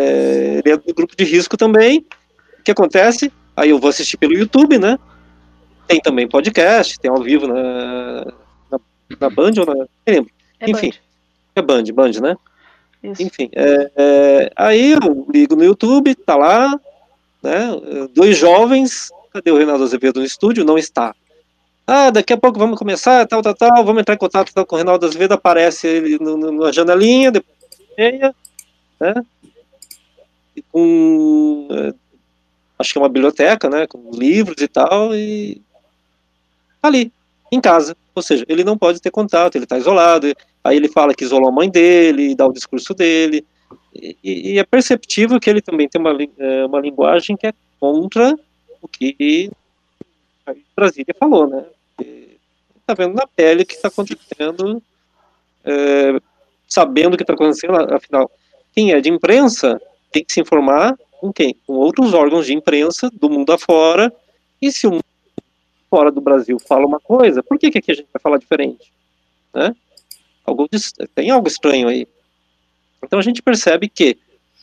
Ele 0.59 0.71
é 0.71 0.77
do 0.77 0.93
grupo 0.93 1.15
de 1.15 1.23
risco 1.23 1.57
também. 1.57 2.05
O 2.59 2.63
que 2.63 2.69
acontece? 2.71 3.31
Aí 3.55 3.71
eu 3.71 3.79
vou 3.79 3.89
assistir 3.89 4.17
pelo 4.17 4.33
YouTube, 4.37 4.77
né? 4.77 4.99
Tem 5.87 5.99
também 5.99 6.27
podcast, 6.27 6.99
tem 6.99 7.09
ao 7.09 7.21
vivo 7.23 7.47
na, 7.47 8.25
na, 8.71 8.79
na 9.19 9.29
Band 9.29 9.53
ou 9.57 9.65
na. 9.65 9.85
Lembro. 10.07 10.31
É 10.59 10.69
Enfim. 10.69 10.91
Band. 10.91 10.97
É 11.55 11.61
Band, 11.63 11.83
Band, 11.93 12.11
né? 12.21 12.35
Isso. 13.01 13.23
Enfim, 13.23 13.49
é, 13.55 13.91
é, 13.95 14.51
aí 14.55 14.91
eu 14.91 15.25
ligo 15.33 15.55
no 15.55 15.63
YouTube, 15.63 16.13
tá 16.13 16.35
lá, 16.35 16.79
né? 17.41 17.69
Dois 18.13 18.37
jovens, 18.37 19.09
cadê 19.33 19.49
o 19.51 19.57
Reinaldo 19.57 19.83
Azevedo 19.83 20.19
no 20.19 20.25
estúdio? 20.25 20.63
Não 20.65 20.77
está. 20.77 21.15
Ah, 21.91 22.11
daqui 22.11 22.31
a 22.31 22.37
pouco 22.37 22.59
vamos 22.59 22.77
começar, 22.77 23.25
tal, 23.25 23.41
tal, 23.41 23.55
tal, 23.55 23.83
vamos 23.83 24.01
entrar 24.01 24.13
em 24.13 24.17
contato 24.19 24.53
tal, 24.53 24.63
com 24.63 24.75
o 24.75 24.77
Reinaldo 24.77 25.07
Azevedo, 25.07 25.31
aparece 25.31 25.87
ele 25.87 26.19
na 26.19 26.71
janelinha, 26.71 27.31
depois 27.31 27.57
meia, 27.97 28.35
né? 28.99 29.15
E 30.55 30.61
com, 30.71 31.67
é, 31.71 31.91
acho 32.77 32.93
que 32.93 32.99
é 32.99 33.01
uma 33.01 33.09
biblioteca, 33.09 33.67
né? 33.71 33.87
Com 33.87 34.11
livros 34.13 34.61
e 34.61 34.67
tal, 34.67 35.15
e 35.15 35.59
ali, 36.83 37.11
em 37.51 37.59
casa. 37.59 37.97
Ou 38.13 38.21
seja, 38.21 38.45
ele 38.47 38.63
não 38.63 38.77
pode 38.77 39.01
ter 39.01 39.09
contato, 39.09 39.55
ele 39.55 39.65
está 39.65 39.79
isolado. 39.79 40.31
Aí 40.63 40.77
ele 40.77 40.89
fala 40.89 41.15
que 41.15 41.23
isolou 41.23 41.49
a 41.49 41.51
mãe 41.51 41.71
dele, 41.71 42.35
dá 42.35 42.45
o 42.45 42.53
discurso 42.53 42.93
dele. 42.93 43.43
E, 43.95 44.15
e 44.23 44.59
é 44.59 44.63
perceptível 44.63 45.39
que 45.39 45.49
ele 45.49 45.59
também 45.59 45.89
tem 45.89 45.99
uma, 45.99 46.15
é, 46.37 46.65
uma 46.65 46.79
linguagem 46.79 47.35
que 47.35 47.47
é 47.47 47.53
contra 47.79 48.37
o 48.79 48.87
que 48.87 49.49
a 50.45 50.53
Brasília 50.75 51.15
falou, 51.19 51.49
né? 51.49 51.65
Está 52.89 53.03
vendo 53.03 53.13
na 53.13 53.27
pele 53.27 53.61
o 53.61 53.65
que 53.67 53.75
está 53.75 53.87
acontecendo, 53.87 54.81
é, 55.63 56.19
sabendo 56.67 57.13
o 57.13 57.17
que 57.17 57.21
está 57.21 57.33
acontecendo, 57.33 57.75
afinal, 57.93 58.31
quem 58.73 58.93
é 58.93 58.99
de 58.99 59.11
imprensa 59.11 59.79
tem 60.11 60.25
que 60.25 60.33
se 60.33 60.41
informar 60.41 60.97
com 61.19 61.31
quem? 61.31 61.55
Com 61.67 61.73
outros 61.73 62.15
órgãos 62.15 62.47
de 62.47 62.53
imprensa 62.55 63.11
do 63.13 63.29
mundo 63.29 63.53
afora, 63.53 64.11
e 64.59 64.71
se 64.71 64.87
o 64.87 64.91
mundo 64.93 65.03
fora 65.87 66.11
do 66.11 66.19
Brasil 66.19 66.57
fala 66.67 66.87
uma 66.87 66.99
coisa, 66.99 67.43
por 67.43 67.59
que, 67.59 67.69
que 67.69 67.77
aqui 67.77 67.91
a 67.91 67.93
gente 67.95 68.09
vai 68.11 68.19
falar 68.19 68.39
diferente? 68.39 68.91
Né? 69.53 69.75
Algo, 70.43 70.67
tem 71.13 71.29
algo 71.29 71.47
estranho 71.47 71.89
aí. 71.89 72.07
Então 73.03 73.19
a 73.19 73.21
gente 73.21 73.43
percebe 73.43 73.87
que 73.87 74.17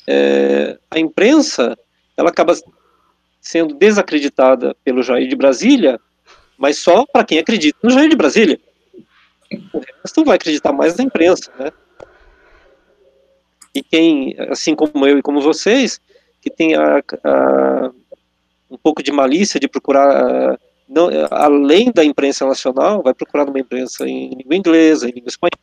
é, 0.05 0.77
a 0.91 0.99
imprensa 0.99 1.79
ela 2.17 2.31
acaba 2.31 2.55
sendo 3.41 3.73
desacreditada 3.73 4.77
pelo 4.83 5.05
Jair 5.05 5.29
de 5.29 5.37
Brasília, 5.37 6.01
mas 6.59 6.79
só 6.79 7.05
para 7.07 7.25
quem 7.25 7.39
acredita 7.39 7.79
no 7.83 7.91
Jair 7.91 8.09
de 8.09 8.17
Brasília. 8.17 8.59
O 9.73 9.81
resto 10.03 10.25
vai 10.25 10.37
acreditar 10.37 10.73
mais 10.73 10.97
na 10.97 11.05
imprensa, 11.05 11.53
né? 11.59 11.71
E 13.75 13.83
quem, 13.83 14.35
assim 14.51 14.75
como 14.75 15.07
eu 15.07 15.19
e 15.19 15.23
como 15.23 15.41
vocês, 15.41 16.01
que 16.41 16.51
tem 16.51 16.75
a, 16.75 17.03
a- 17.25 17.91
um 18.71 18.77
pouco 18.79 19.03
de 19.03 19.13
malícia 19.13 19.61
de 19.61 19.69
procurar, 19.69 20.09
ah, 20.53 20.59
não, 20.89 21.09
além 21.31 21.93
da 21.93 22.05
imprensa 22.05 22.47
nacional, 22.47 23.03
vai 23.03 23.13
procurar 23.15 23.45
numa 23.45 23.61
imprensa 23.61 24.09
em 24.09 24.31
língua 24.31 24.57
inglesa, 24.57 25.09
em 25.09 25.13
língua 25.13 25.29
espanhola, 25.29 25.59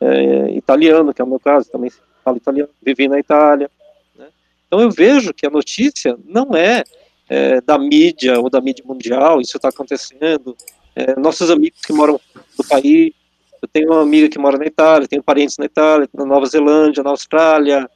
é, 0.00 0.50
italiano, 0.52 1.12
que 1.12 1.20
é 1.20 1.24
o 1.24 1.28
meu 1.28 1.38
caso, 1.38 1.70
também 1.70 1.90
falo 2.24 2.36
italiano, 2.38 2.70
vivi 2.82 3.06
na 3.06 3.18
Itália. 3.18 3.70
né? 4.16 4.26
Então 4.66 4.80
eu 4.80 4.90
vejo 4.90 5.32
que 5.34 5.46
a 5.46 5.50
notícia 5.50 6.18
não 6.24 6.56
é 6.56 6.82
é, 7.28 7.60
da 7.60 7.78
mídia 7.78 8.38
ou 8.40 8.48
da 8.48 8.60
mídia 8.60 8.84
mundial, 8.86 9.40
isso 9.40 9.56
está 9.56 9.68
acontecendo. 9.68 10.56
É, 10.94 11.18
nossos 11.18 11.50
amigos 11.50 11.80
que 11.80 11.92
moram 11.92 12.20
no 12.58 12.64
país, 12.64 13.12
eu 13.60 13.68
tenho 13.68 13.90
uma 13.90 14.02
amiga 14.02 14.28
que 14.28 14.38
mora 14.38 14.58
na 14.58 14.66
Itália, 14.66 15.08
tenho 15.08 15.22
parentes 15.22 15.58
na 15.58 15.66
Itália, 15.66 16.08
na 16.14 16.24
Nova 16.24 16.46
Zelândia, 16.46 17.02
na 17.02 17.10
Austrália, 17.10 17.88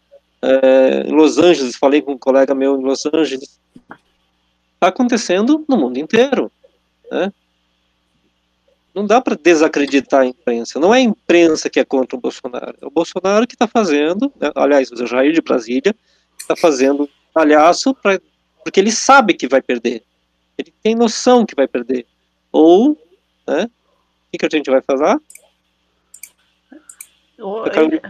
é, 0.43 1.05
em 1.07 1.13
Los 1.13 1.39
Angeles, 1.39 1.77
falei 1.77 2.03
com 2.03 2.13
um 2.13 2.19
colega 2.19 2.55
meu 2.55 2.79
em 2.79 2.83
Los 2.83 3.07
Angeles. 3.07 3.59
Está 4.75 4.89
acontecendo 4.89 5.65
no 5.69 5.77
mundo 5.77 5.99
inteiro. 5.99 6.51
Né? 7.11 7.33
Não 8.95 9.07
dá 9.07 9.21
para 9.21 9.37
desacreditar 9.37 10.23
a 10.23 10.27
imprensa. 10.27 10.81
Não 10.81 10.95
é 10.95 10.99
a 10.99 11.03
imprensa 11.03 11.69
que 11.71 11.79
é 11.79 11.85
contra 11.85 12.17
o 12.17 12.21
Bolsonaro. 12.21 12.77
É 12.81 12.87
o 12.87 12.91
Bolsonaro 12.91 13.47
que 13.47 13.55
está 13.55 13.67
fazendo, 13.67 14.33
né, 14.41 14.51
aliás, 14.55 14.91
o 14.91 15.07
Jair 15.07 15.33
de 15.33 15.43
Brasília, 15.43 15.95
está 16.39 16.57
fazendo 16.57 17.09
palhaço 17.33 17.95
pra, 17.95 18.19
porque 18.63 18.81
ele 18.81 18.93
sabe 18.93 19.35
que 19.35 19.49
vai 19.49 19.63
perder. 19.63 20.03
Ele 20.57 20.73
tem 20.83 20.95
noção 20.95 21.47
que 21.47 21.55
vai 21.55 21.67
perder. 21.67 22.07
Ou, 22.53 22.99
né, 23.47 23.65
o 23.65 24.31
que, 24.33 24.39
que 24.39 24.47
a 24.47 24.49
gente 24.51 24.71
vai 24.71 24.81
fazer? 24.83 25.21
Ou 27.39 27.67
ele... 27.67 28.01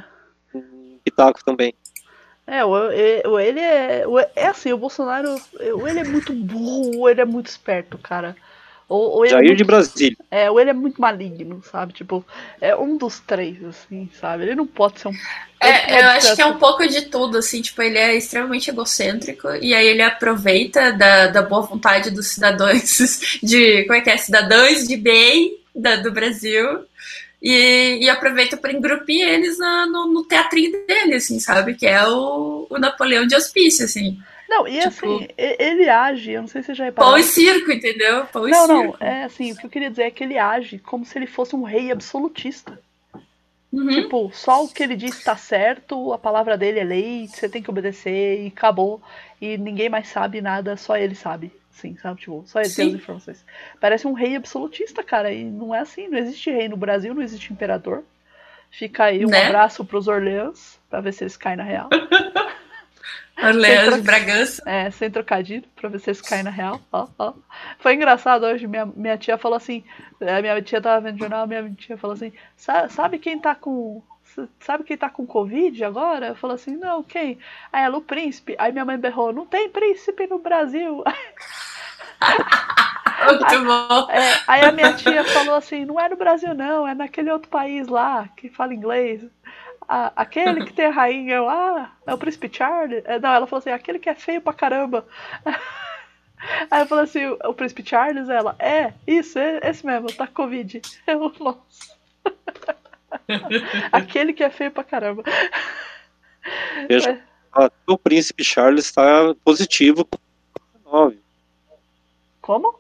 Um 0.53 0.99
pitaco 1.05 1.45
também. 1.45 1.75
É, 2.47 2.65
o, 2.65 3.39
ele 3.39 3.61
é. 3.61 4.05
É 4.35 4.49
assim, 4.49 4.73
o 4.73 4.79
Bolsonaro. 4.79 5.37
Ele 5.61 6.01
é 6.01 6.05
muito 6.05 6.33
burro, 6.33 7.09
ele 7.09 7.21
é 7.21 7.25
muito 7.25 7.47
esperto, 7.47 7.97
cara. 7.97 8.37
Ou, 8.91 9.19
ou 9.19 9.27
Jair 9.27 9.45
é 9.45 9.47
muito, 9.47 9.59
de 9.59 9.63
Brasília. 9.63 10.17
É, 10.29 10.51
ou 10.51 10.59
ele 10.59 10.71
é 10.71 10.73
muito 10.73 11.01
maligno, 11.01 11.63
sabe? 11.71 11.93
Tipo, 11.93 12.27
é 12.61 12.75
um 12.75 12.97
dos 12.97 13.21
três, 13.21 13.65
assim, 13.65 14.11
sabe? 14.21 14.43
Ele 14.43 14.57
não 14.57 14.67
pode 14.67 14.99
ser 14.99 15.07
um. 15.07 15.13
É, 15.63 16.01
eu 16.01 16.09
acho 16.09 16.35
que 16.35 16.43
é 16.43 16.47
um 16.47 16.59
pouco 16.59 16.85
de 16.89 17.03
tudo, 17.03 17.39
assim, 17.39 17.63
tipo, 17.63 17.81
ele 17.81 17.97
é 17.97 18.17
extremamente 18.17 18.69
egocêntrico, 18.69 19.49
e 19.63 19.73
aí 19.75 19.87
ele 19.87 20.03
aproveita 20.03 20.93
da, 20.93 21.29
da 21.29 21.41
boa 21.41 21.63
vontade 21.63 22.11
dos 22.11 22.27
cidadãos 22.27 23.39
de. 23.41 23.85
Como 23.85 23.95
é 23.95 24.01
que 24.01 24.11
é? 24.11 24.17
Cidadãos 24.17 24.89
de 24.89 24.97
bem 24.97 25.57
da, 25.73 25.95
do 25.95 26.11
Brasil. 26.11 26.85
E, 27.41 28.01
e 28.03 28.11
aproveita 28.11 28.57
para 28.57 28.73
engrupir 28.73 29.27
eles 29.27 29.57
na, 29.57 29.87
no, 29.87 30.13
no 30.13 30.25
teatrinho 30.25 30.73
dele, 30.85 31.15
assim, 31.15 31.39
sabe? 31.39 31.75
Que 31.75 31.87
é 31.87 32.05
o, 32.07 32.67
o 32.69 32.77
Napoleão 32.77 33.25
de 33.25 33.37
hospício, 33.37 33.85
assim. 33.85 34.19
Não, 34.51 34.67
e 34.67 34.81
tipo, 34.81 34.89
assim, 34.89 35.29
ele 35.39 35.89
age, 35.89 36.33
eu 36.33 36.41
não 36.41 36.49
sei 36.49 36.61
se 36.61 36.67
você 36.67 36.75
já 36.75 36.85
reparou. 36.87 37.13
Pão 37.13 37.19
e 37.21 37.23
circo, 37.23 37.71
entendeu? 37.71 38.27
Pão 38.27 38.43
não, 38.43 38.49
e 38.49 38.53
não, 38.69 38.83
circo. 38.83 38.97
é 39.05 39.23
assim, 39.23 39.53
o 39.53 39.57
que 39.57 39.65
eu 39.65 39.71
queria 39.71 39.89
dizer 39.89 40.03
é 40.03 40.11
que 40.11 40.25
ele 40.25 40.37
age 40.37 40.81
como 40.81 41.05
se 41.05 41.17
ele 41.17 41.29
fosse 41.29 41.55
um 41.55 41.63
rei 41.63 41.93
absolutista. 41.93 42.77
Uhum. 43.73 43.89
Tipo, 43.89 44.29
só 44.35 44.65
o 44.65 44.69
que 44.69 44.83
ele 44.83 44.97
diz 44.97 45.23
tá 45.23 45.37
certo, 45.37 46.13
a 46.13 46.19
palavra 46.19 46.59
dele 46.59 46.81
é 46.81 46.85
lei, 46.85 47.29
você 47.29 47.49
tem 47.49 47.63
que 47.63 47.71
obedecer 47.71 48.43
e 48.43 48.49
acabou. 48.49 49.01
E 49.41 49.57
ninguém 49.57 49.89
mais 49.89 50.09
sabe 50.09 50.41
nada, 50.41 50.77
só 50.77 50.97
ele 50.97 51.15
sabe. 51.15 51.53
Sim, 51.71 51.97
sabe? 52.03 52.21
Tipo, 52.21 52.43
só 52.45 52.61
ele 52.61 52.71
tem 52.75 52.89
as 52.89 52.95
informações. 52.95 53.45
Parece 53.81 54.09
um 54.09 54.13
rei 54.13 54.35
absolutista, 54.35 55.05
cara. 55.05 55.33
E 55.33 55.45
não 55.45 55.73
é 55.73 55.79
assim, 55.79 56.09
não 56.09 56.19
existe 56.19 56.51
rei 56.51 56.69
no 56.69 56.77
Brasil, 56.77 57.15
não 57.15 57.23
existe 57.23 57.53
imperador. 57.53 58.03
Fica 58.73 59.05
aí 59.05 59.25
um 59.25 59.31
Né? 59.31 59.47
abraço 59.47 59.85
pros 59.85 60.09
Orleans, 60.09 60.79
pra 60.91 61.01
ver 61.01 61.13
se 61.13 61.23
eles 61.23 61.37
caem 61.37 61.57
na 61.57 61.63
real. 61.63 61.89
Orleans 63.43 63.95
de 63.95 64.03
Bragança. 64.03 64.63
É, 64.67 64.91
sem 64.91 65.11
trocadilho, 65.11 65.65
pra 65.77 65.89
eles 65.91 66.21
caem 66.21 66.43
na 66.43 66.51
real. 66.51 66.81
Ó, 66.93 67.07
ó. 67.19 67.33
Foi 67.79 67.95
engraçado 67.95 68.45
hoje, 68.45 68.67
minha, 68.67 68.87
minha 68.87 69.17
tia 69.19 69.39
falou 69.39 69.57
assim, 69.57 69.83
a 70.21 70.41
minha 70.41 70.61
tia 70.63 70.81
tava 70.81 71.01
vendo 71.01 71.19
jornal, 71.19 71.47
minha 71.47 71.71
tia 71.73 71.97
falou 71.97 72.15
assim, 72.15 72.33
"Sa- 72.57 72.89
sabe 72.89 73.19
quem 73.19 73.39
tá 73.39 73.55
com. 73.55 74.03
Sabe 74.61 74.85
quem 74.85 74.97
tá 74.97 75.11
com 75.11 75.27
Covid 75.27 75.83
agora? 75.85 76.29
Eu 76.29 76.37
falei 76.37 76.55
assim, 76.55 76.77
não, 76.77 77.03
quem? 77.03 77.37
Aí 77.73 77.83
ela, 77.83 77.99
o 77.99 78.01
príncipe. 78.01 78.55
Aí 78.59 78.71
minha 78.71 78.85
mãe 78.85 78.97
berrou, 78.97 79.33
não 79.33 79.45
tem 79.45 79.69
príncipe 79.69 80.27
no 80.29 80.39
Brasil. 80.39 81.03
Muito 83.27 83.65
bom. 83.65 84.11
É, 84.11 84.41
aí 84.47 84.65
a 84.65 84.73
minha 84.73 84.95
tia 84.95 85.25
falou 85.25 85.55
assim, 85.55 85.85
não 85.85 85.99
é 86.01 86.09
no 86.09 86.17
Brasil 86.17 86.55
não, 86.55 86.87
é 86.89 86.95
naquele 86.95 87.31
outro 87.31 87.51
país 87.51 87.87
lá, 87.89 88.29
que 88.37 88.49
fala 88.49 88.73
inglês. 88.73 89.23
Ah, 89.93 90.13
aquele 90.15 90.65
que 90.65 90.73
tem 90.73 90.87
a 90.87 90.91
rainha, 90.91 91.35
eu, 91.35 91.49
ah, 91.51 91.91
é 92.07 92.15
o 92.15 92.19
príncipe 92.19 92.49
Charles? 92.49 93.03
É, 93.07 93.19
Não, 93.19 93.35
ela 93.35 93.45
falou 93.45 93.59
assim, 93.59 93.71
aquele 93.71 93.99
que 93.99 94.09
é 94.09 94.15
feio 94.15 94.41
pra 94.41 94.53
caramba. 94.53 95.05
Aí 96.71 96.83
eu 96.83 96.87
falei 96.87 97.05
assim, 97.05 97.27
o, 97.27 97.53
príncipe 97.53 97.85
Charles, 97.85 98.29
ela, 98.29 98.55
é, 98.61 98.95
isso, 99.05 99.37
é, 99.37 99.59
esse 99.69 99.85
mesmo, 99.85 100.07
tá 100.13 100.29
Covid. 100.29 100.81
Eu, 101.09 101.33
nossa. 101.41 101.99
aquele 103.91 104.33
que 104.33 104.45
é 104.45 104.51
feio 104.51 104.71
pra 104.71 104.85
caramba. 104.85 105.25
Veja, 106.89 107.11
É. 107.11 107.71
o 107.85 107.99
príncipe 107.99 108.45
Charles 108.45 108.85
está 108.85 109.35
positivo 109.45 110.05
com 110.05 110.19
19. 110.85 111.21
Como? 112.41 112.79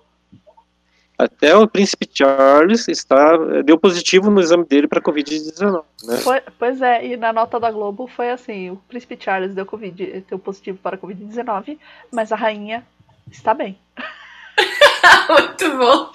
Até 1.20 1.54
o 1.54 1.68
príncipe 1.68 2.08
Charles 2.10 2.88
está 2.88 3.36
deu 3.62 3.78
positivo 3.78 4.30
no 4.30 4.40
exame 4.40 4.64
dele 4.64 4.88
para 4.88 5.02
Covid-19, 5.02 5.84
né? 6.04 6.42
Pois 6.58 6.80
é, 6.80 7.06
e 7.06 7.16
na 7.16 7.30
nota 7.30 7.60
da 7.60 7.70
Globo 7.70 8.06
foi 8.06 8.30
assim, 8.30 8.70
o 8.70 8.76
príncipe 8.88 9.18
Charles 9.20 9.54
deu, 9.54 9.66
COVID, 9.66 10.24
deu 10.26 10.38
positivo 10.38 10.78
para 10.82 10.96
Covid-19, 10.96 11.78
mas 12.10 12.32
a 12.32 12.36
rainha 12.36 12.86
está 13.30 13.52
bem. 13.52 13.78
Muito 15.28 15.76
bom. 15.76 16.10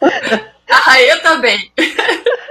A 0.68 0.76
rainha 0.78 1.20
também. 1.22 1.72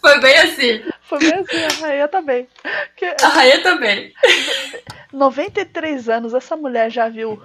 Foi 0.00 0.20
bem 0.20 0.38
assim. 0.38 0.82
Foi 1.02 1.18
bem 1.18 1.34
assim, 1.34 1.64
a 1.64 1.86
rainha 1.86 2.08
tá 2.08 2.20
bem. 2.22 2.48
Que- 2.96 3.16
A 3.22 3.28
rainha 3.28 3.62
também. 3.62 4.12
93 5.12 6.08
anos, 6.08 6.34
essa 6.34 6.56
mulher 6.56 6.90
já 6.90 7.08
viu. 7.08 7.40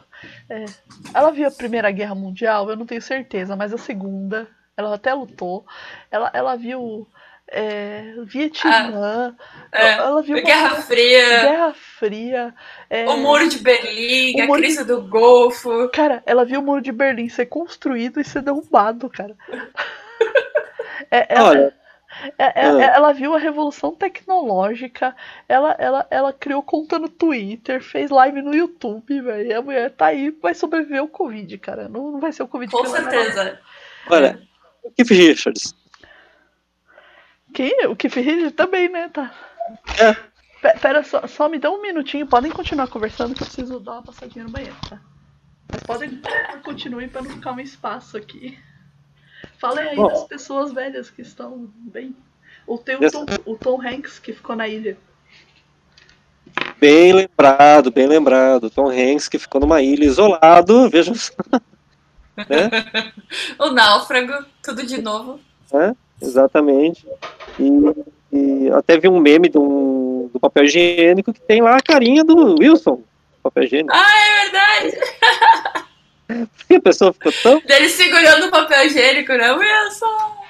é, 0.50 0.66
ela 1.14 1.32
viu 1.32 1.48
a 1.48 1.52
Primeira 1.52 1.92
Guerra 1.92 2.16
Mundial, 2.16 2.70
eu 2.70 2.76
não 2.76 2.86
tenho 2.86 3.02
certeza, 3.02 3.56
mas 3.56 3.74
a 3.74 3.78
Segunda. 3.78 4.48
Ela 4.76 4.96
até 4.96 5.14
lutou. 5.14 5.66
Ela, 6.10 6.32
ela 6.34 6.56
viu. 6.56 7.08
É, 7.56 8.16
Vietnã. 8.26 9.36
É, 9.72 9.92
ela 9.92 10.22
viu 10.24 10.38
uma- 10.38 10.44
Guerra 10.44 10.76
Fria, 10.82 11.42
Guerra 11.42 11.74
Fria. 11.74 12.56
é, 12.90 13.08
o 13.08 13.18
Muro 13.18 13.48
de 13.48 13.60
Berlim, 13.60 14.34
o 14.40 14.42
a 14.42 14.46
de- 14.46 14.52
crise 14.54 14.84
do 14.84 15.02
Golfo. 15.04 15.90
Cara, 15.90 16.24
ela 16.26 16.46
viu 16.46 16.62
o 16.62 16.64
Muro 16.64 16.82
de 16.82 16.92
Berlim 16.92 17.30
ser 17.30 17.46
construído 17.48 18.20
e 18.20 18.24
ser 18.24 18.42
derrubado, 18.42 19.10
cara. 19.10 19.36
É, 21.12 21.28
ela, 21.30 21.50
Olha, 21.50 21.74
é- 22.38 22.62
é- 22.62 22.66
ah. 22.66 22.94
ela 22.96 23.14
viu 23.14 23.34
a 23.34 23.40
revolução 23.40 23.94
tecnológica, 23.96 25.16
ela, 25.48 25.72
ela, 25.80 26.08
ela 26.10 26.34
criou 26.34 26.62
conta 26.64 26.98
no 27.00 27.10
Twitter, 27.10 27.82
fez 27.82 28.10
live 28.10 28.42
no 28.42 28.54
YouTube, 28.56 29.22
velho. 29.22 29.48
E 29.50 29.54
a 29.54 29.62
mulher 29.62 29.92
tá 29.92 30.08
aí, 30.08 30.32
vai 30.32 30.54
sobreviver 30.54 31.00
ao 31.00 31.08
Covid, 31.08 31.58
cara. 31.58 31.88
Não, 31.90 32.12
não 32.12 32.20
vai 32.20 32.32
ser 32.32 32.44
o 32.44 32.48
Covid 32.48 32.72
Com 32.72 32.84
que 32.84 32.90
vai 32.90 33.00
levar. 33.02 33.12
certeza. 33.12 33.60
olha, 34.10 34.42
o 34.84 34.92
Keith 34.92 35.10
Richards, 35.10 35.76
Quem? 37.54 37.86
O 37.88 37.96
Keith 37.96 38.16
Richards 38.16 38.54
também, 38.54 38.90
né? 38.90 39.10
Tá. 39.10 39.32
É. 40.00 40.14
Pe- 40.62 40.80
Pera, 40.80 41.04
só, 41.04 41.28
só 41.28 41.48
me 41.50 41.60
dá 41.60 41.70
um 41.70 41.82
minutinho. 41.82 42.26
Podem 42.28 42.52
continuar 42.52 42.88
conversando 42.88 43.36
que 43.36 43.44
eu 43.44 43.48
preciso 43.48 43.80
dar 43.80 43.94
uma 43.94 44.04
passadinha 44.04 44.46
no 44.46 44.52
banheiro, 44.52 44.76
tá? 44.90 45.00
Mas 45.72 45.84
podem 45.84 46.22
continuem 46.64 47.10
para 47.10 47.22
não 47.22 47.32
ficar 47.32 47.52
um 47.52 47.60
espaço 47.60 48.18
aqui. 48.18 48.58
Falem 49.64 49.88
aí 49.88 49.96
Bom. 49.96 50.10
das 50.10 50.26
pessoas 50.26 50.74
velhas 50.74 51.10
que 51.10 51.22
estão 51.22 51.70
bem. 51.78 52.14
Ou 52.68 52.78
tem 52.78 52.98
o 52.98 53.10
Tom, 53.10 53.26
o 53.46 53.56
Tom 53.56 53.82
Hanks 53.82 54.20
que 54.20 54.34
ficou 54.34 54.58
na 54.58 54.68
ilha. 54.68 54.98
bem 56.82 57.14
lembrado, 57.14 57.90
bem 57.90 58.06
lembrado, 58.06 58.70
Tom 58.70 58.90
Hanks 58.90 59.30
que 59.30 59.40
ficou 59.40 59.62
numa 59.62 59.82
ilha 59.82 60.04
isolado, 60.04 60.90
veja 60.90 61.14
só, 61.16 61.32
O 63.58 63.70
náufrago, 63.70 64.46
tudo 64.62 64.86
de 64.86 65.02
novo. 65.02 65.40
exatamente, 66.22 67.08
e, 67.58 67.70
e 68.34 68.70
até 68.72 68.98
vi 68.98 69.08
um 69.08 69.22
meme 69.22 69.48
do, 69.48 70.30
do 70.34 70.42
papel 70.42 70.66
higiênico 70.66 71.32
que 71.32 71.40
tem 71.40 71.62
lá 71.62 71.78
a 71.78 71.82
carinha 71.82 72.26
do 72.26 72.56
Wilson, 72.60 73.02
papel 73.42 73.64
higiênico, 73.64 73.96
É 73.96 74.42
verdade. 74.42 74.98
e 76.70 76.76
a 76.76 76.82
pessoa 76.82 77.14
ficou 77.14 77.32
tão, 77.44 77.60
Dele 77.62 77.90
segurando 77.90 78.48
o 78.48 78.52
papel 78.52 78.86
higiênico, 78.88 79.32
né? 79.34 79.52
Wilson! 79.52 80.44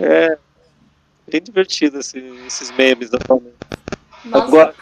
é, 0.00 0.38
bem 1.30 1.42
divertido 1.42 1.98
esse- 2.00 2.18
esses 2.46 2.70
memes 2.72 3.12
atualmente. 3.14 3.54
Nossa, 4.24 4.44
Agora, 4.46 4.74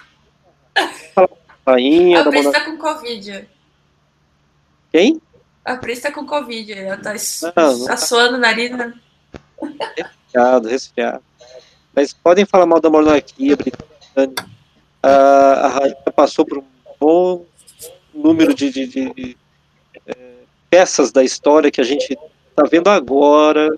da 1.16 1.28
rainha, 1.66 2.20
a 2.20 2.22
da 2.22 2.30
monarquia, 2.30 2.52
tá 2.52 2.64
com 2.64 2.76
Covid. 2.78 3.48
quem? 4.92 5.20
A 5.64 5.76
Pris 5.76 6.00
tá 6.00 6.10
com 6.10 6.24
Covid. 6.26 6.72
Ela 6.72 6.96
tá 6.96 7.14
Não, 7.54 7.78
não 7.78 7.86
tá. 7.86 7.92
assoando 7.94 8.36
o 8.36 8.40
nariz. 8.40 8.70
Né? 8.70 8.94
resfriado, 9.96 10.68
resfriado. 10.68 11.22
Mas 11.94 12.12
podem 12.12 12.46
falar 12.46 12.64
mal 12.66 12.80
da 12.80 12.88
monarquia 12.88 13.54
britânica. 13.56 14.48
A, 15.02 15.08
a 15.10 15.68
rainha 15.68 15.96
passou 16.14 16.44
por 16.46 16.58
um 16.58 16.64
bom 16.98 17.44
número 18.14 18.54
de, 18.54 18.70
de- 18.70 18.86
de- 18.86 19.36
peças 20.70 21.12
da 21.12 21.24
história 21.24 21.70
que 21.70 21.80
a 21.80 21.84
gente 21.84 22.18
está 22.50 22.64
vendo 22.70 22.88
agora, 22.88 23.68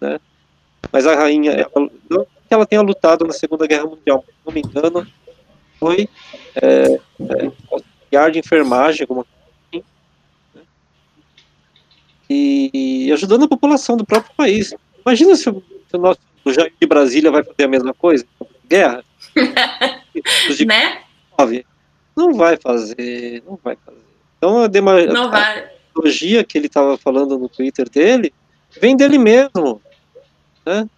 né? 0.00 0.18
Mas 0.92 1.06
a 1.06 1.14
rainha, 1.14 1.52
ela, 1.52 1.90
não 2.08 2.24
que 2.24 2.54
ela 2.54 2.64
tenha 2.64 2.80
lutado 2.80 3.26
na 3.26 3.32
Segunda 3.32 3.66
Guerra 3.66 3.84
Mundial, 3.84 4.24
se 4.26 4.34
não 4.46 4.54
me 4.54 4.62
engano, 4.62 5.06
foi 5.78 6.08
é, 6.56 6.98
é, 8.10 8.30
de 8.30 8.38
enfermagem, 8.38 9.02
alguma 9.02 9.24
coisa 9.24 9.38
e, 12.30 13.06
e 13.06 13.12
ajudando 13.12 13.44
a 13.44 13.48
população 13.48 13.96
do 13.96 14.04
próprio 14.04 14.34
país. 14.36 14.74
Imagina 15.04 15.34
se 15.34 15.48
o, 15.48 15.62
se 15.88 15.96
o 15.96 15.98
nosso 15.98 16.20
o 16.44 16.52
Jair 16.52 16.72
de 16.80 16.86
Brasília 16.86 17.30
vai 17.30 17.42
fazer 17.42 17.64
a 17.64 17.68
mesma 17.68 17.92
coisa? 17.92 18.26
Guerra? 18.66 19.04
né? 20.66 21.02
Não 22.16 22.34
vai 22.34 22.56
fazer, 22.56 23.42
não 23.46 23.58
vai 23.62 23.76
fazer. 23.84 23.98
Então 24.36 24.62
a, 24.62 24.66
dema, 24.66 25.00
não 25.06 25.30
vai. 25.30 25.70
Demagogia 25.98 26.44
que 26.44 26.56
ele 26.56 26.66
estava 26.66 26.96
falando 26.96 27.38
no 27.38 27.48
Twitter 27.48 27.88
dele 27.88 28.32
vem 28.80 28.96
dele 28.96 29.18
mesmo. 29.18 29.82
Né? 30.64 30.88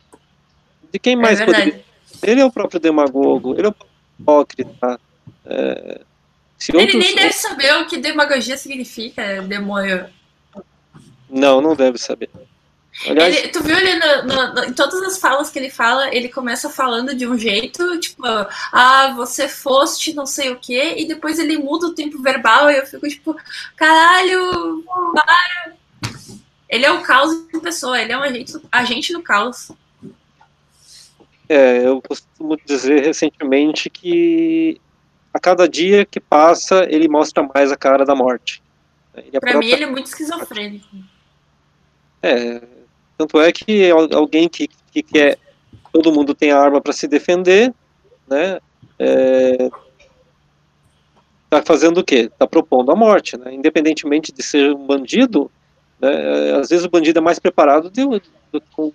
De 0.93 0.99
quem 0.99 1.15
é 1.15 1.17
mais 1.17 1.41
é 1.41 1.47
poderia? 1.47 1.85
Ele 2.23 2.41
é 2.41 2.45
o 2.45 2.53
próprio 2.53 2.81
demagogo, 2.81 3.55
ele 3.57 3.67
é 3.67 3.71
o 3.71 3.75
hipócrita. 4.19 5.01
É, 5.47 6.01
ele 6.75 6.99
nem 6.99 7.15
deve 7.15 7.33
saber 7.33 7.75
o 7.77 7.87
que 7.87 7.97
demagogia 7.97 8.57
significa, 8.57 9.41
demônio. 9.43 10.07
Não, 11.29 11.61
não 11.61 11.75
deve 11.75 11.97
saber. 11.97 12.29
Aliás, 13.09 13.35
ele, 13.35 13.49
tu 13.49 13.63
viu 13.63 13.77
ele 13.79 13.95
no, 13.99 14.23
no, 14.25 14.55
no, 14.55 14.65
em 14.65 14.73
todas 14.75 15.01
as 15.03 15.19
falas 15.19 15.49
que 15.49 15.59
ele 15.59 15.71
fala, 15.71 16.15
ele 16.15 16.29
começa 16.29 16.69
falando 16.69 17.15
de 17.15 17.27
um 17.27 17.39
jeito, 17.39 17.99
tipo, 17.99 18.23
ah, 18.27 19.15
você 19.17 19.49
foste 19.49 20.13
não 20.13 20.27
sei 20.27 20.51
o 20.51 20.59
quê, 20.59 20.95
e 20.99 21.09
depois 21.09 21.39
ele 21.39 21.57
muda 21.57 21.87
o 21.87 21.95
tempo 21.95 22.21
verbal 22.21 22.71
e 22.71 22.77
eu 22.77 22.87
fico 22.87 23.09
tipo, 23.09 23.37
caralho, 23.75 24.85
para. 25.15 25.73
Ele 26.69 26.85
é 26.85 26.93
o 26.93 27.03
caos 27.03 27.33
em 27.53 27.61
pessoa, 27.61 28.01
ele 28.01 28.13
é 28.13 28.19
um 28.19 28.23
agente, 28.23 28.53
agente 28.71 29.13
do 29.13 29.23
caos. 29.23 29.73
É, 31.49 31.85
eu 31.85 32.01
costumo 32.03 32.57
dizer 32.65 33.03
recentemente 33.03 33.89
que 33.91 34.81
a 35.33 35.41
cada 35.41 35.69
dia 35.69 36.05
que 36.05 36.21
passa, 36.21 36.87
ele 36.89 37.09
mostra 37.09 37.43
mais 37.43 37.73
a 37.73 37.77
cara 37.77 38.05
da 38.05 38.15
morte. 38.15 38.63
Ele 39.17 39.41
pra 39.41 39.59
mim, 39.59 39.69
ele 39.69 39.85
é 39.85 39.87
muito 39.87 40.07
esquizofrênico. 40.07 40.87
É, 42.23 42.61
tanto 43.21 43.39
é 43.39 43.53
que 43.53 43.91
alguém 43.91 44.49
que, 44.49 44.67
que 44.91 45.03
quer 45.03 45.39
todo 45.93 46.11
mundo 46.11 46.35
tem 46.35 46.53
arma 46.53 46.81
para 46.81 46.95
se 46.95 47.07
defender, 47.07 47.71
né? 48.27 48.59
É, 48.99 49.69
tá 51.51 51.63
fazendo 51.63 51.99
o 51.99 52.05
quê? 52.05 52.31
Tá 52.39 52.47
propondo 52.47 52.91
a 52.91 52.97
morte, 52.97 53.37
né? 53.37 53.53
Independentemente 53.53 54.33
de 54.33 54.43
ser 54.43 54.75
um 54.75 54.87
bandido, 54.87 55.51
né? 56.01 56.55
Às 56.59 56.71
vezes 56.71 56.87
o 56.87 56.91
bandido 56.91 57.19
é 57.19 57.23
mais 57.23 57.39
preparado 57.39 57.91
do, 57.91 58.23
do 58.51 58.63
um 58.79 58.93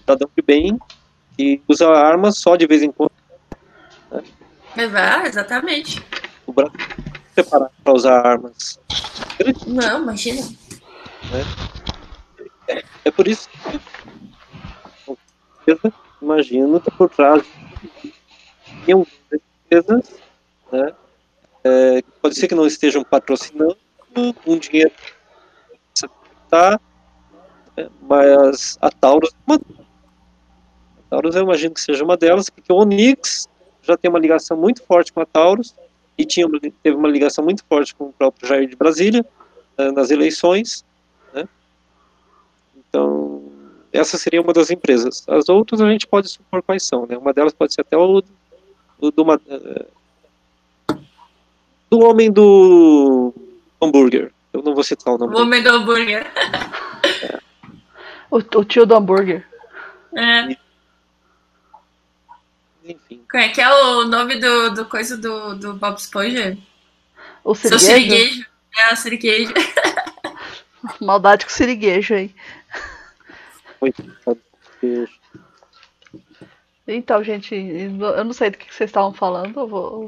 cidadão 0.00 0.28
de 0.36 0.42
bem 0.42 0.76
que 1.36 1.62
usa 1.68 1.88
armas 1.88 2.38
só 2.38 2.56
de 2.56 2.66
vez 2.66 2.82
em 2.82 2.90
quando. 2.90 3.12
Né? 4.10 4.24
É, 4.76 5.28
exatamente. 5.28 6.04
O 6.44 6.52
Brasil 6.52 6.74
é 6.76 7.42
preparado 7.42 7.70
para 7.84 7.92
usar 7.92 8.26
armas. 8.26 8.80
Não, 9.68 10.02
imagina. 10.02 10.42
Né? 10.42 11.85
É 13.04 13.10
por 13.10 13.28
isso 13.28 13.48
que 15.64 15.70
eu 15.70 15.78
imagino 16.20 16.80
que 16.80 16.90
por 16.90 17.08
trás 17.10 17.44
de 18.84 18.92
empresas, 18.92 20.20
né, 20.72 20.94
é, 21.64 22.02
pode 22.20 22.34
ser 22.36 22.48
que 22.48 22.54
não 22.54 22.66
estejam 22.66 23.02
patrocinando 23.04 23.76
um 24.46 24.58
dinheiro 24.58 24.92
tá, 26.48 26.80
é, 27.76 27.88
mas 28.02 28.78
a 28.80 28.90
Taurus, 28.90 29.30
é 29.30 29.36
uma, 29.46 29.56
a 29.56 31.10
Taurus 31.10 31.36
eu 31.36 31.42
imagino 31.42 31.74
que 31.74 31.80
seja 31.80 32.04
uma 32.04 32.16
delas, 32.16 32.48
porque 32.48 32.72
o 32.72 32.76
Onix 32.76 33.48
já 33.82 33.96
tem 33.96 34.08
uma 34.08 34.18
ligação 34.18 34.56
muito 34.56 34.82
forte 34.82 35.12
com 35.12 35.20
a 35.20 35.26
Taurus 35.26 35.74
e 36.18 36.24
tinha, 36.24 36.46
teve 36.82 36.96
uma 36.96 37.08
ligação 37.08 37.44
muito 37.44 37.64
forte 37.64 37.94
com 37.94 38.04
o 38.04 38.12
próprio 38.12 38.48
Jair 38.48 38.68
de 38.68 38.76
Brasília 38.76 39.24
é, 39.76 39.90
nas 39.92 40.10
eleições, 40.10 40.84
então, 42.88 43.50
essa 43.92 44.18
seria 44.18 44.40
uma 44.40 44.52
das 44.52 44.70
empresas. 44.70 45.24
As 45.28 45.48
outras 45.48 45.80
a 45.80 45.90
gente 45.90 46.06
pode 46.06 46.28
supor 46.28 46.62
quais 46.62 46.84
são, 46.84 47.06
né? 47.06 47.16
Uma 47.16 47.32
delas 47.32 47.52
pode 47.52 47.72
ser 47.74 47.80
até 47.80 47.96
o, 47.96 48.22
o 48.98 49.10
do, 49.10 49.22
uma, 49.22 49.40
eh, 49.48 49.86
do 51.90 52.00
homem 52.00 52.30
do 52.30 53.34
hambúrguer. 53.80 54.32
Eu 54.52 54.62
não 54.62 54.74
vou 54.74 54.84
citar 54.84 55.14
o 55.14 55.18
nome. 55.18 55.34
O 55.34 55.42
homem 55.42 55.62
do 55.62 55.70
hambúrguer. 55.70 56.26
É. 57.22 57.40
O, 58.30 58.36
o, 58.38 58.64
tio 58.64 58.86
do 58.86 58.94
hambúrguer. 58.94 59.46
É. 60.14 60.56
Enfim. 62.84 63.22
Como 63.30 63.42
é 63.42 63.48
que 63.48 63.60
é 63.60 63.72
o 63.72 64.04
nome 64.04 64.36
do, 64.36 64.70
do 64.70 64.84
coisa 64.86 65.16
do, 65.16 65.54
do 65.54 65.74
Bob 65.74 65.96
Esponja? 65.96 66.56
O 67.44 67.54
siriguejo. 67.54 68.46
É, 68.78 68.92
o 68.92 68.96
siriguejo. 68.96 69.52
Maldade 71.00 71.44
com 71.44 71.50
siriguejo 71.50 72.14
aí. 72.14 72.34
Então, 76.86 77.22
gente, 77.22 77.54
eu 77.54 78.24
não 78.24 78.32
sei 78.32 78.50
do 78.50 78.58
que 78.58 78.72
vocês 78.72 78.88
estavam 78.88 79.12
falando, 79.12 79.58
eu 79.58 79.66
vou, 79.66 80.06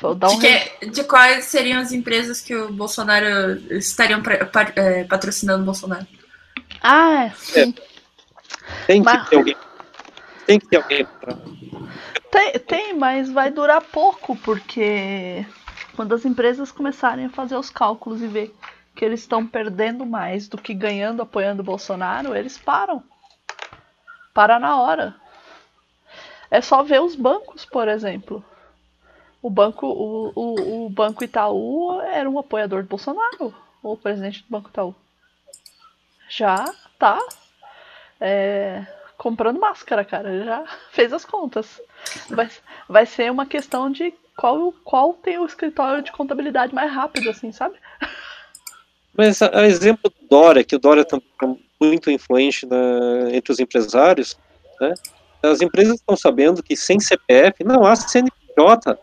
vou 0.00 0.14
dar 0.14 0.30
um. 0.30 0.38
De, 0.38 0.46
que, 0.46 0.86
de, 0.86 1.04
quais 1.04 1.44
seriam 1.44 1.80
as 1.80 1.92
empresas 1.92 2.40
que 2.40 2.54
o 2.54 2.72
Bolsonaro 2.72 3.56
estariam 3.70 4.20
pra, 4.20 4.44
pra, 4.46 4.72
é, 4.74 5.04
patrocinando 5.04 5.62
o 5.62 5.66
Bolsonaro? 5.66 6.06
Ah, 6.82 7.26
é, 7.26 7.30
sim. 7.36 7.74
É. 7.76 8.86
Tem 8.86 9.02
que 9.02 9.06
mas... 9.06 9.28
ter 9.28 9.36
alguém. 9.36 9.56
Tem 10.46 10.58
que 10.58 10.66
ter 10.66 10.76
alguém 10.78 11.06
pra... 11.20 11.36
tem, 12.32 12.58
tem, 12.58 12.94
mas 12.94 13.30
vai 13.30 13.50
durar 13.50 13.80
pouco, 13.80 14.34
porque 14.36 15.46
quando 15.94 16.14
as 16.14 16.24
empresas 16.24 16.72
começarem 16.72 17.26
a 17.26 17.30
fazer 17.30 17.54
os 17.54 17.70
cálculos 17.70 18.20
e 18.20 18.26
ver 18.26 18.54
que 19.00 19.04
eles 19.06 19.20
estão 19.20 19.46
perdendo 19.46 20.04
mais 20.04 20.46
do 20.46 20.58
que 20.58 20.74
ganhando 20.74 21.22
apoiando 21.22 21.62
o 21.62 21.64
Bolsonaro, 21.64 22.36
eles 22.36 22.58
param. 22.58 23.02
Para 24.34 24.58
na 24.58 24.78
hora. 24.78 25.16
É 26.50 26.60
só 26.60 26.82
ver 26.82 27.00
os 27.00 27.16
bancos, 27.16 27.64
por 27.64 27.88
exemplo. 27.88 28.44
O 29.40 29.48
banco, 29.48 29.86
o, 29.86 30.32
o, 30.36 30.84
o 30.84 30.90
banco 30.90 31.24
Itaú 31.24 31.98
era 32.02 32.28
um 32.28 32.38
apoiador 32.38 32.82
do 32.82 32.90
Bolsonaro, 32.90 33.54
o 33.82 33.96
presidente 33.96 34.42
do 34.42 34.50
Banco 34.50 34.68
Itaú. 34.68 34.94
Já 36.28 36.70
tá 36.98 37.18
é, 38.20 38.86
comprando 39.16 39.58
máscara, 39.58 40.04
cara. 40.04 40.44
Já 40.44 40.62
fez 40.92 41.10
as 41.14 41.24
contas. 41.24 41.80
Vai, 42.28 42.50
vai 42.86 43.06
ser 43.06 43.32
uma 43.32 43.46
questão 43.46 43.90
de 43.90 44.12
qual, 44.36 44.74
qual 44.84 45.14
tem 45.14 45.38
o 45.38 45.46
escritório 45.46 46.02
de 46.02 46.12
contabilidade 46.12 46.74
mais 46.74 46.92
rápido, 46.92 47.30
assim, 47.30 47.50
sabe? 47.50 47.78
Mas 49.16 49.42
a, 49.42 49.60
a 49.60 49.66
exemplo 49.66 50.10
do 50.10 50.28
Dória, 50.28 50.64
que 50.64 50.76
o 50.76 50.78
Dória 50.78 51.04
também 51.04 51.26
é 51.42 51.46
muito 51.84 52.10
influente 52.10 52.66
na, 52.66 53.30
entre 53.32 53.52
os 53.52 53.58
empresários, 53.58 54.38
né? 54.80 54.94
as 55.42 55.60
empresas 55.60 55.94
estão 55.94 56.16
sabendo 56.16 56.62
que 56.62 56.76
sem 56.76 57.00
CPF 57.00 57.64
não 57.64 57.84
há 57.84 57.96
CNPJ. 57.96 58.98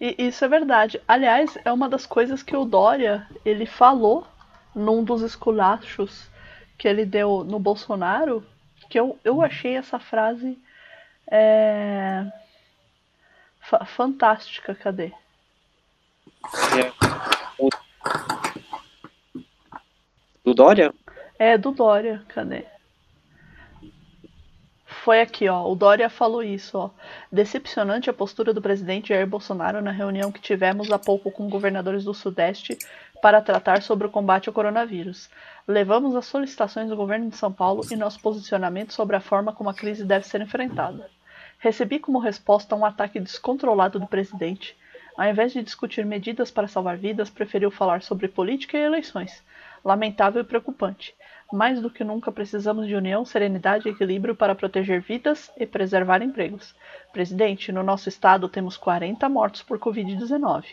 E 0.00 0.14
isso 0.18 0.44
é 0.44 0.48
verdade. 0.48 1.00
Aliás, 1.06 1.58
é 1.64 1.72
uma 1.72 1.88
das 1.88 2.06
coisas 2.06 2.42
que 2.42 2.56
o 2.56 2.64
Dória 2.64 3.26
ele 3.44 3.66
falou 3.66 4.26
num 4.74 5.04
dos 5.04 5.22
esculachos 5.22 6.28
que 6.78 6.88
ele 6.88 7.04
deu 7.04 7.44
no 7.44 7.58
Bolsonaro, 7.58 8.46
que 8.88 8.98
eu, 8.98 9.18
eu 9.22 9.42
achei 9.42 9.76
essa 9.76 9.98
frase 9.98 10.58
é, 11.30 12.24
fantástica. 13.86 14.74
Cadê? 14.74 15.12
É. 16.78 17.39
Do 20.50 20.54
Dória? 20.54 20.92
É, 21.38 21.56
do 21.56 21.70
Dória, 21.70 22.24
cadê? 22.26 22.64
Foi 24.84 25.20
aqui, 25.20 25.48
ó. 25.48 25.64
O 25.70 25.76
Dória 25.76 26.10
falou 26.10 26.42
isso, 26.42 26.76
ó. 26.76 26.90
Decepcionante 27.30 28.10
a 28.10 28.12
postura 28.12 28.52
do 28.52 28.60
presidente 28.60 29.10
Jair 29.10 29.28
Bolsonaro 29.28 29.80
na 29.80 29.92
reunião 29.92 30.32
que 30.32 30.40
tivemos 30.40 30.90
há 30.90 30.98
pouco 30.98 31.30
com 31.30 31.48
governadores 31.48 32.02
do 32.02 32.12
Sudeste 32.12 32.76
para 33.22 33.40
tratar 33.40 33.80
sobre 33.80 34.08
o 34.08 34.10
combate 34.10 34.48
ao 34.48 34.52
coronavírus. 34.52 35.30
Levamos 35.68 36.16
as 36.16 36.26
solicitações 36.26 36.88
do 36.88 36.96
governo 36.96 37.30
de 37.30 37.36
São 37.36 37.52
Paulo 37.52 37.86
e 37.88 37.94
nosso 37.94 38.18
posicionamento 38.18 38.92
sobre 38.92 39.14
a 39.14 39.20
forma 39.20 39.52
como 39.52 39.70
a 39.70 39.74
crise 39.74 40.04
deve 40.04 40.26
ser 40.26 40.40
enfrentada. 40.40 41.08
Recebi 41.60 42.00
como 42.00 42.18
resposta 42.18 42.74
um 42.74 42.84
ataque 42.84 43.20
descontrolado 43.20 44.00
do 44.00 44.08
presidente. 44.08 44.76
Ao 45.16 45.28
invés 45.28 45.52
de 45.52 45.62
discutir 45.62 46.04
medidas 46.04 46.50
para 46.50 46.66
salvar 46.66 46.96
vidas, 46.96 47.30
preferiu 47.30 47.70
falar 47.70 48.02
sobre 48.02 48.26
política 48.26 48.76
e 48.76 48.82
eleições 48.82 49.44
lamentável 49.84 50.42
e 50.42 50.44
preocupante. 50.44 51.14
Mais 51.52 51.80
do 51.80 51.90
que 51.90 52.04
nunca 52.04 52.30
precisamos 52.30 52.86
de 52.86 52.94
união, 52.94 53.24
serenidade 53.24 53.88
e 53.88 53.92
equilíbrio 53.92 54.36
para 54.36 54.54
proteger 54.54 55.00
vidas 55.00 55.50
e 55.56 55.66
preservar 55.66 56.22
empregos. 56.22 56.74
Presidente, 57.12 57.72
no 57.72 57.82
nosso 57.82 58.08
estado 58.08 58.48
temos 58.48 58.76
40 58.76 59.28
mortos 59.28 59.62
por 59.62 59.78
Covid-19, 59.78 60.64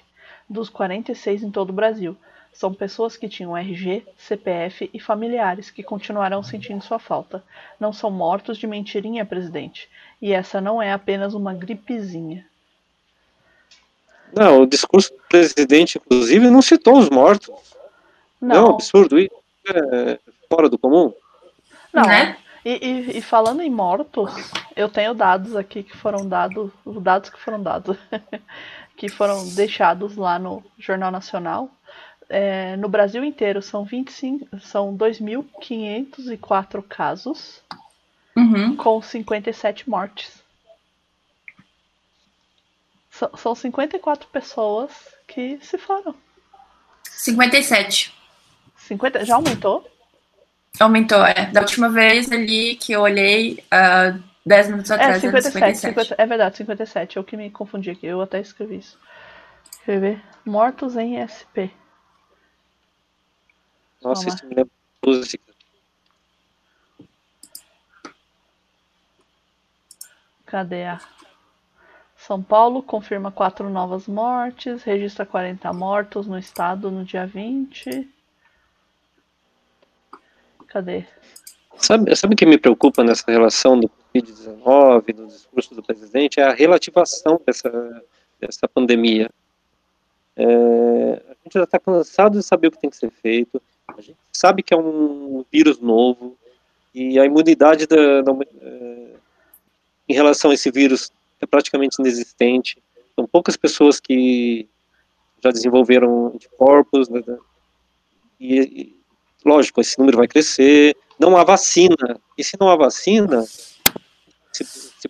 dos 0.48 0.70
46 0.70 1.44
em 1.44 1.52
todo 1.52 1.72
o 1.72 1.74
Brasil. 1.74 2.16
São 2.54 2.74
pessoas 2.74 3.16
que 3.16 3.30
tinham 3.30 3.56
RG, 3.56 4.04
CPF 4.18 4.90
e 4.94 5.00
familiares 5.00 5.70
que 5.70 5.84
continuarão 5.84 6.42
sentindo 6.42 6.84
sua 6.84 6.98
falta. 6.98 7.44
Não 7.80 7.94
são 7.94 8.10
mortos 8.10 8.58
de 8.58 8.66
mentirinha, 8.66 9.26
presidente. 9.26 9.88
E 10.22 10.34
essa 10.34 10.60
não 10.60 10.82
é 10.82 10.92
apenas 10.92 11.34
uma 11.34 11.54
gripezinha. 11.54 12.46
Não, 14.34 14.62
o 14.62 14.68
discurso 14.68 15.12
do 15.14 15.22
presidente, 15.30 16.00
inclusive, 16.00 16.50
não 16.50 16.62
citou 16.62 16.98
os 16.98 17.10
mortos. 17.10 17.77
Não, 18.42 18.56
não 18.56 18.70
absurdo. 18.76 19.20
Isso 19.20 19.32
é 19.68 20.20
fora 20.50 20.70
do 20.70 20.78
comum. 20.78 21.14
Não. 21.94 22.04
Né? 22.04 22.38
E, 22.64 22.86
e, 22.86 23.18
e, 23.18 23.22
falando 23.22 23.62
em 23.62 23.70
mortos, 23.70 24.32
eu 24.76 24.90
tenho 24.90 25.14
dados 25.14 25.56
aqui 25.56 25.84
que 25.84 25.96
foram 25.96 26.28
dados, 26.28 26.70
os 26.84 27.02
dados 27.02 27.30
que 27.30 27.40
foram 27.40 27.64
dados, 27.64 27.98
que 28.98 29.08
foram 29.08 29.48
deixados 29.50 30.18
lá 30.18 30.38
no 30.38 30.62
Jornal 30.78 31.10
Nacional. 31.10 31.72
É, 32.30 32.76
no 32.76 32.90
Brasil 32.90 33.24
inteiro 33.24 33.62
são 33.62 33.86
25, 33.86 34.60
são 34.60 34.98
2.504 34.98 36.84
casos, 36.84 37.62
uhum. 38.36 38.76
com 38.76 39.02
57 39.02 39.90
mortes. 39.90 40.44
S 43.10 43.30
são 43.38 43.56
54 43.56 44.28
pessoas 44.28 44.92
que 45.26 45.58
se 45.62 45.78
foram. 45.78 46.14
57. 47.06 48.17
50, 48.88 49.26
já 49.26 49.36
aumentou? 49.36 49.90
Aumentou, 50.80 51.26
é. 51.26 51.48
Da 51.48 51.62
última 51.62 51.90
vez 51.90 52.32
ali 52.32 52.76
que 52.76 52.94
eu 52.94 53.02
olhei, 53.02 53.64
uh, 53.74 54.22
10 54.46 54.70
minutos 54.70 54.92
atrás, 54.92 55.18
é, 55.18 55.20
57, 55.20 55.54
57. 55.54 56.08
50, 56.08 56.22
é 56.22 56.26
verdade, 56.26 56.58
57. 56.58 57.18
É 57.18 57.22
o 57.22 57.24
que 57.24 57.36
me 57.36 57.50
confundi 57.50 57.92
aqui. 57.92 58.06
Eu 58.06 58.22
até 58.22 58.40
escrevi 58.40 58.78
isso. 58.78 58.98
Quer 59.84 60.00
ver? 60.00 60.24
Mortos 60.46 60.96
em 60.96 61.18
SP. 61.20 61.72
Nossa, 64.02 64.30
isso 64.30 64.46
me 64.46 64.56
lembra 64.56 64.72
música. 65.06 65.44
Cadê 70.46 70.86
a. 70.86 71.02
São 72.16 72.42
Paulo 72.42 72.82
confirma 72.82 73.32
quatro 73.32 73.70
novas 73.70 74.08
mortes, 74.08 74.84
registra 74.84 75.26
40 75.26 75.72
mortos 75.74 76.26
no 76.28 76.38
estado 76.38 76.90
no 76.90 77.04
dia 77.04 77.26
20. 77.26 78.10
Cadê? 80.68 81.06
Sabe, 81.78 82.16
sabe 82.16 82.34
o 82.34 82.38
que 82.38 82.46
me 82.46 82.58
preocupa 82.58 83.04
nessa 83.04 83.32
relação 83.32 83.80
do 83.80 83.90
Covid-19, 83.90 85.14
do 85.14 85.28
discurso 85.28 85.76
do 85.76 85.84
presidente? 85.84 86.40
É 86.40 86.44
a 86.44 86.54
relativação 86.54 87.40
dessa, 87.46 88.04
dessa 88.40 88.68
pandemia. 88.68 89.30
É, 90.36 90.44
a 91.30 91.36
gente 91.44 91.54
já 91.54 91.64
está 91.64 91.80
cansado 91.80 92.38
de 92.38 92.44
saber 92.44 92.68
o 92.68 92.72
que 92.72 92.80
tem 92.80 92.90
que 92.90 92.98
ser 92.98 93.12
feito, 93.12 93.62
a 93.88 94.02
gente 94.02 94.18
sabe 94.32 94.62
que 94.62 94.74
é 94.74 94.78
um 94.78 95.46
vírus 95.52 95.80
novo 95.80 96.38
e 96.94 97.20
a 97.20 97.26
imunidade 97.26 97.88
da, 97.88 98.22
da 98.22 98.32
é, 98.62 99.14
em 100.10 100.14
relação 100.14 100.52
a 100.52 100.54
esse 100.54 100.70
vírus 100.70 101.12
é 101.40 101.46
praticamente 101.46 101.98
inexistente. 102.00 102.78
São 103.16 103.28
poucas 103.28 103.56
pessoas 103.56 104.00
que 104.00 104.68
já 105.44 105.52
desenvolveram 105.52 106.28
anticorpos, 106.34 107.10
né, 107.10 107.24
né 107.26 107.38
e, 108.40 108.97
Lógico, 109.46 109.82
esse 109.82 109.98
número 110.00 110.18
vai 110.18 110.28
crescer. 110.28 110.96
Não 111.20 111.38
há 111.38 111.44
vacina. 111.44 112.20
E 112.38 112.44
se 112.44 112.58
não 112.60 112.70
há 112.70 112.76
vacina, 112.76 113.44
se, 114.52 114.64
se 114.64 115.08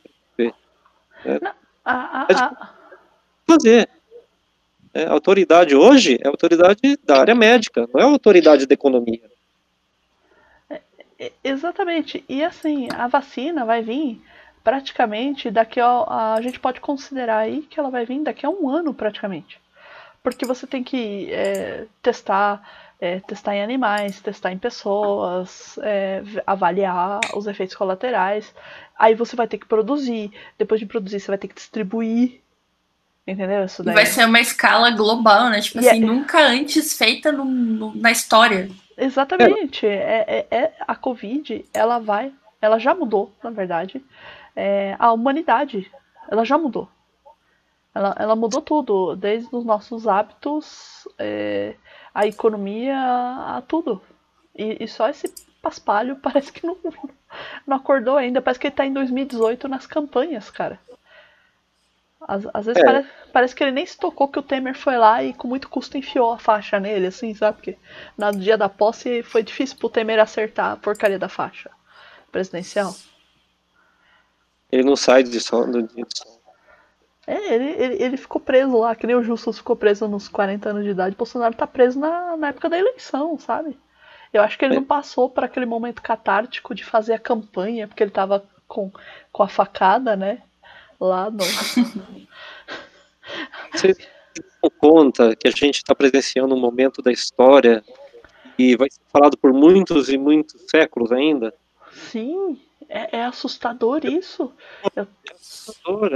é, 1.25 1.39
não, 1.41 1.51
a, 1.83 1.93
a, 1.93 2.45
a... 2.45 2.73
fazer. 3.45 3.89
É, 4.93 5.05
a 5.05 5.11
autoridade 5.11 5.75
hoje 5.75 6.17
é 6.23 6.27
a 6.27 6.31
autoridade 6.31 6.97
da 7.03 7.19
área 7.19 7.35
médica, 7.35 7.87
não 7.93 8.01
é 8.01 8.03
a 8.03 8.07
autoridade 8.07 8.65
da 8.65 8.73
economia. 8.73 9.21
É, 10.69 10.81
é 11.19 11.31
exatamente. 11.43 12.23
E 12.27 12.43
assim, 12.43 12.87
a 12.95 13.07
vacina 13.07 13.65
vai 13.65 13.81
vir 13.81 14.21
praticamente 14.63 15.51
daqui 15.51 15.79
a, 15.79 16.35
a 16.35 16.41
gente 16.41 16.59
pode 16.59 16.79
considerar 16.79 17.39
aí 17.39 17.61
que 17.61 17.79
ela 17.79 17.89
vai 17.89 18.05
vir 18.05 18.21
daqui 18.21 18.45
a 18.45 18.49
um 18.49 18.69
ano 18.69 18.93
praticamente. 18.93 19.59
Porque 20.23 20.45
você 20.45 20.65
tem 20.65 20.83
que 20.83 21.31
é, 21.31 21.85
testar 22.01 22.86
é, 22.99 23.19
testar 23.19 23.55
em 23.55 23.63
animais, 23.63 24.19
testar 24.19 24.51
em 24.51 24.57
pessoas, 24.57 25.77
é, 25.83 26.23
avaliar 26.45 27.19
os 27.35 27.45
efeitos 27.47 27.75
colaterais. 27.75 28.53
Aí 28.97 29.13
você 29.13 29.35
vai 29.35 29.47
ter 29.47 29.57
que 29.57 29.67
produzir. 29.67 30.31
Depois 30.57 30.79
de 30.79 30.85
produzir, 30.85 31.19
você 31.19 31.27
vai 31.27 31.37
ter 31.37 31.47
que 31.47 31.55
distribuir. 31.55 32.41
Entendeu? 33.25 33.65
Isso 33.65 33.83
daí. 33.83 33.93
Vai 33.93 34.05
ser 34.05 34.25
uma 34.25 34.39
escala 34.39 34.89
global, 34.91 35.49
né? 35.49 35.59
Tipo 35.59 35.81
e 35.81 35.87
assim, 35.87 36.03
é... 36.03 36.05
nunca 36.05 36.39
antes 36.39 36.97
feita 36.97 37.31
no, 37.31 37.45
no, 37.45 37.95
na 37.95 38.11
história. 38.11 38.69
Exatamente. 38.97 39.85
É, 39.85 40.47
é, 40.49 40.57
é, 40.57 40.73
a 40.87 40.95
Covid, 40.95 41.63
ela 41.73 41.99
vai. 41.99 42.33
Ela 42.59 42.79
já 42.79 42.95
mudou, 42.95 43.31
na 43.43 43.51
verdade. 43.51 44.03
É, 44.55 44.95
a 44.97 45.11
humanidade, 45.11 45.91
ela 46.31 46.43
já 46.43 46.57
mudou. 46.57 46.89
Ela, 47.93 48.15
ela 48.17 48.35
mudou 48.35 48.61
tudo, 48.61 49.15
desde 49.15 49.55
os 49.55 49.65
nossos 49.65 50.07
hábitos, 50.07 51.07
é, 51.17 51.75
a 52.17 52.25
economia, 52.25 52.97
a 52.97 53.61
tudo. 53.67 54.01
E, 54.55 54.83
e, 54.83 54.87
só 54.87 55.07
esse 55.07 55.31
paspalho 55.61 56.15
parece 56.23 56.51
que 56.51 56.65
não, 56.65 56.75
não 57.65 57.77
acordou 57.77 58.17
ainda. 58.17 58.41
Parece 58.41 58.59
que 58.59 58.65
ele 58.65 58.75
tá 58.75 58.87
em 58.87 58.91
2018 58.91 59.67
nas 59.67 59.85
campanhas, 59.85 60.49
cara. 60.49 60.79
Às, 62.19 62.43
às 62.51 62.65
vezes 62.65 62.81
é. 62.81 62.85
parece, 62.85 63.09
parece, 63.31 63.55
que 63.55 63.63
ele 63.63 63.71
nem 63.71 63.85
se 63.85 63.95
tocou 63.95 64.27
que 64.27 64.39
o 64.39 64.41
Temer 64.41 64.75
foi 64.75 64.97
lá 64.97 65.23
e 65.23 65.31
com 65.31 65.47
muito 65.47 65.69
custo 65.69 65.95
enfiou 65.95 66.31
a 66.33 66.39
faixa 66.39 66.79
nele, 66.79 67.05
assim, 67.05 67.35
sabe? 67.35 67.57
Porque 67.57 67.77
no 68.17 68.31
dia 68.31 68.57
da 68.57 68.67
posse 68.67 69.21
foi 69.21 69.43
difícil 69.43 69.77
pro 69.77 69.87
Temer 69.87 70.19
acertar 70.19 70.71
a 70.71 70.75
porcaria 70.75 71.19
da 71.19 71.29
faixa 71.29 71.69
presidencial. 72.31 72.95
Ele 74.71 74.83
não 74.83 74.95
sai 74.95 75.21
de 75.21 75.39
som, 75.39 75.69
do, 75.69 75.83
de 75.83 76.03
som. 76.15 76.36
É, 77.27 77.53
ele, 77.53 77.69
ele, 77.71 78.03
ele, 78.03 78.17
ficou 78.17 78.39
preso 78.39 78.77
lá, 78.77 78.95
que 78.95 79.05
nem 79.05 79.13
o 79.15 79.21
Justus 79.21 79.57
ficou 79.57 79.75
preso 79.75 80.07
nos 80.07 80.29
40 80.29 80.69
anos 80.69 80.85
de 80.85 80.91
idade. 80.91 81.13
O 81.13 81.17
Bolsonaro 81.17 81.53
tá 81.53 81.67
preso 81.67 81.99
na, 81.99 82.37
na 82.37 82.47
época 82.47 82.69
da 82.69 82.79
eleição, 82.79 83.37
sabe? 83.37 83.77
Eu 84.31 84.41
acho 84.41 84.57
que 84.57 84.63
ele 84.63 84.75
é. 84.75 84.77
não 84.77 84.85
passou 84.85 85.29
por 85.29 85.43
aquele 85.43 85.65
momento 85.65 86.01
catártico 86.01 86.73
de 86.73 86.85
fazer 86.85 87.13
a 87.13 87.19
campanha, 87.19 87.85
porque 87.85 88.01
ele 88.01 88.11
tava 88.11 88.45
com, 88.65 88.89
com 89.29 89.43
a 89.43 89.49
facada, 89.49 90.15
né? 90.15 90.41
Lá 90.97 91.29
no. 91.29 91.43
Você 93.73 93.93
tem 93.93 94.71
conta 94.79 95.35
que 95.35 95.49
a 95.49 95.51
gente 95.51 95.77
está 95.77 95.93
presenciando 95.93 96.55
um 96.55 96.59
momento 96.59 97.01
da 97.01 97.11
história 97.11 97.83
e 98.57 98.75
vai 98.77 98.89
ser 98.89 99.01
falado 99.11 99.37
por 99.37 99.51
muitos 99.51 100.07
e 100.09 100.17
muitos 100.17 100.61
séculos 100.69 101.11
ainda? 101.11 101.53
Sim, 101.91 102.57
é, 102.89 103.17
é 103.17 103.25
assustador 103.25 104.05
isso. 104.05 104.51
Eu... 104.95 105.07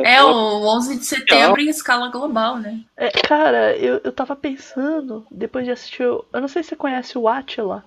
É, 0.04 0.16
é 0.16 0.24
o 0.24 0.66
11 0.78 0.98
de 0.98 1.06
setembro 1.06 1.60
em 1.60 1.70
escala 1.70 2.10
global, 2.10 2.58
né? 2.58 2.80
É, 2.96 3.10
cara, 3.10 3.76
eu, 3.76 4.00
eu 4.04 4.12
tava 4.12 4.36
pensando, 4.36 5.26
depois 5.30 5.66
de 5.66 5.72
assistir. 5.72 6.04
Eu 6.04 6.26
não 6.34 6.48
sei 6.48 6.64
se 6.64 6.70
você 6.70 6.76
conhece 6.76 7.18
o 7.18 7.28
Atila, 7.28 7.84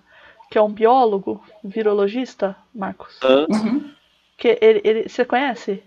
que 0.51 0.59
é 0.59 0.63
um 0.63 0.71
biólogo, 0.71 1.43
virologista, 1.63 2.55
Marcos. 2.75 3.19
Uhum. 3.23 3.91
Que 4.37 4.59
ele, 4.61 4.81
ele, 4.85 5.09
você 5.09 5.25
conhece? 5.25 5.83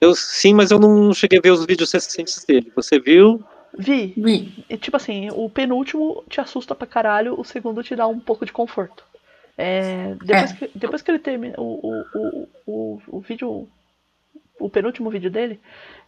Eu 0.00 0.14
sim, 0.14 0.54
mas 0.54 0.70
eu 0.70 0.78
não 0.78 1.12
cheguei 1.12 1.38
a 1.38 1.42
ver 1.42 1.50
os 1.50 1.64
vídeos 1.66 1.92
recentes 1.92 2.44
dele. 2.44 2.72
Você 2.74 2.98
viu? 2.98 3.44
Vi. 3.76 4.14
Vi. 4.16 4.64
E, 4.68 4.76
tipo 4.76 4.96
assim, 4.96 5.28
o 5.32 5.50
penúltimo 5.50 6.24
te 6.28 6.40
assusta 6.40 6.74
pra 6.74 6.86
caralho, 6.86 7.38
o 7.38 7.44
segundo 7.44 7.82
te 7.82 7.94
dá 7.94 8.06
um 8.06 8.20
pouco 8.20 8.46
de 8.46 8.52
conforto. 8.52 9.04
É, 9.56 10.14
depois, 10.14 10.50
é. 10.50 10.54
Que, 10.56 10.78
depois 10.78 11.02
que 11.02 11.10
ele 11.10 11.18
termina 11.18 11.54
o, 11.58 11.62
o, 11.62 12.04
o, 12.14 12.48
o, 12.66 13.02
o 13.08 13.20
vídeo, 13.20 13.68
o 14.58 14.68
penúltimo 14.68 15.10
vídeo 15.10 15.30
dele, 15.30 15.60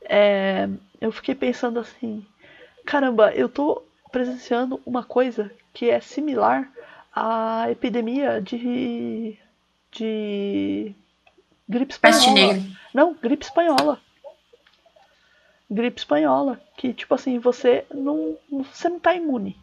é, 0.03 0.69
eu 1.01 1.13
fiquei 1.13 1.35
pensando 1.35 1.79
assim: 1.79 2.25
caramba, 2.85 3.33
eu 3.33 3.49
tô 3.49 3.83
presenciando 4.11 4.81
uma 4.87 5.05
coisa 5.05 5.51
que 5.75 5.91
é 5.91 6.01
similar 6.01 6.71
à 7.15 7.71
epidemia 7.71 8.41
de. 8.41 9.39
de. 9.93 10.95
gripe 11.69 11.93
espanhola. 11.93 12.55
Não, 12.95 13.15
gripe 13.15 13.45
espanhola. 13.45 14.01
Gripe 15.71 15.99
espanhola. 15.99 16.61
Que, 16.77 16.95
tipo 16.95 17.15
assim, 17.15 17.39
você 17.39 17.85
não. 17.93 18.39
Você 18.51 18.89
não 18.89 19.01
tá 19.01 19.15
imune. 19.15 19.57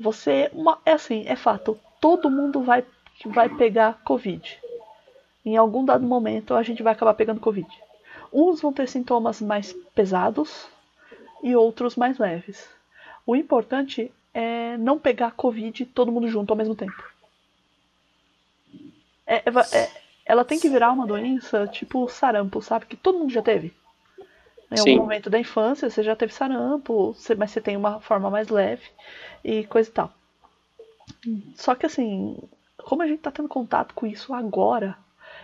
Você. 0.00 0.50
Uma, 0.52 0.78
é 0.84 0.92
assim, 0.92 1.24
é 1.26 1.36
fato. 1.36 1.78
Todo 2.00 2.30
mundo 2.30 2.62
vai 2.62 2.84
que 3.18 3.28
vai 3.28 3.48
pegar 3.48 4.00
Covid. 4.04 4.60
Em 5.44 5.56
algum 5.56 5.84
dado 5.84 6.06
momento 6.06 6.54
a 6.54 6.62
gente 6.62 6.82
vai 6.82 6.92
acabar 6.92 7.14
pegando 7.14 7.40
Covid. 7.40 7.68
Uns 8.32 8.60
vão 8.60 8.72
ter 8.72 8.88
sintomas 8.88 9.40
mais 9.40 9.72
pesados 9.94 10.68
e 11.42 11.56
outros 11.56 11.96
mais 11.96 12.18
leves. 12.18 12.68
O 13.26 13.34
importante 13.34 14.12
é 14.32 14.76
não 14.76 14.98
pegar 14.98 15.32
Covid 15.32 15.84
todo 15.86 16.12
mundo 16.12 16.28
junto 16.28 16.52
ao 16.52 16.56
mesmo 16.56 16.74
tempo. 16.74 17.02
É, 19.26 19.36
é, 19.36 19.78
é, 19.78 19.90
ela 20.24 20.44
tem 20.44 20.58
que 20.58 20.68
virar 20.68 20.92
uma 20.92 21.06
doença 21.06 21.66
tipo 21.66 22.08
sarampo, 22.08 22.62
sabe? 22.62 22.86
Que 22.86 22.96
todo 22.96 23.18
mundo 23.18 23.32
já 23.32 23.42
teve. 23.42 23.74
Em 24.70 24.76
Sim. 24.76 24.90
algum 24.90 25.02
momento 25.02 25.30
da 25.30 25.38
infância 25.38 25.88
você 25.88 26.02
já 26.02 26.14
teve 26.14 26.32
sarampo, 26.32 27.16
mas 27.36 27.50
você 27.50 27.60
tem 27.60 27.76
uma 27.76 28.00
forma 28.00 28.30
mais 28.30 28.48
leve 28.48 28.86
e 29.42 29.64
coisa 29.64 29.88
e 29.88 29.92
tal. 29.92 30.12
Só 31.54 31.74
que 31.74 31.86
assim, 31.86 32.36
como 32.88 33.02
a 33.02 33.06
gente 33.06 33.18
está 33.18 33.30
tendo 33.30 33.50
contato 33.50 33.92
com 33.92 34.06
isso 34.06 34.32
agora, 34.32 34.96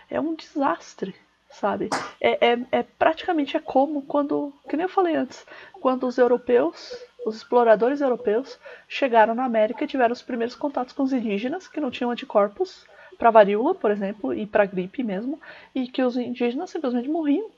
é 0.09 0.19
um 0.19 0.35
desastre, 0.35 1.15
sabe? 1.51 1.91
É, 2.19 2.53
é, 2.53 2.59
é, 2.73 2.83
praticamente 2.83 3.55
é 3.55 3.61
como 3.61 4.01
quando, 4.01 4.51
que 4.67 4.79
nem 4.79 4.85
eu 4.85 4.89
falei 4.89 5.15
antes, 5.15 5.45
quando 5.75 6.07
os 6.07 6.17
europeus 6.17 6.97
os 7.27 7.37
exploradores 7.37 8.01
europeus 8.01 8.59
chegaram 8.89 9.35
na 9.35 9.45
América 9.45 9.85
e 9.85 9.87
tiveram 9.87 10.15
os 10.15 10.23
primeiros 10.23 10.57
contatos 10.57 10.95
com 10.95 11.03
os 11.03 11.13
indígenas 11.13 11.69
que 11.69 11.81
não 11.81 11.91
tinham 11.91 12.11
anticorpos 12.11 12.87
para 13.19 13.31
varíola, 13.31 13.75
por 13.75 13.91
exemplo, 13.91 14.33
e 14.33 14.47
para 14.47 14.65
gripe 14.65 15.03
mesmo, 15.03 15.39
e 15.75 15.87
que 15.87 16.03
os 16.03 16.17
indígenas 16.17 16.71
simplesmente 16.71 17.11
morriam. 17.11 17.51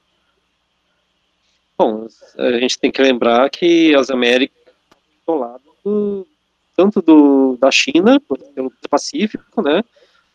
Bom, 1.79 2.09
a 2.39 2.59
gente 2.59 2.79
tem 2.79 2.91
que 2.91 3.03
lembrar 3.03 3.49
que 3.51 3.95
as 3.95 4.11
Américas 4.11 4.57
estão 5.21 5.37
lado 5.37 5.63
do, 5.85 6.27
tanto 6.77 7.01
do, 7.01 7.57
da 7.59 7.71
China, 7.71 8.21
pelo 8.55 8.71
Pacífico, 8.91 9.63
né, 9.63 9.83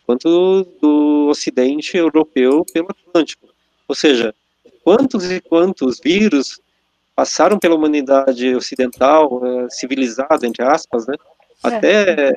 quanto 0.05 0.65
do 0.81 1.27
Ocidente 1.29 1.95
europeu 1.95 2.65
pelo 2.73 2.87
Atlântico. 2.89 3.47
Ou 3.87 3.93
seja, 3.93 4.33
quantos 4.83 5.29
e 5.31 5.39
quantos 5.39 5.99
vírus 6.03 6.59
passaram 7.15 7.59
pela 7.59 7.75
humanidade 7.75 8.55
ocidental, 8.55 9.41
é, 9.45 9.69
civilizada, 9.69 10.47
entre 10.47 10.63
aspas, 10.63 11.05
né, 11.05 11.15
é. 11.63 11.67
até 11.67 12.35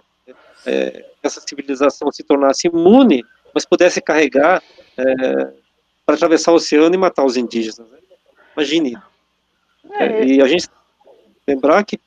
é, 0.67 1.05
essa 1.23 1.41
civilização 1.41 2.13
se 2.13 2.23
tornasse 2.23 2.67
imune, 2.67 3.25
mas 3.55 3.65
pudesse 3.65 4.03
carregar 4.03 4.63
é, 4.99 5.53
para 6.05 6.17
atravessar 6.17 6.53
o 6.53 6.57
oceano 6.57 6.95
e 6.95 6.99
matar 6.99 7.25
os 7.25 7.37
indígenas. 7.37 7.79
Né? 7.79 7.99
Imagine. 8.57 8.99
É. 9.93 10.25
e 10.25 10.43
a 10.43 10.49
gente 10.49 10.69
lembrar 11.47 11.85
que 11.85 12.01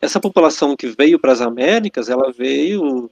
essa 0.00 0.20
população 0.20 0.76
que 0.76 0.88
veio 0.88 1.18
para 1.18 1.32
as 1.32 1.40
Américas, 1.40 2.08
ela 2.08 2.32
veio, 2.32 3.10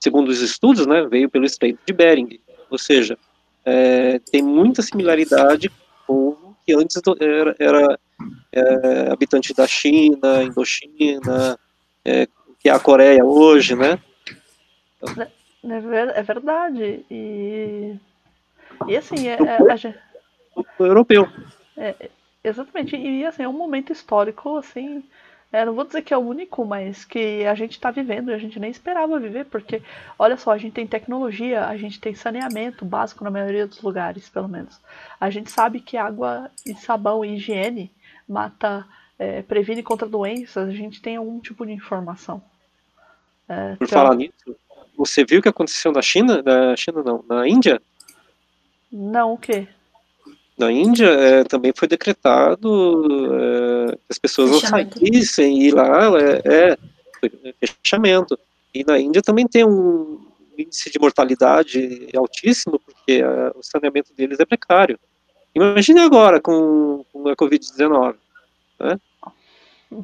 segundo 0.00 0.28
os 0.28 0.40
estudos, 0.40 0.86
né, 0.86 1.06
veio 1.06 1.28
pelo 1.28 1.44
Estreito 1.44 1.80
de 1.86 1.92
Bering, 1.92 2.40
ou 2.70 2.78
seja, 2.78 3.18
é, 3.64 4.18
tem 4.18 4.42
muita 4.42 4.82
similaridade 4.82 5.68
com 5.68 6.28
o 6.28 6.32
povo 6.32 6.56
que 6.64 6.74
antes 6.74 7.00
era, 7.20 7.56
era 7.58 7.98
é, 8.52 9.12
habitante 9.12 9.52
da 9.52 9.66
China, 9.66 10.42
Indochina, 10.42 11.58
é, 12.04 12.26
que 12.58 12.68
é 12.68 12.72
a 12.72 12.78
Coreia 12.78 13.24
hoje, 13.24 13.74
né? 13.74 13.98
Então... 15.02 15.22
É, 15.24 16.18
é 16.18 16.22
verdade. 16.22 17.04
E, 17.10 17.94
e 18.88 18.96
assim, 18.96 19.28
é, 19.28 19.34
é, 19.34 19.58
o 20.78 20.84
europeu. 20.84 21.28
É, 21.76 22.10
exatamente. 22.42 22.96
E 22.96 23.24
assim, 23.24 23.42
é 23.42 23.48
um 23.48 23.52
momento 23.52 23.92
histórico, 23.92 24.56
assim, 24.56 25.02
é, 25.52 25.66
não 25.66 25.74
vou 25.74 25.84
dizer 25.84 26.00
que 26.00 26.14
é 26.14 26.16
o 26.16 26.20
único, 26.20 26.64
mas 26.64 27.04
que 27.04 27.44
a 27.44 27.54
gente 27.54 27.72
está 27.72 27.90
vivendo 27.90 28.30
e 28.30 28.34
a 28.34 28.38
gente 28.38 28.58
nem 28.58 28.70
esperava 28.70 29.20
viver, 29.20 29.44
porque, 29.44 29.82
olha 30.18 30.36
só, 30.38 30.52
a 30.52 30.58
gente 30.58 30.72
tem 30.72 30.86
tecnologia, 30.86 31.66
a 31.66 31.76
gente 31.76 32.00
tem 32.00 32.14
saneamento 32.14 32.86
básico 32.86 33.22
na 33.22 33.30
maioria 33.30 33.66
dos 33.66 33.82
lugares, 33.82 34.30
pelo 34.30 34.48
menos. 34.48 34.80
A 35.20 35.28
gente 35.28 35.50
sabe 35.50 35.80
que 35.80 35.98
água 35.98 36.50
e 36.64 36.74
sabão 36.74 37.22
e 37.22 37.36
higiene 37.36 37.92
mata, 38.26 38.86
é, 39.18 39.42
previne 39.42 39.82
contra 39.82 40.08
doenças, 40.08 40.70
a 40.70 40.72
gente 40.72 41.02
tem 41.02 41.16
algum 41.16 41.38
tipo 41.38 41.66
de 41.66 41.72
informação. 41.72 42.42
É, 43.46 43.76
Por 43.76 43.84
então... 43.84 43.88
falar 43.88 44.14
nisso, 44.14 44.56
você 44.96 45.22
viu 45.22 45.40
o 45.40 45.42
que 45.42 45.50
aconteceu 45.50 45.92
na 45.92 46.00
China? 46.00 46.42
Na 46.42 46.74
China 46.76 47.02
não, 47.02 47.22
na 47.28 47.46
Índia? 47.46 47.80
Não, 48.90 49.34
o 49.34 49.38
quê? 49.38 49.68
Na 50.58 50.70
Índia 50.70 51.08
é, 51.08 51.44
também 51.44 51.72
foi 51.74 51.88
decretado 51.88 53.04
é, 53.34 53.92
que 53.92 54.10
as 54.10 54.18
pessoas 54.18 54.50
não 54.50 54.60
saíssem 54.60 55.62
e 55.62 55.70
lá 55.70 56.10
é, 56.18 56.42
é, 56.44 57.66
fechamento. 57.66 58.38
E 58.74 58.84
na 58.84 58.98
Índia 58.98 59.22
também 59.22 59.46
tem 59.46 59.64
um 59.64 60.20
índice 60.56 60.90
de 60.90 60.98
mortalidade 60.98 62.08
altíssimo, 62.14 62.78
porque 62.78 63.22
a, 63.22 63.52
o 63.56 63.62
saneamento 63.62 64.12
deles 64.14 64.40
é 64.40 64.44
precário. 64.44 64.98
Imagine 65.54 66.00
agora 66.00 66.40
com, 66.40 67.04
com 67.12 67.28
a 67.28 67.36
Covid-19. 67.36 68.14
Né? 68.80 68.98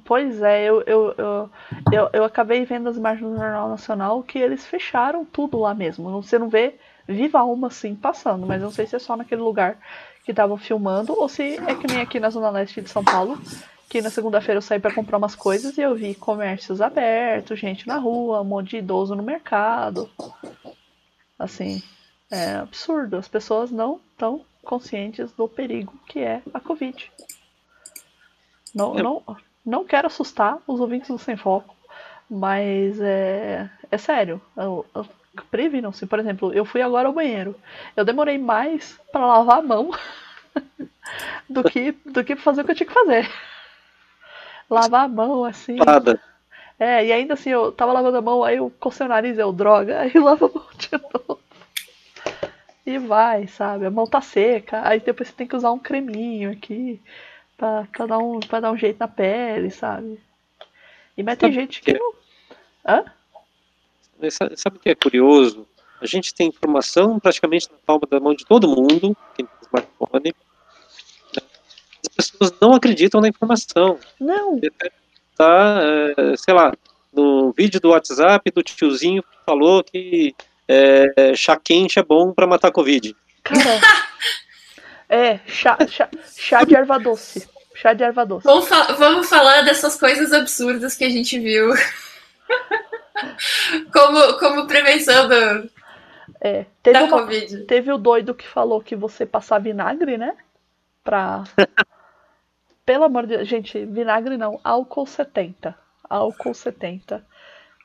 Pois 0.05 0.43
é, 0.43 0.65
eu, 0.65 0.83
eu, 0.83 1.15
eu, 1.17 1.51
eu, 1.93 2.11
eu 2.13 2.25
acabei 2.25 2.65
vendo 2.65 2.89
as 2.89 2.97
imagens 2.97 3.23
no 3.23 3.37
Jornal 3.37 3.69
Nacional 3.69 4.23
que 4.23 4.39
eles 4.39 4.67
fecharam 4.67 5.25
tudo 5.25 5.59
lá 5.59 5.75
mesmo. 5.75 6.23
Você 6.23 6.39
não 6.39 6.49
vê 6.49 6.75
viva 7.07 7.43
uma 7.43 7.69
assim 7.69 7.95
passando, 7.95 8.47
mas 8.47 8.61
não 8.61 8.71
sei 8.71 8.87
se 8.87 8.97
é 8.97 8.99
só 8.99 9.17
naquele 9.17 9.41
lugar 9.41 9.79
que 10.29 10.33
estavam 10.33 10.59
filmando, 10.59 11.19
ou 11.19 11.27
se 11.27 11.57
é 11.57 11.75
que 11.75 11.87
nem 11.87 12.03
aqui 12.03 12.21
na 12.21 12.29
Zona 12.29 12.51
Leste 12.51 12.83
de 12.83 12.91
São 12.91 13.03
Paulo, 13.03 13.41
que 13.89 14.03
na 14.03 14.11
segunda-feira 14.11 14.59
eu 14.59 14.63
saí 14.63 14.79
para 14.79 14.95
comprar 14.95 15.17
umas 15.17 15.35
coisas 15.35 15.79
e 15.79 15.81
eu 15.81 15.95
vi 15.95 16.15
comércios 16.15 16.83
abertos, 16.83 17.59
gente 17.59 17.89
na 17.89 17.97
rua, 17.97 18.43
um 18.43 18.45
monte 18.45 18.73
de 18.73 18.77
idoso 18.77 19.15
no 19.15 19.23
mercado. 19.23 20.11
Assim, 21.39 21.83
é 22.31 22.57
absurdo. 22.57 23.17
As 23.17 23.27
pessoas 23.27 23.71
não 23.71 23.99
estão 24.13 24.45
conscientes 24.63 25.33
do 25.33 25.49
perigo 25.49 25.99
que 26.07 26.19
é 26.19 26.43
a 26.53 26.61
Covid. 26.61 27.11
Não, 28.75 28.93
não, 28.93 29.23
não 29.65 29.83
quero 29.83 30.09
assustar 30.09 30.59
os 30.67 30.79
ouvintes 30.79 31.09
do 31.09 31.19
Sem 31.19 31.39
Foco, 31.39 31.75
mas 32.29 33.01
é, 33.01 33.71
é 33.91 33.97
sério. 33.97 34.43
Eu, 34.55 34.85
eu, 34.95 35.07
previnam-se. 35.47 36.07
Por 36.07 36.19
exemplo, 36.19 36.53
eu 36.53 36.65
fui 36.65 36.83
agora 36.83 37.09
ao 37.09 37.15
banheiro. 37.15 37.55
Eu 37.97 38.05
demorei 38.05 38.39
mais 38.39 38.99
para 39.13 39.27
lavar 39.27 39.59
a 39.59 39.63
mão 39.63 39.91
do 41.49 41.65
que 41.65 41.93
do 42.05 42.25
que 42.25 42.37
fazer 42.37 42.63
o 42.63 42.65
que 42.65 42.73
eu 42.73 42.77
tinha 42.77 42.87
que 42.87 42.93
fazer. 42.93 43.31
Lavar 44.69 45.05
a 45.05 45.09
mão 45.09 45.45
assim. 45.45 45.77
Nada. 45.77 46.21
É, 46.79 47.05
e 47.05 47.13
ainda 47.13 47.35
assim, 47.35 47.51
eu 47.51 47.73
tava 47.73 47.93
lavando 47.93 48.19
a 48.19 48.23
mão, 48.23 48.45
aí 48.45 48.57
eu 48.57 48.71
cocei 48.79 49.05
o 49.05 49.09
nariz, 49.09 49.37
eu 49.37 49.53
droga, 49.53 49.99
aí 50.01 50.13
lavo 50.15 50.47
a 50.47 50.49
mão 50.49 50.67
de 50.77 50.91
novo. 50.93 51.41
E 52.87 52.99
vai, 52.99 53.47
sabe? 53.49 53.85
A 53.85 53.91
mão 53.91 54.07
tá 54.07 54.21
seca, 54.21 54.87
aí 54.87 55.01
depois 55.01 55.29
você 55.29 55.35
tem 55.35 55.47
que 55.47 55.57
usar 55.57 55.73
um 55.73 55.79
creminho 55.79 56.51
aqui 56.51 57.01
pra, 57.57 57.87
pra, 57.93 58.07
dar, 58.07 58.19
um, 58.19 58.39
pra 58.41 58.61
dar 58.61 58.71
um 58.71 58.77
jeito 58.77 58.99
na 59.01 59.09
pele, 59.09 59.71
sabe? 59.71 60.21
E 61.17 61.23
mas 61.23 61.37
tem 61.37 61.53
gente 61.53 61.83
que 61.83 61.93
não. 61.93 62.13
Hã? 62.87 63.05
Sabe 64.57 64.77
o 64.77 64.81
que 64.81 64.91
é 64.91 64.95
curioso? 64.95 65.67
A 66.01 66.07
gente 66.07 66.33
tem 66.35 66.49
informação 66.49 67.19
praticamente 67.19 67.69
na 67.71 67.79
palma 67.85 68.07
da 68.09 68.21
mão 68.21 68.35
de 68.35 68.45
todo 68.45 68.69
mundo, 68.69 69.17
quem 69.35 69.45
tem 69.45 69.49
smartphone. 69.63 70.35
As 72.19 72.31
pessoas 72.31 72.55
não 72.61 72.73
acreditam 72.73 73.21
na 73.21 73.29
informação. 73.29 73.99
Não. 74.21 74.61
Tá, 75.37 75.81
é, 76.17 76.37
sei 76.37 76.55
lá, 76.55 76.73
no 77.13 77.53
vídeo 77.53 77.81
do 77.81 77.91
WhatsApp 77.91 78.51
do 78.51 78.63
tiozinho 78.63 79.23
que 79.23 79.29
falou 79.45 79.83
que 79.83 80.35
é, 80.67 81.35
chá 81.35 81.57
quente 81.57 81.99
é 81.99 82.03
bom 82.03 82.33
para 82.33 82.47
matar 82.47 82.69
a 82.69 82.73
Covid. 82.73 83.17
Cara, 83.43 83.81
é, 85.09 85.41
chá, 85.47 85.77
chá, 85.89 86.09
chá 86.37 86.65
de 86.65 86.77
erva 86.77 86.99
doce. 86.99 87.49
Chá 87.75 87.93
de 87.93 88.05
erva 88.05 88.27
doce. 88.27 88.45
Vamos, 88.45 88.69
fa 88.69 88.93
vamos 88.93 89.29
falar 89.29 89.63
dessas 89.63 89.99
coisas 89.99 90.33
absurdas 90.33 90.97
que 90.97 91.05
a 91.05 91.11
gente 91.11 91.39
viu. 91.39 91.73
como, 93.93 94.39
como 94.39 94.67
prevenção 94.67 95.29
do, 95.29 95.71
é, 96.41 96.67
teve, 96.83 96.99
uma, 97.03 97.27
teve 97.67 97.93
o 97.93 97.99
doido 97.99 98.35
que 98.35 98.47
falou 98.47 98.81
que 98.81 98.95
você 98.95 99.27
passar 99.27 99.59
vinagre, 99.59 100.17
né? 100.17 100.37
Pra. 101.03 101.45
Pelo 102.85 103.05
amor 103.05 103.27
de 103.27 103.37
Deus, 103.37 103.49
gente, 103.49 103.85
vinagre 103.85 104.37
não, 104.37 104.61
álcool 104.65 105.07
70. 105.07 105.77
Álcool 106.09 106.55
70. 106.55 107.25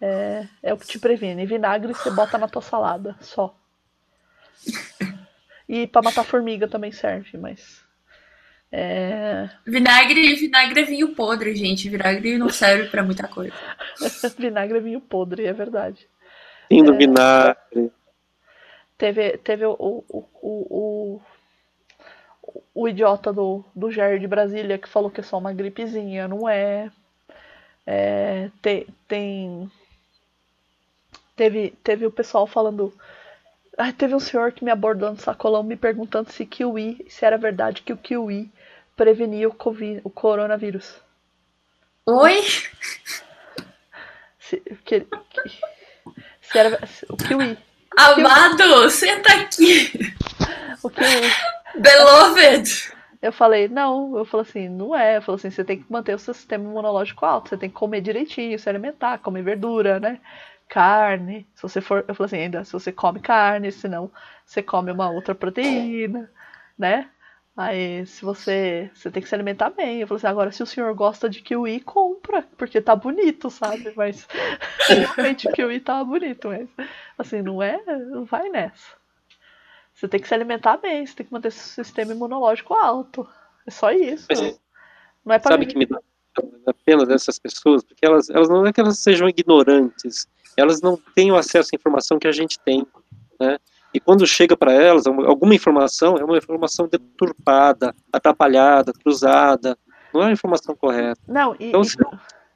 É, 0.01 0.47
é 0.61 0.73
o 0.73 0.77
que 0.77 0.87
te 0.87 0.99
previne. 0.99 1.45
Vinagre 1.45 1.93
você 1.93 2.09
bota 2.11 2.37
na 2.37 2.47
tua 2.47 2.61
salada, 2.61 3.15
só. 3.19 3.55
E 5.67 5.87
para 5.87 6.03
matar 6.03 6.23
formiga 6.23 6.67
também 6.67 6.91
serve, 6.91 7.37
mas. 7.37 7.82
É... 8.75 9.47
Vinagre, 9.67 10.33
vinagre 10.33 10.81
é 10.81 10.83
vinho 10.83 11.13
podre, 11.13 11.55
gente. 11.55 11.87
Vinagre 11.87 12.39
não 12.39 12.49
serve 12.49 12.89
para 12.89 13.03
muita 13.03 13.27
coisa. 13.27 13.53
vinagre 14.35 14.79
é 14.79 14.81
vinho 14.81 14.99
podre, 14.99 15.45
é 15.45 15.53
verdade. 15.53 16.07
Sim, 16.71 16.83
do 16.83 16.95
é... 16.95 16.97
vinagre. 16.97 17.91
Teve, 18.97 19.37
teve 19.37 19.63
o, 19.67 19.75
o, 19.77 20.25
o, 20.41 21.21
o, 22.41 22.61
o 22.73 22.87
idiota 22.87 23.31
do, 23.31 23.63
do 23.75 23.91
Jair 23.91 24.19
de 24.19 24.25
Brasília 24.25 24.79
que 24.79 24.89
falou 24.89 25.11
que 25.11 25.19
é 25.19 25.23
só 25.23 25.37
uma 25.37 25.53
gripezinha, 25.53 26.27
não 26.27 26.49
é. 26.49 26.89
é 27.85 28.49
tem, 28.59 28.87
tem. 29.07 29.71
Teve, 31.35 31.75
teve 31.83 32.07
o 32.07 32.11
pessoal 32.11 32.47
falando. 32.47 32.91
Ah, 33.77 33.93
teve 33.93 34.15
um 34.15 34.19
senhor 34.19 34.51
que 34.51 34.65
me 34.65 34.71
abordou 34.71 35.11
no 35.11 35.17
sacolão 35.17 35.61
me 35.61 35.75
perguntando 35.75 36.31
se 36.31 36.43
kiwi, 36.43 37.05
se 37.07 37.23
era 37.23 37.37
verdade 37.37 37.83
que 37.83 37.93
o 37.93 37.97
kiwi 37.97 38.51
prevenir 38.95 39.47
o, 39.47 39.53
COVID, 39.53 40.01
o 40.03 40.09
coronavírus. 40.09 41.01
Oi? 42.05 42.41
Se, 44.39 44.59
que, 44.83 45.01
que, 45.01 45.49
se 46.41 46.57
era, 46.57 46.79
o 47.09 47.17
kiwi. 47.17 47.57
Amado, 47.97 48.89
senta 48.89 49.33
aqui. 49.33 49.91
O 50.83 50.89
kiwi. 50.89 51.31
Beloved. 51.75 52.93
Eu 53.21 53.31
falei, 53.31 53.69
não, 53.69 54.17
eu 54.17 54.25
falei 54.25 54.45
assim, 54.45 54.67
não 54.69 54.93
é. 54.93 55.17
Eu 55.17 55.21
falei 55.21 55.37
assim, 55.37 55.49
você 55.49 55.63
tem 55.63 55.81
que 55.81 55.91
manter 55.91 56.13
o 56.13 56.19
seu 56.19 56.33
sistema 56.33 56.65
imunológico 56.65 57.25
alto, 57.25 57.49
você 57.49 57.57
tem 57.57 57.69
que 57.69 57.75
comer 57.75 58.01
direitinho, 58.01 58.59
se 58.59 58.67
alimentar, 58.67 59.19
comer 59.19 59.43
verdura, 59.43 59.97
né? 59.97 60.19
Carne. 60.67 61.47
Se 61.55 61.61
você 61.61 61.79
for, 61.79 62.03
eu 62.05 62.13
falei 62.13 62.25
assim, 62.25 62.37
ainda 62.43 62.65
se 62.65 62.73
você 62.73 62.91
come 62.91 63.21
carne, 63.21 63.71
senão 63.71 64.11
você 64.45 64.61
come 64.61 64.91
uma 64.91 65.09
outra 65.09 65.33
proteína, 65.33 66.29
né? 66.77 67.09
Aí, 67.55 68.05
se 68.07 68.25
você. 68.25 68.89
Você 68.93 69.11
tem 69.11 69.21
que 69.21 69.29
se 69.29 69.35
alimentar 69.35 69.69
bem. 69.69 70.01
Eu 70.01 70.07
falei 70.07 70.17
assim, 70.17 70.27
agora 70.27 70.51
se 70.51 70.63
o 70.63 70.65
senhor 70.65 70.93
gosta 70.95 71.29
de 71.29 71.41
kiwi, 71.41 71.81
compra. 71.81 72.41
Porque 72.57 72.81
tá 72.81 72.95
bonito, 72.95 73.49
sabe? 73.51 73.93
Mas 73.95 74.27
realmente 74.89 75.47
o 75.47 75.51
kiwi 75.51 75.79
tá 75.79 76.03
bonito, 76.03 76.49
mas 76.49 76.69
assim, 77.17 77.41
não 77.41 77.61
é. 77.61 77.79
Não 77.85 78.25
vai 78.25 78.49
nessa. 78.49 78.95
Você 79.93 80.07
tem 80.07 80.19
que 80.19 80.27
se 80.27 80.33
alimentar 80.33 80.77
bem, 80.77 81.05
você 81.05 81.15
tem 81.15 81.25
que 81.25 81.31
manter 81.31 81.51
seu 81.51 81.83
sistema 81.83 82.13
imunológico 82.13 82.73
alto. 82.73 83.27
É 83.67 83.71
só 83.71 83.91
isso. 83.91 84.25
Mas, 84.29 84.59
não 85.23 85.35
é 85.35 85.39
pra 85.39 85.51
sabe 85.51 85.67
que 85.67 85.77
me 85.77 85.85
dá 85.85 85.99
pena 86.85 87.05
dessas 87.05 87.37
pessoas? 87.37 87.83
Porque 87.83 88.05
elas, 88.05 88.29
elas 88.29 88.49
não 88.49 88.65
é 88.65 88.73
que 88.73 88.81
elas 88.81 88.99
sejam 88.99 89.29
ignorantes, 89.29 90.27
elas 90.57 90.81
não 90.81 90.97
têm 91.15 91.31
o 91.31 91.35
acesso 91.35 91.69
à 91.73 91.75
informação 91.75 92.17
que 92.17 92.27
a 92.27 92.31
gente 92.31 92.59
tem, 92.59 92.85
né? 93.39 93.59
E 93.93 93.99
quando 93.99 94.25
chega 94.25 94.57
para 94.57 94.73
elas 94.73 95.05
alguma 95.05 95.53
informação, 95.53 96.17
é 96.17 96.23
uma 96.23 96.37
informação 96.37 96.87
deturpada, 96.87 97.93
atrapalhada, 98.11 98.91
cruzada, 98.91 99.77
não 100.13 100.23
é 100.23 100.27
a 100.27 100.31
informação 100.31 100.75
correta. 100.75 101.21
Não, 101.27 101.55
e, 101.59 101.67
então, 101.67 101.83
se 101.83 101.97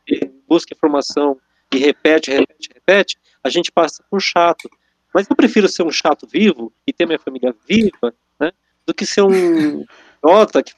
e... 0.07 0.31
busca 0.47 0.73
informação 0.73 1.37
e 1.73 1.77
repete, 1.77 2.31
repete, 2.31 2.69
repete, 2.73 3.17
a 3.43 3.49
gente 3.49 3.71
passa 3.71 4.03
por 4.09 4.19
chato. 4.19 4.69
Mas 5.13 5.29
eu 5.29 5.35
prefiro 5.35 5.67
ser 5.67 5.83
um 5.83 5.91
chato 5.91 6.27
vivo 6.27 6.71
e 6.85 6.93
ter 6.93 7.05
minha 7.05 7.19
família 7.19 7.55
viva, 7.67 8.13
né, 8.39 8.51
do 8.85 8.93
que 8.93 9.05
ser 9.05 9.21
um 9.21 9.85
nota 10.23 10.63
que 10.63 10.73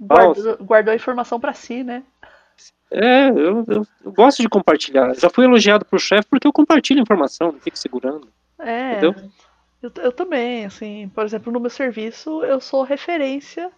guardou, 0.00 0.56
guardou 0.58 0.92
a 0.92 0.96
informação 0.96 1.40
para 1.40 1.54
si, 1.54 1.82
né? 1.82 2.02
É, 2.90 3.28
eu, 3.28 3.64
eu, 3.66 3.86
eu, 4.04 4.12
gosto 4.12 4.42
de 4.42 4.48
compartilhar. 4.48 5.12
Já 5.14 5.28
fui 5.28 5.44
elogiado 5.44 5.84
pro 5.84 5.98
chefe 5.98 6.28
porque 6.30 6.46
eu 6.46 6.52
compartilho 6.52 7.00
informação, 7.00 7.52
não 7.52 7.60
fico 7.60 7.76
segurando. 7.76 8.28
É. 8.58 8.92
Entendeu? 8.92 9.30
Eu, 9.82 9.90
eu 10.02 10.12
também, 10.12 10.64
assim, 10.64 11.08
por 11.14 11.24
exemplo, 11.24 11.52
no 11.52 11.60
meu 11.60 11.70
serviço 11.70 12.42
eu 12.44 12.60
sou 12.60 12.82
referência 12.82 13.70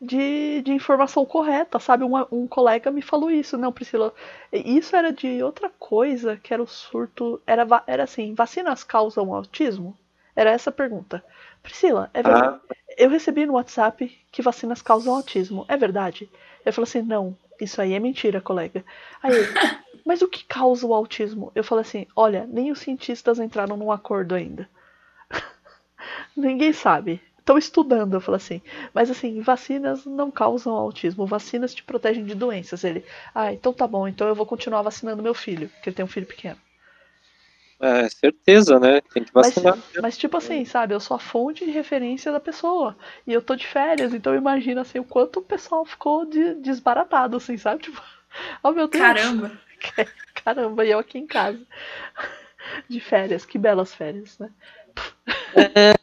de, 0.00 0.62
de 0.62 0.72
informação 0.72 1.26
correta, 1.26 1.78
sabe? 1.78 2.04
Um, 2.04 2.16
um 2.32 2.46
colega 2.46 2.90
me 2.90 3.02
falou 3.02 3.30
isso, 3.30 3.58
não, 3.58 3.72
Priscila. 3.72 4.14
Isso 4.52 4.96
era 4.96 5.12
de 5.12 5.42
outra 5.42 5.70
coisa, 5.78 6.36
que 6.36 6.54
era 6.54 6.62
o 6.62 6.66
surto. 6.66 7.40
Era, 7.46 7.66
era 7.86 8.04
assim: 8.04 8.34
vacinas 8.34 8.82
causam 8.82 9.34
autismo? 9.34 9.96
Era 10.34 10.50
essa 10.50 10.70
a 10.70 10.72
pergunta. 10.72 11.22
Priscila, 11.62 12.10
é 12.14 12.22
verdade. 12.22 12.60
Ah. 12.70 12.74
Eu 12.96 13.10
recebi 13.10 13.44
no 13.44 13.54
WhatsApp 13.54 14.18
que 14.32 14.42
vacinas 14.42 14.80
causam 14.80 15.14
autismo. 15.14 15.66
É 15.68 15.76
verdade? 15.76 16.30
Eu 16.64 16.72
falei 16.72 16.88
assim: 16.88 17.02
não, 17.02 17.36
isso 17.60 17.80
aí 17.82 17.92
é 17.92 17.98
mentira, 17.98 18.40
colega. 18.40 18.84
Aí 19.22 19.32
mas 20.06 20.22
o 20.22 20.28
que 20.28 20.44
causa 20.44 20.86
o 20.86 20.94
autismo? 20.94 21.52
Eu 21.54 21.62
falei 21.62 21.82
assim: 21.82 22.06
olha, 22.16 22.46
nem 22.50 22.70
os 22.70 22.78
cientistas 22.78 23.38
entraram 23.38 23.76
num 23.76 23.92
acordo 23.92 24.34
ainda. 24.34 24.68
Ninguém 26.36 26.72
sabe. 26.72 27.20
Estão 27.38 27.58
estudando, 27.58 28.14
eu 28.14 28.20
falo 28.20 28.36
assim. 28.36 28.60
Mas 28.94 29.10
assim, 29.10 29.40
vacinas 29.40 30.04
não 30.04 30.30
causam 30.30 30.74
autismo. 30.74 31.26
Vacinas 31.26 31.74
te 31.74 31.82
protegem 31.82 32.24
de 32.24 32.34
doenças. 32.34 32.84
Ele, 32.84 33.04
ah, 33.34 33.52
então 33.52 33.72
tá 33.72 33.86
bom, 33.86 34.06
então 34.06 34.28
eu 34.28 34.34
vou 34.34 34.46
continuar 34.46 34.82
vacinando 34.82 35.22
meu 35.22 35.34
filho, 35.34 35.68
porque 35.68 35.88
ele 35.88 35.96
tem 35.96 36.04
um 36.04 36.08
filho 36.08 36.26
pequeno. 36.26 36.58
É, 37.80 38.06
certeza, 38.10 38.78
né? 38.78 39.00
Tem 39.00 39.24
que 39.24 39.32
vacinar. 39.32 39.74
Mas, 39.76 40.02
mas, 40.02 40.18
tipo 40.18 40.36
assim, 40.36 40.66
sabe, 40.66 40.94
eu 40.94 41.00
sou 41.00 41.16
a 41.16 41.20
fonte 41.20 41.64
de 41.64 41.70
referência 41.70 42.30
da 42.30 42.38
pessoa. 42.38 42.94
E 43.26 43.32
eu 43.32 43.40
tô 43.40 43.56
de 43.56 43.66
férias, 43.66 44.12
então 44.12 44.34
imagina 44.34 44.82
assim, 44.82 44.98
o 44.98 45.04
quanto 45.04 45.38
o 45.38 45.42
pessoal 45.42 45.86
ficou 45.86 46.26
de, 46.26 46.56
desbaratado, 46.56 47.38
assim, 47.38 47.56
sabe? 47.56 47.80
Tipo, 47.90 48.02
oh 48.62 48.70
meu 48.72 48.86
Deus. 48.86 49.02
Caramba! 49.02 49.50
Caramba, 50.44 50.84
e 50.84 50.90
eu 50.90 50.98
aqui 50.98 51.18
em 51.18 51.26
casa. 51.26 51.60
De 52.86 53.00
férias, 53.00 53.46
que 53.46 53.56
belas 53.56 53.94
férias, 53.94 54.38
né? 54.38 54.50
É, 55.56 55.94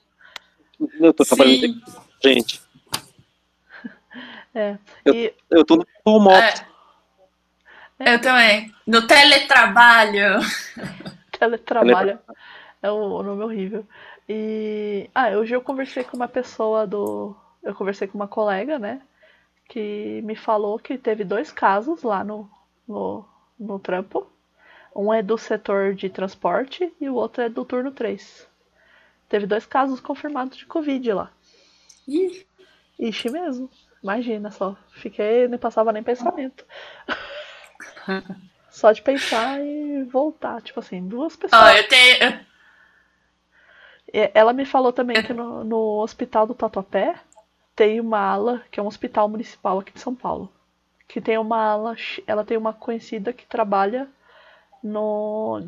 eu 0.99 1.13
tô 1.13 1.23
trabalhando 1.23 1.59
Sim. 1.59 1.81
gente. 2.23 2.61
É. 4.53 4.77
Eu, 5.05 5.13
e... 5.13 5.33
eu 5.51 5.65
tô 5.65 5.75
no 5.75 5.85
home 6.03 6.29
office. 6.29 6.65
É. 7.99 8.13
Eu 8.15 8.21
também. 8.21 8.73
No 8.85 9.05
teletrabalho. 9.05 10.39
teletrabalho. 11.37 12.19
É 12.81 12.91
um 12.91 13.23
nome 13.23 13.43
horrível. 13.43 13.85
E. 14.27 15.09
Ah, 15.13 15.29
hoje 15.29 15.55
eu 15.55 15.61
conversei 15.61 16.03
com 16.03 16.17
uma 16.17 16.27
pessoa 16.27 16.85
do. 16.85 17.35
Eu 17.63 17.75
conversei 17.75 18.07
com 18.07 18.17
uma 18.17 18.27
colega, 18.27 18.79
né? 18.79 19.01
Que 19.67 20.21
me 20.23 20.35
falou 20.35 20.79
que 20.79 20.97
teve 20.97 21.23
dois 21.23 21.51
casos 21.51 22.03
lá 22.03 22.23
no, 22.23 22.49
no, 22.87 23.25
no 23.59 23.79
trampo. 23.79 24.27
Um 24.95 25.13
é 25.13 25.21
do 25.21 25.37
setor 25.37 25.93
de 25.93 26.09
transporte 26.09 26.91
e 26.99 27.07
o 27.07 27.15
outro 27.15 27.43
é 27.43 27.49
do 27.49 27.63
turno 27.63 27.91
3. 27.91 28.47
Teve 29.29 29.45
dois 29.45 29.65
casos 29.65 29.99
confirmados 29.99 30.57
de 30.57 30.65
Covid 30.65 31.13
lá. 31.13 31.31
Ih. 32.07 32.45
Ixi 32.99 33.29
mesmo. 33.29 33.69
Imagina 34.01 34.51
só. 34.51 34.75
Fiquei, 34.91 35.47
nem 35.47 35.59
passava 35.59 35.91
nem 35.91 36.03
pensamento. 36.03 36.65
só 38.69 38.91
de 38.91 39.01
pensar 39.01 39.59
e 39.61 40.03
voltar. 40.03 40.61
Tipo 40.61 40.79
assim, 40.79 41.05
duas 41.07 41.35
pessoas. 41.35 41.61
Oh, 41.61 41.77
eu 41.77 41.87
tenho. 41.87 42.45
Ela 44.33 44.53
me 44.53 44.65
falou 44.65 44.93
também 44.93 45.21
que 45.21 45.33
no, 45.33 45.63
no 45.63 46.01
hospital 46.01 46.47
do 46.47 46.55
Tatuapé 46.55 47.15
tem 47.75 47.99
uma 47.99 48.19
ala, 48.19 48.63
que 48.71 48.79
é 48.79 48.83
um 48.83 48.87
hospital 48.87 49.27
municipal 49.27 49.79
aqui 49.79 49.91
de 49.91 49.99
São 49.99 50.15
Paulo. 50.15 50.51
Que 51.07 51.19
tem 51.19 51.37
uma 51.37 51.59
ala. 51.59 51.95
Ela 52.25 52.45
tem 52.45 52.57
uma 52.57 52.73
conhecida 52.73 53.33
que 53.33 53.45
trabalha 53.45 54.07
no. 54.81 55.67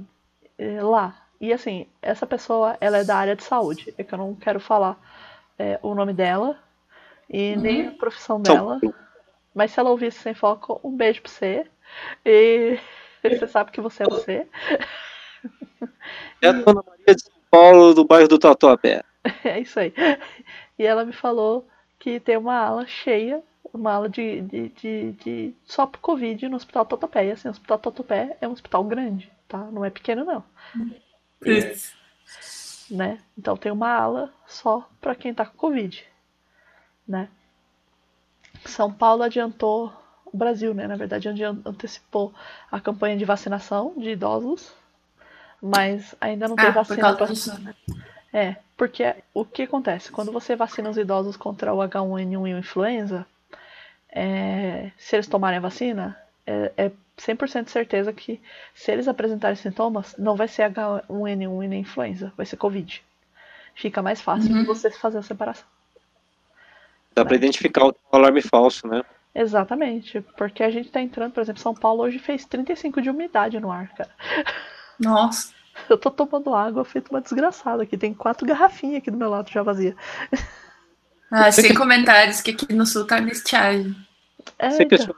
Eh, 0.57 0.81
lá. 0.81 1.28
E 1.39 1.53
assim, 1.53 1.87
essa 2.01 2.27
pessoa, 2.27 2.77
ela 2.81 2.97
é 2.97 3.03
da 3.03 3.15
área 3.15 3.35
de 3.35 3.43
saúde. 3.43 3.93
É 3.97 4.03
que 4.03 4.13
eu 4.13 4.17
não 4.17 4.35
quero 4.35 4.59
falar 4.59 4.99
é, 5.57 5.79
o 5.81 5.95
nome 5.95 6.13
dela 6.13 6.57
e 7.29 7.53
uhum. 7.55 7.61
nem 7.61 7.87
a 7.87 7.91
profissão 7.91 8.41
dela. 8.41 8.79
Mas 9.53 9.71
se 9.71 9.79
ela 9.79 9.89
ouvisse 9.89 10.19
sem 10.19 10.33
foco, 10.33 10.79
um 10.83 10.95
beijo 10.95 11.21
pra 11.21 11.31
você. 11.31 11.65
E 12.25 12.77
você 13.23 13.47
sabe 13.47 13.71
que 13.71 13.81
você 13.81 14.03
é 14.03 14.05
você. 14.07 14.47
É 16.41 16.47
a 16.47 16.51
Dona 16.51 16.83
Maria 16.85 17.15
de 17.15 17.23
São 17.23 17.33
Paulo, 17.49 17.93
do 17.93 18.05
bairro 18.05 18.27
do 18.27 18.39
Tatuapé. 18.39 19.03
É 19.43 19.59
isso 19.59 19.79
aí. 19.79 19.93
E 20.77 20.85
ela 20.85 21.05
me 21.05 21.13
falou 21.13 21.67
que 21.97 22.19
tem 22.19 22.37
uma 22.37 22.57
ala 22.57 22.85
cheia, 22.87 23.43
uma 23.73 23.93
ala 23.93 24.09
de, 24.09 24.41
de, 24.41 24.69
de, 24.69 25.11
de 25.13 25.55
só 25.65 25.85
pro 25.85 25.99
Covid 26.01 26.47
no 26.47 26.55
Hospital 26.55 26.85
Tatuapé. 26.85 27.27
E 27.27 27.31
assim, 27.31 27.47
o 27.47 27.51
Hospital 27.51 27.79
Tatuapé 27.79 28.37
é 28.41 28.47
um 28.47 28.51
hospital 28.51 28.83
grande, 28.83 29.31
tá? 29.47 29.59
Não 29.71 29.83
é 29.83 29.89
pequeno, 29.89 30.23
não. 30.23 30.43
Uhum. 30.75 30.95
Né? 32.89 33.19
Então 33.37 33.55
tem 33.55 33.71
uma 33.71 33.89
ala 33.89 34.33
só 34.47 34.87
para 34.99 35.15
quem 35.15 35.33
tá 35.33 35.45
com 35.45 35.57
Covid. 35.57 36.03
Né? 37.07 37.29
São 38.65 38.91
Paulo 38.91 39.23
adiantou, 39.23 39.93
o 40.25 40.37
Brasil, 40.37 40.73
né, 40.73 40.87
na 40.87 40.95
verdade, 40.95 41.27
antecipou 41.27 42.33
a 42.71 42.79
campanha 42.79 43.17
de 43.17 43.25
vacinação 43.25 43.93
de 43.97 44.11
idosos, 44.11 44.73
mas 45.61 46.15
ainda 46.19 46.47
não 46.47 46.55
tem 46.55 46.67
ah, 46.67 46.71
vacina 46.71 47.15
para. 47.15 47.33
É, 48.31 48.57
porque 48.77 49.15
o 49.33 49.43
que 49.43 49.63
acontece? 49.63 50.11
Quando 50.11 50.31
você 50.31 50.55
vacina 50.55 50.89
os 50.89 50.97
idosos 50.97 51.35
contra 51.35 51.73
o 51.73 51.79
H1N1 51.79 52.31
e 52.31 52.53
o 52.53 52.57
influenza, 52.59 53.25
é, 54.11 54.91
se 54.97 55.15
eles 55.15 55.27
tomarem 55.27 55.57
a 55.57 55.61
vacina, 55.61 56.17
é, 56.45 56.71
é 56.77 56.91
100% 57.19 57.69
certeza 57.69 58.13
que 58.13 58.41
se 58.73 58.91
eles 58.91 59.07
apresentarem 59.07 59.55
sintomas, 59.55 60.15
não 60.17 60.35
vai 60.35 60.47
ser 60.47 60.69
H1N1 60.71 61.63
e 61.63 61.67
nem 61.67 61.81
influenza, 61.81 62.33
vai 62.35 62.45
ser 62.45 62.57
Covid. 62.57 63.03
Fica 63.75 64.01
mais 64.01 64.21
fácil 64.21 64.51
uhum. 64.51 64.61
de 64.61 64.65
você 64.65 64.91
fazer 64.91 65.19
a 65.19 65.23
separação. 65.23 65.67
Dá 67.15 67.23
né? 67.23 67.27
para 67.27 67.37
identificar 67.37 67.85
o 67.85 67.95
alarme 68.11 68.41
falso, 68.41 68.87
né? 68.87 69.03
Exatamente, 69.33 70.21
porque 70.37 70.63
a 70.63 70.69
gente 70.69 70.89
tá 70.89 70.99
entrando, 70.99 71.31
por 71.31 71.41
exemplo, 71.41 71.61
São 71.61 71.73
Paulo 71.73 72.03
hoje 72.03 72.19
fez 72.19 72.45
35 72.45 73.01
de 73.01 73.09
umidade 73.09 73.59
no 73.59 73.71
ar, 73.71 73.89
cara. 73.93 74.09
Nossa. 74.99 75.53
Eu 75.87 75.97
tô 75.97 76.11
tomando 76.11 76.53
água 76.53 76.83
feito 76.83 77.09
uma 77.09 77.21
desgraçada 77.21 77.83
aqui. 77.83 77.97
Tem 77.97 78.13
quatro 78.13 78.45
garrafinhas 78.45 78.97
aqui 78.97 79.09
do 79.09 79.15
meu 79.15 79.29
lado 79.29 79.49
já 79.49 79.63
vazia. 79.63 79.95
Ah, 81.31 81.49
sem 81.53 81.73
comentários 81.73 82.41
que 82.41 82.51
aqui 82.51 82.73
no 82.73 82.85
sul 82.85 83.07
tá 83.07 83.17
estiagem. 83.21 83.95
É, 84.57 84.71
Você 84.71 84.83
então 84.83 85.15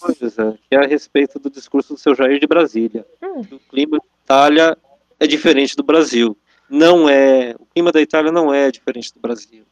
coisa, 0.00 0.58
que 0.68 0.74
é 0.74 0.78
a 0.78 0.86
respeito 0.86 1.38
do 1.38 1.50
discurso 1.50 1.94
do 1.94 2.00
seu 2.00 2.14
Jair 2.14 2.38
de 2.38 2.46
Brasília. 2.46 3.06
Hum. 3.22 3.40
O 3.40 3.58
clima 3.70 3.98
da 3.98 4.04
Itália 4.24 4.78
é 5.18 5.26
diferente 5.26 5.76
do 5.76 5.82
Brasil. 5.82 6.36
Não 6.68 7.08
é, 7.08 7.54
o 7.58 7.66
clima 7.66 7.92
da 7.92 8.00
Itália 8.00 8.32
não 8.32 8.52
é 8.52 8.70
diferente 8.70 9.12
do 9.12 9.20
Brasil. 9.20 9.64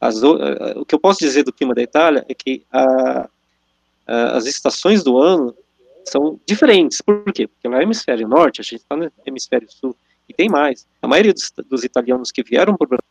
As, 0.00 0.22
o 0.22 0.84
que 0.84 0.94
eu 0.94 1.00
posso 1.00 1.18
dizer 1.20 1.42
do 1.42 1.52
clima 1.52 1.74
da 1.74 1.82
Itália 1.82 2.24
é 2.28 2.34
que 2.34 2.62
a, 2.70 3.28
a, 4.06 4.36
as 4.36 4.46
estações 4.46 5.02
do 5.02 5.18
ano 5.18 5.54
são 6.04 6.38
diferentes. 6.46 7.00
Por 7.00 7.24
quê? 7.32 7.46
Porque 7.46 7.66
lá 7.66 7.80
é 7.80 7.82
hemisfério 7.82 8.28
norte, 8.28 8.60
a 8.60 8.64
gente 8.64 8.76
está 8.76 8.96
no 8.96 9.10
hemisfério 9.24 9.70
sul, 9.70 9.96
e 10.28 10.34
tem 10.34 10.48
mais. 10.48 10.86
A 11.00 11.08
maioria 11.08 11.32
dos, 11.32 11.52
dos 11.68 11.84
italianos 11.84 12.30
que 12.30 12.42
vieram 12.42 12.76
para 12.76 12.84
o 12.84 12.88
Brasil 12.88 13.04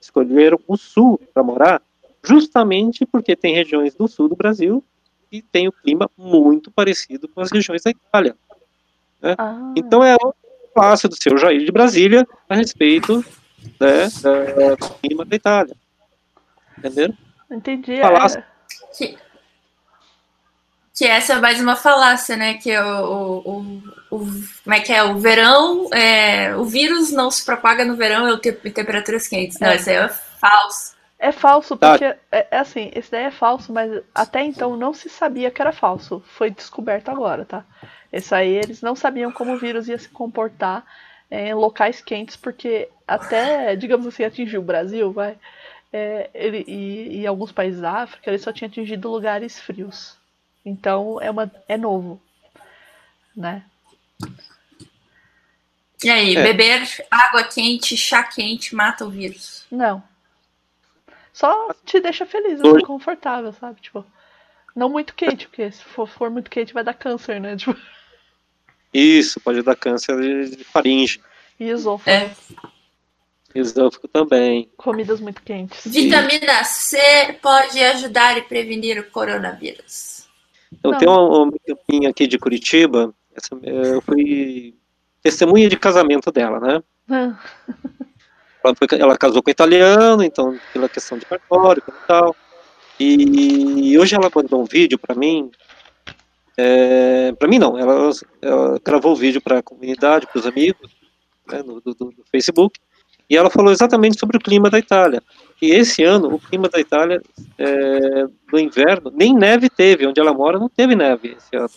escolheram 0.00 0.58
o 0.66 0.76
sul 0.76 1.20
para 1.34 1.42
morar, 1.42 1.82
justamente 2.24 3.04
porque 3.04 3.36
tem 3.36 3.54
regiões 3.54 3.94
do 3.94 4.08
sul 4.08 4.28
do 4.28 4.36
Brasil 4.36 4.82
que 5.30 5.40
tem 5.40 5.68
o 5.68 5.72
clima 5.72 6.10
muito 6.18 6.70
parecido 6.70 7.28
com 7.28 7.40
as 7.40 7.50
regiões 7.50 7.82
da 7.82 7.90
Itália. 7.90 8.36
Né? 9.22 9.34
Ah. 9.38 9.72
Então 9.76 10.02
é 10.02 10.16
o 10.16 10.34
passo 10.74 11.08
do 11.08 11.20
seu 11.20 11.38
Jair 11.38 11.64
de 11.64 11.70
Brasília 11.70 12.26
a 12.48 12.54
respeito 12.56 13.24
né, 13.78 14.08
do 14.78 14.90
clima 14.94 15.24
da 15.24 15.36
Itália. 15.36 15.76
Entenderam? 16.78 17.16
Entendi. 17.50 17.92
É. 17.92 18.02
É... 18.02 18.44
Que, 18.96 19.18
que 20.94 21.04
essa 21.04 21.34
é 21.34 21.40
mais 21.40 21.60
uma 21.60 21.76
falácia, 21.76 22.36
né? 22.36 22.54
Que 22.54 22.76
o, 22.76 23.04
o, 23.04 23.38
o, 23.38 24.16
o 24.16 24.18
como 24.64 24.74
é 24.74 24.80
que 24.80 24.92
é? 24.92 25.02
O 25.02 25.18
verão, 25.18 25.88
é, 25.92 26.56
o 26.56 26.64
vírus 26.64 27.12
não 27.12 27.30
se 27.30 27.44
propaga 27.44 27.84
no 27.84 27.96
verão 27.96 28.28
e 28.28 28.38
te, 28.38 28.52
temperaturas 28.52 29.28
quentes. 29.28 29.58
Não, 29.60 29.68
é. 29.68 29.76
isso 29.76 29.90
aí 29.90 29.96
é 29.96 30.08
falso. 30.08 30.99
É 31.22 31.32
falso, 31.32 31.76
tá. 31.76 31.90
porque 31.90 32.04
é, 32.06 32.18
é, 32.50 32.56
assim, 32.56 32.90
esse 32.94 33.10
daí 33.10 33.24
é 33.24 33.30
falso, 33.30 33.70
mas 33.70 34.02
até 34.14 34.42
então 34.42 34.74
não 34.74 34.94
se 34.94 35.10
sabia 35.10 35.50
que 35.50 35.60
era 35.60 35.70
falso. 35.70 36.24
Foi 36.26 36.50
descoberto 36.50 37.10
agora, 37.10 37.44
tá? 37.44 37.62
Isso 38.10 38.34
aí 38.34 38.48
eles 38.48 38.80
não 38.80 38.96
sabiam 38.96 39.30
como 39.30 39.52
o 39.52 39.58
vírus 39.58 39.86
ia 39.86 39.98
se 39.98 40.08
comportar 40.08 40.82
em 41.30 41.52
locais 41.52 42.00
quentes, 42.00 42.36
porque 42.36 42.88
até, 43.06 43.76
digamos 43.76 44.06
assim, 44.06 44.24
atingiu 44.24 44.62
o 44.62 44.64
Brasil, 44.64 45.12
vai. 45.12 45.36
É, 45.92 46.30
ele, 46.32 46.64
e, 46.66 47.20
e 47.20 47.26
alguns 47.26 47.52
países 47.52 47.82
da 47.82 47.92
África, 47.92 48.30
ele 48.30 48.38
só 48.38 48.50
tinha 48.50 48.68
atingido 48.68 49.10
lugares 49.10 49.60
frios. 49.60 50.16
Então 50.64 51.20
é, 51.20 51.30
uma, 51.30 51.52
é 51.68 51.76
novo. 51.76 52.18
Né? 53.36 53.62
E 56.02 56.08
aí, 56.08 56.34
é. 56.34 56.42
beber 56.42 56.82
água 57.10 57.44
quente, 57.44 57.94
chá 57.94 58.22
quente 58.22 58.74
mata 58.74 59.04
o 59.04 59.10
vírus? 59.10 59.66
Não. 59.70 60.02
Só 61.32 61.72
te 61.84 62.00
deixa 62.00 62.26
feliz, 62.26 62.60
Hoje... 62.60 62.84
confortável, 62.84 63.52
sabe? 63.52 63.80
Tipo, 63.80 64.04
não 64.74 64.88
muito 64.88 65.14
quente, 65.14 65.46
porque 65.46 65.70
se 65.70 65.82
for, 65.82 66.08
for 66.08 66.30
muito 66.30 66.50
quente 66.50 66.74
vai 66.74 66.84
dar 66.84 66.94
câncer, 66.94 67.40
né? 67.40 67.56
Tipo... 67.58 67.76
Isso, 68.92 69.40
pode 69.40 69.62
dar 69.62 69.76
câncer 69.76 70.48
de 70.50 70.64
faringe. 70.64 71.20
E 71.58 71.68
esôfago. 71.68 72.10
É. 72.10 72.30
Esôfago 73.54 74.08
também. 74.08 74.68
Comidas 74.76 75.20
muito 75.20 75.42
quentes. 75.42 75.86
Vitamina 75.86 76.64
C 76.64 76.98
pode 77.40 77.78
ajudar 77.78 78.36
e 78.38 78.42
prevenir 78.42 78.98
o 78.98 79.10
coronavírus. 79.10 80.28
Então, 80.72 80.96
tem 80.98 81.08
uma, 81.08 81.42
uma 81.42 81.52
campinha 81.66 82.10
aqui 82.10 82.26
de 82.26 82.38
Curitiba, 82.38 83.12
essa, 83.34 83.54
eu 83.62 84.00
fui 84.00 84.74
testemunha 85.22 85.68
de 85.68 85.76
casamento 85.76 86.30
dela, 86.30 86.60
né? 86.60 86.82
Ah. 87.08 87.38
Ela, 88.62 88.74
foi, 88.74 88.86
ela, 88.98 89.16
casou 89.16 89.42
com 89.42 89.50
um 89.50 89.52
italiano, 89.52 90.22
então 90.22 90.58
pela 90.72 90.88
questão 90.88 91.18
de 91.18 91.26
cartório 91.26 91.82
e 91.86 92.06
tal. 92.06 92.36
E 92.98 93.98
hoje 93.98 94.14
ela 94.14 94.30
mandou 94.34 94.60
um 94.60 94.66
vídeo 94.66 94.98
para 94.98 95.14
mim. 95.14 95.50
É, 96.56 97.32
para 97.32 97.48
mim 97.48 97.58
não, 97.58 97.78
ela, 97.78 98.10
ela 98.42 98.78
gravou 98.84 99.12
o 99.12 99.16
vídeo 99.16 99.40
para 99.40 99.60
a 99.60 99.62
comunidade, 99.62 100.26
para 100.26 100.38
os 100.38 100.46
amigos, 100.46 100.90
né, 101.50 101.62
no, 101.62 101.80
do, 101.80 101.94
do, 101.94 102.14
Facebook. 102.30 102.78
E 103.30 103.36
ela 103.36 103.48
falou 103.48 103.72
exatamente 103.72 104.18
sobre 104.18 104.36
o 104.36 104.40
clima 104.40 104.68
da 104.68 104.78
Itália. 104.78 105.22
E 105.62 105.70
esse 105.70 106.02
ano, 106.02 106.34
o 106.34 106.38
clima 106.38 106.68
da 106.68 106.78
Itália, 106.78 107.22
é, 107.56 108.26
no 108.52 108.58
inverno, 108.58 109.10
nem 109.14 109.34
neve 109.34 109.70
teve. 109.70 110.06
Onde 110.06 110.20
ela 110.20 110.34
mora, 110.34 110.58
não 110.58 110.68
teve 110.68 110.94
neve 110.94 111.36
esse 111.38 111.56
ano. 111.56 111.70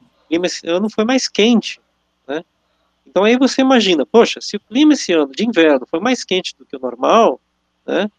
O 0.00 0.28
clima 0.28 0.46
esse 0.46 0.66
ano 0.66 0.88
foi 0.88 1.04
mais 1.04 1.28
quente. 1.28 1.80
Então 3.14 3.22
aí 3.22 3.38
você 3.38 3.60
imagina, 3.60 4.04
poxa, 4.04 4.40
se 4.40 4.56
o 4.56 4.60
clima 4.60 4.94
esse 4.94 5.12
ano 5.12 5.30
de 5.30 5.46
inverno 5.46 5.86
foi 5.88 6.00
mais 6.00 6.24
quente 6.24 6.52
do 6.58 6.66
que 6.66 6.74
o 6.74 6.80
normal, 6.80 7.40
né, 7.86 8.10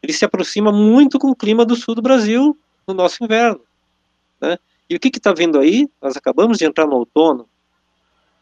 ele 0.00 0.12
se 0.12 0.24
aproxima 0.24 0.70
muito 0.70 1.18
com 1.18 1.30
o 1.30 1.34
clima 1.34 1.66
do 1.66 1.74
sul 1.74 1.96
do 1.96 2.00
Brasil 2.00 2.56
no 2.86 2.94
nosso 2.94 3.24
inverno. 3.24 3.60
Né? 4.40 4.56
E 4.88 4.94
o 4.94 5.00
que 5.00 5.08
está 5.08 5.32
vindo 5.32 5.58
aí? 5.58 5.88
Nós 6.00 6.16
acabamos 6.16 6.58
de 6.58 6.64
entrar 6.64 6.86
no 6.86 6.94
outono. 6.94 7.48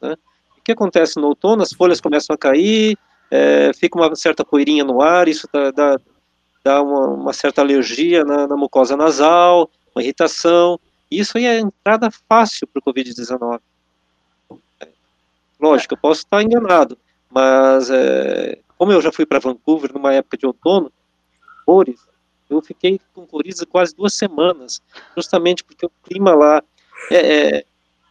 Né? 0.03 0.15
O 0.59 0.63
que 0.63 0.73
acontece 0.73 1.17
no 1.17 1.29
outono? 1.29 1.63
As 1.63 1.73
folhas 1.73 2.03
começam 2.03 2.35
a 2.35 2.39
cair, 2.39 2.99
é, 3.31 3.73
fica 3.73 3.99
uma 3.99 4.15
certa 4.15 4.45
poeirinha 4.45 4.85
no 4.85 5.01
ar, 5.01 5.27
isso 5.27 5.49
dá, 5.51 5.71
dá, 5.71 5.97
dá 6.63 6.83
uma, 6.83 7.07
uma, 7.15 7.33
certa 7.33 7.63
alergia 7.63 8.27
na, 8.27 8.47
na, 8.47 8.57
mucosa 8.59 8.95
nasal, 8.95 9.71
uma 9.97 10.03
irritação. 10.03 10.79
Isso 11.11 11.39
aí 11.39 11.47
é 11.47 11.61
entrada 11.61 12.11
fácil 12.29 12.67
para 12.67 12.81
o 12.81 12.93
Covid-19. 12.93 13.59
Lógico, 15.65 15.95
eu 15.95 15.99
posso 15.99 16.21
estar 16.21 16.43
enganado, 16.43 16.99
mas 17.31 17.89
é, 17.89 18.59
como 18.77 18.93
eu 18.93 19.01
já 19.01 19.11
fui 19.11 19.25
para 19.25 19.39
Vancouver 19.39 19.95
numa 19.95 20.13
época 20.13 20.37
de 20.37 20.45
outono, 20.45 20.93
cores, 21.65 22.07
eu 22.51 22.61
fiquei 22.61 23.01
com 23.15 23.27
coriza 23.27 23.65
quase 23.65 23.97
duas 23.97 24.13
semanas, 24.13 24.83
justamente 25.17 25.65
porque 25.65 25.87
o 25.87 25.91
clima 26.03 26.35
lá 26.35 26.63
é, 27.11 27.65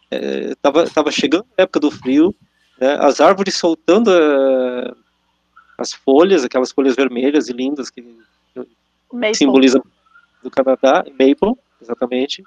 é, 0.09 0.55
tava, 0.63 0.89
tava 0.89 1.11
chegando 1.11 1.45
a 1.55 1.61
época 1.61 1.79
do 1.79 1.91
frio, 1.91 2.33
né, 2.81 2.97
as 2.99 3.21
árvores 3.21 3.55
soltando 3.55 4.09
é, 4.11 4.91
as 5.77 5.93
folhas, 5.93 6.43
aquelas 6.43 6.71
folhas 6.71 6.95
vermelhas 6.95 7.49
e 7.49 7.53
lindas 7.53 7.91
que, 7.91 8.01
que 8.01 9.35
simbolizam 9.35 9.83
do 10.41 10.49
Canadá, 10.49 11.05
maple, 11.11 11.55
exatamente. 11.79 12.43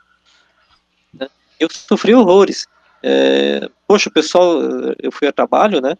Né, 1.15 1.28
eu 1.60 1.68
sofri 1.70 2.12
horrores. 2.12 2.67
É, 3.09 3.70
poxa, 3.86 4.09
o 4.09 4.12
pessoal, 4.12 4.60
eu 5.01 5.12
fui 5.12 5.28
a 5.28 5.33
trabalho, 5.33 5.81
né? 5.81 5.97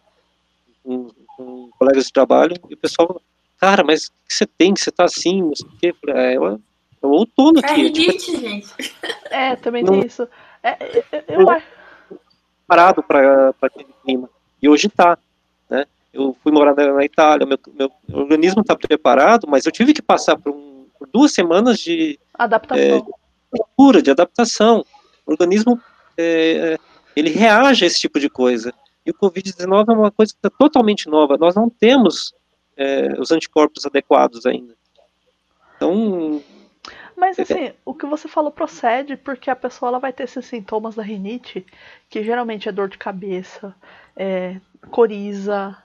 Com, 0.83 1.07
com, 1.37 1.69
colegas 1.79 2.07
de 2.07 2.11
trabalho, 2.11 2.55
e 2.69 2.73
o 2.73 2.77
pessoal, 2.77 3.21
cara, 3.57 3.81
mas 3.81 4.07
o 4.07 4.11
que 4.27 4.33
você 4.33 4.45
tem? 4.45 4.73
Que 4.73 4.81
você 4.81 4.91
tá 4.91 5.05
assim, 5.05 5.41
não 5.41 5.55
sei 5.55 5.67
o 5.67 5.77
quê. 5.79 5.95
Falei, 6.01 6.21
é, 6.21 6.35
eu, 6.35 6.59
eu 7.01 7.09
outono 7.09 7.59
aqui. 7.59 7.85
É 7.85 7.89
tipo, 7.91 8.41
gente. 8.41 8.95
É, 9.31 9.55
também 9.55 9.83
não, 9.83 9.93
tem 9.93 10.05
isso. 10.05 10.27
É, 10.61 10.97
eu, 11.29 11.39
eu, 11.39 11.61
Parado 12.67 13.01
para 13.01 13.53
aquele 13.61 13.87
clima. 14.03 14.29
E 14.61 14.67
hoje 14.67 14.89
tá, 14.89 15.17
né? 15.69 15.85
Eu 16.13 16.35
fui 16.43 16.51
morar 16.51 16.75
na, 16.75 17.05
Itália, 17.05 17.47
meu, 17.47 17.57
meu 17.73 17.89
organismo 18.09 18.59
está 18.59 18.75
preparado, 18.75 19.47
mas 19.47 19.65
eu 19.65 19.71
tive 19.71 19.93
que 19.93 20.01
passar 20.01 20.35
por, 20.37 20.51
um, 20.51 20.85
por 20.99 21.07
duas 21.07 21.31
semanas 21.31 21.79
de 21.79 22.19
adaptação. 22.33 22.83
É, 22.83 23.93
de, 23.93 24.01
de 24.01 24.11
adaptação. 24.11 24.85
O 25.25 25.31
organismo 25.31 25.79
é, 26.17 26.77
ele 27.17 27.31
reage 27.31 27.83
a 27.83 27.87
esse 27.87 27.99
tipo 27.99 28.19
de 28.19 28.29
coisa. 28.29 28.71
E 29.03 29.09
o 29.09 29.13
Covid-19 29.13 29.89
é 29.89 29.93
uma 29.93 30.11
coisa 30.11 30.33
é 30.43 30.49
totalmente 30.49 31.09
nova. 31.09 31.35
Nós 31.37 31.55
não 31.55 31.67
temos 31.67 32.33
é, 32.75 33.19
os 33.19 33.31
anticorpos 33.31 33.85
adequados 33.85 34.45
ainda. 34.45 34.75
Então. 35.75 36.43
Mas 37.15 37.39
assim, 37.39 37.71
o 37.83 37.95
que 37.95 38.05
você 38.05 38.27
falou 38.27 38.51
procede 38.51 39.17
porque 39.17 39.49
a 39.49 39.55
pessoa 39.55 39.89
ela 39.89 39.99
vai 39.99 40.13
ter 40.13 40.23
esses 40.23 40.45
sintomas 40.45 40.93
da 40.93 41.01
rinite, 41.01 41.65
que 42.07 42.23
geralmente 42.23 42.69
é 42.69 42.71
dor 42.71 42.87
de 42.87 42.99
cabeça, 42.99 43.73
é, 44.15 44.57
coriza, 44.91 45.75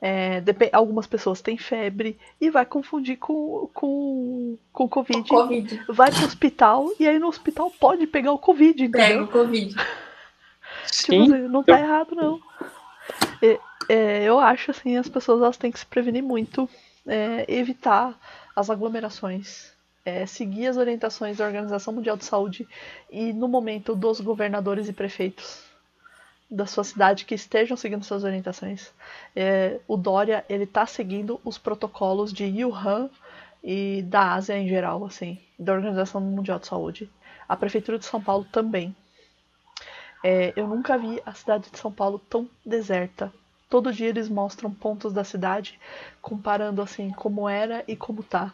é, 0.00 0.42
algumas 0.72 1.06
pessoas 1.06 1.42
têm 1.42 1.58
febre 1.58 2.18
e 2.40 2.48
vai 2.48 2.64
confundir 2.64 3.18
com, 3.18 3.68
com, 3.74 4.56
com 4.72 4.88
COVID. 4.88 5.28
COVID. 5.28 5.82
Vai 5.88 6.10
pro 6.10 6.24
hospital 6.24 6.88
e 6.98 7.06
aí 7.06 7.18
no 7.18 7.28
hospital 7.28 7.70
pode 7.78 8.06
pegar 8.06 8.32
o 8.32 8.38
Covid, 8.38 8.84
entendeu? 8.84 9.06
Pega 9.06 9.24
o 9.24 9.28
Covid. 9.28 9.76
Sim. 10.86 11.24
Tipo, 11.24 11.48
não 11.48 11.62
tá 11.62 11.78
errado, 11.78 12.14
não. 12.14 12.40
É, 13.42 13.58
é, 13.88 14.24
eu 14.24 14.38
acho 14.38 14.70
assim, 14.70 14.96
as 14.96 15.08
pessoas 15.08 15.42
elas 15.42 15.56
têm 15.56 15.70
que 15.70 15.78
se 15.78 15.86
prevenir 15.86 16.22
muito, 16.22 16.68
é, 17.06 17.44
evitar 17.48 18.18
as 18.54 18.68
aglomerações, 18.70 19.72
é, 20.04 20.26
seguir 20.26 20.66
as 20.66 20.76
orientações 20.76 21.38
da 21.38 21.46
Organização 21.46 21.92
Mundial 21.92 22.16
de 22.16 22.24
Saúde 22.24 22.66
e 23.10 23.32
no 23.32 23.48
momento 23.48 23.94
dos 23.94 24.20
governadores 24.20 24.88
e 24.88 24.92
prefeitos 24.92 25.68
da 26.50 26.64
sua 26.64 26.82
cidade 26.82 27.24
que 27.24 27.34
estejam 27.34 27.76
seguindo 27.76 28.04
suas 28.04 28.24
orientações. 28.24 28.90
É, 29.36 29.78
o 29.86 29.96
Dória 29.96 30.44
ele 30.48 30.64
está 30.64 30.86
seguindo 30.86 31.40
os 31.44 31.58
protocolos 31.58 32.32
de 32.32 32.64
Wuhan 32.64 33.10
e 33.62 34.02
da 34.02 34.32
Ásia 34.32 34.56
em 34.56 34.68
geral, 34.68 35.04
assim, 35.04 35.38
da 35.58 35.72
Organização 35.74 36.20
Mundial 36.20 36.58
de 36.58 36.66
Saúde. 36.66 37.10
A 37.48 37.56
prefeitura 37.56 37.98
de 37.98 38.04
São 38.04 38.20
Paulo 38.20 38.46
também. 38.50 38.94
É, 40.22 40.52
eu 40.56 40.66
nunca 40.66 40.98
vi 40.98 41.20
a 41.24 41.32
cidade 41.32 41.70
de 41.70 41.78
São 41.78 41.92
Paulo 41.92 42.20
tão 42.28 42.48
deserta. 42.64 43.32
Todo 43.68 43.92
dia 43.92 44.08
eles 44.08 44.28
mostram 44.28 44.72
pontos 44.72 45.12
da 45.12 45.24
cidade, 45.24 45.78
comparando 46.22 46.80
assim 46.80 47.10
como 47.10 47.48
era 47.48 47.84
e 47.86 47.94
como 47.94 48.22
tá. 48.22 48.52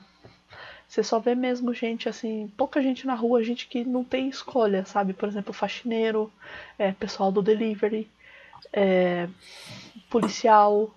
Você 0.88 1.02
só 1.02 1.18
vê 1.18 1.34
mesmo 1.34 1.72
gente 1.72 2.08
assim, 2.08 2.50
pouca 2.56 2.82
gente 2.82 3.06
na 3.06 3.14
rua, 3.14 3.42
gente 3.42 3.66
que 3.66 3.84
não 3.84 4.04
tem 4.04 4.28
escolha, 4.28 4.84
sabe? 4.84 5.12
Por 5.12 5.28
exemplo, 5.28 5.52
faxineiro, 5.52 6.32
é, 6.78 6.92
pessoal 6.92 7.32
do 7.32 7.42
delivery, 7.42 8.10
é, 8.72 9.28
policial. 10.10 10.94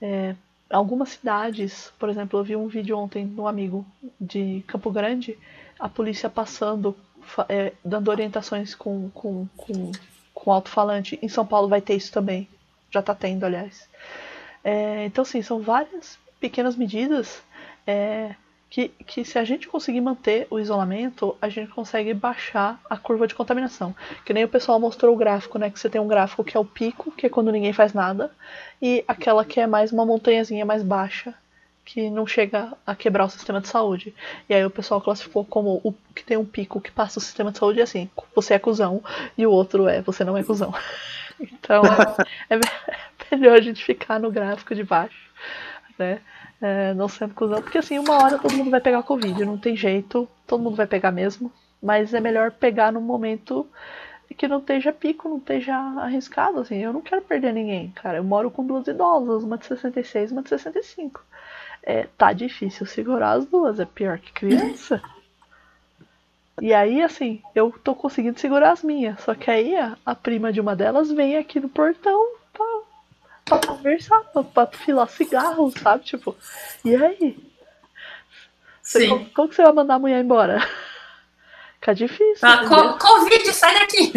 É, 0.00 0.34
algumas 0.70 1.10
cidades, 1.10 1.92
por 1.98 2.08
exemplo, 2.08 2.38
eu 2.38 2.44
vi 2.44 2.56
um 2.56 2.68
vídeo 2.68 2.96
ontem 2.98 3.24
no 3.24 3.46
amigo 3.46 3.84
de 4.20 4.62
Campo 4.66 4.90
Grande, 4.90 5.38
a 5.78 5.88
polícia 5.88 6.28
passando 6.28 6.96
é, 7.48 7.72
dando 7.84 8.08
orientações 8.08 8.74
com, 8.74 9.10
com, 9.10 9.46
com, 9.56 9.92
com 10.32 10.52
alto-falante. 10.52 11.18
Em 11.22 11.28
São 11.28 11.46
Paulo 11.46 11.68
vai 11.68 11.80
ter 11.80 11.94
isso 11.94 12.12
também. 12.12 12.48
Já 12.90 13.00
está 13.00 13.14
tendo, 13.14 13.44
aliás. 13.44 13.88
É, 14.62 15.04
então, 15.04 15.24
sim, 15.24 15.42
são 15.42 15.60
várias 15.60 16.18
pequenas 16.40 16.76
medidas 16.76 17.42
é, 17.86 18.34
que, 18.70 18.88
que, 18.88 19.24
se 19.24 19.38
a 19.38 19.44
gente 19.44 19.68
conseguir 19.68 20.00
manter 20.00 20.46
o 20.50 20.58
isolamento, 20.58 21.36
a 21.40 21.48
gente 21.48 21.70
consegue 21.70 22.12
baixar 22.12 22.80
a 22.90 22.96
curva 22.96 23.26
de 23.26 23.34
contaminação. 23.34 23.94
Que 24.24 24.32
nem 24.32 24.44
o 24.44 24.48
pessoal 24.48 24.80
mostrou 24.80 25.14
o 25.14 25.16
gráfico, 25.16 25.58
né? 25.58 25.70
Que 25.70 25.78
você 25.78 25.88
tem 25.88 26.00
um 26.00 26.08
gráfico 26.08 26.42
que 26.42 26.56
é 26.56 26.60
o 26.60 26.64
pico, 26.64 27.12
que 27.12 27.26
é 27.26 27.28
quando 27.28 27.52
ninguém 27.52 27.72
faz 27.72 27.92
nada, 27.92 28.32
e 28.82 29.04
aquela 29.06 29.44
que 29.44 29.60
é 29.60 29.66
mais 29.66 29.92
uma 29.92 30.04
montanhazinha 30.04 30.64
mais 30.64 30.82
baixa, 30.82 31.34
que 31.84 32.08
não 32.08 32.26
chega 32.26 32.72
a 32.86 32.94
quebrar 32.94 33.26
o 33.26 33.30
sistema 33.30 33.60
de 33.60 33.68
saúde. 33.68 34.14
E 34.48 34.54
aí 34.54 34.64
o 34.64 34.70
pessoal 34.70 35.00
classificou 35.00 35.44
como 35.44 35.80
o 35.84 35.92
que 36.14 36.24
tem 36.24 36.36
um 36.36 36.44
pico 36.44 36.80
que 36.80 36.90
passa 36.90 37.18
o 37.18 37.22
sistema 37.22 37.52
de 37.52 37.58
saúde 37.58 37.82
assim, 37.82 38.08
você 38.34 38.54
é 38.54 38.58
cuzão 38.58 39.02
e 39.36 39.46
o 39.46 39.50
outro 39.50 39.86
é 39.86 40.00
você 40.00 40.24
não 40.24 40.36
é 40.36 40.42
cuzão. 40.42 40.72
Então 41.40 41.82
é, 42.48 42.54
é 42.54 43.36
melhor 43.36 43.58
a 43.58 43.60
gente 43.60 43.84
ficar 43.84 44.20
no 44.20 44.30
gráfico 44.30 44.72
de 44.72 44.84
baixo, 44.84 45.28
né? 45.98 46.20
É, 46.62 46.94
não 46.94 47.08
sendo 47.08 47.34
cuzão, 47.34 47.60
porque 47.60 47.76
assim, 47.76 47.98
uma 47.98 48.22
hora 48.22 48.38
todo 48.38 48.54
mundo 48.54 48.70
vai 48.70 48.80
pegar 48.80 49.02
Covid, 49.02 49.44
não 49.44 49.58
tem 49.58 49.76
jeito, 49.76 50.28
todo 50.46 50.62
mundo 50.62 50.76
vai 50.76 50.86
pegar 50.86 51.10
mesmo, 51.10 51.52
mas 51.82 52.14
é 52.14 52.20
melhor 52.20 52.52
pegar 52.52 52.92
no 52.92 53.00
momento 53.00 53.68
que 54.38 54.46
não 54.46 54.58
esteja 54.58 54.92
pico, 54.92 55.28
não 55.28 55.38
esteja 55.38 55.74
arriscado, 55.74 56.60
assim, 56.60 56.76
eu 56.76 56.92
não 56.92 57.00
quero 57.00 57.20
perder 57.22 57.52
ninguém, 57.52 57.90
cara, 57.90 58.18
eu 58.18 58.24
moro 58.24 58.48
com 58.48 58.64
duas 58.64 58.86
idosas, 58.86 59.42
uma 59.42 59.58
de 59.58 59.66
66 59.66 60.30
e 60.30 60.32
uma 60.32 60.42
de 60.42 60.50
65 60.50 61.20
é, 61.86 62.08
tá 62.16 62.32
difícil 62.32 62.86
segurar 62.86 63.32
as 63.32 63.44
duas, 63.44 63.78
é 63.78 63.84
pior 63.84 64.18
que 64.18 64.32
criança. 64.32 65.02
E 66.60 66.72
aí, 66.72 67.02
assim, 67.02 67.42
eu 67.54 67.74
tô 67.84 67.94
conseguindo 67.94 68.40
segurar 68.40 68.72
as 68.72 68.82
minhas. 68.82 69.20
Só 69.20 69.34
que 69.34 69.50
aí 69.50 69.76
a, 69.76 69.96
a 70.04 70.14
prima 70.14 70.52
de 70.52 70.60
uma 70.60 70.74
delas 70.74 71.10
vem 71.10 71.36
aqui 71.36 71.60
no 71.60 71.68
portão 71.68 72.36
pra, 72.52 72.66
pra 73.44 73.66
conversar, 73.66 74.20
pra, 74.32 74.42
pra 74.42 74.66
filar 74.66 75.08
cigarro, 75.08 75.70
sabe? 75.78 76.04
Tipo, 76.04 76.34
e 76.84 76.96
aí? 76.96 77.36
Você, 78.80 79.06
como, 79.06 79.30
como, 79.30 79.48
que 79.48 79.54
você 79.54 79.62
vai 79.62 79.72
mandar 79.72 79.94
a 79.94 79.98
mulher 79.98 80.24
embora? 80.24 80.66
Fica 81.80 81.94
difícil. 81.94 82.48
Ah, 82.48 82.66
co 82.66 82.98
Covid, 82.98 83.52
sai 83.52 83.78
daqui! 83.78 84.12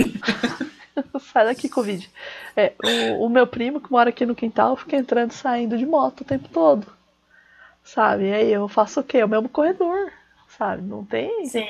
sai 1.19 1.45
daqui, 1.45 1.67
Covid. 1.67 2.09
É, 2.55 2.73
o, 2.81 3.25
o, 3.25 3.29
meu 3.29 3.45
primo, 3.45 3.81
que 3.81 3.91
mora 3.91 4.09
aqui 4.09 4.25
no 4.25 4.35
quintal, 4.35 4.77
fica 4.77 4.95
entrando 4.95 5.31
e 5.31 5.35
saindo 5.35 5.77
de 5.77 5.85
moto 5.85 6.21
o 6.21 6.25
tempo 6.25 6.47
todo 6.47 6.96
sabe? 7.87 8.25
E 8.25 8.33
aí 8.33 8.53
eu 8.53 8.67
faço 8.67 8.99
o 8.99 9.03
quê? 9.03 9.23
O 9.23 9.29
mesmo 9.29 9.49
corredor, 9.49 10.11
sabe? 10.57 10.83
Não 10.83 11.03
tem. 11.03 11.45
Sim. 11.45 11.67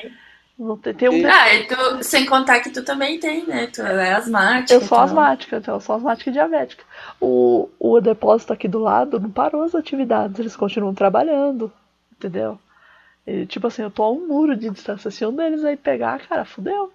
Não 0.57 0.75
tem, 0.75 0.93
tem 0.93 1.07
um... 1.07 1.31
Ah, 1.31 1.53
e 1.53 1.67
tu, 1.67 2.03
sem 2.03 2.25
contar 2.25 2.59
que 2.61 2.71
tu 2.71 2.83
também 2.83 3.19
tem, 3.19 3.45
né? 3.45 3.67
Tu 3.67 3.81
é 3.83 4.13
asmática. 4.13 4.73
Eu 4.73 4.79
sou 4.79 4.97
então. 4.97 5.01
asmática, 5.01 5.57
então 5.57 5.75
eu 5.75 5.79
sou 5.79 5.95
asmática 5.95 6.31
e 6.31 6.33
diabética. 6.33 6.83
O, 7.21 7.69
o 7.79 8.01
depósito 8.01 8.51
aqui 8.53 8.67
do 8.67 8.79
lado 8.79 9.19
não 9.19 9.29
parou 9.29 9.61
as 9.61 9.75
atividades, 9.75 10.39
eles 10.39 10.55
continuam 10.55 10.95
trabalhando, 10.95 11.71
entendeu? 12.11 12.59
E, 13.25 13.45
tipo 13.45 13.67
assim, 13.67 13.83
eu 13.83 13.91
tô 13.91 14.01
a 14.01 14.11
um 14.11 14.25
muro 14.25 14.55
de 14.55 14.69
distância. 14.71 15.11
Se 15.11 15.23
um 15.25 15.35
deles 15.35 15.63
aí 15.63 15.77
pegar, 15.77 16.19
cara, 16.27 16.43
fudeu. 16.43 16.91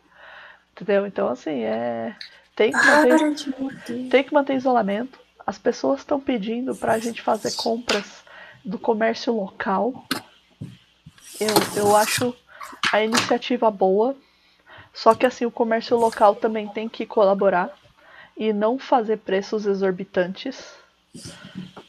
Entendeu? 0.73 1.07
Então, 1.07 1.28
assim, 1.28 1.62
é. 1.62 2.17
Tem 2.57 2.73
que 2.73 3.60
manter, 3.60 4.09
tem 4.10 4.25
que 4.25 4.34
manter 4.34 4.57
isolamento. 4.57 5.18
As 5.47 5.59
pessoas 5.59 6.01
estão 6.01 6.18
pedindo 6.18 6.75
pra 6.75 6.99
gente 6.99 7.23
fazer 7.23 7.52
compras 7.52 8.23
do 8.65 8.78
comércio 8.78 9.34
local. 9.34 10.05
Eu, 11.41 11.82
eu 11.82 11.97
acho 11.97 12.34
a 12.92 13.02
iniciativa 13.02 13.70
boa, 13.70 14.16
só 14.92 15.15
que 15.15 15.26
assim 15.26 15.44
o 15.44 15.50
comércio 15.50 15.97
local 15.97 16.34
também 16.34 16.68
tem 16.68 16.89
que 16.89 17.07
colaborar 17.07 17.70
e 18.36 18.52
não 18.52 18.78
fazer 18.78 19.18
preços 19.18 19.66
exorbitantes. 19.66 20.74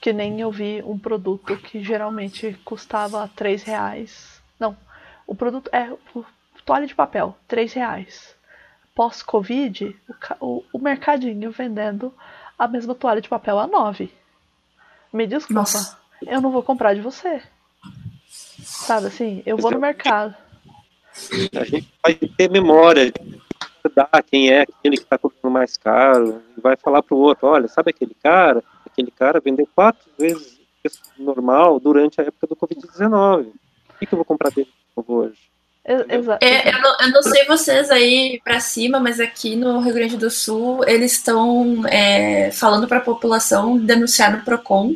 Que 0.01 0.11
nem 0.11 0.41
eu 0.41 0.51
vi 0.51 0.83
um 0.83 0.97
produto 0.97 1.55
que 1.55 1.81
geralmente 1.81 2.59
custava 2.65 3.29
três 3.35 3.63
reais. 3.63 4.41
Não, 4.59 4.75
o 5.25 5.33
produto 5.33 5.69
é 5.71 5.89
toalha 6.65 6.85
de 6.85 6.95
papel, 6.95 7.37
três 7.47 7.71
reais. 7.73 8.35
Pós-Covid, 8.93 9.95
o, 10.39 10.45
o, 10.45 10.65
o 10.73 10.79
mercadinho 10.79 11.51
vendendo 11.51 12.13
a 12.59 12.67
mesma 12.67 12.93
toalha 12.93 13.21
de 13.21 13.29
papel 13.29 13.57
a 13.57 13.65
nove. 13.65 14.13
Me 15.11 15.25
desculpa. 15.25 15.61
Nossa 15.61 16.02
eu 16.27 16.41
não 16.41 16.51
vou 16.51 16.63
comprar 16.63 16.93
de 16.93 17.01
você. 17.01 17.41
Sabe 18.63 19.07
assim, 19.07 19.43
eu 19.45 19.57
vou 19.57 19.71
no 19.71 19.79
mercado. 19.79 20.35
A 21.55 21.63
gente 21.63 21.87
vai 22.01 22.15
ter 22.15 22.49
memória 22.49 23.11
de 23.11 23.41
quem 24.29 24.49
é 24.49 24.61
aquele 24.61 24.97
que 24.97 25.03
está 25.03 25.17
comprando 25.17 25.51
mais 25.51 25.77
caro, 25.77 26.41
e 26.57 26.61
vai 26.61 26.75
falar 26.75 27.03
pro 27.03 27.17
outro, 27.17 27.47
olha, 27.47 27.67
sabe 27.67 27.91
aquele 27.91 28.15
cara? 28.21 28.63
Aquele 28.85 29.11
cara 29.11 29.39
vendeu 29.39 29.67
quatro 29.75 30.09
vezes 30.17 30.59
o 31.17 31.23
normal 31.23 31.79
durante 31.79 32.19
a 32.19 32.23
época 32.23 32.47
do 32.47 32.55
Covid-19. 32.55 33.47
O 33.47 33.53
que, 33.99 34.05
que 34.05 34.13
eu 34.13 34.17
vou 34.17 34.25
comprar 34.25 34.49
dele 34.49 34.69
hoje? 34.95 35.53
Exato. 35.85 36.43
É, 36.43 36.69
eu, 36.69 36.81
não, 36.81 36.97
eu, 37.01 37.11
não, 37.11 37.21
sei 37.21 37.45
vocês 37.45 37.91
aí 37.91 38.39
para 38.41 38.59
cima, 38.61 39.01
mas 39.01 39.19
aqui 39.19 39.55
no 39.55 39.81
Rio 39.81 39.93
Grande 39.93 40.15
do 40.15 40.29
Sul 40.29 40.81
eles 40.87 41.11
estão 41.13 41.85
é, 41.87 42.51
falando 42.51 42.87
para 42.87 42.99
a 42.99 43.01
população 43.01 43.77
denunciar 43.77 44.31
no 44.31 44.43
Procon 44.45 44.95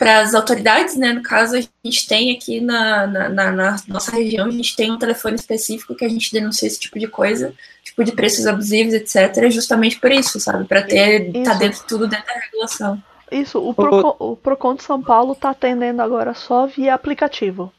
para 0.00 0.20
as 0.20 0.32
autoridades, 0.32 0.96
né? 0.96 1.12
No 1.12 1.22
caso, 1.22 1.54
a 1.54 1.60
gente 1.60 2.08
tem 2.08 2.34
aqui 2.34 2.58
na, 2.58 3.06
na, 3.06 3.28
na, 3.28 3.52
na, 3.52 3.76
nossa 3.86 4.10
região, 4.12 4.46
a 4.46 4.50
gente 4.50 4.74
tem 4.74 4.90
um 4.90 4.96
telefone 4.96 5.34
específico 5.34 5.94
que 5.94 6.06
a 6.06 6.08
gente 6.08 6.32
denuncia 6.32 6.66
esse 6.66 6.80
tipo 6.80 6.98
de 6.98 7.06
coisa, 7.06 7.52
tipo 7.84 8.02
de 8.02 8.10
preços 8.12 8.46
abusivos, 8.46 8.94
etc., 8.94 9.50
justamente 9.50 10.00
por 10.00 10.10
isso, 10.10 10.40
sabe? 10.40 10.64
Para 10.64 10.80
ter 10.80 11.30
tá 11.44 11.52
dentro 11.52 11.84
tudo 11.86 12.08
dentro 12.08 12.24
da 12.24 12.40
regulação. 12.40 13.02
Isso, 13.30 13.58
o 13.62 13.74
Procon, 13.74 14.16
o 14.18 14.36
Procon 14.36 14.74
de 14.74 14.84
São 14.84 15.02
Paulo 15.02 15.34
está 15.34 15.50
atendendo 15.50 16.00
agora 16.00 16.32
só 16.32 16.66
via 16.66 16.94
aplicativo. 16.94 17.70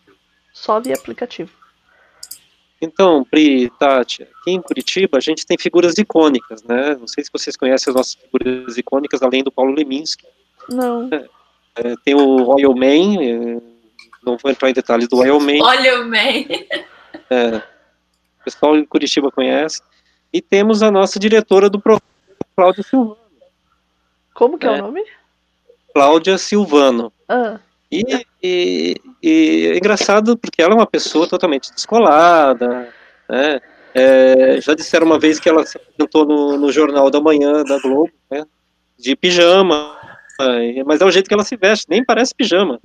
Só 0.53 0.79
via 0.79 0.93
aplicativo. 0.93 1.49
Então, 2.79 3.25
Pri, 3.25 3.71
Tati, 3.79 4.21
aqui 4.21 4.51
em 4.51 4.61
Curitiba 4.61 5.17
a 5.17 5.21
gente 5.21 5.43
tem 5.43 5.57
figuras 5.57 5.97
icônicas, 5.97 6.61
né? 6.61 6.95
Não 6.99 7.07
sei 7.07 7.23
se 7.23 7.31
vocês 7.33 7.57
conhecem 7.57 7.89
as 7.89 7.95
nossas 7.95 8.13
figuras 8.13 8.77
icônicas, 8.77 9.23
além 9.23 9.43
do 9.43 9.51
Paulo 9.51 9.73
Leminski. 9.73 10.27
Não. 10.69 11.09
É, 11.11 11.27
é, 11.75 11.95
tem 12.03 12.15
o 12.15 12.49
Oil 12.49 12.73
Man, 12.75 13.23
é, 13.23 13.61
não 14.23 14.37
vou 14.37 14.51
entrar 14.51 14.69
em 14.69 14.73
detalhes 14.73 15.07
do 15.07 15.17
Oil 15.17 15.39
Man. 15.39 15.63
Oil 15.63 16.07
Man. 16.07 16.45
É, 17.29 17.57
o 17.57 18.43
pessoal 18.43 18.75
em 18.75 18.85
Curitiba 18.85 19.31
conhece. 19.31 19.81
E 20.33 20.41
temos 20.41 20.81
a 20.81 20.91
nossa 20.91 21.19
diretora 21.19 21.69
do 21.69 21.79
programa, 21.79 22.01
Cláudia 22.55 22.83
Silvano. 22.83 23.17
Como 24.33 24.57
que 24.57 24.65
é, 24.65 24.69
é 24.69 24.73
o 24.73 24.85
nome? 24.85 25.03
Cláudia 25.93 26.37
Silvano. 26.37 27.11
Ah. 27.27 27.59
E, 27.91 28.25
e, 28.41 28.95
e, 29.21 29.71
é 29.73 29.77
engraçado 29.77 30.37
porque 30.37 30.61
ela 30.61 30.73
é 30.73 30.75
uma 30.75 30.87
pessoa 30.87 31.27
totalmente 31.27 31.73
descolada, 31.73 32.93
né? 33.29 33.59
É, 33.93 34.61
já 34.61 34.73
disseram 34.73 35.05
uma 35.05 35.19
vez 35.19 35.37
que 35.37 35.49
ela 35.49 35.65
se 35.65 35.75
apresentou 35.75 36.25
no, 36.25 36.57
no 36.57 36.71
Jornal 36.71 37.11
da 37.11 37.19
Manhã 37.19 37.63
da 37.63 37.77
Globo, 37.79 38.11
né? 38.29 38.45
De 38.97 39.15
pijama, 39.15 39.97
mas 40.85 41.01
é 41.01 41.05
o 41.05 41.11
jeito 41.11 41.27
que 41.27 41.33
ela 41.33 41.43
se 41.43 41.55
veste, 41.55 41.87
nem 41.89 42.03
parece 42.03 42.33
pijama. 42.35 42.79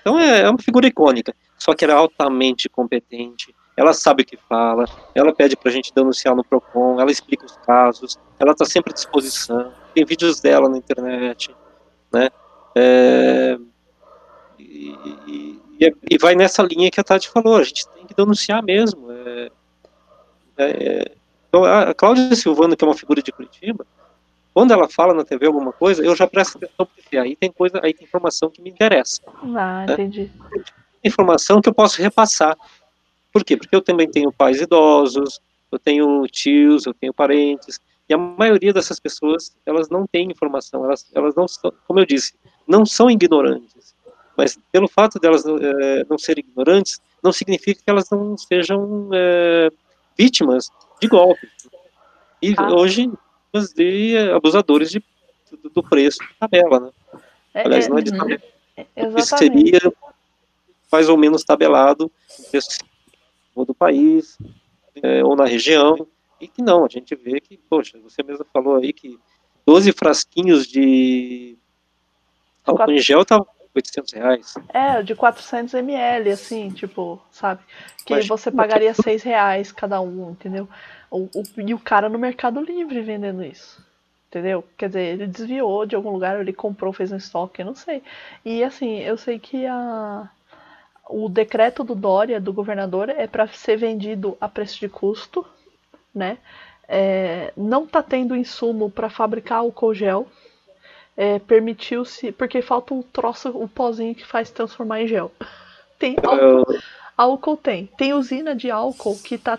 Então 0.00 0.18
é, 0.18 0.42
é 0.42 0.50
uma 0.50 0.58
figura 0.58 0.86
icônica. 0.86 1.34
Só 1.58 1.74
que 1.74 1.84
ela 1.84 1.94
é 1.94 1.96
altamente 1.96 2.68
competente, 2.68 3.54
ela 3.76 3.92
sabe 3.92 4.22
o 4.22 4.26
que 4.26 4.36
fala, 4.36 4.86
ela 5.14 5.34
pede 5.34 5.56
pra 5.56 5.70
gente 5.70 5.92
denunciar 5.94 6.34
no 6.34 6.44
PROCON, 6.44 7.00
ela 7.00 7.10
explica 7.10 7.44
os 7.44 7.56
casos, 7.58 8.18
ela 8.38 8.52
está 8.52 8.64
sempre 8.64 8.92
à 8.92 8.94
disposição, 8.94 9.72
tem 9.94 10.04
vídeos 10.04 10.40
dela 10.40 10.68
na 10.68 10.78
internet, 10.78 11.54
né? 12.12 12.30
É, 12.74 13.58
e, 14.58 14.94
e, 15.78 15.94
e, 16.10 16.18
vai 16.18 16.34
nessa 16.34 16.62
linha 16.62 16.90
que 16.90 17.00
a 17.00 17.04
Tati 17.04 17.28
falou, 17.28 17.56
a 17.56 17.62
gente 17.62 17.86
tem 17.88 18.06
que 18.06 18.14
denunciar 18.14 18.62
mesmo. 18.62 19.10
É, 19.12 19.50
é, 20.58 21.12
então, 21.48 21.64
a 21.64 21.94
Cláudia 21.94 22.34
Silvano, 22.34 22.76
que 22.76 22.84
é 22.84 22.88
uma 22.88 22.96
figura 22.96 23.22
de 23.22 23.32
Curitiba, 23.32 23.86
quando 24.56 24.70
ela 24.70 24.88
fala 24.88 25.12
na 25.12 25.22
TV 25.22 25.44
alguma 25.44 25.70
coisa, 25.70 26.02
eu 26.02 26.16
já 26.16 26.26
presto 26.26 26.56
atenção, 26.56 26.86
porque 26.86 27.18
aí 27.18 27.36
tem 27.36 27.52
coisa, 27.52 27.78
aí 27.82 27.92
tem 27.92 28.06
informação 28.06 28.48
que 28.48 28.62
me 28.62 28.70
interessa. 28.70 29.20
Ah, 29.54 29.84
né? 29.86 29.92
entendi. 29.92 30.32
Informação 31.04 31.60
que 31.60 31.68
eu 31.68 31.74
posso 31.74 32.00
repassar. 32.00 32.56
Por 33.30 33.44
quê? 33.44 33.54
Porque 33.54 33.76
eu 33.76 33.82
também 33.82 34.10
tenho 34.10 34.32
pais 34.32 34.58
idosos, 34.58 35.42
eu 35.70 35.78
tenho 35.78 36.26
tios, 36.28 36.86
eu 36.86 36.94
tenho 36.94 37.12
parentes, 37.12 37.78
e 38.08 38.14
a 38.14 38.16
maioria 38.16 38.72
dessas 38.72 38.98
pessoas, 38.98 39.54
elas 39.66 39.90
não 39.90 40.06
têm 40.06 40.30
informação, 40.30 40.86
elas, 40.86 41.06
elas 41.14 41.34
não 41.34 41.46
são, 41.46 41.70
como 41.86 42.00
eu 42.00 42.06
disse, 42.06 42.32
não 42.66 42.86
são 42.86 43.10
ignorantes. 43.10 43.94
Mas 44.38 44.58
pelo 44.72 44.88
fato 44.88 45.18
delas 45.18 45.44
é, 45.44 46.06
não 46.08 46.16
serem 46.16 46.42
ignorantes, 46.42 46.98
não 47.22 47.30
significa 47.30 47.82
que 47.84 47.90
elas 47.90 48.08
não 48.08 48.38
sejam 48.38 49.10
é, 49.12 49.68
vítimas 50.16 50.70
de 50.98 51.08
golpes. 51.08 51.50
E 52.40 52.54
ah. 52.56 52.72
hoje 52.74 53.10
de 53.64 54.16
abusadores 54.34 54.90
de, 54.90 55.02
do, 55.72 55.82
preço 55.82 56.18
de 56.18 56.34
tabela, 56.38 56.80
né? 56.80 56.90
É, 57.54 57.62
Aliás, 57.62 57.88
não 57.88 57.98
é 57.98 58.02
de 58.02 58.10
tabela. 58.10 58.42
É, 58.76 58.86
Isso 59.18 59.36
seria 59.36 59.80
mais 60.90 61.08
ou 61.08 61.16
menos 61.16 61.44
tabelado 61.44 62.10
no 62.38 62.44
preço 62.50 62.78
do 63.56 63.74
país, 63.74 64.38
é, 65.02 65.24
ou 65.24 65.34
na 65.34 65.46
região, 65.46 66.06
e 66.40 66.46
que 66.46 66.62
não, 66.62 66.84
a 66.84 66.88
gente 66.88 67.14
vê 67.14 67.40
que, 67.40 67.56
poxa, 67.56 67.98
você 67.98 68.22
mesmo 68.22 68.44
falou 68.52 68.76
aí 68.76 68.92
que 68.92 69.18
12 69.66 69.92
frasquinhos 69.92 70.66
de 70.66 71.56
álcool 72.64 72.92
em 72.92 72.98
gel 72.98 73.24
tá 73.24 73.42
800 73.74 74.12
reais. 74.12 74.54
É, 74.68 75.02
de 75.02 75.14
400 75.14 75.74
ml, 75.74 76.30
assim, 76.30 76.70
tipo, 76.70 77.20
sabe? 77.30 77.62
Que 78.04 78.14
Mas, 78.14 78.26
você 78.26 78.50
pagaria 78.50 78.94
6 78.94 79.22
reais 79.22 79.72
cada 79.72 80.00
um, 80.00 80.30
entendeu? 80.30 80.68
O, 81.10 81.28
o, 81.34 81.42
e 81.58 81.74
o 81.74 81.78
cara 81.78 82.08
no 82.08 82.18
Mercado 82.18 82.60
Livre 82.60 83.00
vendendo 83.00 83.44
isso. 83.44 83.84
Entendeu? 84.28 84.64
Quer 84.76 84.88
dizer, 84.88 85.02
ele 85.02 85.26
desviou 85.26 85.86
de 85.86 85.94
algum 85.94 86.10
lugar, 86.10 86.40
ele 86.40 86.52
comprou, 86.52 86.92
fez 86.92 87.12
um 87.12 87.16
estoque, 87.16 87.62
eu 87.62 87.66
não 87.66 87.74
sei. 87.74 88.02
E 88.44 88.62
assim, 88.62 88.98
eu 88.98 89.16
sei 89.16 89.38
que 89.38 89.64
a, 89.66 90.28
o 91.08 91.28
decreto 91.28 91.84
do 91.84 91.94
Dória, 91.94 92.40
do 92.40 92.52
governador, 92.52 93.08
é 93.08 93.26
para 93.26 93.46
ser 93.46 93.76
vendido 93.76 94.36
a 94.40 94.48
preço 94.48 94.80
de 94.80 94.88
custo, 94.88 95.46
né? 96.14 96.38
É, 96.88 97.52
não 97.56 97.86
tá 97.86 98.02
tendo 98.02 98.36
insumo 98.36 98.90
para 98.90 99.08
fabricar 99.08 99.58
álcool 99.58 99.94
gel. 99.94 100.26
É, 101.16 101.38
Permitiu-se. 101.38 102.32
Porque 102.32 102.60
falta 102.62 102.94
um 102.94 103.02
troço, 103.02 103.50
o 103.50 103.64
um 103.64 103.68
pozinho 103.68 104.14
que 104.14 104.26
faz 104.26 104.50
transformar 104.50 105.02
em 105.02 105.08
gel. 105.08 105.30
Tem 105.98 106.16
álcool, 106.22 106.66
álcool 107.16 107.56
tem. 107.56 107.86
Tem 107.96 108.12
usina 108.12 108.54
de 108.54 108.70
álcool 108.70 109.18
que 109.18 109.36
está 109.36 109.58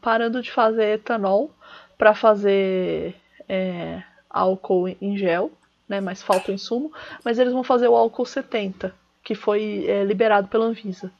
parando 0.00 0.40
de 0.42 0.50
fazer 0.50 0.94
etanol 0.94 1.50
para 1.98 2.14
fazer 2.14 3.16
é, 3.48 4.02
álcool 4.28 4.88
em 4.88 5.16
gel, 5.16 5.52
né? 5.88 6.00
Mas 6.00 6.22
falta 6.22 6.50
o 6.50 6.54
insumo. 6.54 6.92
Mas 7.24 7.38
eles 7.38 7.52
vão 7.52 7.64
fazer 7.64 7.88
o 7.88 7.96
álcool 7.96 8.26
70, 8.26 8.94
que 9.22 9.34
foi 9.34 9.84
é, 9.86 10.04
liberado 10.04 10.48
pela 10.48 10.66
Anvisa, 10.66 11.10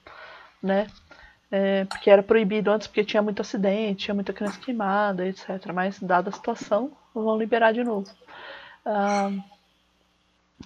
né? 0.62 0.86
É, 1.50 1.84
porque 1.84 2.10
era 2.10 2.22
proibido 2.22 2.70
antes 2.70 2.88
porque 2.88 3.04
tinha 3.04 3.22
muito 3.22 3.40
acidente, 3.40 4.04
tinha 4.04 4.14
muita 4.14 4.32
criança 4.32 4.58
queimada, 4.58 5.26
etc. 5.26 5.72
Mas 5.72 6.00
dada 6.00 6.30
a 6.30 6.32
situação, 6.32 6.90
vão 7.14 7.38
liberar 7.38 7.72
de 7.72 7.84
novo. 7.84 8.10
Ah, 8.84 9.30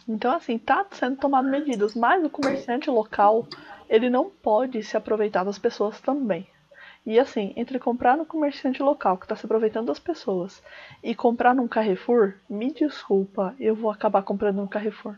então, 0.08 0.34
assim, 0.34 0.58
tá 0.58 0.86
sendo 0.92 1.16
tomado 1.16 1.48
medidas, 1.48 1.94
mas 1.94 2.24
o 2.24 2.30
comerciante 2.30 2.90
local, 2.90 3.46
ele 3.88 4.10
não 4.10 4.28
pode 4.30 4.82
se 4.82 4.96
aproveitar 4.96 5.44
das 5.44 5.58
pessoas 5.58 6.00
também. 6.00 6.46
E 7.06 7.18
assim, 7.18 7.54
entre 7.56 7.78
comprar 7.78 8.16
no 8.16 8.26
comerciante 8.26 8.82
local, 8.82 9.16
que 9.16 9.24
está 9.24 9.34
se 9.34 9.46
aproveitando 9.46 9.86
das 9.86 9.98
pessoas, 9.98 10.62
e 11.02 11.14
comprar 11.14 11.54
num 11.54 11.66
Carrefour, 11.66 12.34
me 12.50 12.72
desculpa, 12.72 13.54
eu 13.58 13.74
vou 13.74 13.90
acabar 13.90 14.22
comprando 14.22 14.56
no 14.56 14.68
Carrefour. 14.68 15.14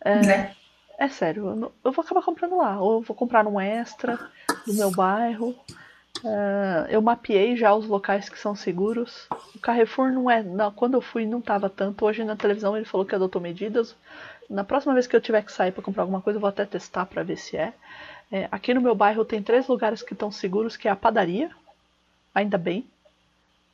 É, 0.00 0.20
né? 0.24 0.56
é 0.98 1.08
sério, 1.08 1.48
eu, 1.48 1.56
não, 1.56 1.72
eu, 1.82 1.90
vou 1.90 2.04
acabar 2.04 2.22
comprando 2.22 2.56
lá. 2.56 2.80
Ou 2.80 2.94
eu 2.94 3.00
vou 3.00 3.16
comprar 3.16 3.42
num 3.42 3.60
extra 3.60 4.18
do 4.66 4.74
meu 4.74 4.90
bairro. 4.90 5.50
Uh, 6.22 6.86
eu 6.88 7.02
mapeei 7.02 7.56
já 7.56 7.74
os 7.74 7.86
locais 7.86 8.28
que 8.28 8.38
são 8.38 8.54
seguros. 8.54 9.26
O 9.54 9.58
Carrefour 9.58 10.12
não 10.12 10.30
é. 10.30 10.42
Não, 10.42 10.70
quando 10.70 10.94
eu 10.94 11.00
fui 11.00 11.26
não 11.26 11.40
estava 11.40 11.68
tanto. 11.68 12.04
Hoje 12.04 12.22
na 12.22 12.36
televisão 12.36 12.76
ele 12.76 12.86
falou 12.86 13.04
que 13.04 13.14
adotou 13.14 13.42
medidas. 13.42 13.96
Na 14.48 14.64
próxima 14.64 14.94
vez 14.94 15.06
que 15.06 15.16
eu 15.16 15.20
tiver 15.20 15.42
que 15.42 15.52
sair 15.52 15.72
para 15.72 15.82
comprar 15.82 16.02
alguma 16.02 16.20
coisa, 16.20 16.36
eu 16.36 16.40
vou 16.40 16.48
até 16.48 16.64
testar 16.64 17.06
para 17.06 17.22
ver 17.22 17.36
se 17.36 17.56
é. 17.56 17.72
é. 18.30 18.48
Aqui 18.50 18.74
no 18.74 18.80
meu 18.80 18.94
bairro 18.94 19.24
tem 19.24 19.42
três 19.42 19.66
lugares 19.66 20.02
que 20.02 20.12
estão 20.12 20.30
seguros, 20.30 20.76
que 20.76 20.88
é 20.88 20.90
a 20.90 20.96
padaria, 20.96 21.50
ainda 22.34 22.58
bem. 22.58 22.86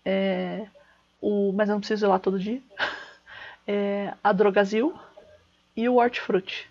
É, 0.05 0.67
o, 1.21 1.53
mas 1.53 1.69
eu 1.69 1.75
não 1.75 1.81
preciso 1.81 2.07
ir 2.07 2.09
lá 2.09 2.19
todo 2.19 2.39
dia. 2.39 2.61
É, 3.67 4.15
a 4.25 4.33
Drogazil 4.33 4.99
e 5.77 5.89
o 5.89 5.97
Hortifruti. 5.97 6.69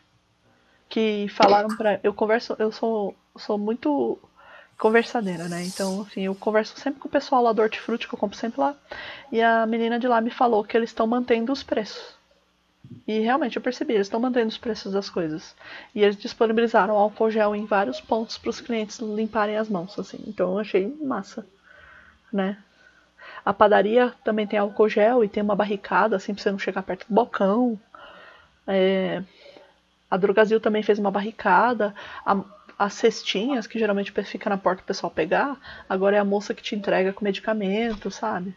Que 0.90 1.28
falaram 1.30 1.70
para 1.78 1.98
Eu 2.04 2.14
converso. 2.14 2.58
Eu 2.60 2.74
sou, 2.74 3.16
sou 3.38 3.58
muito 3.58 4.20
conversadeira, 4.78 5.48
né? 5.48 5.64
Então, 5.64 6.02
assim, 6.02 6.24
eu 6.24 6.36
converso 6.36 6.78
sempre 6.78 7.00
com 7.00 7.08
o 7.08 7.12
pessoal 7.12 7.44
lá 7.44 7.54
do 7.54 7.62
Hortifruti, 7.62 8.08
que 8.08 8.16
eu 8.16 8.20
compro 8.20 8.38
sempre 8.38 8.60
lá. 8.60 8.76
E 9.32 9.42
a 9.42 9.66
menina 9.66 10.00
de 10.00 10.08
lá 10.08 10.20
me 10.20 10.32
falou 10.32 10.64
que 10.64 10.76
eles 10.76 10.90
estão 10.90 11.08
mantendo 11.08 11.54
os 11.54 11.64
preços. 11.64 12.19
E 13.08 13.20
realmente 13.20 13.56
eu 13.56 13.62
percebi, 13.62 13.94
eles 13.94 14.08
estão 14.08 14.20
mantendo 14.20 14.48
os 14.48 14.58
preços 14.58 14.94
das 14.94 15.10
coisas. 15.10 15.56
E 15.94 16.04
eles 16.04 16.16
disponibilizaram 16.16 16.96
álcool 16.96 17.32
gel 17.32 17.56
em 17.56 17.66
vários 17.66 18.00
pontos 18.00 18.38
para 18.38 18.50
os 18.50 18.62
clientes 18.62 19.00
limparem 19.00 19.58
as 19.58 19.70
mãos, 19.70 19.98
assim. 19.98 20.20
Então 20.28 20.52
eu 20.54 20.60
achei 20.60 20.96
massa, 21.02 21.46
né? 22.32 22.58
A 23.46 23.54
padaria 23.54 24.14
também 24.24 24.46
tem 24.46 24.60
álcool 24.60 24.90
gel 24.90 25.24
e 25.24 25.30
tem 25.30 25.42
uma 25.42 25.56
barricada, 25.56 26.16
assim, 26.16 26.34
pra 26.34 26.44
você 26.44 26.52
não 26.52 26.60
chegar 26.60 26.84
perto 26.84 27.08
do 27.08 27.14
balcão. 27.14 27.80
É... 28.68 29.24
A 30.10 30.18
Drogazil 30.18 30.60
também 30.60 30.84
fez 30.84 31.00
uma 31.00 31.12
barricada. 31.12 31.94
A, 32.26 32.44
as 32.78 32.94
cestinhas, 32.94 33.68
que 33.68 33.78
geralmente 33.78 34.12
fica 34.24 34.50
na 34.50 34.58
porta 34.58 34.82
o 34.82 34.86
pessoal 34.86 35.12
pegar, 35.12 35.58
agora 35.90 36.16
é 36.16 36.20
a 36.20 36.26
moça 36.26 36.54
que 36.54 36.64
te 36.64 36.76
entrega 36.76 37.12
com 37.12 37.26
medicamento, 37.26 38.10
sabe? 38.10 38.56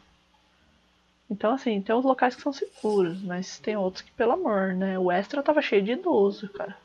Então, 1.32 1.54
assim, 1.54 1.80
tem 1.80 1.96
uns 1.96 2.04
locais 2.04 2.36
que 2.36 2.42
são 2.42 2.52
seguros, 2.52 3.22
mas 3.22 3.58
tem 3.58 3.74
outros 3.74 4.02
que, 4.02 4.10
pelo 4.10 4.32
amor, 4.32 4.74
né? 4.74 4.98
O 4.98 5.10
extra 5.10 5.42
tava 5.42 5.62
cheio 5.62 5.82
de 5.82 5.92
idoso, 5.92 6.46
cara. 6.50 6.76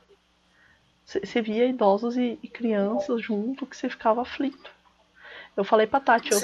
Você 1.05 1.41
via 1.41 1.65
idosos 1.65 2.15
e, 2.15 2.39
e, 2.41 2.47
crianças 2.47 3.21
junto 3.21 3.65
que 3.65 3.75
você 3.75 3.89
ficava 3.89 4.21
aflito. 4.21 4.71
Eu 5.55 5.65
falei 5.65 5.85
pra 5.85 5.99
Tati, 5.99 6.31
eu, 6.31 6.39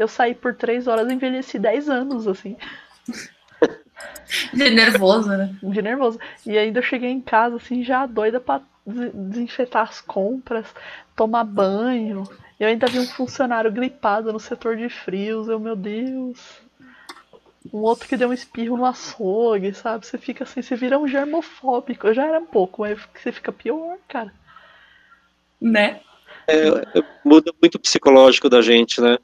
eu 0.00 0.08
saí 0.08 0.34
por 0.34 0.52
três 0.52 0.88
horas 0.88 1.08
e 1.08 1.14
envelheci 1.14 1.60
dez 1.60 1.88
anos, 1.88 2.26
assim. 2.26 2.56
De 4.52 4.70
nervoso, 4.70 5.28
né? 5.28 5.54
De 5.62 5.80
nervoso. 5.80 6.18
E 6.44 6.58
ainda 6.58 6.80
eu 6.80 6.84
cheguei 6.84 7.10
em 7.10 7.20
casa, 7.20 7.54
assim, 7.54 7.84
já 7.84 8.04
doida 8.04 8.40
pra 8.40 8.62
desinfetar 8.84 9.84
as 9.84 10.00
compras, 10.00 10.66
tomar 11.14 11.44
banho. 11.44 12.28
Eu 12.58 12.66
ainda 12.66 12.88
vi 12.88 12.98
um 12.98 13.06
funcionário 13.06 13.70
gripado 13.70 14.32
no 14.32 14.40
setor 14.40 14.76
de 14.76 14.88
frios. 14.88 15.48
Eu, 15.48 15.60
meu 15.60 15.76
Deus. 15.76 16.67
Um 17.72 17.78
outro 17.78 18.08
que 18.08 18.16
deu 18.16 18.30
um 18.30 18.32
espirro 18.32 18.76
no 18.76 18.84
açougue, 18.84 19.74
sabe? 19.74 20.06
Você 20.06 20.16
fica 20.18 20.44
assim, 20.44 20.62
você 20.62 20.74
vira 20.76 20.98
um 20.98 21.08
germofóbico. 21.08 22.06
Eu 22.06 22.14
já 22.14 22.26
era 22.26 22.38
um 22.38 22.46
pouco, 22.46 22.82
mas 22.82 22.98
você 23.14 23.32
fica 23.32 23.52
pior, 23.52 23.98
cara. 24.08 24.32
Né? 25.60 26.00
É, 26.46 27.02
muda 27.24 27.52
muito 27.60 27.74
o 27.74 27.80
psicológico 27.80 28.48
da 28.48 28.62
gente, 28.62 29.00
né? 29.00 29.18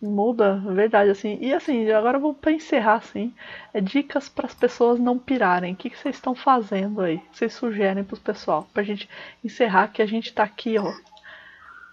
Muda, 0.00 0.56
verdade, 0.66 1.10
assim. 1.10 1.36
E 1.42 1.52
assim, 1.52 1.90
agora 1.90 2.16
eu 2.16 2.20
vou 2.22 2.32
para 2.32 2.52
encerrar, 2.52 2.94
assim. 2.94 3.34
É 3.74 3.80
dicas 3.80 4.28
para 4.28 4.46
as 4.46 4.54
pessoas 4.54 4.98
não 4.98 5.18
pirarem. 5.18 5.74
O 5.74 5.76
que, 5.76 5.90
que 5.90 5.98
vocês 5.98 6.14
estão 6.14 6.34
fazendo 6.34 7.02
aí? 7.02 7.20
Vocês 7.32 7.52
sugerem 7.52 8.02
para 8.02 8.14
o 8.14 8.20
pessoal? 8.20 8.66
Pra 8.72 8.82
gente 8.82 9.08
encerrar, 9.44 9.88
que 9.88 10.00
a 10.00 10.06
gente 10.06 10.32
tá 10.32 10.42
aqui, 10.42 10.78
ó, 10.78 10.90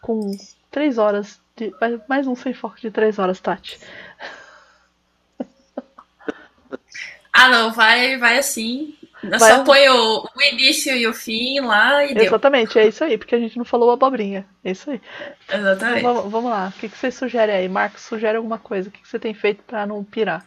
com 0.01 0.32
três 0.72 0.98
horas. 0.98 1.42
De, 1.56 1.74
mais 2.08 2.27
um 2.27 2.35
sem 2.35 2.53
foco 2.53 2.80
de 2.80 2.92
três 2.92 3.19
horas, 3.19 3.42
Tati. 3.42 3.77
Ah, 7.40 7.49
não, 7.49 7.72
vai, 7.72 8.17
vai 8.17 8.40
assim. 8.40 8.95
Vai 9.24 9.40
só 9.40 9.64
põe 9.64 9.88
o, 9.90 10.24
o, 10.24 10.41
início 10.51 10.95
e 10.95 11.06
o 11.06 11.14
fim 11.14 11.59
lá 11.59 12.03
e 12.03 12.17
Exatamente, 12.17 12.74
deu. 12.74 12.83
é 12.83 12.88
isso 12.88 13.03
aí, 13.03 13.16
porque 13.16 13.35
a 13.35 13.40
gente 13.40 13.57
não 13.57 13.66
falou 13.66 13.91
abobrinha. 13.91 14.43
É 14.64 14.72
isso 14.72 14.90
aí. 14.90 14.99
Exatamente. 15.48 15.99
Então, 15.99 16.14
vamos, 16.16 16.32
vamos, 16.32 16.49
lá. 16.49 16.74
O 16.75 16.80
que, 16.80 16.90
que 16.90 16.98
você 16.98 17.11
sugere 17.11 17.51
aí? 17.51 17.69
Marcos, 17.69 18.01
sugere 18.01 18.38
alguma 18.38 18.57
coisa. 18.57 18.90
O 18.90 18.91
que, 18.91 19.01
que 19.01 19.07
você 19.07 19.19
tem 19.19 19.35
feito 19.35 19.64
para 19.64 19.85
não 19.85 20.03
pirar? 20.03 20.43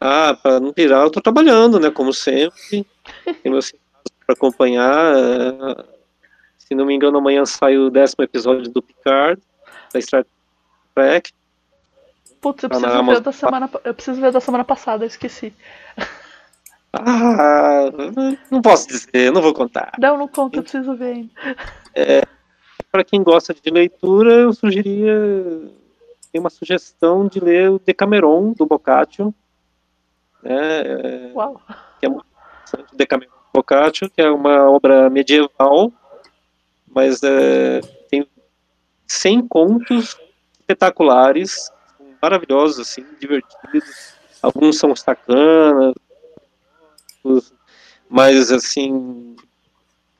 Ah, 0.00 0.34
para 0.42 0.60
não 0.60 0.72
pirar, 0.72 1.02
eu 1.02 1.10
tô 1.10 1.20
trabalhando, 1.20 1.78
né? 1.78 1.90
Como 1.90 2.12
sempre. 2.14 2.86
Tem 3.42 3.52
meus 3.52 3.72
para 4.24 4.34
acompanhar. 4.34 5.14
Se 6.56 6.74
não 6.74 6.86
me 6.86 6.94
engano, 6.94 7.18
amanhã 7.18 7.44
sai 7.44 7.76
o 7.76 7.90
décimo 7.90 8.24
episódio 8.24 8.70
do 8.70 8.80
Picard, 8.80 9.42
da 9.92 10.00
Star 10.00 10.24
Trek. 10.94 11.32
Putz, 12.40 12.62
eu 12.62 12.68
preciso, 12.68 13.04
ver 13.04 13.20
da 13.20 13.32
semana, 13.32 13.70
eu 13.84 13.94
preciso 13.94 14.20
ver 14.20 14.32
da 14.32 14.40
semana 14.40 14.64
passada, 14.64 15.04
eu 15.04 15.08
esqueci. 15.08 15.52
Ah, 16.92 17.90
não 18.50 18.62
posso 18.62 18.88
dizer, 18.88 19.30
não 19.32 19.42
vou 19.42 19.52
contar. 19.52 19.92
Não, 19.98 20.16
não 20.16 20.28
conta, 20.28 20.58
eu 20.58 20.62
preciso 20.62 20.96
ver 20.96 21.14
ainda. 21.14 21.30
É, 21.94 22.22
para 22.90 23.04
quem 23.04 23.22
gosta 23.22 23.52
de 23.52 23.70
leitura, 23.70 24.32
eu 24.32 24.52
sugeria. 24.52 25.14
Tem 26.32 26.40
uma 26.40 26.50
sugestão 26.50 27.26
de 27.26 27.40
ler 27.40 27.70
o 27.70 27.78
Decameron, 27.78 28.52
do 28.52 28.66
Boccaccio. 28.66 29.34
Né, 30.42 31.32
Uau! 31.34 31.60
Que 31.98 32.06
é 32.06 32.08
muito 32.08 32.26
interessante, 32.26 32.96
Decameron 32.96 33.30
do 33.30 33.52
Boccaccio, 33.52 34.10
que 34.10 34.22
é 34.22 34.30
uma 34.30 34.70
obra 34.70 35.10
medieval, 35.10 35.92
mas 36.86 37.22
é, 37.22 37.80
tem 38.10 38.26
100 39.06 39.48
contos 39.48 40.16
espetaculares, 40.60 41.70
maravilhosos, 42.20 42.80
assim, 42.80 43.04
divertidos. 43.20 44.14
Alguns 44.42 44.78
são 44.78 44.94
sacanas, 44.94 45.94
mas 48.08 48.52
assim, 48.52 49.36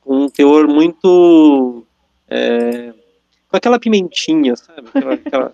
com 0.01 0.23
um 0.25 0.29
teor 0.29 0.67
muito. 0.67 1.85
É, 2.27 2.93
com 3.47 3.57
aquela 3.57 3.79
pimentinha, 3.79 4.55
sabe? 4.55 4.89
Aquela, 4.93 5.13
aquela, 5.13 5.53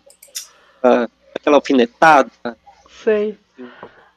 aquela 1.33 1.55
alfinetada. 1.57 2.31
Sei. 3.03 3.37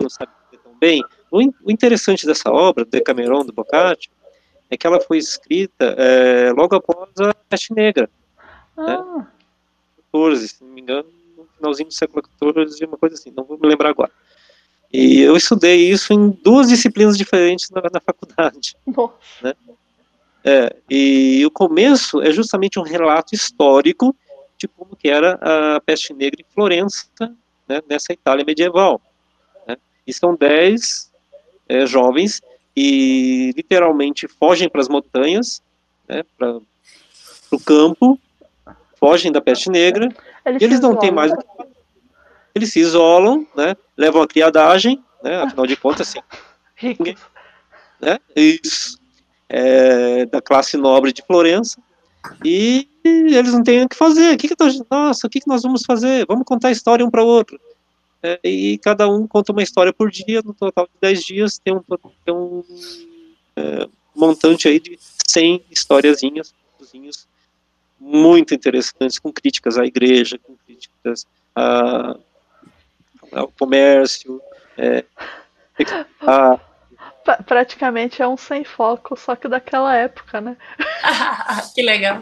Não 0.00 0.08
sabe 0.08 0.32
tão 0.62 0.74
bem. 0.78 1.02
O, 1.30 1.38
o 1.38 1.70
interessante 1.70 2.26
dessa 2.26 2.50
obra, 2.50 2.84
do 2.84 2.90
Decameron, 2.90 3.44
do 3.44 3.52
Boccaccio, 3.52 4.10
é 4.70 4.76
que 4.76 4.86
ela 4.86 5.00
foi 5.00 5.18
escrita 5.18 5.94
é, 5.96 6.52
logo 6.52 6.74
após 6.74 7.10
a 7.20 7.34
Peste 7.48 7.72
Negra. 7.72 8.10
Né? 8.76 8.96
Ah. 8.98 9.18
Né? 9.18 9.26
14, 10.12 10.48
se 10.48 10.64
não 10.64 10.72
me 10.72 10.80
engano, 10.80 11.08
no 11.08 11.17
finalzinho 11.58 11.88
do 11.88 11.94
século 11.94 12.22
XIV, 12.42 12.86
uma 12.86 12.96
coisa 12.96 13.14
assim, 13.14 13.32
não 13.36 13.44
vou 13.44 13.58
me 13.58 13.68
lembrar 13.68 13.90
agora. 13.90 14.10
E 14.92 15.20
eu 15.20 15.36
estudei 15.36 15.90
isso 15.90 16.12
em 16.12 16.30
duas 16.30 16.68
disciplinas 16.68 17.16
diferentes 17.16 17.68
na, 17.70 17.82
na 17.92 18.00
faculdade. 18.00 18.74
Né? 19.42 19.54
É, 20.44 20.76
e 20.88 21.44
o 21.44 21.50
começo 21.50 22.22
é 22.22 22.32
justamente 22.32 22.78
um 22.78 22.82
relato 22.82 23.34
histórico 23.34 24.16
de 24.56 24.66
como 24.66 24.96
que 24.96 25.08
era 25.08 25.38
a 25.42 25.80
peste 25.80 26.14
negra 26.14 26.40
em 26.40 26.54
Florença, 26.54 27.06
né, 27.68 27.82
nessa 27.88 28.12
Itália 28.12 28.44
medieval. 28.44 29.00
E 30.06 30.12
são 30.12 30.34
dez 30.34 31.12
é, 31.68 31.84
jovens 31.86 32.40
e 32.74 33.52
literalmente 33.56 34.26
fogem 34.26 34.68
para 34.68 34.80
as 34.80 34.88
montanhas, 34.88 35.62
né, 36.08 36.24
para 36.36 36.58
o 37.50 37.60
campo, 37.60 38.18
fogem 38.98 39.32
da 39.32 39.40
peste 39.40 39.70
negra, 39.70 40.08
eles, 40.44 40.62
eles 40.62 40.80
não 40.80 40.96
têm 40.96 41.10
mais. 41.10 41.32
Eles 42.54 42.72
se 42.72 42.80
isolam, 42.80 43.46
né, 43.56 43.76
levam 43.96 44.22
a 44.22 44.26
criadagem, 44.26 45.02
né, 45.22 45.42
afinal 45.42 45.66
de 45.66 45.76
contas, 45.76 46.08
assim. 46.08 46.20
Ricos. 46.74 47.14
Né, 48.00 48.18
isso, 48.36 48.98
é, 49.48 50.26
da 50.26 50.40
classe 50.40 50.76
nobre 50.76 51.12
de 51.12 51.22
Florença, 51.22 51.80
e 52.44 52.88
eles 53.04 53.52
não 53.52 53.62
têm 53.62 53.84
o 53.84 53.88
que 53.88 53.96
fazer. 53.96 54.34
O 54.34 54.38
que, 54.38 54.48
que 54.48 54.56
nós, 54.58 54.80
nossa, 54.90 55.26
o 55.26 55.30
que, 55.30 55.40
que 55.40 55.48
nós 55.48 55.62
vamos 55.62 55.82
fazer? 55.84 56.26
Vamos 56.26 56.44
contar 56.44 56.70
história 56.70 57.04
um 57.04 57.10
para 57.10 57.24
o 57.24 57.26
outro. 57.26 57.58
É, 58.22 58.38
e 58.42 58.78
cada 58.78 59.08
um 59.08 59.26
conta 59.26 59.52
uma 59.52 59.62
história 59.62 59.92
por 59.92 60.10
dia, 60.10 60.42
no 60.44 60.52
total 60.52 60.86
de 60.86 60.92
10 61.00 61.24
dias 61.24 61.58
tem 61.58 61.72
um, 61.72 61.80
tem 62.24 62.34
um 62.34 62.64
é, 63.54 63.88
montante 64.14 64.66
aí 64.66 64.80
de 64.80 64.98
100 65.24 65.64
historiazinhas 65.70 66.52
muito 68.00 68.54
interessantes, 68.54 69.18
com 69.18 69.32
críticas 69.32 69.78
à 69.78 69.84
igreja, 69.84 70.38
com 70.38 70.56
críticas 70.66 71.26
a, 71.54 72.16
ao 73.32 73.48
comércio, 73.48 74.40
é, 74.76 75.04
a, 76.22 76.58
praticamente 77.46 78.22
é 78.22 78.28
um 78.28 78.36
sem 78.36 78.64
foco, 78.64 79.16
só 79.16 79.36
que 79.36 79.48
daquela 79.48 79.94
época, 79.94 80.40
né? 80.40 80.56
que 81.74 81.82
legal. 81.82 82.20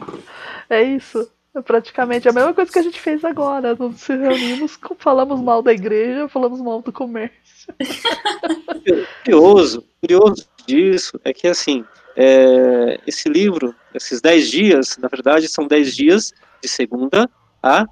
É 0.69 0.83
isso. 0.83 1.31
É 1.55 1.63
praticamente 1.63 2.29
a 2.29 2.33
mesma 2.33 2.53
coisa 2.53 2.71
que 2.71 2.79
a 2.79 2.83
gente 2.83 3.01
fez 3.01 3.25
agora. 3.25 3.75
Nós 3.79 4.01
se 4.01 4.15
reunimos, 4.15 4.79
falamos 4.99 5.41
mal 5.41 5.63
da 5.63 5.73
igreja, 5.73 6.29
falamos 6.29 6.61
mal 6.61 6.83
do 6.83 6.93
comércio. 6.93 7.75
curioso, 9.25 9.83
curioso 10.01 10.47
disso 10.67 11.19
é 11.25 11.33
que 11.33 11.47
assim, 11.47 11.85
é, 12.17 12.99
esse 13.07 13.29
livro, 13.29 13.75
esses 13.95 14.21
dez 14.21 14.51
dias, 14.51 14.97
na 14.97 15.09
verdade, 15.09 15.49
são 15.49 15.67
dez 15.67 15.95
dias 15.95 16.33
de 16.63 16.69
segunda 16.69 17.29
a 17.63 17.87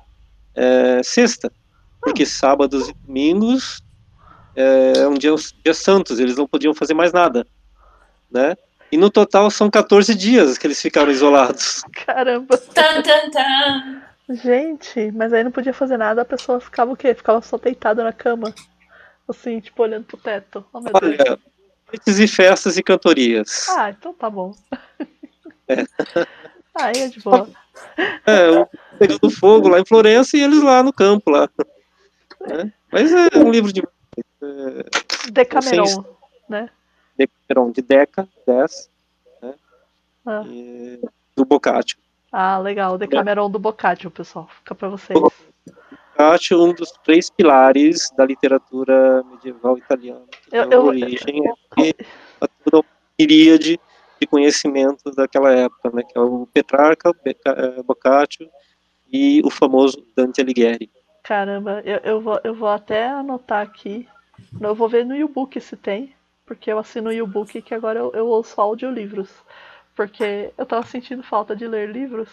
é, 0.55 1.03
sexta, 1.03 1.53
porque 2.01 2.25
sábados 2.25 2.89
e 2.89 2.95
domingos 3.07 3.83
é 4.57 5.07
um 5.07 5.15
dia, 5.15 5.35
dia 5.65 5.75
santos, 5.75 6.21
eles 6.21 6.37
não 6.37 6.47
podiam 6.47 6.73
fazer 6.73 6.95
mais 6.95 7.13
nada, 7.13 7.47
né? 8.31 8.57
E 8.91 8.97
no 8.97 9.11
total 9.11 9.51
são 9.51 9.69
14 9.69 10.15
dias 10.15 10.57
que 10.57 10.67
eles 10.67 10.81
ficaram 10.81 11.11
isolados. 11.11 11.83
Caramba! 12.07 12.57
Tan, 12.57 13.03
tan, 13.03 13.31
tan. 13.31 14.03
Gente, 14.29 15.11
mas 15.11 15.33
aí 15.33 15.43
não 15.43 15.51
podia 15.51 15.75
fazer 15.75 15.97
nada, 15.97 16.23
a 16.23 16.25
pessoa 16.25 16.61
ficava 16.61 16.93
o 16.93 16.97
quê? 16.97 17.13
Ficava 17.15 17.43
só 17.43 17.59
deitada 17.59 18.05
na 18.05 18.13
cama. 18.13 18.55
Assim, 19.29 19.59
tipo, 19.59 19.83
olhando 19.83 20.05
pro 20.05 20.17
teto. 20.17 20.65
Oh, 20.73 20.79
Olha, 20.79 21.17
Deus. 21.17 21.39
Noites 21.95 22.19
e 22.19 22.27
festas 22.27 22.77
e 22.77 22.83
cantorias. 22.83 23.69
Ah, 23.69 23.91
então 23.91 24.13
tá 24.13 24.29
bom. 24.29 24.55
É. 25.69 25.85
Aí 26.75 26.97
é 26.97 27.09
de 27.09 27.21
boa. 27.21 27.49
É, 28.25 28.67
pegando 28.99 29.29
fogo 29.29 29.69
lá 29.69 29.81
em 29.81 29.85
Florença 29.85 30.37
e 30.37 30.41
eles 30.41 30.63
lá 30.63 30.81
no 30.81 30.93
campo 30.93 31.29
lá. 31.29 31.49
É. 32.43 32.71
Mas 32.91 33.13
é 33.13 33.37
um 33.37 33.51
livro 33.51 33.73
de. 33.73 33.83
É, 33.83 35.31
Decameron, 35.31 36.05
né? 36.49 36.71
Decameron, 37.19 37.73
de 37.73 37.83
Deca, 37.83 38.29
10, 38.47 38.91
né? 39.43 39.55
Ah. 40.25 40.43
E, 40.47 41.01
do 41.35 41.45
Boccaccio. 41.45 41.99
Ah, 42.31 42.59
legal, 42.59 42.97
Decameron 42.97 43.51
do 43.51 43.59
Boccaccio, 43.59 44.11
pessoal. 44.11 44.49
Fica 44.61 44.75
para 44.75 44.89
vocês. 44.89 45.19
Boccaccio, 46.17 46.63
um 46.63 46.73
dos 46.73 46.93
três 47.05 47.29
pilares 47.29 48.11
da 48.17 48.25
literatura 48.25 49.23
medieval 49.25 49.77
italiana. 49.77 50.25
Eu, 50.53 50.71
eu, 50.71 50.85
origem 50.85 51.45
eu, 51.45 51.57
é 51.85 51.93
toda 52.65 52.79
uma 52.79 52.85
miríade 53.19 53.81
de 54.21 54.27
conhecimento 54.27 55.11
daquela 55.11 55.53
época, 55.53 55.91
né? 55.93 56.03
Que 56.03 56.17
é 56.17 56.21
o 56.21 56.47
Petrarca, 56.53 57.13
é, 57.25 57.83
Boccaccio 57.83 58.49
e 59.13 59.43
o 59.45 59.51
famoso 59.51 60.07
Dante 60.17 60.41
Alighieri. 60.41 60.91
Caramba, 61.23 61.83
eu, 61.85 61.99
eu, 61.99 62.21
vou, 62.21 62.41
eu 62.45 62.55
vou 62.55 62.69
até 62.69 63.09
anotar 63.09 63.63
aqui. 63.63 64.09
Eu 64.61 64.75
vou 64.75 64.89
ver 64.89 65.05
no 65.05 65.17
e-book 65.17 65.61
se 65.61 65.77
tem 65.77 66.15
porque 66.47 66.71
eu 66.71 66.79
assino 66.79 67.11
o 67.11 67.13
e-book 67.13 67.63
que 67.63 67.75
agora 67.75 67.99
eu, 67.99 68.13
eu 68.13 68.27
ouço 68.27 68.61
audiolivros. 68.61 69.31
Porque 69.95 70.53
eu 70.59 70.67
tava 70.67 70.85
sentindo 70.87 71.23
falta 71.23 71.55
de 71.55 71.67
ler 71.67 71.91
livros. 71.91 72.29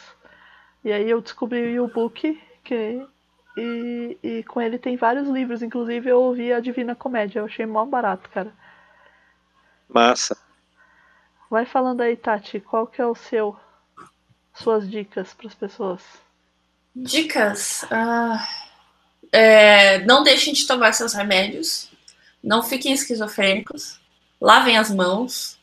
E 0.84 0.92
aí 0.92 1.10
eu 1.10 1.22
descobri 1.22 1.80
o 1.80 1.88
e-book 1.88 2.42
que, 2.64 3.06
e, 3.58 4.18
e 4.22 4.44
com 4.44 4.62
ele 4.62 4.78
tem 4.78 4.96
vários 4.96 5.28
livros. 5.28 5.62
Inclusive 5.62 6.10
eu 6.10 6.22
ouvi 6.22 6.52
a 6.52 6.60
Divina 6.60 6.96
Comédia. 6.96 7.40
Eu 7.40 7.46
achei 7.46 7.66
mó 7.66 7.86
barato, 7.86 8.30
cara. 8.30 8.54
Massa. 9.90 10.38
Vai 11.50 11.66
falando 11.66 12.02
aí, 12.02 12.16
Tati, 12.16 12.60
qual 12.60 12.88
que 12.88 13.02
é 13.02 13.06
o 13.06 13.16
seu 13.16 13.58
suas 14.54 14.90
dicas 14.90 15.34
para 15.34 15.48
as 15.48 15.56
pessoas? 15.56 16.02
Dicas? 16.96 17.86
Ah, 17.90 18.46
é, 19.32 20.00
não 20.06 20.24
deixem 20.24 20.54
de 20.54 20.68
tomar 20.68 20.94
seus 20.94 21.14
remédios. 21.14 21.90
Não 22.44 22.64
fiquem 22.64 22.94
esquizofrênicos 22.94 24.02
lavem 24.42 24.78
as 24.78 24.90
mãos. 24.90 25.60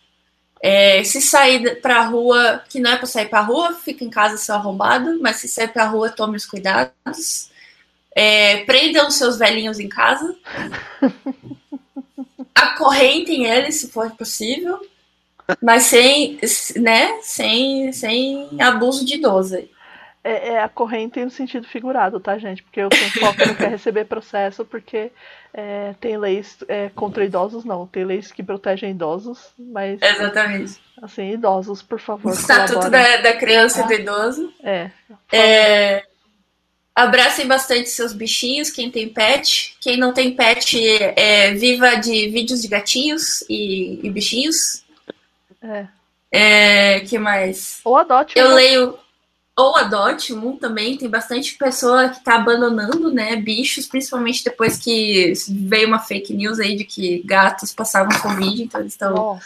É, 0.62 1.02
se 1.04 1.20
sair 1.20 1.80
para 1.80 1.98
a 1.98 2.06
rua, 2.06 2.62
que 2.68 2.80
não 2.80 2.90
é 2.90 2.96
para 2.96 3.06
sair 3.06 3.28
para 3.28 3.40
a 3.40 3.42
rua, 3.42 3.74
fica 3.74 4.04
em 4.04 4.10
casa 4.10 4.36
seu 4.36 4.54
arrombado, 4.54 5.18
mas 5.20 5.36
se 5.36 5.48
sair 5.48 5.68
para 5.68 5.84
a 5.84 5.88
rua, 5.88 6.10
tome 6.10 6.36
os 6.36 6.46
cuidados. 6.46 7.50
É, 8.14 8.64
prendam 8.64 9.10
seus 9.10 9.38
velhinhos 9.38 9.78
em 9.78 9.88
casa. 9.88 10.34
Acorrentem 12.54 13.46
eles, 13.46 13.76
se 13.76 13.88
for 13.90 14.10
possível, 14.12 14.80
mas 15.62 15.84
sem, 15.84 16.38
né, 16.76 17.18
sem, 17.22 17.92
sem 17.92 18.48
abuso 18.60 19.04
de 19.04 19.14
idoso. 19.14 19.56
É, 20.24 20.48
é 20.48 20.62
acorrente 20.62 21.24
no 21.24 21.30
sentido 21.30 21.66
figurado, 21.66 22.18
tá, 22.18 22.36
gente? 22.36 22.62
Porque 22.62 22.82
o 22.82 22.90
foco 23.18 23.46
não 23.46 23.54
quer 23.54 23.70
receber 23.70 24.04
processo 24.04 24.64
porque 24.64 25.12
é, 25.54 25.94
tem 26.00 26.18
leis 26.18 26.58
é, 26.68 26.90
contra 26.90 27.24
idosos, 27.24 27.64
não. 27.64 27.86
Tem 27.86 28.04
leis 28.04 28.30
que 28.32 28.42
protegem 28.42 28.90
idosos, 28.90 29.52
mas. 29.58 30.02
Exatamente. 30.02 30.80
Assim, 31.00 31.32
idosos, 31.32 31.82
por 31.82 32.00
favor. 32.00 32.30
O 32.30 32.34
Estatuto 32.34 32.90
da, 32.90 33.16
da 33.18 33.36
Criança 33.36 33.82
ah, 33.82 33.84
e 33.84 33.86
do 33.86 34.02
Idoso. 34.02 34.52
É. 34.62 34.90
é. 35.32 36.07
Abracem 36.98 37.46
bastante 37.46 37.90
seus 37.90 38.12
bichinhos, 38.12 38.70
quem 38.70 38.90
tem 38.90 39.08
pet. 39.08 39.76
Quem 39.80 39.96
não 39.96 40.12
tem 40.12 40.34
pet, 40.34 40.76
é, 41.14 41.54
viva 41.54 41.94
de 41.94 42.28
vídeos 42.28 42.60
de 42.60 42.66
gatinhos 42.66 43.44
e, 43.48 44.00
e 44.02 44.10
bichinhos. 44.10 44.82
É. 45.62 45.86
é. 46.32 47.00
que 47.00 47.16
mais? 47.16 47.78
Ou 47.84 47.96
adote. 47.96 48.36
Eu 48.36 48.52
leio 48.52 48.98
ou 49.56 49.76
adote 49.76 50.34
um 50.34 50.56
também. 50.56 50.98
Tem 50.98 51.08
bastante 51.08 51.54
pessoa 51.54 52.08
que 52.08 52.18
está 52.18 52.34
abandonando, 52.34 53.12
né, 53.12 53.36
bichos, 53.36 53.86
principalmente 53.86 54.42
depois 54.42 54.76
que 54.76 55.32
veio 55.48 55.86
uma 55.86 56.00
fake 56.00 56.34
news 56.34 56.58
aí 56.58 56.74
de 56.74 56.82
que 56.82 57.22
gatos 57.24 57.72
passavam 57.72 58.20
Covid, 58.20 58.60
então 58.60 58.80
eles 58.80 58.94
estão. 58.94 59.38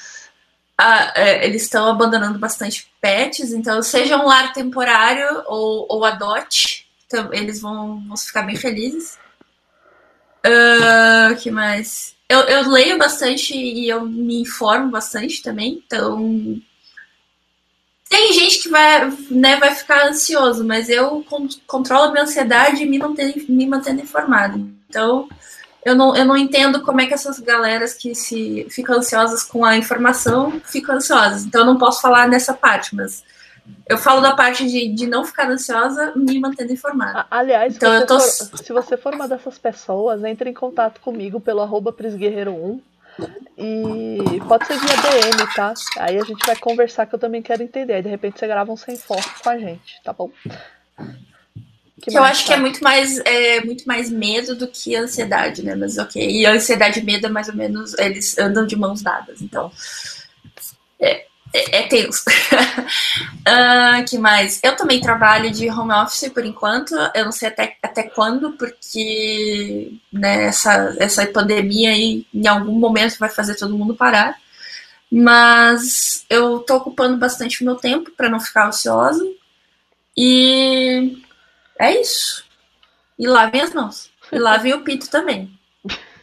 é, 1.14 1.46
eles 1.46 1.64
estão 1.64 1.86
abandonando 1.86 2.38
bastante 2.38 2.90
pets, 2.98 3.52
então 3.52 3.82
seja 3.82 4.16
um 4.16 4.24
lar 4.24 4.54
temporário 4.54 5.42
ou, 5.48 5.84
ou 5.90 6.02
adote, 6.02 6.81
eles 7.32 7.60
vão, 7.60 8.02
vão 8.06 8.16
ficar 8.16 8.42
bem 8.42 8.56
felizes. 8.56 9.18
Uh, 10.44 11.36
que 11.36 11.50
mais? 11.50 12.16
Eu, 12.28 12.40
eu 12.40 12.68
leio 12.68 12.98
bastante 12.98 13.54
e 13.54 13.88
eu 13.88 14.06
me 14.06 14.40
informo 14.40 14.90
bastante 14.90 15.42
também, 15.42 15.82
então 15.86 16.60
tem 18.12 18.32
gente 18.34 18.58
que 18.60 18.68
vai, 18.68 19.10
né, 19.30 19.56
vai 19.56 19.74
ficar 19.74 20.06
ansioso, 20.06 20.62
mas 20.64 20.90
eu 20.90 21.24
controlo 21.66 22.04
a 22.04 22.12
minha 22.12 22.24
ansiedade 22.24 22.84
me 22.84 22.98
mantendo, 22.98 23.34
me 23.48 23.66
mantendo 23.66 24.02
informado. 24.02 24.70
Então, 24.86 25.28
eu 25.82 25.94
não, 25.94 26.14
eu 26.14 26.26
não 26.26 26.36
entendo 26.36 26.82
como 26.82 27.00
é 27.00 27.06
que 27.06 27.14
essas 27.14 27.38
galeras 27.38 27.94
que 27.94 28.14
se 28.14 28.66
ficam 28.68 28.96
ansiosas 28.96 29.42
com 29.42 29.64
a 29.64 29.78
informação 29.78 30.60
ficam 30.62 30.96
ansiosas. 30.96 31.46
Então, 31.46 31.62
eu 31.62 31.66
não 31.66 31.78
posso 31.78 32.02
falar 32.02 32.28
nessa 32.28 32.52
parte, 32.52 32.94
mas 32.94 33.24
eu 33.88 33.98
falo 33.98 34.20
da 34.20 34.34
parte 34.34 34.66
de, 34.66 34.88
de 34.88 35.06
não 35.06 35.24
ficar 35.24 35.48
ansiosa 35.48 36.12
me 36.16 36.38
mantendo 36.38 36.72
informada. 36.72 37.26
Aliás, 37.30 37.76
então, 37.76 37.92
se, 37.92 38.00
você 38.00 38.06
tô... 38.06 38.20
for, 38.20 38.58
se 38.58 38.72
você 38.72 38.96
for 38.96 39.14
uma 39.14 39.28
dessas 39.28 39.58
pessoas, 39.58 40.24
entre 40.24 40.50
em 40.50 40.54
contato 40.54 41.00
comigo 41.00 41.40
pelo 41.40 41.60
arroba 41.60 41.92
Prisguerreiro1 41.92 42.80
e 43.58 44.40
pode 44.48 44.66
ser 44.66 44.78
via 44.78 44.96
DM, 44.96 45.54
tá? 45.54 45.74
Aí 45.98 46.18
a 46.18 46.24
gente 46.24 46.44
vai 46.46 46.56
conversar 46.56 47.06
que 47.06 47.14
eu 47.14 47.18
também 47.18 47.42
quero 47.42 47.62
entender. 47.62 47.94
Aí 47.94 48.02
de 48.02 48.08
repente 48.08 48.38
você 48.38 48.46
grava 48.46 48.72
um 48.72 48.76
sem 48.76 48.96
foco 48.96 49.42
com 49.42 49.50
a 49.50 49.58
gente, 49.58 50.00
tá 50.02 50.12
bom? 50.12 50.30
Que, 52.00 52.10
que 52.10 52.18
eu 52.18 52.24
acho 52.24 52.44
que 52.46 52.52
é 52.52 52.56
muito 52.56 52.82
mais 52.82 53.18
é, 53.20 53.64
muito 53.64 53.84
mais 53.84 54.10
medo 54.10 54.56
do 54.56 54.66
que 54.66 54.96
ansiedade, 54.96 55.62
né? 55.62 55.74
Mas 55.74 55.98
ok. 55.98 56.24
E 56.28 56.46
a 56.46 56.52
ansiedade 56.52 56.98
e 56.98 57.04
medo 57.04 57.26
é 57.26 57.30
mais 57.30 57.48
ou 57.48 57.54
menos. 57.54 57.96
Eles 57.98 58.36
andam 58.38 58.66
de 58.66 58.74
mãos 58.74 59.02
dadas. 59.02 59.40
Então. 59.40 59.70
É, 60.98 61.26
é, 61.52 61.78
é 61.78 61.88
tenso. 61.88 62.24
uh, 62.28 64.04
que 64.08 64.18
mais? 64.18 64.58
Eu 64.62 64.74
também 64.76 65.00
trabalho 65.00 65.50
de 65.50 65.68
home 65.68 65.92
office 65.92 66.28
por 66.32 66.44
enquanto. 66.44 66.94
Eu 67.14 67.26
não 67.26 67.32
sei 67.32 67.48
até, 67.48 67.76
até 67.82 68.04
quando, 68.04 68.52
porque 68.52 69.92
né, 70.12 70.44
essa, 70.46 70.96
essa 70.98 71.26
pandemia 71.26 71.90
aí 71.90 72.26
em 72.32 72.46
algum 72.46 72.78
momento 72.78 73.18
vai 73.18 73.28
fazer 73.28 73.54
todo 73.56 73.76
mundo 73.76 73.94
parar. 73.94 74.36
Mas 75.10 76.24
eu 76.30 76.60
tô 76.60 76.76
ocupando 76.76 77.18
bastante 77.18 77.62
meu 77.62 77.76
tempo 77.76 78.10
para 78.12 78.30
não 78.30 78.40
ficar 78.40 78.68
ociosa. 78.68 79.22
E 80.16 81.22
é 81.78 82.00
isso. 82.00 82.44
E 83.18 83.26
lavem 83.26 83.60
as 83.60 83.74
mãos. 83.74 84.10
E 84.30 84.38
lavem 84.38 84.72
o 84.72 84.82
pinto 84.82 85.10
também. 85.10 85.52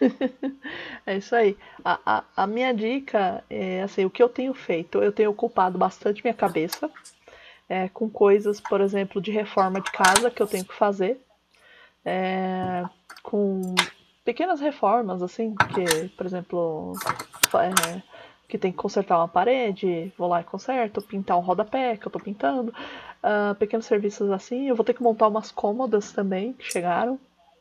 é 1.09 1.17
isso 1.17 1.35
aí. 1.35 1.57
A, 1.83 1.99
a, 2.05 2.23
a, 2.37 2.47
minha 2.47 2.73
dica 2.73 3.43
é 3.49 3.81
assim, 3.81 4.05
o 4.05 4.09
que 4.09 4.21
eu 4.21 4.29
tenho 4.29 4.53
feito, 4.53 5.01
eu 5.01 5.11
tenho 5.11 5.31
ocupado 5.31 5.77
bastante 5.77 6.23
minha 6.23 6.33
cabeça 6.33 6.89
é, 7.67 7.89
com 7.89 8.09
coisas, 8.09 8.61
por 8.61 8.81
exemplo, 8.81 9.21
de 9.21 9.31
reforma 9.31 9.81
de 9.81 9.91
casa 9.91 10.29
que 10.29 10.41
eu 10.41 10.47
tenho 10.47 10.65
que 10.65 10.73
fazer. 10.73 11.19
É, 12.05 12.83
com 13.23 13.75
pequenas 14.23 14.59
reformas, 14.59 15.21
assim, 15.21 15.55
que, 15.55 16.09
por 16.09 16.25
exemplo, 16.25 16.93
é, 17.55 18.01
que 18.47 18.57
tem 18.57 18.71
que 18.71 18.77
consertar 18.77 19.17
uma 19.17 19.27
parede, 19.27 20.11
vou 20.17 20.27
lá 20.27 20.41
e 20.41 20.43
conserto, 20.43 21.01
pintar 21.01 21.37
um 21.37 21.41
rodapé 21.41 21.97
que 21.97 22.07
eu 22.07 22.11
tô 22.11 22.19
pintando, 22.19 22.73
uh, 23.23 23.53
pequenos 23.55 23.85
serviços 23.85 24.31
assim. 24.31 24.67
Eu 24.67 24.75
vou 24.75 24.83
ter 24.83 24.93
que 24.93 25.03
montar 25.03 25.27
umas 25.27 25.51
cômodas 25.51 26.11
também 26.11 26.53
que 26.53 26.71
chegaram 26.71 27.19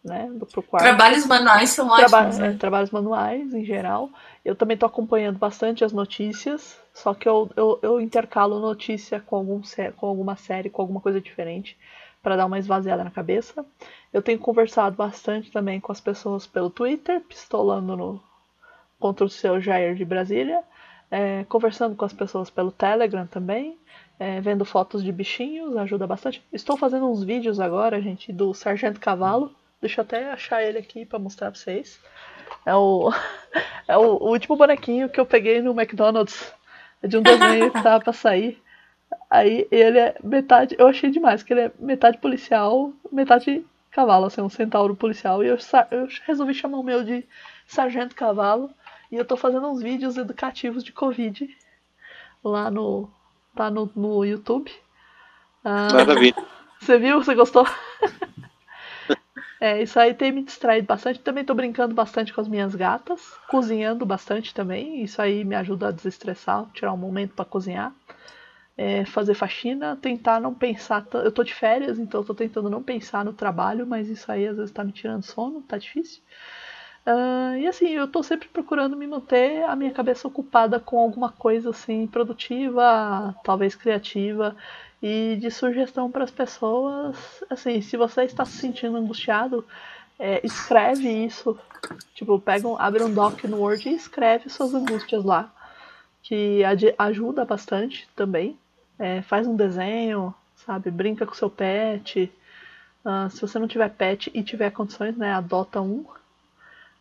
né? 0.09 0.31
Quarto. 0.67 0.85
Trabalhos 0.85 1.27
manuais 1.27 1.70
são 1.70 1.89
Traba 1.89 2.19
ótimos. 2.19 2.39
Né? 2.39 2.49
É, 2.49 2.53
trabalhos 2.55 2.91
manuais, 2.91 3.55
em 3.55 3.65
geral. 3.65 4.11
Eu 4.45 4.57
também 4.57 4.75
estou 4.75 4.87
acompanhando 4.87 5.39
bastante 5.39 5.85
as 5.85 5.93
notícias, 5.93 6.81
só 6.93 7.15
que 7.15 7.28
eu, 7.28 7.51
eu, 7.57 7.78
eu 7.83 8.01
intercalo 8.01 8.59
notícia 8.61 9.20
com, 9.20 9.37
algum, 9.37 9.61
com 9.97 10.07
alguma 10.07 10.37
série, 10.37 10.70
com 10.70 10.83
alguma 10.83 11.01
coisa 11.01 11.20
diferente, 11.20 11.77
para 12.23 12.37
dar 12.37 12.47
uma 12.47 12.59
esvaziada 12.59 13.05
na 13.05 13.11
cabeça. 13.11 13.65
Eu 14.12 14.23
tenho 14.23 14.39
conversado 14.39 14.97
bastante 14.97 15.51
também 15.51 15.81
com 15.81 15.93
as 15.93 16.01
pessoas 16.01 16.47
pelo 16.47 16.70
Twitter, 16.70 17.20
pistolando 17.20 17.97
no, 17.97 18.23
contra 18.99 19.25
o 19.25 19.28
seu 19.28 19.61
Jair 19.61 19.95
de 19.95 20.05
Brasília. 20.05 20.62
É, 21.11 21.45
conversando 21.45 21.97
com 21.97 22.05
as 22.05 22.12
pessoas 22.12 22.51
pelo 22.51 22.70
Telegram 22.70 23.27
também, 23.27 23.78
é, 24.19 24.41
vendo 24.41 24.65
fotos 24.65 25.03
de 25.03 25.11
bichinhos, 25.12 25.77
ajuda 25.77 26.07
bastante. 26.07 26.43
Estou 26.53 26.77
fazendo 26.77 27.09
uns 27.09 27.23
vídeos 27.23 27.61
agora, 27.61 28.01
gente, 28.01 28.33
do 28.33 28.53
Sargento 28.53 29.01
Cavalo, 29.01 29.51
Deixa 29.81 30.01
eu 30.01 30.05
até 30.05 30.31
achar 30.31 30.63
ele 30.63 30.79
aqui 30.79 31.05
para 31.07 31.19
mostrar 31.19 31.51
pra 31.51 31.61
vocês. 31.61 32.01
É 32.67 32.75
o, 32.75 33.13
é 33.87 33.97
o, 33.97 34.17
o, 34.17 34.31
último 34.31 34.57
bonequinho 34.57 35.09
que 35.09 35.21
eu 35.21 35.27
peguei 35.27 35.63
no 35.63 35.79
McDonald's. 35.79 36.53
De 37.03 37.17
um 37.17 37.23
desenho 37.23 37.71
que 37.71 37.81
tava 37.81 38.03
pra 38.03 38.13
sair. 38.13 38.61
Aí 39.31 39.69
ele 39.71 39.99
é 39.99 40.17
metade. 40.23 40.75
Eu 40.79 40.89
achei 40.89 41.11
demais, 41.11 41.45
que 41.45 41.53
ele 41.53 41.61
é 41.61 41.73
metade 41.79 42.19
policial, 42.19 42.93
metade 43.13 43.65
cavalo, 43.93 44.27
assim, 44.27 44.41
um 44.41 44.49
centauro 44.49 44.97
policial. 44.97 45.45
E 45.45 45.47
eu, 45.47 45.57
eu 45.93 46.09
resolvi 46.27 46.55
chamar 46.55 46.79
o 46.79 46.83
meu 46.83 47.05
de 47.05 47.25
Sargento 47.67 48.17
Cavalo. 48.17 48.71
E 49.13 49.17
eu 49.17 49.25
tô 49.25 49.37
fazendo 49.37 49.69
uns 49.69 49.81
vídeos 49.81 50.17
educativos 50.17 50.83
de 50.83 50.93
Covid 50.93 51.49
lá 52.45 52.71
no. 52.71 53.09
tá 53.55 53.71
no, 53.71 53.91
no 53.95 54.25
YouTube. 54.25 54.73
Ah, 55.65 55.89
Maravilha. 55.93 56.37
Você 56.81 56.99
viu? 56.99 57.23
Você 57.23 57.35
gostou? 57.35 57.67
É, 59.61 59.83
isso 59.83 59.99
aí 59.99 60.15
tem 60.15 60.31
me 60.33 60.43
distraído 60.45 60.87
bastante. 60.87 61.19
Também 61.20 61.45
tô 61.45 61.55
brincando 61.55 61.95
bastante 61.95 62.33
com 62.33 62.41
as 62.41 62.49
minhas 62.49 62.75
gatas, 62.75 63.20
cozinhando 63.49 64.07
bastante 64.07 64.55
também. 64.55 65.03
Isso 65.03 65.20
aí 65.20 65.45
me 65.45 65.55
ajuda 65.57 65.89
a 65.89 65.91
desestressar, 65.91 66.67
tirar 66.73 66.93
um 66.93 66.97
momento 66.97 67.35
para 67.35 67.45
cozinhar. 67.45 67.93
É, 68.77 69.05
fazer 69.07 69.35
faxina, 69.35 69.97
tentar 69.97 70.41
não 70.41 70.55
pensar. 70.55 71.07
Eu 71.15 71.33
tô 71.33 71.45
de 71.45 71.55
férias, 71.55 71.99
então 71.99 72.25
tô 72.25 72.35
tentando 72.35 72.70
não 72.70 72.83
pensar 72.83 73.25
no 73.25 73.33
trabalho, 73.33 73.87
mas 73.87 74.09
isso 74.09 74.31
aí 74.33 74.47
às 74.49 74.57
vezes 74.57 74.73
tá 74.73 74.85
me 74.85 74.93
tirando 74.93 75.23
sono, 75.25 75.62
tá 75.62 75.78
difícil. 75.78 76.23
Uh, 77.07 77.57
e 77.57 77.67
assim, 77.67 77.89
eu 77.89 78.07
tô 78.07 78.23
sempre 78.23 78.49
procurando 78.49 78.97
me 78.97 79.07
manter 79.07 79.65
a 79.65 79.75
minha 79.75 79.91
cabeça 79.93 80.28
ocupada 80.28 80.78
com 80.78 80.99
alguma 80.99 81.31
coisa 81.33 81.70
assim 81.70 82.07
produtiva, 82.07 83.35
talvez 83.45 83.75
criativa 83.75 84.55
e 85.02 85.36
de 85.41 85.51
sugestão 85.51 86.10
para 86.10 86.25
as 86.25 86.31
pessoas. 86.31 87.17
Assim, 87.49 87.81
se 87.81 87.97
você 87.97 88.23
está 88.25 88.44
se 88.44 88.59
sentindo 88.59 88.97
angustiado, 88.97 89.65
é, 90.18 90.41
escreve 90.44 91.09
isso. 91.09 91.59
Tipo, 92.15 92.39
pega 92.41 92.67
um, 92.67 92.78
abre 92.78 93.02
um 93.02 93.12
doc 93.12 93.44
no 93.44 93.59
Word 93.59 93.89
e 93.89 93.94
escreve 93.94 94.51
suas 94.51 94.75
angústias 94.75 95.25
lá. 95.25 95.52
Que 96.23 96.62
ajuda 96.99 97.44
bastante 97.44 98.09
também. 98.17 98.59
É, 98.99 99.23
faz 99.23 99.47
um 99.47 99.55
desenho, 99.55 100.35
sabe? 100.57 100.91
Brinca 100.91 101.25
com 101.25 101.35
seu 101.35 101.49
pet. 101.49 102.31
Uh, 103.05 103.31
se 103.31 103.41
você 103.41 103.59
não 103.59 103.68
tiver 103.68 103.89
pet 103.91 104.31
e 104.35 104.43
tiver 104.43 104.70
condições, 104.70 105.17
né? 105.17 105.33
Adota 105.33 105.81
um. 105.81 106.05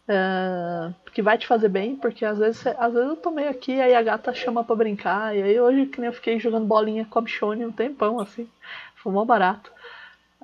Uh, 0.07 0.93
que 1.11 1.21
vai 1.21 1.37
te 1.37 1.45
fazer 1.45 1.67
bem, 1.67 1.97
porque 1.97 2.23
às 2.23 2.37
vezes, 2.37 2.65
às 2.65 2.93
vezes 2.93 3.09
eu 3.09 3.17
tô 3.17 3.29
meio 3.29 3.49
aqui, 3.49 3.81
aí 3.81 3.93
a 3.93 4.01
gata 4.01 4.33
chama 4.33 4.63
pra 4.63 4.73
brincar, 4.73 5.35
e 5.35 5.43
aí 5.43 5.59
hoje 5.59 5.85
que 5.87 5.99
nem 5.99 6.07
eu 6.07 6.13
fiquei 6.13 6.39
jogando 6.39 6.65
bolinha 6.65 7.05
com 7.05 7.19
a 7.19 7.21
bichone 7.21 7.65
um 7.65 7.71
tempão, 7.73 8.17
assim, 8.19 8.49
foi 8.95 9.11
mó 9.11 9.25
barato. 9.25 9.69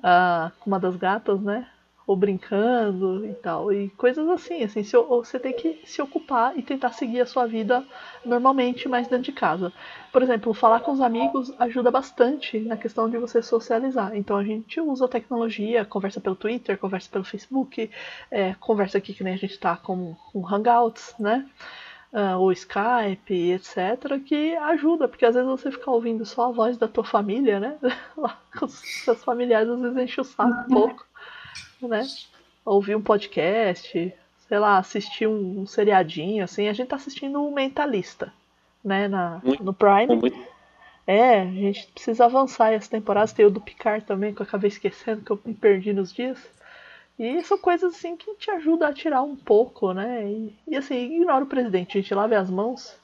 Uh, 0.00 0.52
com 0.60 0.68
uma 0.68 0.78
das 0.78 0.96
gatas, 0.96 1.40
né? 1.40 1.66
Ou 2.06 2.16
brincando 2.16 3.24
e 3.26 3.34
tal. 3.34 3.72
E 3.72 3.88
coisas 3.90 4.28
assim, 4.28 4.62
assim, 4.62 4.82
se, 4.82 4.96
você 4.96 5.38
tem 5.38 5.52
que 5.52 5.80
se 5.84 6.02
ocupar 6.02 6.56
e 6.56 6.62
tentar 6.62 6.92
seguir 6.92 7.20
a 7.20 7.26
sua 7.26 7.46
vida 7.46 7.84
normalmente, 8.24 8.88
mais 8.88 9.08
dentro 9.08 9.24
de 9.24 9.32
casa. 9.32 9.72
Por 10.12 10.22
exemplo, 10.22 10.52
falar 10.52 10.80
com 10.80 10.92
os 10.92 11.00
amigos 11.00 11.52
ajuda 11.58 11.90
bastante 11.90 12.60
na 12.60 12.76
questão 12.76 13.08
de 13.08 13.18
você 13.18 13.42
socializar. 13.42 14.14
Então 14.14 14.36
a 14.36 14.44
gente 14.44 14.80
usa 14.80 15.06
a 15.06 15.08
tecnologia, 15.08 15.84
conversa 15.84 16.20
pelo 16.20 16.36
Twitter, 16.36 16.78
conversa 16.78 17.08
pelo 17.10 17.24
Facebook, 17.24 17.90
é, 18.30 18.54
conversa 18.60 18.98
aqui 18.98 19.14
que 19.14 19.24
nem 19.24 19.34
a 19.34 19.38
gente 19.38 19.58
tá 19.58 19.76
com, 19.76 20.14
com 20.32 20.46
Hangouts, 20.46 21.14
né? 21.18 21.46
Uh, 22.12 22.38
o 22.38 22.52
Skype, 22.52 23.50
etc., 23.50 24.22
que 24.24 24.54
ajuda, 24.54 25.08
porque 25.08 25.26
às 25.26 25.34
vezes 25.34 25.50
você 25.50 25.68
fica 25.72 25.90
ouvindo 25.90 26.24
só 26.24 26.48
a 26.48 26.52
voz 26.52 26.78
da 26.78 26.86
tua 26.86 27.02
família, 27.02 27.58
né? 27.58 27.76
Lá 28.16 28.38
com 28.56 28.66
os 28.66 28.74
seus 28.74 29.24
familiares 29.24 29.68
às 29.68 29.80
vezes 29.80 29.96
enche 29.96 30.20
o 30.20 30.24
saco 30.24 30.64
um 30.70 30.74
pouco 30.74 31.04
né? 31.82 32.02
Ouvir 32.64 32.96
um 32.96 33.02
podcast, 33.02 34.12
sei 34.48 34.58
lá, 34.58 34.78
assistir 34.78 35.26
um, 35.26 35.60
um 35.60 35.66
seriadinho, 35.66 36.44
assim. 36.44 36.68
A 36.68 36.72
gente 36.72 36.88
tá 36.88 36.96
assistindo 36.96 37.44
o 37.44 37.54
Mentalista, 37.54 38.32
né? 38.82 39.08
Na, 39.08 39.40
no 39.60 39.72
Prime. 39.72 40.16
Muito. 40.16 40.54
É, 41.06 41.42
a 41.42 41.46
gente 41.46 41.86
precisa 41.88 42.24
avançar 42.24 42.72
essa 42.72 42.90
temporada. 42.90 43.30
Tem 43.32 43.44
o 43.44 43.50
do 43.50 43.60
Picard 43.60 44.04
também, 44.04 44.34
que 44.34 44.40
eu 44.40 44.46
acabei 44.46 44.68
esquecendo, 44.68 45.22
que 45.22 45.30
eu 45.30 45.40
me 45.44 45.54
perdi 45.54 45.92
nos 45.92 46.12
dias. 46.12 46.38
E 47.18 47.42
são 47.44 47.58
coisas 47.58 47.94
assim 47.94 48.16
que 48.16 48.34
te 48.34 48.50
ajudam 48.50 48.88
a 48.88 48.92
tirar 48.92 49.22
um 49.22 49.36
pouco, 49.36 49.92
né? 49.92 50.26
E, 50.26 50.58
e 50.66 50.76
assim, 50.76 50.96
ignora 50.96 51.44
o 51.44 51.48
presidente, 51.48 51.96
a 51.96 52.00
gente 52.00 52.14
lave 52.14 52.34
as 52.34 52.50
mãos, 52.50 52.96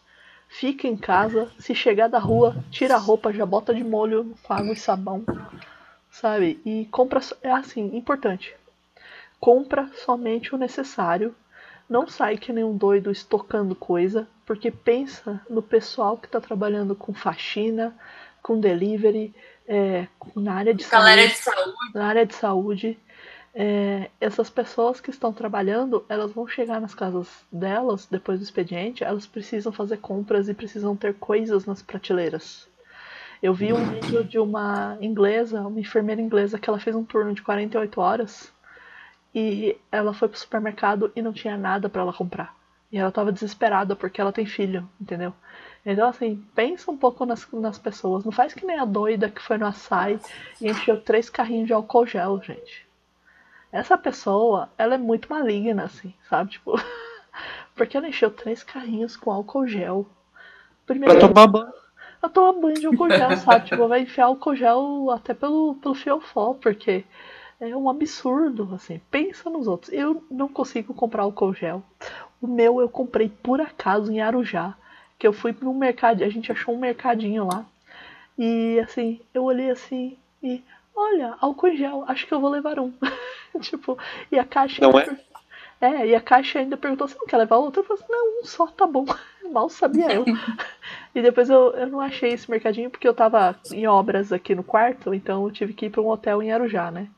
fica 0.49 0.89
em 0.89 0.97
casa, 0.97 1.51
se 1.59 1.75
chegar 1.75 2.09
da 2.09 2.19
rua, 2.19 2.57
tira 2.71 2.97
a 2.97 2.99
roupa, 2.99 3.33
já 3.33 3.47
bota 3.47 3.73
de 3.73 3.85
molho 3.85 4.35
com 4.43 4.53
água 4.53 4.73
e 4.73 4.77
sabão, 4.77 5.25
sabe? 6.11 6.61
E 6.65 6.87
compra. 6.91 7.21
É 7.43 7.53
assim, 7.53 7.97
importante 7.97 8.57
compra 9.41 9.91
somente 10.05 10.55
o 10.55 10.59
necessário, 10.59 11.35
não 11.89 12.07
sai 12.07 12.37
que 12.37 12.53
nem 12.53 12.63
um 12.63 12.77
doido 12.77 13.11
estocando 13.11 13.75
coisa, 13.75 14.29
porque 14.47 14.71
pensa 14.71 15.41
no 15.49 15.63
pessoal 15.63 16.17
que 16.17 16.27
está 16.27 16.41
trabalhando 16.41 16.95
com 16.95 17.13
faxina, 17.13 17.97
com 18.43 18.61
delivery, 18.61 19.35
é, 19.67 20.07
na 20.37 20.55
área 20.55 20.75
de 20.75 20.85
saúde, 20.85 21.29
de 21.29 21.35
saúde. 21.35 21.77
Na 21.95 22.07
área 22.07 22.27
de 22.27 22.35
saúde. 22.35 22.99
É, 23.53 24.09
essas 24.21 24.49
pessoas 24.49 25.01
que 25.01 25.11
estão 25.11 25.33
trabalhando, 25.33 26.05
elas 26.09 26.33
vão 26.33 26.47
chegar 26.47 26.81
nas 26.81 26.95
casas 26.95 27.27
delas 27.51 28.07
depois 28.09 28.39
do 28.39 28.45
expediente, 28.45 29.03
elas 29.03 29.27
precisam 29.27 29.73
fazer 29.73 29.97
compras 29.97 30.49
e 30.49 30.55
precisam 30.55 30.95
ter 30.95 31.15
coisas 31.15 31.67
nas 31.67 31.83
prateleiras. 31.83 32.69
Eu 33.43 33.53
vi 33.53 33.73
um 33.73 33.85
vídeo 33.85 34.23
de 34.23 34.39
uma 34.39 34.97
inglesa, 35.01 35.63
uma 35.63 35.81
enfermeira 35.81 36.21
inglesa, 36.21 36.59
que 36.59 36.71
ela 36.71 36.79
fez 36.79 36.95
um 36.95 37.03
turno 37.03 37.35
de 37.35 37.43
48 37.43 38.01
horas 38.01 38.53
e 39.35 39.77
ela 39.91 40.13
foi 40.13 40.29
pro 40.29 40.39
supermercado 40.39 41.13
e 41.15 41.23
não 41.23 41.33
tinha 41.33 41.57
nada 41.57 41.89
para 41.89 42.03
ela 42.03 42.13
comprar. 42.13 42.55
E 42.91 42.99
ela 42.99 43.13
tava 43.13 43.31
desesperada 43.31 43.95
porque 43.95 44.21
ela 44.21 44.33
tem 44.33 44.45
filho, 44.45 44.89
entendeu? 45.01 45.33
Então, 45.87 46.09
assim, 46.09 46.45
pensa 46.55 46.91
um 46.91 46.97
pouco 46.97 47.25
nas, 47.25 47.47
nas 47.53 47.79
pessoas. 47.79 48.25
Não 48.25 48.33
faz 48.33 48.53
que 48.53 48.67
nem 48.67 48.79
a 48.79 48.85
doida 48.85 49.31
que 49.31 49.41
foi 49.41 49.57
no 49.57 49.67
açaí 49.67 50.19
e 50.61 50.69
encheu 50.69 51.01
três 51.01 51.31
carrinhos 51.31 51.67
de 51.67 51.73
álcool 51.73 52.07
gel, 52.07 52.43
gente. 52.43 52.87
Essa 53.73 53.97
pessoa, 53.97 54.69
ela 54.77 54.97
é 54.97 54.99
muito 54.99 55.31
maligna, 55.31 55.85
assim, 55.85 56.13
sabe? 56.29 56.51
Tipo, 56.51 56.75
porque 57.77 57.97
ela 57.97 58.09
encheu 58.09 58.31
três 58.31 58.65
carrinhos 58.65 59.17
com 59.17 59.31
álcool 59.31 59.67
gel. 59.67 60.07
Primeiro, 60.85 61.19
pra 61.19 61.29
tomar 61.29 61.47
banho. 61.47 61.73
Ela 62.23 62.33
toma 62.33 62.61
banho 62.61 62.75
de 62.75 62.87
álcool 62.87 63.11
gel, 63.11 63.37
sabe? 63.39 63.67
Tipo, 63.67 63.89
vai 63.89 64.01
enfiar 64.01 64.27
álcool 64.27 64.57
gel 64.57 65.11
até 65.13 65.33
pelo, 65.33 65.77
pelo 65.77 65.95
fiofó, 65.95 66.55
porque 66.55 67.05
é 67.61 67.77
um 67.77 67.91
absurdo, 67.91 68.71
assim. 68.75 69.01
Pensa 69.11 69.51
nos 69.51 69.67
outros. 69.67 69.93
Eu 69.93 70.25
não 70.31 70.49
consigo 70.49 70.95
comprar 70.95 71.23
álcool 71.23 71.53
gel. 71.53 71.83
O 72.41 72.47
meu 72.47 72.81
eu 72.81 72.89
comprei 72.89 73.29
por 73.29 73.61
acaso 73.61 74.11
em 74.11 74.21
Arujá. 74.21 74.75
que 75.19 75.27
eu 75.27 75.33
fui 75.33 75.53
para 75.53 75.69
um 75.69 75.75
mercado, 75.75 76.25
a 76.25 76.29
gente 76.31 76.51
achou 76.51 76.75
um 76.75 76.79
mercadinho 76.79 77.47
lá. 77.47 77.67
E 78.39 78.81
assim, 78.81 79.21
eu 79.35 79.45
olhei 79.45 79.71
assim 79.71 80.17
e 80.43 80.63
olha, 80.97 81.35
álcool 81.41 81.69
em 81.69 81.77
gel, 81.77 82.05
acho 82.09 82.27
que 82.27 82.33
eu 82.33 82.41
vou 82.41 82.49
levar 82.49 82.79
um. 82.79 82.93
tipo, 83.61 83.99
e 84.33 84.39
a 84.39 84.45
caixa. 84.45 84.81
Não 84.81 84.99
é? 84.99 85.21
É, 85.81 86.07
e 86.07 86.15
a 86.15 86.21
caixa 86.21 86.59
ainda 86.59 86.77
perguntou: 86.77 87.07
você 87.07 87.19
não 87.19 87.27
quer 87.27 87.37
levar 87.37 87.57
outro? 87.57 87.81
Eu 87.81 87.85
falei 87.85 88.03
assim: 88.03 88.13
não, 88.13 88.41
um 88.41 88.45
só 88.45 88.67
tá 88.67 88.87
bom. 88.87 89.05
Mal 89.53 89.69
sabia 89.69 90.13
eu. 90.13 90.25
e 91.15 91.21
depois 91.21 91.51
eu, 91.51 91.73
eu 91.73 91.87
não 91.89 92.01
achei 92.01 92.31
esse 92.33 92.51
mercadinho 92.51 92.89
porque 92.89 93.07
eu 93.07 93.13
tava 93.13 93.59
em 93.73 93.87
obras 93.87 94.33
aqui 94.33 94.55
no 94.55 94.63
quarto, 94.63 95.13
então 95.13 95.45
eu 95.45 95.51
tive 95.51 95.75
que 95.75 95.87
ir 95.87 95.91
pra 95.91 96.01
um 96.01 96.09
hotel 96.09 96.43
em 96.43 96.53
Arujá, 96.53 96.91
né? 96.91 97.09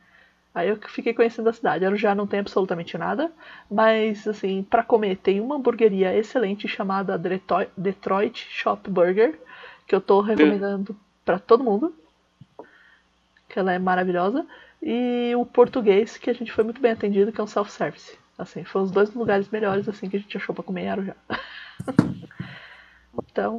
Aí 0.55 0.69
eu 0.69 0.77
fiquei 0.77 1.15
conhecendo 1.15 1.49
a 1.49 1.53
cidade. 1.53 1.85
Arujá 1.85 2.15
não 2.15 2.27
tem 2.27 2.41
absolutamente 2.41 2.99
nada, 2.99 3.33
mas 3.71 4.29
assim, 4.29 4.63
para 4.63 4.83
comer 4.83 5.17
tem 5.17 5.41
uma 5.41 5.57
hamburgueria 5.57 6.15
excelente 6.15 6.69
chamada 6.69 7.19
Detroit 7.77 8.47
Shop 8.51 8.91
Burger, 8.91 9.39
que 9.87 9.95
eu 9.95 10.01
tô 10.01 10.21
recomendando 10.21 10.95
para 11.25 11.39
todo 11.39 11.65
mundo. 11.65 11.95
Que 13.49 13.59
ela 13.59 13.73
é 13.73 13.79
maravilhosa. 13.79 14.47
E 14.83 15.33
o 15.37 15.47
português, 15.47 16.19
que 16.19 16.29
a 16.29 16.35
gente 16.35 16.53
foi 16.53 16.65
muito 16.65 16.81
bem 16.81 16.93
atendido, 16.93 17.33
que 17.33 17.41
é 17.41 17.45
um 17.45 17.47
self-service. 17.47 18.19
Assim, 18.37 18.65
foram 18.65 18.87
os 18.87 18.91
dois 18.91 19.15
lugares 19.15 19.49
melhores 19.51 19.89
assim 19.89 20.09
que 20.09 20.17
a 20.17 20.21
gente 20.21 20.37
achou 20.37 20.55
para 20.55 20.65
comer 20.65 20.83
em 20.83 20.91
Arujá. 20.91 21.17
então, 23.31 23.57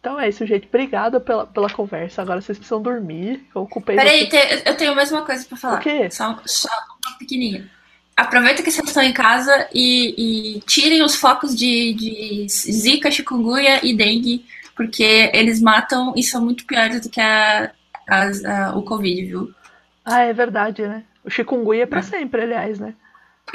então 0.00 0.18
é 0.18 0.30
isso, 0.30 0.46
gente. 0.46 0.66
Obrigada 0.66 1.20
pela, 1.20 1.46
pela 1.46 1.68
conversa. 1.68 2.22
Agora 2.22 2.40
vocês 2.40 2.56
precisam 2.56 2.80
dormir. 2.80 3.46
Eu 3.54 3.62
ocupei. 3.62 3.94
Peraí, 3.94 4.28
eu 4.64 4.74
tenho 4.74 4.96
mais 4.96 5.12
uma 5.12 5.26
coisa 5.26 5.44
pra 5.44 5.58
falar. 5.58 5.78
O 5.78 5.82
quê? 5.82 6.10
Só, 6.10 6.40
só 6.46 6.68
uma 7.06 7.18
pequenininha. 7.18 7.70
Aproveita 8.16 8.62
que 8.62 8.70
vocês 8.70 8.86
estão 8.86 9.02
em 9.02 9.12
casa 9.12 9.68
e, 9.72 10.56
e 10.56 10.60
tirem 10.62 11.02
os 11.02 11.14
focos 11.14 11.54
de, 11.54 11.94
de 11.94 12.46
zika, 12.48 13.10
chikungunya 13.10 13.80
e 13.82 13.94
dengue, 13.94 14.44
porque 14.74 15.30
eles 15.34 15.60
matam 15.60 16.14
e 16.16 16.22
são 16.22 16.42
muito 16.42 16.64
piores 16.66 17.00
do 17.00 17.08
que 17.08 17.20
a, 17.20 17.70
a, 18.08 18.24
a 18.24 18.76
o 18.76 18.82
Covid, 18.82 19.24
viu? 19.24 19.54
Ah, 20.04 20.22
é 20.22 20.32
verdade, 20.32 20.82
né? 20.82 21.04
O 21.24 21.30
chikungunya 21.30 21.84
é 21.84 21.86
pra 21.86 22.00
é. 22.00 22.02
sempre, 22.02 22.42
aliás, 22.42 22.78
né? 22.78 22.94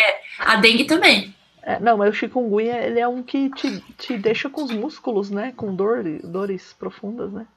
É, 0.01 0.19
a 0.40 0.56
dengue 0.56 0.85
também. 0.85 1.35
É, 1.66 1.80
não, 1.80 1.98
mas 1.98 2.11
o 2.11 2.14
chikungunya, 2.14 2.77
ele 2.77 3.00
é 3.00 3.08
um 3.08 3.24
que 3.24 3.50
te, 3.50 3.84
te 3.98 4.16
deixa 4.19 4.48
com 4.48 4.64
os 4.64 4.72
músculos, 4.72 5.32
né? 5.32 5.52
Com 5.58 5.76
dor, 5.76 6.03
dores 6.24 6.76
profundas, 6.77 7.34
né? 7.34 7.48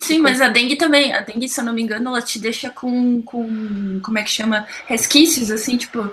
Sim, 0.00 0.20
mas 0.20 0.40
a 0.40 0.48
dengue 0.48 0.74
também. 0.74 1.12
A 1.12 1.20
dengue, 1.20 1.46
se 1.46 1.60
eu 1.60 1.64
não 1.64 1.74
me 1.74 1.82
engano, 1.82 2.08
ela 2.08 2.22
te 2.22 2.38
deixa 2.38 2.70
com, 2.70 3.20
com 3.20 4.00
como 4.02 4.18
é 4.18 4.22
que 4.22 4.30
chama? 4.30 4.66
Resquícios, 4.86 5.50
assim, 5.50 5.76
tipo, 5.76 6.10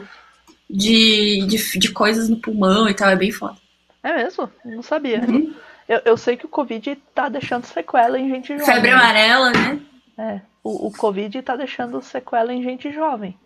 de, 0.70 1.48
de, 1.48 1.80
de 1.80 1.92
coisas 1.94 2.28
no 2.28 2.36
pulmão 2.36 2.90
e 2.90 2.94
tal. 2.94 3.10
É 3.10 3.16
bem 3.16 3.32
foda. 3.32 3.56
É 4.04 4.18
mesmo? 4.18 4.52
Não 4.66 4.84
sabia. 4.84 5.22
Uhum. 5.22 5.56
Eu, 5.88 6.02
eu 6.04 6.18
sei 6.18 6.36
que 6.36 6.46
o 6.46 6.50
Covid 6.50 6.94
tá 7.16 7.30
deixando 7.30 7.66
sequela 7.66 8.20
em 8.20 8.30
gente 8.30 8.50
jovem. 8.50 8.66
Febre 8.66 8.92
amarela, 8.92 9.52
né? 9.52 9.80
É. 10.18 10.42
O, 10.62 10.88
o 10.88 10.92
Covid 10.92 11.42
tá 11.42 11.56
deixando 11.56 12.02
sequela 12.02 12.54
em 12.54 12.62
gente 12.62 12.92
jovem. 12.92 13.38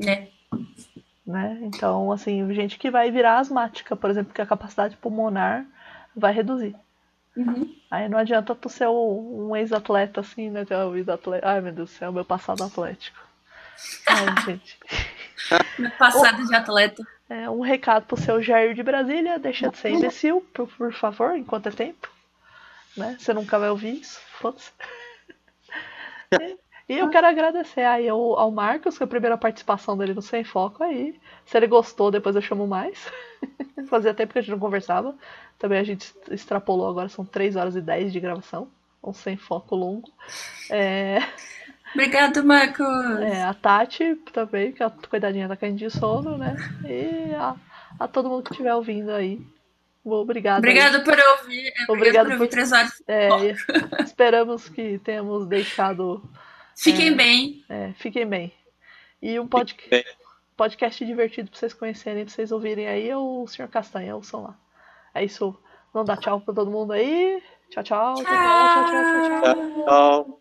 É 0.00 0.28
né? 1.26 1.58
Então, 1.62 2.12
assim, 2.12 2.52
gente 2.54 2.78
que 2.78 2.90
vai 2.90 3.10
virar 3.10 3.38
asmática, 3.38 3.96
por 3.96 4.10
exemplo, 4.10 4.34
que 4.34 4.42
a 4.42 4.46
capacidade 4.46 4.96
pulmonar 4.96 5.66
vai 6.14 6.32
reduzir. 6.32 6.76
Uhum. 7.36 7.74
Aí 7.90 8.08
não 8.08 8.18
adianta 8.18 8.54
tu 8.54 8.68
ser 8.68 8.88
um 8.88 9.56
ex-atleta 9.56 10.20
assim, 10.20 10.50
né? 10.50 10.64
Um 10.86 10.96
ex-atleta. 10.96 11.48
Ai, 11.48 11.60
meu 11.60 11.72
Deus 11.72 11.90
do 11.90 11.94
céu, 11.96 12.12
meu 12.12 12.24
passado 12.24 12.62
atlético. 12.62 13.18
Ai, 14.06 14.44
gente. 14.44 14.78
meu 15.78 15.90
passado 15.92 16.46
de 16.46 16.54
atleta. 16.54 17.02
É, 17.28 17.48
um 17.48 17.60
recado 17.60 18.06
pro 18.06 18.20
seu 18.20 18.42
Jair 18.42 18.74
de 18.74 18.82
Brasília, 18.82 19.38
deixa 19.38 19.70
de 19.70 19.78
ser 19.78 19.90
imbecil, 19.90 20.46
por, 20.52 20.68
por 20.68 20.92
favor, 20.92 21.36
enquanto 21.36 21.68
é 21.68 21.72
tempo. 21.72 22.08
Né? 22.96 23.16
Você 23.18 23.32
nunca 23.32 23.58
vai 23.58 23.70
ouvir 23.70 24.00
isso, 24.00 24.20
foda-se. 24.38 24.70
E 26.88 26.98
eu 26.98 27.08
quero 27.08 27.26
agradecer 27.26 27.80
aí 27.80 28.08
ao, 28.08 28.38
ao 28.38 28.50
Marcos, 28.50 28.98
que 28.98 29.02
é 29.02 29.06
a 29.06 29.08
primeira 29.08 29.38
participação 29.38 29.96
dele 29.96 30.12
no 30.12 30.20
Sem 30.20 30.44
Foco 30.44 30.82
aí. 30.82 31.18
Se 31.46 31.56
ele 31.56 31.66
gostou, 31.66 32.10
depois 32.10 32.36
eu 32.36 32.42
chamo 32.42 32.66
mais. 32.66 33.10
Fazia 33.88 34.12
tempo 34.12 34.32
que 34.32 34.38
a 34.38 34.42
gente 34.42 34.50
não 34.50 34.58
conversava. 34.58 35.14
Também 35.58 35.78
a 35.78 35.84
gente 35.84 36.12
extrapolou 36.30 36.88
agora, 36.88 37.08
são 37.08 37.24
3 37.24 37.56
horas 37.56 37.76
e 37.76 37.80
10 37.80 38.12
de 38.12 38.20
gravação. 38.20 38.68
Um 39.02 39.14
Sem 39.14 39.36
Foco 39.36 39.74
longo. 39.74 40.10
É... 40.70 41.20
Obrigado, 41.94 42.44
Marcos! 42.44 43.20
É, 43.20 43.44
a 43.44 43.54
Tati 43.54 44.16
também, 44.32 44.72
que 44.72 44.82
é 44.82 44.86
a 44.86 44.90
cuidadinha 44.90 45.46
da 45.46 45.56
caindo 45.56 45.78
de 45.78 45.88
sono, 45.88 46.36
né? 46.36 46.56
E 46.84 47.34
a, 47.34 47.54
a 48.00 48.08
todo 48.08 48.28
mundo 48.28 48.42
que 48.42 48.50
estiver 48.50 48.74
ouvindo 48.74 49.10
aí. 49.10 49.40
Obrigado. 50.04 50.58
Obrigado 50.58 51.02
por 51.02 51.14
ouvir. 51.14 51.72
Obrigado, 51.88 51.90
Obrigado 51.90 52.26
por 52.26 52.32
ouvir 52.34 52.48
três 52.48 52.72
horas. 52.72 53.02
É, 53.08 53.28
esperamos 54.02 54.68
que 54.68 54.98
tenhamos 54.98 55.46
deixado 55.46 56.22
Fiquem 56.76 57.08
é, 57.08 57.14
bem. 57.14 57.64
É, 57.68 57.92
fiquem 57.94 58.26
bem. 58.26 58.52
E 59.22 59.38
um 59.38 59.46
podcast, 59.46 60.16
podcast 60.56 61.04
divertido 61.04 61.50
pra 61.50 61.58
vocês 61.58 61.72
conhecerem, 61.72 62.24
pra 62.24 62.34
vocês 62.34 62.52
ouvirem 62.52 62.86
aí, 62.86 63.08
é 63.08 63.16
o 63.16 63.46
Sr. 63.46 63.68
Castanha, 63.68 64.16
ouçam 64.16 64.42
lá. 64.42 64.58
É 65.14 65.24
isso. 65.24 65.56
Vamos 65.92 66.08
dar 66.08 66.16
tchau 66.16 66.40
pra 66.40 66.52
todo 66.52 66.70
mundo 66.70 66.92
aí. 66.92 67.42
Tchau, 67.70 67.82
tchau. 67.82 68.14
Tchau, 68.14 68.24
tchau, 68.24 68.84
tchau, 68.86 69.42
tchau. 69.42 69.54
tchau. 69.54 69.84
tchau. 69.84 70.40